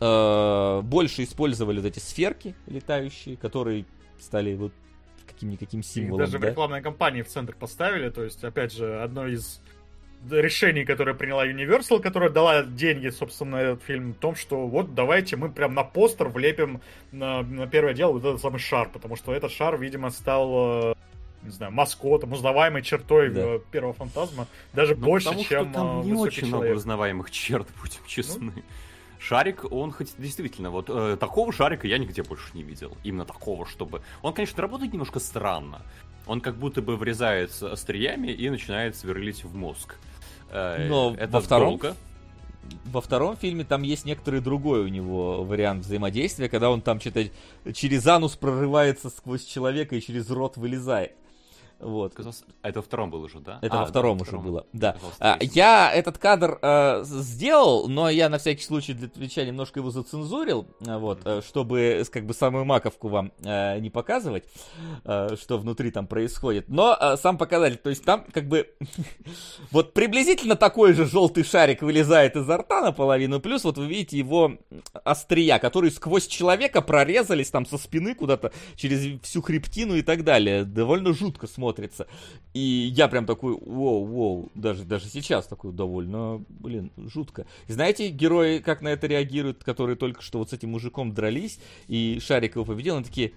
э, 0.00 0.80
больше 0.82 1.24
использовали 1.24 1.80
вот 1.80 1.86
эти 1.86 2.00
сферки 2.00 2.54
летающие, 2.66 3.36
которые 3.36 3.86
стали 4.20 4.54
вот 4.54 4.72
каким-никаким 5.26 5.82
символом. 5.82 6.18
даже 6.26 6.38
в 6.38 6.40
да? 6.42 6.50
рекламной 6.50 6.82
кампании 6.82 7.22
в 7.22 7.28
центр 7.28 7.54
поставили. 7.54 8.10
То 8.10 8.24
есть, 8.24 8.44
опять 8.44 8.72
же, 8.72 9.02
одно 9.02 9.26
из 9.26 9.60
решений, 10.30 10.84
которое 10.84 11.14
приняла 11.14 11.46
Universal, 11.46 12.00
которая 12.00 12.30
дала 12.30 12.62
деньги, 12.62 13.08
собственно, 13.08 13.52
на 13.52 13.60
этот 13.62 13.82
фильм, 13.82 14.12
в 14.12 14.18
том, 14.18 14.34
что 14.34 14.66
вот 14.66 14.94
давайте 14.94 15.36
мы 15.36 15.50
прям 15.50 15.74
на 15.74 15.84
постер 15.84 16.28
влепим 16.28 16.80
на, 17.12 17.42
на 17.42 17.66
первое 17.66 17.94
дело 17.94 18.12
вот 18.12 18.24
этот 18.24 18.40
самый 18.40 18.58
шар, 18.58 18.90
потому 18.90 19.16
что 19.16 19.34
этот 19.34 19.50
шар, 19.50 19.78
видимо, 19.78 20.10
стал, 20.10 20.92
э, 20.92 20.94
не 21.44 21.50
знаю, 21.50 21.72
маскотом, 21.72 22.32
узнаваемой 22.32 22.82
чертой 22.82 23.30
Да. 23.30 23.40
э, 23.40 23.60
первого 23.70 23.92
фантазма, 23.92 24.46
даже 24.72 24.94
Ну, 24.94 25.04
больше, 25.06 25.26
потому 25.28 25.44
чем 25.44 25.64
что 25.64 25.72
там 25.74 26.00
э, 26.00 26.04
не 26.04 26.12
очень 26.14 26.46
много 26.48 26.62
человек. 26.64 26.76
узнаваемых 26.78 27.30
черт, 27.30 27.68
будем 27.82 28.00
честны. 28.06 28.52
Шарик, 29.18 29.64
он 29.72 29.90
хоть 29.92 30.14
действительно, 30.18 30.70
вот 30.70 30.86
э, 30.90 31.16
такого 31.18 31.52
шарика 31.52 31.86
я 31.86 31.96
нигде 31.98 32.22
больше 32.22 32.50
не 32.54 32.62
видел. 32.62 32.96
Именно 33.04 33.24
такого, 33.24 33.64
чтобы... 33.66 34.02
Он, 34.22 34.34
конечно, 34.34 34.60
работает 34.60 34.92
немножко 34.92 35.18
странно. 35.18 35.80
Он 36.26 36.40
как 36.40 36.56
будто 36.56 36.82
бы 36.82 36.96
врезается 36.96 37.72
остриями 37.72 38.28
и 38.28 38.50
начинает 38.50 38.96
сверлить 38.96 39.42
в 39.44 39.54
мозг. 39.54 39.96
Э, 40.50 40.86
Но 40.88 41.14
это 41.18 41.32
во 41.32 41.40
втором 41.40 41.68
долго. 41.70 41.94
Во 42.86 43.00
втором 43.02 43.36
фильме 43.36 43.64
там 43.64 43.82
есть 43.82 44.04
некоторый 44.06 44.40
другой 44.40 44.80
у 44.84 44.88
него 44.88 45.44
вариант 45.44 45.84
взаимодействия, 45.84 46.48
когда 46.48 46.70
он 46.70 46.80
там 46.80 46.98
что-то 47.00 47.28
через 47.74 48.06
анус 48.06 48.36
прорывается 48.36 49.10
сквозь 49.10 49.44
человека 49.44 49.96
и 49.96 50.00
через 50.00 50.30
рот 50.30 50.56
вылезает. 50.56 51.12
Вот. 51.80 52.14
А 52.62 52.68
это 52.68 52.78
во 52.78 52.82
втором 52.82 53.10
было 53.10 53.24
уже, 53.24 53.40
да? 53.40 53.58
Это 53.60 53.74
А, 53.74 53.78
во 53.80 53.84
да, 53.84 53.90
втором 53.90 54.18
во 54.18 54.22
уже 54.22 54.30
втором. 54.30 54.44
было, 54.44 54.66
да. 54.72 54.96
А. 55.18 55.38
Я 55.40 55.92
этот 55.92 56.18
кадр 56.18 56.58
э, 56.62 57.02
сделал, 57.04 57.88
но 57.88 58.08
я 58.08 58.28
на 58.28 58.38
всякий 58.38 58.62
случай 58.64 58.94
для 58.94 59.08
Твича 59.08 59.44
немножко 59.44 59.80
его 59.80 59.90
зацензурил, 59.90 60.66
э, 60.80 60.96
вот, 60.96 61.20
э, 61.24 61.42
чтобы 61.46 62.04
как 62.10 62.24
бы 62.26 62.34
самую 62.34 62.64
маковку 62.64 63.08
вам 63.08 63.32
э, 63.42 63.78
не 63.80 63.90
показывать, 63.90 64.44
э, 65.04 65.36
что 65.40 65.58
внутри 65.58 65.90
там 65.90 66.06
происходит. 66.06 66.68
Но 66.68 66.96
э, 66.98 67.16
сам 67.16 67.36
показатель, 67.36 67.76
то 67.76 67.90
есть 67.90 68.04
там 68.04 68.24
как 68.32 68.48
бы 68.48 68.68
вот 69.70 69.92
приблизительно 69.94 70.56
такой 70.56 70.92
же 70.94 71.04
желтый 71.06 71.44
шарик 71.44 71.82
вылезает 71.82 72.36
изо 72.36 72.56
рта 72.56 72.80
наполовину, 72.82 73.40
плюс 73.40 73.64
вот 73.64 73.78
вы 73.78 73.86
видите 73.86 74.16
его 74.16 74.52
острия, 75.04 75.58
которые 75.58 75.90
сквозь 75.90 76.26
человека 76.26 76.80
прорезались 76.82 77.50
там 77.50 77.66
со 77.66 77.78
спины 77.78 78.14
куда-то 78.14 78.52
через 78.76 79.20
всю 79.22 79.42
хребтину 79.42 79.96
и 79.96 80.02
так 80.02 80.24
далее. 80.24 80.64
Довольно 80.64 81.12
жутко 81.12 81.46
смотрится. 81.46 81.63
И 82.52 82.60
я 82.94 83.08
прям 83.08 83.26
такой, 83.26 83.54
воу-воу, 83.54 84.50
даже, 84.54 84.84
даже 84.84 85.06
сейчас 85.06 85.46
такой 85.46 85.72
довольно, 85.72 86.44
блин, 86.48 86.90
жутко. 86.96 87.46
И 87.68 87.72
знаете, 87.72 88.08
герои 88.08 88.58
как 88.58 88.82
на 88.82 88.88
это 88.88 89.06
реагируют, 89.06 89.64
которые 89.64 89.96
только 89.96 90.22
что 90.22 90.38
вот 90.38 90.50
с 90.50 90.52
этим 90.52 90.70
мужиком 90.70 91.12
дрались, 91.12 91.58
и 91.88 92.18
Шарик 92.20 92.54
его 92.56 92.64
победил, 92.64 92.96
они 92.96 93.04
такие, 93.04 93.32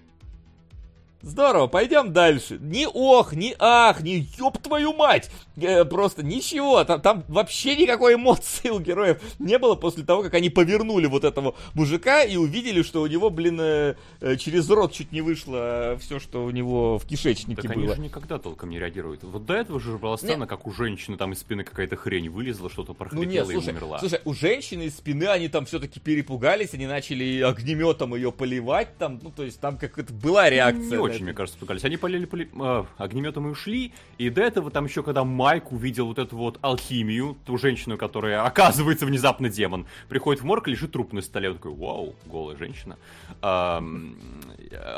Здорово, 1.20 1.66
пойдем 1.66 2.12
дальше. 2.12 2.58
Ни 2.60 2.86
ох, 2.86 3.32
ни 3.32 3.54
ах, 3.58 4.02
ни 4.02 4.26
ёб 4.38 4.58
твою 4.58 4.92
мать. 4.92 5.30
Э, 5.56 5.84
просто 5.84 6.22
ничего. 6.22 6.84
Там, 6.84 7.00
там 7.00 7.24
вообще 7.26 7.74
никакой 7.76 8.14
эмоции 8.14 8.68
у 8.70 8.78
героев 8.78 9.20
не 9.40 9.58
было 9.58 9.74
после 9.74 10.04
того, 10.04 10.22
как 10.22 10.34
они 10.34 10.48
повернули 10.48 11.06
вот 11.06 11.24
этого 11.24 11.56
мужика 11.74 12.22
и 12.22 12.36
увидели, 12.36 12.82
что 12.82 13.02
у 13.02 13.06
него, 13.08 13.30
блин, 13.30 13.58
э, 13.60 13.94
э, 14.20 14.36
через 14.36 14.70
рот 14.70 14.92
чуть 14.92 15.10
не 15.10 15.20
вышло 15.20 15.98
все, 16.00 16.20
что 16.20 16.44
у 16.44 16.50
него 16.50 16.98
в 16.98 17.04
кишечнике 17.04 17.62
Так 17.62 17.72
они 17.72 17.86
было. 17.86 17.96
же 17.96 18.00
никогда 18.00 18.38
толком 18.38 18.70
не 18.70 18.78
реагируют. 18.78 19.24
Вот 19.24 19.44
до 19.44 19.54
этого 19.54 19.80
же 19.80 19.98
была 19.98 20.16
сцена, 20.18 20.46
как 20.46 20.68
у 20.68 20.72
женщины 20.72 21.16
там 21.16 21.32
из 21.32 21.40
спины 21.40 21.64
какая-то 21.64 21.96
хрень 21.96 22.28
вылезла, 22.30 22.70
что-то 22.70 22.90
Ну 22.92 22.94
прохрипела 22.94 23.28
нет, 23.28 23.48
и 23.48 23.52
слушай, 23.54 23.70
умерла. 23.70 23.98
слушай, 23.98 24.20
у 24.24 24.34
женщины 24.34 24.84
из 24.84 24.96
спины 24.96 25.24
они 25.24 25.48
там 25.48 25.66
все-таки 25.66 25.98
перепугались, 25.98 26.74
они 26.74 26.86
начали 26.86 27.40
огнеметом 27.40 28.14
ее 28.14 28.30
поливать 28.30 28.96
там, 28.98 29.18
ну 29.20 29.32
то 29.34 29.42
есть 29.42 29.58
там 29.60 29.76
как 29.78 29.98
это 29.98 30.12
была 30.12 30.48
реакция. 30.48 30.90
Не 30.90 31.07
очень, 31.14 31.24
мне 31.24 31.34
кажется, 31.34 31.56
испугались. 31.56 31.84
Они 31.84 31.96
полили, 31.96 32.26
поли- 32.26 32.48
э, 32.52 32.84
огнеметом 32.96 33.46
и 33.48 33.50
ушли. 33.50 33.92
И 34.18 34.30
до 34.30 34.42
этого 34.42 34.70
там 34.70 34.84
еще, 34.86 35.02
когда 35.02 35.24
Майк 35.24 35.72
увидел 35.72 36.06
вот 36.06 36.18
эту 36.18 36.36
вот 36.36 36.58
алхимию, 36.62 37.36
ту 37.44 37.58
женщину, 37.58 37.96
которая 37.96 38.44
оказывается 38.44 39.06
внезапно 39.06 39.48
демон, 39.48 39.86
приходит 40.08 40.42
в 40.42 40.44
морг, 40.44 40.68
лежит 40.68 40.92
труп 40.92 41.12
на 41.12 41.22
столе. 41.22 41.50
Он 41.50 41.56
такой, 41.56 41.74
вау, 41.74 42.14
голая 42.26 42.56
женщина. 42.56 42.96
Э, 43.42 43.80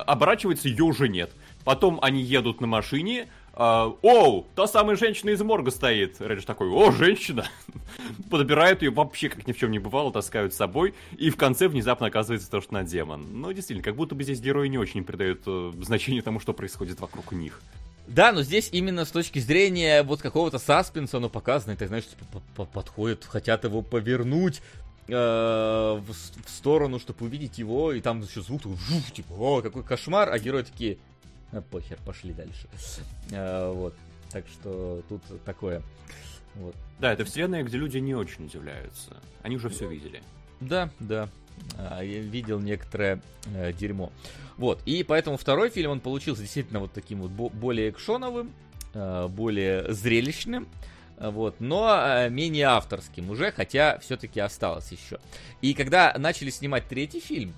оборачивается, 0.07 0.69
ее 0.69 0.85
уже 0.85 1.09
нет. 1.09 1.31
Потом 1.65 1.99
они 2.03 2.23
едут 2.23 2.61
на 2.61 2.67
машине. 2.67 3.29
А, 3.63 3.95
Оу, 4.01 4.47
та 4.55 4.67
самая 4.67 4.97
женщина 4.97 5.29
из 5.29 5.43
морга 5.43 5.71
стоит. 5.71 6.17
Редж 6.19 6.45
такой, 6.45 6.71
о, 6.71 6.91
женщина. 6.93 7.45
Подбирают 8.31 8.81
ее 8.81 8.91
вообще, 8.91 9.29
как 9.29 9.47
ни 9.47 9.53
в 9.53 9.59
чем 9.59 9.71
не 9.71 9.79
бывало, 9.79 10.11
таскают 10.11 10.55
с 10.55 10.57
собой. 10.57 10.95
И 11.19 11.29
в 11.29 11.37
конце 11.37 11.69
внезапно 11.69 12.07
оказывается 12.07 12.51
то, 12.51 12.63
что 12.63 12.71
она 12.71 12.85
демон. 12.85 13.27
Ну, 13.39 13.53
действительно, 13.53 13.85
как 13.85 13.97
будто 13.97 14.15
бы 14.15 14.23
здесь 14.25 14.41
герои 14.41 14.69
не 14.69 14.79
очень 14.79 15.05
придают 15.05 15.43
э, 15.47 15.73
значение 15.83 16.23
тому, 16.23 16.41
что 16.41 16.55
происходит 16.55 17.01
вокруг 17.01 17.33
них. 17.33 17.61
Да, 18.07 18.33
но 18.33 18.43
здесь 18.43 18.71
именно 18.73 19.05
с 19.05 19.11
точки 19.11 19.41
зрения 19.41 20.05
вот 20.05 20.23
какого-то 20.23 20.59
саспенса 20.59 21.19
оно 21.19 21.29
показано, 21.29 21.73
и 21.73 21.77
ты 21.77 21.87
знаешь, 21.87 22.07
типа, 22.07 22.25
по- 22.33 22.41
по- 22.57 22.65
подходят, 22.65 23.27
хотят 23.27 23.65
его 23.65 23.83
повернуть 23.83 24.63
э, 25.07 25.13
в, 25.13 26.07
в 26.11 26.49
сторону, 26.49 26.99
чтобы 26.99 27.27
увидеть 27.27 27.59
его, 27.59 27.93
и 27.93 28.01
там 28.01 28.23
еще 28.23 28.41
звук 28.41 28.63
такой, 28.63 28.79
типа, 29.15 29.33
о, 29.35 29.61
какой 29.61 29.85
кошмар, 29.85 30.31
а 30.33 30.39
герои 30.39 30.63
такие, 30.63 30.97
похер, 31.71 31.99
пошли 32.05 32.33
дальше. 32.33 32.69
Э, 33.31 33.71
вот, 33.73 33.95
так 34.31 34.47
что 34.49 35.03
тут 35.09 35.23
такое. 35.45 35.83
Вот. 36.57 36.75
Да, 36.99 37.13
это 37.13 37.25
вселенная, 37.25 37.63
где 37.63 37.77
люди 37.79 37.99
не 37.99 38.15
очень 38.15 38.47
удивляются. 38.47 39.17
Они 39.43 39.57
уже 39.57 39.69
все 39.69 39.89
видели. 39.89 40.23
Да, 40.61 40.91
да. 40.99 41.29
А, 41.79 42.03
Я 42.03 42.21
видел 42.21 42.59
некоторое 42.59 43.21
э, 43.55 43.73
дерьмо. 43.73 44.13
Вот. 44.57 44.81
И 44.87 45.03
поэтому 45.05 45.37
второй 45.37 45.71
фильм, 45.71 45.91
он 45.93 46.01
получился 46.01 46.43
действительно 46.43 46.81
вот 46.81 46.93
таким 46.93 47.21
вот 47.23 47.31
бо- 47.31 47.49
более 47.51 47.91
экшоновым, 47.91 48.53
э, 48.95 49.29
более 49.29 49.93
зрелищным. 49.93 50.69
э, 51.19 51.31
Вот, 51.31 51.61
но 51.61 51.97
э, 51.99 52.31
менее 52.31 52.67
авторским 52.67 53.31
уже, 53.31 53.53
хотя 53.53 53.99
все-таки 54.01 54.41
осталось 54.41 54.91
еще. 54.91 55.19
И 55.63 55.73
когда 55.75 56.15
начали 56.19 56.51
снимать 56.51 56.89
третий 56.89 57.21
фильм, 57.21 57.55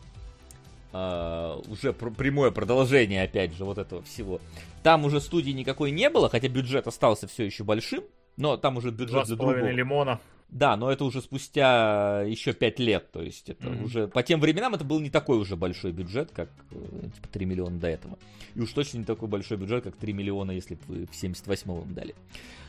э, 0.93 1.61
уже 1.69 1.93
пр- 1.93 2.13
прямое 2.13 2.51
продолжение, 2.51 3.23
опять 3.23 3.55
же, 3.55 3.65
вот 3.65 3.79
этого 3.79 4.03
всего, 4.03 4.41
там 4.83 5.05
уже 5.05 5.21
студии 5.21 5.51
никакой 5.51 5.91
не 5.91 6.11
было, 6.11 6.29
хотя 6.29 6.49
бюджет 6.49 6.87
остался 6.87 7.27
все 7.27 7.45
еще 7.45 7.65
большим, 7.65 8.05
но 8.37 8.57
там 8.57 8.77
уже 8.77 8.91
бюджет 8.91 9.27
половиной 9.27 9.37
другого. 9.37 9.71
лимона. 9.71 10.21
Да, 10.49 10.77
но 10.77 10.93
это 10.93 11.05
уже 11.07 11.23
спустя 11.23 12.21
еще 12.27 12.53
пять 12.53 12.79
лет, 12.79 13.11
то 13.11 13.23
есть 13.23 13.49
это 13.49 13.71
Мгм. 13.71 13.85
уже 13.85 14.07
по 14.07 14.23
тем 14.23 14.39
временам 14.39 14.75
это 14.75 14.85
был 14.85 15.01
не 15.01 15.09
такой 15.09 15.39
уже 15.39 15.57
большой 15.57 15.93
бюджет, 15.93 16.31
как 16.31 16.51
э, 16.73 17.09
типа 17.15 17.29
3 17.29 17.47
миллиона 17.47 17.79
до 17.79 17.87
этого. 17.89 18.19
И 18.55 18.61
уж 18.61 18.71
точно 18.73 18.99
не 18.99 19.05
такой 19.07 19.29
большой 19.29 19.57
бюджет, 19.57 19.83
как 19.85 19.97
3 19.97 20.13
миллиона, 20.13 20.51
если 20.51 20.75
бы 20.75 20.81
вы 20.89 21.07
в 21.07 21.11
78-м 21.13 21.95
дали. 21.95 22.15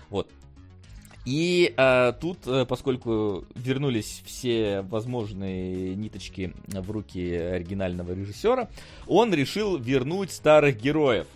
Вот. 0.09 0.29
И 1.25 1.73
э, 1.77 2.13
тут, 2.19 2.39
э, 2.47 2.65
поскольку 2.65 3.45
вернулись 3.55 4.21
все 4.25 4.81
возможные 4.81 5.95
ниточки 5.95 6.53
в 6.67 6.91
руки 6.91 7.33
оригинального 7.33 8.11
режиссера, 8.13 8.67
он 9.07 9.33
решил 9.33 9.77
вернуть 9.77 10.31
старых 10.31 10.81
героев. 10.81 11.27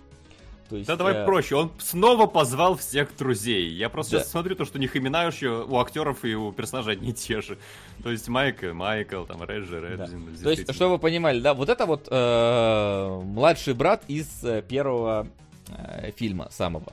То 0.70 0.76
есть, 0.76 0.88
Да 0.88 0.98
давай 0.98 1.14
э, 1.14 1.26
проще, 1.26 1.56
он 1.56 1.72
снова 1.80 2.28
позвал 2.28 2.76
всех 2.76 3.16
друзей. 3.16 3.70
Я 3.70 3.88
просто 3.88 4.14
Да. 4.14 4.20
сейчас 4.20 4.32
смотрю 4.32 4.56
то, 4.56 4.66
что 4.66 4.78
у 4.78 4.82
них 4.82 4.98
имена 4.98 5.24
еще 5.24 5.64
у 5.64 5.78
актеров 5.78 6.26
и 6.26 6.36
у 6.36 6.52
персонажей 6.52 6.94
одни 6.94 7.12
и 7.12 7.14
те 7.14 7.40
же. 7.40 7.58
То 8.04 8.12
есть 8.12 8.28
Майк, 8.28 8.66
и 8.66 8.74
Майкл, 8.74 9.24
там 9.24 9.42
Реджи, 9.46 9.80
Да. 9.80 10.04
Реджин. 10.06 10.36
То 10.44 10.50
есть, 10.50 10.74
чтобы 10.74 10.94
вы 10.96 11.00
понимали, 11.00 11.40
да, 11.40 11.54
вот 11.54 11.70
это 11.70 11.86
вот 11.86 12.10
э, 12.12 13.22
младший 13.24 13.74
брат 13.76 14.04
из 14.10 14.44
э, 14.44 14.62
первого 14.62 15.30
э, 15.70 16.12
фильма 16.18 16.50
самого. 16.52 16.92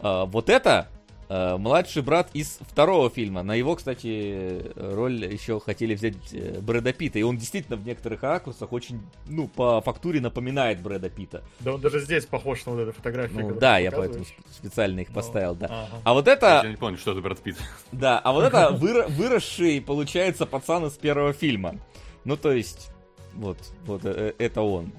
Э, 0.00 0.24
вот 0.26 0.48
это 0.48 0.88
э, 0.90 0.95
младший 1.28 2.02
брат 2.02 2.28
из 2.34 2.58
второго 2.70 3.10
фильма. 3.10 3.42
На 3.42 3.54
его, 3.54 3.74
кстати, 3.76 4.72
роль 4.76 5.24
еще 5.24 5.60
хотели 5.60 5.94
взять 5.94 6.14
э, 6.32 6.60
Брэда 6.60 6.92
Питта. 6.92 7.18
И 7.18 7.22
он 7.22 7.36
действительно 7.36 7.76
в 7.76 7.86
некоторых 7.86 8.22
ракурсах 8.22 8.72
очень, 8.72 9.00
ну, 9.26 9.48
по 9.48 9.80
фактуре 9.80 10.20
напоминает 10.20 10.80
Брэда 10.82 11.10
Питта. 11.10 11.42
Да 11.60 11.74
он 11.74 11.80
даже 11.80 12.00
здесь 12.00 12.26
похож 12.26 12.64
на 12.66 12.72
вот 12.72 12.80
эту 12.80 12.92
фотографию. 12.92 13.48
Ну 13.48 13.54
да, 13.54 13.78
я 13.78 13.90
поэтому 13.90 14.24
специально 14.50 15.00
их 15.00 15.08
Ну, 15.08 15.14
поставил, 15.14 15.54
да. 15.54 15.66
ага. 15.66 16.00
А 16.04 16.14
вот 16.14 16.28
это... 16.28 16.60
Я 16.64 16.70
не 16.70 16.76
помню, 16.76 16.98
что 16.98 17.12
это 17.12 17.20
Брэд 17.20 17.40
Питт. 17.40 17.56
Да, 17.92 18.18
а 18.18 18.32
вот 18.32 18.44
это 18.44 18.70
выра- 18.80 19.08
выросший, 19.08 19.80
получается, 19.80 20.46
пацан 20.46 20.86
из 20.86 20.92
первого 20.92 21.32
фильма. 21.32 21.76
Ну, 22.24 22.36
то 22.36 22.52
есть, 22.52 22.90
вот, 23.36 23.58
вот 23.84 24.02
э, 24.04 24.34
это 24.38 24.62
он. 24.62 24.92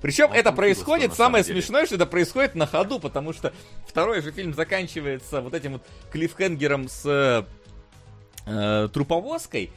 Причем 0.00 0.32
это 0.32 0.52
происходит, 0.52 1.14
самое 1.14 1.44
деле. 1.44 1.60
смешное, 1.60 1.86
что 1.86 1.96
это 1.96 2.06
происходит 2.06 2.54
на 2.54 2.66
ходу, 2.66 3.00
потому 3.00 3.32
что 3.32 3.52
второй 3.86 4.22
же 4.22 4.30
фильм 4.32 4.54
заканчивается 4.54 5.40
вот 5.40 5.54
этим 5.54 5.72
вот 5.72 5.82
клиффхенгером 6.12 6.88
с 6.88 7.46
э, 8.46 8.88
труповозкой, 8.92 9.70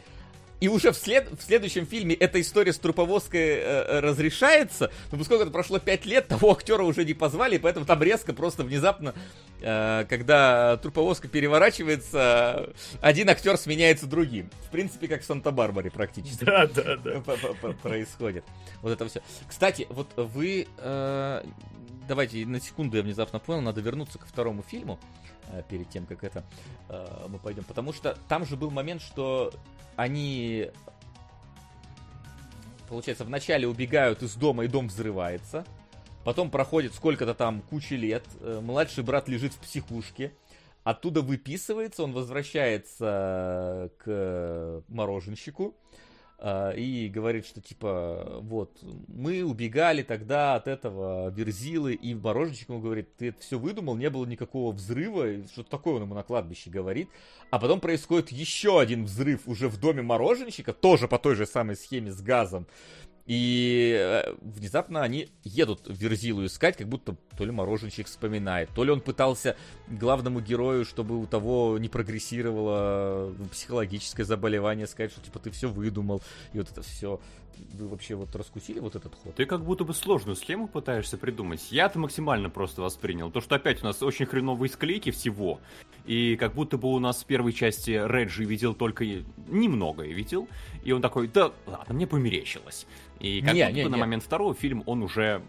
и 0.62 0.68
уже 0.68 0.92
в, 0.92 0.96
след... 0.96 1.30
в 1.32 1.42
следующем 1.42 1.86
фильме 1.88 2.16
эта 2.16 2.40
история 2.40 2.72
с 2.72 2.78
труповозкой 2.78 3.42
э, 3.42 3.62
э, 3.62 4.00
разрешается, 4.00 4.92
но 5.12 5.18
поскольку 5.18 5.42
это 5.44 5.52
прошло 5.52 5.80
5 5.80 6.06
лет, 6.06 6.28
того 6.28 6.52
актера 6.52 6.84
уже 6.84 7.04
не 7.04 7.16
позвали, 7.16 7.58
поэтому 7.58 7.86
там 7.86 8.02
резко, 8.02 8.32
просто 8.32 8.64
внезапно, 8.64 9.16
э, 9.60 10.06
когда 10.08 10.78
труповозка 10.78 11.28
переворачивается, 11.28 12.74
один 13.02 13.30
актер 13.30 13.58
сменяется 13.58 14.06
другим. 14.06 14.52
В 14.68 14.70
принципе, 14.70 15.08
как 15.08 15.24
в 15.24 15.26
Санта-Барбаре 15.26 15.90
практически. 15.90 16.46
Да, 16.46 16.68
да, 16.68 16.96
да. 16.96 17.22
Происходит. 17.82 18.46
Вот 18.82 18.92
это 18.92 19.08
все. 19.08 19.22
Кстати, 19.48 19.88
вот 19.90 20.14
вы... 20.16 20.68
э, 20.78 21.44
давайте 22.08 22.46
на 22.46 22.60
секунду 22.60 22.98
я 22.98 23.04
внезапно 23.04 23.40
понял, 23.40 23.62
надо 23.62 23.82
вернуться 23.82 24.20
ко 24.20 24.28
второму 24.28 24.62
фильму 24.62 25.00
э, 25.48 25.64
перед 25.70 25.90
тем, 25.90 26.06
как 26.06 26.24
это 26.24 26.44
э, 26.90 27.26
мы 27.30 27.40
пойдем. 27.40 27.64
Потому 27.64 27.94
что 27.94 28.18
там 28.28 28.46
же 28.46 28.58
был 28.58 28.70
момент, 28.70 29.02
что 29.02 29.52
они, 30.02 30.72
получается, 32.90 33.24
вначале 33.24 33.68
убегают 33.68 34.24
из 34.24 34.34
дома, 34.34 34.66
и 34.66 34.68
дом 34.68 34.88
взрывается. 34.88 35.64
Потом 36.26 36.50
проходит 36.50 36.96
сколько-то 36.96 37.36
там 37.36 37.62
куча 37.62 37.96
лет. 37.96 38.24
э, 38.40 38.60
Младший 38.64 39.04
брат 39.04 39.28
лежит 39.28 39.54
в 39.54 39.60
психушке. 39.60 40.34
Оттуда 40.84 41.22
выписывается, 41.22 42.04
он 42.04 42.14
возвращается 42.14 43.92
к 44.00 44.84
мороженщику 44.88 45.76
и 46.76 47.08
говорит, 47.14 47.46
что 47.46 47.62
типа, 47.62 48.40
вот, 48.42 48.80
мы 49.08 49.44
убегали 49.44 50.02
тогда 50.02 50.56
от 50.56 50.68
этого 50.68 51.30
Верзилы, 51.30 51.94
и 51.94 52.16
мороженщик 52.16 52.70
ему 52.70 52.80
говорит, 52.80 53.16
ты 53.16 53.30
это 53.30 53.40
все 53.42 53.60
выдумал, 53.60 53.96
не 53.96 54.10
было 54.10 54.26
никакого 54.26 54.72
взрыва, 54.72 55.46
что-то 55.52 55.70
такое 55.70 55.96
он 55.96 56.04
ему 56.04 56.16
на 56.16 56.24
кладбище 56.24 56.72
говорит. 56.72 57.10
А 57.52 57.60
потом 57.60 57.80
происходит 57.80 58.32
еще 58.32 58.80
один 58.80 59.06
взрыв 59.06 59.48
уже 59.48 59.70
в 59.70 59.80
доме 59.80 60.02
мороженщика, 60.02 60.74
тоже 60.74 61.08
по 61.08 61.20
той 61.20 61.36
же 61.36 61.46
самой 61.46 61.76
схеме 61.76 62.12
с 62.12 62.22
газом. 62.22 62.66
И 63.26 63.96
э, 63.98 64.34
внезапно 64.42 65.04
они 65.04 65.30
едут 65.44 65.82
Верзилу 65.88 66.46
искать, 66.46 66.78
как 66.78 66.88
будто 66.88 67.16
то 67.38 67.46
ли 67.46 67.52
мороженщик 67.52 68.08
вспоминает, 68.08 68.70
то 68.74 68.84
ли 68.84 68.92
он 68.92 69.02
пытался 69.02 69.56
главному 69.88 70.42
герою, 70.42 70.86
чтобы 70.86 71.18
у 71.20 71.26
того 71.28 71.78
не 71.78 71.90
прогрессировало 71.90 73.34
психологическое 73.52 74.24
заболевание, 74.24 74.88
сказать, 74.88 75.12
что 75.12 75.22
типа 75.22 75.40
ты 75.40 75.52
все 75.52 75.70
выдумал, 75.70 76.22
и 76.54 76.58
вот 76.58 76.72
это 76.72 76.82
все. 76.82 77.20
Вы 77.74 77.88
вообще 77.88 78.16
вот 78.16 78.36
раскусили 78.36 78.80
вот 78.80 78.96
этот 78.96 79.14
ход? 79.16 79.36
Ты 79.36 79.46
как 79.46 79.64
будто 79.64 79.84
бы 79.84 79.94
сложную 79.94 80.36
схему 80.36 80.68
пытаешься 80.68 81.18
придумать. 81.18 81.72
Я-то 81.72 82.00
максимально 82.00 82.50
просто 82.50 82.82
воспринял. 82.82 83.32
То, 83.32 83.42
что 83.42 83.56
опять 83.56 83.82
у 83.82 83.86
нас 83.86 84.02
очень 84.04 84.26
хреновые 84.26 84.70
склейки 84.70 85.12
всего. 85.12 85.60
И 86.06 86.36
как 86.38 86.54
будто 86.54 86.78
бы 86.78 86.88
у 86.90 87.00
нас 87.00 87.22
в 87.24 87.26
первой 87.26 87.54
части 87.54 87.92
Реджи 87.92 88.44
видел 88.44 88.74
только 88.74 89.06
немного 89.48 90.04
и 90.04 90.14
видел. 90.14 90.48
И 90.84 90.92
он 90.92 91.02
такой, 91.02 91.28
да 91.28 91.52
ладно, 91.68 91.94
мне 91.94 92.08
померещилось. 92.08 92.88
И 93.20 93.42
как 93.42 93.54
Не, 93.54 93.62
будто 93.64 93.76
не, 93.76 93.84
бы 93.84 93.90
на 93.90 93.96
не. 93.96 94.00
момент 94.02 94.24
второго 94.24 94.54
фильма 94.56 94.84
он 94.86 95.04
уже 95.04 95.42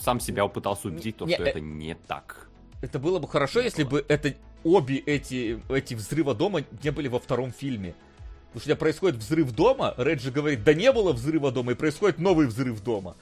сам 0.00 0.20
себя 0.20 0.46
пытался 0.46 0.88
убедить, 0.88 1.16
то, 1.16 1.26
Не, 1.26 1.34
что 1.34 1.44
э, 1.44 1.48
это 1.48 1.60
не 1.60 1.94
так. 1.94 2.48
Это 2.82 2.98
было 2.98 3.18
бы 3.18 3.26
хорошо, 3.28 3.60
Не 3.60 3.66
если 3.66 3.82
было. 3.82 3.90
бы 4.00 4.04
это 4.08 4.34
обе 4.64 4.96
эти, 4.98 5.60
эти 5.68 5.94
взрыва 5.94 6.34
дома 6.34 6.62
не 6.82 6.90
были 6.90 7.08
во 7.08 7.18
втором 7.18 7.52
фильме. 7.52 7.94
Потому 8.56 8.62
что 8.62 8.70
у 8.70 8.72
тебя 8.72 8.76
происходит 8.76 9.16
взрыв 9.16 9.52
дома, 9.52 9.92
Реджи 9.98 10.30
говорит, 10.30 10.64
да 10.64 10.72
не 10.72 10.90
было 10.90 11.12
взрыва 11.12 11.52
дома, 11.52 11.72
и 11.72 11.74
происходит 11.74 12.18
новый 12.18 12.46
взрыв 12.46 12.82
дома. 12.82 13.14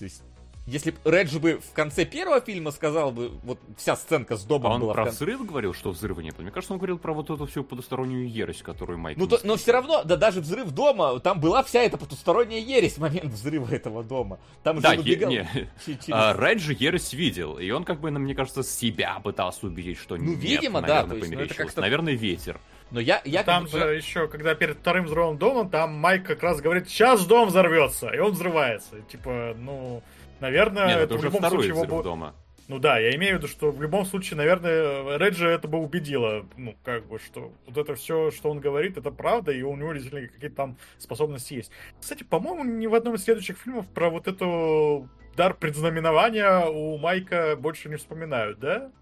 То 0.00 0.04
есть, 0.04 0.20
если 0.66 0.90
бы 0.90 0.96
Реджи 1.04 1.38
бы 1.38 1.60
в 1.64 1.72
конце 1.74 2.04
первого 2.04 2.40
фильма 2.40 2.72
сказал 2.72 3.12
бы, 3.12 3.28
вот 3.44 3.60
вся 3.76 3.94
сценка 3.94 4.36
с 4.36 4.44
А 4.44 4.48
домом 4.48 4.72
он 4.72 4.80
была 4.80 4.94
в 4.94 4.96
про 4.96 5.04
кон- 5.04 5.14
взрыв 5.14 5.46
говорил, 5.46 5.74
что 5.74 5.92
взрыва 5.92 6.20
не 6.22 6.32
было? 6.32 6.42
Мне 6.42 6.50
кажется, 6.50 6.72
он 6.72 6.80
говорил 6.80 6.98
про 6.98 7.12
вот 7.12 7.30
эту 7.30 7.46
всю 7.46 7.62
потустороннюю 7.62 8.28
ересь, 8.28 8.62
которую 8.62 8.98
Майк... 8.98 9.16
Ну, 9.16 9.28
то- 9.28 9.38
но 9.44 9.54
все 9.56 9.70
равно, 9.70 10.02
да 10.02 10.16
даже 10.16 10.40
взрыв 10.40 10.72
дома, 10.72 11.20
там 11.20 11.38
была 11.38 11.62
вся 11.62 11.78
эта 11.82 11.96
потусторонняя 11.96 12.60
ересь 12.60 12.94
в 12.94 12.98
момент 12.98 13.26
взрыва 13.32 13.72
этого 13.72 14.02
дома. 14.02 14.40
Там 14.64 14.78
же 14.78 14.82
Да, 14.82 14.90
он 14.90 14.96
е- 14.96 15.00
убегал 15.02 15.30
не. 15.30 15.44
че- 15.86 15.92
через- 15.94 16.08
А, 16.10 16.34
Реджи 16.36 16.76
ересь 16.76 17.12
видел, 17.12 17.58
и 17.58 17.70
он 17.70 17.84
как 17.84 18.00
бы, 18.00 18.10
мне 18.10 18.34
кажется, 18.34 18.64
себя 18.64 19.20
пытался 19.22 19.66
убедить, 19.68 19.98
что 19.98 20.16
Ну, 20.16 20.32
нет, 20.32 20.40
видимо, 20.42 20.80
да, 20.82 21.04
наверное, 21.04 21.10
то 21.10 21.16
есть, 21.16 21.32
ну, 21.32 21.40
это 21.42 21.54
как-то- 21.54 21.80
Наверное, 21.80 22.14
ветер. 22.14 22.60
Но 22.90 23.00
я, 23.00 23.20
я 23.24 23.42
Там 23.44 23.64
бы- 23.64 23.70
же 23.70 23.78
еще, 23.94 24.26
когда 24.28 24.54
перед 24.54 24.78
вторым 24.78 25.04
взрывом 25.04 25.38
дома, 25.38 25.68
там 25.68 25.94
Майк 25.94 26.26
как 26.26 26.42
раз 26.42 26.60
говорит, 26.60 26.88
сейчас 26.88 27.24
дом 27.26 27.48
взорвется, 27.48 28.08
и 28.08 28.18
он 28.18 28.32
взрывается. 28.32 29.00
Типа, 29.02 29.54
ну, 29.56 30.02
наверное, 30.40 30.86
Нет, 30.88 30.96
это, 30.96 31.04
это 31.04 31.14
в 31.14 31.16
уже 31.18 31.26
любом 31.26 31.40
второй 31.40 31.64
случае 31.64 31.82
его 31.84 31.96
бы- 31.96 32.02
дома. 32.02 32.34
Ну 32.68 32.78
да, 32.78 32.98
я 33.00 33.14
имею 33.16 33.34
в 33.34 33.38
виду, 33.38 33.48
что 33.48 33.72
в 33.72 33.82
любом 33.82 34.04
случае, 34.06 34.36
наверное, 34.36 35.18
Реджи 35.18 35.48
это 35.48 35.66
бы 35.66 35.78
убедило, 35.78 36.46
ну, 36.56 36.76
как 36.84 37.04
бы, 37.06 37.18
что 37.18 37.52
вот 37.66 37.76
это 37.76 37.96
все, 37.96 38.30
что 38.30 38.48
он 38.48 38.60
говорит, 38.60 38.96
это 38.96 39.10
правда, 39.10 39.50
и 39.50 39.62
у 39.62 39.74
него 39.74 39.92
действительно 39.92 40.28
какие-то 40.28 40.54
там 40.54 40.76
способности 40.96 41.54
есть. 41.54 41.72
Кстати, 42.00 42.22
по-моему, 42.22 42.62
ни 42.62 42.86
в 42.86 42.94
одном 42.94 43.16
из 43.16 43.24
следующих 43.24 43.58
фильмов 43.58 43.88
про 43.88 44.08
вот 44.08 44.28
эту 44.28 45.08
дар 45.36 45.54
предзнаменования 45.54 46.60
у 46.66 46.96
Майка 46.98 47.56
больше 47.56 47.88
не 47.88 47.96
вспоминают, 47.96 48.60
да? 48.60 48.92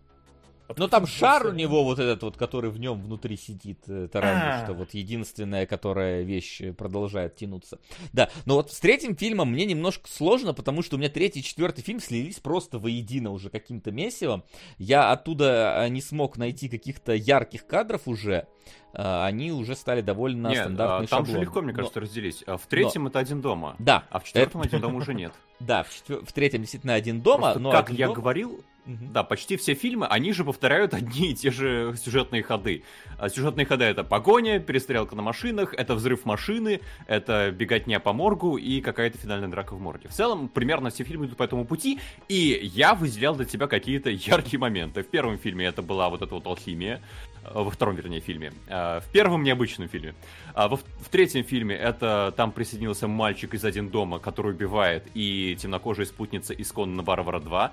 Ну 0.76 0.88
там 0.88 1.06
шар 1.06 1.46
у 1.46 1.48
это? 1.48 1.56
него 1.56 1.84
вот 1.84 1.98
этот 1.98 2.22
вот, 2.22 2.36
который 2.36 2.70
в 2.70 2.78
нем 2.78 3.00
внутри 3.02 3.36
сидит, 3.36 3.78
э, 3.88 4.04
это 4.04 4.20
разве 4.20 4.42
А. 4.50 4.64
что 4.64 4.74
вот 4.74 4.92
единственная, 4.94 5.66
которая 5.66 6.22
вещь 6.22 6.60
э, 6.60 6.72
продолжает 6.72 7.36
тянуться. 7.36 7.78
Да, 8.12 8.28
но 8.44 8.54
вот 8.56 8.70
с 8.72 8.78
третьим 8.80 9.16
фильмом 9.16 9.50
мне 9.52 9.64
немножко 9.64 10.08
сложно, 10.10 10.52
потому 10.54 10.82
что 10.82 10.96
у 10.96 10.98
меня 10.98 11.08
третий 11.08 11.40
и 11.40 11.42
четвертый 11.42 11.82
фильм 11.82 12.00
слились 12.00 12.38
просто 12.40 12.78
воедино 12.78 13.30
уже 13.30 13.48
каким-то 13.50 13.90
месивом. 13.90 14.44
Я 14.76 15.10
оттуда 15.10 15.80
а, 15.82 15.88
не 15.88 16.00
смог 16.02 16.36
найти 16.36 16.68
каких-то 16.68 17.12
ярких 17.14 17.66
кадров 17.66 18.02
уже. 18.06 18.46
А, 18.92 19.26
Они 19.26 19.52
уже 19.52 19.74
стали 19.74 20.00
довольно 20.02 20.48
Нет, 20.48 20.58
стандартный 20.64 21.06
там 21.08 21.20
шаблон. 21.20 21.34
же 21.36 21.40
легко, 21.42 21.60
мне 21.62 21.72
Но- 21.72 21.78
кажется, 21.78 22.00
разделить. 22.00 22.42
А 22.46 22.56
В 22.56 22.66
третьем 22.66 23.06
это 23.06 23.18
один 23.18 23.40
дома. 23.40 23.74
Да, 23.78 24.04
А 24.10 24.18
в 24.18 24.24
четвертом 24.24 24.60
один 24.62 24.80
дома 24.80 24.98
уже 24.98 25.14
нет. 25.14 25.32
да, 25.60 25.82
в, 25.82 25.88
четвер- 25.94 26.24
в 26.26 26.32
третьем 26.32 26.60
действительно 26.62 26.94
один 26.94 27.20
дома, 27.22 27.38
Просто, 27.52 27.60
но 27.60 27.70
как 27.70 27.86
один 27.86 27.96
я 27.96 28.06
дом- 28.08 28.14
говорил, 28.16 28.64
Мгм. 28.88 29.12
да, 29.12 29.22
почти 29.22 29.58
все 29.58 29.74
фильмы, 29.74 30.06
они 30.06 30.32
же 30.32 30.44
повторяют 30.44 30.94
одни 30.94 31.32
и 31.32 31.34
те 31.34 31.50
же 31.50 31.94
сюжетные 32.02 32.42
ходы. 32.42 32.84
А 33.18 33.28
сюжетные 33.28 33.66
ходы 33.66 33.84
это 33.84 34.02
погоня, 34.02 34.60
перестрелка 34.60 35.14
на 35.14 35.20
машинах, 35.20 35.74
это 35.74 35.94
взрыв 35.94 36.24
машины, 36.24 36.80
это 37.06 37.50
беготня 37.50 38.00
по 38.00 38.14
моргу 38.14 38.56
и 38.56 38.80
какая-то 38.80 39.18
финальная 39.18 39.48
драка 39.48 39.74
в 39.74 39.80
морге. 39.80 40.08
В 40.08 40.12
целом, 40.12 40.48
примерно 40.48 40.88
все 40.88 41.04
фильмы 41.04 41.26
идут 41.26 41.36
по 41.36 41.42
этому 41.42 41.66
пути, 41.66 42.00
и 42.28 42.60
я 42.62 42.94
выделял 42.94 43.36
для 43.36 43.44
тебя 43.44 43.66
какие-то 43.66 44.08
яркие 44.10 44.58
моменты. 44.58 45.02
В 45.02 45.08
первом 45.08 45.36
фильме 45.36 45.66
это 45.66 45.82
была 45.82 46.08
вот 46.08 46.22
эта 46.22 46.34
вот 46.34 46.46
алхимия, 46.46 47.02
э, 47.44 47.50
во 47.52 47.70
втором, 47.70 47.94
вернее, 47.94 48.20
фильме. 48.20 48.54
А, 48.68 49.00
В 49.00 49.12
первом 49.12 49.42
необычном 49.42 49.88
фильме. 49.88 50.14
А 50.54 50.68
в 50.68 50.80
третьем 51.10 51.44
фильме 51.44 51.76
это 51.76 52.32
там 52.36 52.52
присоединился 52.52 53.06
мальчик 53.06 53.52
из 53.52 53.64
один 53.66 53.90
дома, 53.90 54.18
который 54.18 54.52
убивает, 54.52 55.06
и 55.12 55.56
темнокожая 55.60 56.06
спутница 56.06 56.54
из 56.54 56.72
Конана 56.72 57.02
Барбара 57.02 57.38
2. 57.38 57.72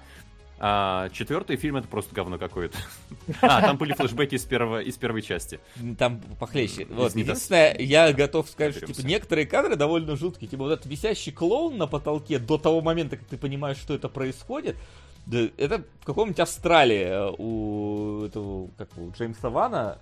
А 0.57 1.09
четвертый 1.09 1.57
фильм 1.57 1.75
это 1.75 1.87
просто 1.87 2.15
говно 2.15 2.37
какое-то. 2.37 2.77
А, 3.41 3.61
там 3.61 3.77
были 3.77 3.93
флешбеки 3.93 4.35
из, 4.35 4.43
первого, 4.45 4.81
из 4.81 4.95
первой 4.97 5.21
части. 5.21 5.59
Там 5.97 6.21
похлеще. 6.39 6.85
Вот, 6.89 7.15
единственное, 7.15 7.75
я 7.77 8.13
готов 8.13 8.49
сказать, 8.49 8.75
что 8.75 8.85
типа, 8.85 9.05
некоторые 9.05 9.47
кадры 9.47 9.75
довольно 9.75 10.15
жуткие. 10.15 10.49
Типа 10.49 10.63
вот 10.63 10.71
этот 10.71 10.85
висящий 10.85 11.31
клоун 11.31 11.77
на 11.77 11.87
потолке 11.87 12.39
до 12.39 12.57
того 12.57 12.81
момента, 12.81 13.17
как 13.17 13.27
ты 13.27 13.37
понимаешь, 13.37 13.77
что 13.77 13.93
это 13.93 14.09
происходит. 14.09 14.77
Да, 15.25 15.39
это 15.57 15.83
в 16.01 16.05
каком-нибудь 16.05 16.39
Австралии 16.39 17.03
э, 17.03 17.35
у 17.37 18.25
этого, 18.25 18.69
как 18.77 18.89
его, 18.95 19.11
Джеймса 19.11 19.49
Вана. 19.49 19.97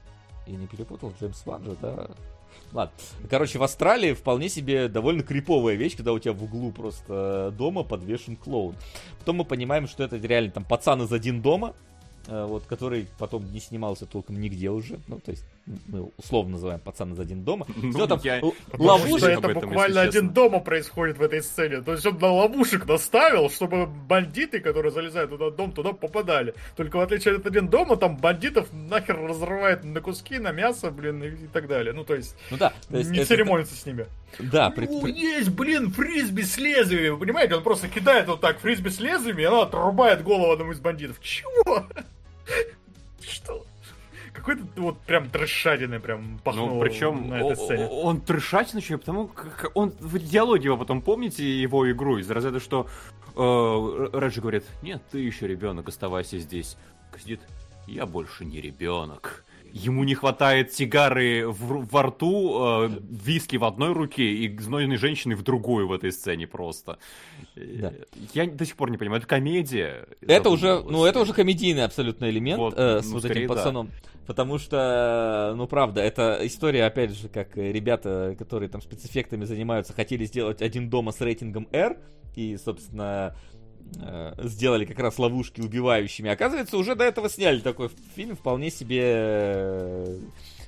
Я 0.45 0.57
не 0.57 0.67
перепутал, 0.67 1.13
Джеймс 1.19 1.45
Ван 1.45 1.63
же, 1.63 1.75
да? 1.81 2.09
Ладно. 2.73 2.93
Короче, 3.29 3.59
в 3.59 3.63
Австралии 3.63 4.13
вполне 4.13 4.49
себе 4.49 4.87
довольно 4.87 5.23
криповая 5.23 5.75
вещь, 5.75 5.95
когда 5.95 6.11
у 6.11 6.19
тебя 6.19 6.33
в 6.33 6.43
углу 6.43 6.71
просто 6.71 7.53
дома 7.57 7.83
подвешен 7.83 8.35
клоун. 8.35 8.75
Потом 9.19 9.37
мы 9.37 9.45
понимаем, 9.45 9.87
что 9.87 10.03
это 10.03 10.17
реально 10.17 10.51
там 10.51 10.65
пацан 10.65 11.01
из 11.03 11.13
один 11.13 11.41
дома, 11.41 11.75
э, 12.27 12.45
вот, 12.45 12.65
который 12.65 13.07
потом 13.19 13.51
не 13.51 13.59
снимался 13.59 14.05
толком 14.07 14.39
нигде 14.39 14.71
уже. 14.71 14.99
Ну, 15.07 15.19
то 15.19 15.31
есть, 15.31 15.45
мы 15.87 16.09
условно 16.17 16.53
называем 16.53 16.79
пацан 16.81 17.13
из 17.13 17.19
один 17.19 17.43
дома. 17.43 17.65
Ну, 17.75 17.91
Всё 17.91 18.05
там 18.05 18.19
я- 18.23 18.41
ловушек- 18.73 19.29
это 19.29 19.47
этом, 19.49 19.61
буквально 19.69 20.01
один 20.01 20.11
честно. 20.11 20.29
дома 20.31 20.59
происходит 20.59 21.17
в 21.17 21.21
этой 21.21 21.41
сцене. 21.41 21.81
То 21.81 21.93
есть 21.93 22.05
он 22.05 22.17
на 22.17 22.31
ловушек 22.33 22.85
наставил, 22.85 23.49
чтобы 23.49 23.85
бандиты, 23.85 24.59
которые 24.59 24.91
залезают 24.91 25.31
этот 25.31 25.55
дом, 25.55 25.71
туда 25.71 25.93
попадали. 25.93 26.53
Только 26.75 26.97
в 26.97 26.99
отличие 26.99 27.37
от 27.37 27.45
один 27.45 27.69
дома, 27.69 27.95
там 27.95 28.17
бандитов 28.17 28.67
нахер 28.73 29.17
разрывает 29.25 29.85
на 29.85 30.01
куски, 30.01 30.37
на 30.37 30.51
мясо, 30.51 30.91
блин, 30.91 31.23
и, 31.23 31.27
и 31.29 31.47
так 31.47 31.67
далее. 31.67 31.93
Ну, 31.93 32.03
то 32.03 32.15
есть, 32.15 32.35
Ну 32.51 32.57
да, 32.57 32.73
то 32.89 32.97
есть 32.97 33.09
не 33.11 33.19
это- 33.19 33.27
церемонится 33.29 33.75
с 33.75 33.85
ними. 33.85 34.05
Да, 34.39 34.69
при- 34.69 34.87
Ну, 34.87 35.01
при- 35.01 35.13
есть, 35.13 35.49
блин, 35.49 35.91
фрисби 35.91 36.41
с 36.41 36.57
лезвиями, 36.57 37.09
вы 37.09 37.19
понимаете? 37.19 37.55
Он 37.55 37.63
просто 37.63 37.87
кидает 37.87 38.27
вот 38.27 38.41
так 38.41 38.59
фрисби 38.59 38.89
с 38.89 38.99
лезвиями, 38.99 39.43
и 39.43 39.45
она 39.45 39.61
отрубает 39.61 40.23
голову 40.23 40.51
одному 40.51 40.71
из 40.73 40.79
бандитов. 40.81 41.21
Чего? 41.21 41.85
Что? 43.21 43.65
Какой-то 44.43 44.81
вот 44.81 44.99
прям 44.99 45.29
трэшатины 45.29 46.01
прям 46.01 46.37
пахнул 46.43 46.67
Ну, 46.75 46.81
причем 46.81 47.29
на 47.29 47.35
этой 47.35 47.55
сцене. 47.55 47.87
он 47.87 48.19
трешатин 48.19 48.79
еще, 48.79 48.97
потому 48.97 49.27
как 49.27 49.71
он 49.73 49.93
в 49.99 50.19
диалоге 50.19 50.71
вы 50.71 50.77
потом 50.77 51.01
помните 51.01 51.61
его 51.61 51.89
игру 51.91 52.17
из 52.17 52.29
разряда, 52.29 52.59
что 52.59 52.87
э, 53.35 53.39
Реджи 53.39 54.41
говорит, 54.41 54.65
нет, 54.81 55.01
ты 55.11 55.19
еще 55.19 55.47
ребенок, 55.47 55.87
оставайся 55.87 56.39
здесь. 56.39 56.75
Сидит, 57.17 57.39
я 57.87 58.05
больше 58.05 58.43
не 58.43 58.59
ребенок. 58.59 59.42
Ему 59.73 60.03
не 60.03 60.13
хватает 60.13 60.71
сигары 60.71 61.47
в, 61.47 61.87
во 61.91 62.03
рту, 62.03 62.85
э, 62.85 62.89
виски 63.09 63.57
в 63.57 63.63
одной 63.63 63.93
руке 63.93 64.23
и 64.23 64.57
знойной 64.59 64.97
женщины 64.97 65.35
в 65.35 65.41
другую 65.41 65.87
в 65.87 65.93
этой 65.93 66.11
сцене 66.11 66.45
просто. 66.45 66.99
Да. 67.55 67.91
Я 68.33 68.45
до 68.45 68.65
сих 68.65 68.75
пор 68.75 68.91
не 68.91 68.97
понимаю, 68.97 69.19
это 69.19 69.27
комедия? 69.27 70.07
Это 70.21 70.51
уже, 70.51 70.83
ну, 70.83 71.05
это 71.05 71.19
уже 71.19 71.33
комедийный 71.33 71.83
абсолютно 71.83 72.29
элемент 72.29 72.59
Вот, 72.59 72.75
э, 72.77 73.01
с 73.01 73.07
ну, 73.07 73.13
вот 73.13 73.25
этим 73.25 73.47
да. 73.47 73.53
пацаном. 73.55 73.89
Потому 74.27 74.57
что, 74.57 75.53
ну, 75.57 75.67
правда, 75.67 76.01
это 76.01 76.39
история, 76.43 76.85
опять 76.85 77.11
же, 77.11 77.27
как 77.27 77.57
э, 77.57 77.71
ребята, 77.71 78.35
которые 78.37 78.69
там 78.69 78.81
спецэффектами 78.81 79.43
занимаются, 79.43 79.91
хотели 79.91 80.23
сделать 80.25 80.61
один 80.61 80.89
дома 80.89 81.11
с 81.11 81.19
рейтингом 81.19 81.67
R, 81.73 81.97
и, 82.35 82.57
собственно, 82.57 83.35
э, 83.52 83.52
сделали 84.43 84.85
как 84.85 84.99
раз 84.99 85.19
ловушки 85.19 85.61
убивающими. 85.61 86.29
Оказывается, 86.29 86.77
уже 86.77 86.95
до 86.95 87.03
этого 87.03 87.29
сняли 87.29 87.59
такой 87.59 87.89
фильм, 88.15 88.35
вполне 88.35 88.71
себе 88.71 89.01
э, 89.03 90.19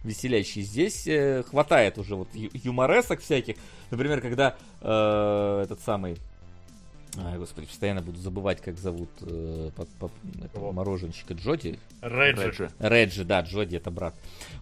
веселящий. 0.04 0.62
Здесь 0.62 1.08
э, 1.08 1.44
хватает 1.44 1.98
уже 1.98 2.16
вот 2.16 2.28
ю- 2.34 2.52
юморесок 2.54 3.22
всяких. 3.22 3.56
Например, 3.92 4.22
когда 4.22 4.56
э, 4.82 5.62
этот 5.64 5.80
самый... 5.82 6.18
Ай, 7.18 7.38
господи, 7.38 7.68
постоянно 7.68 8.02
буду 8.02 8.20
забывать, 8.20 8.62
как 8.62 8.78
зовут 8.78 9.10
э, 9.22 9.72
по- 9.76 9.86
по- 9.86 10.12
этого 10.44 10.72
мороженщика 10.74 11.34
Джоди. 11.34 11.80
Реджи. 12.02 12.44
Реджи. 12.48 12.72
Реджи, 12.80 13.24
да, 13.24 13.42
Джоди 13.42 13.78
это 13.78 13.90
брат. 13.90 14.16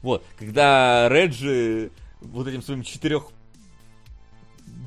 Вот, 0.03 0.23
когда 0.37 1.09
Реджи 1.09 1.89
вот 2.21 2.47
этим 2.47 2.61
своим 2.61 2.83
четырех 2.83 3.29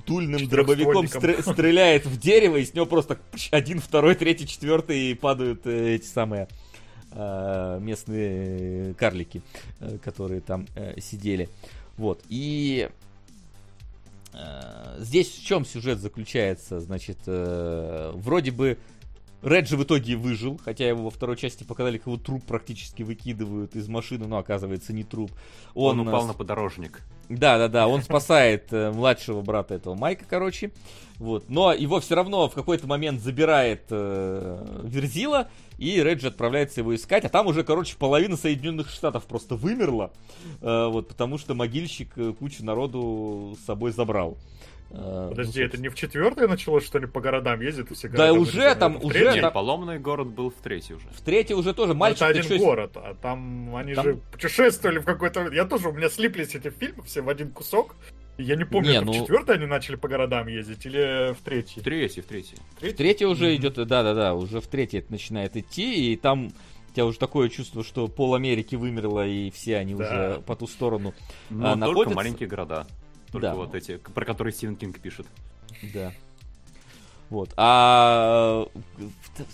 дульным 0.07 0.49
дробовиком 0.49 1.07
стр- 1.07 1.41
стреляет 1.43 2.07
в 2.07 2.19
дерево, 2.19 2.57
и 2.57 2.65
с 2.65 2.75
него 2.75 2.87
просто 2.87 3.19
один, 3.51 3.81
второй, 3.81 4.15
третий, 4.15 4.47
четвертый 4.47 5.11
и 5.11 5.15
падают 5.15 5.67
э, 5.67 5.95
эти 5.95 6.07
самые 6.07 6.49
э, 7.13 7.79
местные 7.81 8.95
карлики, 8.95 9.43
э, 9.81 9.99
которые 10.03 10.41
там 10.41 10.67
сидели. 10.99 11.49
Вот, 11.97 12.23
и 12.29 12.91
здесь 14.99 15.31
в 15.31 15.47
чем 15.47 15.65
сюжет 15.65 15.99
заключается? 15.99 16.79
Значит, 16.79 17.17
вроде 17.25 18.51
бы 18.51 18.77
Реджи 19.43 19.77
в 19.77 19.85
итоге 19.85 20.17
выжил, 20.17 20.61
хотя 20.63 20.89
его 20.89 21.05
во 21.05 21.11
второй 21.11 21.37
части 21.37 21.65
показали, 21.65 21.99
как 21.99 22.09
его 22.09 22.17
труп 22.17 22.45
практически 22.45 23.03
выкидывают 23.03 23.77
из 23.77 23.89
машины, 23.89 24.27
но 24.27 24.39
оказывается 24.39 24.93
не 24.93 25.05
труп. 25.05 25.31
Он, 25.75 26.01
Он, 26.01 26.09
упал 26.09 26.27
на 26.27 26.33
подорожник. 26.33 27.03
Да, 27.29 27.59
да, 27.59 27.69
да, 27.69 27.89
он 27.89 28.03
спасает 28.03 28.73
э, 28.73 28.93
младшего 28.93 29.43
брата 29.43 29.75
этого 29.75 29.95
Майка, 29.95 30.25
короче. 30.29 30.71
Вот. 31.19 31.49
Но 31.49 31.73
его 31.73 32.01
все 32.01 32.15
равно 32.15 32.49
в 32.49 32.55
какой-то 32.55 32.87
момент 32.87 33.21
забирает 33.21 33.85
э, 33.91 34.83
Верзила, 34.85 35.49
и 35.79 36.03
Реджи 36.03 36.29
отправляется 36.29 36.81
его 36.81 36.95
искать, 36.95 37.25
а 37.25 37.29
там 37.29 37.47
уже, 37.47 37.65
короче, 37.65 37.97
половина 37.97 38.37
Соединенных 38.37 38.91
Штатов 38.91 39.25
просто 39.25 39.57
вымерла, 39.57 40.13
э, 40.61 40.87
вот, 40.89 41.09
потому 41.09 41.39
что 41.39 41.55
могильщик 41.55 42.17
э, 42.17 42.33
кучу 42.33 42.65
народу 42.65 43.57
с 43.61 43.65
собой 43.65 43.93
забрал. 43.93 44.37
Э, 44.91 45.27
Подожди, 45.31 45.61
ну, 45.61 45.67
это 45.67 45.79
не 45.79 45.89
в 45.89 45.95
четвертой 45.95 46.47
началось, 46.49 46.85
что 46.87 46.99
ли, 46.99 47.07
по 47.07 47.21
городам 47.21 47.61
ездит 47.61 47.91
все 47.91 48.09
Да 48.09 48.29
города 48.29 48.41
уже 48.41 48.53
вырезаны? 48.53 48.81
там, 48.81 48.99
в 49.01 49.05
уже 49.05 49.15
третьей? 49.15 49.33
Нет, 49.35 49.43
там- 49.43 49.53
поломанный 49.53 49.99
город 49.99 50.29
был 50.29 50.51
в 50.51 50.55
третий 50.63 50.95
уже. 50.95 51.07
В 51.11 51.21
третьей 51.23 51.55
уже 51.57 51.75
тоже 51.75 51.93
Ну, 51.93 51.99
мальчик 51.99 52.23
это 52.23 52.39
один 52.41 52.59
город, 52.59 52.93
а 52.97 53.15
там 53.15 53.75
они 53.75 53.95
Там- 53.95 54.05
же 54.05 54.15
путешествовали 54.33 54.99
в 54.99 55.05
какой-то... 55.05 55.51
Я 55.53 55.65
тоже, 55.65 55.89
у 55.89 55.93
меня 55.93 56.09
слиплись 56.09 56.55
эти 56.55 56.71
фильмы 56.71 57.03
все 57.05 57.21
в 57.23 57.29
один 57.29 57.51
кусок. 57.51 57.97
Я 58.39 58.55
не 58.55 58.65
помню, 58.65 58.91
Не, 58.91 58.97
это 58.99 59.07
ну- 59.07 59.13
в 59.13 59.17
четвертой 59.17 59.57
они 59.57 59.67
начали 59.67 59.97
по 59.97 60.09
городам 60.09 60.47
ездить 60.47 60.85
или 60.87 61.33
в 61.33 61.43
третьей? 61.43 61.81
В 61.81 61.85
третий, 61.85 62.21
в 62.21 62.27
третий. 62.27 62.57
В 62.81 62.93
третьей 62.95 63.27
уже 63.27 63.47
Мгм. 63.47 63.57
идет, 63.57 63.75
да-да-да, 63.75 64.35
уже 64.35 64.61
в 64.61 64.67
третьей 64.67 65.01
это 65.01 65.11
начинает 65.11 65.57
идти, 65.57 66.13
и 66.13 66.17
там 66.17 66.49
у 66.91 66.93
тебя 66.95 67.07
уже 67.07 67.19
такое 67.19 67.49
чувство, 67.49 67.83
что 67.83 68.07
пол 68.09 68.35
Америки 68.35 68.75
вымерло, 68.77 69.27
и 69.27 69.51
все 69.51 69.79
они 69.79 69.95
Да. 69.95 70.05
уже 70.05 70.41
по 70.43 70.55
ту 70.55 70.67
сторону. 70.67 71.13
Но 71.51 71.67
А, 71.69 71.73
только 71.73 71.79
находится- 71.89 72.15
маленькие 72.17 72.49
города. 72.49 72.87
Только 73.41 73.49
Да. 73.49 73.55
вот 73.55 73.75
эти, 73.75 73.97
про 73.99 74.25
которые 74.25 74.53
Стивен 74.53 74.77
Кинг 74.77 74.99
пишет. 75.01 75.27
Да. 75.95 76.13
Вот. 77.29 77.53
А 77.57 78.69
э, 78.99 79.09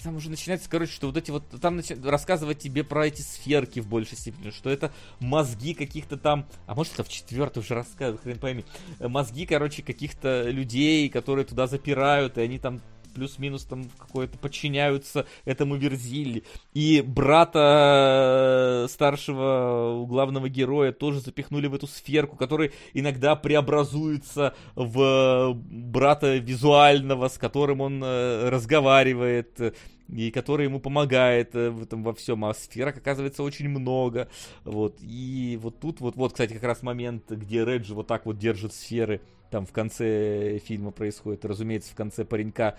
там 0.04 0.16
уже 0.16 0.28
начинается, 0.28 0.68
короче, 0.68 0.92
что 0.92 1.06
вот 1.06 1.16
эти 1.16 1.30
вот 1.30 1.48
там 1.60 1.78
начи- 1.78 1.98
рассказывать 2.06 2.58
тебе 2.58 2.84
про 2.84 3.06
эти 3.06 3.22
сферки 3.22 3.80
в 3.80 3.86
большей 3.88 4.18
степени, 4.18 4.50
что 4.50 4.68
это 4.68 4.92
мозги 5.20 5.72
каких-то 5.72 6.18
там, 6.18 6.46
а 6.66 6.74
может 6.74 6.92
это 6.92 7.04
в 7.04 7.08
четвертый 7.08 7.60
уже 7.60 7.74
рассказывают, 7.74 8.20
хрен 8.22 8.38
пойми, 8.38 8.66
мозги, 9.00 9.46
короче, 9.46 9.82
каких-то 9.82 10.50
людей, 10.50 11.08
которые 11.08 11.46
туда 11.46 11.66
запирают, 11.66 12.36
и 12.36 12.42
они 12.42 12.58
там 12.58 12.82
плюс-минус 13.12 13.64
там 13.64 13.84
какое-то 13.98 14.38
подчиняются 14.38 15.26
этому 15.44 15.76
Верзилли. 15.76 16.44
И 16.74 17.00
брата 17.00 18.84
э, 18.84 18.88
старшего 18.88 20.04
главного 20.08 20.48
героя 20.48 20.92
тоже 20.92 21.20
запихнули 21.20 21.66
в 21.66 21.74
эту 21.74 21.86
сферку, 21.86 22.36
который 22.36 22.72
иногда 22.94 23.36
преобразуется 23.36 24.54
в 24.74 25.54
брата 25.54 26.36
визуального, 26.36 27.28
с 27.28 27.38
которым 27.38 27.80
он 27.80 28.02
э, 28.02 28.48
разговаривает, 28.48 29.60
э, 29.60 29.72
и 30.08 30.30
который 30.30 30.66
ему 30.66 30.80
помогает 30.80 31.54
э, 31.54 31.70
в 31.70 31.82
этом 31.82 32.02
во 32.02 32.12
всем. 32.12 32.44
А 32.44 32.54
сферок 32.54 32.96
оказывается 32.96 33.42
очень 33.42 33.68
много. 33.68 34.28
Вот. 34.64 34.98
И 35.00 35.58
вот 35.60 35.80
тут 35.80 36.00
вот, 36.00 36.16
вот, 36.16 36.32
кстати, 36.32 36.52
как 36.52 36.64
раз 36.64 36.82
момент, 36.82 37.30
где 37.30 37.64
Реджи 37.64 37.94
вот 37.94 38.06
так 38.06 38.26
вот 38.26 38.38
держит 38.38 38.74
сферы 38.74 39.20
там 39.52 39.66
в 39.66 39.72
конце 39.72 40.58
фильма 40.64 40.90
происходит. 40.90 41.44
Разумеется, 41.44 41.92
в 41.92 41.94
конце 41.94 42.24
паренька 42.24 42.78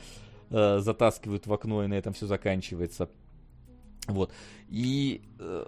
э, 0.49 0.79
затаскивают 0.79 1.45
в 1.45 1.53
окно, 1.53 1.83
и 1.83 1.87
на 1.87 1.93
этом 1.93 2.13
все 2.13 2.25
заканчивается. 2.25 3.09
Вот. 4.07 4.33
И 4.69 5.21
э, 5.39 5.65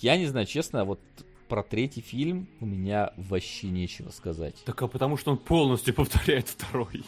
я 0.00 0.16
не 0.16 0.26
знаю, 0.26 0.46
честно, 0.46 0.84
вот 0.84 1.00
про 1.48 1.64
третий 1.64 2.00
фильм 2.00 2.48
у 2.60 2.66
меня 2.66 3.12
вообще 3.16 3.68
нечего 3.68 4.10
сказать. 4.10 4.54
Так 4.64 4.80
а 4.82 4.86
потому 4.88 5.16
что 5.16 5.32
он 5.32 5.38
полностью 5.38 5.94
повторяет 5.94 6.48
второй. 6.48 7.02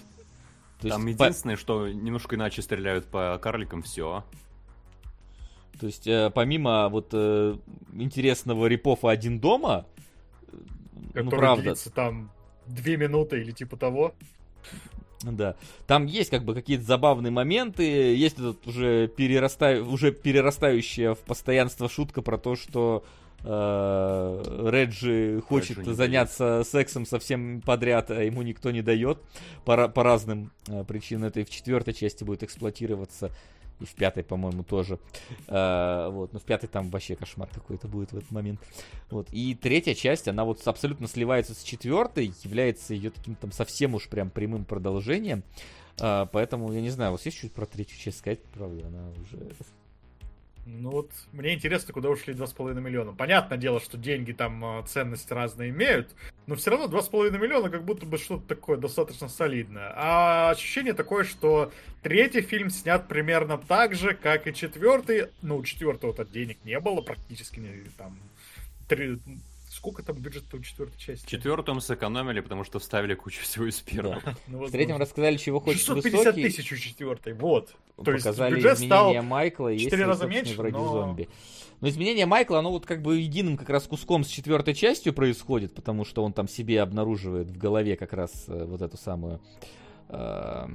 То 0.80 0.88
Там 0.88 1.06
есть, 1.06 1.18
по- 1.18 1.24
единственное, 1.24 1.56
что 1.56 1.88
немножко 1.88 2.34
иначе 2.34 2.60
стреляют 2.60 3.06
по 3.06 3.38
карликам, 3.40 3.82
все. 3.82 4.24
то 5.78 5.86
есть 5.86 6.08
э, 6.08 6.30
помимо 6.34 6.88
вот 6.88 7.10
э, 7.12 7.56
интересного 7.92 8.66
репофа 8.66 9.10
«Один 9.10 9.38
дома», 9.38 9.86
э, 10.48 10.56
ну, 11.14 11.24
Который 11.24 11.38
правда, 11.38 11.62
длится 11.62 11.90
там 11.90 12.30
две 12.68 12.96
минуты 12.96 13.40
или 13.40 13.52
типа 13.52 13.76
того. 13.76 14.14
Да. 15.22 15.56
Там 15.86 16.06
есть 16.06 16.30
как 16.30 16.44
бы 16.44 16.54
какие-то 16.54 16.84
забавные 16.84 17.30
моменты, 17.30 17.82
есть 17.82 18.38
этот 18.38 18.66
уже, 18.66 19.08
перераста... 19.08 19.82
уже 19.82 20.12
перерастающая 20.12 21.14
в 21.14 21.18
постоянство 21.18 21.88
шутка 21.88 22.22
про 22.22 22.38
то, 22.38 22.54
что 22.54 23.04
э, 23.42 24.68
Реджи 24.70 25.42
хочет 25.46 25.78
Реджи 25.78 25.94
заняться 25.94 26.62
сексом 26.64 27.04
совсем 27.04 27.60
подряд, 27.62 28.12
а 28.12 28.22
ему 28.22 28.42
никто 28.42 28.70
не 28.70 28.82
дает 28.82 29.18
по, 29.64 29.88
по 29.88 30.04
разным 30.04 30.52
э, 30.68 30.84
причинам. 30.84 31.24
Это 31.28 31.40
и 31.40 31.44
в 31.44 31.50
четвертой 31.50 31.94
части 31.94 32.22
будет 32.22 32.44
эксплуатироваться, 32.44 33.32
и 33.80 33.84
в 33.84 33.94
пятой, 33.94 34.24
по-моему, 34.24 34.64
тоже. 34.64 34.98
Э, 35.46 36.08
вот, 36.10 36.32
но 36.32 36.38
в 36.38 36.44
пятой 36.44 36.68
там 36.68 36.90
вообще 36.90 37.16
кошмар 37.16 37.48
какой-то 37.52 37.88
будет 37.88 38.12
в 38.12 38.16
этот 38.16 38.30
момент. 38.30 38.60
Вот. 39.10 39.28
И 39.32 39.54
третья 39.54 39.94
часть, 39.94 40.28
она 40.28 40.44
вот 40.44 40.66
абсолютно 40.66 41.08
сливается 41.08 41.54
с 41.54 41.62
четвертой, 41.62 42.32
является 42.42 42.94
ее 42.94 43.10
таким 43.10 43.34
там 43.34 43.52
совсем 43.52 43.94
уж 43.94 44.08
прям 44.08 44.30
прямым 44.30 44.64
продолжением. 44.64 45.42
А, 46.00 46.26
поэтому, 46.26 46.72
я 46.72 46.80
не 46.80 46.90
знаю, 46.90 47.12
у 47.12 47.14
вас 47.14 47.26
есть 47.26 47.38
чуть 47.38 47.52
про 47.52 47.66
третью 47.66 47.98
часть 47.98 48.18
сказать? 48.18 48.42
Правда, 48.54 48.86
она 48.86 49.10
уже... 49.10 49.50
Ну 50.70 50.90
вот, 50.90 51.10
мне 51.32 51.54
интересно, 51.54 51.94
куда 51.94 52.10
ушли 52.10 52.34
2,5 52.34 52.74
миллиона. 52.78 53.12
Понятное 53.14 53.56
дело, 53.56 53.80
что 53.80 53.96
деньги 53.96 54.32
там 54.32 54.62
э, 54.64 54.86
ценность 54.86 55.30
разные 55.32 55.70
имеют, 55.70 56.14
но 56.46 56.56
все 56.56 56.70
равно 56.70 56.86
2,5 56.86 57.38
миллиона 57.38 57.70
как 57.70 57.84
будто 57.84 58.04
бы 58.04 58.18
что-то 58.18 58.46
такое 58.46 58.76
достаточно 58.76 59.28
солидное. 59.28 59.92
А 59.96 60.50
ощущение 60.50 60.92
такое, 60.92 61.24
что 61.24 61.72
третий 62.02 62.42
фильм 62.42 62.68
снят 62.68 63.08
примерно 63.08 63.56
так 63.56 63.94
же, 63.94 64.12
как 64.14 64.46
и 64.46 64.54
четвертый. 64.54 65.28
Ну, 65.40 65.56
у 65.56 65.64
четвертого-то 65.64 66.26
денег 66.26 66.58
не 66.64 66.78
было 66.80 67.00
практически 67.00 67.62
там... 67.96 68.18
три- 68.88 69.18
Сколько 69.78 70.02
там 70.02 70.16
бюджета 70.16 70.56
у 70.56 70.60
четвертой 70.60 70.98
части? 70.98 71.24
Четвертым 71.24 71.80
сэкономили, 71.80 72.40
потому 72.40 72.64
что 72.64 72.80
вставили 72.80 73.14
кучу 73.14 73.40
всего 73.42 73.66
из 73.66 73.80
первого. 73.80 74.20
Да. 74.24 74.34
Ну, 74.48 74.66
В 74.66 74.72
третьем 74.72 74.96
рассказали, 74.96 75.36
чего 75.36 75.60
хочет 75.60 75.82
650 75.82 76.18
высокий. 76.18 76.42
тысяч 76.42 76.72
у 76.72 76.76
четвертой, 76.76 77.34
вот. 77.34 77.76
То 78.04 78.10
есть 78.10 78.24
показали 78.24 78.56
бюджет 78.56 78.74
изменения 78.78 79.20
стал 79.20 79.22
Майкла 79.22 79.72
и 79.72 79.78
четыре 79.78 79.98
есть, 79.98 80.08
раза 80.08 80.26
меньше, 80.26 80.56
враги 80.56 80.76
но- 80.76 80.88
зомби. 80.90 81.28
Но 81.80 81.88
изменение 81.88 82.26
Майкла, 82.26 82.58
оно 82.58 82.72
вот 82.72 82.86
как 82.86 83.02
бы 83.02 83.18
единым 83.18 83.56
как 83.56 83.68
раз 83.70 83.84
куском 83.84 84.24
с 84.24 84.26
четвертой 84.26 84.74
частью 84.74 85.12
происходит, 85.12 85.76
потому 85.76 86.04
что 86.04 86.24
он 86.24 86.32
там 86.32 86.48
себе 86.48 86.82
обнаруживает 86.82 87.48
в 87.48 87.56
голове 87.56 87.94
как 87.94 88.12
раз 88.12 88.46
э, 88.48 88.64
вот 88.64 88.82
эту 88.82 88.96
самую 88.96 89.40
э, 90.08 90.66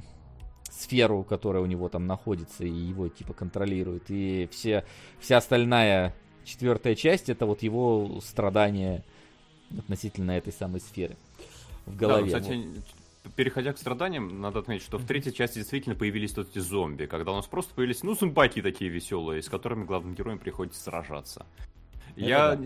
сферу, 0.71 1.25
которая 1.25 1.61
у 1.61 1.65
него 1.65 1.89
там 1.89 2.07
находится, 2.07 2.63
и 2.63 2.71
его 2.71 3.09
типа 3.09 3.33
контролирует. 3.33 4.03
И 4.07 4.47
все, 4.49 4.85
вся 5.19 5.35
остальная 5.37 6.15
четвертая 6.45 6.95
часть 6.95 7.29
это 7.29 7.45
вот 7.45 7.63
его 7.63 8.19
страдания 8.23 9.03
относительно 9.77 10.31
этой 10.31 10.53
самой 10.53 10.81
сферы 10.81 11.15
в 11.85 11.97
Да, 11.97 12.07
ну, 12.07 12.13
голове. 12.13 12.25
кстати, 12.27 12.67
переходя 13.35 13.73
к 13.73 13.77
страданиям, 13.77 14.41
надо 14.41 14.59
отметить, 14.59 14.83
что 14.83 14.97
в 14.97 15.05
третьей 15.05 15.33
части 15.33 15.59
действительно 15.59 15.95
появились 15.95 16.35
вот 16.35 16.49
эти 16.49 16.59
зомби, 16.59 17.05
когда 17.05 17.31
у 17.31 17.35
нас 17.35 17.45
просто 17.45 17.73
появились, 17.73 18.03
ну, 18.03 18.15
симпатии 18.15 18.61
такие 18.61 18.89
веселые, 18.89 19.41
с 19.41 19.49
которыми 19.49 19.85
главным 19.85 20.13
героям 20.15 20.39
приходится 20.39 20.81
сражаться. 20.81 21.45
Я, 22.15 22.59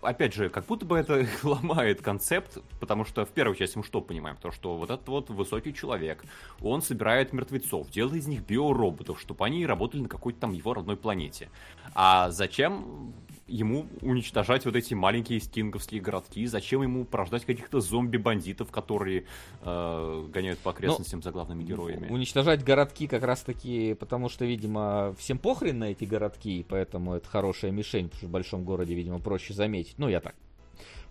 опять 0.00 0.34
же, 0.34 0.48
как 0.48 0.66
будто 0.66 0.86
бы 0.86 0.96
это 0.96 1.26
ломает 1.42 2.02
концепт, 2.02 2.58
потому 2.80 3.04
что 3.04 3.24
в 3.24 3.30
первой 3.30 3.56
части 3.56 3.76
мы 3.78 3.84
что 3.84 4.00
понимаем? 4.00 4.36
То, 4.36 4.50
что 4.50 4.76
вот 4.76 4.90
этот 4.90 5.08
вот 5.08 5.30
высокий 5.30 5.74
человек, 5.74 6.24
он 6.60 6.82
собирает 6.82 7.32
мертвецов, 7.32 7.90
делает 7.90 8.16
из 8.16 8.26
них 8.26 8.46
биороботов, 8.46 9.20
чтобы 9.20 9.44
они 9.44 9.66
работали 9.66 10.02
на 10.02 10.08
какой-то 10.08 10.40
там 10.40 10.52
его 10.52 10.74
родной 10.74 10.96
планете. 10.96 11.50
А 11.94 12.30
зачем 12.30 13.12
ему 13.46 13.86
уничтожать 14.00 14.64
вот 14.64 14.76
эти 14.76 14.94
маленькие 14.94 15.40
стинговские 15.40 16.00
городки? 16.00 16.46
Зачем 16.46 16.82
ему 16.82 17.04
порождать 17.04 17.44
каких-то 17.44 17.80
зомби-бандитов, 17.80 18.70
которые 18.70 19.24
э, 19.62 20.26
гоняют 20.32 20.58
по 20.60 20.70
окрестностям 20.70 21.22
за 21.22 21.30
главными 21.30 21.62
героями? 21.62 22.08
Уничтожать 22.08 22.64
городки 22.64 23.06
как 23.06 23.22
раз 23.22 23.42
таки, 23.42 23.94
потому 23.94 24.28
что, 24.28 24.44
видимо, 24.44 25.14
всем 25.18 25.38
похрен 25.38 25.78
на 25.78 25.90
эти 25.90 26.04
городки, 26.04 26.60
и 26.60 26.62
поэтому 26.62 27.14
это 27.14 27.28
хорошая 27.28 27.70
мишень, 27.70 28.04
потому 28.04 28.18
что 28.18 28.26
в 28.26 28.30
большом 28.30 28.64
городе, 28.64 28.94
видимо, 28.94 29.18
проще 29.18 29.54
заметить. 29.54 29.94
Ну, 29.98 30.08
я 30.08 30.20
так 30.20 30.34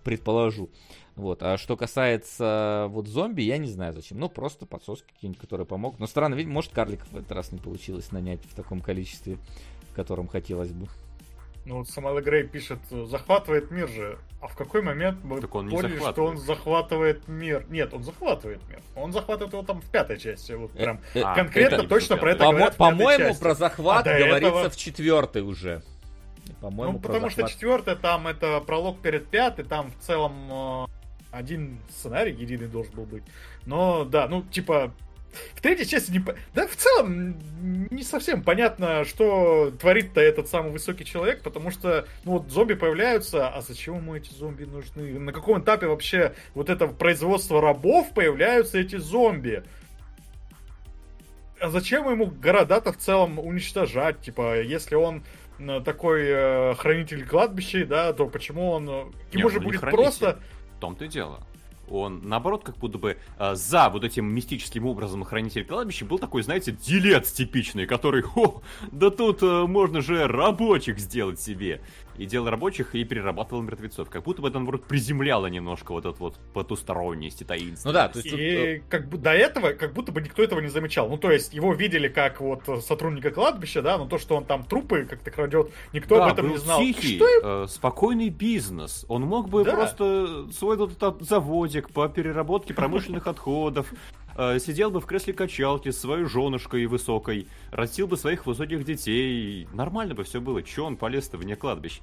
предположу. 0.02 0.70
Вот. 1.14 1.42
А 1.42 1.58
что 1.58 1.76
касается 1.76 2.86
вот 2.88 3.06
зомби, 3.06 3.42
я 3.42 3.58
не 3.58 3.68
знаю 3.68 3.92
зачем. 3.92 4.18
Ну, 4.18 4.28
просто 4.28 4.66
подсоски 4.66 5.06
какие-нибудь, 5.12 5.40
которые 5.40 5.66
помогут. 5.66 6.00
Но 6.00 6.06
странно, 6.06 6.34
видимо, 6.34 6.54
может, 6.54 6.72
карликов 6.72 7.10
в 7.12 7.16
этот 7.16 7.32
раз 7.32 7.52
не 7.52 7.58
получилось 7.58 8.12
нанять 8.12 8.40
в 8.44 8.54
таком 8.54 8.80
количестве, 8.80 9.38
в 9.90 9.94
котором 9.94 10.28
хотелось 10.28 10.72
бы. 10.72 10.88
Ну 11.64 11.78
вот 11.78 11.88
Самала 11.88 12.20
Грей 12.20 12.42
пишет, 12.42 12.80
захватывает 12.90 13.70
мир 13.70 13.88
же. 13.88 14.18
А 14.40 14.48
в 14.48 14.56
какой 14.56 14.82
момент 14.82 15.18
мы 15.22 15.40
Так 15.40 15.54
он 15.54 15.70
поняли, 15.70 15.96
что 15.98 16.24
он 16.24 16.36
захватывает 16.36 17.28
мир? 17.28 17.64
Нет, 17.68 17.94
он 17.94 18.02
захватывает 18.02 18.60
мир. 18.68 18.80
Он 18.96 19.12
захватывает 19.12 19.52
его 19.52 19.62
там 19.62 19.80
в 19.80 19.88
пятой 19.88 20.18
части. 20.18 20.52
Вот 20.52 20.72
прям 20.72 20.98
А, 21.14 21.34
конкретно 21.36 21.76
это 21.76 21.88
точно 21.88 22.16
про 22.16 22.32
это 22.32 22.44
говорят 22.46 22.76
По-моему, 22.76 23.34
про 23.36 23.54
захват 23.54 24.06
А 24.06 24.18
говорится 24.18 24.48
этого- 24.48 24.70
в 24.70 24.76
четвертой 24.76 25.42
уже. 25.42 25.82
По-моему, 26.60 26.94
Ну, 26.94 26.98
потому 26.98 27.30
что 27.30 27.42
захват. 27.42 27.52
четвертая 27.52 27.94
там 27.96 28.26
это 28.26 28.60
пролог 28.60 29.00
перед 29.00 29.28
пятой, 29.28 29.64
там 29.64 29.92
в 29.92 30.04
целом 30.04 30.48
э, 30.50 30.86
один 31.30 31.78
сценарий 31.90 32.32
единый 32.32 32.66
должен 32.66 32.92
был 32.94 33.04
быть. 33.04 33.22
Но 33.66 34.04
да, 34.04 34.26
ну 34.26 34.42
типа 34.42 34.92
в 35.54 35.60
третьей 35.60 35.86
части 35.86 36.10
не... 36.10 36.24
Да, 36.54 36.66
в 36.66 36.76
целом 36.76 37.36
не 37.90 38.02
совсем 38.02 38.42
понятно, 38.42 39.04
что 39.04 39.70
творит-то 39.80 40.20
этот 40.20 40.48
самый 40.48 40.72
высокий 40.72 41.04
человек, 41.04 41.42
потому 41.42 41.70
что, 41.70 42.06
ну 42.24 42.32
вот, 42.32 42.50
зомби 42.50 42.74
появляются, 42.74 43.48
а 43.48 43.60
зачем 43.60 43.96
ему 43.96 44.14
эти 44.16 44.32
зомби 44.32 44.64
нужны? 44.64 45.18
На 45.18 45.32
каком 45.32 45.60
этапе 45.60 45.86
вообще 45.86 46.34
вот 46.54 46.68
это 46.70 46.86
производство 46.86 47.60
рабов 47.60 48.12
появляются 48.14 48.78
эти 48.78 48.96
зомби? 48.96 49.62
А 51.60 51.68
зачем 51.70 52.10
ему 52.10 52.26
города-то 52.26 52.92
в 52.92 52.98
целом 52.98 53.38
уничтожать? 53.38 54.20
Типа, 54.20 54.60
если 54.60 54.96
он 54.96 55.22
такой 55.84 56.24
э, 56.26 56.74
хранитель 56.74 57.24
кладбища, 57.24 57.86
да, 57.86 58.12
то 58.12 58.26
почему 58.26 58.70
он... 58.70 58.88
э, 58.88 59.04
Ему 59.32 59.48
Не, 59.48 59.54
же 59.54 59.60
будет 59.60 59.80
хранитель. 59.80 60.02
просто... 60.02 60.38
В 60.76 60.80
том-то 60.80 61.04
и 61.04 61.08
дело. 61.08 61.46
Он, 61.92 62.22
наоборот, 62.24 62.64
как 62.64 62.78
будто 62.78 62.98
бы 62.98 63.18
э, 63.38 63.54
за 63.54 63.90
вот 63.90 64.02
этим 64.02 64.24
мистическим 64.24 64.86
образом 64.86 65.24
хранитель 65.24 65.64
кладбища 65.64 66.06
был 66.06 66.18
такой, 66.18 66.42
знаете, 66.42 66.72
делец 66.72 67.30
типичный, 67.32 67.86
который, 67.86 68.22
хо, 68.22 68.62
да 68.90 69.10
тут 69.10 69.42
э, 69.42 69.66
можно 69.66 70.00
же 70.00 70.26
рабочих 70.26 70.98
сделать 70.98 71.38
себе. 71.38 71.82
И 72.18 72.26
делал 72.26 72.50
рабочих 72.50 72.94
и 72.94 73.04
перерабатывал 73.04 73.62
мертвецов. 73.62 74.10
Как 74.10 74.22
будто 74.24 74.42
бы 74.42 74.48
это, 74.48 74.58
наоборот, 74.58 74.84
приземляло 74.84 75.46
немножко 75.46 75.92
вот 75.92 76.04
эту 76.04 76.16
вот 76.18 76.38
потусторонность 76.52 77.40
и 77.40 77.44
таинственность. 77.44 77.84
Ну 77.84 77.92
да, 77.92 78.08
то 78.08 78.18
есть 78.18 78.30
тут, 78.30 78.38
э, 78.38 78.76
И 78.76 78.82
как 78.88 79.08
бы 79.08 79.18
до 79.18 79.32
этого, 79.32 79.72
как 79.72 79.92
будто 79.92 80.12
бы 80.12 80.20
никто 80.20 80.42
этого 80.42 80.60
не 80.60 80.68
замечал. 80.68 81.08
Ну, 81.08 81.16
то 81.16 81.30
есть, 81.30 81.54
его 81.54 81.72
видели 81.74 82.08
как 82.08 82.40
вот 82.40 82.62
сотрудника 82.84 83.30
кладбища, 83.30 83.82
да, 83.82 83.98
но 83.98 84.06
то, 84.06 84.18
что 84.18 84.36
он 84.36 84.44
там 84.44 84.64
трупы 84.64 85.04
как-то 85.08 85.30
крадет, 85.30 85.70
никто 85.92 86.16
да, 86.16 86.26
об 86.26 86.32
этом 86.32 86.46
был 86.46 86.52
не 86.54 86.58
знал. 86.58 86.78
тихий, 86.80 87.16
Что 87.16 87.28
им- 87.28 87.40
э, 87.64 87.66
спокойный 87.68 88.28
бизнес. 88.28 89.04
Он 89.08 89.22
мог 89.22 89.48
бы 89.48 89.64
Да. 89.64 89.72
просто 89.74 90.46
свой 90.52 90.76
вот 90.76 90.92
этот 90.92 91.22
заводик 91.22 91.90
по 91.90 92.08
переработке 92.08 92.74
промышленных 92.74 93.26
отходов, 93.26 93.92
сидел 94.36 94.90
бы 94.90 95.00
в 95.00 95.06
кресле 95.06 95.32
качалки 95.32 95.90
с 95.90 96.00
своей 96.00 96.24
женушкой 96.24 96.86
высокой, 96.86 97.46
растил 97.70 98.06
бы 98.06 98.16
своих 98.16 98.46
высоких 98.46 98.84
детей. 98.84 99.66
Нормально 99.72 100.14
бы 100.14 100.24
все 100.24 100.40
было. 100.40 100.62
Че 100.62 100.82
он 100.84 100.96
полез-то 100.96 101.36
вне 101.38 101.56
кладбищ? 101.56 102.00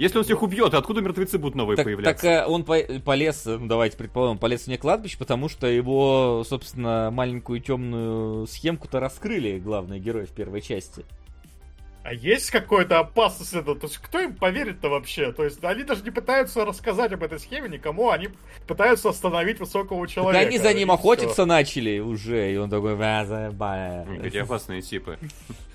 Если 0.00 0.16
он 0.16 0.24
всех 0.24 0.42
убьет, 0.42 0.72
откуда 0.72 1.02
мертвецы 1.02 1.36
будут 1.36 1.54
новые 1.56 1.76
так, 1.76 1.84
появляться? 1.84 2.22
так, 2.22 2.48
э, 2.48 2.50
он 2.50 2.64
по- 2.64 3.00
полез, 3.04 3.46
э, 3.46 3.58
давайте 3.58 3.98
предположим, 3.98 4.38
полез 4.38 4.66
вне 4.66 4.78
кладбищ, 4.78 5.18
потому 5.18 5.50
что 5.50 5.66
его, 5.66 6.42
собственно, 6.48 7.10
маленькую 7.12 7.60
темную 7.60 8.46
схемку-то 8.46 8.98
раскрыли 8.98 9.58
главные 9.58 10.00
герои 10.00 10.24
в 10.24 10.30
первой 10.30 10.62
части. 10.62 11.04
А 12.02 12.14
есть 12.14 12.50
какая-то 12.50 12.98
опасность 13.00 13.52
это? 13.52 13.74
То 13.74 13.86
есть 13.86 13.98
кто 13.98 14.20
им 14.20 14.34
поверит-то 14.34 14.88
вообще? 14.88 15.32
То 15.32 15.44
есть 15.44 15.62
они 15.62 15.84
даже 15.84 16.02
не 16.02 16.10
пытаются 16.10 16.64
рассказать 16.64 17.12
об 17.12 17.22
этой 17.22 17.38
схеме 17.38 17.68
никому, 17.68 18.10
они 18.10 18.30
пытаются 18.66 19.10
остановить 19.10 19.60
высокого 19.60 20.08
человека. 20.08 20.46
они 20.48 20.58
за 20.58 20.72
ним 20.72 20.90
охотиться 20.90 21.44
начали 21.44 21.98
уже, 21.98 22.52
и 22.52 22.56
он 22.56 22.70
такой... 22.70 22.96
«Бля, 22.96 23.26
заебали». 23.26 24.08
М, 24.08 24.22
Какие 24.22 24.42
опасные 24.42 24.82
типы. 24.82 25.18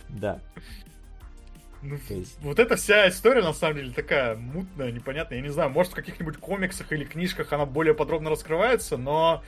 Да. 0.09 0.39
Ну, 1.81 1.97
То 2.07 2.13
есть- 2.15 2.37
Вот 2.41 2.57
эта 2.57 2.75
вся 2.77 3.07
история, 3.09 3.41
на 3.43 3.53
самом 3.53 3.75
деле, 3.77 3.91
такая 3.91 4.35
мутная, 4.35 4.91
непонятная. 4.91 5.37
Я 5.37 5.43
не 5.43 5.49
знаю, 5.51 5.69
может, 5.69 5.91
в 5.91 5.95
каких-нибудь 5.95 6.37
комиксах 6.37 6.91
или 6.91 7.03
книжках 7.03 7.53
она 7.53 7.65
более 7.67 7.93
подробно 7.93 8.31
раскрывается, 8.31 8.97
но 8.97 9.43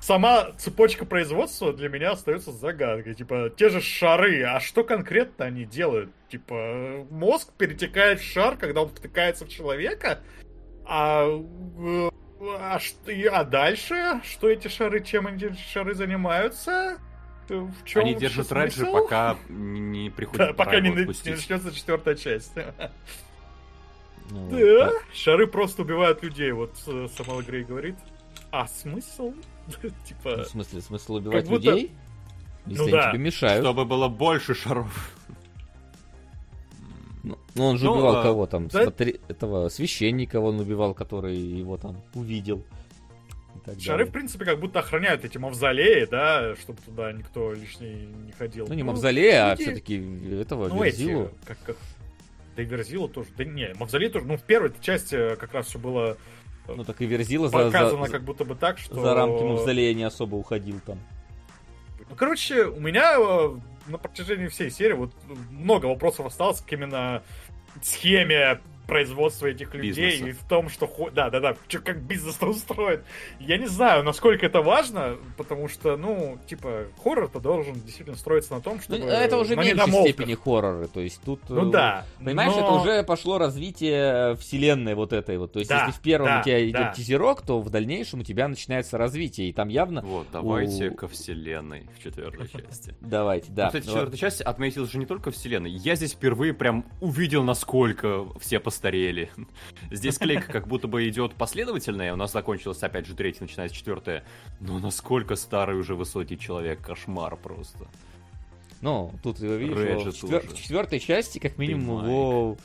сама 0.00 0.52
цепочка 0.58 1.04
производства 1.04 1.72
для 1.72 1.88
меня 1.88 2.12
остается 2.12 2.52
загадкой. 2.52 3.14
Типа, 3.14 3.50
те 3.56 3.68
же 3.68 3.80
шары, 3.80 4.42
а 4.42 4.60
что 4.60 4.82
конкретно 4.82 5.44
они 5.44 5.64
делают? 5.64 6.10
Типа, 6.28 7.06
мозг 7.10 7.52
перетекает 7.56 8.20
в 8.20 8.24
шар, 8.24 8.56
когда 8.56 8.82
он 8.82 8.88
втыкается 8.88 9.44
в 9.44 9.48
человека, 9.48 10.20
а, 10.86 11.26
э, 11.28 12.10
а, 12.40 12.78
а 13.32 13.44
дальше? 13.44 14.20
Что 14.24 14.48
эти 14.48 14.68
шары, 14.68 15.04
чем 15.04 15.26
эти 15.28 15.54
шары 15.72 15.94
занимаются? 15.94 16.98
В 17.48 17.84
чем 17.84 18.02
Они 18.02 18.14
держат 18.14 18.46
смысл? 18.46 18.92
пока 18.92 19.36
не 19.48 20.08
приходит 20.16 20.48
Да, 20.48 20.52
пока 20.52 20.78
не, 20.80 20.90
не 20.90 21.04
начнется 21.04 21.74
четвертая 21.74 22.14
часть. 22.14 22.52
Ну, 24.30 24.48
Да, 24.50 24.90
так. 24.90 25.02
шары 25.12 25.48
просто 25.48 25.82
убивают 25.82 26.22
людей, 26.22 26.52
вот 26.52 26.72
э, 26.86 27.08
Самал 27.16 27.42
Грей 27.42 27.64
говорит. 27.64 27.96
А 28.52 28.68
смысл? 28.68 29.34
Ну, 29.82 29.90
Типа, 30.04 30.42
в 30.44 30.46
смысле, 30.46 30.80
смысл 30.80 31.14
убивать 31.14 31.48
будто- 31.48 31.70
людей? 31.70 31.92
Если 32.66 32.76
Ну 32.78 32.82
они 32.84 32.92
да. 32.92 33.10
тебе 33.10 33.18
мешают. 33.24 33.64
Чтобы 33.64 33.84
было 33.84 34.08
больше 34.08 34.54
шаров. 34.54 35.16
Ну, 37.22 37.38
ну, 37.54 37.64
он 37.66 37.78
же 37.78 37.84
Ну, 37.86 37.92
убивал 37.92 38.16
а, 38.16 38.22
кого 38.22 38.46
там? 38.46 38.68
да- 38.68 38.82
Смотри, 38.84 39.20
этого 39.28 39.68
священника 39.68 40.40
он 40.40 40.58
убивал, 40.60 40.94
который 40.94 41.36
его 41.36 41.76
там 41.76 41.96
увидел. 42.14 42.62
Шары, 43.78 44.06
в 44.06 44.10
принципе, 44.10 44.44
как 44.46 44.58
будто 44.58 44.78
охраняют 44.80 45.24
эти 45.24 45.36
мавзолеи, 45.38 46.06
да, 46.06 46.56
чтобы 46.56 46.80
туда 46.82 47.12
никто 47.12 47.52
лишний 47.52 48.06
не 48.26 48.32
ходил. 48.32 48.66
Ну, 48.66 48.74
не 48.74 48.82
Мавзолей, 48.82 49.38
а 49.38 49.50
люди- 49.50 49.62
все-таки 49.64 49.96
этого 50.40 50.68
Ну, 50.68 50.82
Верзилу. 50.82 51.24
эти, 51.26 51.32
как, 51.46 51.58
как... 51.66 51.76
Да 52.56 52.62
и 52.62 52.64
Верзила 52.64 53.08
тоже. 53.08 53.28
Да 53.36 53.44
не, 53.44 53.72
Мавзолей 53.78 54.08
тоже. 54.08 54.24
Ну, 54.26 54.36
в 54.38 54.42
первой 54.42 54.72
части 54.80 55.36
как 55.36 55.52
раз 55.54 55.66
все 55.66 55.78
было 55.78 56.16
Ну, 56.76 56.84
так 56.84 57.00
и 57.00 57.06
Верзила 57.06 57.48
за, 57.48 57.58
за- 57.58 57.64
показано 57.66 58.06
за- 58.06 58.12
как 58.12 58.22
будто 58.22 58.44
бы 58.44 58.54
так, 58.54 58.78
что... 58.78 59.00
за 59.00 59.14
рамки 59.14 59.42
Мавзолея 59.42 59.94
не 59.94 60.04
особо 60.04 60.36
уходил 60.36 60.80
там. 60.84 60.98
Ну, 62.08 62.16
короче, 62.16 62.64
у 62.64 62.80
меня 62.80 63.14
э, 63.18 63.50
на 63.86 63.98
протяжении 63.98 64.48
всей 64.48 64.70
серии 64.70 64.94
вот 64.94 65.12
много 65.50 65.86
вопросов 65.86 66.26
осталось 66.26 66.60
к 66.60 66.72
именно 66.72 67.22
схеме 67.82 68.60
производства 68.86 69.46
этих 69.46 69.74
людей 69.74 70.10
Бизнеса. 70.12 70.28
и 70.28 70.32
в 70.32 70.48
том, 70.48 70.68
что... 70.68 70.90
Да, 71.14 71.30
да, 71.30 71.40
да, 71.40 71.56
чё, 71.68 71.80
как 71.80 72.02
бизнес-то 72.02 72.46
устроен. 72.46 73.02
Я 73.38 73.56
не 73.58 73.66
знаю, 73.66 74.02
насколько 74.02 74.44
это 74.46 74.62
важно, 74.62 75.16
потому 75.36 75.68
что, 75.68 75.96
ну, 75.96 76.38
типа, 76.48 76.84
хоррор-то 77.02 77.38
должен 77.40 77.74
действительно 77.74 78.16
строиться 78.16 78.52
на 78.54 78.60
том, 78.60 78.76
Ну, 78.76 78.80
чтобы... 78.96 79.04
это 79.10 79.36
уже 79.38 79.54
в 79.54 79.56
на 79.58 79.60
меньшей 79.62 79.74
недомолвках. 79.74 80.14
степени 80.14 80.34
хорроры, 80.34 80.88
то 80.88 81.00
есть 81.00 81.20
тут... 81.24 81.40
Ну 81.48 81.68
э, 81.68 81.72
да. 81.72 82.04
Понимаешь, 82.24 82.52
но- 82.54 82.60
это 82.64 82.72
уже 82.72 83.02
пошло 83.04 83.38
развитие 83.38 84.34
вселенной 84.36 84.94
вот 84.94 85.12
этой 85.12 85.38
вот. 85.38 85.52
То 85.52 85.58
есть, 85.60 85.70
Да, 85.70 85.86
если 85.86 85.98
в 85.98 86.02
первом 86.02 86.28
да, 86.28 86.40
у 86.40 86.44
тебя 86.44 86.64
идет 86.64 86.72
да. 86.72 86.92
тизерок, 86.92 87.42
то 87.42 87.60
в 87.60 87.70
дальнейшем 87.70 88.20
у 88.20 88.24
тебя 88.24 88.48
начинается 88.48 88.98
развитие. 88.98 89.48
И 89.50 89.52
там 89.52 89.68
явно... 89.68 90.02
Вот, 90.02 90.26
давайте 90.32 90.90
У- 90.90 90.94
ко 90.94 91.06
вселенной 91.08 91.88
в 91.96 92.02
четвертой 92.02 92.48
части. 92.48 92.94
Давайте, 93.00 93.46
да. 93.52 93.64
Ну, 93.64 93.68
кстати, 93.68 93.86
Ну, 93.86 93.92
четвертая 93.92 94.16
часть 94.18 94.40
отметилась 94.40 94.90
же 94.90 94.98
не 94.98 95.06
только 95.06 95.30
вселенной. 95.30 95.70
Я 95.70 95.94
здесь 95.94 96.12
впервые 96.12 96.54
прям 96.54 96.84
увидел, 97.00 97.42
насколько 97.44 98.24
все 98.38 98.58
постарели. 98.70 99.30
Здесь 99.90 100.16
клейка 100.16 100.52
как 100.52 100.68
будто 100.68 100.86
бы 100.86 101.08
идет 101.08 101.34
последовательная. 101.34 102.12
У 102.12 102.16
нас 102.16 102.30
закончилась 102.32 102.80
опять 102.84 103.04
же 103.04 103.14
третья, 103.16 103.42
начинается 103.42 103.76
четвертая. 103.76 104.22
Но 104.60 104.78
насколько 104.78 105.34
старый 105.34 105.76
уже 105.76 105.96
высокий 105.96 106.38
человек, 106.38 106.80
кошмар 106.80 107.34
просто. 107.36 107.88
Ну, 108.80 109.12
тут 109.24 109.40
э, 109.42 109.56
видишь, 109.58 109.76
его 109.76 110.00
в, 110.04 110.14
четвер- 110.14 110.40
тоже. 110.42 110.54
в 110.54 110.58
четвертой 110.58 111.00
части, 111.00 111.38
как 111.40 111.58
минимум, 111.58 112.04
его 112.06 112.56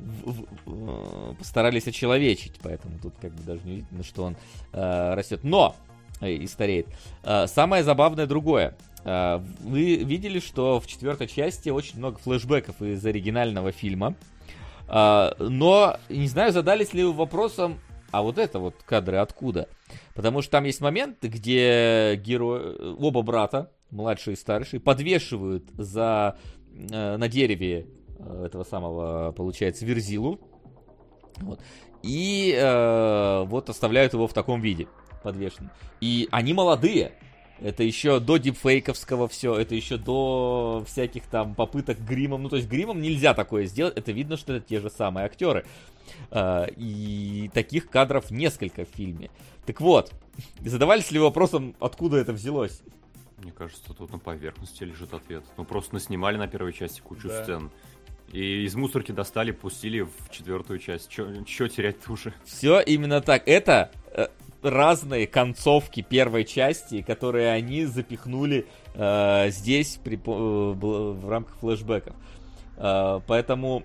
в- 0.00 0.46
в- 0.66 1.30
э, 1.30 1.34
постарались 1.38 1.86
очеловечить, 1.86 2.54
поэтому 2.60 2.98
тут 3.00 3.14
как 3.20 3.32
бы 3.32 3.42
даже 3.44 3.60
не 3.64 3.76
видно, 3.76 4.02
что 4.02 4.24
он 4.24 4.36
э, 4.72 5.14
растет. 5.14 5.44
Но 5.44 5.76
э, 6.20 6.32
и 6.32 6.46
стареет. 6.48 6.88
Э, 7.22 7.46
самое 7.46 7.84
забавное 7.84 8.26
другое. 8.26 8.76
Э, 9.04 9.40
вы 9.60 9.94
видели, 9.96 10.40
что 10.40 10.80
в 10.80 10.86
четвертой 10.88 11.28
части 11.28 11.68
очень 11.70 11.98
много 11.98 12.18
флешбеков 12.18 12.82
из 12.82 13.06
оригинального 13.06 13.70
фильма. 13.70 14.14
А, 14.88 15.34
но 15.38 15.96
не 16.08 16.28
знаю, 16.28 16.52
задались 16.52 16.92
ли 16.92 17.04
вы 17.04 17.12
вопросом, 17.12 17.80
а 18.10 18.22
вот 18.22 18.38
это 18.38 18.58
вот 18.58 18.76
кадры 18.84 19.16
откуда? 19.16 19.68
Потому 20.14 20.42
что 20.42 20.52
там 20.52 20.64
есть 20.64 20.80
момент, 20.80 21.22
где 21.22 22.16
герои, 22.16 22.94
оба 22.98 23.22
брата, 23.22 23.70
младший 23.90 24.34
и 24.34 24.36
старший, 24.36 24.80
подвешивают 24.80 25.70
за, 25.76 26.36
э, 26.70 27.16
на 27.16 27.28
дереве 27.28 27.86
э, 28.18 28.44
этого 28.46 28.64
самого, 28.64 29.32
получается, 29.32 29.84
Верзилу. 29.86 30.40
Вот, 31.38 31.60
и 32.02 32.54
э, 32.56 33.44
вот 33.46 33.70
оставляют 33.70 34.12
его 34.12 34.26
в 34.26 34.34
таком 34.34 34.60
виде 34.60 34.88
подвешенным. 35.22 35.70
И 36.00 36.28
они 36.30 36.52
молодые. 36.52 37.12
Это 37.62 37.84
еще 37.84 38.18
до 38.18 38.38
дипфейковского 38.38 39.28
все, 39.28 39.54
это 39.56 39.74
еще 39.74 39.96
до 39.96 40.84
всяких 40.86 41.24
там 41.26 41.54
попыток 41.54 41.98
гримом. 42.00 42.42
Ну, 42.42 42.48
то 42.48 42.56
есть 42.56 42.68
гримом 42.68 43.00
нельзя 43.00 43.34
такое 43.34 43.66
сделать, 43.66 43.96
это 43.96 44.10
видно, 44.12 44.36
что 44.36 44.54
это 44.54 44.66
те 44.66 44.80
же 44.80 44.90
самые 44.90 45.26
актеры. 45.26 45.64
А, 46.30 46.66
и 46.76 47.50
таких 47.54 47.88
кадров 47.88 48.30
несколько 48.30 48.84
в 48.84 48.88
фильме. 48.88 49.30
Так 49.64 49.80
вот, 49.80 50.12
задавались 50.60 51.10
ли 51.10 51.18
вопросом, 51.18 51.74
откуда 51.78 52.16
это 52.16 52.32
взялось? 52.32 52.82
Мне 53.38 53.52
кажется, 53.52 53.92
тут 53.92 54.10
на 54.12 54.18
поверхности 54.18 54.84
лежит 54.84 55.14
ответ. 55.14 55.44
Ну, 55.56 55.64
просто 55.64 55.94
наснимали 55.94 56.36
на 56.36 56.48
первой 56.48 56.72
части 56.72 57.00
кучу 57.00 57.28
Да. 57.28 57.42
сцен. 57.42 57.70
И 58.32 58.64
из 58.64 58.74
мусорки 58.74 59.12
достали, 59.12 59.50
пустили 59.50 60.00
в 60.00 60.30
четвертую 60.30 60.78
часть. 60.78 61.10
Че 61.10 61.68
терять-то 61.68 62.12
уже? 62.12 62.32
Все 62.44 62.80
именно 62.80 63.20
так. 63.20 63.46
Это 63.46 63.90
э, 64.06 64.28
разные 64.62 65.26
концовки 65.26 66.02
первой 66.02 66.44
части, 66.44 67.02
которые 67.02 67.50
они 67.50 67.84
запихнули 67.84 68.66
э, 68.94 69.50
здесь 69.50 69.98
при, 70.02 70.16
э, 70.16 70.20
в 70.20 71.28
рамках 71.28 71.56
флешбеков. 71.56 72.14
Э, 72.76 73.20
поэтому 73.26 73.82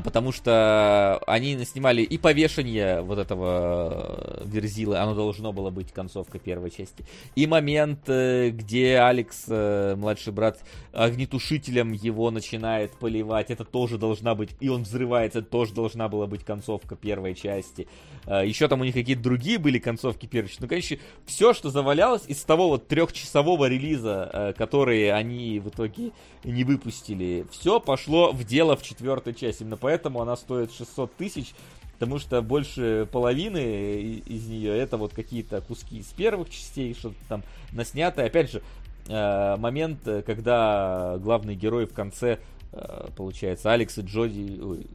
потому 0.00 0.32
что 0.32 1.18
они 1.26 1.62
снимали 1.64 2.02
и 2.02 2.16
повешение 2.16 3.02
вот 3.02 3.18
этого 3.18 4.40
э, 4.40 4.42
Верзилы, 4.46 4.96
оно 4.96 5.14
должно 5.14 5.52
было 5.52 5.68
быть 5.70 5.92
концовкой 5.92 6.40
первой 6.40 6.70
части, 6.70 7.04
и 7.36 7.46
момент, 7.46 8.08
э, 8.08 8.48
где 8.50 8.98
Алекс, 9.00 9.44
э, 9.48 9.94
младший 9.96 10.32
брат, 10.32 10.60
огнетушителем 10.92 11.92
его 11.92 12.30
начинает 12.30 12.92
поливать, 12.92 13.50
это 13.50 13.64
тоже 13.64 13.98
должна 13.98 14.34
быть, 14.34 14.50
и 14.60 14.70
он 14.70 14.84
взрывается, 14.84 15.40
это 15.40 15.48
тоже 15.48 15.74
должна 15.74 16.08
была 16.08 16.26
быть 16.26 16.44
концовка 16.44 16.96
первой 16.96 17.34
части. 17.34 17.86
Еще 18.26 18.68
там 18.68 18.80
у 18.80 18.84
них 18.84 18.94
какие-то 18.94 19.22
другие 19.22 19.58
были 19.58 19.78
концовки 19.78 20.26
первой 20.26 20.48
части. 20.48 20.62
Ну, 20.62 20.68
конечно, 20.68 20.96
все, 21.26 21.52
что 21.54 21.70
завалялось 21.70 22.22
из 22.28 22.42
того 22.44 22.68
вот 22.68 22.86
трехчасового 22.86 23.68
релиза, 23.68 24.54
который 24.56 25.10
они 25.10 25.58
в 25.58 25.68
итоге 25.68 26.12
не 26.44 26.62
выпустили, 26.62 27.46
все 27.50 27.80
пошло 27.80 28.32
в 28.32 28.44
дело 28.44 28.76
в 28.76 28.82
четвертой 28.82 29.34
части. 29.34 29.62
Именно 29.62 29.76
поэтому 29.82 30.22
она 30.22 30.36
стоит 30.36 30.72
600 30.72 31.14
тысяч, 31.16 31.54
потому 31.94 32.18
что 32.18 32.40
больше 32.40 33.06
половины 33.12 34.22
из 34.24 34.46
нее 34.46 34.78
это 34.78 34.96
вот 34.96 35.12
какие-то 35.12 35.60
куски 35.60 35.98
из 35.98 36.06
первых 36.06 36.48
частей, 36.48 36.94
что-то 36.94 37.16
там 37.28 37.42
наснято. 37.72 38.24
Опять 38.24 38.52
же, 38.52 38.62
э, 39.08 39.56
момент, 39.56 40.06
э, 40.06 40.22
когда 40.22 41.18
главный 41.18 41.56
герой 41.56 41.86
в 41.86 41.92
конце, 41.92 42.38
э, 42.72 43.08
получается, 43.16 43.72
Алекс 43.72 43.98
и 43.98 44.02
Джоди, 44.02 44.86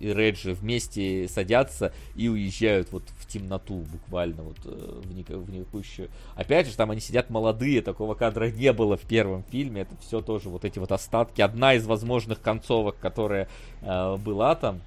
и 0.00 0.12
Реджи 0.12 0.52
вместе 0.54 1.28
садятся 1.28 1.92
и 2.14 2.28
уезжают 2.28 2.92
вот 2.92 3.02
в 3.18 3.26
темноту 3.26 3.84
буквально, 3.92 4.42
вот 4.42 4.58
э, 4.64 5.00
в, 5.04 5.14
ник- 5.14 5.28
в 5.28 5.50
никакущую. 5.50 6.08
Опять 6.34 6.68
же, 6.68 6.76
там 6.76 6.90
они 6.90 7.00
сидят 7.00 7.30
молодые, 7.30 7.82
такого 7.82 8.14
кадра 8.14 8.50
не 8.50 8.72
было 8.72 8.96
в 8.96 9.02
первом 9.02 9.44
фильме, 9.44 9.82
это 9.82 9.96
все 10.00 10.20
тоже 10.20 10.48
вот 10.48 10.64
эти 10.64 10.78
вот 10.78 10.92
остатки. 10.92 11.40
Одна 11.40 11.74
из 11.74 11.86
возможных 11.86 12.40
концовок, 12.40 12.96
которая 13.00 13.48
э, 13.82 14.16
была 14.16 14.54
там, 14.54 14.80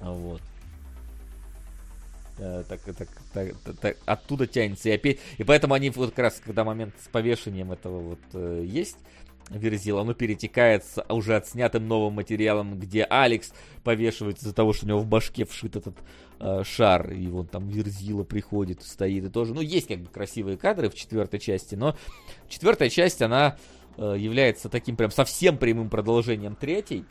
вот. 0.00 0.40
Э, 2.38 2.62
так, 2.68 2.80
так, 2.80 3.08
так, 3.32 3.76
так, 3.80 3.96
оттуда 4.06 4.46
тянется. 4.46 4.88
И, 4.88 4.92
опять, 4.92 5.18
и 5.38 5.44
поэтому 5.44 5.74
они 5.74 5.90
вот 5.90 6.10
как 6.10 6.18
раз, 6.20 6.40
когда 6.44 6.64
момент 6.64 6.94
с 7.02 7.08
повешением 7.08 7.72
этого 7.72 7.98
вот 8.00 8.20
э, 8.32 8.64
есть, 8.64 8.96
Верзила, 9.50 10.02
оно 10.02 10.14
перетекается 10.14 11.04
уже 11.08 11.36
отснятым 11.36 11.86
новым 11.88 12.14
материалом, 12.14 12.78
где 12.78 13.04
Алекс 13.04 13.52
повешивается 13.84 14.44
из-за 14.44 14.54
того, 14.54 14.72
что 14.72 14.86
у 14.86 14.88
него 14.88 14.98
в 15.00 15.06
башке 15.06 15.44
вшит 15.44 15.76
этот 15.76 15.96
э, 16.40 16.62
шар, 16.64 17.10
и 17.12 17.26
вон 17.28 17.46
там 17.46 17.68
Верзила 17.68 18.24
приходит, 18.24 18.82
стоит 18.82 19.24
и 19.24 19.28
тоже. 19.28 19.54
Ну, 19.54 19.60
есть 19.60 19.88
как 19.88 20.00
бы 20.00 20.08
красивые 20.08 20.56
кадры 20.56 20.90
в 20.90 20.94
четвертой 20.94 21.40
части, 21.40 21.74
но 21.74 21.96
четвертая 22.48 22.90
часть, 22.90 23.22
она 23.22 23.56
э, 23.96 24.16
является 24.18 24.68
таким 24.68 24.96
прям 24.96 25.10
совсем 25.10 25.56
прямым 25.56 25.88
продолжением 25.90 26.54
третьей. 26.54 27.04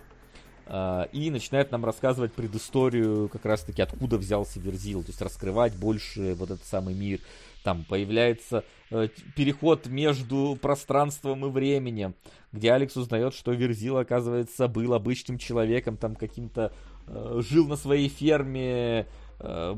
э, 0.67 1.06
и 1.11 1.32
начинает 1.32 1.72
нам 1.72 1.85
рассказывать 1.85 2.33
предысторию, 2.33 3.30
как 3.30 3.45
раз-таки, 3.45 3.82
откуда 3.82 4.17
взялся 4.17 4.59
Верзил, 4.59 5.01
то 5.01 5.09
есть 5.09 5.22
раскрывать 5.22 5.75
больше 5.75 6.35
вот 6.35 6.51
этот 6.51 6.66
самый 6.66 6.93
мир. 6.93 7.19
Там 7.68 7.84
появляется 7.84 8.64
э, 8.92 9.10
переход 9.36 9.88
между 9.88 10.58
пространством 10.62 11.46
и 11.46 11.50
временем, 11.50 12.16
где 12.54 12.72
Алекс 12.72 12.96
узнает, 12.96 13.34
что 13.34 13.52
Верзил, 13.52 13.98
оказывается, 13.98 14.70
был 14.70 14.94
обычным 14.94 15.38
человеком, 15.38 15.98
там 15.98 16.16
каким-то 16.16 16.72
э, 17.08 17.42
жил 17.46 17.68
на 17.68 17.76
своей 17.76 18.08
ферме, 18.08 19.06
э, 19.42 19.76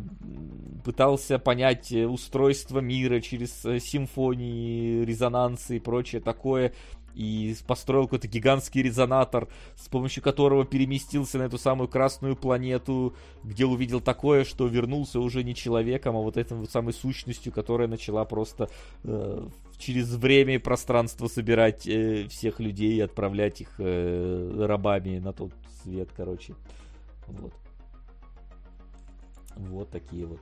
пытался 0.86 1.40
понять 1.40 1.92
э, 1.92 2.06
устройство 2.06 2.78
мира 2.78 3.22
через 3.22 3.66
э, 3.66 3.80
симфонии, 3.80 5.04
резонансы 5.04 5.78
и 5.78 5.80
прочее 5.80 6.22
такое, 6.22 6.74
и 7.16 7.56
построил 7.68 8.04
какой-то 8.04 8.28
гигантский 8.28 8.82
резонатор, 8.82 9.48
с 9.76 9.88
помощью 9.88 10.24
которого 10.24 10.66
переместился 10.66 11.38
на 11.38 11.44
эту 11.44 11.58
самую 11.58 11.88
красную 11.88 12.36
планету, 12.36 13.16
где 13.44 13.66
увидел 13.66 14.02
такое, 14.02 14.44
что 14.44 14.68
вернулся 14.68 15.20
уже 15.20 15.44
не 15.44 15.56
человеком, 15.56 16.16
а 16.16 16.22
вот 16.22 16.38
этой 16.38 16.58
вот 16.58 16.70
самой 16.72 16.94
сущностью, 16.94 17.52
которая 17.52 17.88
начала 17.88 18.26
просто 18.26 18.70
э, 19.04 19.48
через 19.78 20.14
время 20.14 20.56
и 20.56 20.60
пространство 20.60 21.28
собирать 21.28 21.88
э, 21.88 22.28
всех 22.30 22.60
людей 22.60 22.98
и 22.98 23.02
отправлять 23.02 23.62
их 23.62 23.70
э, 23.78 24.66
рабами 24.66 25.20
на 25.20 25.34
тот 25.34 25.52
свет, 25.84 26.10
короче. 26.16 26.54
Вот. 27.28 27.54
Вот 29.56 29.90
такие 29.90 30.26
вот. 30.26 30.42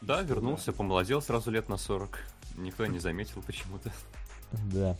Да, 0.00 0.22
вернулся, 0.22 0.72
помолодел 0.72 1.22
сразу 1.22 1.50
лет 1.50 1.68
на 1.68 1.76
40. 1.76 2.18
Никто 2.58 2.86
не 2.86 2.98
заметил 2.98 3.42
почему-то. 3.46 3.92
Да. 4.72 4.96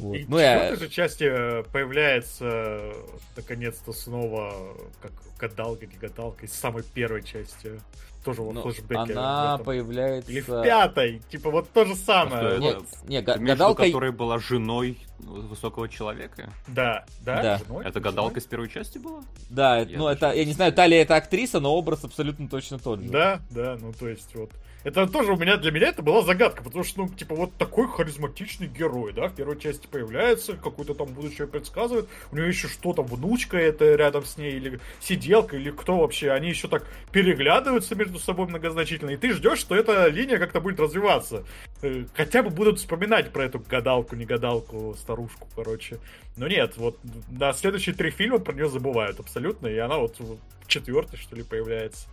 Вот. 0.00 0.14
И 0.16 0.24
Ну, 0.28 0.36
в 0.36 0.40
я... 0.40 0.54
четвертой 0.54 0.86
же 0.86 0.92
части 0.92 1.24
э, 1.24 1.62
появляется 1.72 2.44
э, 2.48 2.92
наконец-то 3.36 3.92
снова 3.92 4.76
как 5.00 5.12
гадалка, 5.38 5.86
не 5.86 5.96
гадалка 5.96 6.46
из 6.46 6.52
самой 6.52 6.82
первой 6.82 7.22
части. 7.22 7.80
Тоже 8.24 8.42
вот 8.42 8.52
ну, 8.52 8.62
флешбеке. 8.62 9.12
она 9.12 9.56
появляется... 9.58 10.30
Или 10.30 10.40
в 10.40 10.62
пятой. 10.62 11.22
Типа 11.30 11.50
вот 11.50 11.70
то 11.70 11.86
же 11.86 11.94
самое. 11.94 12.50
Что, 12.50 12.58
Нет, 12.58 12.76
это- 12.76 13.08
не, 13.10 13.22
га- 13.22 13.36
гадалка... 13.38 13.86
которая 13.86 14.12
была 14.12 14.38
женой 14.38 14.98
высокого 15.20 15.88
человека? 15.88 16.50
Да, 16.68 17.06
да. 17.24 17.42
Да. 17.42 17.58
женой, 17.58 17.84
Это 17.86 17.94
женой. 17.94 18.10
гадалка 18.10 18.40
из 18.40 18.44
первой 18.44 18.68
части 18.68 18.98
была? 18.98 19.22
Да, 19.48 19.78
Я 19.78 19.96
ну 19.98 20.04
даже 20.04 20.16
это, 20.18 20.32
я 20.32 20.44
не 20.44 20.52
знаю, 20.52 20.72
Талия 20.74 21.00
это 21.00 21.16
актриса, 21.16 21.60
но 21.60 21.74
образ 21.74 22.04
абсолютно 22.04 22.46
точно 22.46 22.78
тот 22.78 23.00
же. 23.00 23.08
Да, 23.08 23.40
да, 23.50 23.78
ну 23.80 23.94
то 23.94 24.06
есть 24.08 24.34
вот. 24.34 24.50
Это 24.82 25.06
тоже 25.06 25.32
у 25.32 25.36
меня, 25.36 25.56
для 25.56 25.70
меня 25.70 25.88
это 25.88 26.02
была 26.02 26.22
загадка, 26.22 26.62
потому 26.62 26.84
что, 26.84 27.02
ну, 27.02 27.08
типа, 27.08 27.34
вот 27.34 27.54
такой 27.56 27.86
харизматичный 27.86 28.66
герой, 28.66 29.12
да, 29.12 29.28
в 29.28 29.34
первой 29.34 29.58
части 29.58 29.86
появляется, 29.86 30.56
какое-то 30.56 30.94
там 30.94 31.08
будущее 31.08 31.46
предсказывает, 31.46 32.08
у 32.32 32.36
него 32.36 32.46
еще 32.46 32.66
что 32.68 32.94
там, 32.94 33.06
внучка 33.06 33.58
это 33.58 33.94
рядом 33.94 34.24
с 34.24 34.38
ней, 34.38 34.52
или 34.52 34.80
сиделка, 35.00 35.56
или 35.56 35.70
кто 35.70 35.98
вообще, 35.98 36.30
они 36.30 36.48
еще 36.48 36.68
так 36.68 36.86
переглядываются 37.12 37.94
между 37.94 38.18
собой 38.18 38.46
многозначительно, 38.46 39.10
и 39.10 39.16
ты 39.16 39.32
ждешь, 39.34 39.58
что 39.58 39.74
эта 39.74 40.06
линия 40.08 40.38
как-то 40.38 40.60
будет 40.60 40.80
развиваться. 40.80 41.44
Э, 41.82 42.04
Хотя 42.14 42.42
бы 42.42 42.50
будут 42.50 42.78
вспоминать 42.78 43.32
про 43.32 43.44
эту 43.44 43.58
гадалку, 43.60 44.16
не 44.16 44.24
гадалку, 44.24 44.94
старушку, 44.98 45.48
короче. 45.54 45.98
Но 46.36 46.48
нет, 46.48 46.76
вот 46.76 46.98
на 47.30 47.52
следующие 47.52 47.94
три 47.94 48.10
фильма 48.10 48.38
про 48.38 48.54
нее 48.54 48.68
забывают 48.68 49.20
абсолютно, 49.20 49.66
и 49.66 49.76
она 49.76 49.98
вот 49.98 50.18
в 50.18 50.38
четвертой, 50.66 51.18
что 51.18 51.36
ли, 51.36 51.42
появляется. 51.42 52.08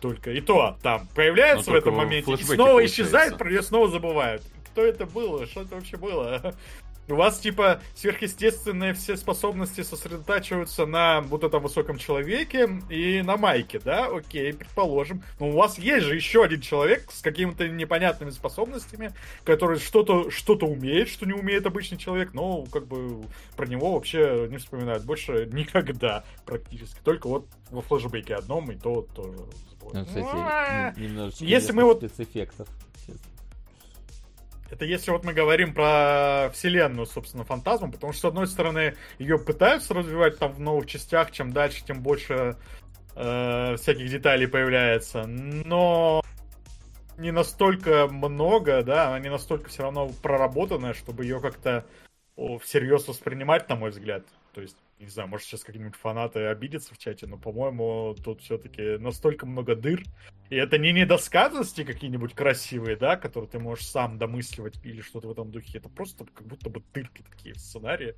Только 0.00 0.32
и 0.32 0.40
то 0.40 0.76
там 0.82 1.06
появляется 1.14 1.70
Но 1.70 1.76
в 1.76 1.78
этом 1.78 1.94
моменте, 1.94 2.32
и 2.32 2.36
снова 2.42 2.84
исчезает, 2.84 3.36
про 3.36 3.50
нее 3.50 3.62
снова 3.62 3.88
забывают. 3.88 4.42
Кто 4.72 4.82
это 4.82 5.04
было? 5.04 5.46
Что 5.46 5.62
это 5.62 5.74
вообще 5.74 5.96
было? 5.96 6.54
У 7.10 7.16
вас, 7.16 7.38
типа, 7.38 7.80
сверхъестественные 7.94 8.94
все 8.94 9.16
способности 9.16 9.82
сосредотачиваются 9.82 10.86
на 10.86 11.20
вот 11.22 11.44
этом 11.44 11.62
высоком 11.62 11.98
человеке 11.98 12.68
и 12.88 13.22
на 13.22 13.36
Майке, 13.36 13.80
да? 13.84 14.06
Окей, 14.06 14.52
предположим. 14.52 15.22
Но 15.38 15.48
у 15.48 15.52
вас 15.52 15.78
есть 15.78 16.06
же 16.06 16.14
еще 16.14 16.44
один 16.44 16.60
человек 16.60 17.10
с 17.10 17.20
какими-то 17.20 17.68
непонятными 17.68 18.30
способностями, 18.30 19.12
который 19.44 19.78
что-то 19.78 20.30
что 20.30 20.54
умеет, 20.66 21.08
что 21.08 21.26
не 21.26 21.32
умеет 21.32 21.66
обычный 21.66 21.98
человек, 21.98 22.34
но 22.34 22.64
как 22.66 22.86
бы 22.86 23.24
про 23.56 23.66
него 23.66 23.94
вообще 23.94 24.46
не 24.50 24.58
вспоминают 24.58 25.04
больше 25.04 25.48
никогда 25.52 26.24
практически. 26.44 26.98
Только 27.04 27.28
вот 27.28 27.46
во 27.70 27.82
флешбеке 27.82 28.34
одном, 28.36 28.70
и 28.70 28.76
то 28.76 29.02
тоже. 29.14 29.38
Ну, 29.92 30.04
кстати, 30.04 31.00
немножечко 31.00 31.44
Если 31.44 31.72
мы 31.72 31.84
вот 31.84 31.98
спецэффектов. 31.98 32.68
Это 34.70 34.84
если 34.84 35.10
вот 35.10 35.24
мы 35.24 35.32
говорим 35.32 35.74
про 35.74 36.50
вселенную, 36.52 37.06
собственно, 37.06 37.44
фантазму, 37.44 37.90
потому 37.90 38.12
что, 38.12 38.22
с 38.22 38.24
одной 38.26 38.46
стороны, 38.46 38.94
ее 39.18 39.38
пытаются 39.38 39.94
развивать 39.94 40.38
там 40.38 40.52
в 40.52 40.60
новых 40.60 40.86
частях, 40.86 41.32
чем 41.32 41.52
дальше, 41.52 41.84
тем 41.84 42.02
больше 42.02 42.56
э, 43.16 43.76
всяких 43.76 44.08
деталей 44.08 44.46
появляется, 44.46 45.26
но 45.26 46.22
не 47.18 47.32
настолько 47.32 48.06
много, 48.08 48.82
да, 48.82 49.08
она 49.08 49.18
не 49.18 49.30
настолько 49.30 49.68
все 49.68 49.82
равно 49.82 50.10
проработанная, 50.22 50.94
чтобы 50.94 51.24
ее 51.24 51.40
как-то 51.40 51.84
всерьез 52.62 53.06
воспринимать, 53.06 53.68
на 53.68 53.76
мой 53.76 53.90
взгляд. 53.90 54.24
То 54.54 54.62
есть, 54.62 54.76
не 54.98 55.08
знаю, 55.08 55.28
может 55.28 55.46
сейчас 55.46 55.62
какие-нибудь 55.62 55.96
фанаты 55.96 56.46
обидятся 56.46 56.94
в 56.94 56.98
чате, 56.98 57.26
но, 57.26 57.36
по-моему, 57.36 58.14
тут 58.24 58.40
все-таки 58.40 58.96
настолько 58.98 59.46
много 59.46 59.76
дыр. 59.76 60.02
И 60.50 60.56
это 60.56 60.78
не 60.78 60.92
недосказанности 60.92 61.84
какие-нибудь 61.84 62.34
красивые, 62.34 62.96
да, 62.96 63.16
которые 63.16 63.48
ты 63.48 63.58
можешь 63.60 63.86
сам 63.86 64.18
домысливать 64.18 64.74
или 64.82 65.00
что-то 65.00 65.28
в 65.28 65.30
этом 65.30 65.50
духе. 65.52 65.78
Это 65.78 65.88
просто 65.88 66.24
как 66.34 66.44
будто 66.46 66.68
бы 66.68 66.82
дырки 66.92 67.22
такие 67.30 67.54
в 67.54 67.58
сценарии. 67.58 68.14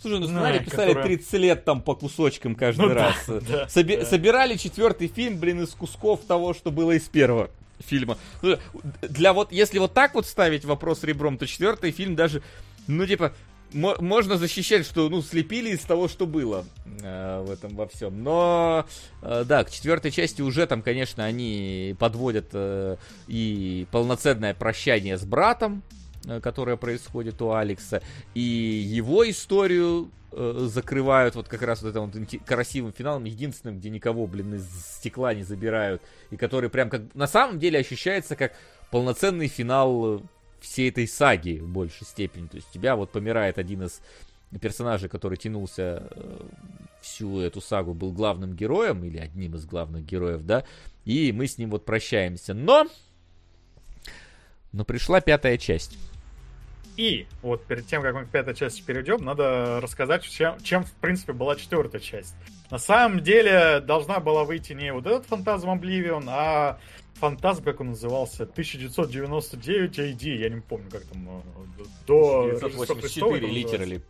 Слушай, 0.00 0.14
ну 0.20 0.20
Да, 0.20 0.26
сценарий 0.32 0.64
писали 0.64 0.88
которая- 0.88 1.06
30 1.08 1.32
лет 1.34 1.64
там 1.66 1.82
по 1.82 1.94
кусочкам 1.94 2.54
каждый 2.54 2.80
Ну 2.88 2.94
да, 2.94 3.08
раз. 3.08 3.24
да, 3.48 3.66
Соби- 3.68 3.98
да. 3.98 4.06
Собирали 4.06 4.56
четвертый 4.56 5.08
фильм, 5.08 5.38
блин, 5.38 5.62
из 5.62 5.70
кусков 5.70 6.20
того, 6.26 6.54
что 6.54 6.70
было 6.70 6.92
из 6.92 7.06
первого 7.06 7.50
фильма. 7.80 8.16
Ну, 8.40 8.56
Для 9.02 9.34
вот, 9.34 9.52
если 9.52 9.78
вот 9.78 9.92
так 9.92 10.14
вот 10.14 10.26
ставить 10.26 10.64
вопрос 10.64 11.04
ребром, 11.04 11.36
то 11.36 11.46
четвертый 11.46 11.90
фильм 11.90 12.14
даже, 12.16 12.42
ну, 12.86 13.06
типа, 13.06 13.34
можно 13.72 14.36
защищать, 14.36 14.86
что, 14.86 15.08
ну, 15.08 15.22
слепили 15.22 15.70
из 15.70 15.80
того, 15.80 16.08
что 16.08 16.26
было 16.26 16.64
э, 17.02 17.44
в 17.46 17.50
этом 17.50 17.74
во 17.76 17.86
всем. 17.86 18.22
Но, 18.22 18.86
э, 19.22 19.44
да, 19.46 19.64
к 19.64 19.70
четвертой 19.70 20.10
части 20.10 20.42
уже 20.42 20.66
там, 20.66 20.82
конечно, 20.82 21.24
они 21.24 21.94
подводят 21.98 22.48
э, 22.52 22.96
и 23.28 23.86
полноценное 23.90 24.54
прощание 24.54 25.16
с 25.16 25.24
братом, 25.24 25.82
э, 26.26 26.40
которое 26.40 26.76
происходит 26.76 27.40
у 27.42 27.52
Алекса, 27.52 28.02
и 28.34 28.40
его 28.40 29.28
историю 29.28 30.10
э, 30.32 30.66
закрывают 30.68 31.34
вот 31.34 31.48
как 31.48 31.62
раз 31.62 31.82
вот 31.82 31.90
этим 31.90 32.10
вот 32.10 32.46
красивым 32.46 32.92
финалом, 32.92 33.24
единственным, 33.24 33.78
где 33.78 33.90
никого, 33.90 34.26
блин, 34.26 34.54
из 34.54 34.68
стекла 34.96 35.34
не 35.34 35.42
забирают, 35.42 36.02
и 36.30 36.36
который 36.36 36.70
прям 36.70 36.90
как 36.90 37.02
на 37.14 37.26
самом 37.26 37.58
деле 37.58 37.78
ощущается 37.78 38.36
как 38.36 38.52
полноценный 38.90 39.48
финал 39.48 40.16
э, 40.16 40.20
всей 40.60 40.90
этой 40.90 41.06
саги 41.06 41.58
в 41.58 41.68
большей 41.68 42.06
степени. 42.06 42.46
То 42.46 42.56
есть 42.56 42.70
тебя 42.70 42.96
вот 42.96 43.12
помирает 43.12 43.58
один 43.58 43.84
из 43.84 44.00
персонажей, 44.60 45.08
который 45.08 45.38
тянулся 45.38 46.08
э, 46.10 46.46
всю 47.00 47.40
эту 47.40 47.60
сагу, 47.60 47.94
был 47.94 48.12
главным 48.12 48.54
героем 48.54 49.04
или 49.04 49.18
одним 49.18 49.54
из 49.54 49.64
главных 49.64 50.04
героев, 50.04 50.42
да, 50.42 50.64
и 51.04 51.32
мы 51.32 51.46
с 51.46 51.56
ним 51.56 51.70
вот 51.70 51.84
прощаемся. 51.84 52.52
Но, 52.52 52.86
но 54.72 54.84
пришла 54.84 55.20
пятая 55.20 55.56
часть. 55.56 55.96
И 57.00 57.26
вот 57.40 57.64
перед 57.64 57.86
тем, 57.86 58.02
как 58.02 58.14
мы 58.14 58.26
к 58.26 58.28
пятой 58.28 58.54
части 58.54 58.82
перейдем, 58.82 59.24
надо 59.24 59.80
рассказать, 59.80 60.22
чем, 60.22 60.60
чем 60.60 60.84
в 60.84 60.92
принципе 60.92 61.32
была 61.32 61.56
четвертая 61.56 61.98
часть. 61.98 62.34
На 62.70 62.76
самом 62.76 63.20
деле 63.20 63.80
должна 63.80 64.20
была 64.20 64.44
выйти 64.44 64.74
не 64.74 64.92
вот 64.92 65.06
этот 65.06 65.24
фантазм 65.24 65.70
Обливион, 65.70 66.26
а 66.28 66.78
фантазм, 67.14 67.64
как 67.64 67.80
он 67.80 67.88
назывался, 67.92 68.42
1999 68.42 69.98
AD, 69.98 70.28
я 70.28 70.50
не 70.50 70.60
помню, 70.60 70.90
как 70.90 71.04
там, 71.04 71.42
э, 71.78 71.84
до 72.06 72.50
Рождества 72.60 72.96
Христова 72.96 73.36
это 73.36 73.46
984 73.46 73.50
литерали. 73.50 74.02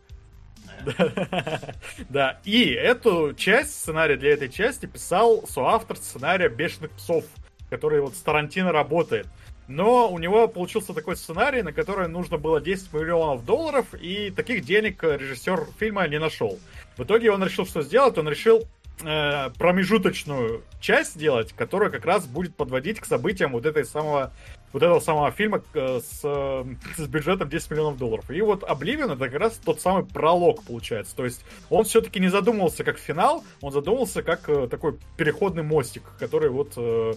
Да, 2.09 2.41
и 2.43 2.71
эту 2.71 3.33
часть, 3.35 3.71
сценарий 3.71 4.17
для 4.17 4.33
этой 4.33 4.49
части 4.49 4.85
писал 4.85 5.47
соавтор 5.47 5.95
сценария 5.95 6.49
«Бешеных 6.49 6.91
псов», 6.91 7.23
который 7.69 8.01
вот 8.01 8.15
с 8.15 8.19
Тарантино 8.19 8.73
работает. 8.73 9.27
Но 9.71 10.11
у 10.11 10.19
него 10.19 10.47
получился 10.47 10.93
такой 10.93 11.15
сценарий, 11.15 11.61
на 11.61 11.71
который 11.71 12.07
нужно 12.07 12.37
было 12.37 12.59
10 12.59 12.91
миллионов 12.93 13.45
долларов, 13.45 13.85
и 13.93 14.31
таких 14.31 14.65
денег 14.65 15.03
режиссер 15.03 15.67
фильма 15.79 16.07
не 16.07 16.19
нашел. 16.19 16.59
В 16.97 17.03
итоге 17.03 17.31
он 17.31 17.43
решил, 17.43 17.65
что 17.65 17.81
сделать. 17.81 18.17
Он 18.17 18.27
решил 18.27 18.63
э, 19.01 19.49
промежуточную 19.57 20.63
часть 20.81 21.13
сделать, 21.13 21.53
которая 21.53 21.89
как 21.89 22.05
раз 22.05 22.25
будет 22.27 22.55
подводить 22.55 22.99
к 22.99 23.05
событиям 23.05 23.53
вот 23.53 23.65
этой 23.65 23.85
самого 23.85 24.31
вот 24.73 24.83
этого 24.83 24.99
самого 24.99 25.31
фильма 25.31 25.61
э, 25.73 25.99
с, 25.99 26.21
э, 26.23 26.65
с 26.97 27.07
бюджетом 27.07 27.49
10 27.49 27.71
миллионов 27.71 27.97
долларов. 27.97 28.29
И 28.29 28.41
вот 28.41 28.63
Обливион 28.63 29.11
это 29.11 29.29
как 29.29 29.39
раз 29.39 29.59
тот 29.63 29.81
самый 29.81 30.05
пролог 30.05 30.63
получается. 30.63 31.15
То 31.15 31.25
есть 31.25 31.43
он 31.69 31.83
все-таки 31.83 32.19
не 32.19 32.29
задумывался 32.29 32.83
как 32.83 32.97
финал, 32.97 33.43
он 33.61 33.71
задумался 33.71 34.23
как 34.23 34.47
э, 34.49 34.67
такой 34.67 34.97
переходный 35.17 35.63
мостик, 35.63 36.03
который 36.19 36.49
вот 36.49 36.73
э, 36.77 37.13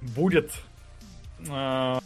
будет 0.00 0.52
э, 1.48 1.98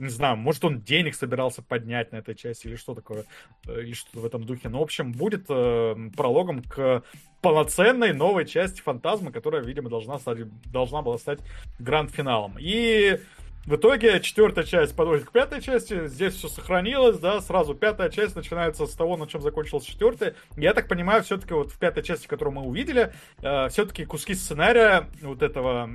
не 0.00 0.08
знаю, 0.08 0.38
может 0.38 0.64
он 0.64 0.80
денег 0.80 1.14
собирался 1.14 1.62
поднять 1.62 2.10
на 2.10 2.16
этой 2.16 2.34
части 2.34 2.66
или 2.66 2.76
что 2.76 2.94
такое, 2.94 3.26
э, 3.66 3.82
или 3.82 3.92
что-то 3.92 4.20
в 4.20 4.24
этом 4.24 4.44
духе. 4.44 4.70
Но, 4.70 4.78
в 4.78 4.82
общем, 4.82 5.12
будет 5.12 5.44
э, 5.50 5.94
прологом 6.16 6.62
к 6.62 7.02
полноценной 7.42 8.14
новой 8.14 8.46
части 8.46 8.80
Фантазма, 8.80 9.30
которая, 9.30 9.62
видимо, 9.62 9.90
должна, 9.90 10.18
стать, 10.18 10.38
должна 10.64 11.02
была 11.02 11.18
стать 11.18 11.40
гранд-финалом. 11.78 12.56
И 12.58 13.20
в 13.66 13.76
итоге 13.76 14.20
четвертая 14.20 14.64
часть 14.64 14.96
подходит 14.96 15.26
к 15.26 15.32
пятой 15.32 15.60
части, 15.60 16.06
здесь 16.06 16.32
все 16.34 16.48
сохранилось, 16.48 17.18
да, 17.18 17.42
сразу 17.42 17.74
пятая 17.74 18.08
часть 18.08 18.34
начинается 18.34 18.86
с 18.86 18.94
того, 18.94 19.18
на 19.18 19.26
чем 19.26 19.42
закончилась 19.42 19.84
четвертая. 19.84 20.34
Я 20.56 20.72
так 20.72 20.88
понимаю, 20.88 21.22
все-таки 21.22 21.52
вот 21.52 21.72
в 21.72 21.78
пятой 21.78 22.02
части, 22.02 22.26
которую 22.26 22.54
мы 22.54 22.62
увидели, 22.62 23.12
э, 23.42 23.68
все-таки 23.68 24.06
куски 24.06 24.34
сценария 24.34 25.10
вот 25.20 25.42
этого 25.42 25.90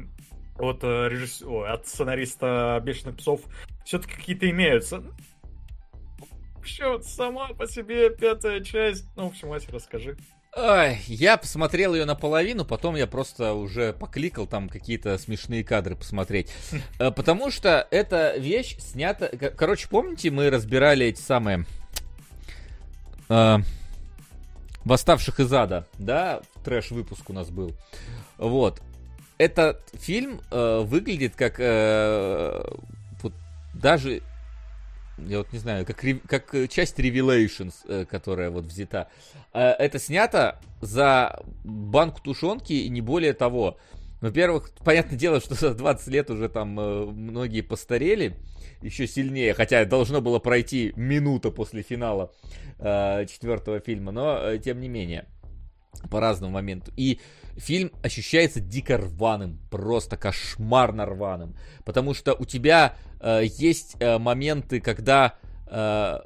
от, 0.58 0.84
э, 0.84 1.10
режисс... 1.10 1.42
Ой, 1.42 1.68
от 1.70 1.88
сценариста 1.88 2.82
«Бешеных 2.84 3.18
псов» 3.18 3.42
все-таки 3.86 4.16
какие-то 4.16 4.50
имеются. 4.50 5.04
Вообще, 6.56 6.90
вот 6.90 7.06
сама 7.06 7.50
по 7.50 7.68
себе 7.68 8.10
пятая 8.10 8.62
часть. 8.62 9.06
Ну, 9.16 9.26
в 9.26 9.32
общем, 9.32 9.50
Вася, 9.50 9.72
расскажи. 9.72 10.18
Я 11.08 11.36
посмотрел 11.36 11.94
ее 11.96 12.06
наполовину, 12.06 12.64
потом 12.64 12.96
я 12.96 13.08
просто 13.08 13.54
уже 13.54 13.92
покликал 13.92 14.48
там 14.48 14.70
какие-то 14.70 15.18
смешные 15.18 15.64
кадры 15.64 15.96
посмотреть. 15.96 16.52
Э, 17.00 17.12
Потому 17.12 17.52
что 17.52 17.86
эта 17.92 18.38
вещь 18.38 18.78
снята... 18.80 19.28
Короче, 19.28 19.90
помните, 19.90 20.32
мы 20.32 20.50
разбирали 20.50 21.06
эти 21.08 21.20
самые... 21.20 21.66
э, 23.30 23.58
Восставших 24.86 25.40
из 25.40 25.52
ада, 25.52 25.88
да? 25.98 26.42
Трэш-выпуск 26.64 27.30
у 27.30 27.34
нас 27.34 27.50
был. 27.50 27.74
Вот. 28.38 28.82
Этот 29.38 29.82
фильм 29.94 30.40
э, 30.50 30.80
выглядит 30.86 31.36
как... 31.36 31.56
э, 31.60 32.64
вот 33.22 33.34
даже... 33.74 34.22
Я 35.18 35.40
вот 35.40 35.52
не 35.54 35.60
знаю, 35.60 35.86
как, 35.86 36.04
как 36.28 36.70
часть 36.70 37.00
Revelations, 37.00 37.74
э, 37.88 38.06
которая 38.06 38.50
вот 38.50 38.66
взята. 38.66 39.10
Э, 39.54 39.72
это 39.72 40.00
снято 40.00 40.60
за 40.82 41.42
банку 41.64 42.22
тушенки 42.22 42.74
и 42.74 42.90
не 42.90 43.02
более 43.02 43.34
того. 43.34 43.78
Во-первых, 44.22 44.72
понятное 44.84 45.18
дело, 45.18 45.42
что 45.42 45.56
за 45.56 45.74
20 45.74 46.08
лет 46.08 46.30
уже 46.30 46.48
там 46.48 46.80
э, 46.80 47.06
многие 47.06 47.62
постарели 47.62 48.38
еще 48.82 49.06
сильнее, 49.08 49.54
хотя 49.54 49.84
должно 49.84 50.22
было 50.22 50.40
пройти 50.40 50.94
минута 50.96 51.50
после 51.52 51.82
финала 51.82 52.32
четвертого 52.78 53.80
фильма, 53.80 54.12
но 54.12 54.58
тем 54.58 54.82
не 54.82 54.90
менее 54.90 55.26
по 56.10 56.20
разному 56.20 56.54
моменту. 56.54 56.92
И 56.96 57.20
фильм 57.58 57.92
ощущается 58.04 58.60
дико 58.60 58.98
рваным, 58.98 59.60
просто 59.70 60.18
кошмарно 60.18 61.06
рваным, 61.06 61.56
потому 61.84 62.14
что 62.14 62.34
у 62.34 62.46
тебя 62.46 62.96
э, 63.20 63.44
есть 63.46 63.96
э, 64.00 64.18
моменты, 64.18 64.82
когда 64.82 65.36
э, 65.68 66.20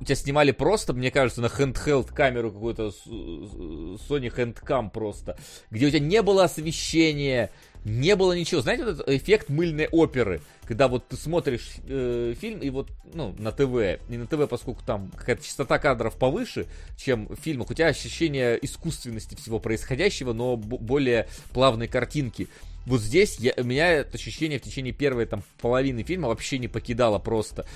у 0.00 0.04
тебя 0.04 0.16
снимали 0.16 0.50
просто, 0.50 0.92
мне 0.92 1.10
кажется, 1.10 1.40
на 1.40 1.46
handheld 1.46 2.12
камеру 2.12 2.52
какую-то 2.52 2.92
Sony 3.06 4.34
Handcam 4.34 4.90
просто, 4.90 5.38
где 5.70 5.86
у 5.86 5.90
тебя 5.90 6.00
не 6.00 6.22
было 6.22 6.44
освещения, 6.44 7.50
не 7.84 8.16
было 8.16 8.32
ничего. 8.32 8.62
Знаете, 8.62 8.84
этот 8.84 9.08
эффект 9.08 9.50
мыльной 9.50 9.88
оперы, 9.90 10.40
когда 10.66 10.88
вот 10.88 11.08
ты 11.08 11.16
смотришь 11.16 11.72
э, 11.86 12.34
фильм 12.40 12.60
и 12.60 12.70
вот, 12.70 12.88
ну, 13.12 13.34
на 13.38 13.52
ТВ, 13.52 14.00
не 14.08 14.16
на 14.16 14.26
ТВ, 14.26 14.48
поскольку 14.48 14.82
там 14.84 15.10
какая-то 15.16 15.44
частота 15.44 15.78
кадров 15.78 16.16
повыше, 16.16 16.66
чем 16.96 17.26
в 17.28 17.36
фильмах, 17.36 17.70
у 17.70 17.74
тебя 17.74 17.88
ощущение 17.88 18.58
искусственности 18.64 19.34
всего 19.34 19.58
происходящего, 19.58 20.32
но 20.32 20.56
более 20.56 21.28
плавной 21.52 21.86
картинки. 21.86 22.48
Вот 22.86 23.00
здесь 23.00 23.38
я, 23.38 23.52
меня 23.62 23.90
это 23.90 24.16
ощущение 24.16 24.58
в 24.58 24.62
течение 24.62 24.92
первой 24.92 25.26
там 25.26 25.42
половины 25.60 26.02
фильма 26.02 26.28
вообще 26.28 26.58
не 26.58 26.68
покидало 26.68 27.18
просто. 27.18 27.66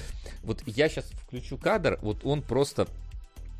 Вот 0.42 0.62
я 0.66 0.88
сейчас 0.88 1.06
включу 1.26 1.58
кадр, 1.58 1.98
вот 2.02 2.24
он 2.24 2.42
просто 2.42 2.88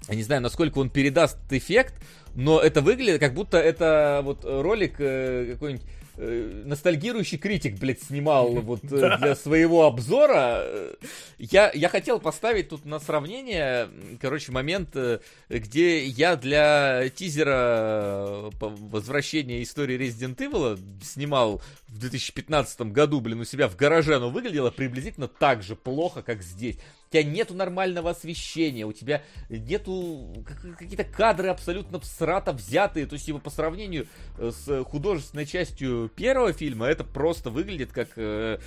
я 0.09 0.15
не 0.15 0.23
знаю, 0.23 0.41
насколько 0.41 0.79
он 0.79 0.91
передаст 0.91 1.39
эффект, 1.51 1.95
но 2.35 2.61
это 2.61 2.81
выглядит, 2.81 3.21
как 3.21 3.35
будто 3.35 3.59
это 3.59 4.21
вот 4.25 4.45
ролик 4.45 4.95
э, 5.01 5.53
какой-нибудь 5.53 5.85
э, 6.19 6.63
ностальгирующий 6.65 7.39
критик, 7.39 7.79
блядь, 7.79 8.03
снимал 8.03 8.49
вот 8.61 8.85
э, 8.91 9.17
для 9.19 9.35
своего 9.35 9.87
обзора. 9.87 10.61
Э, 10.63 10.95
Я, 11.39 11.71
я 11.73 11.89
хотел 11.89 12.21
поставить 12.21 12.69
тут 12.69 12.85
на 12.85 12.99
сравнение, 13.01 13.89
короче, 14.21 14.53
момент, 14.53 14.91
э, 14.95 15.21
где 15.49 16.05
я 16.05 16.37
для 16.37 17.09
тизера 17.11 18.51
возвращения 18.61 19.63
истории 19.63 19.99
Resident 19.99 20.37
Evil 20.37 20.79
снимал 21.03 21.63
в 21.89 21.99
2015 21.99 22.81
году, 22.93 23.21
блин, 23.21 23.41
у 23.41 23.45
себя 23.45 23.69
в 23.69 23.77
гараже, 23.77 24.17
оно 24.17 24.31
выглядело 24.31 24.71
приблизительно 24.71 25.29
так 25.29 25.63
же 25.63 25.77
плохо, 25.77 26.23
как 26.23 26.43
здесь. 26.43 26.77
У 27.09 27.11
тебя 27.11 27.23
нету 27.23 27.55
нормального 27.55 28.11
освещения, 28.11 28.85
у 28.85 28.93
тебя 28.93 29.23
нету 29.49 30.45
как- 30.47 30.77
какие-то 30.77 31.05
кадры 31.05 31.49
абсолютно 31.49 31.99
всрато 32.01 32.53
взятые. 32.53 33.07
То 33.07 33.15
есть 33.15 33.29
его 33.29 33.39
по 33.39 33.49
сравнению 33.49 34.07
э, 34.37 34.51
с 34.55 34.85
художественной 34.85 35.47
частью 35.47 36.11
первого 36.15 36.53
фильма, 36.53 36.87
это 36.87 37.05
просто 37.05 37.49
выглядит 37.49 37.93
как 37.93 38.11
э, 38.17 38.59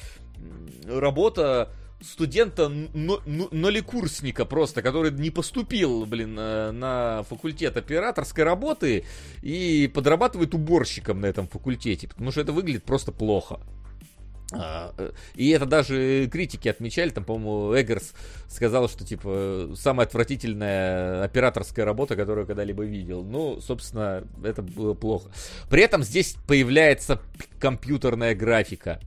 работа 0.88 1.72
студента 2.02 2.68
но- 2.68 3.22
но- 3.28 3.48
ноликурсника 3.52 4.44
просто, 4.46 4.82
который 4.82 5.12
не 5.12 5.30
поступил, 5.30 6.08
блин, 6.08 6.36
э, 6.40 6.72
на 6.72 7.22
факультет 7.30 7.78
операторской 7.78 8.44
работы 8.44 9.06
и 9.44 9.88
подрабатывает 9.94 10.56
уборщиком 10.56 11.22
на 11.22 11.28
этом 11.28 11.48
факультете, 11.48 12.08
потому 12.08 12.32
что 12.32 12.42
это 12.42 12.54
выглядит 12.54 12.86
просто 12.86 13.12
плохо. 13.12 13.60
А, 14.54 14.94
э, 14.98 15.12
И 15.36 15.50
это 15.50 15.66
даже 15.66 16.28
критики 16.32 16.68
отмечали, 16.68 17.10
там, 17.10 17.24
по-моему, 17.24 17.74
Эггерс 17.80 18.14
сказал, 18.48 18.90
что, 18.90 19.06
типа, 19.06 19.72
самая 19.76 20.08
отвратительная 20.08 21.24
операторская 21.24 21.86
работа, 21.86 22.16
которую 22.16 22.46
когда-либо 22.46 22.84
видел. 22.84 23.24
Ну, 23.24 23.62
собственно, 23.62 24.24
это 24.44 24.62
было 24.62 24.94
плохо. 24.94 25.30
При 25.70 25.82
этом 25.82 26.04
здесь 26.04 26.36
появляется 26.48 27.22
компьютерная 27.60 28.36
графика. 28.36 29.00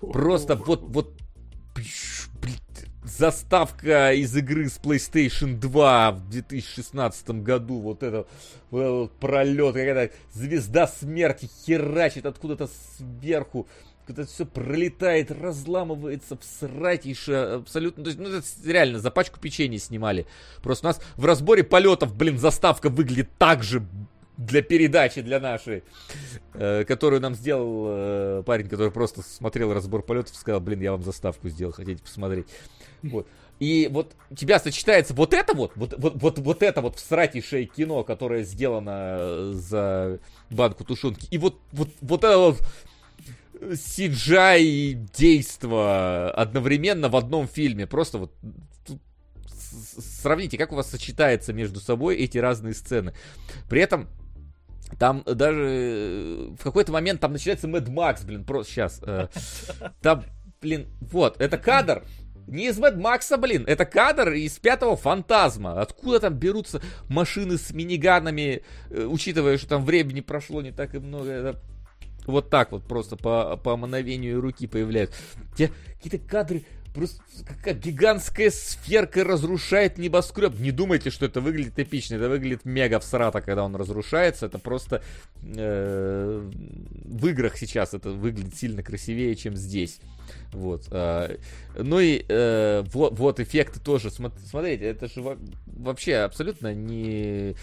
Просто 0.00 0.54
вот, 0.54 0.82
вот, 0.82 1.12
заставка 3.04 4.12
из 4.12 4.36
игры 4.36 4.68
с 4.68 4.78
PlayStation 4.78 5.58
2 5.58 6.12
в 6.12 6.30
2016 6.30 7.30
году, 7.42 7.80
вот 7.80 8.02
это, 8.02 8.26
вот 8.70 8.80
этот 8.80 8.92
вот 8.92 9.12
пролет, 9.18 9.74
какая-то 9.74 10.14
звезда 10.32 10.86
смерти 10.86 11.48
херачит 11.66 12.26
откуда-то 12.26 12.68
сверху, 12.96 13.66
это 14.10 14.26
все 14.26 14.44
пролетает, 14.46 15.30
разламывается, 15.30 16.36
всратейше, 16.36 17.32
абсолютно, 17.32 18.04
то 18.04 18.10
есть, 18.10 18.20
ну, 18.20 18.28
это 18.28 18.46
реально, 18.64 18.98
за 18.98 19.10
пачку 19.10 19.40
печенья 19.40 19.78
снимали. 19.78 20.26
Просто 20.62 20.86
у 20.86 20.88
нас 20.90 21.00
в 21.16 21.24
разборе 21.24 21.64
полетов, 21.64 22.14
блин, 22.14 22.38
заставка 22.38 22.88
выглядит 22.88 23.28
так 23.38 23.62
же 23.62 23.86
для 24.36 24.62
передачи, 24.62 25.20
для 25.20 25.40
нашей, 25.40 25.84
э, 26.54 26.84
которую 26.84 27.20
нам 27.20 27.34
сделал 27.34 27.84
э, 27.88 28.42
парень, 28.44 28.68
который 28.68 28.90
просто 28.90 29.22
смотрел 29.22 29.72
разбор 29.72 30.02
полетов 30.02 30.32
и 30.32 30.36
сказал, 30.36 30.60
блин, 30.60 30.80
я 30.80 30.92
вам 30.92 31.02
заставку 31.02 31.48
сделал, 31.48 31.72
хотите 31.72 32.02
посмотреть. 32.02 32.46
Вот. 33.02 33.26
И 33.58 33.88
вот 33.92 34.14
у 34.30 34.34
тебя 34.34 34.58
сочетается 34.58 35.14
вот 35.14 35.34
это 35.34 35.54
вот, 35.54 35.72
вот, 35.76 35.94
вот, 35.96 36.14
вот, 36.16 36.38
вот 36.38 36.62
это 36.62 36.80
вот 36.80 36.96
всратейшее 36.96 37.66
кино, 37.66 38.02
которое 38.02 38.42
сделано 38.42 39.16
э, 39.18 39.52
за 39.54 40.18
банку 40.50 40.84
тушенки, 40.84 41.28
и 41.30 41.38
вот, 41.38 41.60
вот, 41.70 41.90
вот 42.00 42.24
это 42.24 42.38
вот 42.38 42.58
CGI 43.70 44.94
действо 45.16 46.30
одновременно 46.30 47.08
в 47.08 47.16
одном 47.16 47.46
фильме. 47.46 47.86
Просто 47.86 48.18
вот 48.18 48.34
сравните, 49.98 50.58
как 50.58 50.72
у 50.72 50.76
вас 50.76 50.90
сочетается 50.90 51.52
между 51.52 51.80
собой 51.80 52.16
эти 52.16 52.38
разные 52.38 52.74
сцены. 52.74 53.14
При 53.68 53.80
этом 53.80 54.08
там 54.98 55.22
даже 55.24 55.64
э, 55.64 56.54
в 56.58 56.62
какой-то 56.62 56.92
момент 56.92 57.20
там 57.20 57.32
начинается 57.32 57.66
Mad 57.66 57.86
Max, 57.86 58.26
блин, 58.26 58.44
просто 58.44 58.72
сейчас. 58.72 59.00
Там, 60.02 60.24
блин, 60.60 60.88
вот, 61.00 61.40
это 61.40 61.56
кадр. 61.58 62.04
Не 62.46 62.68
из 62.68 62.78
Mad 62.78 62.96
Max, 62.96 63.36
блин, 63.38 63.64
это 63.66 63.84
кадр 63.84 64.32
из 64.32 64.58
пятого 64.58 64.96
фантазма. 64.96 65.80
Откуда 65.80 66.20
там 66.20 66.34
берутся 66.34 66.82
машины 67.08 67.56
с 67.56 67.72
миниганами, 67.72 68.62
э, 68.90 69.04
учитывая, 69.04 69.56
что 69.58 69.68
там 69.68 69.84
времени 69.84 70.20
прошло 70.20 70.60
не 70.60 70.72
так 70.72 70.94
и 70.94 70.98
много. 70.98 71.30
Это 71.30 71.60
вот 72.26 72.50
так 72.50 72.72
вот 72.72 72.84
просто 72.84 73.16
по, 73.16 73.56
по 73.56 73.76
мановению 73.76 74.40
руки 74.40 74.66
появляются. 74.66 75.16
Тебя 75.56 75.70
какие-то 75.96 76.18
кадры, 76.26 76.62
просто 76.94 77.20
какая 77.46 77.74
гигантская 77.74 78.50
сферка 78.50 79.24
разрушает 79.24 79.98
небоскреб. 79.98 80.58
Не 80.58 80.70
думайте, 80.72 81.10
что 81.10 81.26
это 81.26 81.40
выглядит 81.40 81.78
эпично. 81.78 82.16
Это 82.16 82.28
выглядит 82.28 82.64
мега 82.64 83.00
всрато, 83.00 83.40
когда 83.40 83.64
он 83.64 83.74
разрушается. 83.76 84.46
Это 84.46 84.58
просто 84.58 85.02
э, 85.42 86.50
в 87.04 87.26
играх 87.26 87.56
сейчас 87.56 87.94
это 87.94 88.10
выглядит 88.10 88.54
сильно 88.56 88.82
красивее, 88.82 89.34
чем 89.36 89.56
здесь. 89.56 90.00
Вот. 90.52 90.86
а, 90.90 91.36
ну 91.76 91.98
и 92.00 92.24
э, 92.28 92.84
вот, 92.92 93.18
вот 93.18 93.40
эффекты 93.40 93.80
тоже. 93.80 94.08
Смо- 94.08 94.32
Смотрите, 94.46 94.84
это 94.86 95.08
же 95.08 95.22
во- 95.22 95.38
вообще 95.66 96.16
абсолютно 96.16 96.74
не 96.74 97.54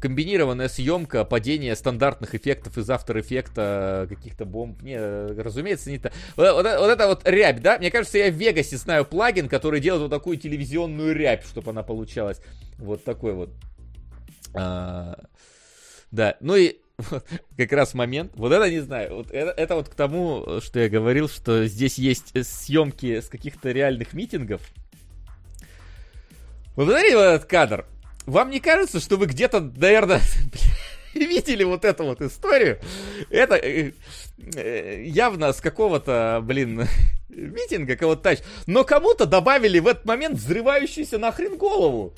комбинированная 0.00 0.68
съемка 0.68 1.24
падения 1.24 1.74
стандартных 1.74 2.34
эффектов 2.34 2.76
из 2.76 2.88
After 2.88 3.20
эффекта 3.20 4.06
каких-то 4.08 4.44
бомб. 4.44 4.82
Не, 4.82 4.98
разумеется, 4.98 5.90
не 5.90 5.98
так. 5.98 6.12
Вот, 6.36 6.52
вот 6.52 6.64
вот 6.64 6.90
это 6.90 7.06
вот 7.06 7.26
рябь, 7.26 7.60
да? 7.60 7.78
Мне 7.78 7.90
кажется, 7.90 8.18
я 8.18 8.30
в 8.30 8.34
Вегасе 8.34 8.76
знаю 8.76 9.04
плагин, 9.04 9.48
который 9.48 9.80
делает 9.80 10.02
вот 10.02 10.10
такую 10.10 10.36
телевизионную 10.36 11.14
рябь, 11.14 11.46
чтобы 11.46 11.70
она 11.70 11.82
получалась. 11.82 12.40
Вот 12.78 13.04
такой 13.04 13.32
вот. 13.32 13.50
А, 14.54 15.18
да, 16.10 16.36
ну 16.40 16.56
и 16.56 16.78
как 17.56 17.72
раз 17.72 17.94
момент, 17.94 18.32
вот 18.34 18.52
это 18.52 18.68
не 18.70 18.80
знаю, 18.80 19.16
вот 19.16 19.30
это, 19.30 19.50
это 19.50 19.74
вот 19.76 19.88
к 19.88 19.94
тому, 19.94 20.60
что 20.60 20.80
я 20.80 20.88
говорил, 20.88 21.28
что 21.28 21.66
здесь 21.66 21.98
есть 21.98 22.32
съемки 22.44 23.20
с 23.20 23.28
каких-то 23.28 23.70
реальных 23.70 24.14
митингов. 24.14 24.60
Вы 26.74 26.86
посмотрите 26.86 27.16
вот 27.16 27.22
этот 27.22 27.44
кадр. 27.48 27.86
Вам 28.28 28.50
не 28.50 28.60
кажется, 28.60 29.00
что 29.00 29.16
вы 29.16 29.24
где-то, 29.24 29.60
наверное, 29.60 30.20
видели 31.14 31.64
вот 31.64 31.86
эту 31.86 32.04
вот 32.04 32.20
историю? 32.20 32.78
Это 33.30 33.54
э, 33.54 33.92
э, 34.54 35.02
явно 35.06 35.50
с 35.54 35.62
какого-то, 35.62 36.40
блин, 36.42 36.86
митинга 37.30 37.96
кого-то 37.96 38.20
тач. 38.20 38.40
Но 38.66 38.84
кому-то 38.84 39.24
добавили 39.24 39.78
в 39.78 39.86
этот 39.86 40.04
момент 40.04 40.36
взрывающуюся 40.36 41.16
нахрен 41.16 41.56
голову. 41.56 42.12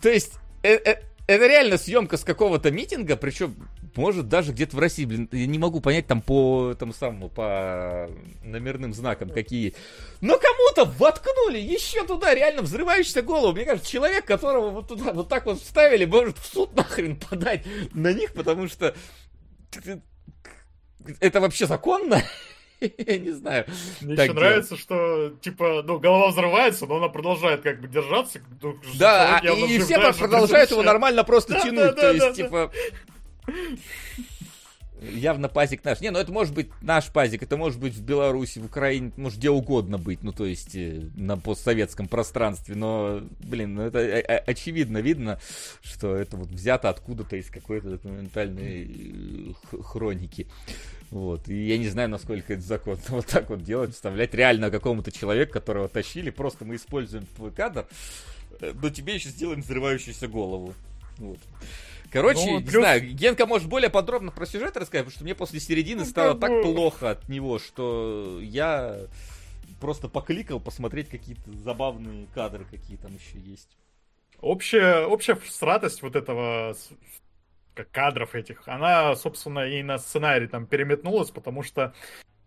То 0.00 0.08
есть, 0.08 0.32
э- 0.64 0.96
это 1.28 1.46
реально 1.46 1.78
съемка 1.78 2.16
с 2.16 2.24
какого-то 2.24 2.72
митинга, 2.72 3.16
причем, 3.16 3.54
может, 3.96 4.28
даже 4.28 4.52
где-то 4.52 4.76
в 4.76 4.78
России, 4.78 5.04
блин, 5.04 5.28
я 5.32 5.46
не 5.46 5.58
могу 5.58 5.80
понять 5.80 6.06
там 6.06 6.22
по 6.22 6.74
тому 6.78 6.92
самому, 6.92 7.28
по 7.28 8.08
номерным 8.42 8.94
знакам 8.94 9.30
какие. 9.30 9.74
Но 10.20 10.38
кому-то 10.38 10.84
воткнули 10.98 11.58
еще 11.58 12.04
туда 12.04 12.34
реально 12.34 12.62
взрывающуюся 12.62 13.22
голову. 13.22 13.54
Мне 13.54 13.64
кажется, 13.64 13.90
человек, 13.90 14.24
которого 14.24 14.70
вот 14.70 14.88
туда 14.88 15.12
вот 15.12 15.28
так 15.28 15.46
вот 15.46 15.60
вставили, 15.60 16.04
может 16.04 16.38
в 16.38 16.46
суд 16.46 16.74
нахрен 16.74 17.16
подать 17.16 17.64
на 17.92 18.12
них, 18.12 18.32
потому 18.32 18.68
что 18.68 18.94
это 21.20 21.40
вообще 21.40 21.66
законно? 21.66 22.22
Я 22.98 23.18
не 23.18 23.30
знаю. 23.30 23.66
Мне 24.00 24.14
еще 24.14 24.32
нравится, 24.32 24.76
что, 24.76 25.30
типа, 25.40 25.82
ну, 25.84 25.98
голова 25.98 26.28
взрывается, 26.28 26.86
но 26.86 26.96
она 26.96 27.08
продолжает 27.08 27.62
как 27.62 27.80
бы 27.80 27.88
держаться. 27.88 28.40
ну, 28.60 28.76
Да, 28.98 29.40
явно 29.42 29.64
и, 29.66 29.78
все 29.78 30.12
продолжают 30.12 30.70
его 30.70 30.82
нормально 30.82 31.24
просто 31.24 31.60
тянуть. 31.60 31.96
то 31.96 32.12
есть, 32.12 32.36
типа. 32.36 32.72
Явно 35.10 35.48
пазик 35.48 35.84
наш. 35.84 36.00
Не, 36.00 36.10
ну 36.10 36.18
это 36.18 36.30
может 36.30 36.54
быть 36.54 36.68
наш 36.80 37.10
пазик, 37.10 37.42
это 37.42 37.56
может 37.56 37.80
быть 37.80 37.94
в 37.94 38.02
Беларуси, 38.02 38.60
в 38.60 38.66
Украине, 38.66 39.12
может 39.16 39.38
где 39.38 39.50
угодно 39.50 39.98
быть, 39.98 40.22
ну 40.22 40.32
то 40.32 40.44
есть 40.44 40.76
э, 40.76 41.02
на 41.16 41.36
постсоветском 41.36 42.06
пространстве, 42.06 42.76
но, 42.76 43.20
блин, 43.40 43.74
ну 43.74 43.82
это 43.82 43.98
очевидно 44.46 44.98
видно, 44.98 45.40
что 45.82 46.14
это 46.14 46.36
вот 46.36 46.48
взято 46.48 46.88
откуда-то 46.88 47.36
из 47.36 47.50
какой-то 47.50 47.90
документальной 47.90 49.54
э, 49.72 49.82
хроники. 49.82 50.46
Вот. 51.10 51.48
И 51.48 51.66
я 51.66 51.78
не 51.78 51.88
знаю, 51.88 52.08
насколько 52.08 52.52
это 52.52 52.62
законно 52.62 53.02
вот 53.08 53.26
так 53.26 53.50
вот 53.50 53.64
делать, 53.64 53.94
вставлять 53.94 54.34
реально 54.34 54.70
какому-то 54.70 55.10
человеку, 55.10 55.54
которого 55.54 55.88
тащили, 55.88 56.30
просто 56.30 56.64
мы 56.64 56.76
используем 56.76 57.26
твой 57.34 57.50
кадр, 57.50 57.88
э, 58.60 58.72
но 58.80 58.88
тебе 58.88 59.16
еще 59.16 59.30
сделаем 59.30 59.62
взрывающуюся 59.62 60.28
голову. 60.28 60.74
Вот. 61.18 61.38
Короче, 62.12 62.44
Ну, 62.44 62.58
не 62.58 62.64
плюс- 62.64 62.74
знаю, 62.74 63.00
Генка 63.14 63.46
может 63.46 63.68
более 63.68 63.88
подробно 63.88 64.30
про 64.30 64.44
сюжет 64.44 64.76
рассказать, 64.76 65.06
потому 65.06 65.10
что 65.10 65.24
мне 65.24 65.34
после 65.34 65.60
середины 65.60 66.00
Ну, 66.00 66.06
стало 66.06 66.38
так 66.38 66.50
бы- 66.50 66.62
плохо 66.62 67.10
от 67.10 67.28
него, 67.28 67.58
что 67.58 68.38
я 68.42 68.98
просто 69.80 70.08
покликал 70.08 70.60
посмотреть 70.60 71.08
какие-то 71.08 71.50
забавные 71.52 72.26
кадры, 72.34 72.66
какие 72.70 72.98
там 72.98 73.14
еще 73.14 73.38
есть. 73.38 73.68
Общая, 74.40 75.06
общая 75.06 75.36
всратость 75.36 76.02
вот 76.02 76.14
этого 76.16 76.76
как 77.74 77.90
кадров 77.90 78.34
этих, 78.34 78.68
она, 78.68 79.16
собственно, 79.16 79.60
и 79.66 79.82
на 79.82 79.96
сценарий 79.96 80.46
там 80.46 80.66
переметнулась, 80.66 81.30
потому 81.30 81.62
что 81.62 81.94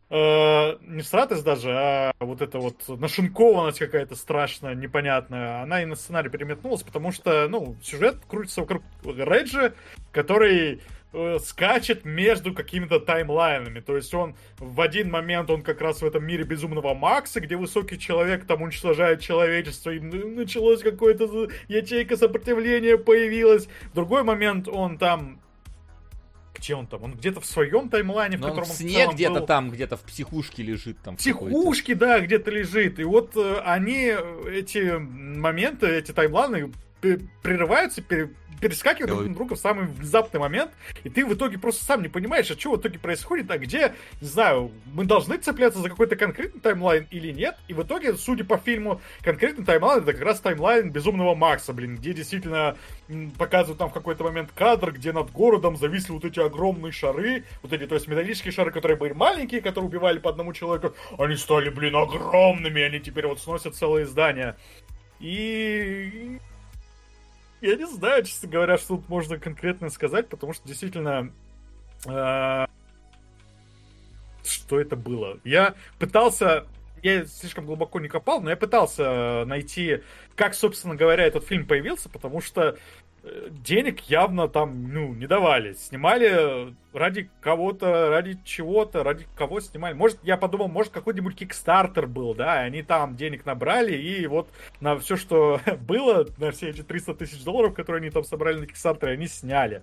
э, 0.09 0.77
не 0.81 1.01
всратость 1.01 1.43
даже, 1.43 1.71
а 1.73 2.13
вот 2.19 2.41
эта 2.41 2.59
вот 2.59 2.87
нашинкованность 2.87 3.79
какая-то 3.79 4.15
страшная, 4.15 4.75
непонятная, 4.75 5.61
она 5.61 5.81
и 5.81 5.85
на 5.85 5.95
сценарий 5.95 6.29
переметнулась, 6.29 6.83
потому 6.83 7.11
что, 7.11 7.47
ну, 7.47 7.75
сюжет 7.83 8.17
крутится 8.27 8.61
вокруг 8.61 8.83
Реджи, 9.03 9.73
который 10.11 10.81
э, 11.13 11.39
скачет 11.39 12.05
между 12.05 12.53
какими-то 12.53 12.99
таймлайнами. 12.99 13.79
То 13.79 13.95
есть 13.95 14.13
он 14.13 14.35
в 14.59 14.81
один 14.81 15.11
момент, 15.11 15.49
он 15.49 15.61
как 15.61 15.81
раз 15.81 16.01
в 16.01 16.05
этом 16.05 16.25
мире 16.25 16.43
безумного 16.43 16.93
Макса, 16.93 17.39
где 17.39 17.55
высокий 17.55 17.99
человек 17.99 18.45
там 18.45 18.61
уничтожает 18.61 19.21
человечество, 19.21 19.91
и 19.91 19.99
началось 19.99 20.81
какое-то 20.81 21.49
ячейка 21.67 22.17
сопротивления 22.17 22.97
появилась. 22.97 23.67
В 23.91 23.95
другой 23.95 24.23
момент 24.23 24.67
он 24.67 24.97
там... 24.97 25.39
Где 26.57 26.75
он 26.75 26.87
там? 26.87 27.03
Он 27.03 27.13
где-то 27.13 27.41
в 27.41 27.45
своем 27.45 27.89
таймлайне, 27.89 28.37
в 28.37 28.41
Но 28.41 28.47
он 28.47 28.51
котором 28.53 28.67
в 28.67 28.71
он 28.71 28.75
в 28.75 28.79
сне 28.79 29.07
где-то 29.11 29.39
был. 29.41 29.45
там, 29.45 29.69
где-то 29.69 29.97
в 29.97 30.01
психушке 30.01 30.63
лежит 30.63 30.97
там. 31.03 31.15
в 31.15 31.19
психушке, 31.19 31.95
да, 31.95 32.19
где-то 32.19 32.49
лежит. 32.51 32.99
И 32.99 33.03
вот 33.03 33.35
э, 33.35 33.61
они, 33.65 34.13
э, 34.17 34.49
эти 34.51 34.97
моменты, 34.97 35.87
эти 35.87 36.11
таймлайны 36.11 36.71
прерываются, 37.43 38.01
пере- 38.01 38.31
перескакивают 38.61 39.11
друг 39.11 39.27
на 39.27 39.33
друга 39.33 39.55
в 39.55 39.59
самый 39.59 39.87
внезапный 39.87 40.39
момент, 40.39 40.71
и 41.03 41.09
ты 41.09 41.25
в 41.25 41.33
итоге 41.33 41.57
просто 41.57 41.85
сам 41.85 42.01
не 42.01 42.09
понимаешь, 42.09 42.49
а 42.51 42.59
что 42.59 42.71
в 42.71 42.77
итоге 42.77 42.99
происходит, 42.99 43.49
а 43.51 43.57
где, 43.57 43.93
не 44.21 44.27
знаю, 44.27 44.71
мы 44.93 45.05
должны 45.05 45.37
цепляться 45.37 45.79
за 45.79 45.89
какой-то 45.89 46.15
конкретный 46.15 46.61
таймлайн 46.61 47.07
или 47.11 47.31
нет, 47.31 47.57
и 47.67 47.73
в 47.73 47.83
итоге, 47.83 48.15
судя 48.15 48.43
по 48.43 48.57
фильму, 48.57 49.01
конкретный 49.21 49.65
таймлайн 49.65 50.03
это 50.03 50.13
как 50.13 50.21
раз 50.21 50.39
таймлайн 50.39 50.89
Безумного 50.89 51.35
Макса, 51.35 51.73
блин, 51.73 51.97
где 51.97 52.13
действительно 52.13 52.77
показывают 53.37 53.79
там 53.79 53.89
в 53.89 53.93
какой-то 53.93 54.23
момент 54.23 54.51
кадр, 54.55 54.91
где 54.91 55.11
над 55.11 55.31
городом 55.31 55.77
зависли 55.77 56.13
вот 56.13 56.25
эти 56.25 56.39
огромные 56.39 56.91
шары, 56.91 57.43
вот 57.61 57.73
эти, 57.73 57.85
то 57.85 57.95
есть 57.95 58.07
металлические 58.07 58.51
шары, 58.51 58.71
которые 58.71 58.97
были 58.97 59.13
маленькие, 59.13 59.61
которые 59.61 59.89
убивали 59.89 60.19
по 60.19 60.29
одному 60.29 60.53
человеку, 60.53 60.95
они 61.17 61.35
стали, 61.35 61.69
блин, 61.69 61.95
огромными, 61.95 62.81
они 62.81 62.99
теперь 62.99 63.27
вот 63.27 63.39
сносят 63.39 63.75
целые 63.75 64.05
здания. 64.05 64.57
И 65.19 66.39
я 67.65 67.75
не 67.75 67.85
знаю, 67.85 68.23
честно 68.23 68.49
говоря, 68.49 68.77
что 68.77 68.97
тут 68.97 69.09
можно 69.09 69.37
конкретно 69.39 69.89
сказать, 69.89 70.29
потому 70.29 70.53
что 70.53 70.67
действительно... 70.67 71.31
э, 72.07 72.65
Что 74.43 74.79
это 74.79 74.95
было? 74.95 75.39
Я 75.43 75.75
пытался... 75.99 76.67
Я 77.01 77.25
слишком 77.25 77.65
глубоко 77.65 77.99
не 77.99 78.07
копал, 78.07 78.41
но 78.41 78.49
я 78.49 78.55
пытался 78.57 79.43
найти, 79.45 80.01
как, 80.35 80.55
собственно 80.55 80.95
говоря, 80.95 81.23
этот 81.25 81.45
фильм 81.45 81.67
появился, 81.67 82.09
потому 82.09 82.41
что 82.41 82.61
э, 82.71 82.77
денег 83.49 84.01
явно 84.01 84.47
там, 84.47 84.91
ну, 84.91 85.13
не 85.13 85.27
давали. 85.27 85.73
Снимали 85.73 86.75
ради 86.93 87.29
кого-то, 87.41 88.09
ради 88.09 88.37
чего-то, 88.43 89.03
ради 89.03 89.27
кого 89.35 89.59
снимали. 89.59 89.93
Может, 89.93 90.19
я 90.23 90.37
подумал, 90.37 90.67
может, 90.67 90.93
какой-нибудь 90.93 91.35
кикстартер 91.35 92.07
был, 92.07 92.33
да, 92.33 92.63
и 92.63 92.67
они 92.67 92.83
там 92.83 93.15
денег 93.15 93.45
набрали, 93.45 93.95
и 93.95 94.27
вот 94.27 94.49
на 94.79 94.97
все, 94.97 95.17
что 95.17 95.59
было, 95.87 96.25
на 96.37 96.51
все 96.51 96.69
эти 96.69 96.83
300 96.83 97.15
тысяч 97.15 97.43
долларов, 97.43 97.73
которые 97.73 98.01
они 98.01 98.11
там 98.11 98.23
собрали 98.23 98.59
на 98.59 98.67
кикстартере, 98.67 99.13
они 99.13 99.27
сняли. 99.27 99.81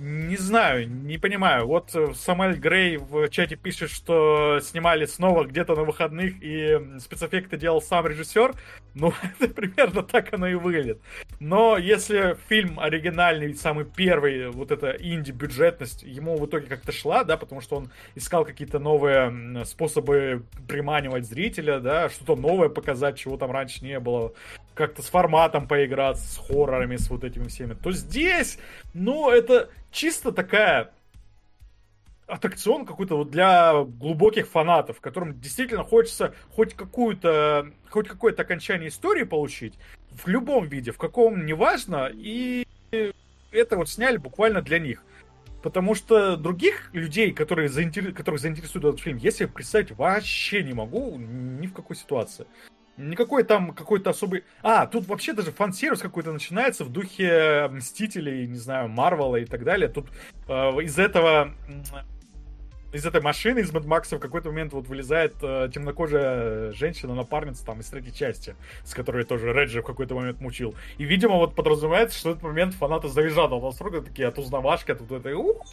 Не 0.00 0.36
знаю, 0.36 0.88
не 0.88 1.18
понимаю. 1.18 1.66
Вот 1.66 1.92
э, 1.96 2.14
Самуэль 2.14 2.54
Грей 2.54 2.98
в 2.98 3.28
чате 3.30 3.56
пишет, 3.56 3.90
что 3.90 4.60
снимали 4.62 5.06
снова 5.06 5.42
где-то 5.44 5.74
на 5.74 5.82
выходных, 5.82 6.40
и 6.40 6.78
спецэффекты 7.00 7.56
делал 7.56 7.82
сам 7.82 8.06
режиссер. 8.06 8.54
Ну, 8.94 9.12
это 9.40 9.52
примерно 9.52 10.04
так 10.04 10.32
оно 10.32 10.46
и 10.46 10.54
выглядит. 10.54 11.00
Но 11.40 11.76
если 11.76 12.36
фильм 12.48 12.78
оригинальный, 12.78 13.54
самый 13.54 13.86
первый, 13.86 14.50
вот 14.50 14.70
эта 14.70 14.90
инди-бюджетность, 14.90 16.04
ему 16.04 16.38
в 16.38 16.46
итоге 16.46 16.68
как-то 16.68 16.92
шла, 16.92 17.24
да, 17.24 17.36
потому 17.36 17.60
что 17.60 17.78
он 17.78 17.90
искал 18.14 18.44
какие-то 18.44 18.78
новые 18.78 19.64
способы 19.64 20.44
приманивать 20.68 21.26
зрителя, 21.26 21.80
да, 21.80 22.08
что-то 22.08 22.36
новое 22.36 22.68
показать, 22.68 23.18
чего 23.18 23.36
там 23.36 23.50
раньше 23.50 23.84
не 23.84 23.98
было, 23.98 24.32
как-то 24.78 25.02
с 25.02 25.06
форматом 25.06 25.66
поиграться, 25.66 26.24
с 26.24 26.38
хоррорами, 26.38 26.96
с 26.96 27.10
вот 27.10 27.24
этими 27.24 27.48
всеми, 27.48 27.74
то 27.74 27.90
здесь, 27.90 28.58
ну, 28.94 29.28
это 29.28 29.70
чисто 29.90 30.30
такая 30.30 30.92
аттракцион 32.28 32.86
какой-то 32.86 33.16
вот 33.16 33.30
для 33.30 33.82
глубоких 33.82 34.46
фанатов, 34.46 35.00
которым 35.00 35.40
действительно 35.40 35.82
хочется 35.82 36.32
хоть 36.54 36.74
какую-то, 36.74 37.72
хоть 37.90 38.06
какое-то 38.06 38.42
окончание 38.42 38.88
истории 38.88 39.24
получить 39.24 39.74
в 40.12 40.28
любом 40.28 40.68
виде, 40.68 40.92
в 40.92 40.98
каком 40.98 41.44
неважно, 41.44 42.08
и 42.12 42.64
это 43.50 43.76
вот 43.76 43.88
сняли 43.88 44.16
буквально 44.16 44.62
для 44.62 44.78
них. 44.78 45.02
Потому 45.60 45.96
что 45.96 46.36
других 46.36 46.90
людей, 46.92 47.32
которые 47.32 47.68
заинтер... 47.68 48.12
которых 48.12 48.40
заинтересует 48.40 48.84
этот 48.84 49.00
фильм, 49.00 49.16
я 49.16 49.32
себе 49.32 49.48
представить 49.48 49.90
вообще 49.90 50.62
не 50.62 50.72
могу 50.72 51.18
ни 51.18 51.66
в 51.66 51.72
какой 51.72 51.96
ситуации. 51.96 52.46
Никакой 52.98 53.44
там 53.44 53.72
какой-то 53.72 54.10
особый... 54.10 54.44
А, 54.60 54.86
тут 54.86 55.06
вообще 55.06 55.32
даже 55.32 55.52
фан-сервис 55.52 56.00
какой-то 56.00 56.32
начинается 56.32 56.84
в 56.84 56.90
духе 56.90 57.68
Мстителей, 57.70 58.48
не 58.48 58.58
знаю, 58.58 58.88
Марвела 58.88 59.36
и 59.36 59.44
так 59.44 59.62
далее. 59.62 59.88
Тут 59.88 60.08
э, 60.48 60.52
из 60.82 60.98
этого... 60.98 61.54
Из 62.90 63.04
этой 63.04 63.20
машины, 63.20 63.60
из 63.60 63.70
Mad 63.70 63.84
Max 63.84 64.16
в 64.16 64.18
какой-то 64.18 64.48
момент 64.48 64.72
вот 64.72 64.88
вылезает 64.88 65.34
э, 65.42 65.68
темнокожая 65.72 66.72
женщина-напарница 66.72 67.64
там 67.64 67.80
из 67.80 67.86
третьей 67.86 68.14
части, 68.14 68.56
с 68.82 68.94
которой 68.94 69.24
тоже 69.24 69.52
Реджи 69.52 69.82
в 69.82 69.84
какой-то 69.84 70.14
момент 70.14 70.40
мучил. 70.40 70.74
И, 70.96 71.04
видимо, 71.04 71.36
вот 71.36 71.54
подразумевается, 71.54 72.18
что 72.18 72.30
этот 72.30 72.42
момент 72.42 72.74
фанаты 72.74 73.08
завизжат 73.08 73.52
от 73.52 73.62
восторга, 73.62 74.00
такие 74.00 74.26
от 74.26 74.38
узнавашки, 74.38 74.90
от 74.90 75.02
вот 75.02 75.12
этой 75.12 75.34
«Ух, 75.34 75.66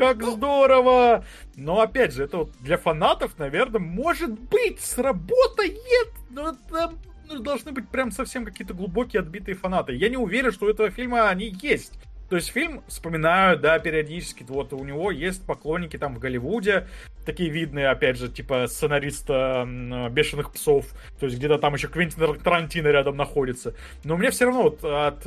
как 0.00 0.22
здорово! 0.22 1.26
Но 1.56 1.82
опять 1.82 2.14
же, 2.14 2.24
это 2.24 2.38
вот 2.38 2.52
для 2.60 2.78
фанатов, 2.78 3.38
наверное, 3.38 3.80
может 3.80 4.30
быть, 4.30 4.80
сработает, 4.80 6.08
но 6.30 6.56
там 6.70 6.98
ну, 7.28 7.40
должны 7.40 7.72
быть 7.72 7.86
прям 7.90 8.10
совсем 8.10 8.46
какие-то 8.46 8.72
глубокие 8.72 9.20
отбитые 9.20 9.56
фанаты. 9.56 9.92
Я 9.92 10.08
не 10.08 10.16
уверен, 10.16 10.52
что 10.52 10.64
у 10.64 10.70
этого 10.70 10.90
фильма 10.90 11.28
они 11.28 11.54
есть. 11.60 11.92
То 12.30 12.36
есть 12.36 12.48
фильм 12.48 12.82
вспоминаю, 12.88 13.58
да, 13.58 13.78
периодически, 13.78 14.42
вот 14.48 14.72
у 14.72 14.82
него 14.84 15.10
есть 15.10 15.44
поклонники 15.44 15.98
там 15.98 16.14
в 16.14 16.18
Голливуде, 16.18 16.86
такие 17.26 17.50
видные, 17.50 17.88
опять 17.88 18.16
же, 18.16 18.30
типа 18.30 18.68
сценариста 18.68 19.68
«Бешеных 20.10 20.52
псов», 20.52 20.86
то 21.18 21.26
есть 21.26 21.36
где-то 21.36 21.58
там 21.58 21.74
еще 21.74 21.88
Квентин 21.88 22.38
Тарантино 22.38 22.88
рядом 22.88 23.18
находится. 23.18 23.74
Но 24.04 24.14
у 24.14 24.16
меня 24.16 24.30
все 24.30 24.46
равно 24.46 24.62
вот 24.62 24.82
от 24.82 25.26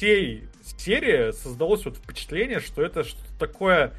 всей 0.00 0.48
серии 0.78 1.30
создалось 1.32 1.84
вот 1.84 1.98
впечатление, 1.98 2.60
что 2.60 2.82
это 2.82 3.04
что-то 3.04 3.38
такое 3.38 3.92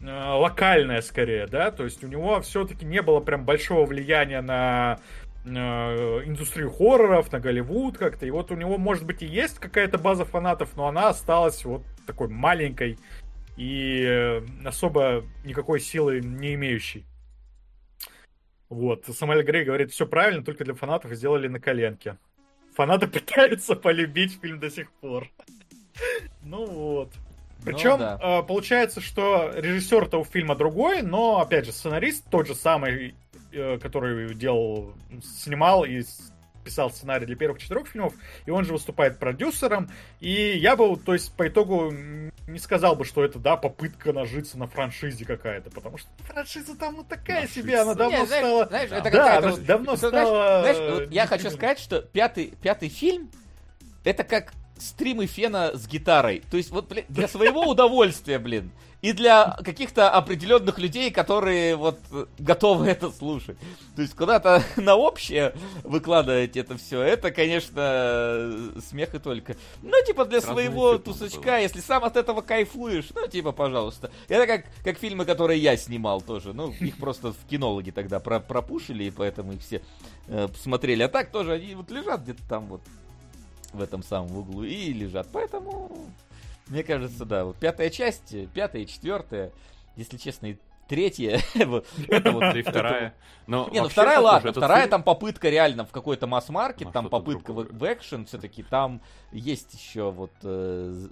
э, 0.00 0.06
локальное 0.06 1.02
скорее, 1.02 1.46
да, 1.46 1.70
то 1.70 1.84
есть 1.84 2.02
у 2.02 2.06
него 2.06 2.40
все-таки 2.40 2.86
не 2.86 3.02
было 3.02 3.20
прям 3.20 3.44
большого 3.44 3.84
влияния 3.84 4.40
на 4.40 5.00
э, 5.44 5.50
индустрию 5.50 6.70
хорроров, 6.70 7.30
на 7.30 7.40
Голливуд 7.40 7.98
как-то, 7.98 8.24
и 8.24 8.30
вот 8.30 8.52
у 8.52 8.54
него, 8.54 8.78
может 8.78 9.04
быть, 9.04 9.22
и 9.22 9.26
есть 9.26 9.58
какая-то 9.58 9.98
база 9.98 10.24
фанатов, 10.24 10.76
но 10.76 10.88
она 10.88 11.10
осталась 11.10 11.62
вот 11.66 11.82
такой 12.06 12.28
маленькой 12.28 12.98
и 13.58 14.02
э, 14.02 14.40
особо 14.64 15.24
никакой 15.44 15.78
силы 15.78 16.20
не 16.20 16.54
имеющей. 16.54 17.04
Вот, 18.70 19.04
Самуэль 19.04 19.44
Грей 19.44 19.64
говорит, 19.64 19.92
все 19.92 20.06
правильно, 20.06 20.42
только 20.42 20.64
для 20.64 20.72
фанатов 20.72 21.12
сделали 21.12 21.48
на 21.48 21.60
коленке. 21.60 22.16
Фанаты 22.74 23.06
пытаются 23.08 23.74
полюбить 23.74 24.38
фильм 24.40 24.58
до 24.60 24.70
сих 24.70 24.90
пор. 24.92 25.28
Ну 26.42 26.66
вот. 26.66 27.10
Причем 27.64 27.98
да. 27.98 28.18
э, 28.20 28.42
получается, 28.42 29.00
что 29.00 29.50
режиссер-то 29.54 30.18
у 30.18 30.24
фильма 30.24 30.54
другой, 30.54 31.02
но 31.02 31.40
опять 31.40 31.64
же 31.64 31.72
сценарист 31.72 32.24
тот 32.30 32.46
же 32.46 32.54
самый, 32.54 33.14
э, 33.52 33.78
который 33.78 34.34
делал, 34.34 34.92
снимал 35.22 35.84
и 35.84 36.02
писал 36.64 36.90
сценарий 36.90 37.26
для 37.26 37.36
первых 37.36 37.60
четырех 37.60 37.86
фильмов, 37.86 38.14
и 38.46 38.50
он 38.50 38.64
же 38.64 38.72
выступает 38.72 39.18
продюсером. 39.18 39.90
И 40.20 40.56
я 40.56 40.76
бы, 40.76 40.96
то 40.96 41.12
есть, 41.12 41.32
по 41.36 41.46
итогу 41.46 41.92
не 42.46 42.58
сказал 42.58 42.96
бы, 42.96 43.04
что 43.04 43.24
это, 43.24 43.38
да, 43.38 43.56
попытка 43.56 44.12
нажиться 44.12 44.58
на 44.58 44.66
франшизе 44.66 45.24
какая-то, 45.24 45.70
потому 45.70 45.98
что 45.98 46.08
франшиза 46.18 46.76
там 46.76 46.96
ну 46.96 47.04
такая 47.04 47.46
себе, 47.46 47.80
она 47.80 47.94
давно 47.94 48.18
Не, 48.18 48.26
знаешь, 48.26 48.44
стала... 48.44 48.66
знаешь, 48.66 48.90
это 48.90 49.10
Да, 49.10 49.38
она 49.38 49.48
вот- 49.50 49.64
давно 49.64 49.96
знаешь, 49.96 50.26
стала, 50.26 50.60
знаешь, 50.60 50.76
э, 50.76 50.94
вот 50.94 51.12
я 51.12 51.26
хочу 51.26 51.50
сказать, 51.50 51.78
что 51.78 52.02
пятый, 52.02 52.54
пятый 52.62 52.88
фильм 52.88 53.30
это 54.04 54.24
как 54.24 54.52
стримы 54.78 55.26
Фена 55.26 55.72
с 55.74 55.86
гитарой. 55.86 56.42
То 56.50 56.56
есть, 56.56 56.70
вот, 56.70 56.88
блин, 56.88 57.04
для 57.08 57.28
своего 57.28 57.62
удовольствия, 57.62 58.38
блин. 58.38 58.70
И 59.04 59.12
для 59.12 59.58
каких-то 59.62 60.08
определенных 60.08 60.78
людей, 60.78 61.10
которые 61.10 61.76
вот 61.76 62.00
готовы 62.38 62.86
это 62.86 63.10
слушать. 63.10 63.58
То 63.94 64.00
есть 64.00 64.14
куда-то 64.14 64.62
на 64.76 64.94
общее 64.94 65.54
выкладывать 65.82 66.56
это 66.56 66.78
все, 66.78 67.02
это, 67.02 67.30
конечно, 67.30 68.50
смех 68.88 69.14
и 69.14 69.18
только. 69.18 69.56
Ну, 69.82 69.92
типа 70.06 70.24
для 70.24 70.40
Сразу 70.40 70.54
своего 70.54 70.96
тусачка, 70.96 71.40
было. 71.40 71.60
если 71.60 71.80
сам 71.80 72.02
от 72.04 72.16
этого 72.16 72.40
кайфуешь, 72.40 73.10
ну, 73.14 73.26
типа, 73.26 73.52
пожалуйста. 73.52 74.10
Это 74.28 74.46
как, 74.46 74.64
как 74.82 74.98
фильмы, 74.98 75.26
которые 75.26 75.60
я 75.60 75.76
снимал 75.76 76.22
тоже. 76.22 76.54
Ну, 76.54 76.70
их 76.70 76.96
просто 76.96 77.34
в 77.34 77.46
кинологи 77.46 77.90
тогда 77.90 78.20
про 78.20 78.40
пропушили, 78.40 79.04
и 79.04 79.10
поэтому 79.10 79.52
их 79.52 79.60
все 79.60 79.82
э, 80.28 80.48
посмотрели. 80.48 81.02
А 81.02 81.08
так 81.08 81.30
тоже 81.30 81.52
они 81.52 81.74
вот 81.74 81.90
лежат 81.90 82.22
где-то 82.22 82.42
там 82.48 82.68
вот 82.68 82.80
в 83.74 83.80
этом 83.82 84.02
самом 84.02 84.36
углу 84.36 84.64
и 84.64 84.92
лежат. 84.92 85.28
Поэтому, 85.32 85.90
мне 86.68 86.82
кажется, 86.82 87.24
да, 87.24 87.44
вот 87.44 87.56
пятая 87.56 87.90
часть, 87.90 88.34
пятая 88.52 88.82
и 88.82 88.86
четвертая, 88.86 89.52
если 89.96 90.16
честно, 90.16 90.46
и 90.46 90.56
третья, 90.88 91.40
вот, 91.66 91.86
это 92.08 92.32
вот 92.32 92.56
И 92.56 92.62
вторая. 92.62 93.14
Но 93.46 93.68
Не, 93.70 93.82
ну 93.82 93.88
вторая, 93.88 94.20
ладно, 94.20 94.52
вторая 94.52 94.88
там 94.88 95.02
попытка 95.02 95.50
реально 95.50 95.84
в 95.84 95.90
какой-то 95.90 96.26
масс-маркет, 96.26 96.92
там 96.92 97.08
попытка 97.08 97.52
в, 97.52 97.92
экшен, 97.92 98.24
все-таки 98.26 98.62
там 98.62 99.02
есть 99.32 99.74
еще 99.74 100.10
вот 100.10 100.32
э, 100.42 101.06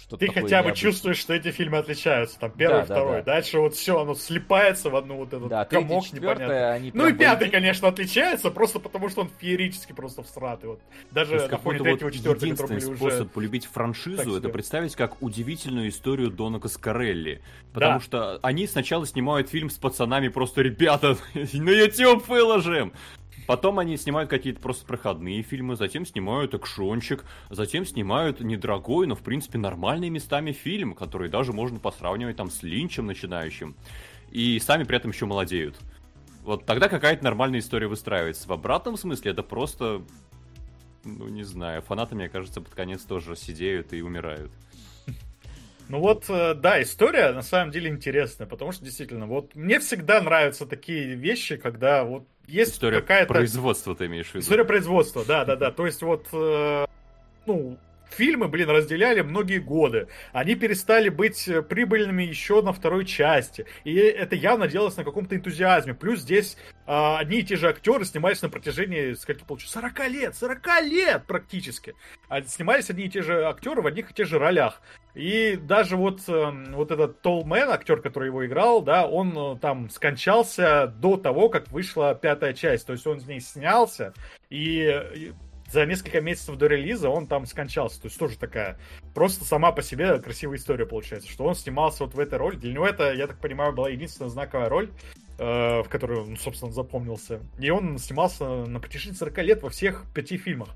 что-то 0.00 0.26
Ты 0.26 0.32
хотя 0.32 0.62
бы 0.62 0.72
чувствуешь, 0.72 1.18
что 1.18 1.34
эти 1.34 1.50
фильмы 1.50 1.78
отличаются. 1.78 2.38
Там 2.38 2.50
первый, 2.52 2.82
второй. 2.82 3.18
да. 3.18 3.34
Дальше 3.34 3.60
вот 3.60 3.74
все, 3.74 4.00
оно 4.00 4.14
слипается 4.14 4.90
в 4.90 4.96
одну 4.96 5.16
вот 5.16 5.32
этот 5.32 5.68
комок 5.68 6.12
непонятный. 6.12 6.90
Ну 6.94 7.06
и 7.06 7.12
пятый, 7.12 7.50
конечно, 7.50 7.88
отличается, 7.88 8.50
просто 8.50 8.80
потому 8.80 9.08
что 9.08 9.22
он 9.22 9.30
феерически 9.38 9.92
просто 9.92 10.22
всратый. 10.22 10.70
Вот. 10.70 10.80
Даже 11.10 11.36
на 11.36 11.58
фоне 11.58 11.78
какой-то 11.78 11.84
третьего, 11.84 12.08
вот 12.08 12.14
четвертого, 12.14 12.96
способ 12.96 13.32
полюбить 13.32 13.66
франшизу, 13.66 14.36
это 14.36 14.48
представить 14.48 14.96
как 14.96 15.22
удивительную 15.22 15.90
историю 15.90 16.30
Дона 16.30 16.58
Каскарелли. 16.58 17.42
Потому 17.72 18.00
что 18.00 18.38
они 18.42 18.66
сначала 18.66 18.91
снимают 19.06 19.48
фильм 19.48 19.70
с 19.70 19.78
пацанами, 19.78 20.28
просто 20.28 20.62
ребята, 20.62 21.16
на 21.34 21.70
YouTube 21.70 22.26
выложим. 22.28 22.92
Потом 23.46 23.78
они 23.78 23.96
снимают 23.96 24.30
какие-то 24.30 24.60
просто 24.60 24.86
проходные 24.86 25.42
фильмы, 25.42 25.76
затем 25.76 26.06
снимают 26.06 26.54
экшончик, 26.54 27.24
затем 27.50 27.84
снимают 27.84 28.40
недорогой, 28.40 29.06
но 29.06 29.16
в 29.16 29.22
принципе 29.22 29.58
нормальный 29.58 30.10
местами 30.10 30.52
фильм, 30.52 30.94
который 30.94 31.28
даже 31.28 31.52
можно 31.52 31.80
посравнивать 31.80 32.36
там 32.36 32.50
с 32.50 32.62
Линчем 32.62 33.06
начинающим. 33.06 33.74
И 34.30 34.58
сами 34.60 34.84
при 34.84 34.96
этом 34.96 35.10
еще 35.10 35.26
молодеют. 35.26 35.76
Вот 36.42 36.66
тогда 36.66 36.88
какая-то 36.88 37.24
нормальная 37.24 37.60
история 37.60 37.88
выстраивается. 37.88 38.48
В 38.48 38.52
обратном 38.52 38.96
смысле 38.96 39.32
это 39.32 39.42
просто 39.42 40.02
ну, 41.04 41.28
не 41.28 41.42
знаю, 41.42 41.82
фанаты, 41.82 42.14
мне 42.14 42.28
кажется, 42.28 42.60
под 42.60 42.74
конец 42.74 43.02
тоже 43.02 43.36
сидеют 43.36 43.92
и 43.92 44.02
умирают. 44.02 44.52
Ну 45.92 45.98
вот, 45.98 46.24
э, 46.30 46.54
да, 46.54 46.80
история 46.80 47.32
на 47.32 47.42
самом 47.42 47.70
деле 47.70 47.90
интересная, 47.90 48.46
потому 48.46 48.72
что 48.72 48.82
действительно, 48.82 49.26
вот 49.26 49.54
мне 49.54 49.78
всегда 49.78 50.22
нравятся 50.22 50.64
такие 50.64 51.14
вещи, 51.16 51.56
когда 51.56 52.02
вот 52.02 52.26
есть 52.46 52.72
История 52.72 53.02
какая-то... 53.02 53.34
производства 53.34 53.94
ты 53.94 54.06
имеешь 54.06 54.28
в 54.28 54.34
виду. 54.34 54.42
История 54.42 54.64
производства, 54.64 55.22
да, 55.22 55.44
да, 55.44 55.54
да. 55.54 55.70
То 55.70 55.84
есть 55.84 56.00
вот, 56.00 56.28
э, 56.32 56.86
ну, 57.44 57.76
фильмы, 58.12 58.48
блин, 58.48 58.70
разделяли 58.70 59.22
многие 59.22 59.58
годы. 59.58 60.08
Они 60.32 60.54
перестали 60.54 61.08
быть 61.08 61.48
э, 61.48 61.62
прибыльными 61.62 62.22
еще 62.22 62.62
на 62.62 62.72
второй 62.72 63.04
части. 63.04 63.66
И 63.84 63.94
это 63.94 64.36
явно 64.36 64.68
делалось 64.68 64.96
на 64.96 65.04
каком-то 65.04 65.34
энтузиазме. 65.34 65.94
Плюс 65.94 66.20
здесь 66.20 66.56
а, 66.86 67.18
одни 67.18 67.38
и 67.38 67.42
те 67.42 67.56
же 67.56 67.68
актеры 67.68 68.04
снимались 68.04 68.42
на 68.42 68.48
протяжении, 68.48 69.14
скольки 69.14 69.44
получилось, 69.44 69.72
40 69.72 70.08
лет, 70.08 70.36
40 70.36 70.82
лет 70.82 71.24
практически. 71.26 71.94
А 72.28 72.42
снимались 72.42 72.90
одни 72.90 73.04
и 73.04 73.10
те 73.10 73.22
же 73.22 73.44
актеры 73.44 73.82
в 73.82 73.86
одних 73.86 74.10
и 74.10 74.14
тех 74.14 74.26
же 74.26 74.38
ролях. 74.38 74.80
И 75.14 75.56
даже 75.56 75.96
вот, 75.96 76.20
эм, 76.28 76.72
вот 76.72 76.90
этот 76.90 77.20
Толмен, 77.20 77.68
актер, 77.68 78.00
который 78.00 78.28
его 78.28 78.44
играл, 78.46 78.82
да, 78.82 79.06
он 79.06 79.36
э, 79.36 79.58
там 79.60 79.90
скончался 79.90 80.86
до 80.86 81.16
того, 81.16 81.48
как 81.48 81.70
вышла 81.70 82.14
пятая 82.14 82.52
часть. 82.52 82.86
То 82.86 82.94
есть 82.94 83.06
он 83.06 83.18
в 83.18 83.28
ней 83.28 83.40
снялся, 83.40 84.14
и 84.50 85.32
за 85.72 85.86
несколько 85.86 86.20
месяцев 86.20 86.56
до 86.56 86.66
релиза 86.66 87.08
он 87.08 87.26
там 87.26 87.46
скончался. 87.46 88.00
То 88.00 88.08
есть 88.08 88.18
тоже 88.18 88.38
такая 88.38 88.78
просто 89.14 89.44
сама 89.44 89.72
по 89.72 89.82
себе 89.82 90.18
красивая 90.18 90.58
история 90.58 90.86
получается, 90.86 91.30
что 91.30 91.44
он 91.44 91.54
снимался 91.54 92.04
вот 92.04 92.14
в 92.14 92.20
этой 92.20 92.38
роли. 92.38 92.56
Для 92.56 92.72
него 92.74 92.86
это, 92.86 93.12
я 93.12 93.26
так 93.26 93.38
понимаю, 93.38 93.72
была 93.72 93.88
единственная 93.88 94.30
знаковая 94.30 94.68
роль, 94.68 94.90
э, 95.38 95.82
в 95.82 95.88
которой 95.88 96.20
он, 96.20 96.36
собственно, 96.36 96.72
запомнился. 96.72 97.40
И 97.58 97.70
он 97.70 97.98
снимался 97.98 98.44
на 98.44 98.80
протяжении 98.80 99.16
40 99.16 99.38
лет 99.38 99.62
во 99.62 99.70
всех 99.70 100.04
пяти 100.14 100.36
фильмах. 100.36 100.68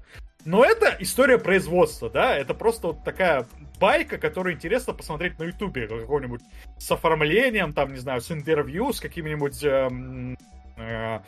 Но 0.46 0.64
это 0.64 0.96
история 1.00 1.38
производства, 1.38 2.08
да, 2.08 2.36
это 2.36 2.54
просто 2.54 2.88
вот 2.88 3.04
такая 3.04 3.46
байка, 3.80 4.16
которую 4.16 4.54
интересно 4.54 4.94
посмотреть 4.94 5.38
на 5.40 5.44
ютубе, 5.44 5.88
какой-нибудь 5.88 6.40
с 6.78 6.90
оформлением, 6.90 7.72
там, 7.72 7.92
не 7.92 7.98
знаю, 7.98 8.20
с 8.20 8.30
интервью, 8.30 8.92
с 8.92 9.00
какими-нибудь 9.00 9.62
эм, 9.64 10.38
э, 10.76 11.18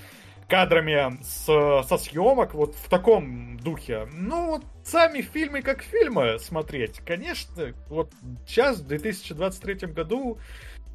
кадрами 0.48 1.22
с, 1.22 1.44
со 1.86 1.98
съемок, 1.98 2.54
вот 2.54 2.74
в 2.74 2.88
таком 2.88 3.58
духе. 3.58 4.08
Ну, 4.12 4.46
вот 4.46 4.64
сами 4.82 5.20
фильмы 5.20 5.62
как 5.62 5.82
фильмы 5.82 6.38
смотреть, 6.38 7.00
конечно, 7.00 7.74
вот 7.88 8.10
сейчас, 8.46 8.78
в 8.78 8.86
2023 8.86 9.88
году, 9.88 10.38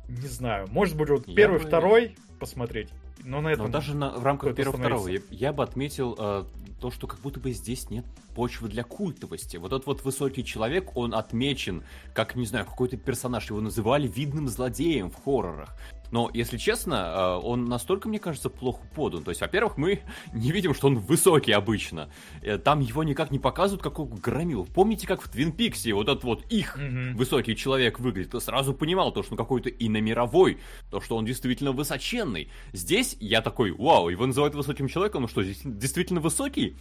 не 0.10 0.28
знаю, 0.28 0.68
может 0.72 0.98
быть, 0.98 1.10
вот 1.10 1.28
Я 1.28 1.36
первый, 1.36 1.60
бы- 1.60 1.68
второй 1.68 2.16
посмотреть, 2.40 2.90
но 3.24 3.42
на 3.42 3.50
этом... 3.50 3.68
Но 3.68 3.72
даже 3.72 3.96
на- 3.96 4.12
в 4.12 4.24
рамках 4.24 4.56
первого 4.56 4.78
второго 4.78 5.08
я, 5.08 5.22
я 5.30 5.54
бы 5.54 5.64
отметил 5.64 6.16
э, 6.18 6.44
то, 6.82 6.92
что 6.92 7.08
как 7.08 7.20
будто 7.22 7.40
бы 7.40 7.52
здесь 7.52 7.90
нет 7.90 8.06
почвы 8.36 8.68
для 8.68 8.84
культовости. 8.84 9.58
Вот 9.58 9.72
этот 9.72 9.86
вот 9.86 10.04
высокий 10.04 10.44
человек, 10.44 10.98
он 10.98 11.14
отмечен 11.14 11.84
как, 12.14 12.36
не 12.36 12.46
знаю, 12.46 12.66
какой-то 12.66 12.98
персонаж. 12.98 13.50
Его 13.50 13.62
называли 13.62 14.08
видным 14.08 14.50
злодеем 14.50 15.10
в 15.10 15.24
хоррорах. 15.24 15.78
Но, 16.14 16.30
если 16.32 16.58
честно, 16.58 16.94
э, 16.96 17.40
он 17.44 17.66
настолько, 17.66 18.08
мне 18.08 18.20
кажется, 18.20 18.52
плохо 18.52 18.84
подан. 18.94 19.24
То 19.24 19.32
есть, 19.32 19.42
во-первых, 19.42 19.78
мы 19.78 20.02
не 20.34 20.52
видим, 20.52 20.76
что 20.76 20.86
он 20.86 21.00
высокий 21.00 21.54
обычно. 21.54 22.12
Э, 22.44 22.60
Там 22.60 22.82
его 22.82 23.04
никак 23.04 23.32
не 23.32 23.40
показывают, 23.40 23.82
как 23.82 23.98
он 23.98 24.10
громил. 24.10 24.68
Помните, 24.76 25.08
как 25.08 25.24
в 25.24 25.28
Твин 25.28 25.52
Пиксе 25.52 25.92
вот 25.96 26.08
этот 26.10 26.24
вот 26.24 26.46
их 26.52 26.78
Мгм. 26.78 27.18
высокий 27.18 27.56
человек 27.56 28.00
выглядит, 28.00 28.30
ты 28.30 28.40
сразу 28.42 28.76
понимал 28.76 29.12
то, 29.12 29.24
что 29.24 29.32
он 29.34 29.38
какой-то 29.40 29.70
иномировой, 29.72 30.60
то, 30.92 31.02
что 31.02 31.18
он 31.18 31.26
действительно 31.26 31.72
высоченный. 31.72 32.48
Здесь 32.74 33.18
я 33.20 33.42
такой, 33.42 33.72
вау, 33.72 34.10
его 34.10 34.28
называют 34.28 34.54
высоким 34.54 34.88
человеком, 34.90 35.24
ну 35.24 35.28
что, 35.28 35.42
здесь 35.42 35.62
действительно 35.64 36.20
высокий? 36.22 36.78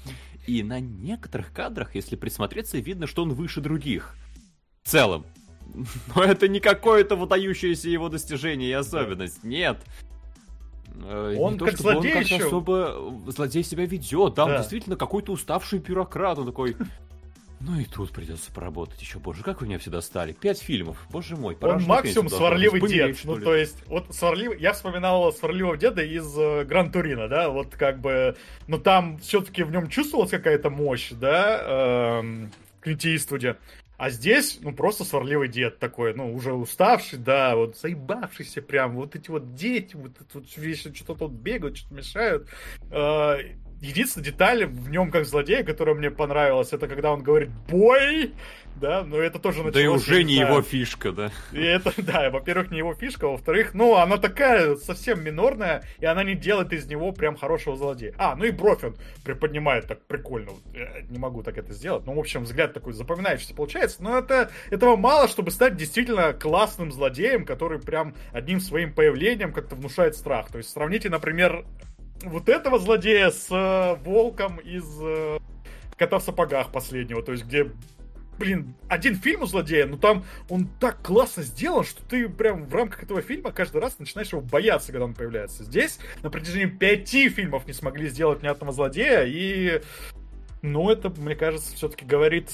И 0.47 0.63
на 0.63 0.79
некоторых 0.79 1.55
кадрах, 1.55 1.95
если 1.95 2.17
присмотреться, 2.17 2.77
видно, 2.77 3.07
что 3.07 3.23
он 3.23 3.33
выше 3.33 3.63
других. 3.63 4.15
В 4.83 4.91
целом. 4.91 5.25
Но 6.15 6.23
это 6.23 6.49
не 6.49 6.61
какое-то 6.61 7.17
выдающееся 7.17 7.89
его 7.89 8.09
достижение 8.09 8.71
и 8.71 8.73
особенность, 8.73 9.43
нет. 9.45 9.79
Э, 11.05 11.35
Он 11.39 11.55
не 11.55 11.59
то, 11.59 11.65
как 11.67 11.79
злодей 11.79 12.15
он 12.15 12.21
еще. 12.23 12.47
особо 12.47 12.95
э, 13.27 13.31
злодей 13.31 13.63
себя 13.65 13.87
ведет, 13.87 14.35
да, 14.35 14.45
он 14.45 14.51
Да. 14.51 14.59
действительно 14.59 14.97
какой-то 14.97 15.33
уставший 15.33 15.79
бюрократ, 15.79 16.39
он 16.39 16.47
такой, 16.47 16.77
ну 17.61 17.79
и 17.81 17.85
тут 17.85 18.11
придется 18.11 18.53
поработать 18.53 19.01
еще, 19.01 19.19
боже, 19.19 19.43
как 19.43 19.61
вы 19.63 19.69
меня 19.69 19.79
все 19.79 19.91
достали. 19.91 20.33
Пять 20.33 20.61
фильмов, 20.61 20.99
боже 21.11 21.37
мой. 21.37 21.57
пора 21.57 21.77
Он 21.77 21.83
максимум 21.85 22.29
сварливый 22.29 22.81
быть. 22.81 22.93
дед. 22.93 23.17
Ну, 23.25 23.41
то 23.41 23.55
есть, 23.55 23.83
вот 23.87 24.15
сварливый... 24.15 24.59
Я 24.61 24.75
вспоминал 24.75 25.33
сварливого 25.33 25.77
деда 25.79 26.03
из 26.03 26.37
э, 26.37 26.65
Гран 26.65 26.93
Турина, 26.93 27.29
да, 27.29 27.49
вот 27.49 27.75
как 27.75 28.01
бы... 28.01 28.37
Ну, 28.67 28.79
там 28.79 29.19
все-таки 29.19 29.63
в 29.63 29.71
нем 29.71 29.89
чувствовалась 29.89 30.31
какая-то 30.31 30.69
мощь, 30.71 31.13
да, 31.13 32.19
эм, 32.21 32.53
в 32.79 32.83
Клинте 32.83 33.15
Иствуде. 33.17 33.57
А 34.03 34.11
здесь, 34.11 34.59
ну, 34.61 34.73
просто 34.73 35.05
сварливый 35.05 35.47
дед 35.47 35.79
такой, 35.79 36.13
ну, 36.13 36.35
уже 36.35 36.53
уставший, 36.53 37.21
да, 37.21 37.55
вот 37.55 37.77
заебавшийся 37.77 38.61
прям, 38.61 38.97
вот 38.97 39.15
эти 39.15 39.31
вот 39.31 39.55
дети, 39.55 39.95
вот 39.95 40.21
это 40.21 40.41
вот 40.41 40.49
что-то 40.49 41.15
тут 41.15 41.31
бегают, 41.31 41.77
что-то 41.77 41.95
мешают. 41.95 42.49
Э, 43.83 43.87
Единственная 43.87 44.25
деталь 44.25 44.67
в 44.67 44.89
нем 44.89 45.11
как 45.11 45.25
злодея, 45.27 45.65
которая 45.65 45.95
мне 45.95 46.11
понравилась, 46.11 46.73
это 46.73 46.87
когда 46.87 47.13
он 47.13 47.23
говорит 47.23 47.51
«бой», 47.69 48.33
да, 48.77 49.05
но 49.05 49.19
это 49.19 49.39
тоже 49.39 49.59
началось... 49.59 49.75
Да 49.75 49.81
и 49.83 49.87
уже 49.87 50.25
не 50.25 50.37
знаю, 50.37 50.49
его 50.49 50.63
фишка, 50.63 51.13
да. 51.13 51.31
и 51.53 51.63
это, 51.63 51.93
да, 52.03 52.31
во-первых, 52.31 52.71
не 52.71 52.79
его 52.79 52.95
фишка, 52.95 53.29
во-вторых, 53.29 53.75
ну, 53.75 53.97
она 53.97 54.17
такая 54.17 54.77
совсем 54.77 55.23
минорная, 55.23 55.85
и 55.99 56.07
она 56.07 56.25
не 56.25 56.35
делает 56.35 56.73
из 56.73 56.87
него 56.87 57.13
прям 57.13 57.37
хорошего 57.37 57.77
злодея. 57.77 58.15
А, 58.19 58.35
ну 58.35 58.45
и 58.45 58.51
бровь 58.51 58.83
он 58.83 58.97
приподнимает 59.25 59.87
так 59.87 60.05
прикольно. 60.07 60.53
Вот, 60.53 60.63
я 60.75 61.03
не 61.09 61.19
могу 61.19 61.43
так 61.43 61.59
это 61.59 61.73
сделать. 61.73 62.07
Ну, 62.07 62.15
в 62.15 62.19
общем, 62.19 62.45
взгляд 62.45 62.73
такой 62.73 62.93
запоминающийся 62.93 63.55
получается. 63.55 64.03
Но 64.03 64.19
это, 64.19 64.51
этого 64.71 64.97
мало, 64.97 65.29
чтобы 65.29 65.51
стать 65.51 65.77
действительно 65.77 66.33
классным 66.33 66.93
злодеем, 66.93 67.45
который 67.45 67.79
прям 67.79 68.15
одним 68.33 68.61
своим 68.61 68.95
появлением 68.95 69.53
как-то 69.53 69.77
внушает 69.77 70.17
страх. 70.17 70.51
То 70.51 70.59
есть 70.59 70.71
сравните, 70.71 71.11
например, 71.11 71.65
вот 72.23 72.49
этого 72.49 72.79
злодея 72.79 73.31
с 73.31 73.49
э, 73.51 73.97
волком 74.05 74.59
из 74.59 74.85
э, 75.01 75.39
кота 75.97 76.19
в 76.19 76.23
сапогах 76.23 76.73
последнего. 76.73 77.23
То 77.23 77.33
есть, 77.33 77.45
где 77.45 77.71
блин, 78.39 78.75
один 78.89 79.15
фильм 79.15 79.43
у 79.43 79.47
злодея, 79.47 79.87
но 79.87 79.97
там 79.97 80.25
он 80.49 80.67
так 80.81 81.03
классно 81.03 81.43
сделан, 81.43 81.85
что 81.85 82.03
ты 82.05 82.29
прям 82.29 82.65
в 82.65 82.75
рамках 82.75 83.05
этого 83.05 83.23
фильма 83.23 83.53
каждый 83.53 83.81
раз 83.81 83.99
начинаешь 83.99 84.33
его 84.33 84.41
бояться, 84.41 84.91
когда 84.91 85.05
он 85.05 85.15
появляется. 85.15 85.65
Здесь 85.65 85.99
на 86.23 86.31
протяжении 86.31 86.67
пяти 86.67 87.29
фильмов 87.29 87.67
не 87.67 87.73
смогли 87.73 88.09
сделать 88.09 88.41
внятного 88.41 88.73
злодея, 88.73 89.25
и 89.27 89.81
ну, 90.63 90.91
это, 90.91 91.11
мне 91.11 91.37
кажется, 91.37 91.75
все-таки 91.75 92.05
говорит 92.05 92.51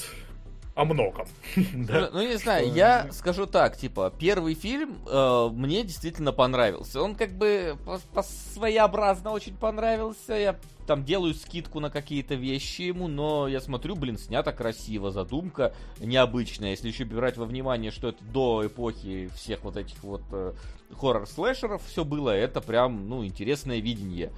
о 0.79 0.85
многом. 0.85 1.27
Да. 1.73 2.09
Ну, 2.13 2.19
ну, 2.21 2.27
не 2.27 2.37
знаю, 2.37 2.71
я 2.73 3.11
скажу 3.11 3.45
так, 3.45 3.75
типа, 3.77 4.13
первый 4.17 4.53
фильм 4.53 4.95
э, 5.07 5.49
мне 5.51 5.83
действительно 5.83 6.31
понравился. 6.31 7.01
Он 7.01 7.15
как 7.15 7.31
бы 7.33 7.77
по- 7.85 7.99
по- 8.13 8.23
своеобразно 8.23 9.31
очень 9.31 9.55
понравился. 9.55 10.33
Я 10.33 10.55
там 10.87 11.03
делаю 11.03 11.33
скидку 11.33 11.79
на 11.81 11.89
какие-то 11.89 12.35
вещи 12.35 12.83
ему, 12.83 13.07
но 13.07 13.47
я 13.47 13.59
смотрю, 13.59 13.95
блин, 13.95 14.17
снято 14.17 14.51
красиво, 14.53 15.11
задумка 15.11 15.73
необычная. 15.99 16.71
Если 16.71 16.87
еще 16.87 17.03
брать 17.05 17.37
во 17.37 17.45
внимание, 17.45 17.91
что 17.91 18.09
это 18.09 18.23
до 18.23 18.65
эпохи 18.65 19.29
всех 19.35 19.63
вот 19.63 19.75
этих 19.75 20.01
вот 20.03 20.21
э, 20.31 20.53
хоррор-слэшеров 20.91 21.81
все 21.87 22.05
было, 22.05 22.29
это 22.29 22.61
прям, 22.61 23.09
ну, 23.09 23.25
интересное 23.25 23.79
видение 23.79 24.31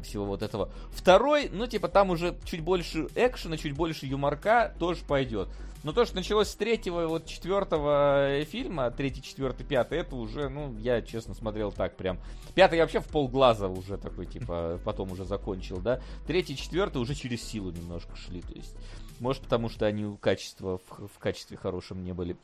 всего 0.00 0.24
вот 0.24 0.42
этого. 0.42 0.70
Второй, 0.90 1.48
ну, 1.52 1.66
типа, 1.66 1.88
там 1.88 2.10
уже 2.10 2.36
чуть 2.44 2.60
больше 2.60 3.08
экшена, 3.14 3.56
чуть 3.56 3.74
больше 3.74 4.06
юморка, 4.06 4.74
тоже 4.78 5.04
пойдет. 5.06 5.48
Но 5.84 5.92
то, 5.92 6.04
что 6.04 6.14
началось 6.14 6.48
с 6.48 6.54
третьего, 6.54 7.08
вот 7.08 7.26
четвертого 7.26 8.28
э, 8.28 8.44
фильма, 8.44 8.90
третий, 8.92 9.20
четвертый, 9.20 9.66
пятый, 9.66 9.98
это 9.98 10.14
уже, 10.14 10.48
ну, 10.48 10.76
я, 10.78 11.02
честно, 11.02 11.34
смотрел 11.34 11.72
так 11.72 11.96
прям. 11.96 12.20
Пятый 12.54 12.76
я 12.76 12.82
вообще 12.82 13.00
в 13.00 13.08
полглаза 13.08 13.66
уже 13.66 13.98
такой, 13.98 14.26
типа, 14.26 14.78
потом 14.84 15.10
уже 15.10 15.24
закончил, 15.24 15.78
да. 15.78 16.00
Третий, 16.26 16.56
четвертый 16.56 16.98
уже 16.98 17.14
через 17.14 17.42
силу 17.42 17.72
немножко 17.72 18.14
шли, 18.14 18.42
то 18.42 18.52
есть, 18.52 18.76
может, 19.18 19.42
потому 19.42 19.68
что 19.68 19.86
они 19.86 20.16
качество, 20.18 20.78
в, 20.78 21.08
в 21.08 21.18
качестве 21.18 21.56
хорошем 21.56 22.04
не 22.04 22.12
были 22.12 22.36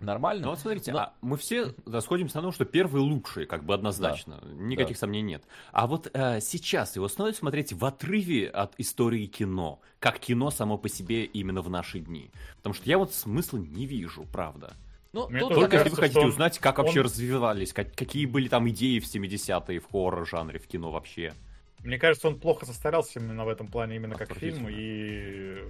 нормально. 0.00 0.42
Ну 0.44 0.50
вот 0.50 0.58
смотрите, 0.58 0.92
Но- 0.92 0.98
а 0.98 1.12
мы 1.20 1.36
все 1.36 1.74
расходимся 1.86 2.36
на 2.36 2.42
том, 2.42 2.52
что 2.52 2.64
первый 2.64 3.00
лучший, 3.00 3.46
как 3.46 3.64
бы 3.64 3.74
однозначно, 3.74 4.40
никаких 4.54 4.96
сомнений 4.96 5.32
нет. 5.34 5.44
А 5.72 5.86
вот 5.86 6.10
э, 6.12 6.40
сейчас 6.40 6.96
его 6.96 7.08
стоит 7.08 7.36
смотреть 7.36 7.72
в 7.72 7.84
отрыве 7.84 8.48
от 8.48 8.74
истории 8.78 9.26
кино, 9.26 9.80
как 9.98 10.18
кино 10.18 10.50
само 10.50 10.78
по 10.78 10.88
себе 10.88 11.24
именно 11.24 11.62
в 11.62 11.70
наши 11.70 12.00
дни. 12.00 12.30
Потому 12.56 12.74
что 12.74 12.88
я 12.88 12.98
вот 12.98 13.12
смысла 13.14 13.58
не 13.58 13.86
вижу, 13.86 14.24
правда. 14.32 14.74
Ну, 15.12 15.28
Мне 15.28 15.40
тут 15.40 15.54
Только 15.54 15.70
как 15.70 15.72
если 15.86 15.90
вы 15.90 15.96
кажется, 15.96 16.00
хотите 16.02 16.20
он- 16.20 16.28
узнать, 16.28 16.58
как 16.60 16.78
вообще 16.78 17.00
он- 17.00 17.06
развивались, 17.06 17.72
как- 17.72 17.94
какие 17.96 18.26
были 18.26 18.48
там 18.48 18.68
идеи 18.70 19.00
в 19.00 19.06
70-е 19.06 19.80
в 19.80 19.86
хоррор-жанре, 19.90 20.58
в 20.60 20.66
кино 20.68 20.90
вообще. 20.92 21.32
Мне 21.80 21.98
кажется, 21.98 22.28
он 22.28 22.38
плохо 22.38 22.64
состарался 22.66 23.18
именно 23.18 23.44
в 23.44 23.48
этом 23.48 23.66
плане, 23.66 23.96
именно 23.96 24.14
как 24.14 24.34
фильм, 24.36 24.68
и 24.68 25.64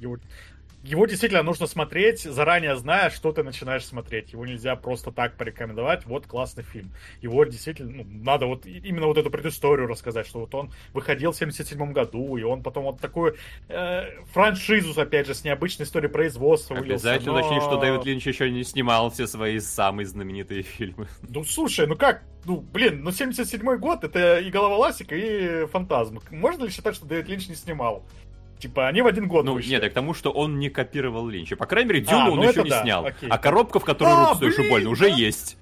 его, 0.00 0.16
его 0.82 1.06
действительно 1.06 1.42
нужно 1.42 1.66
смотреть, 1.66 2.22
заранее 2.22 2.76
зная, 2.76 3.10
что 3.10 3.32
ты 3.32 3.42
начинаешь 3.42 3.84
смотреть. 3.84 4.32
Его 4.32 4.44
нельзя 4.44 4.74
просто 4.74 5.12
так 5.12 5.36
порекомендовать, 5.36 6.06
вот 6.06 6.26
классный 6.26 6.64
фильм. 6.64 6.92
Его 7.20 7.44
действительно, 7.44 8.02
ну, 8.02 8.06
надо 8.08 8.46
вот 8.46 8.66
именно 8.66 9.06
вот 9.06 9.16
эту 9.16 9.30
предысторию 9.30 9.86
рассказать, 9.86 10.26
что 10.26 10.40
вот 10.40 10.54
он 10.54 10.72
выходил 10.92 11.32
в 11.32 11.36
77 11.36 11.92
году, 11.92 12.36
и 12.36 12.42
он 12.42 12.62
потом 12.62 12.84
вот 12.84 13.00
такую 13.00 13.36
э, 13.68 14.22
франшизу, 14.32 15.00
опять 15.00 15.26
же, 15.26 15.34
с 15.34 15.44
необычной 15.44 15.84
историей 15.84 16.10
производства 16.10 16.74
вылился. 16.74 17.10
Обязательно 17.10 17.32
но- 17.32 17.46
уточни, 17.46 17.60
что 17.60 17.76
Дэвид 17.76 18.04
Линч 18.04 18.26
еще 18.26 18.50
не 18.50 18.64
снимал 18.64 19.10
все 19.10 19.26
свои 19.26 19.60
самые 19.60 20.06
знаменитые 20.06 20.62
фильмы. 20.62 21.06
Ну, 21.28 21.44
слушай, 21.44 21.86
ну 21.86 21.96
как? 21.96 22.24
Ну, 22.44 22.60
блин, 22.60 23.04
ну 23.04 23.10
77-й 23.10 23.78
год, 23.78 24.02
это 24.02 24.38
и 24.40 24.50
Голова 24.50 24.76
Ласика, 24.76 25.14
и 25.14 25.66
Фантазм. 25.66 26.18
Можно 26.30 26.64
ли 26.64 26.70
считать, 26.70 26.96
что 26.96 27.06
Дэвид 27.06 27.28
Линч 27.28 27.48
не 27.48 27.54
снимал? 27.54 28.04
Типа, 28.62 28.86
они 28.86 29.02
в 29.02 29.08
один 29.08 29.26
год 29.26 29.44
Ну, 29.44 29.54
вышли. 29.54 29.70
нет, 29.70 29.82
я 29.82 29.90
к 29.90 29.92
тому, 29.92 30.14
что 30.14 30.30
он 30.30 30.60
не 30.60 30.70
копировал 30.70 31.26
Линча. 31.26 31.56
По 31.56 31.66
крайней 31.66 31.88
мере, 31.94 32.04
А, 32.06 32.10
Дюну 32.10 32.30
он 32.32 32.36
ну 32.36 32.42
еще 32.44 32.52
это 32.52 32.62
не 32.62 32.70
да, 32.70 32.82
снял. 32.82 33.04
окей. 33.06 33.28
А 33.28 33.36
коробка, 33.38 33.80
в 33.80 33.84
которой 33.84 34.14
А, 34.14 34.20
руку 34.26 34.36
стоишь 34.36 34.56
блин, 34.56 34.70
больно, 34.70 34.90
уже 34.90 35.08
да. 35.10 35.16
есть. 35.16 35.56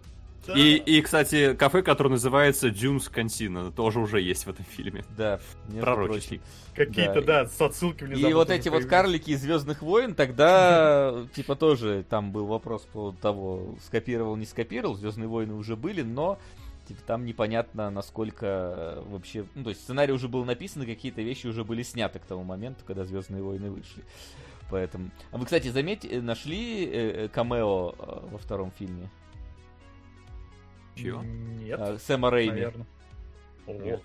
Да. 0.47 0.53
И, 0.55 0.75
и, 0.77 1.01
кстати, 1.01 1.55
кафе, 1.55 1.83
которое 1.83 2.11
называется 2.11 2.69
Дюнс 2.71 3.09
Кантина, 3.09 3.71
тоже 3.71 4.01
уже 4.01 4.21
есть 4.21 4.45
в 4.45 4.51
этом 4.51 4.67
фильме. 4.67 5.03
Да, 5.17 5.41
Пророческий. 5.81 6.41
Какие-то, 6.75 7.23
Да. 7.23 7.45
да, 7.45 7.47
с 7.49 7.61
отсылки 7.61 8.05
внезапно. 8.05 8.29
И 8.29 8.33
вот 8.35 8.51
эти 8.51 8.69
вот 8.69 8.77
появились. 8.77 8.91
карлики 8.91 9.31
из 9.31 9.41
Звездных 9.41 9.81
войн, 9.83 10.15
тогда, 10.15 11.15
типа, 11.35 11.57
тоже 11.57 12.05
там 12.09 12.33
был 12.33 12.47
вопрос 12.47 12.83
по 12.83 12.93
поводу 12.93 13.17
того, 13.19 13.75
скопировал, 13.85 14.37
не 14.37 14.45
скопировал. 14.47 14.95
Звездные 14.95 15.29
войны 15.29 15.55
уже 15.55 15.77
были, 15.77 16.03
но 16.03 16.39
типа, 16.91 17.03
там 17.07 17.25
непонятно, 17.25 17.89
насколько 17.91 18.47
э, 18.47 19.03
вообще. 19.07 19.47
Ну, 19.55 19.63
то 19.63 19.71
есть 19.71 19.83
сценарий 19.83 20.13
уже 20.13 20.27
был 20.27 20.45
написан, 20.45 20.83
и 20.83 20.87
какие-то 20.87 21.23
вещи 21.23 21.47
уже 21.47 21.65
были 21.65 21.85
сняты 21.85 22.19
к 22.19 22.25
тому 22.27 22.43
моменту, 22.43 22.85
когда 22.85 23.05
Звездные 23.05 23.43
войны 23.43 23.71
вышли. 23.71 24.03
Поэтому. 24.71 25.11
А 25.31 25.39
вы, 25.39 25.45
кстати, 25.45 25.69
заметьте, 25.69 26.21
нашли 26.21 26.85
э, 26.85 26.91
э, 27.25 27.29
камео 27.29 27.95
э, 27.97 28.29
во 28.33 28.39
втором 28.39 28.73
фильме? 28.73 29.09
Чего? 30.97 31.23
Нет, 31.23 31.79
А, 31.81 31.97
Сэма 31.99 32.29
Рэйми. 32.29 32.51
наверное. 32.53 32.87
О. 33.69 34.01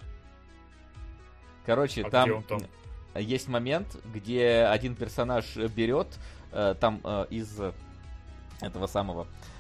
Короче, 1.66 2.04
А 2.04 2.10
там, 2.12 2.44
там? 2.44 2.62
э, 3.16 3.22
есть 3.24 3.48
момент, 3.48 3.98
где 4.14 4.66
один 4.66 4.96
персонаж 4.96 5.58
э, 5.58 5.68
берет 5.68 6.20
э, 6.52 6.76
там 6.80 7.02
э, 7.04 7.26
из 7.32 7.60
э, 7.60 7.74
этого 8.62 8.86
самого 8.86 9.24
э, 9.24 9.55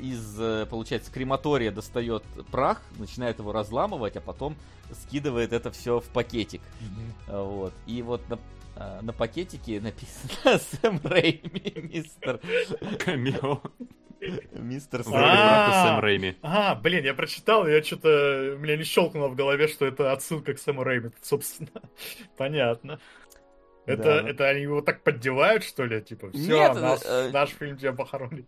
из, 0.00 0.40
э, 0.40 0.66
получается, 0.66 1.10
крематория 1.12 1.70
достает 1.70 2.22
прах, 2.50 2.82
начинает 2.98 3.38
его 3.38 3.52
разламывать, 3.52 4.16
а 4.16 4.20
потом 4.20 4.56
скидывает 4.92 5.52
это 5.52 5.70
все 5.70 6.00
в 6.00 6.08
пакетик. 6.08 6.60
Э, 7.28 7.40
Вот. 7.42 7.72
И 7.86 8.02
вот 8.02 8.28
на, 8.28 8.38
э, 8.76 9.00
на 9.02 9.12
пакетике 9.12 9.80
написано 9.80 10.58
Сэм 10.82 11.00
Рэйми, 11.02 11.72
мистер, 11.92 12.40
Камео. 12.98 13.60
мистер 14.52 15.02
Сэм 15.04 15.12
Рэйми. 15.14 15.26
А. 15.36 16.00
Рэйми. 16.00 16.36
А, 16.42 16.74
блин, 16.74 17.04
я 17.04 17.14
прочитал, 17.14 17.66
я 17.66 17.82
что-то... 17.82 18.56
Меня 18.58 18.76
не 18.76 18.84
щелкнуло 18.84 19.28
в 19.28 19.34
голове, 19.34 19.68
что 19.68 19.86
это 19.86 20.12
отсылка 20.12 20.54
к 20.54 20.58
Сэму 20.58 20.84
Рэйми, 20.84 21.10
собственно. 21.22 21.70
Понятно. 22.36 22.98
Это, 23.86 24.02
Да, 24.22 24.28
это 24.28 24.48
они 24.48 24.62
его 24.62 24.80
так 24.80 25.02
поддевают, 25.04 25.62
что 25.62 25.84
ли? 25.84 26.00
Типа, 26.02 26.30
все, 26.30 26.56
Нет, 26.56 26.74
наш, 26.74 27.00
э, 27.04 27.30
наш 27.32 27.50
фильм 27.50 27.76
тебя 27.76 27.92
похоронит. 27.92 28.46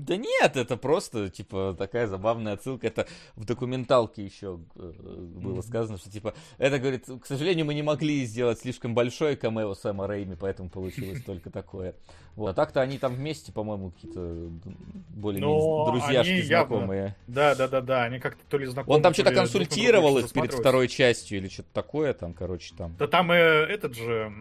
Да 0.00 0.16
нет, 0.16 0.56
это 0.56 0.76
просто, 0.76 1.28
типа, 1.28 1.74
такая 1.78 2.06
забавная 2.06 2.54
отсылка. 2.54 2.86
Это 2.86 3.06
в 3.36 3.44
документалке 3.44 4.24
еще 4.24 4.60
э, 4.76 4.92
было 5.36 5.60
сказано, 5.62 5.98
что, 5.98 6.10
типа, 6.10 6.34
это, 6.58 6.78
говорит, 6.78 7.06
к 7.20 7.26
сожалению, 7.26 7.66
мы 7.66 7.74
не 7.74 7.82
могли 7.82 8.24
сделать 8.24 8.60
слишком 8.60 8.94
большое 8.94 9.36
камео 9.36 9.74
Сэма 9.74 10.06
Рэйми, 10.06 10.36
поэтому 10.38 10.70
получилось 10.70 11.22
только 11.26 11.50
такое. 11.50 11.94
Вот. 12.34 12.48
А 12.50 12.54
так-то 12.54 12.80
они 12.80 12.98
там 12.98 13.14
вместе, 13.14 13.52
по-моему, 13.52 13.90
какие-то 13.90 14.48
более-менее 15.10 15.56
Но 15.56 15.90
друзьяшки 15.90 16.42
знакомые. 16.42 17.16
Да, 17.26 17.54
да, 17.54 17.68
да, 17.68 17.80
да, 17.80 18.04
они 18.04 18.18
как-то 18.18 18.42
то 18.48 18.56
ли 18.58 18.66
знакомы. 18.66 18.96
Он 18.96 19.02
там 19.02 19.12
то 19.12 19.20
что-то 19.20 19.34
консультировал 19.34 20.18
их 20.18 20.32
перед 20.32 20.52
второй 20.52 20.88
частью 20.88 21.38
или 21.38 21.48
что-то 21.48 21.68
такое 21.72 22.14
там, 22.14 22.32
короче, 22.32 22.74
там. 22.76 22.96
Да 22.98 23.06
там 23.06 23.32
и 23.32 23.36
этот 23.36 23.96
же, 23.96 24.32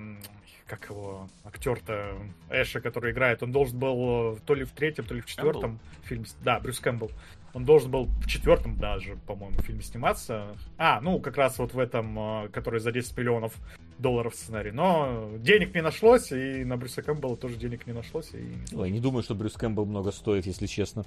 как 0.71 0.89
его, 0.89 1.27
актер-то 1.43 2.17
Эша, 2.49 2.79
который 2.79 3.11
играет, 3.11 3.43
он 3.43 3.51
должен 3.51 3.77
был 3.77 4.35
э, 4.35 4.37
то 4.45 4.55
ли 4.55 4.63
в 4.63 4.71
третьем, 4.71 5.05
то 5.05 5.13
ли 5.13 5.19
в 5.19 5.25
четвертом 5.25 5.81
фильме... 6.03 6.25
Да, 6.45 6.61
Брюс 6.61 6.79
Кэмпбелл. 6.79 7.11
Он 7.53 7.65
должен 7.65 7.91
был 7.91 8.05
в 8.05 8.27
четвертом 8.27 8.77
даже, 8.77 9.17
по-моему, 9.27 9.61
фильме 9.63 9.81
сниматься. 9.81 10.55
А, 10.77 11.01
ну, 11.01 11.19
как 11.19 11.35
раз 11.35 11.59
вот 11.59 11.73
в 11.73 11.79
этом, 11.79 12.45
э, 12.45 12.49
который 12.53 12.79
за 12.79 12.93
10 12.93 13.17
миллионов 13.17 13.53
долларов 14.01 14.35
сценарий. 14.35 14.71
Но 14.71 15.29
денег 15.37 15.73
не 15.75 15.81
нашлось, 15.81 16.31
и 16.31 16.63
на 16.65 16.77
Брюса 16.77 17.01
Кэмпбелла 17.01 17.37
тоже 17.37 17.55
денег 17.55 17.87
не 17.87 17.93
нашлось. 17.93 18.29
И... 18.33 18.75
Ой, 18.75 18.89
не 18.89 18.99
думаю, 18.99 19.23
что 19.23 19.35
Брюс 19.35 19.53
Кэмпбелл 19.53 19.85
много 19.85 20.11
стоит, 20.11 20.45
если 20.45 20.65
честно. 20.65 21.05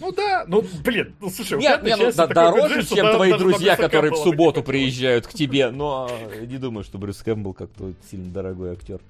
Ну 0.00 0.12
да, 0.12 0.44
ну, 0.46 0.64
блин, 0.84 1.14
ну 1.20 1.30
слушай, 1.30 1.58
Нет, 1.58 1.82
пятой 1.82 1.98
не, 1.98 2.06
ну, 2.06 2.12
да- 2.14 2.26
дороже, 2.26 2.76
бюджет, 2.76 2.96
чем 2.96 3.14
твои 3.14 3.32
друзья, 3.32 3.76
которые 3.76 4.12
в 4.12 4.16
субботу 4.16 4.62
приезжают 4.62 5.26
к 5.26 5.32
тебе, 5.32 5.70
но 5.70 6.10
не 6.40 6.58
думаю, 6.58 6.84
что 6.84 6.98
Брюс 6.98 7.18
Кэмпбелл 7.18 7.54
как-то 7.54 7.92
сильно 8.10 8.32
дорогой 8.32 8.72
актер. 8.72 9.00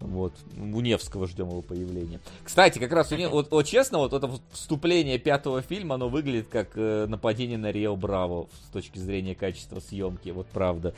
Вот. 0.00 0.32
У 0.56 0.80
Невского 0.80 1.26
ждем 1.26 1.48
его 1.48 1.62
появления. 1.62 2.20
Кстати, 2.44 2.78
как 2.78 2.92
раз 2.92 3.12
у 3.12 3.16
Не- 3.16 3.28
вот, 3.28 3.50
вот 3.50 3.66
честно, 3.66 3.98
вот 3.98 4.12
это 4.12 4.30
вступление 4.52 5.18
пятого 5.18 5.60
фильма, 5.60 5.96
оно 5.96 6.08
выглядит 6.08 6.48
как 6.48 6.70
э, 6.76 7.06
нападение 7.08 7.58
на 7.58 7.72
Рио 7.72 7.96
Браво 7.96 8.48
с 8.66 8.70
точки 8.70 8.98
зрения 8.98 9.34
качества 9.34 9.80
съемки, 9.80 10.30
вот 10.30 10.46
правда. 10.48 10.94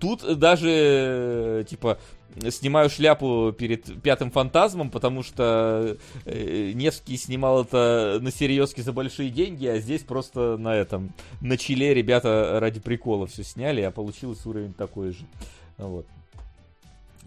Тут 0.00 0.38
даже, 0.38 1.64
типа, 1.68 1.98
снимаю 2.48 2.90
шляпу 2.90 3.54
перед 3.56 4.02
пятым 4.02 4.30
фантазмом, 4.30 4.90
потому 4.90 5.22
что 5.22 5.96
э, 6.24 6.72
Невский 6.72 7.16
снимал 7.16 7.62
это 7.62 8.18
на 8.20 8.30
серьезке 8.30 8.82
за 8.82 8.92
большие 8.92 9.30
деньги, 9.30 9.66
а 9.66 9.78
здесь 9.78 10.02
просто 10.02 10.56
на 10.56 10.74
этом, 10.74 11.12
на 11.40 11.56
чиле 11.56 11.94
ребята 11.94 12.58
ради 12.60 12.80
прикола 12.80 13.26
все 13.26 13.44
сняли, 13.44 13.80
а 13.80 13.90
получился 13.90 14.48
уровень 14.48 14.74
такой 14.74 15.12
же. 15.12 15.24
Вот. 15.78 16.06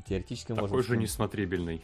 Теоретически 0.08 0.52
мы 0.52 0.62
можем... 0.62 0.70
Такой 0.70 0.84
же 0.84 0.90
скинуть- 0.90 1.04
несмотрибельный. 1.04 1.82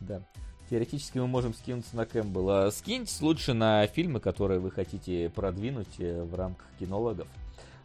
Да. 0.00 0.22
Теоретически 0.70 1.18
мы 1.18 1.26
можем 1.26 1.54
скинуться 1.54 1.96
на 1.96 2.06
Кэмпбелла. 2.06 2.70
Скиньтесь 2.70 3.20
лучше 3.20 3.52
на 3.52 3.86
фильмы, 3.86 4.20
которые 4.20 4.58
вы 4.58 4.70
хотите 4.70 5.30
продвинуть 5.34 5.98
э, 5.98 6.22
в 6.22 6.34
рамках 6.34 6.66
кинологов. 6.78 7.28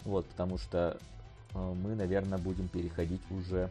Вот, 0.06 0.26
потому 0.28 0.58
что 0.58 0.98
мы, 1.58 1.96
наверное, 1.96 2.38
будем 2.38 2.68
переходить 2.68 3.22
уже 3.32 3.70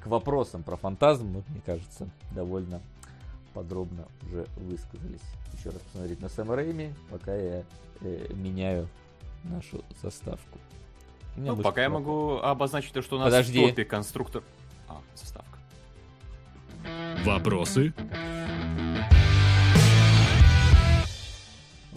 к 0.00 0.06
вопросам 0.06 0.62
про 0.62 0.76
фантазм. 0.76 1.26
Мы, 1.26 1.42
мне 1.48 1.60
кажется, 1.64 2.08
довольно 2.32 2.80
подробно 3.54 4.04
уже 4.22 4.46
высказались. 4.56 5.22
Еще 5.58 5.70
раз 5.70 5.80
посмотреть 5.92 6.20
на 6.20 6.28
Сэма 6.28 6.56
Рэйми, 6.56 6.92
пока 7.10 7.34
я 7.34 7.64
э, 8.00 8.32
меняю 8.34 8.88
нашу 9.44 9.82
заставку. 10.02 10.58
Ну, 11.36 11.56
пока 11.56 11.82
я 11.82 11.88
могу 11.88 12.38
обозначить 12.38 12.92
то, 12.92 13.02
что 13.02 13.16
у 13.16 13.18
нас 13.18 13.26
Подожди. 13.26 13.64
в 13.64 13.68
топе 13.68 13.84
конструктор... 13.84 14.42
А, 14.88 15.00
заставка. 15.14 15.58
Вопросы? 17.24 17.92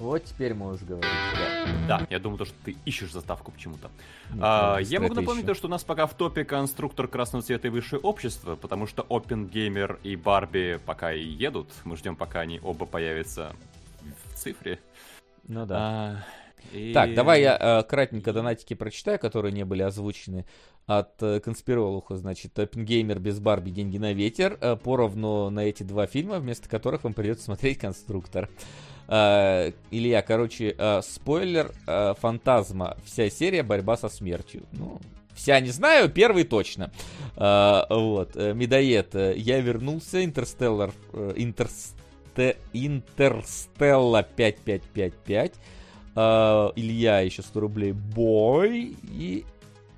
Вот 0.02 0.24
теперь 0.26 0.56
можешь 0.56 0.82
говорить. 0.82 1.08
Да. 1.88 2.00
Да, 2.00 2.08
я 2.10 2.20
думаю, 2.20 2.40
то, 2.40 2.46
что 2.46 2.56
ты 2.66 2.76
ищешь 2.86 3.12
заставку 3.12 3.52
почему-то. 3.52 3.92
Ну, 4.32 4.42
А, 4.44 4.80
я 4.80 5.00
могу 5.00 5.14
напомнить 5.14 5.46
то, 5.46 5.54
что 5.54 5.68
у 5.68 5.70
нас 5.70 5.84
пока 5.84 6.08
в 6.08 6.16
топе 6.16 6.44
конструктор 6.44 7.08
красного 7.08 7.44
цвета 7.44 7.68
и 7.68 7.72
высшее 7.72 8.00
общество, 8.02 8.56
потому 8.56 8.88
что 8.88 9.06
Опенгеймер 9.10 10.00
и 10.04 10.16
Барби 10.16 10.80
пока 10.86 11.14
и 11.14 11.24
едут. 11.24 11.70
Мы 11.84 11.98
ждем, 11.98 12.16
пока 12.16 12.40
они 12.40 12.60
оба 12.64 12.86
появятся 12.88 13.54
в 14.32 14.36
цифре. 14.36 14.80
Ну 15.48 15.66
да. 15.68 15.78
А, 15.80 16.76
И- 16.76 16.94
Так, 16.94 17.14
давай 17.14 17.42
я 17.42 17.58
э, 17.60 17.84
кратенько 17.84 18.34
донатики 18.34 18.74
прочитаю, 18.74 19.20
которые 19.20 19.52
не 19.52 19.66
были 19.66 19.82
озвучены 19.84 20.46
от 20.88 21.22
э, 21.22 21.40
Конспиролуха. 21.40 22.18
Значит, 22.18 22.58
Оппенгеймер 22.58 23.20
без 23.20 23.40
Барби 23.40 23.70
«Деньги 23.70 23.98
на 23.98 24.14
ветер». 24.14 24.58
э, 24.62 24.76
поровну 24.78 25.50
на 25.52 25.62
эти 25.62 25.84
два 25.84 26.08
фильма, 26.08 26.40
вместо 26.40 26.68
которых 26.70 27.04
вам 27.04 27.14
придется 27.14 27.46
смотреть 27.46 27.78
«Конструктор». 27.80 28.46
Э, 28.46 28.91
Илья, 29.08 30.22
короче, 30.22 30.76
э, 30.78 31.02
спойлер, 31.02 31.72
э, 31.88 32.14
«Фантазма», 32.20 32.98
вся 33.06 33.30
серия 33.30 33.64
«Борьба 33.64 33.98
со 33.98 34.08
смертью». 34.10 34.64
Ну, 34.72 35.00
вся 35.34 35.60
не 35.60 35.70
знаю, 35.72 36.10
первый 36.10 36.44
точно. 36.46 36.92
Э, 37.36 37.82
вот, 37.90 38.36
э, 38.36 38.54
Медоед, 38.54 39.16
э, 39.16 39.34
я 39.38 39.60
вернулся, 39.60 40.24
Интерстеллар, 40.24 40.94
э, 41.14 41.34
Интерсте- 41.36 42.58
Интерстелла 42.74 44.24
5555. 44.24 45.54
А, 46.16 46.72
Илья 46.76 47.20
еще 47.22 47.42
100 47.42 47.60
рублей. 47.60 47.92
Бой. 47.94 48.96
И 49.04 49.46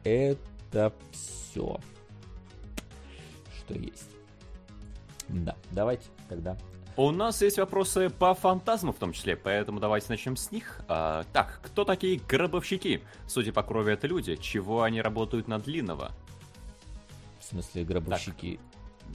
это 0.03 0.93
все. 1.11 1.79
Что 3.57 3.73
есть. 3.73 4.09
Да, 5.27 5.55
давайте 5.71 6.03
тогда. 6.29 6.57
У 6.95 7.09
нас 7.09 7.41
есть 7.41 7.57
вопросы 7.57 8.11
по 8.11 8.35
фантазму 8.35 8.93
в 8.93 8.97
том 8.97 9.13
числе, 9.13 9.35
поэтому 9.35 9.79
давайте 9.79 10.07
начнем 10.09 10.35
с 10.35 10.51
них. 10.51 10.81
А, 10.87 11.23
так, 11.33 11.59
кто 11.63 11.85
такие 11.85 12.21
гробовщики? 12.29 13.01
Судя 13.27 13.51
по 13.51 13.63
крови, 13.63 13.93
это 13.93 14.05
люди. 14.05 14.35
Чего 14.35 14.83
они 14.83 15.01
работают 15.01 15.47
на 15.47 15.57
длинного? 15.57 16.11
В 17.39 17.45
смысле, 17.45 17.83
гробовщики. 17.83 18.59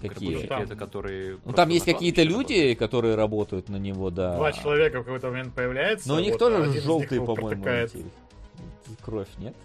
Какие? 0.01 0.29
Гробовщики 0.31 0.47
Там- 0.49 0.63
это 0.63 0.75
которые... 0.75 1.39
Ну, 1.45 1.53
там 1.53 1.69
есть 1.69 1.85
какие-то 1.85 2.25
люди, 2.25 2.75
которые 2.75 3.15
работают 3.15 3.69
на 3.69 3.77
него, 3.77 4.11
да. 4.11 4.37
Два 4.37 4.53
человека 4.53 5.01
в 5.01 5.05
какой-то 5.05 5.29
момент 5.29 5.55
появляется. 5.55 6.09
Но 6.09 6.17
у 6.17 6.19
них 6.19 6.33
вот, 6.33 6.39
тоже 6.39 6.81
желтые, 6.81 7.23
его 7.23 7.35
по-моему, 7.35 7.63
кровь, 7.63 9.29
нет? 9.39 9.55
работают. 9.55 9.57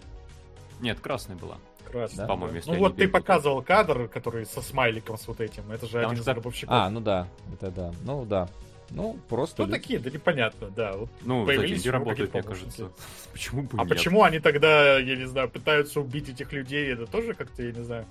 Нет, 0.82 1.00
красная 1.00 1.36
была. 1.38 1.58
Красный, 1.94 2.18
Да? 2.18 2.28
По-моему, 2.28 2.56
если 2.56 2.72
Ну 2.72 2.80
вот 2.80 2.96
ты 2.98 3.08
показывал 3.08 3.62
кадр, 3.62 4.08
который 4.08 4.46
со 4.46 4.62
смайликом 4.62 5.18
с 5.18 5.28
вот 5.28 5.40
этим. 5.40 5.72
Это 5.72 5.86
же 5.86 5.94
Там 5.94 6.06
один 6.06 6.16
же 6.16 6.22
из 6.22 6.26
так- 6.26 6.36
гробовщиков. 6.36 6.74
А, 6.76 6.90
ну 6.90 7.00
да, 7.00 7.28
это 7.54 7.70
да. 7.72 7.94
Ну 8.04 8.26
да. 8.26 8.50
Ну, 8.90 9.18
просто... 9.30 9.56
Кто 9.56 9.64
люди. 9.66 9.74
такие? 9.80 10.00
Да 10.00 10.10
непонятно, 10.10 10.70
да. 10.70 10.94
Вот 10.94 11.10
Ну, 11.22 11.42
за 11.42 11.46
появились 11.48 11.86
ну, 11.86 11.92
работают, 11.92 12.34
мне 12.34 12.44
кажется. 12.44 12.92
Почему 13.32 13.62
бы 13.64 13.70
А 13.78 13.82
нет? 13.82 13.90
почему 13.90 14.24
они 14.24 14.40
тогда, 14.40 14.98
я 15.00 15.16
не 15.16 15.26
знаю, 15.26 15.50
пытаются 15.50 16.00
убить 16.02 16.30
этих 16.30 16.52
людей? 16.52 16.92
Это 16.94 17.06
тоже 17.08 17.34
как-то, 17.34 17.64
я 17.64 17.72
не 17.72 17.84
знаю, 17.84 18.06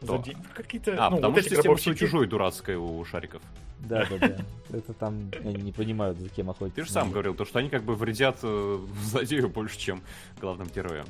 за 0.00 0.12
Да. 0.18 0.18
деньги? 0.22 0.42
Какие-то, 0.54 0.92
А, 0.98 1.10
ну, 1.10 1.16
потому 1.16 1.34
вот 1.34 1.40
что 1.40 1.50
система 1.50 1.62
гробовщики. 1.74 1.98
чужой 1.98 2.26
дурацкая 2.26 2.78
у 2.78 3.04
шариков. 3.04 3.40
Да, 3.80 4.04
да, 4.10 4.28
да. 4.28 4.36
Это 4.76 4.92
там 4.92 5.30
они 5.44 5.54
не 5.62 5.72
понимают, 5.72 6.18
за 6.18 6.28
кем 6.28 6.50
охотятся. 6.50 6.82
Ты 6.82 6.84
же 6.86 6.92
сам 6.92 7.10
говорил, 7.10 7.34
то, 7.34 7.44
что 7.44 7.58
они 7.60 7.68
как 7.68 7.82
бы 7.84 7.94
вредят 7.94 8.38
э, 8.42 8.78
злодею 9.04 9.48
больше, 9.48 9.78
чем 9.78 10.02
главным 10.40 10.68
героям. 10.68 11.06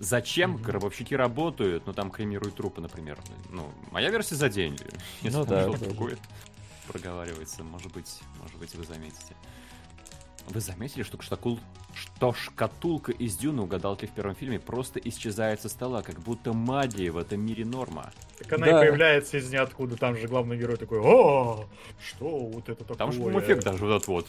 Зачем 0.00 0.56
гробовщики 0.56 1.14
работают? 1.14 1.86
Ну, 1.86 1.92
там 1.92 2.10
кремируют 2.10 2.54
трупы, 2.54 2.80
например. 2.80 3.18
Ну, 3.50 3.70
моя 3.90 4.08
версия 4.10 4.34
за 4.34 4.48
деньги. 4.48 4.86
Если 5.20 5.36
Ну 5.36 5.44
там 5.44 5.54
да, 5.54 5.62
что-то 5.68 5.84
другое 5.84 6.16
проговаривается, 6.88 7.62
может 7.62 7.92
быть, 7.92 8.20
может 8.40 8.56
быть, 8.56 8.74
вы 8.74 8.84
заметите. 8.84 9.36
Вы 10.48 10.60
заметили, 10.60 11.02
что, 11.02 11.20
шкатул... 11.20 11.60
что 11.94 12.32
шкатулка 12.32 13.12
из 13.12 13.36
Дюны 13.36 13.60
угадалки 13.60 14.06
в 14.06 14.10
первом 14.12 14.34
фильме 14.34 14.58
просто 14.58 14.98
исчезает 15.00 15.60
со 15.60 15.68
стола, 15.68 16.00
как 16.00 16.18
будто 16.20 16.54
магия 16.54 17.10
в 17.10 17.18
этом 17.18 17.44
мире 17.44 17.66
норма. 17.66 18.10
Так 18.38 18.54
она 18.54 18.66
Да. 18.66 18.78
и 18.78 18.86
появляется 18.86 19.36
из 19.36 19.52
ниоткуда. 19.52 19.96
Там 19.96 20.16
же 20.16 20.26
главный 20.28 20.56
герой 20.56 20.78
такой, 20.78 20.98
о, 20.98 21.66
что 22.02 22.38
вот 22.38 22.70
это 22.70 22.84
такое? 22.84 22.96
Там 22.96 23.12
же 23.12 23.20
эффект 23.20 23.64
даже 23.64 23.84
вот 23.84 23.96
этот 23.96 24.08
вот, 24.08 24.26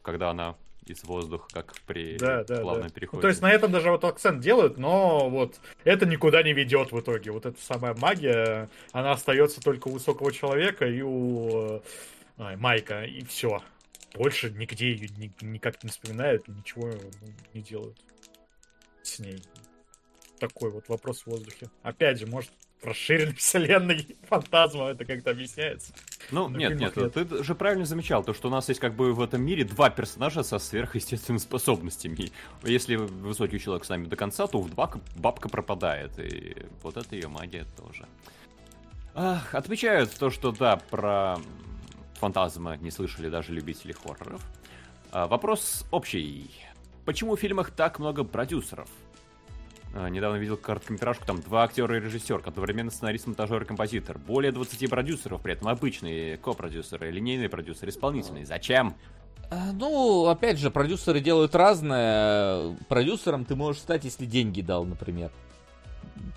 когда 0.00 0.30
она 0.30 0.56
из 0.86 1.04
воздуха, 1.04 1.48
как 1.52 1.74
при 1.86 2.16
Да, 2.18 2.44
да, 2.44 2.60
плавном 2.60 2.88
да. 2.88 2.94
переходе. 2.94 3.18
Ну, 3.18 3.22
то 3.22 3.28
есть 3.28 3.40
на 3.42 3.50
этом 3.50 3.72
даже 3.72 3.90
вот 3.90 4.04
акцент 4.04 4.40
делают, 4.40 4.76
но 4.76 5.28
вот 5.30 5.60
это 5.84 6.06
никуда 6.06 6.42
не 6.42 6.52
ведет 6.52 6.92
в 6.92 7.00
итоге. 7.00 7.30
Вот 7.30 7.46
эта 7.46 7.60
самая 7.60 7.94
магия, 7.94 8.68
она 8.92 9.12
остается 9.12 9.60
только 9.60 9.88
у 9.88 9.92
высокого 9.92 10.32
человека 10.32 10.86
и 10.86 11.00
у 11.02 11.76
э, 11.76 11.80
ай, 12.38 12.56
Майка, 12.56 13.04
и 13.04 13.24
все. 13.24 13.62
Больше 14.14 14.50
нигде 14.50 14.92
ее 14.92 15.08
ни- 15.16 15.32
никак 15.44 15.82
не 15.82 15.90
вспоминают, 15.90 16.46
ничего 16.48 16.86
ну, 16.88 17.28
не 17.52 17.62
делают 17.62 17.98
с 19.02 19.18
ней. 19.18 19.42
Такой 20.38 20.70
вот 20.70 20.88
вопрос 20.88 21.22
в 21.22 21.26
воздухе. 21.28 21.68
Опять 21.82 22.20
же, 22.20 22.26
может, 22.26 22.50
расширенной 22.84 23.34
вселенной 23.36 24.16
фантазма 24.28 24.86
это 24.86 25.04
как-то 25.04 25.30
объясняется. 25.30 25.92
Ну, 26.30 26.48
На 26.48 26.56
нет, 26.56 26.78
нет, 26.78 26.96
нет. 26.96 27.12
ты 27.12 27.44
же 27.44 27.54
правильно 27.54 27.84
замечал, 27.84 28.24
то, 28.24 28.32
что 28.34 28.48
у 28.48 28.50
нас 28.50 28.68
есть 28.68 28.80
как 28.80 28.94
бы 28.94 29.12
в 29.12 29.20
этом 29.20 29.42
мире 29.42 29.64
два 29.64 29.90
персонажа 29.90 30.42
со 30.42 30.58
сверхъестественными 30.58 31.38
способностями. 31.40 32.30
Если 32.62 32.96
высокий 32.96 33.58
человек 33.58 33.84
с 33.84 33.88
нами 33.88 34.06
до 34.06 34.16
конца, 34.16 34.46
то 34.46 34.60
вдва 34.60 34.92
бабка 35.16 35.48
пропадает, 35.48 36.18
и 36.18 36.56
вот 36.82 36.96
это 36.96 37.14
ее 37.14 37.28
магия 37.28 37.66
тоже. 37.76 38.06
Ах, 39.14 39.54
отмечают 39.54 40.10
то, 40.10 40.30
что 40.30 40.50
да, 40.50 40.76
про 40.76 41.38
фантазма 42.14 42.76
не 42.76 42.90
слышали 42.90 43.28
даже 43.28 43.52
любители 43.52 43.92
хорроров. 43.92 44.42
А, 45.12 45.26
вопрос 45.28 45.86
общий. 45.90 46.50
Почему 47.04 47.36
в 47.36 47.40
фильмах 47.40 47.70
так 47.70 47.98
много 47.98 48.24
продюсеров? 48.24 48.88
А, 49.96 50.08
Недавно 50.08 50.36
видел 50.38 50.56
короткометражку, 50.56 51.24
там 51.24 51.40
два 51.40 51.62
актера 51.64 51.96
и 51.96 52.00
режиссер, 52.00 52.42
одновременно 52.44 52.90
сценарист, 52.90 53.26
монтажер 53.28 53.62
и 53.62 53.64
композитор. 53.64 54.18
Более 54.18 54.50
20 54.50 54.90
продюсеров, 54.90 55.40
при 55.40 55.52
этом 55.52 55.68
обычные 55.68 56.36
копродюсеры, 56.36 57.10
линейные 57.12 57.48
продюсеры, 57.48 57.90
исполнительные. 57.90 58.44
Зачем? 58.44 58.94
А, 59.50 59.72
Ну, 59.72 60.26
опять 60.26 60.58
же, 60.58 60.70
продюсеры 60.70 61.20
делают 61.20 61.54
разное. 61.54 62.76
Продюсером 62.88 63.44
ты 63.44 63.54
можешь 63.54 63.82
стать, 63.82 64.04
если 64.04 64.26
деньги 64.26 64.62
дал, 64.62 64.84
например. 64.84 65.30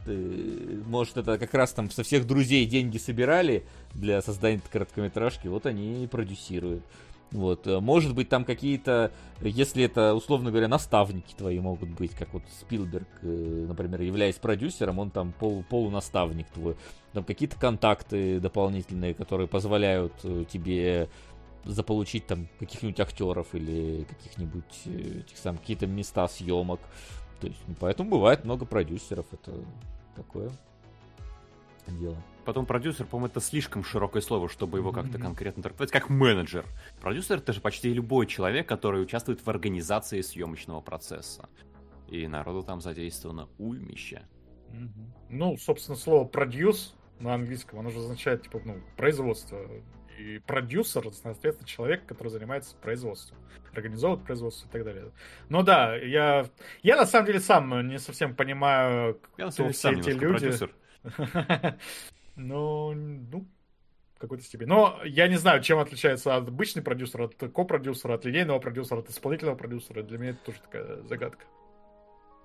Ты- 0.06 0.80
может, 0.86 1.18
это 1.18 1.38
как 1.40 1.54
раз 1.54 1.72
там 1.74 1.90
со 1.90 2.04
всех 2.04 2.28
друзей 2.28 2.66
деньги 2.66 2.98
собирали 2.98 3.66
для 3.94 4.22
создания 4.22 4.62
короткометражки, 4.72 5.48
вот 5.48 5.66
они 5.66 6.04
и 6.04 6.08
продюсируют. 6.08 6.84
Вот, 7.32 7.68
э, 7.68 7.80
может 7.80 8.16
быть, 8.16 8.30
там 8.30 8.46
какие-то, 8.46 9.12
если 9.42 9.84
это, 9.84 10.14
условно 10.14 10.50
говоря, 10.50 10.70
наставники 10.70 11.34
твои 11.36 11.60
могут 11.60 11.90
быть, 11.90 12.12
как 12.12 12.34
вот 12.34 12.44
Спилберг, 12.62 13.08
э, 13.22 13.66
например, 13.68 14.02
являясь 14.02 14.36
продюсером, 14.36 15.00
он 15.00 15.12
там 15.12 15.34
пол, 15.34 15.64
полунаставник 15.70 16.48
твой. 16.50 16.78
Там 17.12 17.26
какие-то 17.26 17.60
контакты 17.60 18.40
дополнительные, 18.40 19.14
которые 19.14 19.48
позволяют 19.48 20.14
э, 20.24 20.46
тебе 20.50 21.10
заполучить 21.66 22.26
там 22.28 22.48
каких-нибудь 22.60 23.00
актеров 23.02 23.54
или 23.54 24.06
каких-нибудь 24.06 24.86
этих 24.86 25.38
самых 25.38 25.60
какие-то 25.62 25.86
места 25.86 26.26
съемок. 26.30 26.80
То 27.42 27.48
есть, 27.48 27.60
ну, 27.68 27.76
поэтому 27.78 28.10
бывает 28.10 28.46
много 28.46 28.66
продюсеров. 28.66 29.26
Это 29.34 29.54
такое 30.16 30.50
дело. 31.88 32.16
Потом 32.48 32.66
продюсер, 32.66 33.06
по-моему, 33.06 33.28
это 33.28 33.42
слишком 33.42 33.84
широкое 33.84 34.22
слово, 34.22 34.48
чтобы 34.48 34.78
его 34.78 34.94
как-то 34.94 35.18
конкретно 35.20 35.62
трактовать, 35.62 35.92
как 35.92 36.10
менеджер. 36.10 36.66
Продюсер 37.02 37.40
это 37.40 37.52
же 37.52 37.60
почти 37.60 37.94
любой 37.94 38.26
человек, 38.26 38.70
который 38.70 39.04
участвует 39.04 39.46
в 39.46 39.50
организации 39.50 40.22
съемочного 40.22 40.80
процесса. 40.80 41.50
И 42.08 42.26
народу 42.26 42.64
там 42.64 42.80
задействовано 42.80 43.50
уймища. 43.58 44.22
Ну, 45.30 45.58
собственно, 45.58 45.98
слово 45.98 46.24
продюс 46.24 46.96
на 47.20 47.34
английском, 47.34 47.80
оно 47.80 47.90
же 47.90 48.00
означает, 48.00 48.44
типа, 48.44 48.62
ну, 48.64 48.80
производство. 48.96 49.60
И 50.18 50.40
продюсер, 50.40 51.04
соответственно, 51.12 51.68
человек, 51.68 52.06
который 52.06 52.30
занимается 52.30 52.78
производством, 52.78 53.40
организовывает 53.74 54.26
производство 54.26 54.70
и 54.70 54.72
так 54.72 54.86
далее. 54.86 55.12
Ну 55.50 55.64
да, 55.64 55.98
я, 55.98 56.46
я 56.82 56.96
на 56.96 57.06
самом 57.06 57.26
деле 57.26 57.42
сам 57.42 57.90
не 57.90 58.00
совсем 58.00 58.34
понимаю, 58.34 59.20
Я 59.38 59.50
кто 59.50 59.70
все 59.70 59.92
эти 59.92 60.12
люди. 60.12 60.20
продюсер. 60.20 60.74
Ну, 62.38 62.94
ну, 62.94 63.46
в 64.16 64.20
какой-то 64.20 64.44
степени. 64.44 64.68
Но 64.68 65.00
я 65.04 65.28
не 65.28 65.38
знаю, 65.38 65.62
чем 65.62 65.80
отличается 65.80 66.36
от 66.36 66.48
обычный 66.48 66.82
продюсер, 66.82 67.22
от 67.24 67.36
копродюсера, 67.36 68.14
от 68.14 68.26
линейного 68.26 68.60
продюсера, 68.60 69.00
от 69.00 69.10
исполнительного 69.10 69.56
продюсера. 69.56 70.04
Для 70.04 70.18
меня 70.18 70.30
это 70.32 70.40
тоже 70.46 70.60
такая 70.62 71.02
загадка. 71.04 71.46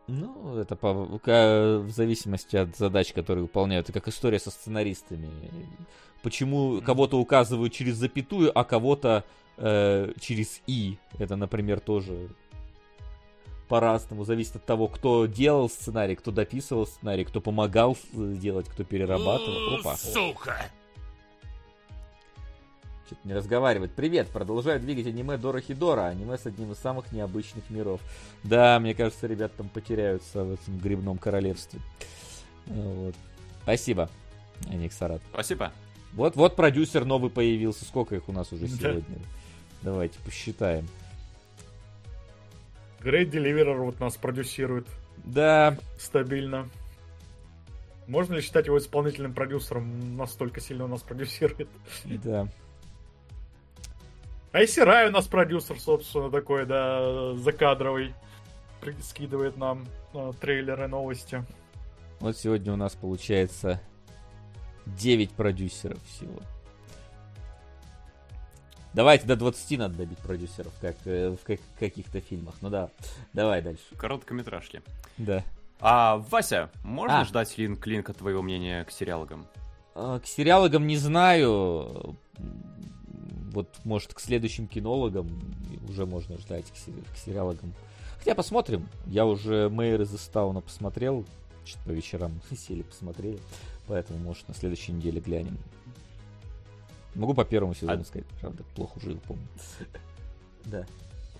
Ну, 0.08 0.56
это 0.58 0.74
по, 0.74 0.92
в 0.92 1.90
зависимости 1.90 2.56
от 2.56 2.76
задач, 2.76 3.12
которые 3.12 3.42
выполняют. 3.42 3.88
Это 3.88 4.00
как 4.00 4.08
история 4.08 4.38
со 4.38 4.50
сценаристами. 4.50 5.30
Почему 6.22 6.80
кого-то 6.80 7.18
указывают 7.18 7.72
через 7.72 7.94
запятую, 7.96 8.56
а 8.56 8.64
кого-то 8.64 9.24
э, 9.58 10.12
через 10.20 10.60
и. 10.66 10.98
Это, 11.18 11.36
например, 11.36 11.80
тоже 11.80 12.28
по-разному. 13.72 14.26
Зависит 14.26 14.56
от 14.56 14.66
того, 14.66 14.86
кто 14.86 15.24
делал 15.24 15.70
сценарий, 15.70 16.14
кто 16.14 16.30
дописывал 16.30 16.86
сценарий, 16.86 17.24
кто 17.24 17.40
помогал 17.40 17.96
с- 17.96 18.36
делать, 18.36 18.68
кто 18.68 18.84
перерабатывал. 18.84 19.76
Опа. 19.76 19.96
Сука! 19.96 20.66
Что-то 23.06 23.26
не 23.26 23.32
разговаривает. 23.32 23.92
Привет, 23.92 24.28
продолжаю 24.28 24.78
двигать 24.78 25.06
аниме 25.06 25.38
Дора 25.38 25.62
Хидора. 25.62 26.08
Аниме 26.08 26.36
с 26.36 26.44
одним 26.44 26.72
из 26.72 26.78
самых 26.80 27.12
необычных 27.12 27.70
миров. 27.70 28.02
Да, 28.44 28.78
мне 28.78 28.92
кажется, 28.92 29.26
ребят 29.26 29.56
там 29.56 29.70
потеряются 29.70 30.44
в 30.44 30.52
этом 30.52 30.76
грибном 30.78 31.16
королевстве. 31.16 31.80
Вот. 32.66 33.14
Спасибо, 33.62 34.10
Аниксарат. 34.70 35.22
Спасибо. 35.32 35.72
Вот, 36.12 36.36
вот 36.36 36.56
продюсер 36.56 37.06
новый 37.06 37.30
появился. 37.30 37.86
Сколько 37.86 38.16
их 38.16 38.28
у 38.28 38.32
нас 38.32 38.52
уже 38.52 38.68
сегодня? 38.68 39.18
Давайте 39.80 40.18
посчитаем. 40.18 40.86
Great 43.02 43.30
Deliverer 43.30 43.76
вот 43.76 44.00
нас 44.00 44.16
продюсирует 44.16 44.86
Да, 45.24 45.76
стабильно. 45.98 46.68
Можно 48.06 48.34
ли 48.34 48.40
считать 48.40 48.66
его 48.66 48.78
исполнительным 48.78 49.32
продюсером? 49.32 50.16
Настолько 50.16 50.60
сильно 50.60 50.84
он 50.84 50.90
нас 50.90 51.02
продюсирует. 51.02 51.68
да. 52.04 52.48
Айси 54.52 54.80
Рай 54.80 55.08
у 55.08 55.10
нас 55.10 55.26
продюсер, 55.26 55.80
собственно, 55.80 56.30
такой, 56.30 56.66
да, 56.66 57.34
закадровый. 57.36 58.14
Скидывает 59.00 59.56
нам 59.56 59.86
э, 60.12 60.32
трейлеры, 60.40 60.88
новости. 60.88 61.44
Вот 62.20 62.36
сегодня 62.36 62.72
у 62.72 62.76
нас 62.76 62.94
получается 62.94 63.80
9 64.86 65.30
продюсеров 65.30 66.02
всего. 66.04 66.40
Давайте 68.94 69.26
до 69.26 69.36
20 69.36 69.78
надо 69.78 69.94
добить 69.96 70.18
продюсеров, 70.18 70.72
как 70.80 70.96
э, 71.06 71.30
в 71.40 71.44
как- 71.44 71.60
каких-то 71.78 72.20
фильмах. 72.20 72.54
Ну 72.60 72.68
да, 72.70 72.90
давай 73.32 73.62
дальше. 73.62 73.82
Короткометражки. 73.96 74.82
Да. 75.18 75.42
А, 75.80 76.18
Вася, 76.30 76.70
можно 76.84 77.20
А. 77.22 77.24
ждать 77.24 77.56
линк 77.58 77.86
линка 77.86 78.12
твоего 78.12 78.42
мнения 78.42 78.84
к 78.84 78.90
сериалогам? 78.90 79.46
А, 79.94 80.20
К 80.20 80.26
сериалогам 80.26 80.86
не 80.86 80.96
знаю. 80.96 82.16
Вот, 83.52 83.68
может, 83.84 84.14
к 84.14 84.20
следующим 84.20 84.66
кинологам 84.66 85.28
уже 85.88 86.06
можно 86.06 86.38
ждать 86.38 86.70
к, 86.70 86.76
се- 86.76 86.92
к 86.92 87.16
сериалогам. 87.16 87.72
Хотя 88.18 88.34
посмотрим. 88.34 88.86
Я 89.06 89.26
уже 89.26 89.68
Мэйр 89.68 90.02
из 90.02 90.14
Истауна 90.14 90.60
посмотрел. 90.60 91.24
Что-то 91.64 91.84
по 91.86 91.90
вечерам 91.90 92.32
сели 92.56 92.82
посмотрели. 92.82 93.38
Поэтому, 93.88 94.18
может, 94.20 94.46
на 94.48 94.54
следующей 94.54 94.92
неделе 94.92 95.20
глянем. 95.20 95.58
Могу 97.14 97.34
по 97.34 97.44
первому 97.44 97.74
сезону 97.74 98.00
А- 98.00 98.04
сказать, 98.04 98.26
правда, 98.40 98.64
плохо 98.74 98.98
уже 98.98 99.10
его 99.10 99.20
помню. 99.20 99.46
Да. 100.64 100.86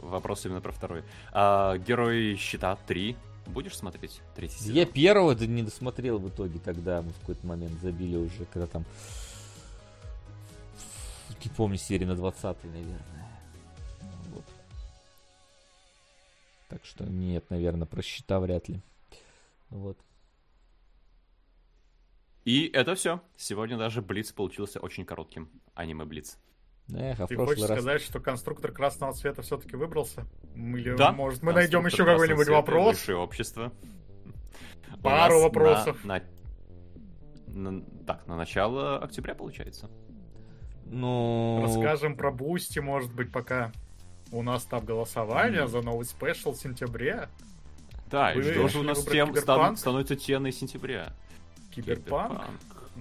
Вопрос 0.00 0.44
именно 0.46 0.60
про 0.60 0.72
второй. 0.72 1.04
А, 1.32 1.78
Герой 1.78 2.34
Щита 2.34 2.74
3. 2.74 3.16
Будешь 3.46 3.76
смотреть 3.76 4.20
третий 4.34 4.58
сезон? 4.58 4.74
Я 4.74 4.84
первого 4.86 5.34
да 5.36 5.46
не 5.46 5.62
досмотрел 5.62 6.18
в 6.18 6.28
итоге 6.28 6.58
тогда. 6.58 7.02
Мы 7.02 7.10
в 7.10 7.18
какой-то 7.20 7.46
момент 7.46 7.80
забили 7.80 8.16
уже, 8.16 8.44
когда 8.52 8.66
там... 8.66 8.84
Не 11.44 11.50
помню, 11.50 11.76
серии 11.76 12.04
на 12.04 12.14
20 12.16 12.64
наверное. 12.64 13.28
Вот. 14.32 14.44
Так 16.68 16.84
что 16.84 17.04
нет, 17.04 17.44
наверное, 17.50 17.86
про 17.86 18.02
счета 18.02 18.38
вряд 18.40 18.68
ли. 18.68 18.80
Вот. 19.70 19.98
И 22.44 22.66
это 22.72 22.94
все. 22.94 23.20
Сегодня 23.36 23.76
даже 23.78 24.02
Блиц 24.02 24.32
получился 24.32 24.80
очень 24.80 25.04
коротким. 25.04 25.48
Аниме 25.74 26.04
Блиц. 26.04 26.38
Эх, 26.92 27.20
а 27.20 27.26
Ты 27.28 27.36
хочешь 27.36 27.60
раз... 27.62 27.70
сказать, 27.78 28.02
что 28.02 28.18
конструктор 28.20 28.72
красного 28.72 29.12
цвета 29.12 29.42
все-таки 29.42 29.76
выбрался? 29.76 30.26
Или, 30.56 30.96
Да. 30.96 31.12
может, 31.12 31.42
мы 31.42 31.52
найдем 31.52 31.86
еще 31.86 32.04
какой-нибудь 32.04 32.48
и 32.48 32.50
вопрос? 32.50 32.96
Высшее 32.96 33.18
общество. 33.18 33.72
Пару 35.02 35.40
вопросов. 35.40 36.04
на- 36.04 36.22
на- 37.46 37.70
на- 37.70 37.84
Так, 38.06 38.26
на 38.26 38.36
начало 38.36 38.98
октября 38.98 39.34
получается. 39.34 39.90
Ну... 40.86 41.60
Расскажем 41.62 42.16
про 42.16 42.30
Бусти, 42.32 42.80
может 42.80 43.14
быть, 43.14 43.30
пока 43.32 43.72
у 44.32 44.42
нас 44.42 44.64
там 44.64 44.84
голосование 44.84 45.62
М. 45.62 45.68
за 45.68 45.80
новый 45.82 46.04
спешл 46.04 46.52
в 46.52 46.56
сентябре. 46.56 47.28
Да, 48.10 48.32
и 48.32 48.36
Вы 48.36 48.42
что 48.42 48.68
же 48.68 48.78
у 48.80 48.82
нас 48.82 49.04
тем 49.04 49.34
стан- 49.36 49.76
становится 49.76 50.16
темой 50.16 50.52
сентября? 50.52 51.12
Киберпанк. 51.74 52.40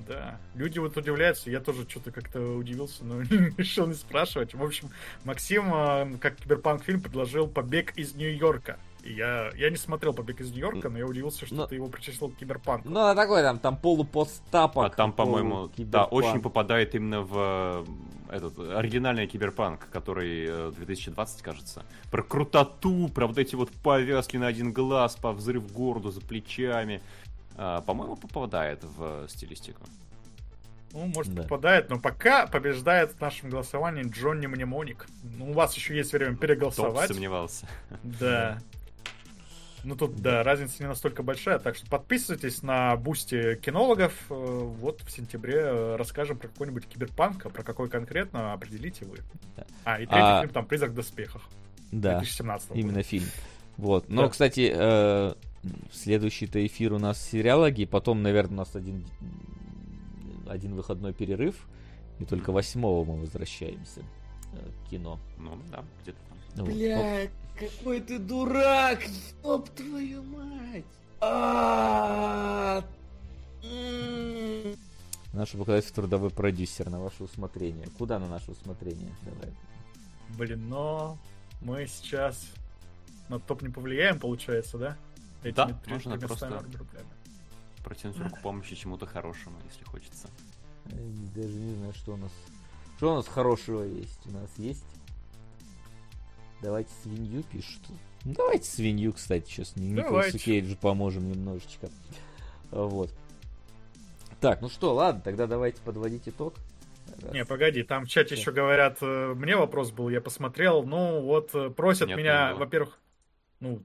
Да. 0.08 0.40
Люди 0.56 0.80
вот 0.80 0.96
удивляются, 0.96 1.50
я 1.50 1.60
тоже 1.60 1.88
что-то 1.88 2.12
как-то 2.12 2.40
удивился, 2.40 3.04
но 3.04 3.22
решил 3.58 3.88
не 3.88 3.94
спрашивать. 3.94 4.54
В 4.54 4.64
общем, 4.64 4.90
Максим, 5.26 5.74
э, 5.74 6.18
как 6.20 6.38
киберпанк 6.38 6.84
фильм, 6.84 7.02
предложил 7.02 7.48
«Побег 7.48 7.98
из 7.98 8.16
Нью-Йорка». 8.16 8.80
И 9.04 9.14
я, 9.14 9.50
я 9.56 9.70
не 9.70 9.76
смотрел 9.76 10.14
«Побег 10.14 10.40
из 10.40 10.52
Нью-Йорка», 10.52 10.90
но 10.90 10.98
я 10.98 11.06
удивился, 11.06 11.46
что 11.46 11.56
Но- 11.56 11.68
ты 11.68 11.76
его 11.76 11.88
причислил 11.88 12.30
к 12.30 12.38
киберпанку. 12.38 12.90
Ну, 12.90 13.00
она 13.02 13.16
такой 13.16 13.42
там, 13.42 13.60
там 13.60 13.76
полупостапок. 13.76 14.94
А 14.94 14.96
там, 14.96 15.12
по-моему, 15.12 15.70
да, 15.78 16.06
очень 16.06 16.40
попадает 16.42 16.96
именно 16.96 17.22
в 17.22 17.34
э, 17.36 17.86
этот 18.32 18.58
оригинальный 18.60 19.28
киберпанк, 19.28 19.90
который 19.92 20.46
э, 20.48 20.72
2020, 20.78 21.42
кажется. 21.42 21.84
Про 22.12 22.24
крутоту, 22.24 23.10
про 23.10 23.28
вот 23.28 23.38
эти 23.38 23.56
вот 23.56 23.70
повязки 23.72 24.38
на 24.38 24.48
один 24.48 24.72
глаз, 24.72 25.16
по 25.16 25.34
взрыв 25.34 25.72
города 25.72 26.12
за 26.12 26.22
плечами. 26.22 27.02
А, 27.56 27.82
по-моему, 27.82 28.16
попадает 28.16 28.84
в 28.84 29.28
стилистику. 29.30 29.82
Ну, 30.94 31.06
может, 31.08 31.34
Да. 31.34 31.44
попадает, 31.44 31.90
но 31.90 32.00
пока 32.00 32.48
побеждает 32.48 33.12
в 33.14 33.22
нашем 33.22 33.50
голосовании 33.50 34.04
Джонни 34.04 34.48
Мнемоник. 34.48 35.08
Ну, 35.24 35.52
у 35.52 35.54
вас 35.54 35.74
еще 35.76 35.96
есть 35.96 36.12
время 36.12 36.36
переголосовать. 36.36 37.08
сомневался. 37.10 37.66
Да. 38.04 38.60
Ну 39.84 39.96
тут, 39.96 40.18
да, 40.22 40.44
разница 40.44 40.76
не 40.84 40.88
настолько 40.88 41.24
большая, 41.24 41.58
так 41.58 41.76
что 41.76 41.88
подписывайтесь 41.90 42.62
на 42.62 42.96
бусти 42.98 43.56
кинологов. 43.56 44.14
Э, 44.30 44.34
Вот 44.36 45.02
в 45.02 45.10
сентябре 45.10 45.56
э, 45.58 45.96
расскажем 45.96 46.38
про 46.38 46.50
какой-нибудь 46.50 46.86
киберпанк, 46.88 47.46
а 47.48 47.50
про 47.50 47.64
какой 47.64 47.90
конкретно 47.90 48.54
определите 48.54 49.06
вы. 49.06 49.18
Да. 49.58 49.66
А, 49.84 49.96
и 49.96 50.06
третий 50.06 50.22
А- 50.22 50.42
фильм 50.42 50.54
там 50.54 50.66
«Призрак 50.68 50.92
в 50.92 50.94
доспехах» 50.94 51.42
Да. 51.92 52.20
2017 52.20 52.70
года. 52.70 52.80
Именно 52.80 53.02
фильм. 53.02 53.26
Вот. 53.78 54.08
Но, 54.08 54.24
Да. 54.24 54.30
кстати, 54.30 54.72
э, 54.72 55.34
следующий-то 55.92 56.66
эфир 56.66 56.94
у 56.94 57.00
нас 57.00 57.22
сериалоги, 57.22 57.86
потом, 57.86 58.22
наверное, 58.22 58.54
у 58.54 58.58
нас 58.58 58.76
один, 58.76 59.06
один 60.48 60.76
выходной 60.76 61.14
перерыв, 61.14 61.68
и 62.20 62.26
только 62.26 62.52
восьмого 62.52 63.04
мы 63.06 63.22
возвращаемся 63.22 64.02
э, 64.54 64.70
к 64.86 64.90
кино. 64.90 65.20
Ну, 65.38 65.58
да, 65.72 65.84
где-то 66.02 66.20
там. 66.30 66.38
Ну 66.56 66.66
вот. 66.66 66.74
Бля, 66.74 67.30
какой 67.58 68.02
ты 68.02 68.20
дурак! 68.20 69.00
Ёб 69.44 69.70
твою 69.70 70.24
мать! 70.24 70.86
А, 71.20 72.84
чтобы 75.46 75.66
показать 75.66 75.94
трудовой 75.94 76.30
продюсер 76.32 76.90
на 76.90 77.00
ваше 77.00 77.24
усмотрение. 77.24 77.88
Куда 77.98 78.20
на 78.20 78.28
наше 78.28 78.52
усмотрение? 78.52 79.16
Давай. 79.24 79.54
Блин, 80.38 80.70
но 80.70 81.18
мы 81.62 81.88
сейчас 81.88 82.52
на 83.30 83.40
топ 83.40 83.62
не 83.62 83.70
повлияем, 83.70 84.20
получается, 84.20 84.78
да? 84.78 84.98
Да, 85.44 85.68
три- 85.84 85.94
можно 85.94 86.18
просто-. 86.18 86.64
Протянуть 87.84 88.18
руку 88.20 88.38
помощи 88.44 88.76
чему-то 88.76 89.06
хорошему, 89.06 89.58
если 89.70 89.84
хочется. 89.84 90.30
Я 90.86 90.98
даже 91.36 91.54
не 91.54 91.76
знаю, 91.76 91.94
что 91.94 92.14
у 92.14 92.18
нас... 92.18 92.32
Что 92.98 93.14
у 93.14 93.16
нас 93.16 93.28
хорошего 93.28 93.84
есть? 93.84 94.20
У 94.28 94.32
нас 94.32 94.50
есть... 94.58 94.86
Давайте 96.62 96.92
свинью 97.02 97.44
пишут. 97.44 97.82
Ну, 98.24 98.34
давайте 98.36 98.66
свинью, 98.66 99.14
кстати, 99.14 99.50
сейчас 99.50 99.76
Николасу. 99.76 100.38
Кейджу 100.38 100.78
поможем 100.78 101.28
немножечко. 101.28 101.90
Вот. 102.70 103.12
Так, 104.40 104.62
ну 104.62 104.70
что, 104.70 104.94
ладно, 104.94 105.22
тогда 105.22 105.48
давайте 105.48 105.82
подводить 105.82 106.28
итог. 106.28 106.54
Раз. 107.22 107.34
Не, 107.34 107.46
погоди, 107.46 107.84
там 107.84 108.06
в 108.06 108.10
чате 108.10 108.36
Да. 108.36 108.42
еще 108.42 108.52
говорят, 108.52 109.00
э, 109.02 109.34
мне 109.36 109.56
вопрос 109.56 109.92
был, 109.92 110.10
я 110.10 110.22
посмотрел, 110.22 110.84
ну 110.84 111.22
вот 111.22 111.54
э, 111.54 111.70
просят 111.70 112.08
Нет, 112.08 112.18
не 112.18 112.24
меня, 112.24 112.56
во-первых, 112.56 113.00
ну, 113.60 113.84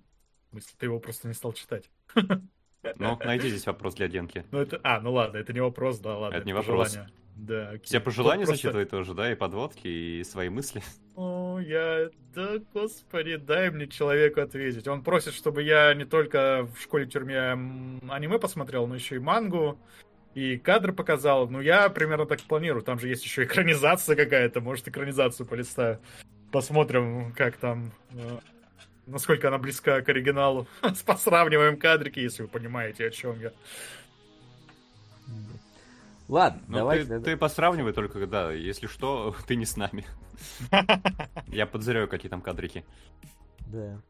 смысле, 0.62 0.76
ты 0.78 0.86
его 0.86 0.98
просто 1.00 1.28
не 1.28 1.34
стал 1.34 1.52
читать. 1.52 1.90
Ну, 2.96 3.18
найди 3.24 3.48
здесь 3.48 3.66
вопрос 3.66 3.94
для 3.94 4.08
Денки. 4.08 4.44
Ну 4.50 4.60
это, 4.60 4.80
а, 4.82 5.00
ну 5.00 5.12
ладно, 5.12 5.38
это 5.38 5.52
не 5.52 5.60
вопрос, 5.60 5.98
да, 5.98 6.16
ладно. 6.16 6.36
Это 6.36 6.46
не 6.46 6.52
вопрос. 6.52 6.88
пожелание. 6.88 7.12
Да, 7.36 7.68
окей. 7.68 7.84
Все 7.84 8.00
пожелания 8.00 8.44
Тут 8.44 8.46
просто- 8.46 8.62
зачитывай 8.62 8.84
тоже, 8.86 9.14
да, 9.14 9.30
и 9.30 9.34
подводки, 9.34 9.86
и 9.86 10.24
свои 10.24 10.48
мысли. 10.48 10.82
О, 11.16 11.58
я... 11.58 12.08
Да, 12.34 12.54
господи, 12.72 13.36
дай 13.36 13.70
мне 13.70 13.86
человеку 13.88 14.40
ответить. 14.40 14.88
Он 14.88 15.02
просит, 15.02 15.34
чтобы 15.34 15.62
я 15.62 15.92
не 15.94 16.04
только 16.06 16.66
в 16.74 16.80
школе-тюрьме 16.80 17.52
аниме 18.08 18.38
посмотрел, 18.38 18.86
но 18.86 18.94
еще 18.94 19.16
и 19.16 19.18
мангу, 19.18 19.78
и 20.34 20.56
кадры 20.56 20.92
показал. 20.92 21.48
Ну, 21.48 21.60
я 21.60 21.88
примерно 21.90 22.26
так 22.26 22.40
планирую. 22.42 22.82
Там 22.82 22.98
же 22.98 23.08
есть 23.08 23.24
еще 23.24 23.44
экранизация 23.44 24.16
какая-то. 24.16 24.60
Может, 24.60 24.88
экранизацию 24.88 25.46
полистаю. 25.46 25.98
Посмотрим, 26.52 27.32
как 27.32 27.56
там... 27.56 27.92
Насколько 29.06 29.48
она 29.48 29.58
близка 29.58 30.00
к 30.02 30.08
оригиналу. 30.08 30.66
Посравниваем 31.06 31.76
кадрики, 31.78 32.18
если 32.18 32.42
вы 32.42 32.48
понимаете, 32.48 33.06
о 33.06 33.10
чем 33.10 33.40
я. 33.40 33.52
Ладно, 36.28 36.60
Ну, 36.66 36.78
давайте 36.78 37.04
ты, 37.04 37.08
тогда- 37.10 37.24
ты 37.24 37.36
посравнивай 37.36 37.92
только, 37.92 38.26
да, 38.26 38.50
если 38.52 38.88
что, 38.88 39.34
ты 39.46 39.54
не 39.54 39.64
с 39.64 39.76
нами. 39.76 40.04
Я 41.46 41.66
подозреваю, 41.66 42.08
какие 42.08 42.28
там 42.28 42.42
кадрики. 42.42 42.84
Да. 43.68 44.00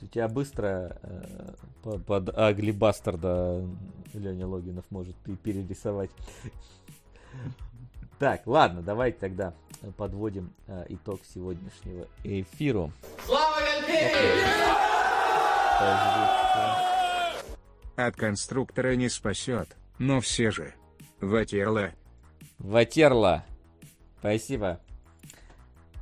У 0.00 0.06
тебя 0.06 0.26
быстро 0.28 0.98
э, 1.02 1.54
по- 1.82 1.98
под 1.98 2.30
Агли 2.36 2.70
Бастарда 2.72 3.62
Леня 4.14 4.46
Логинов 4.46 4.84
может 4.90 5.16
и 5.26 5.36
перерисовать. 5.36 6.10
Так, 8.18 8.46
ладно, 8.46 8.82
давайте 8.82 9.18
тогда 9.18 9.54
подводим 9.96 10.52
э, 10.66 10.86
итог 10.88 11.20
сегодняшнего 11.24 12.06
эфиру. 12.22 12.92
От 17.96 18.16
конструктора 18.16 18.96
не 18.96 19.08
спасет, 19.08 19.76
но 19.98 20.20
все 20.20 20.50
же. 20.50 20.74
Ватерла. 21.20 21.90
Ватерла. 22.58 23.44
Спасибо. 24.18 24.80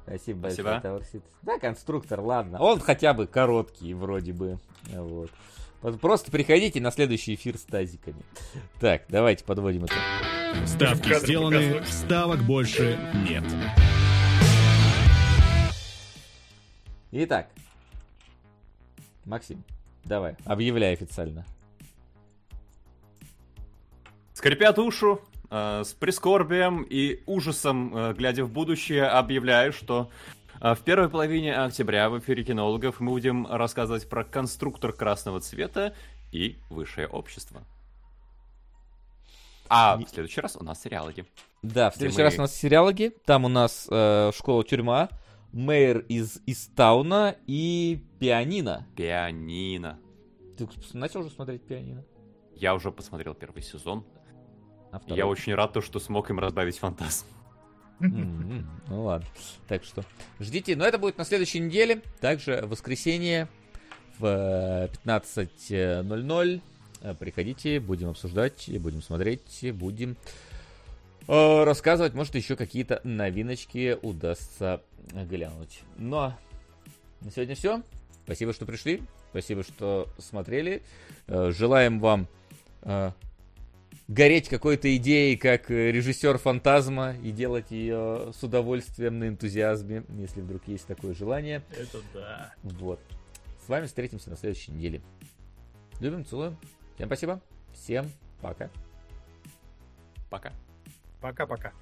Спасибо 0.04 0.38
Спасибо. 0.40 0.62
большое, 0.64 0.80
Таурсит. 0.80 1.22
Да, 1.42 1.58
конструктор, 1.58 2.20
ладно. 2.20 2.60
Он 2.60 2.80
хотя 2.80 3.14
бы 3.14 3.26
короткий, 3.26 3.94
вроде 3.94 4.32
бы. 4.32 4.58
Вот. 4.92 5.30
Вот 5.82 6.00
Просто 6.00 6.30
приходите 6.30 6.80
на 6.80 6.92
следующий 6.92 7.34
эфир 7.34 7.58
с 7.58 7.62
тазиками. 7.62 8.22
Так, 8.78 9.02
давайте 9.08 9.44
подводим 9.44 9.84
это. 9.84 9.94
Ставки 10.64 11.18
сделаны, 11.18 11.84
ставок 11.84 12.40
больше 12.44 12.98
нет. 13.28 13.44
Итак, 17.10 17.50
Максим, 19.24 19.64
давай, 20.04 20.36
объявляй 20.44 20.92
официально. 20.94 21.44
Скрипят 24.34 24.78
ушу, 24.78 25.20
э, 25.50 25.82
с 25.84 25.92
прискорбием 25.94 26.82
и 26.88 27.22
ужасом, 27.26 27.94
э, 27.94 28.14
глядя 28.14 28.44
в 28.44 28.50
будущее, 28.50 29.04
объявляю, 29.04 29.72
что 29.72 30.10
в 30.62 30.78
первой 30.84 31.08
половине 31.08 31.56
октября 31.56 32.08
в 32.08 32.18
эфире 32.20 32.44
кинологов 32.44 33.00
мы 33.00 33.10
будем 33.10 33.46
рассказывать 33.48 34.08
про 34.08 34.22
конструктор 34.24 34.92
красного 34.92 35.40
цвета 35.40 35.92
и 36.30 36.56
высшее 36.70 37.08
общество. 37.08 37.62
А 39.68 39.96
в 39.96 40.08
следующий 40.08 40.40
раз 40.40 40.56
у 40.56 40.62
нас 40.62 40.80
сериалоги. 40.80 41.24
Да, 41.62 41.90
в 41.90 41.96
следующий 41.96 42.18
мы- 42.18 42.24
раз 42.24 42.34
у 42.38 42.42
нас 42.42 42.54
сериалоги. 42.54 43.12
Там 43.24 43.44
у 43.44 43.48
нас 43.48 43.88
э, 43.90 44.30
школа-тюрьма, 44.36 45.08
мэр 45.52 45.98
из 46.08 46.40
Истауна 46.46 47.34
и 47.48 48.00
пианино. 48.20 48.86
Пианино. 48.96 49.98
Ты 50.56 50.68
начал 50.92 51.20
уже 51.20 51.30
смотреть 51.30 51.62
пианино? 51.66 52.04
Я 52.54 52.74
уже 52.76 52.92
посмотрел 52.92 53.34
первый 53.34 53.62
сезон. 53.62 54.04
А 54.92 55.00
второй? 55.00 55.16
Я 55.16 55.26
очень 55.26 55.54
рад, 55.54 55.72
то, 55.72 55.80
что 55.80 55.98
смог 55.98 56.30
им 56.30 56.38
разбавить 56.38 56.78
фантазм. 56.78 57.26
Ну 58.88 59.04
ладно. 59.04 59.26
Так 59.68 59.84
что 59.84 60.04
ждите. 60.38 60.76
Но 60.76 60.84
это 60.84 60.98
будет 60.98 61.16
на 61.16 61.24
следующей 61.24 61.60
неделе. 61.60 62.02
Также 62.20 62.60
воскресенье 62.66 63.48
в 64.18 64.26
э, 64.26 64.88
15.00. 65.04 66.60
Э, 67.02 67.14
Приходите, 67.14 67.80
будем 67.80 68.10
обсуждать, 68.10 68.68
будем 68.80 69.02
смотреть, 69.02 69.72
будем 69.72 70.16
э, 71.26 71.64
рассказывать. 71.64 72.14
Может, 72.14 72.34
еще 72.34 72.56
какие-то 72.56 73.00
новиночки 73.04 73.98
удастся 74.02 74.82
глянуть. 75.12 75.80
Ну 75.96 76.16
а 76.18 76.38
на 77.20 77.30
сегодня 77.30 77.54
все. 77.54 77.82
Спасибо, 78.24 78.52
что 78.52 78.66
пришли. 78.66 79.02
Спасибо, 79.30 79.62
что 79.62 80.08
смотрели. 80.18 80.82
Э, 81.26 81.50
Желаем 81.52 82.00
вам 82.00 82.28
э, 82.82 83.12
гореть 84.12 84.48
какой-то 84.48 84.94
идеей, 84.96 85.36
как 85.36 85.70
э, 85.70 85.90
режиссер 85.90 86.38
фантазма, 86.38 87.14
и 87.22 87.30
делать 87.30 87.70
ее 87.70 88.32
с 88.38 88.42
удовольствием, 88.42 89.18
на 89.18 89.28
энтузиазме, 89.28 90.04
если 90.10 90.40
вдруг 90.40 90.66
есть 90.66 90.86
такое 90.86 91.14
желание. 91.14 91.62
Это 91.70 91.98
да. 92.12 92.54
Вот. 92.62 93.00
С 93.64 93.68
вами 93.68 93.86
встретимся 93.86 94.30
на 94.30 94.36
следующей 94.36 94.72
неделе. 94.72 95.00
Любим, 96.00 96.24
целуем. 96.24 96.56
Всем 96.94 97.06
спасибо. 97.06 97.40
Всем 97.72 98.10
пока. 98.40 98.70
Пока. 100.30 100.52
Пока-пока. 101.20 101.72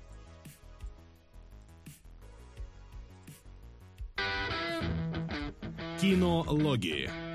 Кинологии. 6.00 7.30